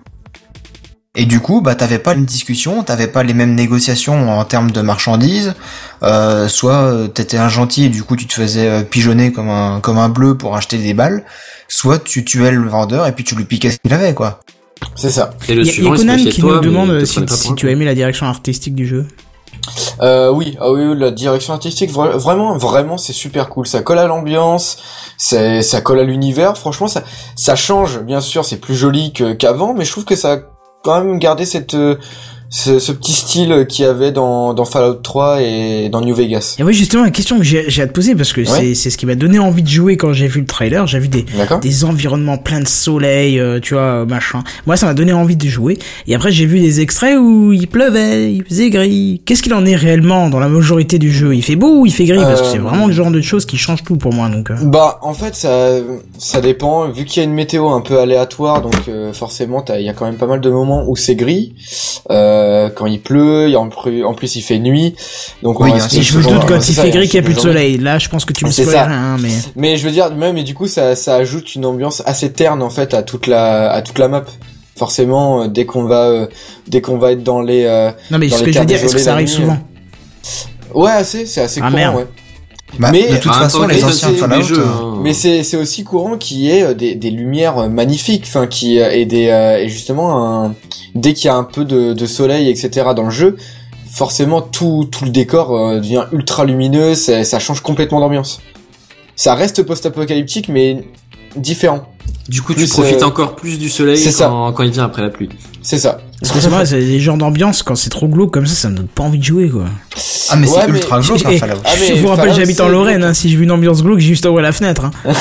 Et 1.13 1.25
du 1.25 1.41
coup, 1.41 1.59
bah 1.59 1.75
t'avais 1.75 1.99
pas 1.99 2.13
une 2.13 2.23
discussion, 2.23 2.83
t'avais 2.83 3.07
pas 3.07 3.23
les 3.23 3.33
mêmes 3.33 3.53
négociations 3.53 4.29
en 4.31 4.45
termes 4.45 4.71
de 4.71 4.79
marchandises. 4.79 5.53
Euh, 6.03 6.47
soit 6.47 6.73
euh, 6.83 7.07
t'étais 7.09 7.37
un 7.37 7.49
gentil 7.49 7.85
et 7.85 7.89
du 7.89 8.03
coup 8.03 8.15
tu 8.15 8.27
te 8.27 8.33
faisais 8.33 8.67
euh, 8.69 8.83
pigeonner 8.83 9.33
comme 9.33 9.49
un 9.49 9.81
comme 9.81 9.97
un 9.97 10.07
bleu 10.07 10.37
pour 10.37 10.55
acheter 10.55 10.77
des 10.77 10.93
balles. 10.93 11.25
Soit 11.67 12.01
tu 12.01 12.23
tuais 12.23 12.51
le 12.51 12.65
vendeur 12.69 13.07
et 13.07 13.11
puis 13.11 13.25
tu 13.25 13.35
lui 13.35 13.43
piquais 13.43 13.71
ce 13.71 13.77
qu'il 13.83 13.93
avait 13.93 14.13
quoi. 14.13 14.39
C'est 14.95 15.09
ça. 15.09 15.31
Et 15.49 15.53
le 15.55 15.63
Il 15.63 15.65
y 15.65 15.69
a- 15.69 15.71
y 15.71 15.75
suivant, 15.75 15.91
a 15.91 15.97
se 15.97 16.01
Conan 16.03 16.17
qui 16.17 16.39
toi, 16.41 16.55
nous 16.55 16.61
demande 16.61 17.05
si, 17.05 17.55
tu 17.55 17.67
as 17.67 17.71
aimé 17.71 17.83
la 17.83 17.93
direction 17.93 18.25
artistique 18.27 18.73
du 18.73 18.87
jeu? 18.87 19.05
Euh, 20.01 20.31
oui, 20.31 20.57
ah 20.61 20.71
oui, 20.71 20.81
oui, 20.85 20.97
la 20.97 21.11
direction 21.11 21.53
artistique, 21.53 21.91
vra- 21.91 22.17
vraiment, 22.17 22.57
vraiment, 22.57 22.97
c'est 22.97 23.13
super 23.13 23.49
cool. 23.49 23.67
Ça 23.67 23.81
colle 23.81 23.99
à 23.99 24.07
l'ambiance, 24.07 24.77
ça 25.17 25.81
colle 25.83 25.99
à 25.99 26.03
l'univers. 26.03 26.57
Franchement, 26.57 26.87
ça, 26.87 27.03
ça 27.35 27.55
change. 27.55 27.99
Bien 27.99 28.21
sûr, 28.21 28.43
c'est 28.45 28.57
plus 28.57 28.75
joli 28.75 29.13
que, 29.13 29.33
qu'avant, 29.33 29.73
mais 29.75 29.85
je 29.85 29.91
trouve 29.91 30.05
que 30.05 30.15
ça 30.15 30.39
quand 30.81 31.03
même 31.03 31.19
gardé 31.19 31.45
cette, 31.45 31.73
euh, 31.73 31.97
ce, 32.53 32.79
ce 32.79 32.91
petit 32.91 33.13
style 33.13 33.65
qu'il 33.67 33.85
y 33.85 33.87
avait 33.87 34.11
dans, 34.11 34.53
dans 34.53 34.65
Fallout 34.65 34.95
3 34.95 35.41
et 35.41 35.89
dans 35.89 36.01
New 36.01 36.13
Vegas. 36.13 36.57
Et 36.59 36.63
oui, 36.63 36.73
justement, 36.73 37.03
la 37.03 37.09
question 37.09 37.37
que 37.37 37.43
j'ai 37.43 37.63
j'ai 37.69 37.81
à 37.81 37.87
te 37.87 37.93
poser, 37.93 38.13
parce 38.13 38.33
que 38.33 38.43
c'est 38.45 38.75
c'est 38.75 38.89
ce 38.89 38.97
qui 38.97 39.05
m'a 39.05 39.15
donné 39.15 39.39
envie 39.39 39.63
de 39.63 39.69
jouer 39.69 39.95
quand 39.97 40.11
j'ai 40.13 40.27
vu 40.27 40.41
le 40.41 40.45
trailer. 40.45 40.85
J'ai 40.85 40.99
vu 40.99 41.07
des, 41.07 41.25
des 41.61 41.85
environnements 41.85 42.37
pleins 42.37 42.59
de 42.59 42.67
soleil, 42.67 43.39
euh, 43.39 43.59
tu 43.61 43.73
vois, 43.75 44.05
machin. 44.05 44.43
Moi, 44.67 44.75
ça 44.75 44.85
m'a 44.85 44.93
donné 44.93 45.13
envie 45.13 45.37
de 45.37 45.47
jouer. 45.47 45.79
Et 46.07 46.13
après, 46.15 46.31
j'ai 46.31 46.45
vu 46.45 46.59
des 46.59 46.81
extraits 46.81 47.17
où 47.17 47.53
il 47.53 47.67
pleuvait, 47.67 48.33
il 48.33 48.43
faisait 48.43 48.69
gris. 48.69 49.21
Qu'est-ce 49.25 49.41
qu'il 49.41 49.53
en 49.53 49.65
est 49.65 49.75
réellement 49.75 50.29
dans 50.29 50.39
la 50.39 50.49
majorité 50.49 50.99
du 50.99 51.09
jeu? 51.11 51.33
Il 51.33 51.41
fait 51.43 51.55
beau 51.55 51.79
ou 51.79 51.85
il 51.85 51.93
fait 51.93 52.05
gris? 52.05 52.17
Parce 52.19 52.41
que 52.41 52.47
c'est 52.47 52.57
Euh, 52.57 52.61
vraiment 52.61 52.87
le 52.87 52.93
genre 52.93 53.11
de 53.11 53.21
choses 53.21 53.45
qui 53.45 53.57
change 53.57 53.83
tout 53.83 53.95
pour 53.95 54.13
moi. 54.13 54.27
Donc, 54.29 54.51
euh. 54.51 54.55
Bah 54.63 54.99
en 55.01 55.13
fait 55.13 55.35
ça 55.35 55.69
ça 56.17 56.41
dépend 56.41 56.89
vu 56.89 57.05
qu'il 57.05 57.21
y 57.21 57.25
a 57.25 57.27
une 57.29 57.33
météo 57.35 57.69
un 57.69 57.81
peu 57.81 57.99
aléatoire 57.99 58.61
donc 58.61 58.73
euh, 58.87 59.13
forcément 59.13 59.63
il 59.77 59.81
y 59.85 59.89
a 59.89 59.93
quand 59.93 60.05
même 60.05 60.15
pas 60.17 60.27
mal 60.27 60.39
de 60.41 60.49
moments 60.49 60.85
où 60.87 60.95
c'est 60.95 61.15
gris 61.15 61.53
euh, 62.09 62.40
quand 62.75 62.85
il 62.85 62.99
pleut 63.01 63.53
a 63.53 63.59
en, 63.59 63.69
plus, 63.69 64.03
en 64.03 64.13
plus 64.13 64.35
il 64.35 64.41
fait 64.41 64.59
nuit 64.59 64.95
donc 65.43 65.59
on 65.59 65.65
Oui, 65.65 65.71
Et 65.93 66.01
je 66.01 66.17
me 66.17 66.23
doute 66.23 66.45
quand 66.47 66.67
il 66.69 66.75
fait 66.75 66.89
gris 66.91 67.07
qu'il 67.07 67.19
n'y 67.19 67.25
a 67.25 67.27
plus 67.27 67.35
de 67.35 67.39
soleil. 67.39 67.77
Là, 67.77 67.97
je 67.99 68.09
pense 68.09 68.25
que 68.25 68.33
tu 68.33 68.45
me 68.45 68.51
spoilerais, 68.51 68.73
ça. 68.75 68.89
hein, 68.89 69.17
mais. 69.21 69.29
mais 69.55 69.77
je 69.77 69.85
veux 69.85 69.91
dire 69.91 70.13
même 70.15 70.37
et 70.37 70.43
du 70.43 70.53
coup 70.53 70.67
ça 70.67 70.95
ça 70.95 71.15
ajoute 71.15 71.55
une 71.55 71.65
ambiance 71.65 72.01
assez 72.05 72.31
terne 72.31 72.61
en 72.61 72.69
fait 72.69 72.93
à 72.93 73.03
toute 73.03 73.27
la 73.27 73.71
à 73.71 73.81
toute 73.81 73.97
la 73.99 74.07
map 74.07 74.23
forcément 74.77 75.43
euh, 75.43 75.47
dès 75.47 75.65
qu'on 75.65 75.83
va 75.85 76.05
euh, 76.09 76.27
dès 76.67 76.81
qu'on 76.81 76.97
va 76.97 77.11
être 77.11 77.23
dans 77.23 77.41
les 77.41 77.65
euh, 77.65 77.91
Non, 78.09 78.17
mais 78.17 78.27
Dans 78.29 78.37
ce 78.37 78.41
les 78.43 78.45
que 78.47 78.51
je 78.53 78.59
veux 78.59 78.65
dire, 78.65 78.83
est-ce 78.83 78.93
que 78.95 78.99
ça 79.01 79.13
arrive 79.13 79.27
nuit, 79.27 79.33
souvent 79.35 79.57
ouais 80.73 80.91
assez 80.91 81.25
c'est 81.25 81.41
assez 81.41 81.59
Ah, 81.61 81.65
courant 81.67 81.77
merde. 81.77 81.95
ouais 81.97 82.07
Bah, 82.79 82.89
Mais- 82.91 83.09
de 83.09 83.17
toute 83.17 83.25
même 83.31 83.41
façon, 83.41 83.67
les 83.67 83.83
anciens 83.83 84.13
Fallout, 84.13 84.41
jeux, 84.41 84.59
euh, 84.59 84.65
hein. 84.65 84.99
Mais 85.03 85.13
c'est 85.13 85.43
c'est 85.43 85.57
aussi 85.57 85.83
courant 85.83 86.17
qu'il 86.17 86.37
y 86.39 86.49
ait 86.51 86.63
euh, 86.63 86.73
des, 86.73 86.95
des 86.95 87.11
lumières 87.11 87.57
euh, 87.57 87.67
magnifiques, 87.67 88.23
enfin 88.25 88.47
qui 88.47 88.77
et 88.77 89.05
des 89.05 89.27
euh, 89.27 89.57
et 89.57 89.67
justement 89.69 90.45
un, 90.45 90.55
dès 90.95 91.13
qu'il 91.13 91.25
y 91.25 91.29
a 91.29 91.35
un 91.35 91.43
peu 91.43 91.65
de, 91.65 91.93
de 91.93 92.05
soleil 92.05 92.49
etc 92.49 92.87
dans 92.95 93.03
le 93.03 93.09
jeu, 93.09 93.35
forcément 93.89 94.41
tout 94.41 94.87
tout 94.91 95.03
le 95.03 95.11
décor 95.11 95.75
devient 95.75 96.05
ultra 96.13 96.45
lumineux, 96.45 96.95
ça, 96.95 97.23
ça 97.25 97.39
change 97.39 97.61
complètement 97.61 97.99
d'ambiance. 97.99 98.41
Ça 99.15 99.35
reste 99.35 99.63
post-apocalyptique 99.63 100.47
mais 100.47 100.83
différent. 101.35 101.85
Du 102.29 102.41
coup, 102.41 102.53
tu 102.53 102.65
profites 102.67 103.01
euh, 103.01 103.05
encore 103.05 103.35
plus 103.35 103.59
du 103.59 103.69
soleil 103.69 103.97
ça. 104.11 104.31
quand 104.55 104.63
il 104.63 104.71
vient 104.71 104.85
après 104.85 105.01
la 105.01 105.09
pluie. 105.09 105.29
C'est 105.63 105.77
ça. 105.77 105.99
Parce 106.19 106.33
que 106.33 106.39
c'est 106.39 106.49
vrai, 106.49 106.65
c'est 106.65 106.79
des 106.79 106.99
genres 106.99 107.17
d'ambiance, 107.17 107.61
quand 107.63 107.75
c'est 107.75 107.89
trop 107.89 108.07
glauque 108.07 108.31
comme 108.31 108.45
ça, 108.47 108.55
ça 108.55 108.69
me 108.69 108.77
donne 108.77 108.87
pas 108.87 109.03
envie 109.03 109.19
de 109.19 109.23
jouer, 109.23 109.49
quoi. 109.49 109.65
Ah, 110.29 110.35
mais 110.35 110.47
Ouais, 110.47 110.53
c'est 110.61 110.67
mais- 110.71 110.77
ultra 110.79 110.99
glauque, 110.99 111.25
hein, 111.25 111.29
Et- 111.31 111.37
Fallout. 111.37 111.55
Ah, 111.63 111.71
mais 111.79 111.95
je 111.95 112.01
vous 112.01 112.07
rappelle, 112.07 112.33
j'habite 112.33 112.61
en 112.61 112.67
Lorraine, 112.69 113.03
hein, 113.03 113.13
si 113.13 113.29
je 113.29 113.37
veux 113.37 113.43
une 113.43 113.51
ambiance 113.51 113.83
glauque, 113.83 113.99
j'ai 113.99 114.07
juste 114.07 114.25
à 114.25 114.29
ouvrir 114.31 114.43
la 114.43 114.51
fenêtre, 114.51 114.85
hein. 114.85 114.91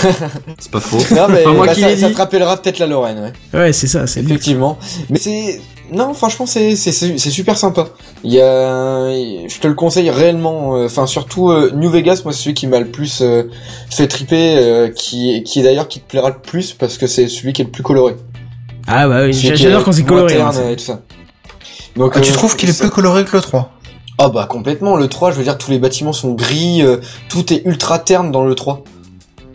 C'est 0.59 0.71
pas 0.71 0.81
faux. 0.81 0.99
Non 1.15 1.27
mais 1.29 1.43
Pas 1.43 1.53
moi 1.53 1.67
bah, 1.67 1.75
qui 1.75 1.81
ça, 1.81 1.97
ça 1.97 2.11
te 2.11 2.17
rappellera 2.17 2.57
peut-être 2.57 2.79
la 2.79 2.87
Lorraine, 2.87 3.33
ouais. 3.53 3.59
Ouais, 3.61 3.73
c'est 3.73 3.87
ça, 3.87 4.07
c'est 4.07 4.21
Effectivement. 4.21 4.79
Mais 5.11 5.19
c'est 5.19 5.61
non, 5.93 6.15
franchement, 6.15 6.47
c'est 6.47 6.77
c'est 6.77 6.93
c'est 6.93 7.19
c'est 7.19 7.31
super 7.31 7.59
sympa. 7.59 7.89
Il 8.23 8.33
y 8.33 8.41
a, 8.41 9.11
je 9.11 9.59
te 9.59 9.67
le 9.67 9.75
conseille 9.75 10.09
réellement. 10.11 10.77
euh, 10.77 10.87
Enfin, 10.87 11.07
surtout 11.09 11.51
euh, 11.51 11.73
New 11.75 11.91
Vegas, 11.91 12.21
moi, 12.25 12.33
c'est 12.33 12.43
celui 12.45 12.55
qui 12.55 12.69
m'a 12.69 12.79
le 12.79 12.87
plus 12.87 13.23
euh, 13.23 13.45
fait 13.91 14.07
triper, 14.07 14.55
euh, 14.57 14.89
qui 14.89 15.43
qui 15.43 15.59
est 15.59 15.63
d'ailleurs 15.65 15.89
qui 15.89 15.99
te 15.99 16.09
plaira 16.09 16.29
le 16.29 16.37
plus 16.41 16.73
parce 16.75 16.97
que 16.97 17.09
c'est 17.09 17.27
celui 17.27 17.53
qui 17.53 17.63
est 17.63 17.65
le 17.65 17.73
plus 17.73 17.83
coloré. 17.83 18.15
Ah 18.87 19.09
bah 19.09 19.25
oui, 19.25 19.33
j'adore 19.33 19.85
quand 19.85 19.93
c'est 19.93 20.03
coloré. 20.05 20.35
terne 20.35 20.49
hein, 20.49 20.53
c'est- 20.53 20.73
et 20.73 20.77
tout 20.77 20.85
ça. 20.85 21.01
Donc, 21.97 22.13
Ah, 22.17 22.21
tu 22.21 22.31
euh, 22.31 22.35
trouves 22.35 22.57
qu'il 22.57 22.69
est 22.71 22.79
plus 22.79 22.91
coloré 22.91 23.25
que 23.25 23.37
le 23.37 23.43
3 23.43 23.73
Ah 24.19 24.29
bah 24.29 24.47
complètement. 24.49 24.97
Le 24.97 25.09
3, 25.09 25.31
je 25.33 25.37
veux 25.37 25.43
dire, 25.45 25.59
tous 25.59 25.71
les 25.71 25.79
bâtiments 25.79 26.13
sont 26.13 26.33
gris, 26.35 26.83
euh, 26.83 26.99
tout 27.29 27.53
est 27.53 27.63
ultra 27.65 27.99
terne 27.99 28.31
dans 28.31 28.45
le 28.45 28.55
3. 28.55 28.85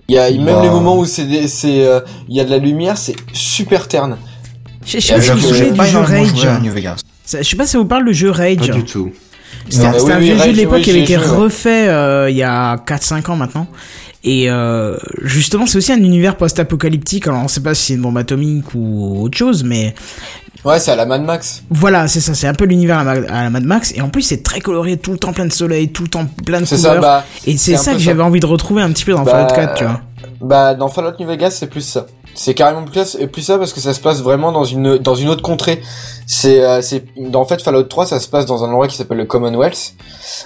Il 0.08 0.16
y 0.16 0.20
a 0.20 0.30
même 0.32 0.46
Bah. 0.46 0.62
les 0.62 0.70
moments 0.70 0.98
où 0.98 1.06
c'est 1.06 1.26
des- 1.26 1.48
c'est 1.48 1.86
euh, 1.86 2.00
il 2.30 2.36
y 2.36 2.40
a 2.40 2.44
de 2.46 2.50
la 2.52 2.58
lumière, 2.58 2.98
c'est 2.98 3.16
super 3.34 3.88
terne. 3.88 4.18
Je 4.86 5.00
sais 5.00 5.14
pas 5.16 5.22
si 5.22 5.32
vous 5.32 5.76
pas 5.76 5.86
du 5.86 5.92
jeu 5.92 6.00
Rage. 6.00 6.28
Je 7.28 7.42
sais 7.44 7.56
pas 7.56 7.66
si 7.66 7.72
ça 7.72 7.78
vous 7.80 7.86
parle 7.86 8.04
le 8.04 8.14
jeu 8.14 8.32
Pas 8.32 8.38
Rage. 8.38 8.58
du 8.70 8.84
tout. 8.84 9.12
C'était 9.70 9.84
Non. 9.84 9.90
un, 9.90 10.00
c'était 10.00 10.06
Oui, 10.06 10.12
un 10.14 10.18
oui, 10.20 10.26
vieux 10.26 10.38
jeu 10.38 10.52
de 10.52 10.58
l'époque 10.58 10.82
qui 10.82 10.90
avait 10.92 11.02
été 11.02 11.18
refait 11.18 11.88
euh, 11.88 12.30
il 12.30 12.36
y 12.38 12.44
a 12.44 12.76
4-5 12.78 13.32
ans 13.32 13.36
maintenant. 13.36 13.68
Et 14.24 14.50
euh, 14.50 14.98
justement, 15.22 15.68
c'est 15.68 15.78
aussi 15.78 15.92
un 15.92 15.98
univers 15.98 16.36
post-apocalyptique. 16.38 17.28
Alors, 17.28 17.42
on 17.44 17.48
sait 17.48 17.62
pas 17.62 17.76
si 17.76 17.86
c'est 17.88 17.94
une 17.94 18.02
bombe 18.02 18.18
atomique 18.18 18.66
ou 18.74 19.22
autre 19.24 19.38
chose, 19.38 19.64
mais 19.64 19.94
Ouais, 20.64 20.80
c'est 20.80 20.90
à 20.92 20.96
la 20.96 21.06
Mad 21.06 21.22
Max. 21.24 21.62
voilà, 21.70 22.08
c'est 22.08 22.22
ça. 22.22 22.34
C'est 22.34 22.48
un 22.48 22.56
peu 22.56 22.66
l'univers 22.66 22.98
à, 22.98 23.04
la 23.44 23.50
Mad 23.52 23.64
Max. 23.64 23.94
Et 23.96 24.02
en 24.02 24.10
plus, 24.10 24.24
c'est 24.24 24.42
très 24.42 24.62
coloré, 24.62 24.98
tout 24.98 25.12
le 25.12 25.20
temps 25.20 25.32
plein 25.32 25.46
de 25.46 25.54
soleil, 25.54 25.90
tout 25.92 26.02
le 26.02 26.10
temps 26.10 26.26
plein 26.44 26.60
de 26.62 26.66
C'est 26.66 26.78
couleurs. 26.78 26.94
ça, 26.96 27.00
bah. 27.02 27.26
et 27.46 27.56
c'est 27.58 27.74
c'est 27.74 27.78
ça 27.78 27.94
que 27.94 28.00
j'avais 28.00 28.24
envie 28.24 28.40
de 28.40 28.48
retrouver 28.48 28.82
un 28.82 28.92
petit 28.92 29.06
peu 29.06 29.12
dans 29.12 29.22
Bah, 29.24 29.48
Fallout 29.48 29.68
4, 29.68 29.74
tu 29.76 29.84
vois. 29.84 30.02
Bah 30.42 30.74
dans 30.74 30.88
Fallout 30.90 31.14
New 31.20 31.28
Vegas 31.28 31.52
c'est 31.52 31.68
plus 31.68 31.82
ça. 31.82 32.08
C'est 32.36 32.54
carrément 32.54 32.84
plus, 32.84 33.18
plus 33.32 33.42
ça 33.42 33.58
parce 33.58 33.72
que 33.72 33.80
ça 33.80 33.94
se 33.94 34.02
passe 34.02 34.22
vraiment 34.22 34.52
dans 34.52 34.66
une 34.66 34.98
dans 34.98 35.16
une 35.16 35.30
autre 35.30 35.42
contrée. 35.42 35.82
C'est 36.28 36.62
euh, 36.62 36.82
c'est 36.82 37.06
en 37.34 37.46
fait 37.46 37.62
Fallout 37.62 37.84
3 37.84 38.08
ça 38.08 38.20
se 38.20 38.28
passe 38.28 38.46
dans 38.46 38.66
un 38.66 38.68
endroit 38.68 38.88
qui 38.90 38.98
s'appelle 38.98 39.20
le 39.20 39.26
Commonwealth. 39.26 39.94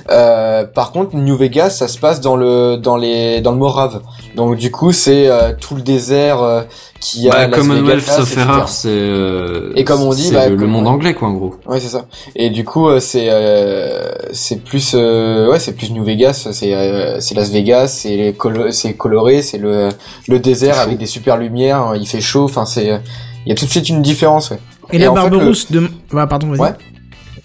Euh, 0.09 0.65
par 0.65 0.91
contre 0.91 1.15
New 1.15 1.35
Vegas 1.35 1.71
ça 1.71 1.87
se 1.87 1.97
passe 1.97 2.21
dans 2.21 2.35
le 2.35 2.77
dans 2.77 2.95
les 2.95 3.41
dans 3.41 3.51
le 3.51 3.57
Morave. 3.57 4.01
Donc 4.35 4.55
du 4.55 4.69
coup 4.71 4.91
c'est 4.91 5.27
euh, 5.27 5.53
tout 5.59 5.75
le 5.75 5.81
désert 5.81 6.65
qui 6.99 7.29
a 7.29 7.47
Bah, 7.47 7.57
Commonwealth 7.57 8.03
sauf 8.05 8.37
erreur, 8.37 8.67
c'est 8.69 8.89
euh, 8.89 9.71
Et 9.75 9.83
comme 9.83 10.01
on 10.01 10.13
dit, 10.13 10.23
c'est 10.23 10.33
bah, 10.33 10.49
le, 10.49 10.57
comme- 10.57 10.69
monde 10.69 10.87
anglais 10.87 11.13
quoi 11.13 11.27
en 11.29 11.33
gros. 11.33 11.55
Ouais, 11.65 11.79
c'est 11.79 11.87
ça. 11.89 12.05
Et 12.35 12.49
du 12.49 12.65
coup, 12.65 12.87
euh, 12.89 12.99
c'est 12.99 13.27
euh, 13.29 14.11
c'est 14.33 14.63
plus 14.63 14.93
euh, 14.95 15.49
ouais, 15.49 15.59
c'est 15.59 15.73
plus 15.73 15.91
New 15.91 16.03
Vegas, 16.03 16.49
c'est 16.51 16.73
euh, 16.75 17.19
c'est 17.19 17.35
Las 17.35 17.49
Vegas, 17.51 17.87
c'est 17.87 18.33
colo- 18.37 18.71
c'est 18.71 18.93
coloré, 18.93 19.41
c'est 19.41 19.57
le 19.57 19.89
le 20.27 20.39
désert 20.39 20.79
avec 20.79 20.97
des 20.97 21.05
super 21.05 21.37
lumières, 21.37 21.77
hein, 21.81 21.93
il 21.99 22.07
fait 22.07 22.21
chaud, 22.21 22.43
enfin 22.43 22.65
c'est 22.65 22.91
euh, 22.91 22.97
il 23.45 23.49
y 23.49 23.51
a 23.53 23.55
tout 23.55 23.65
de 23.65 23.71
suite 23.71 23.87
une 23.89 24.01
différence, 24.01 24.49
ouais. 24.51 24.59
Et, 24.91 24.95
Et 24.95 24.99
là, 24.99 25.13
fait, 25.13 25.29
de... 25.71 25.87
bah, 26.11 26.27
pardon, 26.27 26.47
vas-y. 26.47 26.59
Ouais. 26.59 26.73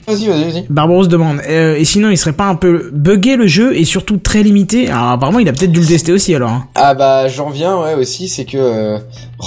Vas-y, 0.06 0.26
vas-y, 0.26 0.44
vas-y. 0.44 0.66
Barbaros 0.68 1.06
demande, 1.06 1.40
euh, 1.48 1.76
et 1.76 1.84
sinon 1.84 2.10
il 2.10 2.18
serait 2.18 2.32
pas 2.34 2.44
un 2.46 2.56
peu 2.56 2.90
buggé 2.92 3.36
le 3.36 3.46
jeu 3.46 3.76
et 3.76 3.84
surtout 3.84 4.18
très 4.18 4.42
limité? 4.42 4.88
Alors 4.90 5.12
apparemment 5.12 5.38
il 5.38 5.48
a 5.48 5.52
peut-être 5.52 5.72
dû 5.72 5.80
le 5.80 5.86
tester 5.86 6.12
aussi 6.12 6.34
alors. 6.34 6.50
hein. 6.50 6.68
Ah 6.74 6.94
bah 6.94 7.28
j'en 7.28 7.48
viens 7.50 7.80
ouais 7.80 7.94
aussi, 7.94 8.28
c'est 8.28 8.44
que 8.44 8.58
euh, 8.58 8.98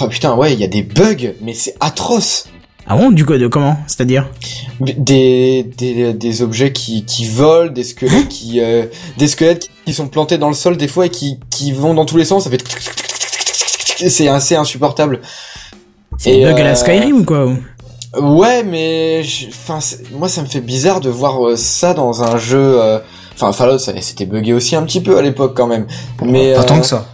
oh 0.02 0.08
putain, 0.08 0.36
ouais, 0.36 0.54
il 0.54 0.60
y 0.60 0.64
a 0.64 0.68
des 0.68 0.82
bugs, 0.82 1.34
mais 1.42 1.54
c'est 1.54 1.76
atroce. 1.80 2.48
Ah 2.88 2.96
bon 2.96 3.12
du 3.12 3.26
coup 3.26 3.38
de 3.38 3.48
comment 3.48 3.78
C'est-à-dire? 3.86 4.28
Des, 4.80 5.64
des 5.78 6.14
des 6.14 6.42
objets 6.42 6.72
qui 6.72 7.04
qui 7.06 7.28
volent, 7.28 7.72
des 7.72 7.84
squelettes 7.84 8.30
qui 8.30 8.60
euh, 8.62 8.86
des 9.18 9.28
squelettes 9.28 9.68
qui 9.86 9.94
sont 9.94 10.08
plantés 10.08 10.38
dans 10.38 10.48
le 10.48 10.54
sol 10.56 10.78
des 10.78 10.88
fois 10.88 11.06
et 11.06 11.10
qui 11.10 11.38
qui 11.50 11.72
vont 11.74 11.94
dans 11.94 12.06
tous 12.06 12.18
les 12.18 12.26
sens, 12.26 12.46
ça 12.46 12.50
fait 12.50 12.64
c'est 14.10 14.28
assez 14.28 14.56
insupportable. 14.56 15.22
C'est 16.18 16.42
bug 16.42 16.56
à 16.56 16.62
euh, 16.62 16.64
la 16.64 16.76
Skyrim 16.76 17.18
ou? 17.18 17.26
quoi 17.26 17.48
Ouais, 18.20 18.64
mais 18.64 19.22
enfin, 19.50 19.80
moi 20.14 20.28
ça 20.30 20.42
me 20.42 20.48
fait 20.48 20.62
bizarre 20.62 21.02
de 21.02 21.10
voir 21.10 21.46
euh, 21.46 21.56
ça 21.56 21.94
dans 21.94 22.24
un 22.24 22.38
jeu. 22.38 22.80
euh, 22.82 23.00
Enfin, 23.36 23.52
Fallout, 23.52 23.78
ça 23.78 23.94
c'était 24.02 24.26
buggé 24.26 24.54
aussi 24.54 24.76
un 24.76 24.82
petit 24.84 25.00
peu 25.02 25.16
à 25.18 25.22
l'époque 25.22 25.54
quand 25.56 25.68
même. 25.68 25.86
Mais 26.24 26.54
Pas 26.54 26.62
euh, 26.62 26.64
tant 26.64 26.80
que 26.80 26.86
ça. 26.88 27.06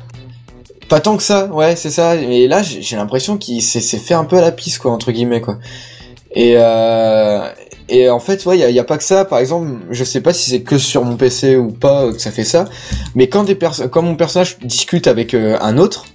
Pas 0.87 0.99
tant 1.01 1.17
que 1.17 1.23
ça, 1.23 1.47
ouais, 1.47 1.75
c'est 1.75 1.89
ça. 1.89 2.15
Mais 2.15 2.47
là, 2.47 2.61
j'ai 2.63 2.95
l'impression 2.95 3.37
qu'il 3.37 3.61
s'est 3.61 3.81
fait 3.97 4.13
un 4.13 4.23
peu 4.23 4.37
à 4.37 4.41
la 4.41 4.51
piste, 4.51 4.77
quoi, 4.79 4.91
entre 4.91 5.11
guillemets, 5.11 5.41
quoi. 5.41 5.57
Et 6.33 6.53
euh, 6.57 7.45
et 7.89 8.09
en 8.09 8.19
fait, 8.19 8.45
ouais, 8.45 8.57
il 8.57 8.61
y 8.61 8.63
a, 8.63 8.69
y 8.69 8.79
a 8.79 8.83
pas 8.85 8.97
que 8.97 9.03
ça. 9.03 9.25
Par 9.25 9.39
exemple, 9.39 9.69
je 9.89 10.03
sais 10.05 10.21
pas 10.21 10.31
si 10.33 10.49
c'est 10.49 10.61
que 10.61 10.77
sur 10.77 11.03
mon 11.03 11.17
PC 11.17 11.57
ou 11.57 11.71
pas 11.71 12.03
euh, 12.03 12.13
que 12.13 12.19
ça 12.21 12.31
fait 12.31 12.43
ça, 12.45 12.65
mais 13.15 13.27
quand 13.27 13.43
des 13.43 13.55
perso- 13.55 13.89
quand 13.89 14.01
mon 14.01 14.15
personnage 14.15 14.57
discute 14.63 15.07
avec 15.07 15.33
euh, 15.33 15.57
un 15.61 15.77
autre, 15.77 16.05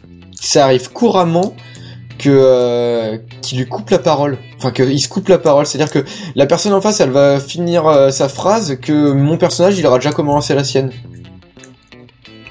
ça 0.40 0.64
arrive 0.64 0.90
couramment 0.92 1.54
que 2.18 2.28
euh, 2.30 3.16
qu'il 3.42 3.58
lui 3.58 3.66
coupe 3.66 3.90
la 3.90 3.98
parole. 3.98 4.36
Enfin, 4.58 4.70
qu'il 4.72 5.00
se 5.00 5.08
coupe 5.08 5.28
la 5.28 5.38
parole. 5.38 5.66
C'est-à-dire 5.66 5.92
que 5.92 6.04
la 6.34 6.46
personne 6.46 6.72
en 6.72 6.80
face, 6.80 7.00
elle 7.00 7.10
va 7.10 7.38
finir 7.40 7.86
euh, 7.86 8.10
sa 8.10 8.28
phrase 8.28 8.76
que 8.82 9.12
mon 9.12 9.36
personnage, 9.36 9.78
il 9.78 9.86
aura 9.86 9.98
déjà 9.98 10.12
commencé 10.12 10.54
la 10.54 10.64
sienne. 10.64 10.90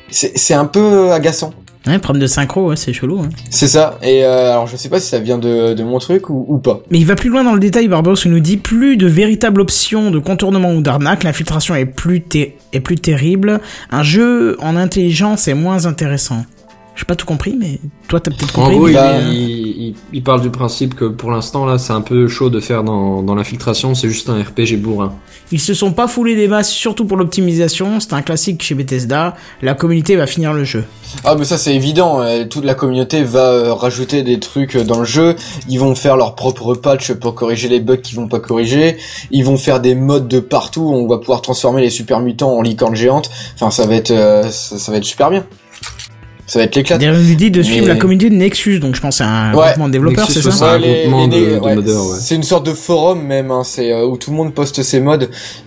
C'est 0.09 0.37
c'est 0.37 0.53
un 0.53 0.65
peu 0.65 1.11
agaçant. 1.11 1.53
Ouais, 1.85 1.99
problème 1.99 2.21
de 2.21 2.27
synchro, 2.27 2.67
ouais, 2.69 2.75
c'est 2.75 2.91
chelou. 2.91 3.21
Hein. 3.21 3.29
C'est 3.49 3.67
ça. 3.67 3.97
Et 4.01 4.25
euh, 4.25 4.51
alors 4.51 4.67
je 4.67 4.75
sais 4.75 4.89
pas 4.89 4.99
si 4.99 5.07
ça 5.07 5.19
vient 5.19 5.37
de, 5.37 5.73
de 5.73 5.83
mon 5.83 5.99
truc 5.99 6.29
ou, 6.29 6.45
ou 6.49 6.57
pas. 6.57 6.81
Mais 6.91 6.97
il 6.97 7.05
va 7.05 7.15
plus 7.15 7.29
loin 7.29 7.45
dans 7.45 7.53
le 7.53 7.61
détail, 7.61 7.87
Barbaros, 7.87 8.17
il 8.25 8.31
nous 8.31 8.41
dit 8.41 8.57
plus 8.57 8.97
de 8.97 9.07
véritables 9.07 9.61
options 9.61 10.11
de 10.11 10.19
contournement 10.19 10.73
ou 10.73 10.81
d'arnaque, 10.81 11.23
l'infiltration 11.23 11.75
est 11.75 11.85
plus, 11.85 12.21
ter- 12.21 12.55
est 12.73 12.81
plus 12.81 12.97
terrible, 12.97 13.61
un 13.89 14.03
jeu 14.03 14.57
en 14.59 14.75
intelligence 14.75 15.47
est 15.47 15.53
moins 15.53 15.85
intéressant. 15.85 16.45
J'ai 16.97 17.05
pas 17.05 17.15
tout 17.15 17.27
compris, 17.27 17.55
mais 17.57 17.79
toi 18.07 18.19
t'as 18.19 18.31
peut-être 18.31 18.57
En 18.57 18.63
compris. 18.63 18.75
gros, 18.75 18.87
mais- 18.87 19.23
il, 19.29 19.33
il, 19.37 19.67
il- 19.89 19.95
il 20.13 20.23
parle 20.23 20.41
du 20.41 20.49
principe 20.49 20.95
que 20.95 21.05
pour 21.05 21.29
l'instant 21.31 21.65
là, 21.65 21.77
c'est 21.77 21.93
un 21.93 22.01
peu 22.01 22.27
chaud 22.27 22.49
de 22.49 22.59
faire 22.59 22.83
dans, 22.83 23.21
dans 23.21 23.35
l'infiltration, 23.35 23.93
c'est 23.93 24.09
juste 24.09 24.29
un 24.29 24.41
RPG 24.41 24.77
bourrin. 24.77 25.13
Ils 25.51 25.59
se 25.61 25.73
sont 25.75 25.93
pas 25.93 26.07
foulés 26.07 26.35
des 26.35 26.47
masses, 26.47 26.71
surtout 26.71 27.05
pour 27.05 27.15
l'optimisation, 27.15 27.99
c'est 27.99 28.13
un 28.13 28.21
classique 28.23 28.63
chez 28.63 28.73
Bethesda, 28.73 29.35
la 29.61 29.75
communauté 29.75 30.15
va 30.15 30.25
finir 30.25 30.53
le 30.53 30.63
jeu. 30.63 30.83
Ah 31.23 31.35
mais 31.37 31.45
ça 31.45 31.57
c'est 31.59 31.75
évident. 31.75 32.19
euh, 32.21 32.45
toute 32.45 32.65
la 32.65 32.73
communauté 32.73 33.23
va 33.23 33.51
euh, 33.51 33.73
rajouter 33.73 34.23
des 34.23 34.39
trucs 34.39 34.75
euh, 34.75 34.83
dans 34.83 34.99
le 34.99 35.05
jeu. 35.05 35.35
Ils 35.69 35.79
vont 35.79 35.93
faire 35.93 36.17
leur 36.17 36.33
propre 36.35 36.73
patch 36.73 37.13
pour 37.13 37.35
corriger 37.35 37.69
les 37.69 37.79
bugs 37.79 37.97
qu'ils 37.97 38.15
vont 38.17 38.27
pas 38.27 38.39
corriger. 38.39 38.97
Ils 39.29 39.45
vont 39.45 39.57
faire 39.57 39.79
des 39.79 39.93
modes 39.93 40.27
de 40.27 40.39
partout. 40.39 40.81
où 40.81 40.93
On 40.95 41.07
va 41.07 41.19
pouvoir 41.19 41.41
transformer 41.43 41.81
les 41.81 41.91
super 41.91 42.19
mutants 42.21 42.57
en 42.57 42.61
licornes 42.63 42.95
géantes. 42.95 43.29
Enfin 43.55 43.69
ça 43.69 43.85
va 43.85 43.93
être 43.95 44.09
euh, 44.11 44.43
ça, 44.49 44.79
ça 44.79 44.91
va 44.91 44.97
être 44.97 45.05
super 45.05 45.29
bien. 45.29 45.45
Ça 46.47 46.59
va 46.59 46.65
être 46.65 46.75
l'éclat. 46.75 46.97
Dit 46.97 47.51
de 47.51 47.61
suivre 47.61 47.81
Mais- 47.87 47.93
la 47.93 47.99
communauté 47.99 48.29
de 48.29 48.35
Nexus, 48.35 48.79
donc 48.79 48.95
je 48.95 49.01
pense 49.01 49.17
c'est 49.17 49.23
un 49.25 49.53
Ouais. 49.53 49.65
groupement 49.65 49.87
de 49.87 49.91
développeurs, 49.91 50.31
c'est 50.31 50.41
ça 50.41 50.77
Ouais. 50.79 51.75
C'est 52.19 52.35
une 52.35 52.43
sorte 52.43 52.65
de 52.65 52.73
forum 52.73 53.21
même, 53.21 53.51
hein, 53.51 53.63
c'est 53.65 53.91
euh, 53.91 54.05
où 54.05 54.17
tout 54.17 54.31
le 54.31 54.37
monde 54.37 54.53
poste 54.53 54.81
ses 54.81 55.01
mods 55.01 55.17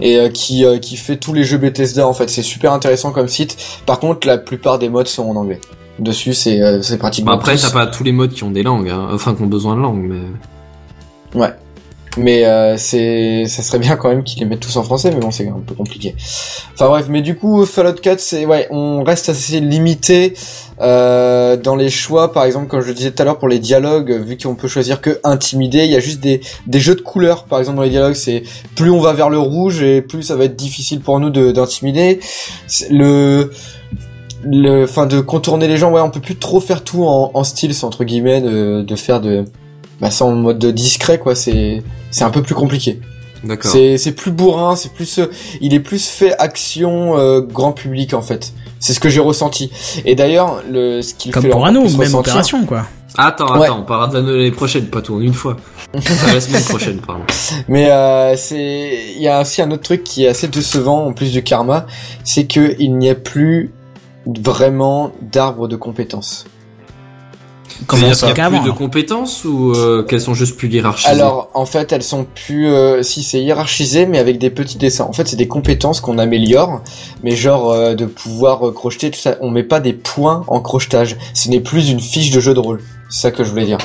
et 0.01 0.17
euh, 0.19 0.31
qui 0.31 0.65
euh, 0.65 0.79
qui 0.79 0.97
fait 0.97 1.17
tous 1.17 1.35
les 1.35 1.45
jeux 1.45 1.59
Bethesda 1.59 2.07
en 2.09 2.15
fait. 2.15 2.31
C'est 2.31 2.43
super 2.43 2.73
intéressant 2.73 3.11
comme 3.13 3.29
site. 3.29 3.57
Par 3.85 4.01
contre, 4.01 4.27
la 4.27 4.39
plupart 4.39 4.79
des 4.79 4.89
mods 4.89 5.05
sont 5.05 5.29
en 5.29 5.37
anglais. 5.37 5.61
Dessus, 5.99 6.33
c'est 6.33 6.63
euh, 6.63 6.81
c'est 6.81 6.97
pratiquement. 6.97 7.33
Bon, 7.33 7.39
après, 7.39 7.57
t'as 7.57 7.71
pas 7.71 7.87
tous 7.87 8.05
les 8.05 8.13
modes 8.13 8.33
qui 8.33 8.43
ont 8.45 8.51
des 8.51 8.63
langues, 8.63 8.89
hein. 8.89 9.09
enfin 9.13 9.35
qui 9.35 9.43
ont 9.43 9.47
besoin 9.47 9.77
de 9.77 9.83
langue, 9.83 10.03
mais. 10.09 11.39
Ouais. 11.39 11.51
Mais 12.17 12.45
euh, 12.45 12.77
c'est 12.77 13.45
ça 13.47 13.63
serait 13.63 13.79
bien 13.79 13.97
quand 13.97 14.09
même 14.09 14.25
qu'ils 14.25 14.41
les 14.41 14.45
mettent 14.45 14.61
tous 14.61 14.77
en 14.77 14.83
français, 14.83 15.13
mais 15.13 15.21
bon, 15.21 15.31
c'est 15.31 15.49
un 15.49 15.61
peu 15.65 15.75
compliqué. 15.75 16.17
Enfin 16.75 16.89
bref, 16.89 17.07
mais 17.09 17.23
du 17.23 17.37
coup, 17.37 17.65
Fallout 17.65 17.95
4, 17.95 18.19
c'est 18.19 18.47
ouais, 18.47 18.67
on 18.71 19.05
reste 19.05 19.29
assez 19.29 19.61
limité 19.61 20.35
euh, 20.81 21.57
dans 21.57 21.77
les 21.77 21.89
choix. 21.89 22.33
Par 22.33 22.45
exemple, 22.45 22.67
comme 22.67 22.81
je 22.81 22.89
le 22.89 22.95
disais 22.95 23.13
tout 23.13 23.23
à 23.23 23.25
l'heure 23.25 23.39
pour 23.39 23.49
les 23.49 23.61
dialogues, 23.61 24.11
vu 24.11 24.37
qu'on 24.37 24.57
peut 24.57 24.67
choisir 24.67 25.01
que 25.01 25.21
intimider, 25.23 25.85
il 25.85 25.91
y 25.91 25.97
a 25.97 26.01
juste 26.01 26.21
des 26.21 26.41
des 26.67 26.81
jeux 26.81 26.97
de 26.97 27.01
couleurs. 27.01 27.45
Par 27.45 27.61
exemple, 27.61 27.77
dans 27.77 27.85
les 27.85 27.91
dialogues, 27.91 28.15
c'est 28.15 28.43
plus 28.75 28.91
on 28.91 29.01
va 29.01 29.13
vers 29.13 29.31
le 29.31 29.39
rouge 29.39 29.81
et 29.83 30.03
plus 30.03 30.25
ça 30.25 30.35
va 30.35 30.45
être 30.45 30.57
difficile 30.57 31.01
pour 31.01 31.21
nous 31.21 31.31
de 31.31 31.53
d'intimider. 31.53 32.19
Le 32.91 33.53
le 34.43 34.85
enfin 34.85 35.07
de 35.07 35.21
contourner 35.21 35.69
les 35.69 35.77
gens 35.77 35.91
ouais 35.93 36.01
on 36.01 36.11
peut 36.11 36.21
plus 36.21 36.37
trop 36.37 36.61
faire 36.61 36.83
tout 36.83 37.05
en, 37.05 37.31
en 37.35 37.45
style 37.45 37.73
entre 37.83 38.05
guillemets 38.05 38.41
de, 38.41 38.81
de 38.81 38.97
faire 38.97 39.21
de 39.21 39.45
bah 40.01 40.11
ça 40.11 40.25
en 40.25 40.33
mode 40.33 40.59
de 40.59 40.71
discret 40.71 41.19
quoi 41.19 41.35
c'est 41.35 41.83
c'est 42.11 42.25
un 42.25 42.31
peu 42.31 42.43
plus 42.43 42.55
compliqué 42.55 43.01
D'accord. 43.43 43.71
c'est 43.73 43.97
c'est 43.97 44.13
plus 44.13 44.33
bourrin 44.33 44.77
c'est 44.77 44.93
plus 44.93 45.19
euh, 45.19 45.27
il 45.63 45.73
est 45.73 45.81
plus 45.81 46.07
fait 46.09 46.35
action 46.39 47.17
euh, 47.19 47.41
grand 47.41 47.73
public 47.73 48.13
en 48.13 48.21
fait 48.23 48.53
c'est 48.79 48.93
ce 48.93 49.01
que 49.01 49.09
j'ai 49.09 49.21
ressenti 49.21 49.71
et 50.05 50.15
d'ailleurs 50.15 50.63
le 50.71 51.01
ce 51.03 51.15
qu'il 51.15 51.33
Comme 51.33 51.43
fait 51.45 51.49
pour 51.49 51.65
Anno, 51.67 51.81
même 51.83 51.91
ressentir- 51.97 52.19
opération, 52.19 52.65
quoi. 52.67 52.87
Attends, 53.19 53.59
Ouais. 53.59 53.67
attends, 53.67 53.81
on 53.81 53.85
parlera 53.85 54.09
de 54.09 54.21
l'année 54.21 54.53
prochaine, 54.53 54.87
pas 54.87 55.03
tout 55.03 55.15
en 55.17 55.21
une 55.21 55.35
fois. 55.35 55.57
Enfin, 55.95 56.33
la 56.33 56.41
semaine 56.41 56.63
prochaine, 56.63 57.01
pardon. 57.01 57.25
Mais 57.69 57.91
euh, 57.91 58.37
c'est 58.37 59.13
il 59.17 59.21
y 59.21 59.27
a 59.29 59.41
aussi 59.41 59.61
un 59.61 59.71
autre 59.73 59.83
truc 59.83 60.05
qui 60.05 60.25
est 60.25 60.29
assez 60.29 60.47
décevant 60.49 61.07
en 61.07 61.13
plus 61.13 61.33
du 61.33 61.43
karma, 61.43 61.87
c'est 62.25 62.47
que 62.47 62.77
il 62.79 62.97
n'y 62.97 63.11
a 63.11 63.15
plus 63.17 63.73
vraiment 64.27 65.13
d'arbre 65.21 65.67
de 65.69 65.77
compétences. 65.77 66.47
Comment 67.87 68.01
C'est-à-dire 68.03 68.17
ça 68.17 68.27
qu'il 68.33 68.39
y 68.39 68.41
a 68.41 68.49
plus 68.49 68.59
de 68.59 68.65
alors 68.65 68.77
compétences 68.77 69.45
ou 69.45 69.73
euh, 69.73 70.03
qu'elles 70.03 70.21
sont 70.21 70.35
juste 70.35 70.57
plus 70.57 70.69
hiérarchisées 70.69 71.11
Alors 71.11 71.51
en 71.55 71.67
fait 71.67 71.93
elles 71.93 72.03
sont 72.03 72.25
plus 72.25 72.69
euh, 72.69 73.03
si 73.03 73.23
c'est 73.23 73.41
hiérarchisé 73.41 74.07
mais 74.07 74.19
avec 74.19 74.39
des 74.39 74.51
petits 74.51 74.79
dessins. 74.79 75.05
En 75.05 75.13
fait 75.13 75.27
c'est 75.27 75.37
des 75.37 75.49
compétences 75.49 76.01
qu'on 76.01 76.19
améliore, 76.19 76.83
mais 77.23 77.37
genre 77.37 77.71
euh, 77.71 77.95
de 77.95 78.07
pouvoir 78.07 78.69
euh, 78.69 78.73
crocheter 78.73 79.11
tout 79.11 79.21
ça. 79.21 79.37
On 79.41 79.51
met 79.51 79.63
pas 79.63 79.81
des 79.81 79.93
points 79.93 80.45
en 80.47 80.61
crochetage. 80.61 81.17
Ce 81.35 81.49
n'est 81.49 81.61
plus 81.61 81.91
une 81.91 82.01
fiche 82.01 82.31
de 82.31 82.41
jeu 82.41 82.55
de 82.55 82.61
rôle. 82.61 82.81
C'est 83.09 83.23
ça 83.23 83.31
que 83.31 83.45
je 83.45 83.51
voulais 83.51 83.67
dire. 83.67 83.79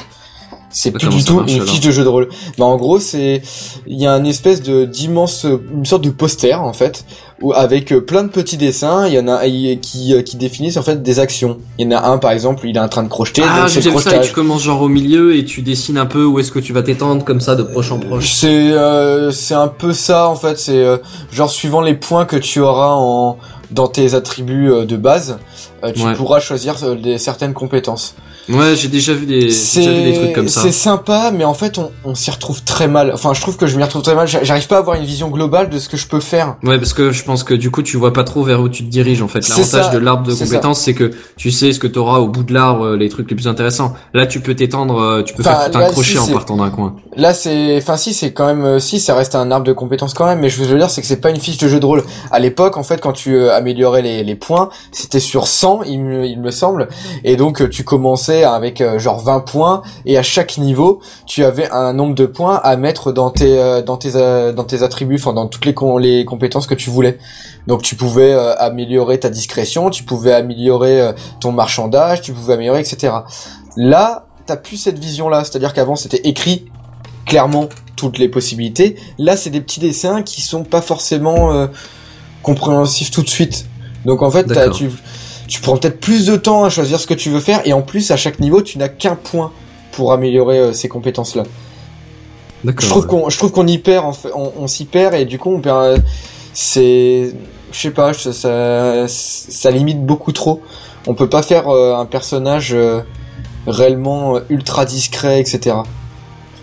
C'est 0.77 0.91
Bah, 0.91 0.99
plus 0.99 1.07
du 1.07 1.23
tout 1.23 1.35
marche, 1.37 1.53
une 1.53 1.65
fiche 1.65 1.79
de 1.79 1.89
jeu 1.89 2.03
de 2.03 2.09
rôle. 2.09 2.27
Bah 2.57 2.65
en 2.65 2.75
gros 2.75 2.99
c'est 2.99 3.41
il 3.87 3.97
y 3.97 4.05
a 4.05 4.11
un 4.11 4.25
espèce 4.25 4.61
de 4.61 4.83
d'immense 4.83 5.45
une 5.73 5.85
sorte 5.85 6.03
de 6.03 6.09
poster 6.09 6.53
en 6.53 6.73
fait 6.73 7.05
où 7.41 7.53
avec 7.53 7.93
euh, 7.93 8.01
plein 8.01 8.23
de 8.23 8.27
petits 8.29 8.57
dessins, 8.57 9.07
il 9.07 9.13
y 9.13 9.19
en 9.19 9.27
a 9.29 9.47
qui 9.81 10.13
euh, 10.13 10.21
qui 10.21 10.35
définissent 10.35 10.75
en 10.75 10.81
fait 10.83 11.01
des 11.01 11.19
actions. 11.19 11.59
Il 11.79 11.89
y 11.89 11.95
en 11.95 11.97
a 11.97 12.07
un 12.09 12.17
par 12.17 12.31
exemple, 12.31 12.67
il 12.67 12.75
est 12.75 12.79
en 12.79 12.89
train 12.89 13.03
de 13.03 13.07
crocheter, 13.07 13.41
Ah, 13.45 13.67
c'est 13.69 13.81
ça, 13.81 14.17
et 14.17 14.21
tu 14.21 14.33
commences 14.33 14.63
genre 14.63 14.81
au 14.81 14.89
milieu 14.89 15.35
et 15.37 15.45
tu 15.45 15.61
dessines 15.61 15.97
un 15.97 16.05
peu 16.05 16.25
où 16.25 16.39
est-ce 16.39 16.51
que 16.51 16.59
tu 16.59 16.73
vas 16.73 16.83
t'étendre 16.83 17.23
comme 17.23 17.39
ça 17.41 17.55
de 17.55 17.63
proche 17.63 17.91
en 17.93 17.99
proche. 17.99 18.33
C'est 18.33 18.47
euh, 18.73 19.31
c'est 19.31 19.53
un 19.55 19.69
peu 19.69 19.93
ça 19.93 20.27
en 20.27 20.35
fait, 20.35 20.59
c'est 20.59 20.77
euh, 20.83 20.97
genre 21.31 21.49
suivant 21.49 21.79
les 21.81 21.93
points 21.95 22.25
que 22.25 22.35
tu 22.37 22.59
auras 22.59 22.93
en 22.95 23.37
dans 23.71 23.87
tes 23.87 24.13
attributs 24.13 24.69
euh, 24.71 24.85
de 24.85 24.95
base, 24.97 25.39
euh, 25.83 25.91
tu 25.93 26.03
Ouais. 26.03 26.13
pourras 26.15 26.39
choisir 26.41 26.75
des 27.01 27.17
certaines 27.17 27.53
compétences. 27.53 28.15
Ouais, 28.47 28.75
j'ai 28.75 28.89
déjà 28.89 29.13
vu 29.13 29.25
des, 29.25 29.47
déjà 29.47 29.91
vu 29.91 30.03
des 30.03 30.13
trucs 30.13 30.33
comme 30.33 30.47
ça. 30.47 30.61
c'est 30.61 30.71
sympa, 30.71 31.31
mais 31.35 31.45
en 31.45 31.55
fait 31.55 31.77
on, 31.79 31.91
on 32.03 32.13
s'y 32.13 32.29
retrouve 32.29 32.61
très 32.63 32.87
mal. 32.87 33.11
Enfin, 33.13 33.33
je 33.33 33.41
trouve 33.41 33.57
que 33.57 33.65
je 33.65 33.75
m'y 33.75 33.83
retrouve 33.83 34.03
très 34.03 34.13
mal. 34.13 34.27
J'a- 34.27 34.43
J'arrive 34.43 34.67
pas 34.67 34.75
à 34.75 34.79
avoir 34.79 34.97
une 34.97 35.05
vision 35.05 35.29
globale 35.29 35.69
de 35.69 35.79
ce 35.79 35.89
que 35.89 35.97
je 35.97 36.05
peux 36.07 36.19
faire. 36.19 36.57
Ouais, 36.63 36.77
parce 36.77 36.93
que 36.93 37.11
je 37.11 37.23
pense 37.23 37.43
que 37.43 37.53
du 37.55 37.71
coup, 37.71 37.81
tu 37.81 37.97
vois 37.97 38.13
pas 38.13 38.23
trop 38.23 38.43
vers 38.43 38.61
où 38.61 38.69
tu 38.69 38.83
te 38.83 38.89
diriges 38.89 39.21
en 39.23 39.27
fait. 39.27 39.47
L'avantage 39.49 39.89
de 39.91 39.97
l'arbre 39.97 40.27
de 40.27 40.33
compétences, 40.35 40.81
c'est 40.81 40.93
que 40.93 41.11
tu 41.37 41.49
sais 41.49 41.73
ce 41.73 41.79
que 41.79 41.87
t'auras 41.87 42.19
au 42.19 42.27
bout 42.27 42.43
de 42.43 42.53
l'arbre, 42.53 42.85
euh, 42.85 42.97
les 42.97 43.09
trucs 43.09 43.29
les 43.29 43.35
plus 43.35 43.47
intéressants. 43.47 43.93
Là, 44.13 44.27
tu 44.27 44.39
peux 44.41 44.53
t'étendre, 44.53 44.99
euh, 44.99 45.23
tu 45.23 45.33
peux 45.33 45.41
Enfin, 45.41 45.55
faire 45.61 45.71
tout 45.71 45.77
un 45.77 45.81
là, 45.81 45.89
crochet 45.89 46.11
si, 46.11 46.19
en 46.19 46.27
partant 46.27 46.57
d'un 46.57 46.69
coin. 46.69 46.95
Là, 47.17 47.33
c'est, 47.33 47.77
enfin 47.77 47.95
si, 47.95 48.13
c'est 48.13 48.33
quand 48.33 48.45
même, 48.45 48.65
euh, 48.65 48.79
si, 48.79 48.99
ça 48.99 49.15
reste 49.15 49.35
un 49.35 49.49
arbre 49.49 49.65
de 49.65 49.71
compétences 49.71 50.13
quand 50.13 50.25
même. 50.25 50.39
Mais 50.39 50.49
je 50.49 50.61
veux 50.61 50.77
dire, 50.77 50.89
c'est 50.89 51.01
que 51.01 51.07
c'est 51.07 51.21
pas 51.21 51.29
une 51.29 51.39
fiche 51.39 51.57
de 51.57 51.67
jeu 51.67 51.79
de 51.79 51.85
rôle. 51.85 52.03
À 52.29 52.39
l'époque, 52.39 52.75
en 52.75 52.83
fait, 52.83 52.99
quand 52.99 53.13
tu 53.13 53.35
euh, 53.35 53.55
améliorais 53.55 54.01
les, 54.01 54.23
les 54.23 54.35
points, 54.35 54.69
c'était 54.91 55.21
sur 55.21 55.47
100, 55.47 55.83
il 55.83 56.01
me, 56.01 56.25
il 56.25 56.39
me 56.39 56.51
semble. 56.51 56.89
Et 57.23 57.37
donc, 57.37 57.61
euh, 57.61 57.69
tu 57.69 57.83
commençais 57.85 58.43
avec 58.43 58.83
genre 58.97 59.19
20 59.19 59.39
points, 59.41 59.81
et 60.05 60.17
à 60.17 60.23
chaque 60.23 60.57
niveau, 60.57 60.99
tu 61.25 61.45
avais 61.45 61.69
un 61.71 61.93
nombre 61.93 62.15
de 62.15 62.25
points 62.25 62.59
à 62.63 62.75
mettre 62.75 63.13
dans 63.13 63.29
tes, 63.29 63.81
dans 63.85 63.97
tes, 63.97 64.11
dans 64.11 64.63
tes 64.63 64.83
attributs, 64.83 65.15
enfin 65.15 65.33
dans 65.33 65.47
toutes 65.47 65.65
les, 65.65 65.75
les 65.99 66.25
compétences 66.25 66.67
que 66.67 66.75
tu 66.75 66.89
voulais. 66.89 67.17
Donc, 67.67 67.81
tu 67.81 67.95
pouvais 67.95 68.33
améliorer 68.33 69.19
ta 69.19 69.29
discrétion, 69.29 69.89
tu 69.89 70.03
pouvais 70.03 70.33
améliorer 70.33 71.13
ton 71.39 71.51
marchandage, 71.51 72.21
tu 72.21 72.33
pouvais 72.33 72.53
améliorer, 72.53 72.81
etc. 72.81 73.13
Là, 73.77 74.25
t'as 74.45 74.57
plus 74.57 74.77
cette 74.77 74.99
vision-là, 74.99 75.43
c'est-à-dire 75.43 75.73
qu'avant 75.73 75.95
c'était 75.95 76.21
écrit 76.23 76.65
clairement 77.25 77.69
toutes 77.95 78.17
les 78.17 78.29
possibilités. 78.29 78.95
Là, 79.17 79.37
c'est 79.37 79.49
des 79.49 79.61
petits 79.61 79.79
dessins 79.79 80.21
qui 80.21 80.41
sont 80.41 80.63
pas 80.63 80.81
forcément 80.81 81.53
euh, 81.53 81.67
compréhensifs 82.43 83.11
tout 83.11 83.21
de 83.21 83.29
suite. 83.29 83.65
Donc 84.05 84.21
en 84.21 84.29
fait, 84.29 84.45
tu 84.73 84.89
tu 85.47 85.61
prends 85.61 85.77
peut-être 85.77 85.99
plus 85.99 86.25
de 86.25 86.35
temps 86.35 86.63
à 86.63 86.69
choisir 86.69 86.99
ce 86.99 87.05
que 87.05 87.13
tu 87.13 87.29
veux 87.29 87.39
faire 87.39 87.61
et 87.65 87.73
en 87.73 87.83
plus 87.83 88.09
à 88.09 88.17
chaque 88.17 88.39
niveau, 88.39 88.63
tu 88.63 88.79
n'as 88.79 88.87
qu'un 88.89 89.15
point 89.15 89.51
pour 89.91 90.11
améliorer 90.11 90.57
euh, 90.57 90.73
ces 90.73 90.87
compétences-là. 90.87 91.43
D'accord. 92.63 92.81
Je 92.83 92.89
trouve 92.89 93.05
qu'on 93.05 93.29
je 93.29 93.37
trouve 93.37 93.51
qu'on 93.51 93.67
y 93.67 93.77
perd 93.77 94.05
en 94.05 94.13
fait, 94.13 94.29
on, 94.33 94.51
on 94.57 94.67
s'y 94.67 94.85
perd 94.85 95.13
et 95.13 95.25
du 95.25 95.37
coup 95.37 95.53
on 95.53 95.61
perd 95.61 95.83
euh, 95.83 95.97
c'est 96.53 97.31
je 97.71 97.79
sais 97.79 97.91
pas, 97.91 98.13
ça, 98.13 98.33
ça 98.33 99.07
ça 99.07 99.71
limite 99.71 100.03
beaucoup 100.03 100.31
trop. 100.31 100.61
On 101.07 101.13
peut 101.13 101.29
pas 101.29 101.43
faire 101.43 101.67
euh, 101.69 101.95
un 101.95 102.05
personnage 102.05 102.73
euh, 102.73 103.01
réellement 103.67 104.39
ultra 104.49 104.85
discret, 104.85 105.39
etc. 105.39 105.75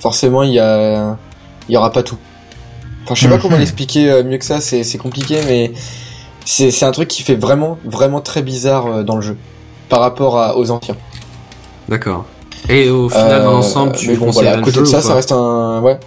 Forcément, 0.03 0.43
il 0.43 0.53
y 0.53 0.59
a 0.59 1.17
il 1.69 1.73
y 1.75 1.77
aura 1.77 1.93
pas 1.93 2.03
tout. 2.03 2.19
Enfin, 3.05 3.15
je 3.15 3.21
sais 3.23 3.29
pas 3.29 3.37
Mhm. 3.37 3.43
comment 3.43 3.57
l'expliquer 3.57 4.11
euh, 4.11 4.25
mieux 4.25 4.39
que 4.39 4.45
ça, 4.45 4.61
c'est 4.61 4.83
c'est 4.85 4.99
compliqué 4.99 5.39
mais 5.47 5.73
c'est 6.45 6.71
c'est 6.73 6.85
un 6.85 6.91
truc 6.93 7.09
qui 7.09 7.23
fait 7.23 7.37
vraiment 7.37 7.79
vraiment 7.85 8.21
très 8.21 8.43
bizarre 8.43 8.87
euh, 8.87 9.03
dans 9.05 9.15
le 9.17 9.23
jeu 9.23 9.37
par 9.89 10.01
rapport 10.01 10.39
à, 10.39 10.57
aux 10.57 10.71
anciens. 10.73 10.97
D'accord. 11.89 12.25
Et 12.69 12.91
au 12.91 13.09
final, 13.09 13.41
Euh, 13.41 13.45
dans 13.45 13.53
l'ensemble, 13.53 13.93
tu 13.97 14.09
mais 14.09 14.17
bon 14.17 14.31
voilà, 14.31 14.53
à 14.53 14.57
le 14.57 14.63
côté 14.63 14.81
de 14.81 14.85
ça, 14.85 15.01
ça 15.03 15.15
reste 15.15 15.33
un 15.33 15.81
ouais. 15.83 15.99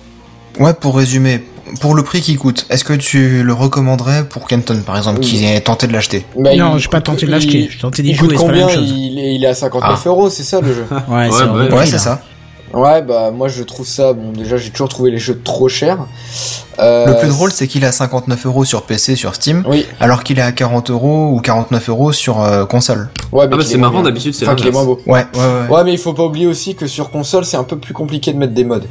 Ouais, 0.60 0.74
pour 0.74 0.96
résumer, 0.96 1.44
pour 1.82 1.96
le 1.96 2.04
prix 2.04 2.22
qu'il 2.22 2.38
coûte, 2.38 2.66
est-ce 2.70 2.86
que 2.86 2.94
tu 2.94 3.44
le 3.44 3.54
recommanderais 3.54 4.24
pour 4.28 4.48
Kenton, 4.48 4.82
par 4.86 4.96
exemple, 4.96 5.20
qui 5.20 5.44
est 5.46 5.60
tenté 5.62 5.86
de 5.88 5.92
l'acheter 5.94 6.26
Bah, 6.38 6.56
Non, 6.56 6.76
il- 6.76 6.80
j'ai 6.80 6.88
pas 6.88 7.02
tenté 7.02 7.26
de 7.26 7.32
l'acheter. 7.32 7.68
J'ai 7.70 7.78
tenté 7.78 8.04
d'y 8.04 8.12
Il 8.12 8.16
jouer, 8.16 8.30
coûte 8.30 8.38
c'est 8.40 8.46
pas 8.46 8.52
la 8.54 8.62
combien 8.64 8.68
même 8.68 8.86
chose. 8.88 8.94
il, 8.98 9.20
est, 9.20 9.36
il 9.36 9.44
est 9.44 9.48
à 9.48 9.54
59 9.54 10.02
Ah. 10.06 10.10
euros, 10.10 10.30
c'est 10.30 10.44
ça 10.44 10.62
le 10.62 10.74
jeu 10.74 10.86
Ouais, 11.10 11.30
c'est 11.30 11.86
c'est 11.92 11.98
ça. 11.98 12.22
Ouais, 12.76 13.02
bah 13.02 13.32
moi 13.32 13.48
je 13.48 13.64
trouve 13.64 13.88
ça, 13.88 14.12
bon 14.14 14.32
déjà 14.34 14.58
j'ai 14.58 14.70
toujours 14.70 14.90
trouvé 14.90 15.10
les 15.10 15.18
jeux 15.18 15.40
trop 15.42 15.70
chers. 15.70 16.00
Euh, 16.80 17.06
Le 17.06 17.18
plus 17.18 17.30
drôle, 17.30 17.52
c'est 17.52 17.68
qu'il 17.68 17.84
est 17.86 17.88
à 17.88 17.92
59 17.94 18.46
euros 18.48 18.66
sur 18.66 18.84
PC, 18.84 19.16
sur 19.16 19.34
Steam, 19.34 19.64
Oui, 19.68 19.86
alors 20.02 20.24
qu'il 20.24 20.40
est 20.40 20.42
à 20.44 20.52
40 20.52 20.90
euros 20.92 21.32
ou 21.34 21.40
49 21.40 21.90
euros 21.90 22.12
sur 22.12 22.42
euh, 22.42 22.66
console. 22.66 23.10
ouais, 23.32 23.48
mais 23.48 23.54
Ah 23.54 23.58
bah 23.58 23.64
c'est 23.66 23.78
marrant, 23.78 24.02
d'habitude 24.04 24.34
c'est 24.36 24.46
Enfin 24.46 24.56
qu'il 24.56 24.68
est 24.68 24.72
moins 24.72 24.84
beau. 24.84 25.00
Ouais, 25.08 25.26
ouais, 25.36 25.40
ouais. 25.70 25.76
Ouais, 25.76 25.84
mais 25.86 25.94
il 25.94 25.98
faut 25.98 26.12
pas 26.14 26.24
oublier 26.26 26.48
aussi 26.48 26.76
que 26.76 26.86
sur 26.86 27.12
console 27.12 27.46
c'est 27.46 27.56
un 27.58 27.64
peu 27.64 27.78
plus 27.78 27.94
compliqué 27.94 28.34
de 28.34 28.38
mettre 28.38 28.54
des 28.54 28.66
mods 28.66 28.82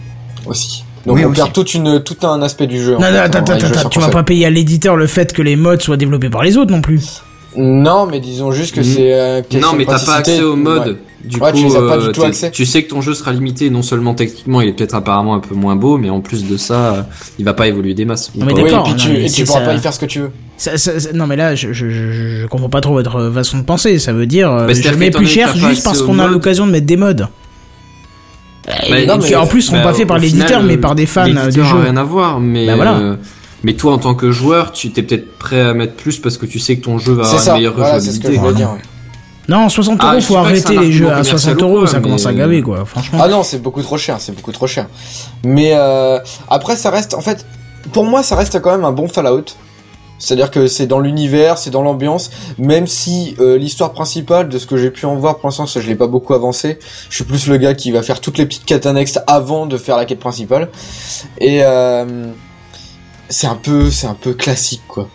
aussi. 0.46 0.84
Donc 1.04 1.16
Oui, 1.16 1.24
on 1.26 1.30
aussi. 1.32 1.40
perd 1.42 1.52
toute 1.52 1.74
une, 1.74 2.02
tout 2.02 2.16
un 2.26 2.40
aspect 2.40 2.66
du 2.66 2.82
jeu. 2.82 2.96
en 2.96 3.00
Non, 3.00 3.06
fait, 3.08 3.12
non, 3.12 3.18
attends, 3.18 3.38
attends, 3.52 3.88
tu 3.90 3.98
vas 4.00 4.08
pas 4.08 4.22
payer 4.22 4.46
à 4.46 4.50
l'éditeur 4.50 4.96
le 4.96 5.06
fait 5.06 5.34
que 5.34 5.42
les 5.42 5.56
mods 5.56 5.78
soient 5.78 5.98
développés 5.98 6.30
par 6.30 6.42
les 6.42 6.56
autres 6.56 6.72
non 6.72 6.80
plus. 6.80 7.20
Non, 7.56 8.06
mais 8.06 8.18
disons 8.20 8.50
juste 8.50 8.74
que 8.74 8.80
Mm. 8.80 8.84
c'est. 8.84 9.12
euh, 9.12 9.42
Non, 9.60 9.74
mais 9.76 9.84
t'as 9.84 9.98
pas 10.02 10.14
accès 10.16 10.42
au 10.42 10.56
mode. 10.56 10.86
Ouais. 10.88 10.96
Du 11.24 11.38
Ouais, 11.38 11.52
coup, 11.52 11.58
tu 11.58 11.64
les 11.64 11.76
as 11.76 11.80
pas 11.80 11.96
du 11.98 12.04
euh, 12.06 12.12
tout 12.12 12.20
t'es- 12.20 12.26
accès. 12.26 12.50
tu 12.50 12.66
sais 12.66 12.82
que 12.82 12.90
ton 12.90 13.00
jeu 13.00 13.14
sera 13.14 13.32
limité, 13.32 13.70
non 13.70 13.80
seulement 13.82 14.14
techniquement, 14.14 14.60
il 14.60 14.68
est 14.68 14.72
peut-être 14.72 14.94
apparemment 14.94 15.34
un 15.34 15.40
peu 15.40 15.54
moins 15.54 15.74
beau, 15.74 15.96
mais 15.96 16.10
en 16.10 16.20
plus 16.20 16.44
de 16.46 16.56
ça, 16.58 16.94
euh, 16.94 17.02
il 17.38 17.44
va 17.46 17.54
pas 17.54 17.66
évoluer 17.66 17.94
des 17.94 18.04
masses. 18.04 18.30
Non, 18.34 18.44
mais 18.44 18.52
Oui, 18.52 18.60
et 18.60 18.64
D'accord, 18.64 18.82
puis 18.84 18.92
non, 18.92 18.98
tu, 18.98 19.08
mais 19.08 19.24
et 19.26 19.30
tu 19.30 19.44
pourras 19.44 19.60
ça. 19.60 19.64
pas 19.66 19.74
y 19.74 19.78
faire 19.78 19.94
ce 19.94 19.98
que 20.00 20.06
tu 20.06 20.20
veux. 20.20 20.30
Ça, 20.58 20.76
ça- 20.76 21.00
ça- 21.00 21.12
non 21.14 21.26
mais 21.26 21.36
là, 21.36 21.54
je, 21.54 21.72
je, 21.72 22.46
comprends 22.46 22.68
pas 22.68 22.80
trop 22.82 22.92
votre 22.92 23.30
façon 23.32 23.58
de 23.58 23.62
penser. 23.64 23.98
Ça 23.98 24.12
veut 24.12 24.26
dire, 24.26 24.52
euh, 24.52 24.66
Bah, 24.66 24.72
je 24.74 24.88
mets 24.96 25.10
plus 25.10 25.26
cher 25.26 25.56
juste 25.56 25.82
parce 25.82 26.02
qu'on 26.02 26.18
a 26.18 26.26
l'occasion 26.28 26.66
de 26.66 26.72
mettre 26.72 26.86
des 26.86 26.96
mods. 26.96 27.14
Bah, 28.66 28.72
Et 28.98 29.06
non, 29.06 29.18
qui 29.18 29.34
en 29.36 29.46
plus 29.46 29.62
sont 29.62 29.72
Bah, 29.74 29.82
pas 29.82 29.92
faits 29.94 30.06
par 30.08 30.18
l'éditeur 30.18 30.62
mais 30.62 30.76
par 30.78 30.94
des 30.94 31.06
fans 31.06 31.26
du 31.26 31.32
jeu. 31.64 31.76
rien 31.82 31.96
à 31.96 32.04
voir, 32.04 32.40
mais 32.40 32.66
Bah, 32.66 32.76
voilà. 32.76 32.96
euh, 32.98 33.16
mais 33.62 33.74
toi 33.74 33.92
en 33.94 33.98
tant 33.98 34.14
que 34.14 34.30
joueur, 34.30 34.72
tu 34.72 34.90
t'es 34.90 35.02
peut-être 35.02 35.38
prêt 35.38 35.60
à 35.60 35.74
mettre 35.74 35.94
plus 35.94 36.18
parce 36.18 36.38
que 36.38 36.46
tu 36.46 36.58
sais 36.58 36.76
que 36.76 36.84
ton 36.84 36.98
jeu 36.98 37.12
va 37.14 37.24
avoir 37.24 37.40
ça. 37.40 37.50
une 37.52 37.56
meilleure 37.58 37.74
Voilà, 37.74 38.00
c'est 38.00 38.12
ce 38.12 38.20
que 38.20 38.26
je 38.32 38.38
rejouabilité. 38.38 38.52
voulais 38.52 38.54
dire. 38.54 38.72
ouais. 38.74 38.93
Non, 39.48 39.68
60 39.68 39.98
Ah, 40.02 40.12
euros, 40.12 40.20
faut 40.20 40.36
arrêter 40.36 40.76
les 40.78 40.92
jeux 40.92 41.10
à 41.12 41.22
60 41.22 41.56
commercial 41.56 41.56
ou 41.56 41.70
euros, 41.70 41.78
quoi, 41.80 41.88
ça 41.88 42.00
commence 42.00 42.26
à 42.26 42.32
gaver 42.32 42.62
quoi. 42.62 42.84
Franchement. 42.84 43.18
Ah 43.22 43.28
non, 43.28 43.42
c'est 43.42 43.62
beaucoup 43.62 43.82
trop 43.82 43.98
cher, 43.98 44.16
c'est 44.20 44.32
beaucoup 44.32 44.52
trop 44.52 44.66
cher. 44.66 44.86
Mais 45.44 45.72
euh, 45.74 46.18
après, 46.48 46.76
ça 46.76 46.90
reste, 46.90 47.14
en 47.14 47.20
fait, 47.20 47.44
pour 47.92 48.04
moi, 48.04 48.22
ça 48.22 48.36
reste 48.36 48.60
quand 48.60 48.70
même 48.70 48.84
un 48.84 48.92
bon 48.92 49.08
Fallout. 49.08 49.44
C'est-à-dire 50.18 50.50
que 50.50 50.68
c'est 50.68 50.86
dans 50.86 51.00
l'univers, 51.00 51.58
c'est 51.58 51.70
dans 51.70 51.82
l'ambiance, 51.82 52.30
même 52.56 52.86
si 52.86 53.34
euh, 53.40 53.58
l'histoire 53.58 53.92
principale, 53.92 54.48
de 54.48 54.58
ce 54.58 54.66
que 54.66 54.76
j'ai 54.76 54.90
pu 54.90 55.04
en 55.06 55.16
voir 55.16 55.36
pour 55.38 55.48
l'instant, 55.48 55.66
ça, 55.66 55.80
je 55.80 55.86
l'ai 55.88 55.96
pas 55.96 56.06
beaucoup 56.06 56.32
avancé. 56.32 56.78
Je 57.10 57.16
suis 57.16 57.24
plus 57.24 57.46
le 57.48 57.58
gars 57.58 57.74
qui 57.74 57.90
va 57.90 58.02
faire 58.02 58.20
toutes 58.20 58.38
les 58.38 58.46
petites 58.46 58.64
quêtes 58.64 58.86
annexes 58.86 59.18
avant 59.26 59.66
de 59.66 59.76
faire 59.76 59.96
la 59.98 60.06
quête 60.06 60.20
principale. 60.20 60.70
Et 61.38 61.58
euh, 61.62 62.28
c'est 63.28 63.48
un 63.48 63.56
peu, 63.56 63.90
c'est 63.90 64.06
un 64.06 64.14
peu 64.14 64.32
classique 64.32 64.82
quoi. 64.88 65.08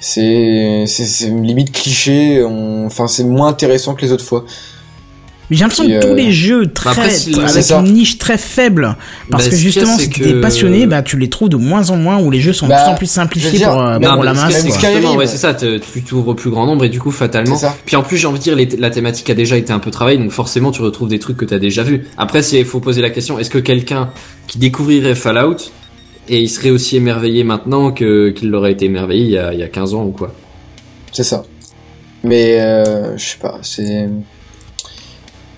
C'est, 0.00 0.84
c'est, 0.86 1.04
c'est 1.06 1.28
limite 1.28 1.72
cliché. 1.72 2.42
on- 2.44 2.86
Enfin, 2.86 3.06
c'est 3.08 3.24
moins 3.24 3.48
intéressant 3.48 3.94
que 3.94 4.02
les 4.02 4.12
autres 4.12 4.24
fois. 4.24 4.44
Mais 5.50 5.56
j'ai 5.56 5.62
l'impression 5.62 5.86
que 5.88 6.00
tous 6.00 6.08
euh, 6.08 6.14
les 6.14 6.30
jeux 6.30 6.66
très, 6.66 6.90
après, 6.90 7.08
si- 7.10 7.34
avec 7.40 7.62
ça. 7.64 7.78
une 7.80 7.92
niche 7.94 8.18
très 8.18 8.36
faible, 8.36 8.96
parce 9.30 9.44
Bah, 9.44 9.50
que 9.50 9.56
justement, 9.56 9.96
c'est 9.96 10.02
si 10.04 10.10
que- 10.10 10.22
t'es 10.24 10.34
passionné, 10.42 10.86
bah 10.86 11.00
tu 11.00 11.16
les 11.16 11.30
trouves 11.30 11.48
de 11.48 11.56
moins 11.56 11.88
en 11.88 11.96
moins, 11.96 12.18
où 12.18 12.30
les 12.30 12.38
jeux 12.38 12.52
sont 12.52 12.66
de 12.66 12.72
Bah, 12.72 12.82
plus 12.84 12.90
en 12.92 12.94
plus 12.96 13.06
simplifiés 13.06 13.52
dire, 13.58 13.70
pour, 13.70 13.80
euh, 13.80 13.98
même- 13.98 14.10
pour 14.12 14.24
la 14.24 14.34
mais 14.34 14.40
masse. 14.42 14.52
Même 14.52 14.62
quoi. 14.64 14.72
c'est 14.72 14.80
justement, 14.88 14.98
Skyrim. 15.00 15.18
ouais, 15.18 15.26
c'est 15.26 15.38
ça, 15.38 15.54
tu 15.54 16.02
t'ouvres 16.02 16.28
au 16.28 16.34
plus 16.34 16.50
grand 16.50 16.66
nombre 16.66 16.84
et 16.84 16.90
du 16.90 17.00
coup, 17.00 17.10
fatalement. 17.10 17.58
Puis 17.86 17.96
en 17.96 18.02
plus, 18.02 18.18
j'ai 18.18 18.26
envie 18.26 18.38
de 18.38 18.42
dire, 18.44 18.56
les- 18.56 18.66
la 18.78 18.90
thématique 18.90 19.30
a 19.30 19.34
déjà 19.34 19.56
été 19.56 19.72
un 19.72 19.78
peu 19.78 19.90
travaillée, 19.90 20.18
donc 20.18 20.32
forcément, 20.32 20.70
tu 20.70 20.82
retrouves 20.82 21.08
des 21.08 21.18
trucs 21.18 21.38
que 21.38 21.46
t'as 21.46 21.58
déjà 21.58 21.82
vu. 21.82 22.06
Après, 22.18 22.40
il 22.42 22.64
faut 22.66 22.80
poser 22.80 23.00
la 23.00 23.08
question, 23.10 23.38
est-ce 23.38 23.48
que 23.50 23.58
quelqu'un 23.58 24.10
qui 24.48 24.58
découvrirait 24.58 25.14
Fallout 25.14 25.56
et 26.28 26.40
il 26.40 26.48
serait 26.48 26.70
aussi 26.70 26.96
émerveillé 26.96 27.44
maintenant 27.44 27.90
que 27.92 28.30
qu'il 28.30 28.50
l'aurait 28.50 28.72
été 28.72 28.84
émerveillé 28.86 29.24
il 29.24 29.30
y 29.30 29.38
a, 29.38 29.52
il 29.54 29.60
y 29.60 29.62
a 29.62 29.68
15 29.68 29.94
ans 29.94 30.04
ou 30.04 30.10
quoi 30.12 30.32
C'est 31.12 31.24
ça. 31.24 31.44
Mais 32.24 32.60
euh, 32.60 33.16
je 33.16 33.24
sais 33.24 33.38
pas, 33.38 33.58
c'est, 33.62 34.08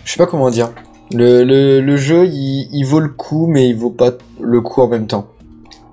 je 0.05 0.12
sais 0.12 0.18
pas 0.18 0.26
comment 0.26 0.51
dire. 0.51 0.70
Le, 1.12 1.42
le, 1.42 1.80
le 1.80 1.97
jeu, 1.97 2.26
il, 2.26 2.68
il 2.72 2.84
vaut 2.84 3.01
le 3.01 3.09
coup, 3.09 3.47
mais 3.48 3.68
il 3.68 3.76
vaut 3.76 3.90
pas 3.90 4.12
le 4.40 4.60
coup 4.60 4.80
en 4.82 4.88
même 4.88 5.06
temps. 5.06 5.26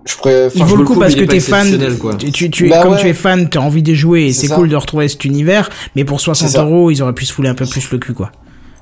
Je 0.06 0.16
préfère. 0.16 0.52
Il 0.56 0.64
vaut 0.64 0.76
le 0.76 0.84
coup 0.86 0.96
parce 1.00 1.16
que 1.16 1.24
t'es 1.24 1.40
fan, 1.40 1.98
quoi. 1.98 2.16
tu, 2.16 2.32
tu, 2.32 2.50
tu 2.52 2.68
es, 2.68 2.70
Bah 2.70 2.84
comme 2.84 2.94
ouais. 2.94 3.00
tu 3.02 3.08
es 3.08 3.14
fan, 3.14 3.50
t'as 3.50 3.60
envie 3.60 3.82
de 3.84 3.94
jouer 3.94 4.26
et 4.28 4.34
C'est 4.34 4.48
cool 4.48 4.70
de 4.70 4.76
retrouver 4.76 5.08
cet 5.08 5.26
univers, 5.26 5.70
mais 5.96 6.06
pour 6.06 6.22
60 6.22 6.48
C'est 6.50 6.54
ça. 6.58 6.64
euros, 6.64 6.92
ils 6.92 7.02
auraient 7.02 7.14
pu 7.14 7.26
se 7.26 7.34
fouler 7.34 7.50
un 7.50 7.56
peu 7.56 7.66
plus 7.66 7.90
le 7.92 7.98
cul, 7.98 8.14
quoi. 8.14 8.32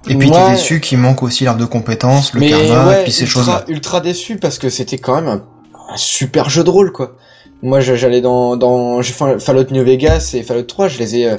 Et 0.07 0.15
puis 0.17 0.30
Ouais. 0.30 0.35
t'es 0.35 0.51
déçu 0.51 0.80
qu'il 0.81 0.99
manque 0.99 1.23
aussi 1.23 1.45
l'arbre 1.45 1.59
de 1.61 1.65
compétences, 1.65 2.34
le 2.34 2.41
mais 2.41 2.49
karma, 2.49 2.88
ouais, 2.89 2.99
et 2.99 3.03
puis 3.03 3.11
ces 3.11 3.23
ultra, 3.23 3.39
choses-là. 3.39 3.65
ultra 3.69 4.01
déçu 4.01 4.35
parce 4.38 4.59
que 4.59 4.69
c'était 4.69 4.99
quand 4.99 5.15
même 5.15 5.27
un, 5.27 5.43
un 5.89 5.97
super 5.97 6.49
jeu 6.49 6.63
de 6.63 6.69
rôle 6.69 6.91
quoi. 6.91 7.15
Moi 7.61 7.79
j'allais 7.79 8.21
dans 8.21 8.57
dans 8.57 9.01
Fallout 9.01 9.71
New 9.71 9.83
Vegas 9.83 10.31
et 10.33 10.43
Fallout 10.43 10.63
3, 10.63 10.87
je 10.89 10.99
les 10.99 11.15
ai 11.15 11.29
euh, 11.29 11.37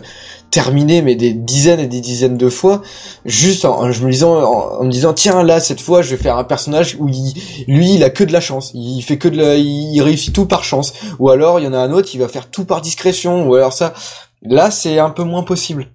terminés 0.51 1.03
mais 1.03 1.15
des 1.15 1.33
dizaines 1.33 1.81
et 1.81 1.87
des 1.87 2.01
dizaines 2.01 2.37
de 2.37 2.49
fois 2.49 2.83
juste 3.25 3.65
en, 3.65 3.87
me 3.87 4.11
disant 4.11 4.43
en, 4.81 4.85
me 4.85 4.91
disant 4.91 5.13
tiens 5.13 5.43
là 5.43 5.61
cette 5.61 5.81
fois 5.81 6.03
je 6.03 6.11
vais 6.11 6.23
faire 6.23 6.39
un 6.39 6.45
personnage 6.45 6.97
où 6.99 7.09
il, 7.09 7.35
lui 7.69 7.95
il 7.95 8.03
a 8.03 8.11
que 8.11 8.25
de 8.25 8.33
la 8.33 8.41
chance, 8.41 8.73
il 8.75 9.03
fait 9.03 9.19
que 9.19 9.29
de 9.29 9.37
la, 9.37 9.57
il, 9.57 10.01
réussit 10.03 10.35
tout 10.35 10.47
par 10.47 10.65
chance. 10.65 10.95
Ou 11.19 11.31
alors 11.31 11.61
il 11.61 11.65
y 11.65 11.69
en 11.69 11.75
a 11.75 11.79
un 11.79 11.93
autre 11.93 12.09
il 12.15 12.19
va 12.19 12.29
faire 12.29 12.51
tout 12.51 12.65
par 12.65 12.81
discrétion. 12.81 13.49
Ou 13.49 13.55
alors 13.55 13.73
ça 13.73 13.95
là 14.43 14.71
c'est 14.71 14.99
un 14.99 15.11
peu 15.11 15.23
moins 15.23 15.43
possible. 15.43 15.89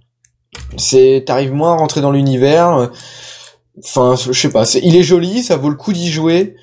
C'est 0.78 1.24
t'arrives 1.26 1.54
moins 1.54 1.74
à 1.74 1.78
rentrer 1.78 2.02
dans 2.02 2.12
l'univers. 2.12 2.92
Enfin, 3.84 4.16
je 4.16 4.40
sais 4.40 4.50
pas, 4.50 4.64
il 4.84 4.96
est 4.96 5.04
joli, 5.04 5.44
ça 5.44 5.56
vaut 5.56 5.70
le 5.70 5.76
coup 5.76 5.94
d'y 5.94 6.12
jouer, 6.12 6.56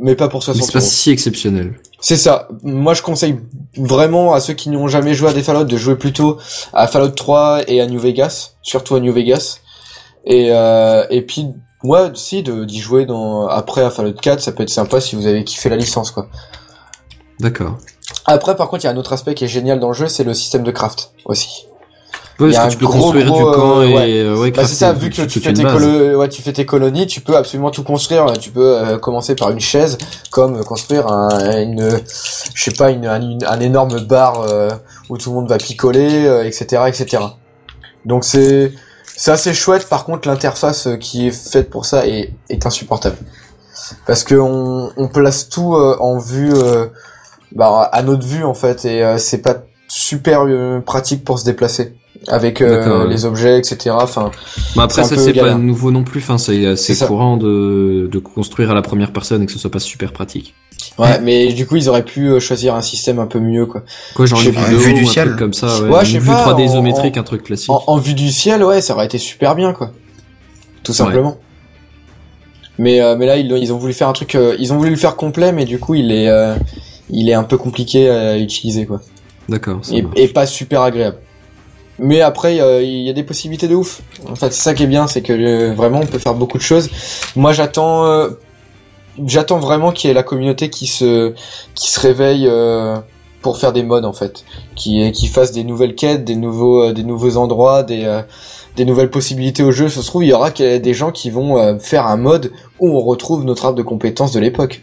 mais 0.00 0.14
pas 0.14 0.28
pour 0.28 0.40
Mais 0.40 0.54
60 0.54 0.64
c'est 0.64 0.72
pas 0.72 0.80
si 0.80 1.10
exceptionnel. 1.10 1.78
C'est 2.00 2.16
ça. 2.16 2.48
Moi, 2.62 2.94
je 2.94 3.02
conseille 3.02 3.38
vraiment 3.76 4.32
à 4.32 4.40
ceux 4.40 4.54
qui 4.54 4.70
n'ont 4.70 4.88
jamais 4.88 5.12
joué 5.14 5.28
à 5.28 5.32
des 5.32 5.42
Fallout 5.42 5.64
de 5.64 5.76
jouer 5.76 5.96
plutôt 5.96 6.38
à 6.72 6.86
Fallout 6.86 7.10
3 7.10 7.68
et 7.68 7.80
à 7.80 7.86
New 7.86 8.00
Vegas, 8.00 8.54
surtout 8.62 8.94
à 8.94 9.00
New 9.00 9.12
Vegas. 9.12 9.58
Et 10.24 10.48
euh, 10.50 11.04
et 11.10 11.22
puis 11.22 11.48
moi 11.82 12.10
aussi 12.10 12.42
de 12.42 12.64
d'y 12.64 12.78
jouer 12.78 13.06
dans 13.06 13.46
après 13.46 13.82
à 13.82 13.90
Fallout 13.90 14.14
4, 14.14 14.40
ça 14.40 14.52
peut 14.52 14.62
être 14.62 14.70
sympa 14.70 15.00
si 15.00 15.16
vous 15.16 15.26
avez 15.26 15.44
kiffé 15.44 15.68
la 15.68 15.76
licence 15.76 16.10
quoi. 16.10 16.28
D'accord. 17.38 17.78
Après, 18.26 18.54
par 18.56 18.68
contre, 18.68 18.84
il 18.84 18.86
y 18.86 18.90
a 18.90 18.92
un 18.92 18.96
autre 18.96 19.12
aspect 19.12 19.34
qui 19.34 19.44
est 19.44 19.48
génial 19.48 19.80
dans 19.80 19.88
le 19.88 19.94
jeu, 19.94 20.08
c'est 20.08 20.24
le 20.24 20.34
système 20.34 20.62
de 20.62 20.70
craft 20.70 21.12
aussi. 21.24 21.66
Parce 22.46 22.66
que 22.66 22.70
tu 22.72 22.78
peux 22.78 22.86
gros, 22.86 22.98
construire 23.00 23.26
gros, 23.26 23.50
du 23.50 23.56
camp 23.56 23.82
et 23.82 23.94
ouais. 23.94 24.38
ouais, 24.38 24.50
Bah, 24.50 24.62
c'est 24.66 24.74
ça, 24.74 24.92
vu 24.92 25.10
que 25.10 25.22
tu 25.22 25.40
fais, 25.40 25.52
tes 25.52 25.62
base. 25.62 25.74
colo- 25.74 26.16
ouais, 26.16 26.28
tu 26.28 26.42
fais 26.42 26.52
tes 26.52 26.64
colonies, 26.66 27.06
tu 27.06 27.20
peux 27.20 27.36
absolument 27.36 27.70
tout 27.70 27.82
construire. 27.82 28.26
Tu 28.38 28.50
peux 28.50 28.76
euh, 28.78 28.98
commencer 28.98 29.34
par 29.34 29.50
une 29.50 29.60
chaise, 29.60 29.98
comme 30.30 30.56
euh, 30.56 30.62
construire 30.62 31.06
un, 31.08 31.60
une, 31.62 31.90
je 32.54 32.64
sais 32.64 32.70
pas, 32.72 32.90
une, 32.90 33.06
un, 33.06 33.20
une- 33.20 33.44
un 33.44 33.60
énorme 33.60 34.00
bar 34.00 34.42
euh, 34.42 34.70
où 35.08 35.18
tout 35.18 35.30
le 35.30 35.36
monde 35.36 35.48
va 35.48 35.58
picoler, 35.58 36.26
euh, 36.26 36.44
etc., 36.46 36.82
etc. 36.88 37.22
Donc 38.06 38.24
c'est, 38.24 38.72
c'est 39.16 39.30
assez 39.32 39.52
chouette. 39.52 39.88
Par 39.88 40.04
contre, 40.04 40.28
l'interface 40.28 40.88
qui 41.00 41.26
est 41.28 41.32
faite 41.32 41.68
pour 41.70 41.84
ça 41.84 42.06
est, 42.06 42.32
est 42.48 42.64
insupportable, 42.66 43.16
parce 44.06 44.24
que 44.24 44.34
on, 44.34 44.90
on 44.96 45.08
place 45.08 45.48
tout 45.48 45.74
en 45.74 46.18
vue, 46.18 46.52
bah, 47.52 47.88
à 47.92 48.02
notre 48.02 48.26
vue 48.26 48.44
en 48.44 48.54
fait, 48.54 48.84
et 48.84 49.04
c'est 49.18 49.42
pas 49.42 49.56
super 49.88 50.46
pratique 50.86 51.24
pour 51.24 51.38
se 51.38 51.44
déplacer 51.44 51.94
avec 52.28 52.60
euh, 52.60 53.06
les 53.08 53.24
objets, 53.24 53.58
etc. 53.58 53.90
Enfin. 53.98 54.30
Bah 54.76 54.82
après 54.84 55.04
ça 55.04 55.16
c'est 55.16 55.32
pas 55.32 55.54
nouveau 55.54 55.90
non 55.90 56.04
plus, 56.04 56.20
enfin 56.20 56.38
c'est 56.38 56.66
assez 56.66 56.82
C'est 56.92 56.94
ça. 56.94 57.06
courant 57.06 57.36
de, 57.36 58.08
de 58.10 58.18
construire 58.18 58.70
à 58.70 58.74
la 58.74 58.82
première 58.82 59.12
personne 59.12 59.42
et 59.42 59.46
que 59.46 59.52
ce 59.52 59.58
soit 59.58 59.70
pas 59.70 59.78
super 59.80 60.12
pratique. 60.12 60.54
Ouais, 60.98 61.20
mais 61.20 61.52
du 61.52 61.66
coup, 61.66 61.76
ils 61.76 61.88
auraient 61.88 62.04
pu 62.04 62.28
euh, 62.28 62.40
choisir 62.40 62.74
un 62.74 62.80
système 62.82 63.18
un 63.18 63.26
peu 63.26 63.38
mieux, 63.38 63.66
quoi. 63.66 63.82
Quoi 64.14 64.26
genre 64.26 64.40
une 64.42 64.50
vidéo, 64.50 64.78
vue 64.78 64.92
du 64.94 65.02
un 65.02 65.06
ciel. 65.06 65.26
truc 65.28 65.38
comme 65.38 65.52
ça, 65.52 65.66
ouais, 65.82 65.88
Ouais, 65.88 66.00
une 66.00 66.04
je 66.06 66.12
sais 66.12 66.18
vue 66.18 66.26
pas, 66.26 66.46
3D 66.52 66.62
en- 66.62 66.64
isométrique, 66.64 67.16
en- 67.16 67.20
un 67.20 67.22
truc 67.22 67.42
classique. 67.44 67.70
En, 67.70 67.82
en 67.86 67.96
vue 67.98 68.14
du 68.14 68.30
ciel, 68.30 68.62
ouais, 68.64 68.80
ça 68.80 68.94
aurait 68.94 69.04
été 69.06 69.18
super 69.18 69.54
bien, 69.54 69.72
quoi. 69.72 69.92
Tout 70.82 70.92
simplement. 70.94 71.36
Mais 72.78 73.00
euh, 73.02 73.16
mais 73.16 73.26
là, 73.26 73.36
ils, 73.36 73.50
ils 73.52 73.72
ont 73.72 73.78
voulu 73.78 73.92
faire 73.92 74.08
un 74.08 74.12
truc, 74.14 74.34
euh, 74.34 74.56
ils 74.58 74.72
ont 74.72 74.78
voulu 74.78 74.90
le 74.90 74.96
faire 74.96 75.16
complet, 75.16 75.52
mais 75.52 75.64
du 75.66 75.78
coup, 75.78 75.94
il 75.94 76.12
est 76.12 76.28
euh, 76.28 76.54
il 77.10 77.28
est 77.28 77.34
un 77.34 77.44
peu 77.44 77.58
compliqué 77.58 78.08
à 78.08 78.38
utiliser, 78.38 78.86
quoi. 78.86 79.00
D'accord. 79.48 79.80
et 80.16 80.28
pas 80.28 80.46
super 80.46 80.80
agréable. 80.82 81.18
Mais 82.02 82.22
après, 82.22 82.56
il 82.56 83.02
y 83.02 83.10
a 83.10 83.12
des 83.12 83.22
possibilités 83.22 83.68
de 83.68 83.74
ouf. 83.74 84.00
En 84.26 84.34
fait, 84.34 84.52
c'est 84.52 84.62
ça 84.62 84.74
qui 84.74 84.84
est 84.84 84.86
bien, 84.86 85.06
c'est 85.06 85.20
que 85.20 85.34
euh, 85.34 85.74
vraiment, 85.74 86.00
on 86.00 86.06
peut 86.06 86.18
faire 86.18 86.34
beaucoup 86.34 86.56
de 86.56 86.62
choses. 86.62 86.88
Moi, 87.36 87.52
j'attends, 87.52 88.06
euh, 88.06 88.30
j'attends 89.26 89.58
vraiment 89.58 89.92
qu'il 89.92 90.08
y 90.08 90.10
ait 90.10 90.14
la 90.14 90.22
communauté 90.22 90.70
qui 90.70 90.86
se, 90.86 91.34
qui 91.74 91.90
se 91.90 92.00
réveille 92.00 92.46
euh, 92.48 92.96
pour 93.42 93.58
faire 93.58 93.74
des 93.74 93.82
mods 93.82 94.04
en 94.04 94.14
fait, 94.14 94.46
qui, 94.76 95.12
qui 95.12 95.26
fasse 95.26 95.52
des 95.52 95.62
nouvelles 95.62 95.94
quêtes, 95.94 96.24
des 96.24 96.36
nouveaux, 96.36 96.90
des 96.92 97.04
nouveaux 97.04 97.36
endroits, 97.36 97.82
des, 97.82 98.22
des 98.76 98.86
nouvelles 98.86 99.10
possibilités 99.10 99.62
au 99.62 99.70
jeu. 99.70 99.90
Ça 99.90 100.00
se 100.00 100.06
trouve, 100.06 100.24
il 100.24 100.30
y 100.30 100.32
aura 100.32 100.50
des 100.50 100.94
gens 100.94 101.10
qui 101.10 101.28
vont 101.28 101.78
faire 101.80 102.06
un 102.06 102.16
mode 102.16 102.50
où 102.78 102.88
on 102.88 103.00
retrouve 103.00 103.44
notre 103.44 103.66
arbre 103.66 103.76
de 103.76 103.82
compétences 103.82 104.32
de 104.32 104.40
l'époque. 104.40 104.80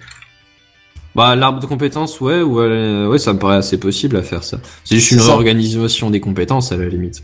Bah 1.18 1.35
l'arbre 1.35 1.60
de 1.60 1.65
compétences, 1.65 2.22
ouais, 2.22 2.41
ouais, 2.44 2.64
euh, 2.65 3.07
ouais, 3.10 3.18
ça 3.19 3.34
me 3.34 3.39
paraît 3.39 3.57
assez 3.57 3.77
possible 3.77 4.15
à 4.18 4.22
faire 4.22 4.44
ça. 4.44 4.57
C'est 4.85 4.95
juste 4.95 5.11
une 5.11 5.19
ça. 5.19 5.26
réorganisation 5.30 6.10
des 6.11 6.19
compétences 6.22 6.72
à 6.72 6.77
la 6.77 6.85
limite. 6.88 7.23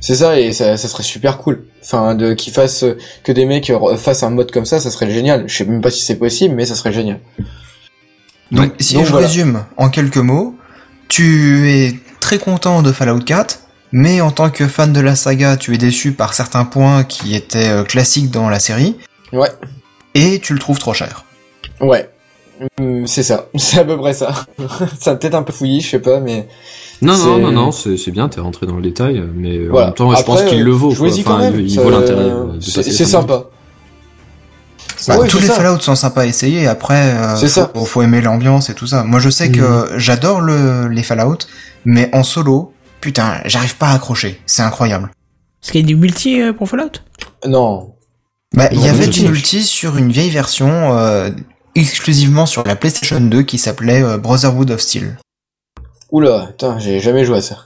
C'est 0.00 0.14
ça 0.14 0.40
et 0.40 0.52
ça, 0.54 0.78
ça 0.78 0.88
serait 0.88 1.02
super 1.02 1.36
cool. 1.36 1.62
Enfin, 1.82 2.14
de 2.14 2.32
qu'ils 2.32 2.54
fassent 2.54 2.86
que 3.22 3.32
des 3.32 3.44
mecs 3.44 3.68
euh, 3.68 3.96
fassent 3.98 4.22
un 4.22 4.30
mode 4.30 4.50
comme 4.50 4.64
ça, 4.64 4.80
ça 4.80 4.90
serait 4.90 5.10
génial. 5.10 5.44
Je 5.46 5.54
sais 5.56 5.64
même 5.66 5.82
pas 5.82 5.90
si 5.90 6.02
c'est 6.04 6.16
possible, 6.18 6.54
mais 6.54 6.64
ça 6.64 6.74
serait 6.74 6.92
génial. 6.92 7.20
Donc, 8.50 8.70
Ouais. 8.70 8.72
si 8.78 8.94
Donc, 8.94 9.04
je 9.04 9.10
voilà. 9.10 9.26
résume 9.26 9.64
en 9.76 9.90
quelques 9.90 10.16
mots, 10.16 10.56
tu 11.08 11.68
es 11.70 11.92
très 12.20 12.38
content 12.38 12.80
de 12.82 12.92
Fallout 12.92 13.18
4, 13.20 13.60
mais 13.92 14.22
en 14.22 14.30
tant 14.30 14.48
que 14.48 14.66
fan 14.66 14.90
de 14.92 15.00
la 15.00 15.14
saga, 15.16 15.58
tu 15.58 15.74
es 15.74 15.78
déçu 15.78 16.12
par 16.12 16.32
certains 16.32 16.64
points 16.64 17.04
qui 17.04 17.34
étaient 17.34 17.68
euh, 17.68 17.84
classiques 17.84 18.30
dans 18.30 18.48
la 18.48 18.60
série, 18.60 18.96
Ouais, 19.34 19.50
et 20.14 20.38
tu 20.40 20.54
le 20.54 20.58
trouves 20.58 20.78
trop 20.78 20.94
cher. 20.94 21.24
ouais, 21.80 22.08
Hum, 22.80 23.06
c'est 23.06 23.22
ça. 23.22 23.46
C'est 23.56 23.78
à 23.80 23.84
peu 23.84 23.96
près 23.98 24.14
ça. 24.14 24.32
ça 25.00 25.12
a 25.12 25.14
peut-être 25.16 25.34
un 25.34 25.42
peu 25.42 25.52
fouillis, 25.52 25.80
je 25.80 25.90
sais 25.90 25.98
pas, 25.98 26.20
mais 26.20 26.48
Non, 27.02 27.12
non, 27.12 27.18
C'est- 27.36 27.40
non, 27.42 27.52
non, 27.52 27.70
c'est 27.72 27.96
c'est 27.96 28.10
bien, 28.10 28.28
t'es 28.28 28.40
rentré 28.40 28.66
dans 28.66 28.76
le 28.76 28.82
détail, 28.82 29.22
mais 29.34 29.58
euh, 29.58 29.72
en 29.72 29.84
même 29.86 29.94
temps, 29.94 30.14
je 30.14 30.22
pense 30.22 30.42
qu'il 30.44 30.62
le 30.62 30.70
vaut. 30.72 30.88
quoi. 30.88 30.96
Jouez-y 30.96 31.22
quand 31.24 31.34
Enfin, 31.34 31.50
même. 31.50 31.60
il 31.60 31.70
Ça- 31.70 31.82
vaut 31.82 31.90
l'intérêt. 31.90 32.22
euh, 32.24 32.60
C'est 32.60 32.82
sympa. 33.04 33.44
Bah, 35.08 35.18
tous 35.28 35.38
les 35.38 35.48
ça. 35.48 35.54
Fallout 35.54 35.80
sont 35.80 35.94
sympas 35.96 36.22
à 36.22 36.26
essayer, 36.26 36.66
après, 36.66 37.12
euh, 37.14 37.36
C'est 37.36 37.48
ça. 37.48 37.70
faut, 37.74 37.84
faut 37.84 38.00
aimer 38.02 38.22
l'ambiance 38.22 38.70
et 38.70 38.74
tout 38.74 38.86
ça. 38.86 39.02
Moi, 39.04 39.20
je 39.20 39.28
sais 39.28 39.50
que 39.50 39.90
j'adore 39.96 40.40
le, 40.40 40.88
les 40.88 41.02
Fallout, 41.02 41.38
mais 41.84 42.08
en 42.14 42.22
solo, 42.22 42.72
putain, 43.02 43.34
j'arrive 43.44 43.76
pas 43.76 43.88
à 43.88 43.94
accrocher. 43.96 44.40
C'est 44.46 44.62
incroyable. 44.62 45.10
Est-ce 45.62 45.72
qu'il 45.72 45.80
y 45.82 45.84
a 45.84 45.86
du 45.86 45.96
multi 45.96 46.40
euh, 46.40 46.52
pour 46.54 46.68
Fallout? 46.70 46.90
Non. 47.46 47.94
Bah, 48.54 48.68
il 48.72 48.80
y 48.80 48.88
avait 48.88 49.08
du 49.08 49.28
multi 49.28 49.62
sur 49.62 49.98
une 49.98 50.10
vieille 50.10 50.30
version, 50.30 50.96
euh, 50.96 51.28
exclusivement 51.74 52.46
sur 52.46 52.64
la 52.64 52.76
PlayStation 52.76 53.20
2 53.20 53.42
qui 53.42 53.58
s'appelait 53.58 54.02
euh, 54.02 54.18
Brotherhood 54.18 54.70
of 54.70 54.80
Steel. 54.80 55.16
Oula, 56.10 56.46
putain, 56.48 56.78
j'ai 56.78 57.00
jamais 57.00 57.24
joué 57.24 57.38
à 57.38 57.42
ça. 57.42 57.56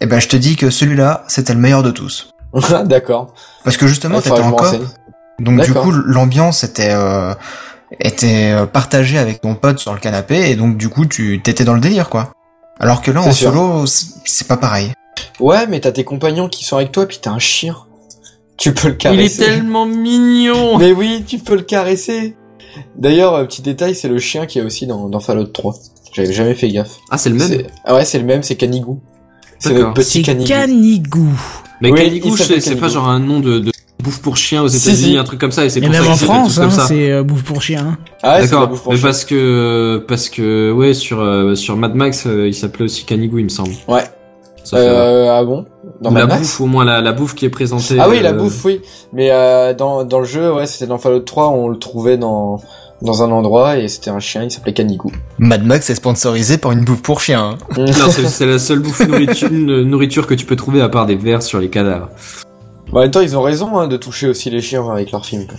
Et 0.00 0.06
ben, 0.06 0.20
je 0.20 0.28
te 0.28 0.36
dis 0.36 0.56
que 0.56 0.70
celui-là, 0.70 1.24
c'était 1.28 1.52
le 1.54 1.60
meilleur 1.60 1.82
de 1.82 1.90
tous. 1.90 2.30
D'accord. 2.84 3.34
Parce 3.64 3.76
que 3.76 3.86
justement, 3.86 4.16
Ouais, 4.16 4.22
t'étais 4.22 4.40
en 4.40 4.54
renseigne. 4.56 4.86
donc 5.38 5.60
du 5.62 5.72
coup, 5.74 5.90
l'ambiance 5.90 6.64
était, 6.64 6.90
euh, 6.92 7.34
était 8.00 8.52
euh, 8.52 8.66
partagée 8.66 9.18
avec 9.18 9.40
ton 9.40 9.54
pote 9.54 9.78
sur 9.78 9.92
le 9.92 10.00
canapé, 10.00 10.50
et 10.50 10.56
donc 10.56 10.76
du 10.76 10.88
coup, 10.88 11.06
tu 11.06 11.40
t'étais 11.42 11.64
dans 11.64 11.74
le 11.74 11.80
délire, 11.80 12.08
quoi. 12.08 12.32
Alors 12.78 13.02
que 13.02 13.10
là, 13.10 13.20
en 13.20 13.32
sûr. 13.32 13.50
solo, 13.52 13.84
c'est 13.86 14.46
pas 14.48 14.56
pareil. 14.56 14.92
Ouais, 15.38 15.66
mais 15.66 15.80
t'as 15.80 15.92
tes 15.92 16.04
compagnons 16.04 16.48
qui 16.48 16.64
sont 16.64 16.76
avec 16.76 16.92
toi, 16.92 17.06
puis 17.06 17.18
t'as 17.20 17.30
un 17.32 17.38
chien. 17.38 17.76
Tu 18.56 18.72
peux 18.72 18.88
le 18.88 18.94
Il 18.94 18.96
est 18.96 18.98
caresser. 18.98 19.38
tellement 19.44 19.86
mignon. 19.86 20.78
Mais 20.78 20.92
oui, 20.92 21.24
tu 21.26 21.38
peux 21.38 21.56
le 21.56 21.62
caresser. 21.62 22.36
D'ailleurs, 22.96 23.34
euh, 23.34 23.44
petit 23.44 23.62
détail, 23.62 23.94
c'est 23.94 24.08
le 24.08 24.18
chien 24.18 24.46
qui 24.46 24.58
est 24.58 24.62
aussi 24.62 24.86
dans, 24.86 25.08
dans 25.08 25.20
Fallout 25.20 25.44
3. 25.46 25.74
J'avais 26.12 26.32
jamais 26.32 26.54
fait 26.54 26.68
gaffe. 26.68 26.96
Ah, 27.10 27.18
c'est 27.18 27.30
le 27.30 27.36
même 27.36 27.62
Ah 27.84 27.94
ouais, 27.94 28.04
c'est 28.04 28.18
le 28.18 28.24
même, 28.24 28.42
c'est 28.42 28.56
Canigou. 28.56 29.00
C'est 29.58 29.74
notre 29.74 29.92
petit 29.94 30.22
Canigou. 30.22 30.48
Canigou. 30.48 31.28
Mais 31.80 31.90
Oui, 31.92 31.98
Canigou, 32.04 32.36
c'est 32.36 32.76
pas 32.76 32.88
genre 32.88 33.08
un 33.08 33.20
nom 33.20 33.40
de, 33.40 33.58
de 33.60 33.72
bouffe 34.02 34.20
pour 34.22 34.36
chien 34.38 34.62
aux 34.62 34.68
États-Unis, 34.68 34.96
si. 35.12 35.16
un 35.18 35.24
truc 35.24 35.38
comme 35.38 35.52
ça, 35.52 35.64
et 35.64 35.70
c'est 35.70 35.78
Et 35.80 35.82
pour 35.82 35.90
même 35.92 36.02
ça 36.04 36.10
en 36.10 36.16
France, 36.16 36.58
hein, 36.58 36.62
comme 36.62 36.70
ça. 36.70 36.86
c'est 36.86 37.12
euh, 37.12 37.22
bouffe 37.22 37.42
pour 37.44 37.60
chien. 37.62 37.98
Ah 38.22 38.36
ouais, 38.36 38.36
c'est 38.36 38.40
la 38.40 38.46
D'accord, 38.50 38.68
bouffe 38.68 38.82
pour 38.82 38.92
mais 38.92 38.98
chien. 38.98 39.06
parce 39.08 39.24
que 39.26 40.04
parce 40.08 40.28
que 40.30 40.72
ouais 40.72 40.94
sur 40.94 41.20
euh, 41.20 41.54
sur 41.54 41.76
Mad 41.76 41.94
Max 41.94 42.26
euh, 42.26 42.48
il 42.48 42.54
s'appelait 42.54 42.86
aussi 42.86 43.04
Canigou 43.04 43.38
il 43.38 43.44
me 43.44 43.48
semble. 43.50 43.72
Ouais. 43.88 44.04
Ça 44.70 44.76
fait- 44.78 44.82
Euh, 44.88 45.32
ah 45.36 45.44
bon? 45.44 45.64
Dans 46.00 46.10
Ou 46.10 46.14
la 46.14 46.20
Mad 46.20 46.28
Max 46.30 46.40
bouffe 46.42 46.60
au 46.60 46.66
moins 46.66 46.84
la, 46.84 47.00
la 47.00 47.12
bouffe 47.12 47.34
qui 47.34 47.44
est 47.44 47.50
présentée. 47.50 47.98
Ah 48.00 48.08
oui, 48.08 48.20
la 48.20 48.30
euh, 48.30 48.32
bouffe, 48.34 48.64
oui. 48.64 48.80
Mais 49.12 49.30
euh, 49.30 49.74
dans, 49.74 50.04
dans 50.04 50.20
le 50.20 50.24
jeu, 50.24 50.52
ouais, 50.52 50.66
c'était 50.66 50.86
dans 50.86 50.98
Fallout 50.98 51.20
3, 51.20 51.48
on 51.48 51.68
le 51.68 51.78
trouvait 51.78 52.16
dans, 52.16 52.60
dans 53.02 53.22
un 53.22 53.30
endroit 53.30 53.76
et 53.78 53.88
c'était 53.88 54.10
un 54.10 54.20
chien, 54.20 54.44
il 54.44 54.50
s'appelait 54.50 54.72
Canigou. 54.72 55.10
Mad 55.38 55.64
Max 55.64 55.90
est 55.90 55.94
sponsorisé 55.96 56.56
par 56.58 56.72
une 56.72 56.84
bouffe 56.84 57.02
pour 57.02 57.20
chien. 57.20 57.56
hein. 57.58 57.58
Non, 57.78 58.10
c'est 58.10 58.26
c'est 58.28 58.46
la 58.46 58.58
seule 58.58 58.78
bouffe 58.78 59.00
nourriture, 59.06 59.50
nourriture 59.50 60.26
que 60.26 60.34
tu 60.34 60.46
peux 60.46 60.56
trouver 60.56 60.80
à 60.80 60.88
part 60.88 61.06
des 61.06 61.16
vers 61.16 61.42
sur 61.42 61.58
les 61.58 61.68
cadavres. 61.68 62.08
Bon, 62.92 62.98
en 62.98 63.02
même 63.02 63.10
temps, 63.10 63.20
ils 63.20 63.36
ont 63.36 63.42
raison 63.42 63.78
hein, 63.78 63.88
de 63.88 63.96
toucher 63.96 64.28
aussi 64.28 64.50
les 64.50 64.60
chiens 64.60 64.88
avec 64.90 65.10
leurs 65.12 65.24
films. 65.26 65.46
quoi. 65.46 65.56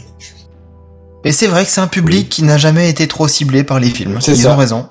Et 1.24 1.32
c'est 1.32 1.48
vrai 1.48 1.64
que 1.66 1.70
c'est 1.70 1.82
un 1.82 1.88
public 1.88 2.30
qui 2.30 2.44
n'a 2.44 2.58
jamais 2.58 2.90
été 2.90 3.08
trop 3.08 3.28
ciblé 3.28 3.64
par 3.64 3.80
les 3.80 3.90
films. 3.90 4.18
C'est 4.22 4.32
Ils 4.32 4.38
ça. 4.44 4.54
ont 4.54 4.58
raison. 4.58 4.88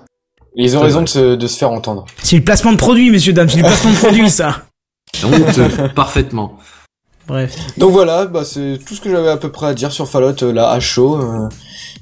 Et 0.57 0.65
ils 0.65 0.77
ont 0.77 0.81
raison 0.81 1.03
de 1.03 1.09
se, 1.09 1.35
de 1.37 1.47
se 1.47 1.57
faire 1.59 1.71
entendre. 1.71 2.05
C'est 2.23 2.37
le 2.37 2.45
placement 2.45 2.73
de 2.73 2.77
produit, 2.77 3.11
messieurs, 3.11 3.33
dames. 3.33 3.49
C'est 3.49 3.59
le 3.59 3.63
placement 3.63 3.93
de 3.93 3.97
produit, 3.97 4.31
ça. 4.31 4.63
Donc 5.23 5.35
euh, 5.59 5.89
parfaitement. 5.95 6.59
Bref. 7.29 7.55
Donc 7.79 7.93
voilà, 7.93 8.27
bah, 8.27 8.45
c'est 8.45 8.79
tout 8.85 8.95
ce 8.95 9.01
que 9.01 9.11
j'avais 9.11 9.29
à 9.29 9.37
peu 9.37 9.53
près 9.53 9.67
à 9.69 9.75
dire 9.75 9.93
sur 9.93 10.09
Fallout 10.09 10.43
euh, 10.43 10.53
là 10.53 10.71
à 10.71 10.81
chaud. 10.81 11.21
euh. 11.21 11.49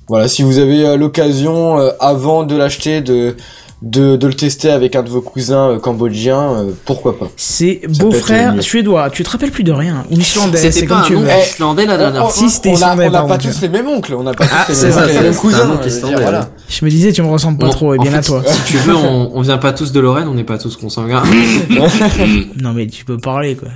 voilà, 0.08 0.26
si 0.28 0.42
vous 0.42 0.58
avez 0.58 0.86
euh, 0.86 0.96
l'occasion 0.96 1.78
euh, 1.78 1.90
avant 2.00 2.44
de 2.44 2.56
l'acheter 2.56 3.02
de, 3.02 3.36
de 3.80 4.16
de 4.16 4.26
le 4.26 4.34
tester 4.34 4.70
avec 4.70 4.96
un 4.96 5.02
de 5.04 5.08
vos 5.08 5.20
cousins 5.20 5.68
euh, 5.70 5.78
cambodgiens, 5.78 6.52
euh, 6.52 6.70
pourquoi 6.84 7.16
pas. 7.18 7.28
C'est 7.36 7.82
beau-frère 8.00 8.60
suédois. 8.60 9.08
Tu 9.10 9.22
te 9.22 9.30
rappelles 9.30 9.52
plus 9.52 9.62
de 9.62 9.70
rien. 9.72 10.04
Ou 10.10 10.18
islandais, 10.18 10.58
C'était 10.58 10.72
c'est 10.80 10.86
pas 10.86 10.94
comme 10.96 11.04
un 11.04 11.06
tu 11.06 11.12
nom 11.14 11.20
veux. 11.20 11.28
Eh, 11.30 11.48
islandais 11.48 11.86
la 11.86 11.96
dernière 11.96 12.24
on, 12.24 12.28
fois. 12.28 12.36
Si, 12.36 12.50
c'était 12.50 12.72
islandais, 12.72 13.04
on 13.04 13.08
a 13.08 13.10
pardon, 13.12 13.28
pas 13.28 13.38
tous 13.38 13.60
les 13.60 13.68
mêmes 13.68 13.86
oncles, 13.88 14.14
on 14.14 14.22
n'a 14.24 14.32
pas 14.34 14.46
tous 14.46 14.52
Ah, 14.54 14.64
les 14.68 14.74
c'est 14.74 14.86
mêmes, 14.86 14.94
ça, 14.94 15.06
les 15.06 15.12
c'est 15.12 15.22
mêmes 15.22 15.32
ça, 15.32 15.40
cousins. 15.40 15.80
voilà. 16.20 16.48
Je 16.68 16.84
me 16.84 16.90
disais, 16.90 17.12
tu 17.12 17.22
me 17.22 17.28
ressembles 17.28 17.58
pas 17.58 17.66
Non, 17.66 17.72
trop. 17.72 17.94
Et 17.94 17.98
en 17.98 18.02
bien 18.02 18.14
à 18.14 18.22
toi. 18.22 18.42
Si 18.44 18.72
tu 18.72 18.76
veux, 18.78 18.96
on, 18.96 19.30
on 19.36 19.40
vient 19.42 19.58
pas 19.58 19.72
tous 19.72 19.92
de 19.92 20.00
Lorraine, 20.00 20.26
on 20.28 20.34
n'est 20.34 20.44
pas 20.44 20.58
tous 20.58 20.76
consanguins. 20.76 21.22
Non, 22.60 22.72
mais 22.72 22.86
tu 22.88 23.04
peux 23.04 23.18
parler, 23.18 23.54
quoi. 23.56 23.68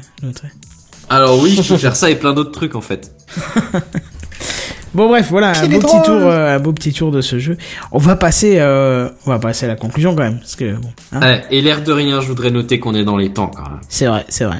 Alors 1.09 1.39
oui, 1.41 1.59
je 1.62 1.69
peux 1.69 1.79
faire 1.79 1.95
ça 1.95 2.11
et 2.11 2.16
plein 2.16 2.33
d'autres 2.33 2.51
trucs 2.53 2.74
en 2.74 2.81
fait. 2.81 3.12
Bon 4.94 5.09
bref, 5.09 5.28
voilà 5.31 5.52
un 5.59 5.69
beau 5.69 5.78
petit 5.78 6.02
tour, 6.05 6.16
euh, 6.16 6.56
un 6.56 6.59
beau 6.59 6.73
petit 6.73 6.93
tour 6.93 7.10
de 7.10 7.23
ce 7.23 7.39
jeu. 7.39 7.56
On 7.93 7.98
va 7.98 8.14
passer, 8.16 8.59
euh, 8.59 9.09
on 9.27 9.31
va 9.31 9.39
passer 9.39 9.64
à 9.64 9.69
la 9.69 9.77
conclusion 9.77 10.14
quand 10.14 10.23
même, 10.23 10.39
parce 10.39 10.55
que 10.55 10.74
bon, 10.74 10.89
hein, 11.12 11.20
Ouais, 11.20 11.44
et 11.51 11.62
l'air 11.62 11.82
de 11.82 11.93
rien, 11.93 12.20
je 12.20 12.27
voudrais 12.28 12.51
noter 12.51 12.78
qu'on 12.78 12.94
est 12.94 13.05
dans 13.05 13.16
les 13.16 13.32
temps 13.32 13.48
quand 13.48 13.62
même. 13.62 13.81
c'est 13.89 14.06
vrai, 14.06 14.27
c'est 14.28 14.44
vrai. 14.44 14.59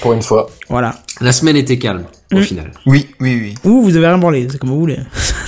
Pour 0.00 0.14
une 0.14 0.22
fois. 0.22 0.48
Voilà. 0.68 0.96
La 1.20 1.30
semaine 1.30 1.56
était 1.56 1.78
calme 1.78 2.04
au 2.32 2.38
Mm. 2.38 2.42
final. 2.42 2.70
Oui, 2.86 3.06
oui, 3.20 3.38
oui. 3.40 3.54
Ou 3.70 3.82
vous 3.82 3.96
avez 3.96 4.06
rien 4.06 4.18
branlé, 4.18 4.46
c'est 4.50 4.58
comme 4.58 4.70
vous 4.70 4.78
voulez. 4.80 4.98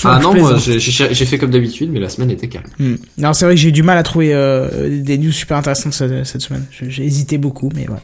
Ah 0.05 0.19
non, 0.23 0.35
moi 0.35 0.57
j'ai 0.59 1.25
fait 1.25 1.39
comme 1.39 1.51
d'habitude, 1.51 1.91
mais 1.93 2.01
la 2.01 2.09
semaine 2.09 2.31
était 2.31 2.49
calme. 2.49 2.65
Hmm. 2.79 2.97
Non, 3.19 3.33
c'est 3.33 3.45
vrai 3.47 3.55
que 3.55 3.61
j'ai 3.61 3.69
eu 3.71 3.73
du 3.73 3.83
mal 3.83 3.97
à 3.99 4.03
trouver 4.03 4.33
euh, 4.35 5.03
des 5.03 5.17
news 5.19 5.33
super 5.33 5.57
intéressantes 5.57 5.95
cette, 5.95 6.27
cette 6.27 6.43
semaine. 6.43 6.65
J'ai 6.89 7.05
hésité 7.05 7.39
beaucoup, 7.39 7.71
mais 7.75 7.85
voilà. 7.87 8.03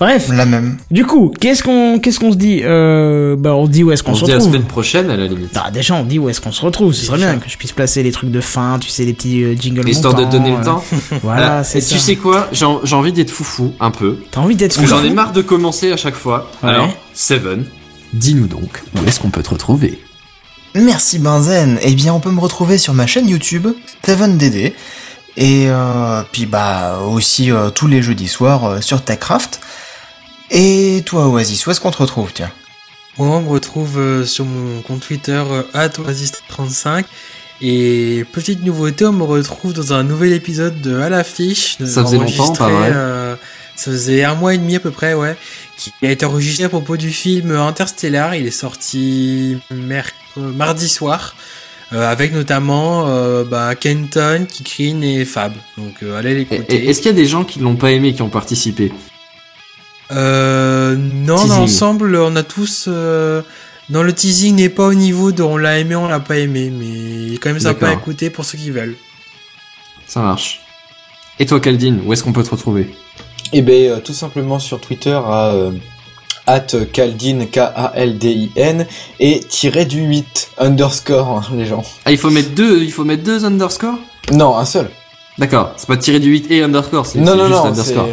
Bref, 0.00 0.28
La 0.32 0.46
même. 0.46 0.76
du 0.92 1.04
coup, 1.04 1.34
qu'est-ce 1.40 1.60
qu'on 1.64 1.98
qu'est-ce 1.98 2.20
qu'on 2.20 2.30
se 2.30 2.36
dit 2.36 2.60
euh, 2.62 3.34
Bah, 3.36 3.56
on 3.56 3.66
se 3.66 3.70
dit 3.72 3.82
où 3.82 3.90
est-ce 3.90 4.04
qu'on 4.04 4.12
On 4.12 4.14
se 4.14 4.20
se 4.20 4.24
dit 4.26 4.30
à 4.30 4.34
la 4.34 4.38
retrouve. 4.38 4.54
semaine 4.54 4.68
prochaine 4.68 5.10
à 5.10 5.16
la 5.16 5.26
limite. 5.26 5.50
Ah, 5.56 5.72
déjà, 5.72 5.94
on 5.94 6.04
dit 6.04 6.20
où 6.20 6.28
est-ce 6.28 6.40
qu'on 6.40 6.52
se 6.52 6.64
retrouve. 6.64 6.92
Ce 6.94 7.04
serait 7.04 7.18
bien 7.18 7.36
que 7.38 7.50
je 7.50 7.56
puisse 7.56 7.72
placer 7.72 8.04
les 8.04 8.12
trucs 8.12 8.30
de 8.30 8.40
fin, 8.40 8.78
tu 8.78 8.90
sais, 8.90 9.04
les 9.04 9.12
petits 9.12 9.42
euh, 9.42 9.56
jingles 9.58 9.88
Histoire 9.88 10.14
de 10.14 10.22
montants, 10.22 10.36
donner 10.38 10.50
le 10.50 10.56
euh, 10.58 10.64
temps. 10.64 10.84
Voilà, 11.24 11.64
c'est 11.64 11.80
ça. 11.80 11.96
tu 11.96 12.00
sais 12.00 12.14
quoi? 12.14 12.46
J'ai 12.52 12.64
en- 12.64 12.80
j'ai 12.84 12.94
envie 12.94 13.12
d'être 13.12 13.32
foufou 13.32 13.72
un 13.80 13.90
peu. 13.90 14.18
T'as 14.30 14.40
envie 14.40 14.54
d'être 14.54 14.76
Parce 14.76 14.86
que 14.86 14.94
fou 14.94 15.00
j'en 15.00 15.04
ai 15.04 15.10
marre 15.12 15.32
de 15.32 15.42
commencer 15.42 15.90
à 15.90 15.96
chaque 15.96 16.14
fois. 16.14 16.48
Ouais. 16.62 16.68
Alors, 16.70 16.96
Seven, 17.12 17.64
dis-nous 18.12 18.46
donc, 18.46 18.82
où 18.94 19.06
est-ce 19.06 19.20
qu'on 19.20 19.30
peut 19.30 19.42
te 19.42 19.50
retrouver 19.50 20.00
Merci 20.74 21.18
Benzen. 21.18 21.78
Eh 21.82 21.94
bien, 21.94 22.12
on 22.14 22.20
peut 22.20 22.30
me 22.30 22.40
retrouver 22.40 22.78
sur 22.78 22.94
ma 22.94 23.06
chaîne 23.06 23.28
YouTube, 23.28 23.66
TevenDD. 24.02 24.72
Et 25.40 25.66
euh, 25.68 26.22
puis 26.32 26.46
bah 26.46 26.98
aussi 27.06 27.50
euh, 27.52 27.70
tous 27.70 27.86
les 27.86 28.02
jeudis 28.02 28.26
soirs 28.28 28.64
euh, 28.64 28.80
sur 28.80 29.02
TechCraft. 29.02 29.60
Et 30.50 31.02
toi 31.06 31.28
Oasis, 31.28 31.66
où 31.66 31.70
est-ce 31.70 31.80
qu'on 31.80 31.90
te 31.90 31.98
retrouve 31.98 32.32
tiens 32.34 32.50
Moi, 33.18 33.28
on 33.36 33.42
me 33.42 33.48
retrouve 33.48 33.98
euh, 33.98 34.24
sur 34.24 34.44
mon 34.44 34.80
compte 34.82 35.00
Twitter 35.00 35.40
euh, 35.48 35.62
@oasis35 35.74 37.04
et 37.60 38.24
petite 38.32 38.64
nouveauté, 38.64 39.04
on 39.04 39.12
me 39.12 39.24
retrouve 39.24 39.72
dans 39.72 39.92
un 39.92 40.04
nouvel 40.04 40.32
épisode 40.32 40.80
de 40.80 40.96
À 41.00 41.08
l'affiche. 41.08 41.76
de- 41.78 41.86
Ça 41.86 42.02
faisait 42.04 42.16
longtemps, 42.18 42.42
enregistré, 42.44 42.58
pas 42.64 42.70
vrai 42.70 42.90
euh, 42.94 43.17
Ça 43.78 43.92
faisait 43.92 44.24
un 44.24 44.34
mois 44.34 44.54
et 44.54 44.58
demi 44.58 44.74
à 44.76 44.80
peu 44.80 44.90
près, 44.90 45.14
ouais. 45.14 45.36
Qui 45.76 45.92
a 46.02 46.10
été 46.10 46.24
enregistré 46.26 46.64
à 46.64 46.68
propos 46.68 46.96
du 46.96 47.10
film 47.10 47.52
Interstellar. 47.52 48.34
Il 48.34 48.46
est 48.46 48.50
sorti 48.50 49.56
merc- 49.70 50.14
euh, 50.36 50.52
mardi 50.52 50.88
soir. 50.88 51.36
euh, 51.92 52.10
avec 52.10 52.32
notamment 52.34 53.06
euh, 53.06 53.44
bah, 53.44 53.74
Kenton, 53.76 54.46
Kikrin 54.50 55.00
et 55.02 55.24
Fab. 55.24 55.52
Donc 55.78 56.02
euh, 56.02 56.18
allez 56.18 56.34
l'écouter. 56.34 56.88
Est-ce 56.88 56.98
qu'il 56.98 57.06
y 57.12 57.14
a 57.14 57.16
des 57.16 57.26
gens 57.26 57.44
qui 57.44 57.60
l'ont 57.60 57.76
pas 57.76 57.92
aimé 57.92 58.12
qui 58.14 58.20
ont 58.22 58.28
participé? 58.28 58.92
Euh, 60.10 60.96
non, 60.96 61.36
Teasing. 61.36 61.48
dans 61.50 61.56
l'ensemble, 61.60 62.16
on 62.16 62.34
a 62.36 62.42
tous. 62.42 62.86
euh, 62.88 63.42
dans 63.90 64.02
le 64.02 64.12
teasing 64.12 64.56
n'est 64.56 64.68
pas 64.68 64.86
au 64.86 64.94
niveau 64.94 65.32
de 65.32 65.42
on 65.42 65.56
l'a 65.56 65.78
aimé, 65.78 65.94
on 65.96 66.08
l'a 66.08 66.20
pas 66.20 66.36
aimé, 66.36 66.70
mais 66.70 66.86
il 66.86 67.34
est 67.34 67.38
quand 67.38 67.48
même 67.50 67.60
sympa 67.60 67.88
à 67.88 67.92
écouter 67.94 68.28
pour 68.28 68.44
ceux 68.44 68.58
qui 68.58 68.70
veulent. 68.70 68.96
Ça 70.06 70.20
marche. 70.20 70.60
Et 71.38 71.46
toi, 71.46 71.60
Caldine, 71.60 72.00
où 72.04 72.12
est-ce 72.12 72.22
qu'on 72.24 72.32
peut 72.32 72.42
te 72.42 72.50
retrouver? 72.50 72.90
Et 73.52 73.62
ben 73.62 73.90
euh, 73.90 74.00
tout 74.00 74.12
simplement 74.12 74.58
sur 74.58 74.80
Twitter 74.80 75.18
à 75.24 75.52
euh, 75.54 75.72
at 76.46 76.66
Kaldin 76.92 77.46
K-A-L-D-I-N 77.46 78.86
et 79.20 79.40
tiré 79.40 79.84
du 79.84 80.00
8 80.00 80.50
underscore 80.58 81.28
hein, 81.28 81.42
les 81.54 81.66
gens. 81.66 81.82
Ah, 82.04 82.12
il 82.12 82.18
faut 82.18 82.30
mettre 82.30 82.50
deux, 82.50 82.82
il 82.82 82.92
faut 82.92 83.04
mettre 83.04 83.22
deux 83.22 83.44
underscore 83.44 83.98
Non, 84.32 84.56
un 84.56 84.64
seul. 84.64 84.90
D'accord, 85.38 85.72
c'est 85.76 85.86
pas 85.86 85.96
tiré 85.96 86.20
du 86.20 86.30
8 86.30 86.50
et 86.50 86.62
underscore, 86.62 87.06
c'est 87.06 87.18
Non, 87.20 87.32
c'est 87.32 87.36
non, 87.36 87.46
juste 87.46 87.58
non, 87.58 87.66
underscore. 87.66 88.08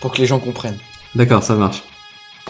pour 0.00 0.12
que 0.12 0.18
les 0.18 0.26
gens 0.26 0.38
comprennent. 0.38 0.78
D'accord, 1.14 1.42
ça 1.42 1.54
marche. 1.54 1.82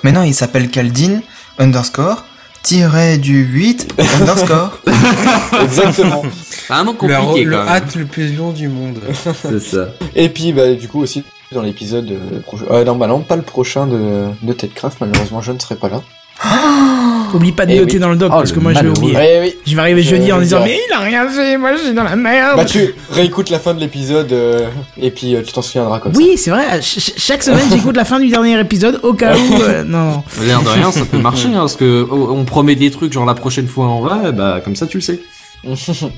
Maintenant, 0.03 0.23
il 0.23 0.35
s'appelle 0.35 0.69
Caldin 0.70 1.20
underscore 1.59 2.24
tiré 2.62 3.19
du 3.19 3.44
8 3.44 3.94
underscore. 4.20 4.78
Exactement. 5.62 6.23
Le, 6.24 6.93
compliqué 6.93 7.44
le 7.44 7.57
quand 7.57 7.65
même. 7.65 7.69
hâte 7.69 7.94
le 7.97 8.07
plus 8.07 8.36
long 8.36 8.53
du 8.53 8.69
monde. 8.69 9.01
C'est 9.43 9.61
ça. 9.61 9.89
Et 10.15 10.28
puis 10.28 10.53
bah 10.53 10.73
du 10.74 10.89
coup 10.89 11.01
aussi 11.01 11.24
dans 11.52 11.62
l'épisode 11.62 12.10
euh, 12.10 12.40
prochain. 12.40 12.64
Euh, 12.70 12.84
non, 12.84 12.96
bah 12.96 13.06
non, 13.06 13.20
pas 13.20 13.36
le 13.36 13.42
prochain 13.42 13.86
de 13.86 14.26
de 14.42 14.52
Tedcraft. 14.52 14.98
Malheureusement, 15.00 15.40
je 15.42 15.52
ne 15.52 15.58
serai 15.58 15.76
pas 15.76 15.88
là. 15.88 16.02
Oublie 17.34 17.52
pas 17.52 17.64
de 17.64 17.72
Eh 17.72 17.78
noter 17.80 17.94
oui. 17.94 17.98
dans 17.98 18.10
le 18.10 18.16
doc 18.16 18.30
Oh, 18.30 18.38
parce 18.38 18.52
que 18.52 18.60
moi 18.60 18.72
je 18.72 18.78
vais 18.78 18.82
malheureux. 18.82 18.98
oublier. 18.98 19.16
Ouais, 19.16 19.38
oui. 19.42 19.54
Je 19.66 19.74
vais 19.74 19.80
arriver 19.80 20.02
Je 20.02 20.10
jeudi 20.10 20.30
en 20.32 20.38
disant 20.40 20.58
dire. 20.58 20.66
mais 20.66 20.78
il 20.86 20.92
a 20.92 20.98
rien 20.98 21.26
fait, 21.30 21.56
moi 21.56 21.74
je 21.74 21.82
suis 21.82 21.94
dans 21.94 22.02
la 22.02 22.14
merde. 22.14 22.56
Bah 22.58 22.64
tu 22.66 22.94
réécoutes 23.10 23.48
la 23.48 23.58
fin 23.58 23.72
de 23.72 23.80
l'épisode 23.80 24.30
euh, 24.32 24.68
et 25.00 25.10
puis 25.10 25.34
euh, 25.34 25.40
tu 25.42 25.50
t'en 25.52 25.62
souviendras 25.62 25.98
comme 25.98 26.14
Oui, 26.14 26.36
c'est 26.36 26.50
vrai. 26.50 26.64
ch- 26.82 26.98
ch- 26.98 27.14
chaque 27.16 27.42
semaine 27.42 27.64
j'écoute 27.70 27.96
la 27.96 28.04
fin 28.04 28.20
du 28.20 28.28
dernier 28.28 28.60
épisode 28.60 29.00
au 29.02 29.14
cas 29.14 29.34
où. 29.34 29.62
euh, 29.62 29.82
non. 29.86 30.22
L'air 30.42 30.62
de 30.62 30.68
rien, 30.68 30.92
ça 30.92 31.06
peut 31.06 31.16
marcher, 31.22 31.48
hein, 31.48 31.60
parce 31.60 31.76
que 31.76 32.06
oh, 32.10 32.28
on 32.32 32.44
promet 32.44 32.74
des 32.74 32.90
trucs, 32.90 33.12
genre 33.14 33.24
la 33.24 33.34
prochaine 33.34 33.66
fois 33.68 33.86
on 33.88 34.02
va, 34.02 34.28
et 34.28 34.32
bah 34.32 34.60
comme 34.62 34.76
ça 34.76 34.86
tu 34.86 34.98
le 34.98 35.02
sais. 35.02 35.20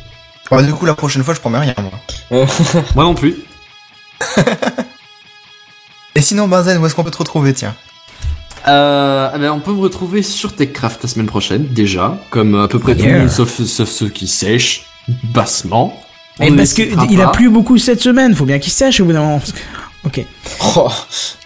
Bon, 0.51 0.61
du 0.62 0.73
coup, 0.74 0.85
la 0.85 0.94
prochaine 0.94 1.23
fois, 1.24 1.32
je 1.32 1.40
promets 1.40 1.59
rien, 1.59 1.74
moi. 1.78 2.47
Moi 2.94 3.05
non 3.05 3.15
plus. 3.15 3.35
Et 6.25 6.27
sinon, 6.27 6.49
Benzen, 6.49 6.79
où 6.79 6.87
est-ce 6.87 6.95
qu'on 6.95 7.05
peut 7.05 7.11
te 7.11 7.19
retrouver, 7.19 7.53
tiens 7.53 7.75
Euh, 8.67 9.29
eh 9.35 9.39
ben, 9.39 9.53
on 9.53 9.61
peut 9.61 9.75
me 9.75 9.81
retrouver 9.81 10.23
sur 10.23 10.57
TechCraft 10.57 11.03
la 11.03 11.09
semaine 11.11 11.27
prochaine, 11.27 11.67
déjà, 11.67 12.17
comme 12.31 12.55
à 12.59 12.67
peu 12.67 12.79
près 12.79 12.97
tout 12.97 13.05
le 13.05 13.19
monde, 13.19 13.29
sauf, 13.29 13.61
sauf 13.63 13.91
ceux 13.91 14.09
qui 14.09 14.27
sèchent 14.27 14.87
bassement. 15.35 16.03
Et 16.41 16.47
On 16.49 16.53
ne 16.53 16.57
parce 16.57 16.73
que 16.73 16.81
il 17.13 17.21
a 17.21 17.29
plu 17.29 17.51
beaucoup 17.51 17.77
cette 17.77 18.01
semaine, 18.01 18.35
faut 18.35 18.47
bien 18.47 18.59
qu'il 18.59 18.73
sèche 18.73 19.01
au 19.01 19.05
bout 19.05 19.13
d'un 19.13 19.21
moment. 19.21 19.43
Ok. 20.07 20.25
Oh, 20.77 20.91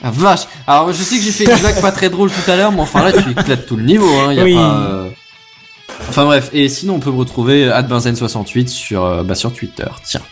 Ah 0.00 0.12
vache 0.12 0.42
Alors 0.68 0.92
je 0.92 1.02
sais 1.02 1.16
que 1.16 1.22
j'ai 1.24 1.32
fait 1.32 1.44
une 1.52 1.58
blague 1.58 1.80
pas 1.80 1.90
très 1.90 2.08
drôle 2.08 2.30
tout 2.30 2.48
à 2.48 2.54
l'heure, 2.54 2.70
mais 2.70 2.80
enfin 2.80 3.02
là 3.02 3.10
tu 3.12 3.30
éclates 3.32 3.66
tout 3.66 3.76
le 3.76 3.82
niveau, 3.82 4.08
hein, 4.20 4.32
y 4.32 4.38
a 4.38 4.44
Oui. 4.44 4.54
pas... 4.54 4.76
euh, 4.76 5.08
Enfin 6.08 6.24
bref, 6.24 6.50
et 6.52 6.68
sinon 6.68 6.94
on 6.94 7.00
peut 7.00 7.10
me 7.10 7.16
retrouver 7.18 7.66
adbenzen68 7.68 8.68
sur, 8.68 9.04
euh, 9.04 9.22
bah, 9.24 9.34
sur 9.34 9.52
Twitter, 9.52 9.86
tiens. 10.04 10.22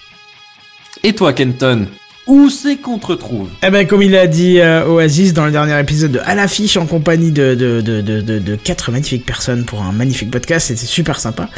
Et 1.02 1.14
toi 1.14 1.32
Kenton, 1.32 1.86
où 2.26 2.50
c'est 2.50 2.76
qu'on 2.76 2.98
te 2.98 3.06
retrouve? 3.06 3.48
Eh 3.62 3.70
ben 3.70 3.86
comme 3.86 4.02
il 4.02 4.16
a 4.16 4.26
dit 4.26 4.60
euh, 4.60 4.86
Oasis 4.86 5.32
dans 5.32 5.44
le 5.44 5.52
dernier 5.52 5.78
épisode 5.78 6.12
de 6.12 6.20
À 6.24 6.34
l'affiche 6.34 6.76
en 6.76 6.86
compagnie 6.86 7.30
de 7.30 7.54
de, 7.54 7.80
de, 7.80 8.00
de, 8.00 8.20
de, 8.20 8.38
de 8.38 8.56
quatre 8.56 8.90
magnifiques 8.90 9.24
personnes 9.24 9.64
pour 9.64 9.82
un 9.82 9.92
magnifique 9.92 10.30
podcast, 10.30 10.68
c'était 10.68 10.86
super 10.86 11.20
sympa. 11.20 11.48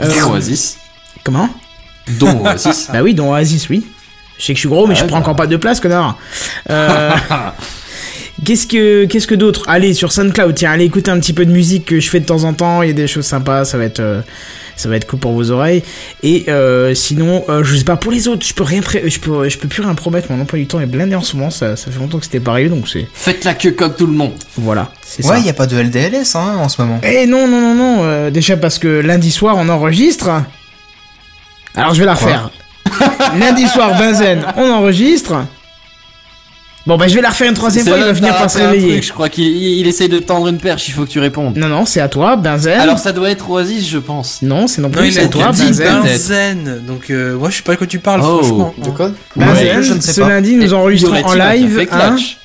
Euh, 0.00 0.08
Oasis. 0.30 0.78
Comment? 1.24 1.48
Dont 2.18 2.44
Oasis. 2.44 2.88
Bah 2.92 3.02
oui, 3.02 3.14
dont 3.14 3.32
Oasis, 3.32 3.68
oui. 3.68 3.84
Je 4.38 4.44
sais 4.46 4.52
que 4.52 4.56
je 4.56 4.60
suis 4.60 4.68
gros, 4.68 4.86
mais 4.86 4.94
Ah 4.96 5.00
je 5.00 5.04
prends 5.04 5.16
bah. 5.16 5.22
encore 5.22 5.36
pas 5.36 5.46
de 5.46 5.56
place, 5.56 5.80
connard. 5.80 6.18
Euh, 6.70 7.10
Qu'est-ce 8.44 8.66
que 8.66 9.04
qu'est-ce 9.04 9.26
que 9.26 9.34
d'autre? 9.34 9.64
Allez 9.68 9.92
sur 9.92 10.12
SoundCloud, 10.12 10.54
tiens, 10.54 10.70
allez 10.70 10.84
écouter 10.84 11.10
un 11.10 11.20
petit 11.20 11.34
peu 11.34 11.44
de 11.44 11.50
musique 11.50 11.84
que 11.84 12.00
je 12.00 12.08
fais 12.08 12.20
de 12.20 12.24
temps 12.24 12.44
en 12.44 12.54
temps. 12.54 12.82
Il 12.82 12.86
y 12.86 12.90
a 12.90 12.94
des 12.94 13.06
choses 13.06 13.26
sympas, 13.26 13.66
ça 13.66 13.76
va 13.76 13.84
être 13.84 14.00
euh, 14.00 14.22
Ça 14.80 14.88
va 14.88 14.96
être 14.96 15.06
cool 15.06 15.18
pour 15.18 15.32
vos 15.32 15.50
oreilles. 15.50 15.82
Et 16.22 16.46
euh, 16.48 16.94
sinon, 16.94 17.44
euh, 17.48 17.62
je 17.62 17.76
sais 17.76 17.84
pas 17.84 17.96
pour 17.96 18.10
les 18.12 18.28
autres, 18.28 18.46
je 18.46 18.54
peux 18.54 18.62
rien, 18.64 18.80
pré- 18.80 19.08
je 19.08 19.20
peux, 19.20 19.48
je 19.48 19.58
peux 19.58 19.68
plus 19.68 19.82
rien 19.82 19.94
promettre. 19.94 20.32
Mon 20.32 20.40
emploi 20.40 20.58
du 20.58 20.66
temps 20.66 20.80
est 20.80 20.86
blindé 20.86 21.14
en 21.14 21.22
ce 21.22 21.36
moment. 21.36 21.50
Ça, 21.50 21.76
ça 21.76 21.90
fait 21.90 21.98
longtemps 21.98 22.18
que 22.18 22.24
c'était 22.24 22.40
pas 22.40 22.52
arrivé, 22.52 22.68
donc 22.70 22.88
c'est 22.88 23.06
Faites 23.12 23.44
la 23.44 23.54
queue 23.54 23.72
comme 23.72 23.94
tout 23.94 24.06
le 24.06 24.12
monde. 24.12 24.32
voilà, 24.56 24.90
c'est 25.04 25.24
Ouais, 25.26 25.38
il 25.40 25.46
y 25.46 25.50
a 25.50 25.52
pas 25.54 25.66
de 25.66 25.76
LDLS 25.78 26.34
hein, 26.36 26.56
en 26.58 26.68
ce 26.68 26.80
moment. 26.82 27.00
Eh 27.02 27.26
non, 27.26 27.46
non, 27.46 27.60
non, 27.60 27.74
non. 27.74 28.04
euh, 28.04 28.30
déjà 28.30 28.56
parce 28.56 28.78
que 28.78 28.88
lundi 28.88 29.30
soir, 29.30 29.56
on 29.58 29.68
enregistre. 29.68 30.30
Alors 31.74 31.94
je 31.94 32.00
vais 32.00 32.06
la 32.06 32.14
refaire. 32.14 32.50
lundi 33.38 33.66
soir, 33.68 33.96
Benzen, 33.98 34.44
on 34.56 34.70
enregistre. 34.70 35.44
Bon, 36.86 36.96
bah 36.96 37.08
je 37.08 37.14
vais 37.14 37.20
la 37.20 37.28
refaire 37.28 37.48
une 37.48 37.54
troisième 37.54 37.86
fois, 37.86 37.98
il 37.98 38.04
va 38.04 38.14
finir 38.14 38.32
t'as 38.32 38.40
par 38.40 38.50
se 38.50 38.58
réveiller. 38.58 38.92
truc, 38.94 39.04
Je 39.04 39.12
crois 39.12 39.28
qu'il 39.28 39.44
il 39.54 39.86
essaye 39.86 40.08
de 40.08 40.18
tendre 40.18 40.48
une 40.48 40.56
perche, 40.58 40.88
il 40.88 40.92
faut 40.92 41.04
que 41.04 41.10
tu 41.10 41.20
répondes. 41.20 41.56
Non, 41.56 41.68
non, 41.68 41.84
c'est 41.84 42.00
à 42.00 42.08
toi, 42.08 42.36
Benzen. 42.36 42.80
Alors 42.80 42.98
ça 42.98 43.12
doit 43.12 43.30
être 43.30 43.48
Oasis, 43.50 43.86
je 43.88 43.98
pense. 43.98 44.40
Non, 44.40 44.66
c'est 44.66 44.80
non 44.80 44.88
Non, 44.88 44.94
plus, 44.98 45.12
c'est 45.12 45.24
à 45.24 45.28
toi, 45.28 45.48
Benzen. 45.52 46.00
Benzen. 46.02 46.82
Donc, 46.86 47.10
euh, 47.10 47.36
moi, 47.36 47.50
je 47.50 47.56
sais 47.56 47.62
pas 47.62 47.72
de 47.72 47.78
quoi 47.78 47.86
tu 47.86 47.98
parles, 47.98 48.22
Oh. 48.24 48.38
franchement. 48.42 48.74
De 48.82 48.90
quoi? 48.90 49.10
Benzen, 49.36 49.76
Ouais, 49.76 49.82
je 49.82 49.92
ne 49.92 50.00
sais 50.00 50.12
ce 50.12 50.20
pas. 50.22 50.28
lundi, 50.30 50.56
nous 50.56 50.72
enregistrons 50.72 51.12
en 51.22 51.34
live 51.34 51.76
café 51.86 51.88
un, 52.02 52.10
clutch? 52.10 52.38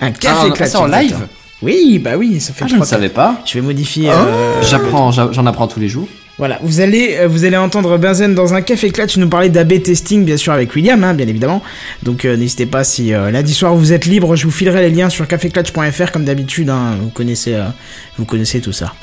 un 0.00 0.10
café 0.12 0.36
Ah, 0.46 0.50
clutch. 0.54 0.70
c'est 0.70 0.76
en 0.76 0.86
live? 0.86 1.16
Oui, 1.62 1.98
bah 2.02 2.12
oui, 2.16 2.40
ça 2.40 2.52
fait 2.54 2.64
Ah, 2.64 2.68
je 2.70 2.76
ne 2.76 2.84
savais 2.84 3.08
pas. 3.10 3.42
Je 3.44 3.54
vais 3.54 3.60
modifier. 3.60 4.08
Ah. 4.08 4.14
euh, 4.24 4.62
J'apprends, 4.62 5.10
j'a- 5.10 5.28
j'en 5.32 5.44
apprends 5.46 5.66
tous 5.66 5.80
les 5.80 5.88
jours. 5.88 6.06
Voilà, 6.40 6.58
vous 6.62 6.80
allez, 6.80 7.18
euh, 7.20 7.28
vous 7.28 7.44
allez 7.44 7.58
entendre 7.58 7.98
Benzen 7.98 8.34
dans 8.34 8.54
un 8.54 8.62
café 8.62 8.90
clutch 8.90 9.16
nous 9.18 9.28
parler 9.28 9.50
d'AB 9.50 9.82
testing, 9.82 10.24
bien 10.24 10.38
sûr, 10.38 10.52
avec 10.54 10.74
William, 10.74 11.04
hein, 11.04 11.12
bien 11.14 11.28
évidemment. 11.28 11.62
Donc 12.02 12.24
euh, 12.24 12.34
n'hésitez 12.36 12.64
pas, 12.66 12.82
si 12.82 13.12
euh, 13.12 13.30
lundi 13.30 13.52
soir 13.52 13.74
vous 13.74 13.92
êtes 13.92 14.06
libre, 14.06 14.34
je 14.36 14.44
vous 14.46 14.50
filerai 14.50 14.80
les 14.88 14.90
liens 14.90 15.10
sur 15.10 15.28
caféclutch.fr 15.28 16.10
comme 16.12 16.24
d'habitude, 16.24 16.70
hein, 16.70 16.96
vous, 17.00 17.10
connaissez, 17.10 17.52
euh, 17.54 17.64
vous 18.16 18.24
connaissez 18.24 18.60
tout 18.62 18.72
ça. 18.72 18.94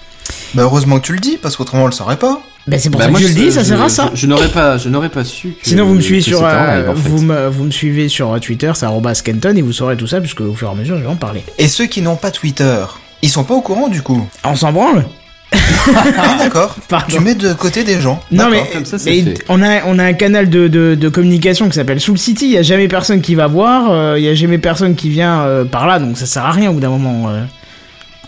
Bah 0.55 0.63
heureusement 0.63 0.99
que 0.99 1.05
tu 1.05 1.13
le 1.13 1.19
dis, 1.19 1.37
parce 1.39 1.55
qu'autrement 1.55 1.83
on 1.83 1.85
le 1.85 1.91
saurait 1.91 2.17
pas. 2.17 2.41
Ben 2.65 2.79
c'est 2.79 2.89
pour 2.89 2.97
Bah, 2.99 3.05
ça 3.05 3.11
moi, 3.11 3.19
que 3.21 3.27
je 3.27 3.33
le 3.33 3.39
dis, 3.39 3.51
ça 3.51 3.63
sert 3.63 3.81
à 3.81 3.87
ça. 3.87 4.09
Je, 4.13 4.21
je 4.21 4.25
n'aurais 4.27 4.49
pas, 4.49 4.77
je 4.79 4.89
n'aurais 4.89 5.09
pas 5.09 5.23
su. 5.23 5.49
que- 5.49 5.69
Sinon 5.69 5.85
vous 5.85 5.93
me 5.93 6.01
suivez 6.01 6.21
sur, 6.21 6.43
euh, 6.43 6.89
en 6.89 6.95
fait. 6.95 7.07
vous, 7.09 7.21
me, 7.21 7.47
vous 7.49 7.63
me 7.65 7.71
suivez 7.71 8.09
sur 8.09 8.37
Twitter, 8.41 8.71
c'est 8.75 8.85
arobase 8.87 9.21
Kenton, 9.21 9.55
et 9.55 9.61
vous 9.61 9.71
saurez 9.73 9.95
tout 9.95 10.07
ça, 10.07 10.19
puisque 10.19 10.41
au 10.41 10.53
fur 10.55 10.67
et 10.69 10.71
à 10.71 10.73
mesure 10.75 10.97
je 10.97 11.03
vais 11.03 11.07
en 11.09 11.15
parler. 11.15 11.43
Et 11.59 11.67
ceux 11.67 11.85
qui 11.85 12.01
n'ont 12.01 12.15
pas 12.17 12.31
Twitter, 12.31 12.83
ils 13.21 13.29
sont 13.29 13.43
pas 13.45 13.53
au 13.53 13.61
courant 13.61 13.87
du 13.89 14.01
coup? 14.01 14.27
On 14.43 14.55
s'en 14.55 14.73
branle? 14.73 15.05
Ah 15.53 16.35
d'accord. 16.39 16.75
Tu 17.07 17.19
mets 17.19 17.35
de 17.35 17.53
côté 17.53 17.83
des 17.83 18.01
gens. 18.01 18.21
Non 18.31 18.49
mais, 18.49 18.69
comme 18.73 18.85
ça, 18.85 18.97
c'est 18.99 19.09
mais 19.09 19.21
fait. 19.23 19.45
on 19.49 19.61
a 19.61 19.83
on 19.85 19.97
a 19.99 20.03
un 20.03 20.13
canal 20.13 20.49
de, 20.49 20.67
de, 20.67 20.95
de 20.95 21.09
communication 21.09 21.67
qui 21.69 21.75
s'appelle 21.75 21.99
Soul 22.01 22.17
City. 22.17 22.45
Il 22.45 22.51
y 22.51 22.57
a 22.57 22.61
jamais 22.63 22.87
personne 22.87 23.21
qui 23.21 23.35
va 23.35 23.47
voir. 23.47 23.89
euh, 23.91 24.15
Il 24.17 24.25
y 24.25 24.27
a 24.29 24.35
jamais 24.35 24.57
personne 24.57 24.95
qui 24.95 25.09
vient 25.09 25.41
euh, 25.41 25.63
par 25.65 25.87
là, 25.87 25.99
donc 25.99 26.17
ça 26.17 26.25
sert 26.25 26.45
à 26.45 26.51
rien 26.51 26.69
au 26.69 26.73
bout 26.73 26.79
d'un 26.79 26.89
moment. 26.89 27.29
euh. 27.29 27.43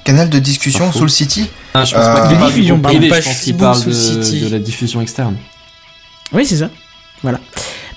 Canal 0.06 0.30
de 0.30 0.40
discussion. 0.40 0.91
Soul 0.91 1.10
City. 1.10 1.50
Ah, 1.74 1.84
je 1.86 1.94
pense 1.94 2.06
Euh, 2.06 2.14
pas 2.14 2.22
qu'il 2.28 2.30
de 2.32 2.36
parle 2.36 2.48
du 2.52 2.54
diffusion, 2.56 2.76
groupe 2.76 2.84
pardon. 2.84 2.98
privé, 3.00 3.10
Page 3.14 3.24
je 3.24 3.30
pense 3.30 3.40
qu'il 3.41 3.56
parle 3.58 3.94
City. 3.94 4.41
de 4.41 4.50
la 4.50 4.60
diffusion 4.60 5.02
externe. 5.02 5.36
Oui, 6.32 6.46
c'est 6.46 6.58
ça. 6.58 6.70
Voilà. 7.22 7.40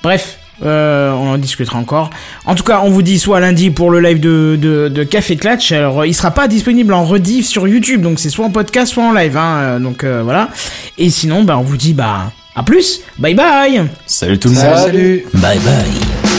Bref, 0.03 0.39
euh, 0.65 1.13
on 1.13 1.31
en 1.31 1.39
discutera 1.39 1.79
encore. 1.79 2.11
En 2.45 2.55
tout 2.55 2.65
cas, 2.65 2.81
on 2.85 2.91
vous 2.91 3.03
dit 3.03 3.19
soit 3.19 3.41
lundi 3.41 3.71
pour 3.71 3.91
le 3.91 4.01
live 4.01 4.21
de, 4.21 4.59
de, 4.61 4.89
de 4.89 5.03
Café 5.05 5.37
Clutch. 5.37 5.73
Alors, 5.73 6.05
il 6.05 6.15
sera 6.15 6.31
pas 6.31 6.49
disponible 6.49 6.93
en 6.93 7.05
rediff 7.05 7.47
sur 7.47 7.67
YouTube, 7.67 8.03
donc 8.03 8.19
c'est 8.19 8.31
soit 8.31 8.45
en 8.45 8.51
podcast, 8.51 8.93
soit 8.93 9.05
en 9.05 9.13
live. 9.13 9.37
Hein, 9.37 9.57
euh, 9.59 9.79
donc 9.79 10.05
euh, 10.05 10.23
voilà. 10.23 10.51
Et 10.99 11.11
sinon, 11.11 11.43
bah, 11.45 11.59
on 11.59 11.63
vous 11.63 11.77
dit 11.77 11.95
bah 11.95 12.33
à 12.55 12.63
plus. 12.63 13.01
Bye 13.19 13.35
bye. 13.35 13.83
Salut 14.07 14.39
tout 14.39 14.49
le 14.49 14.55
monde. 14.55 14.77
Salut 14.77 15.25
Bye 15.35 15.59
bye. 15.59 16.32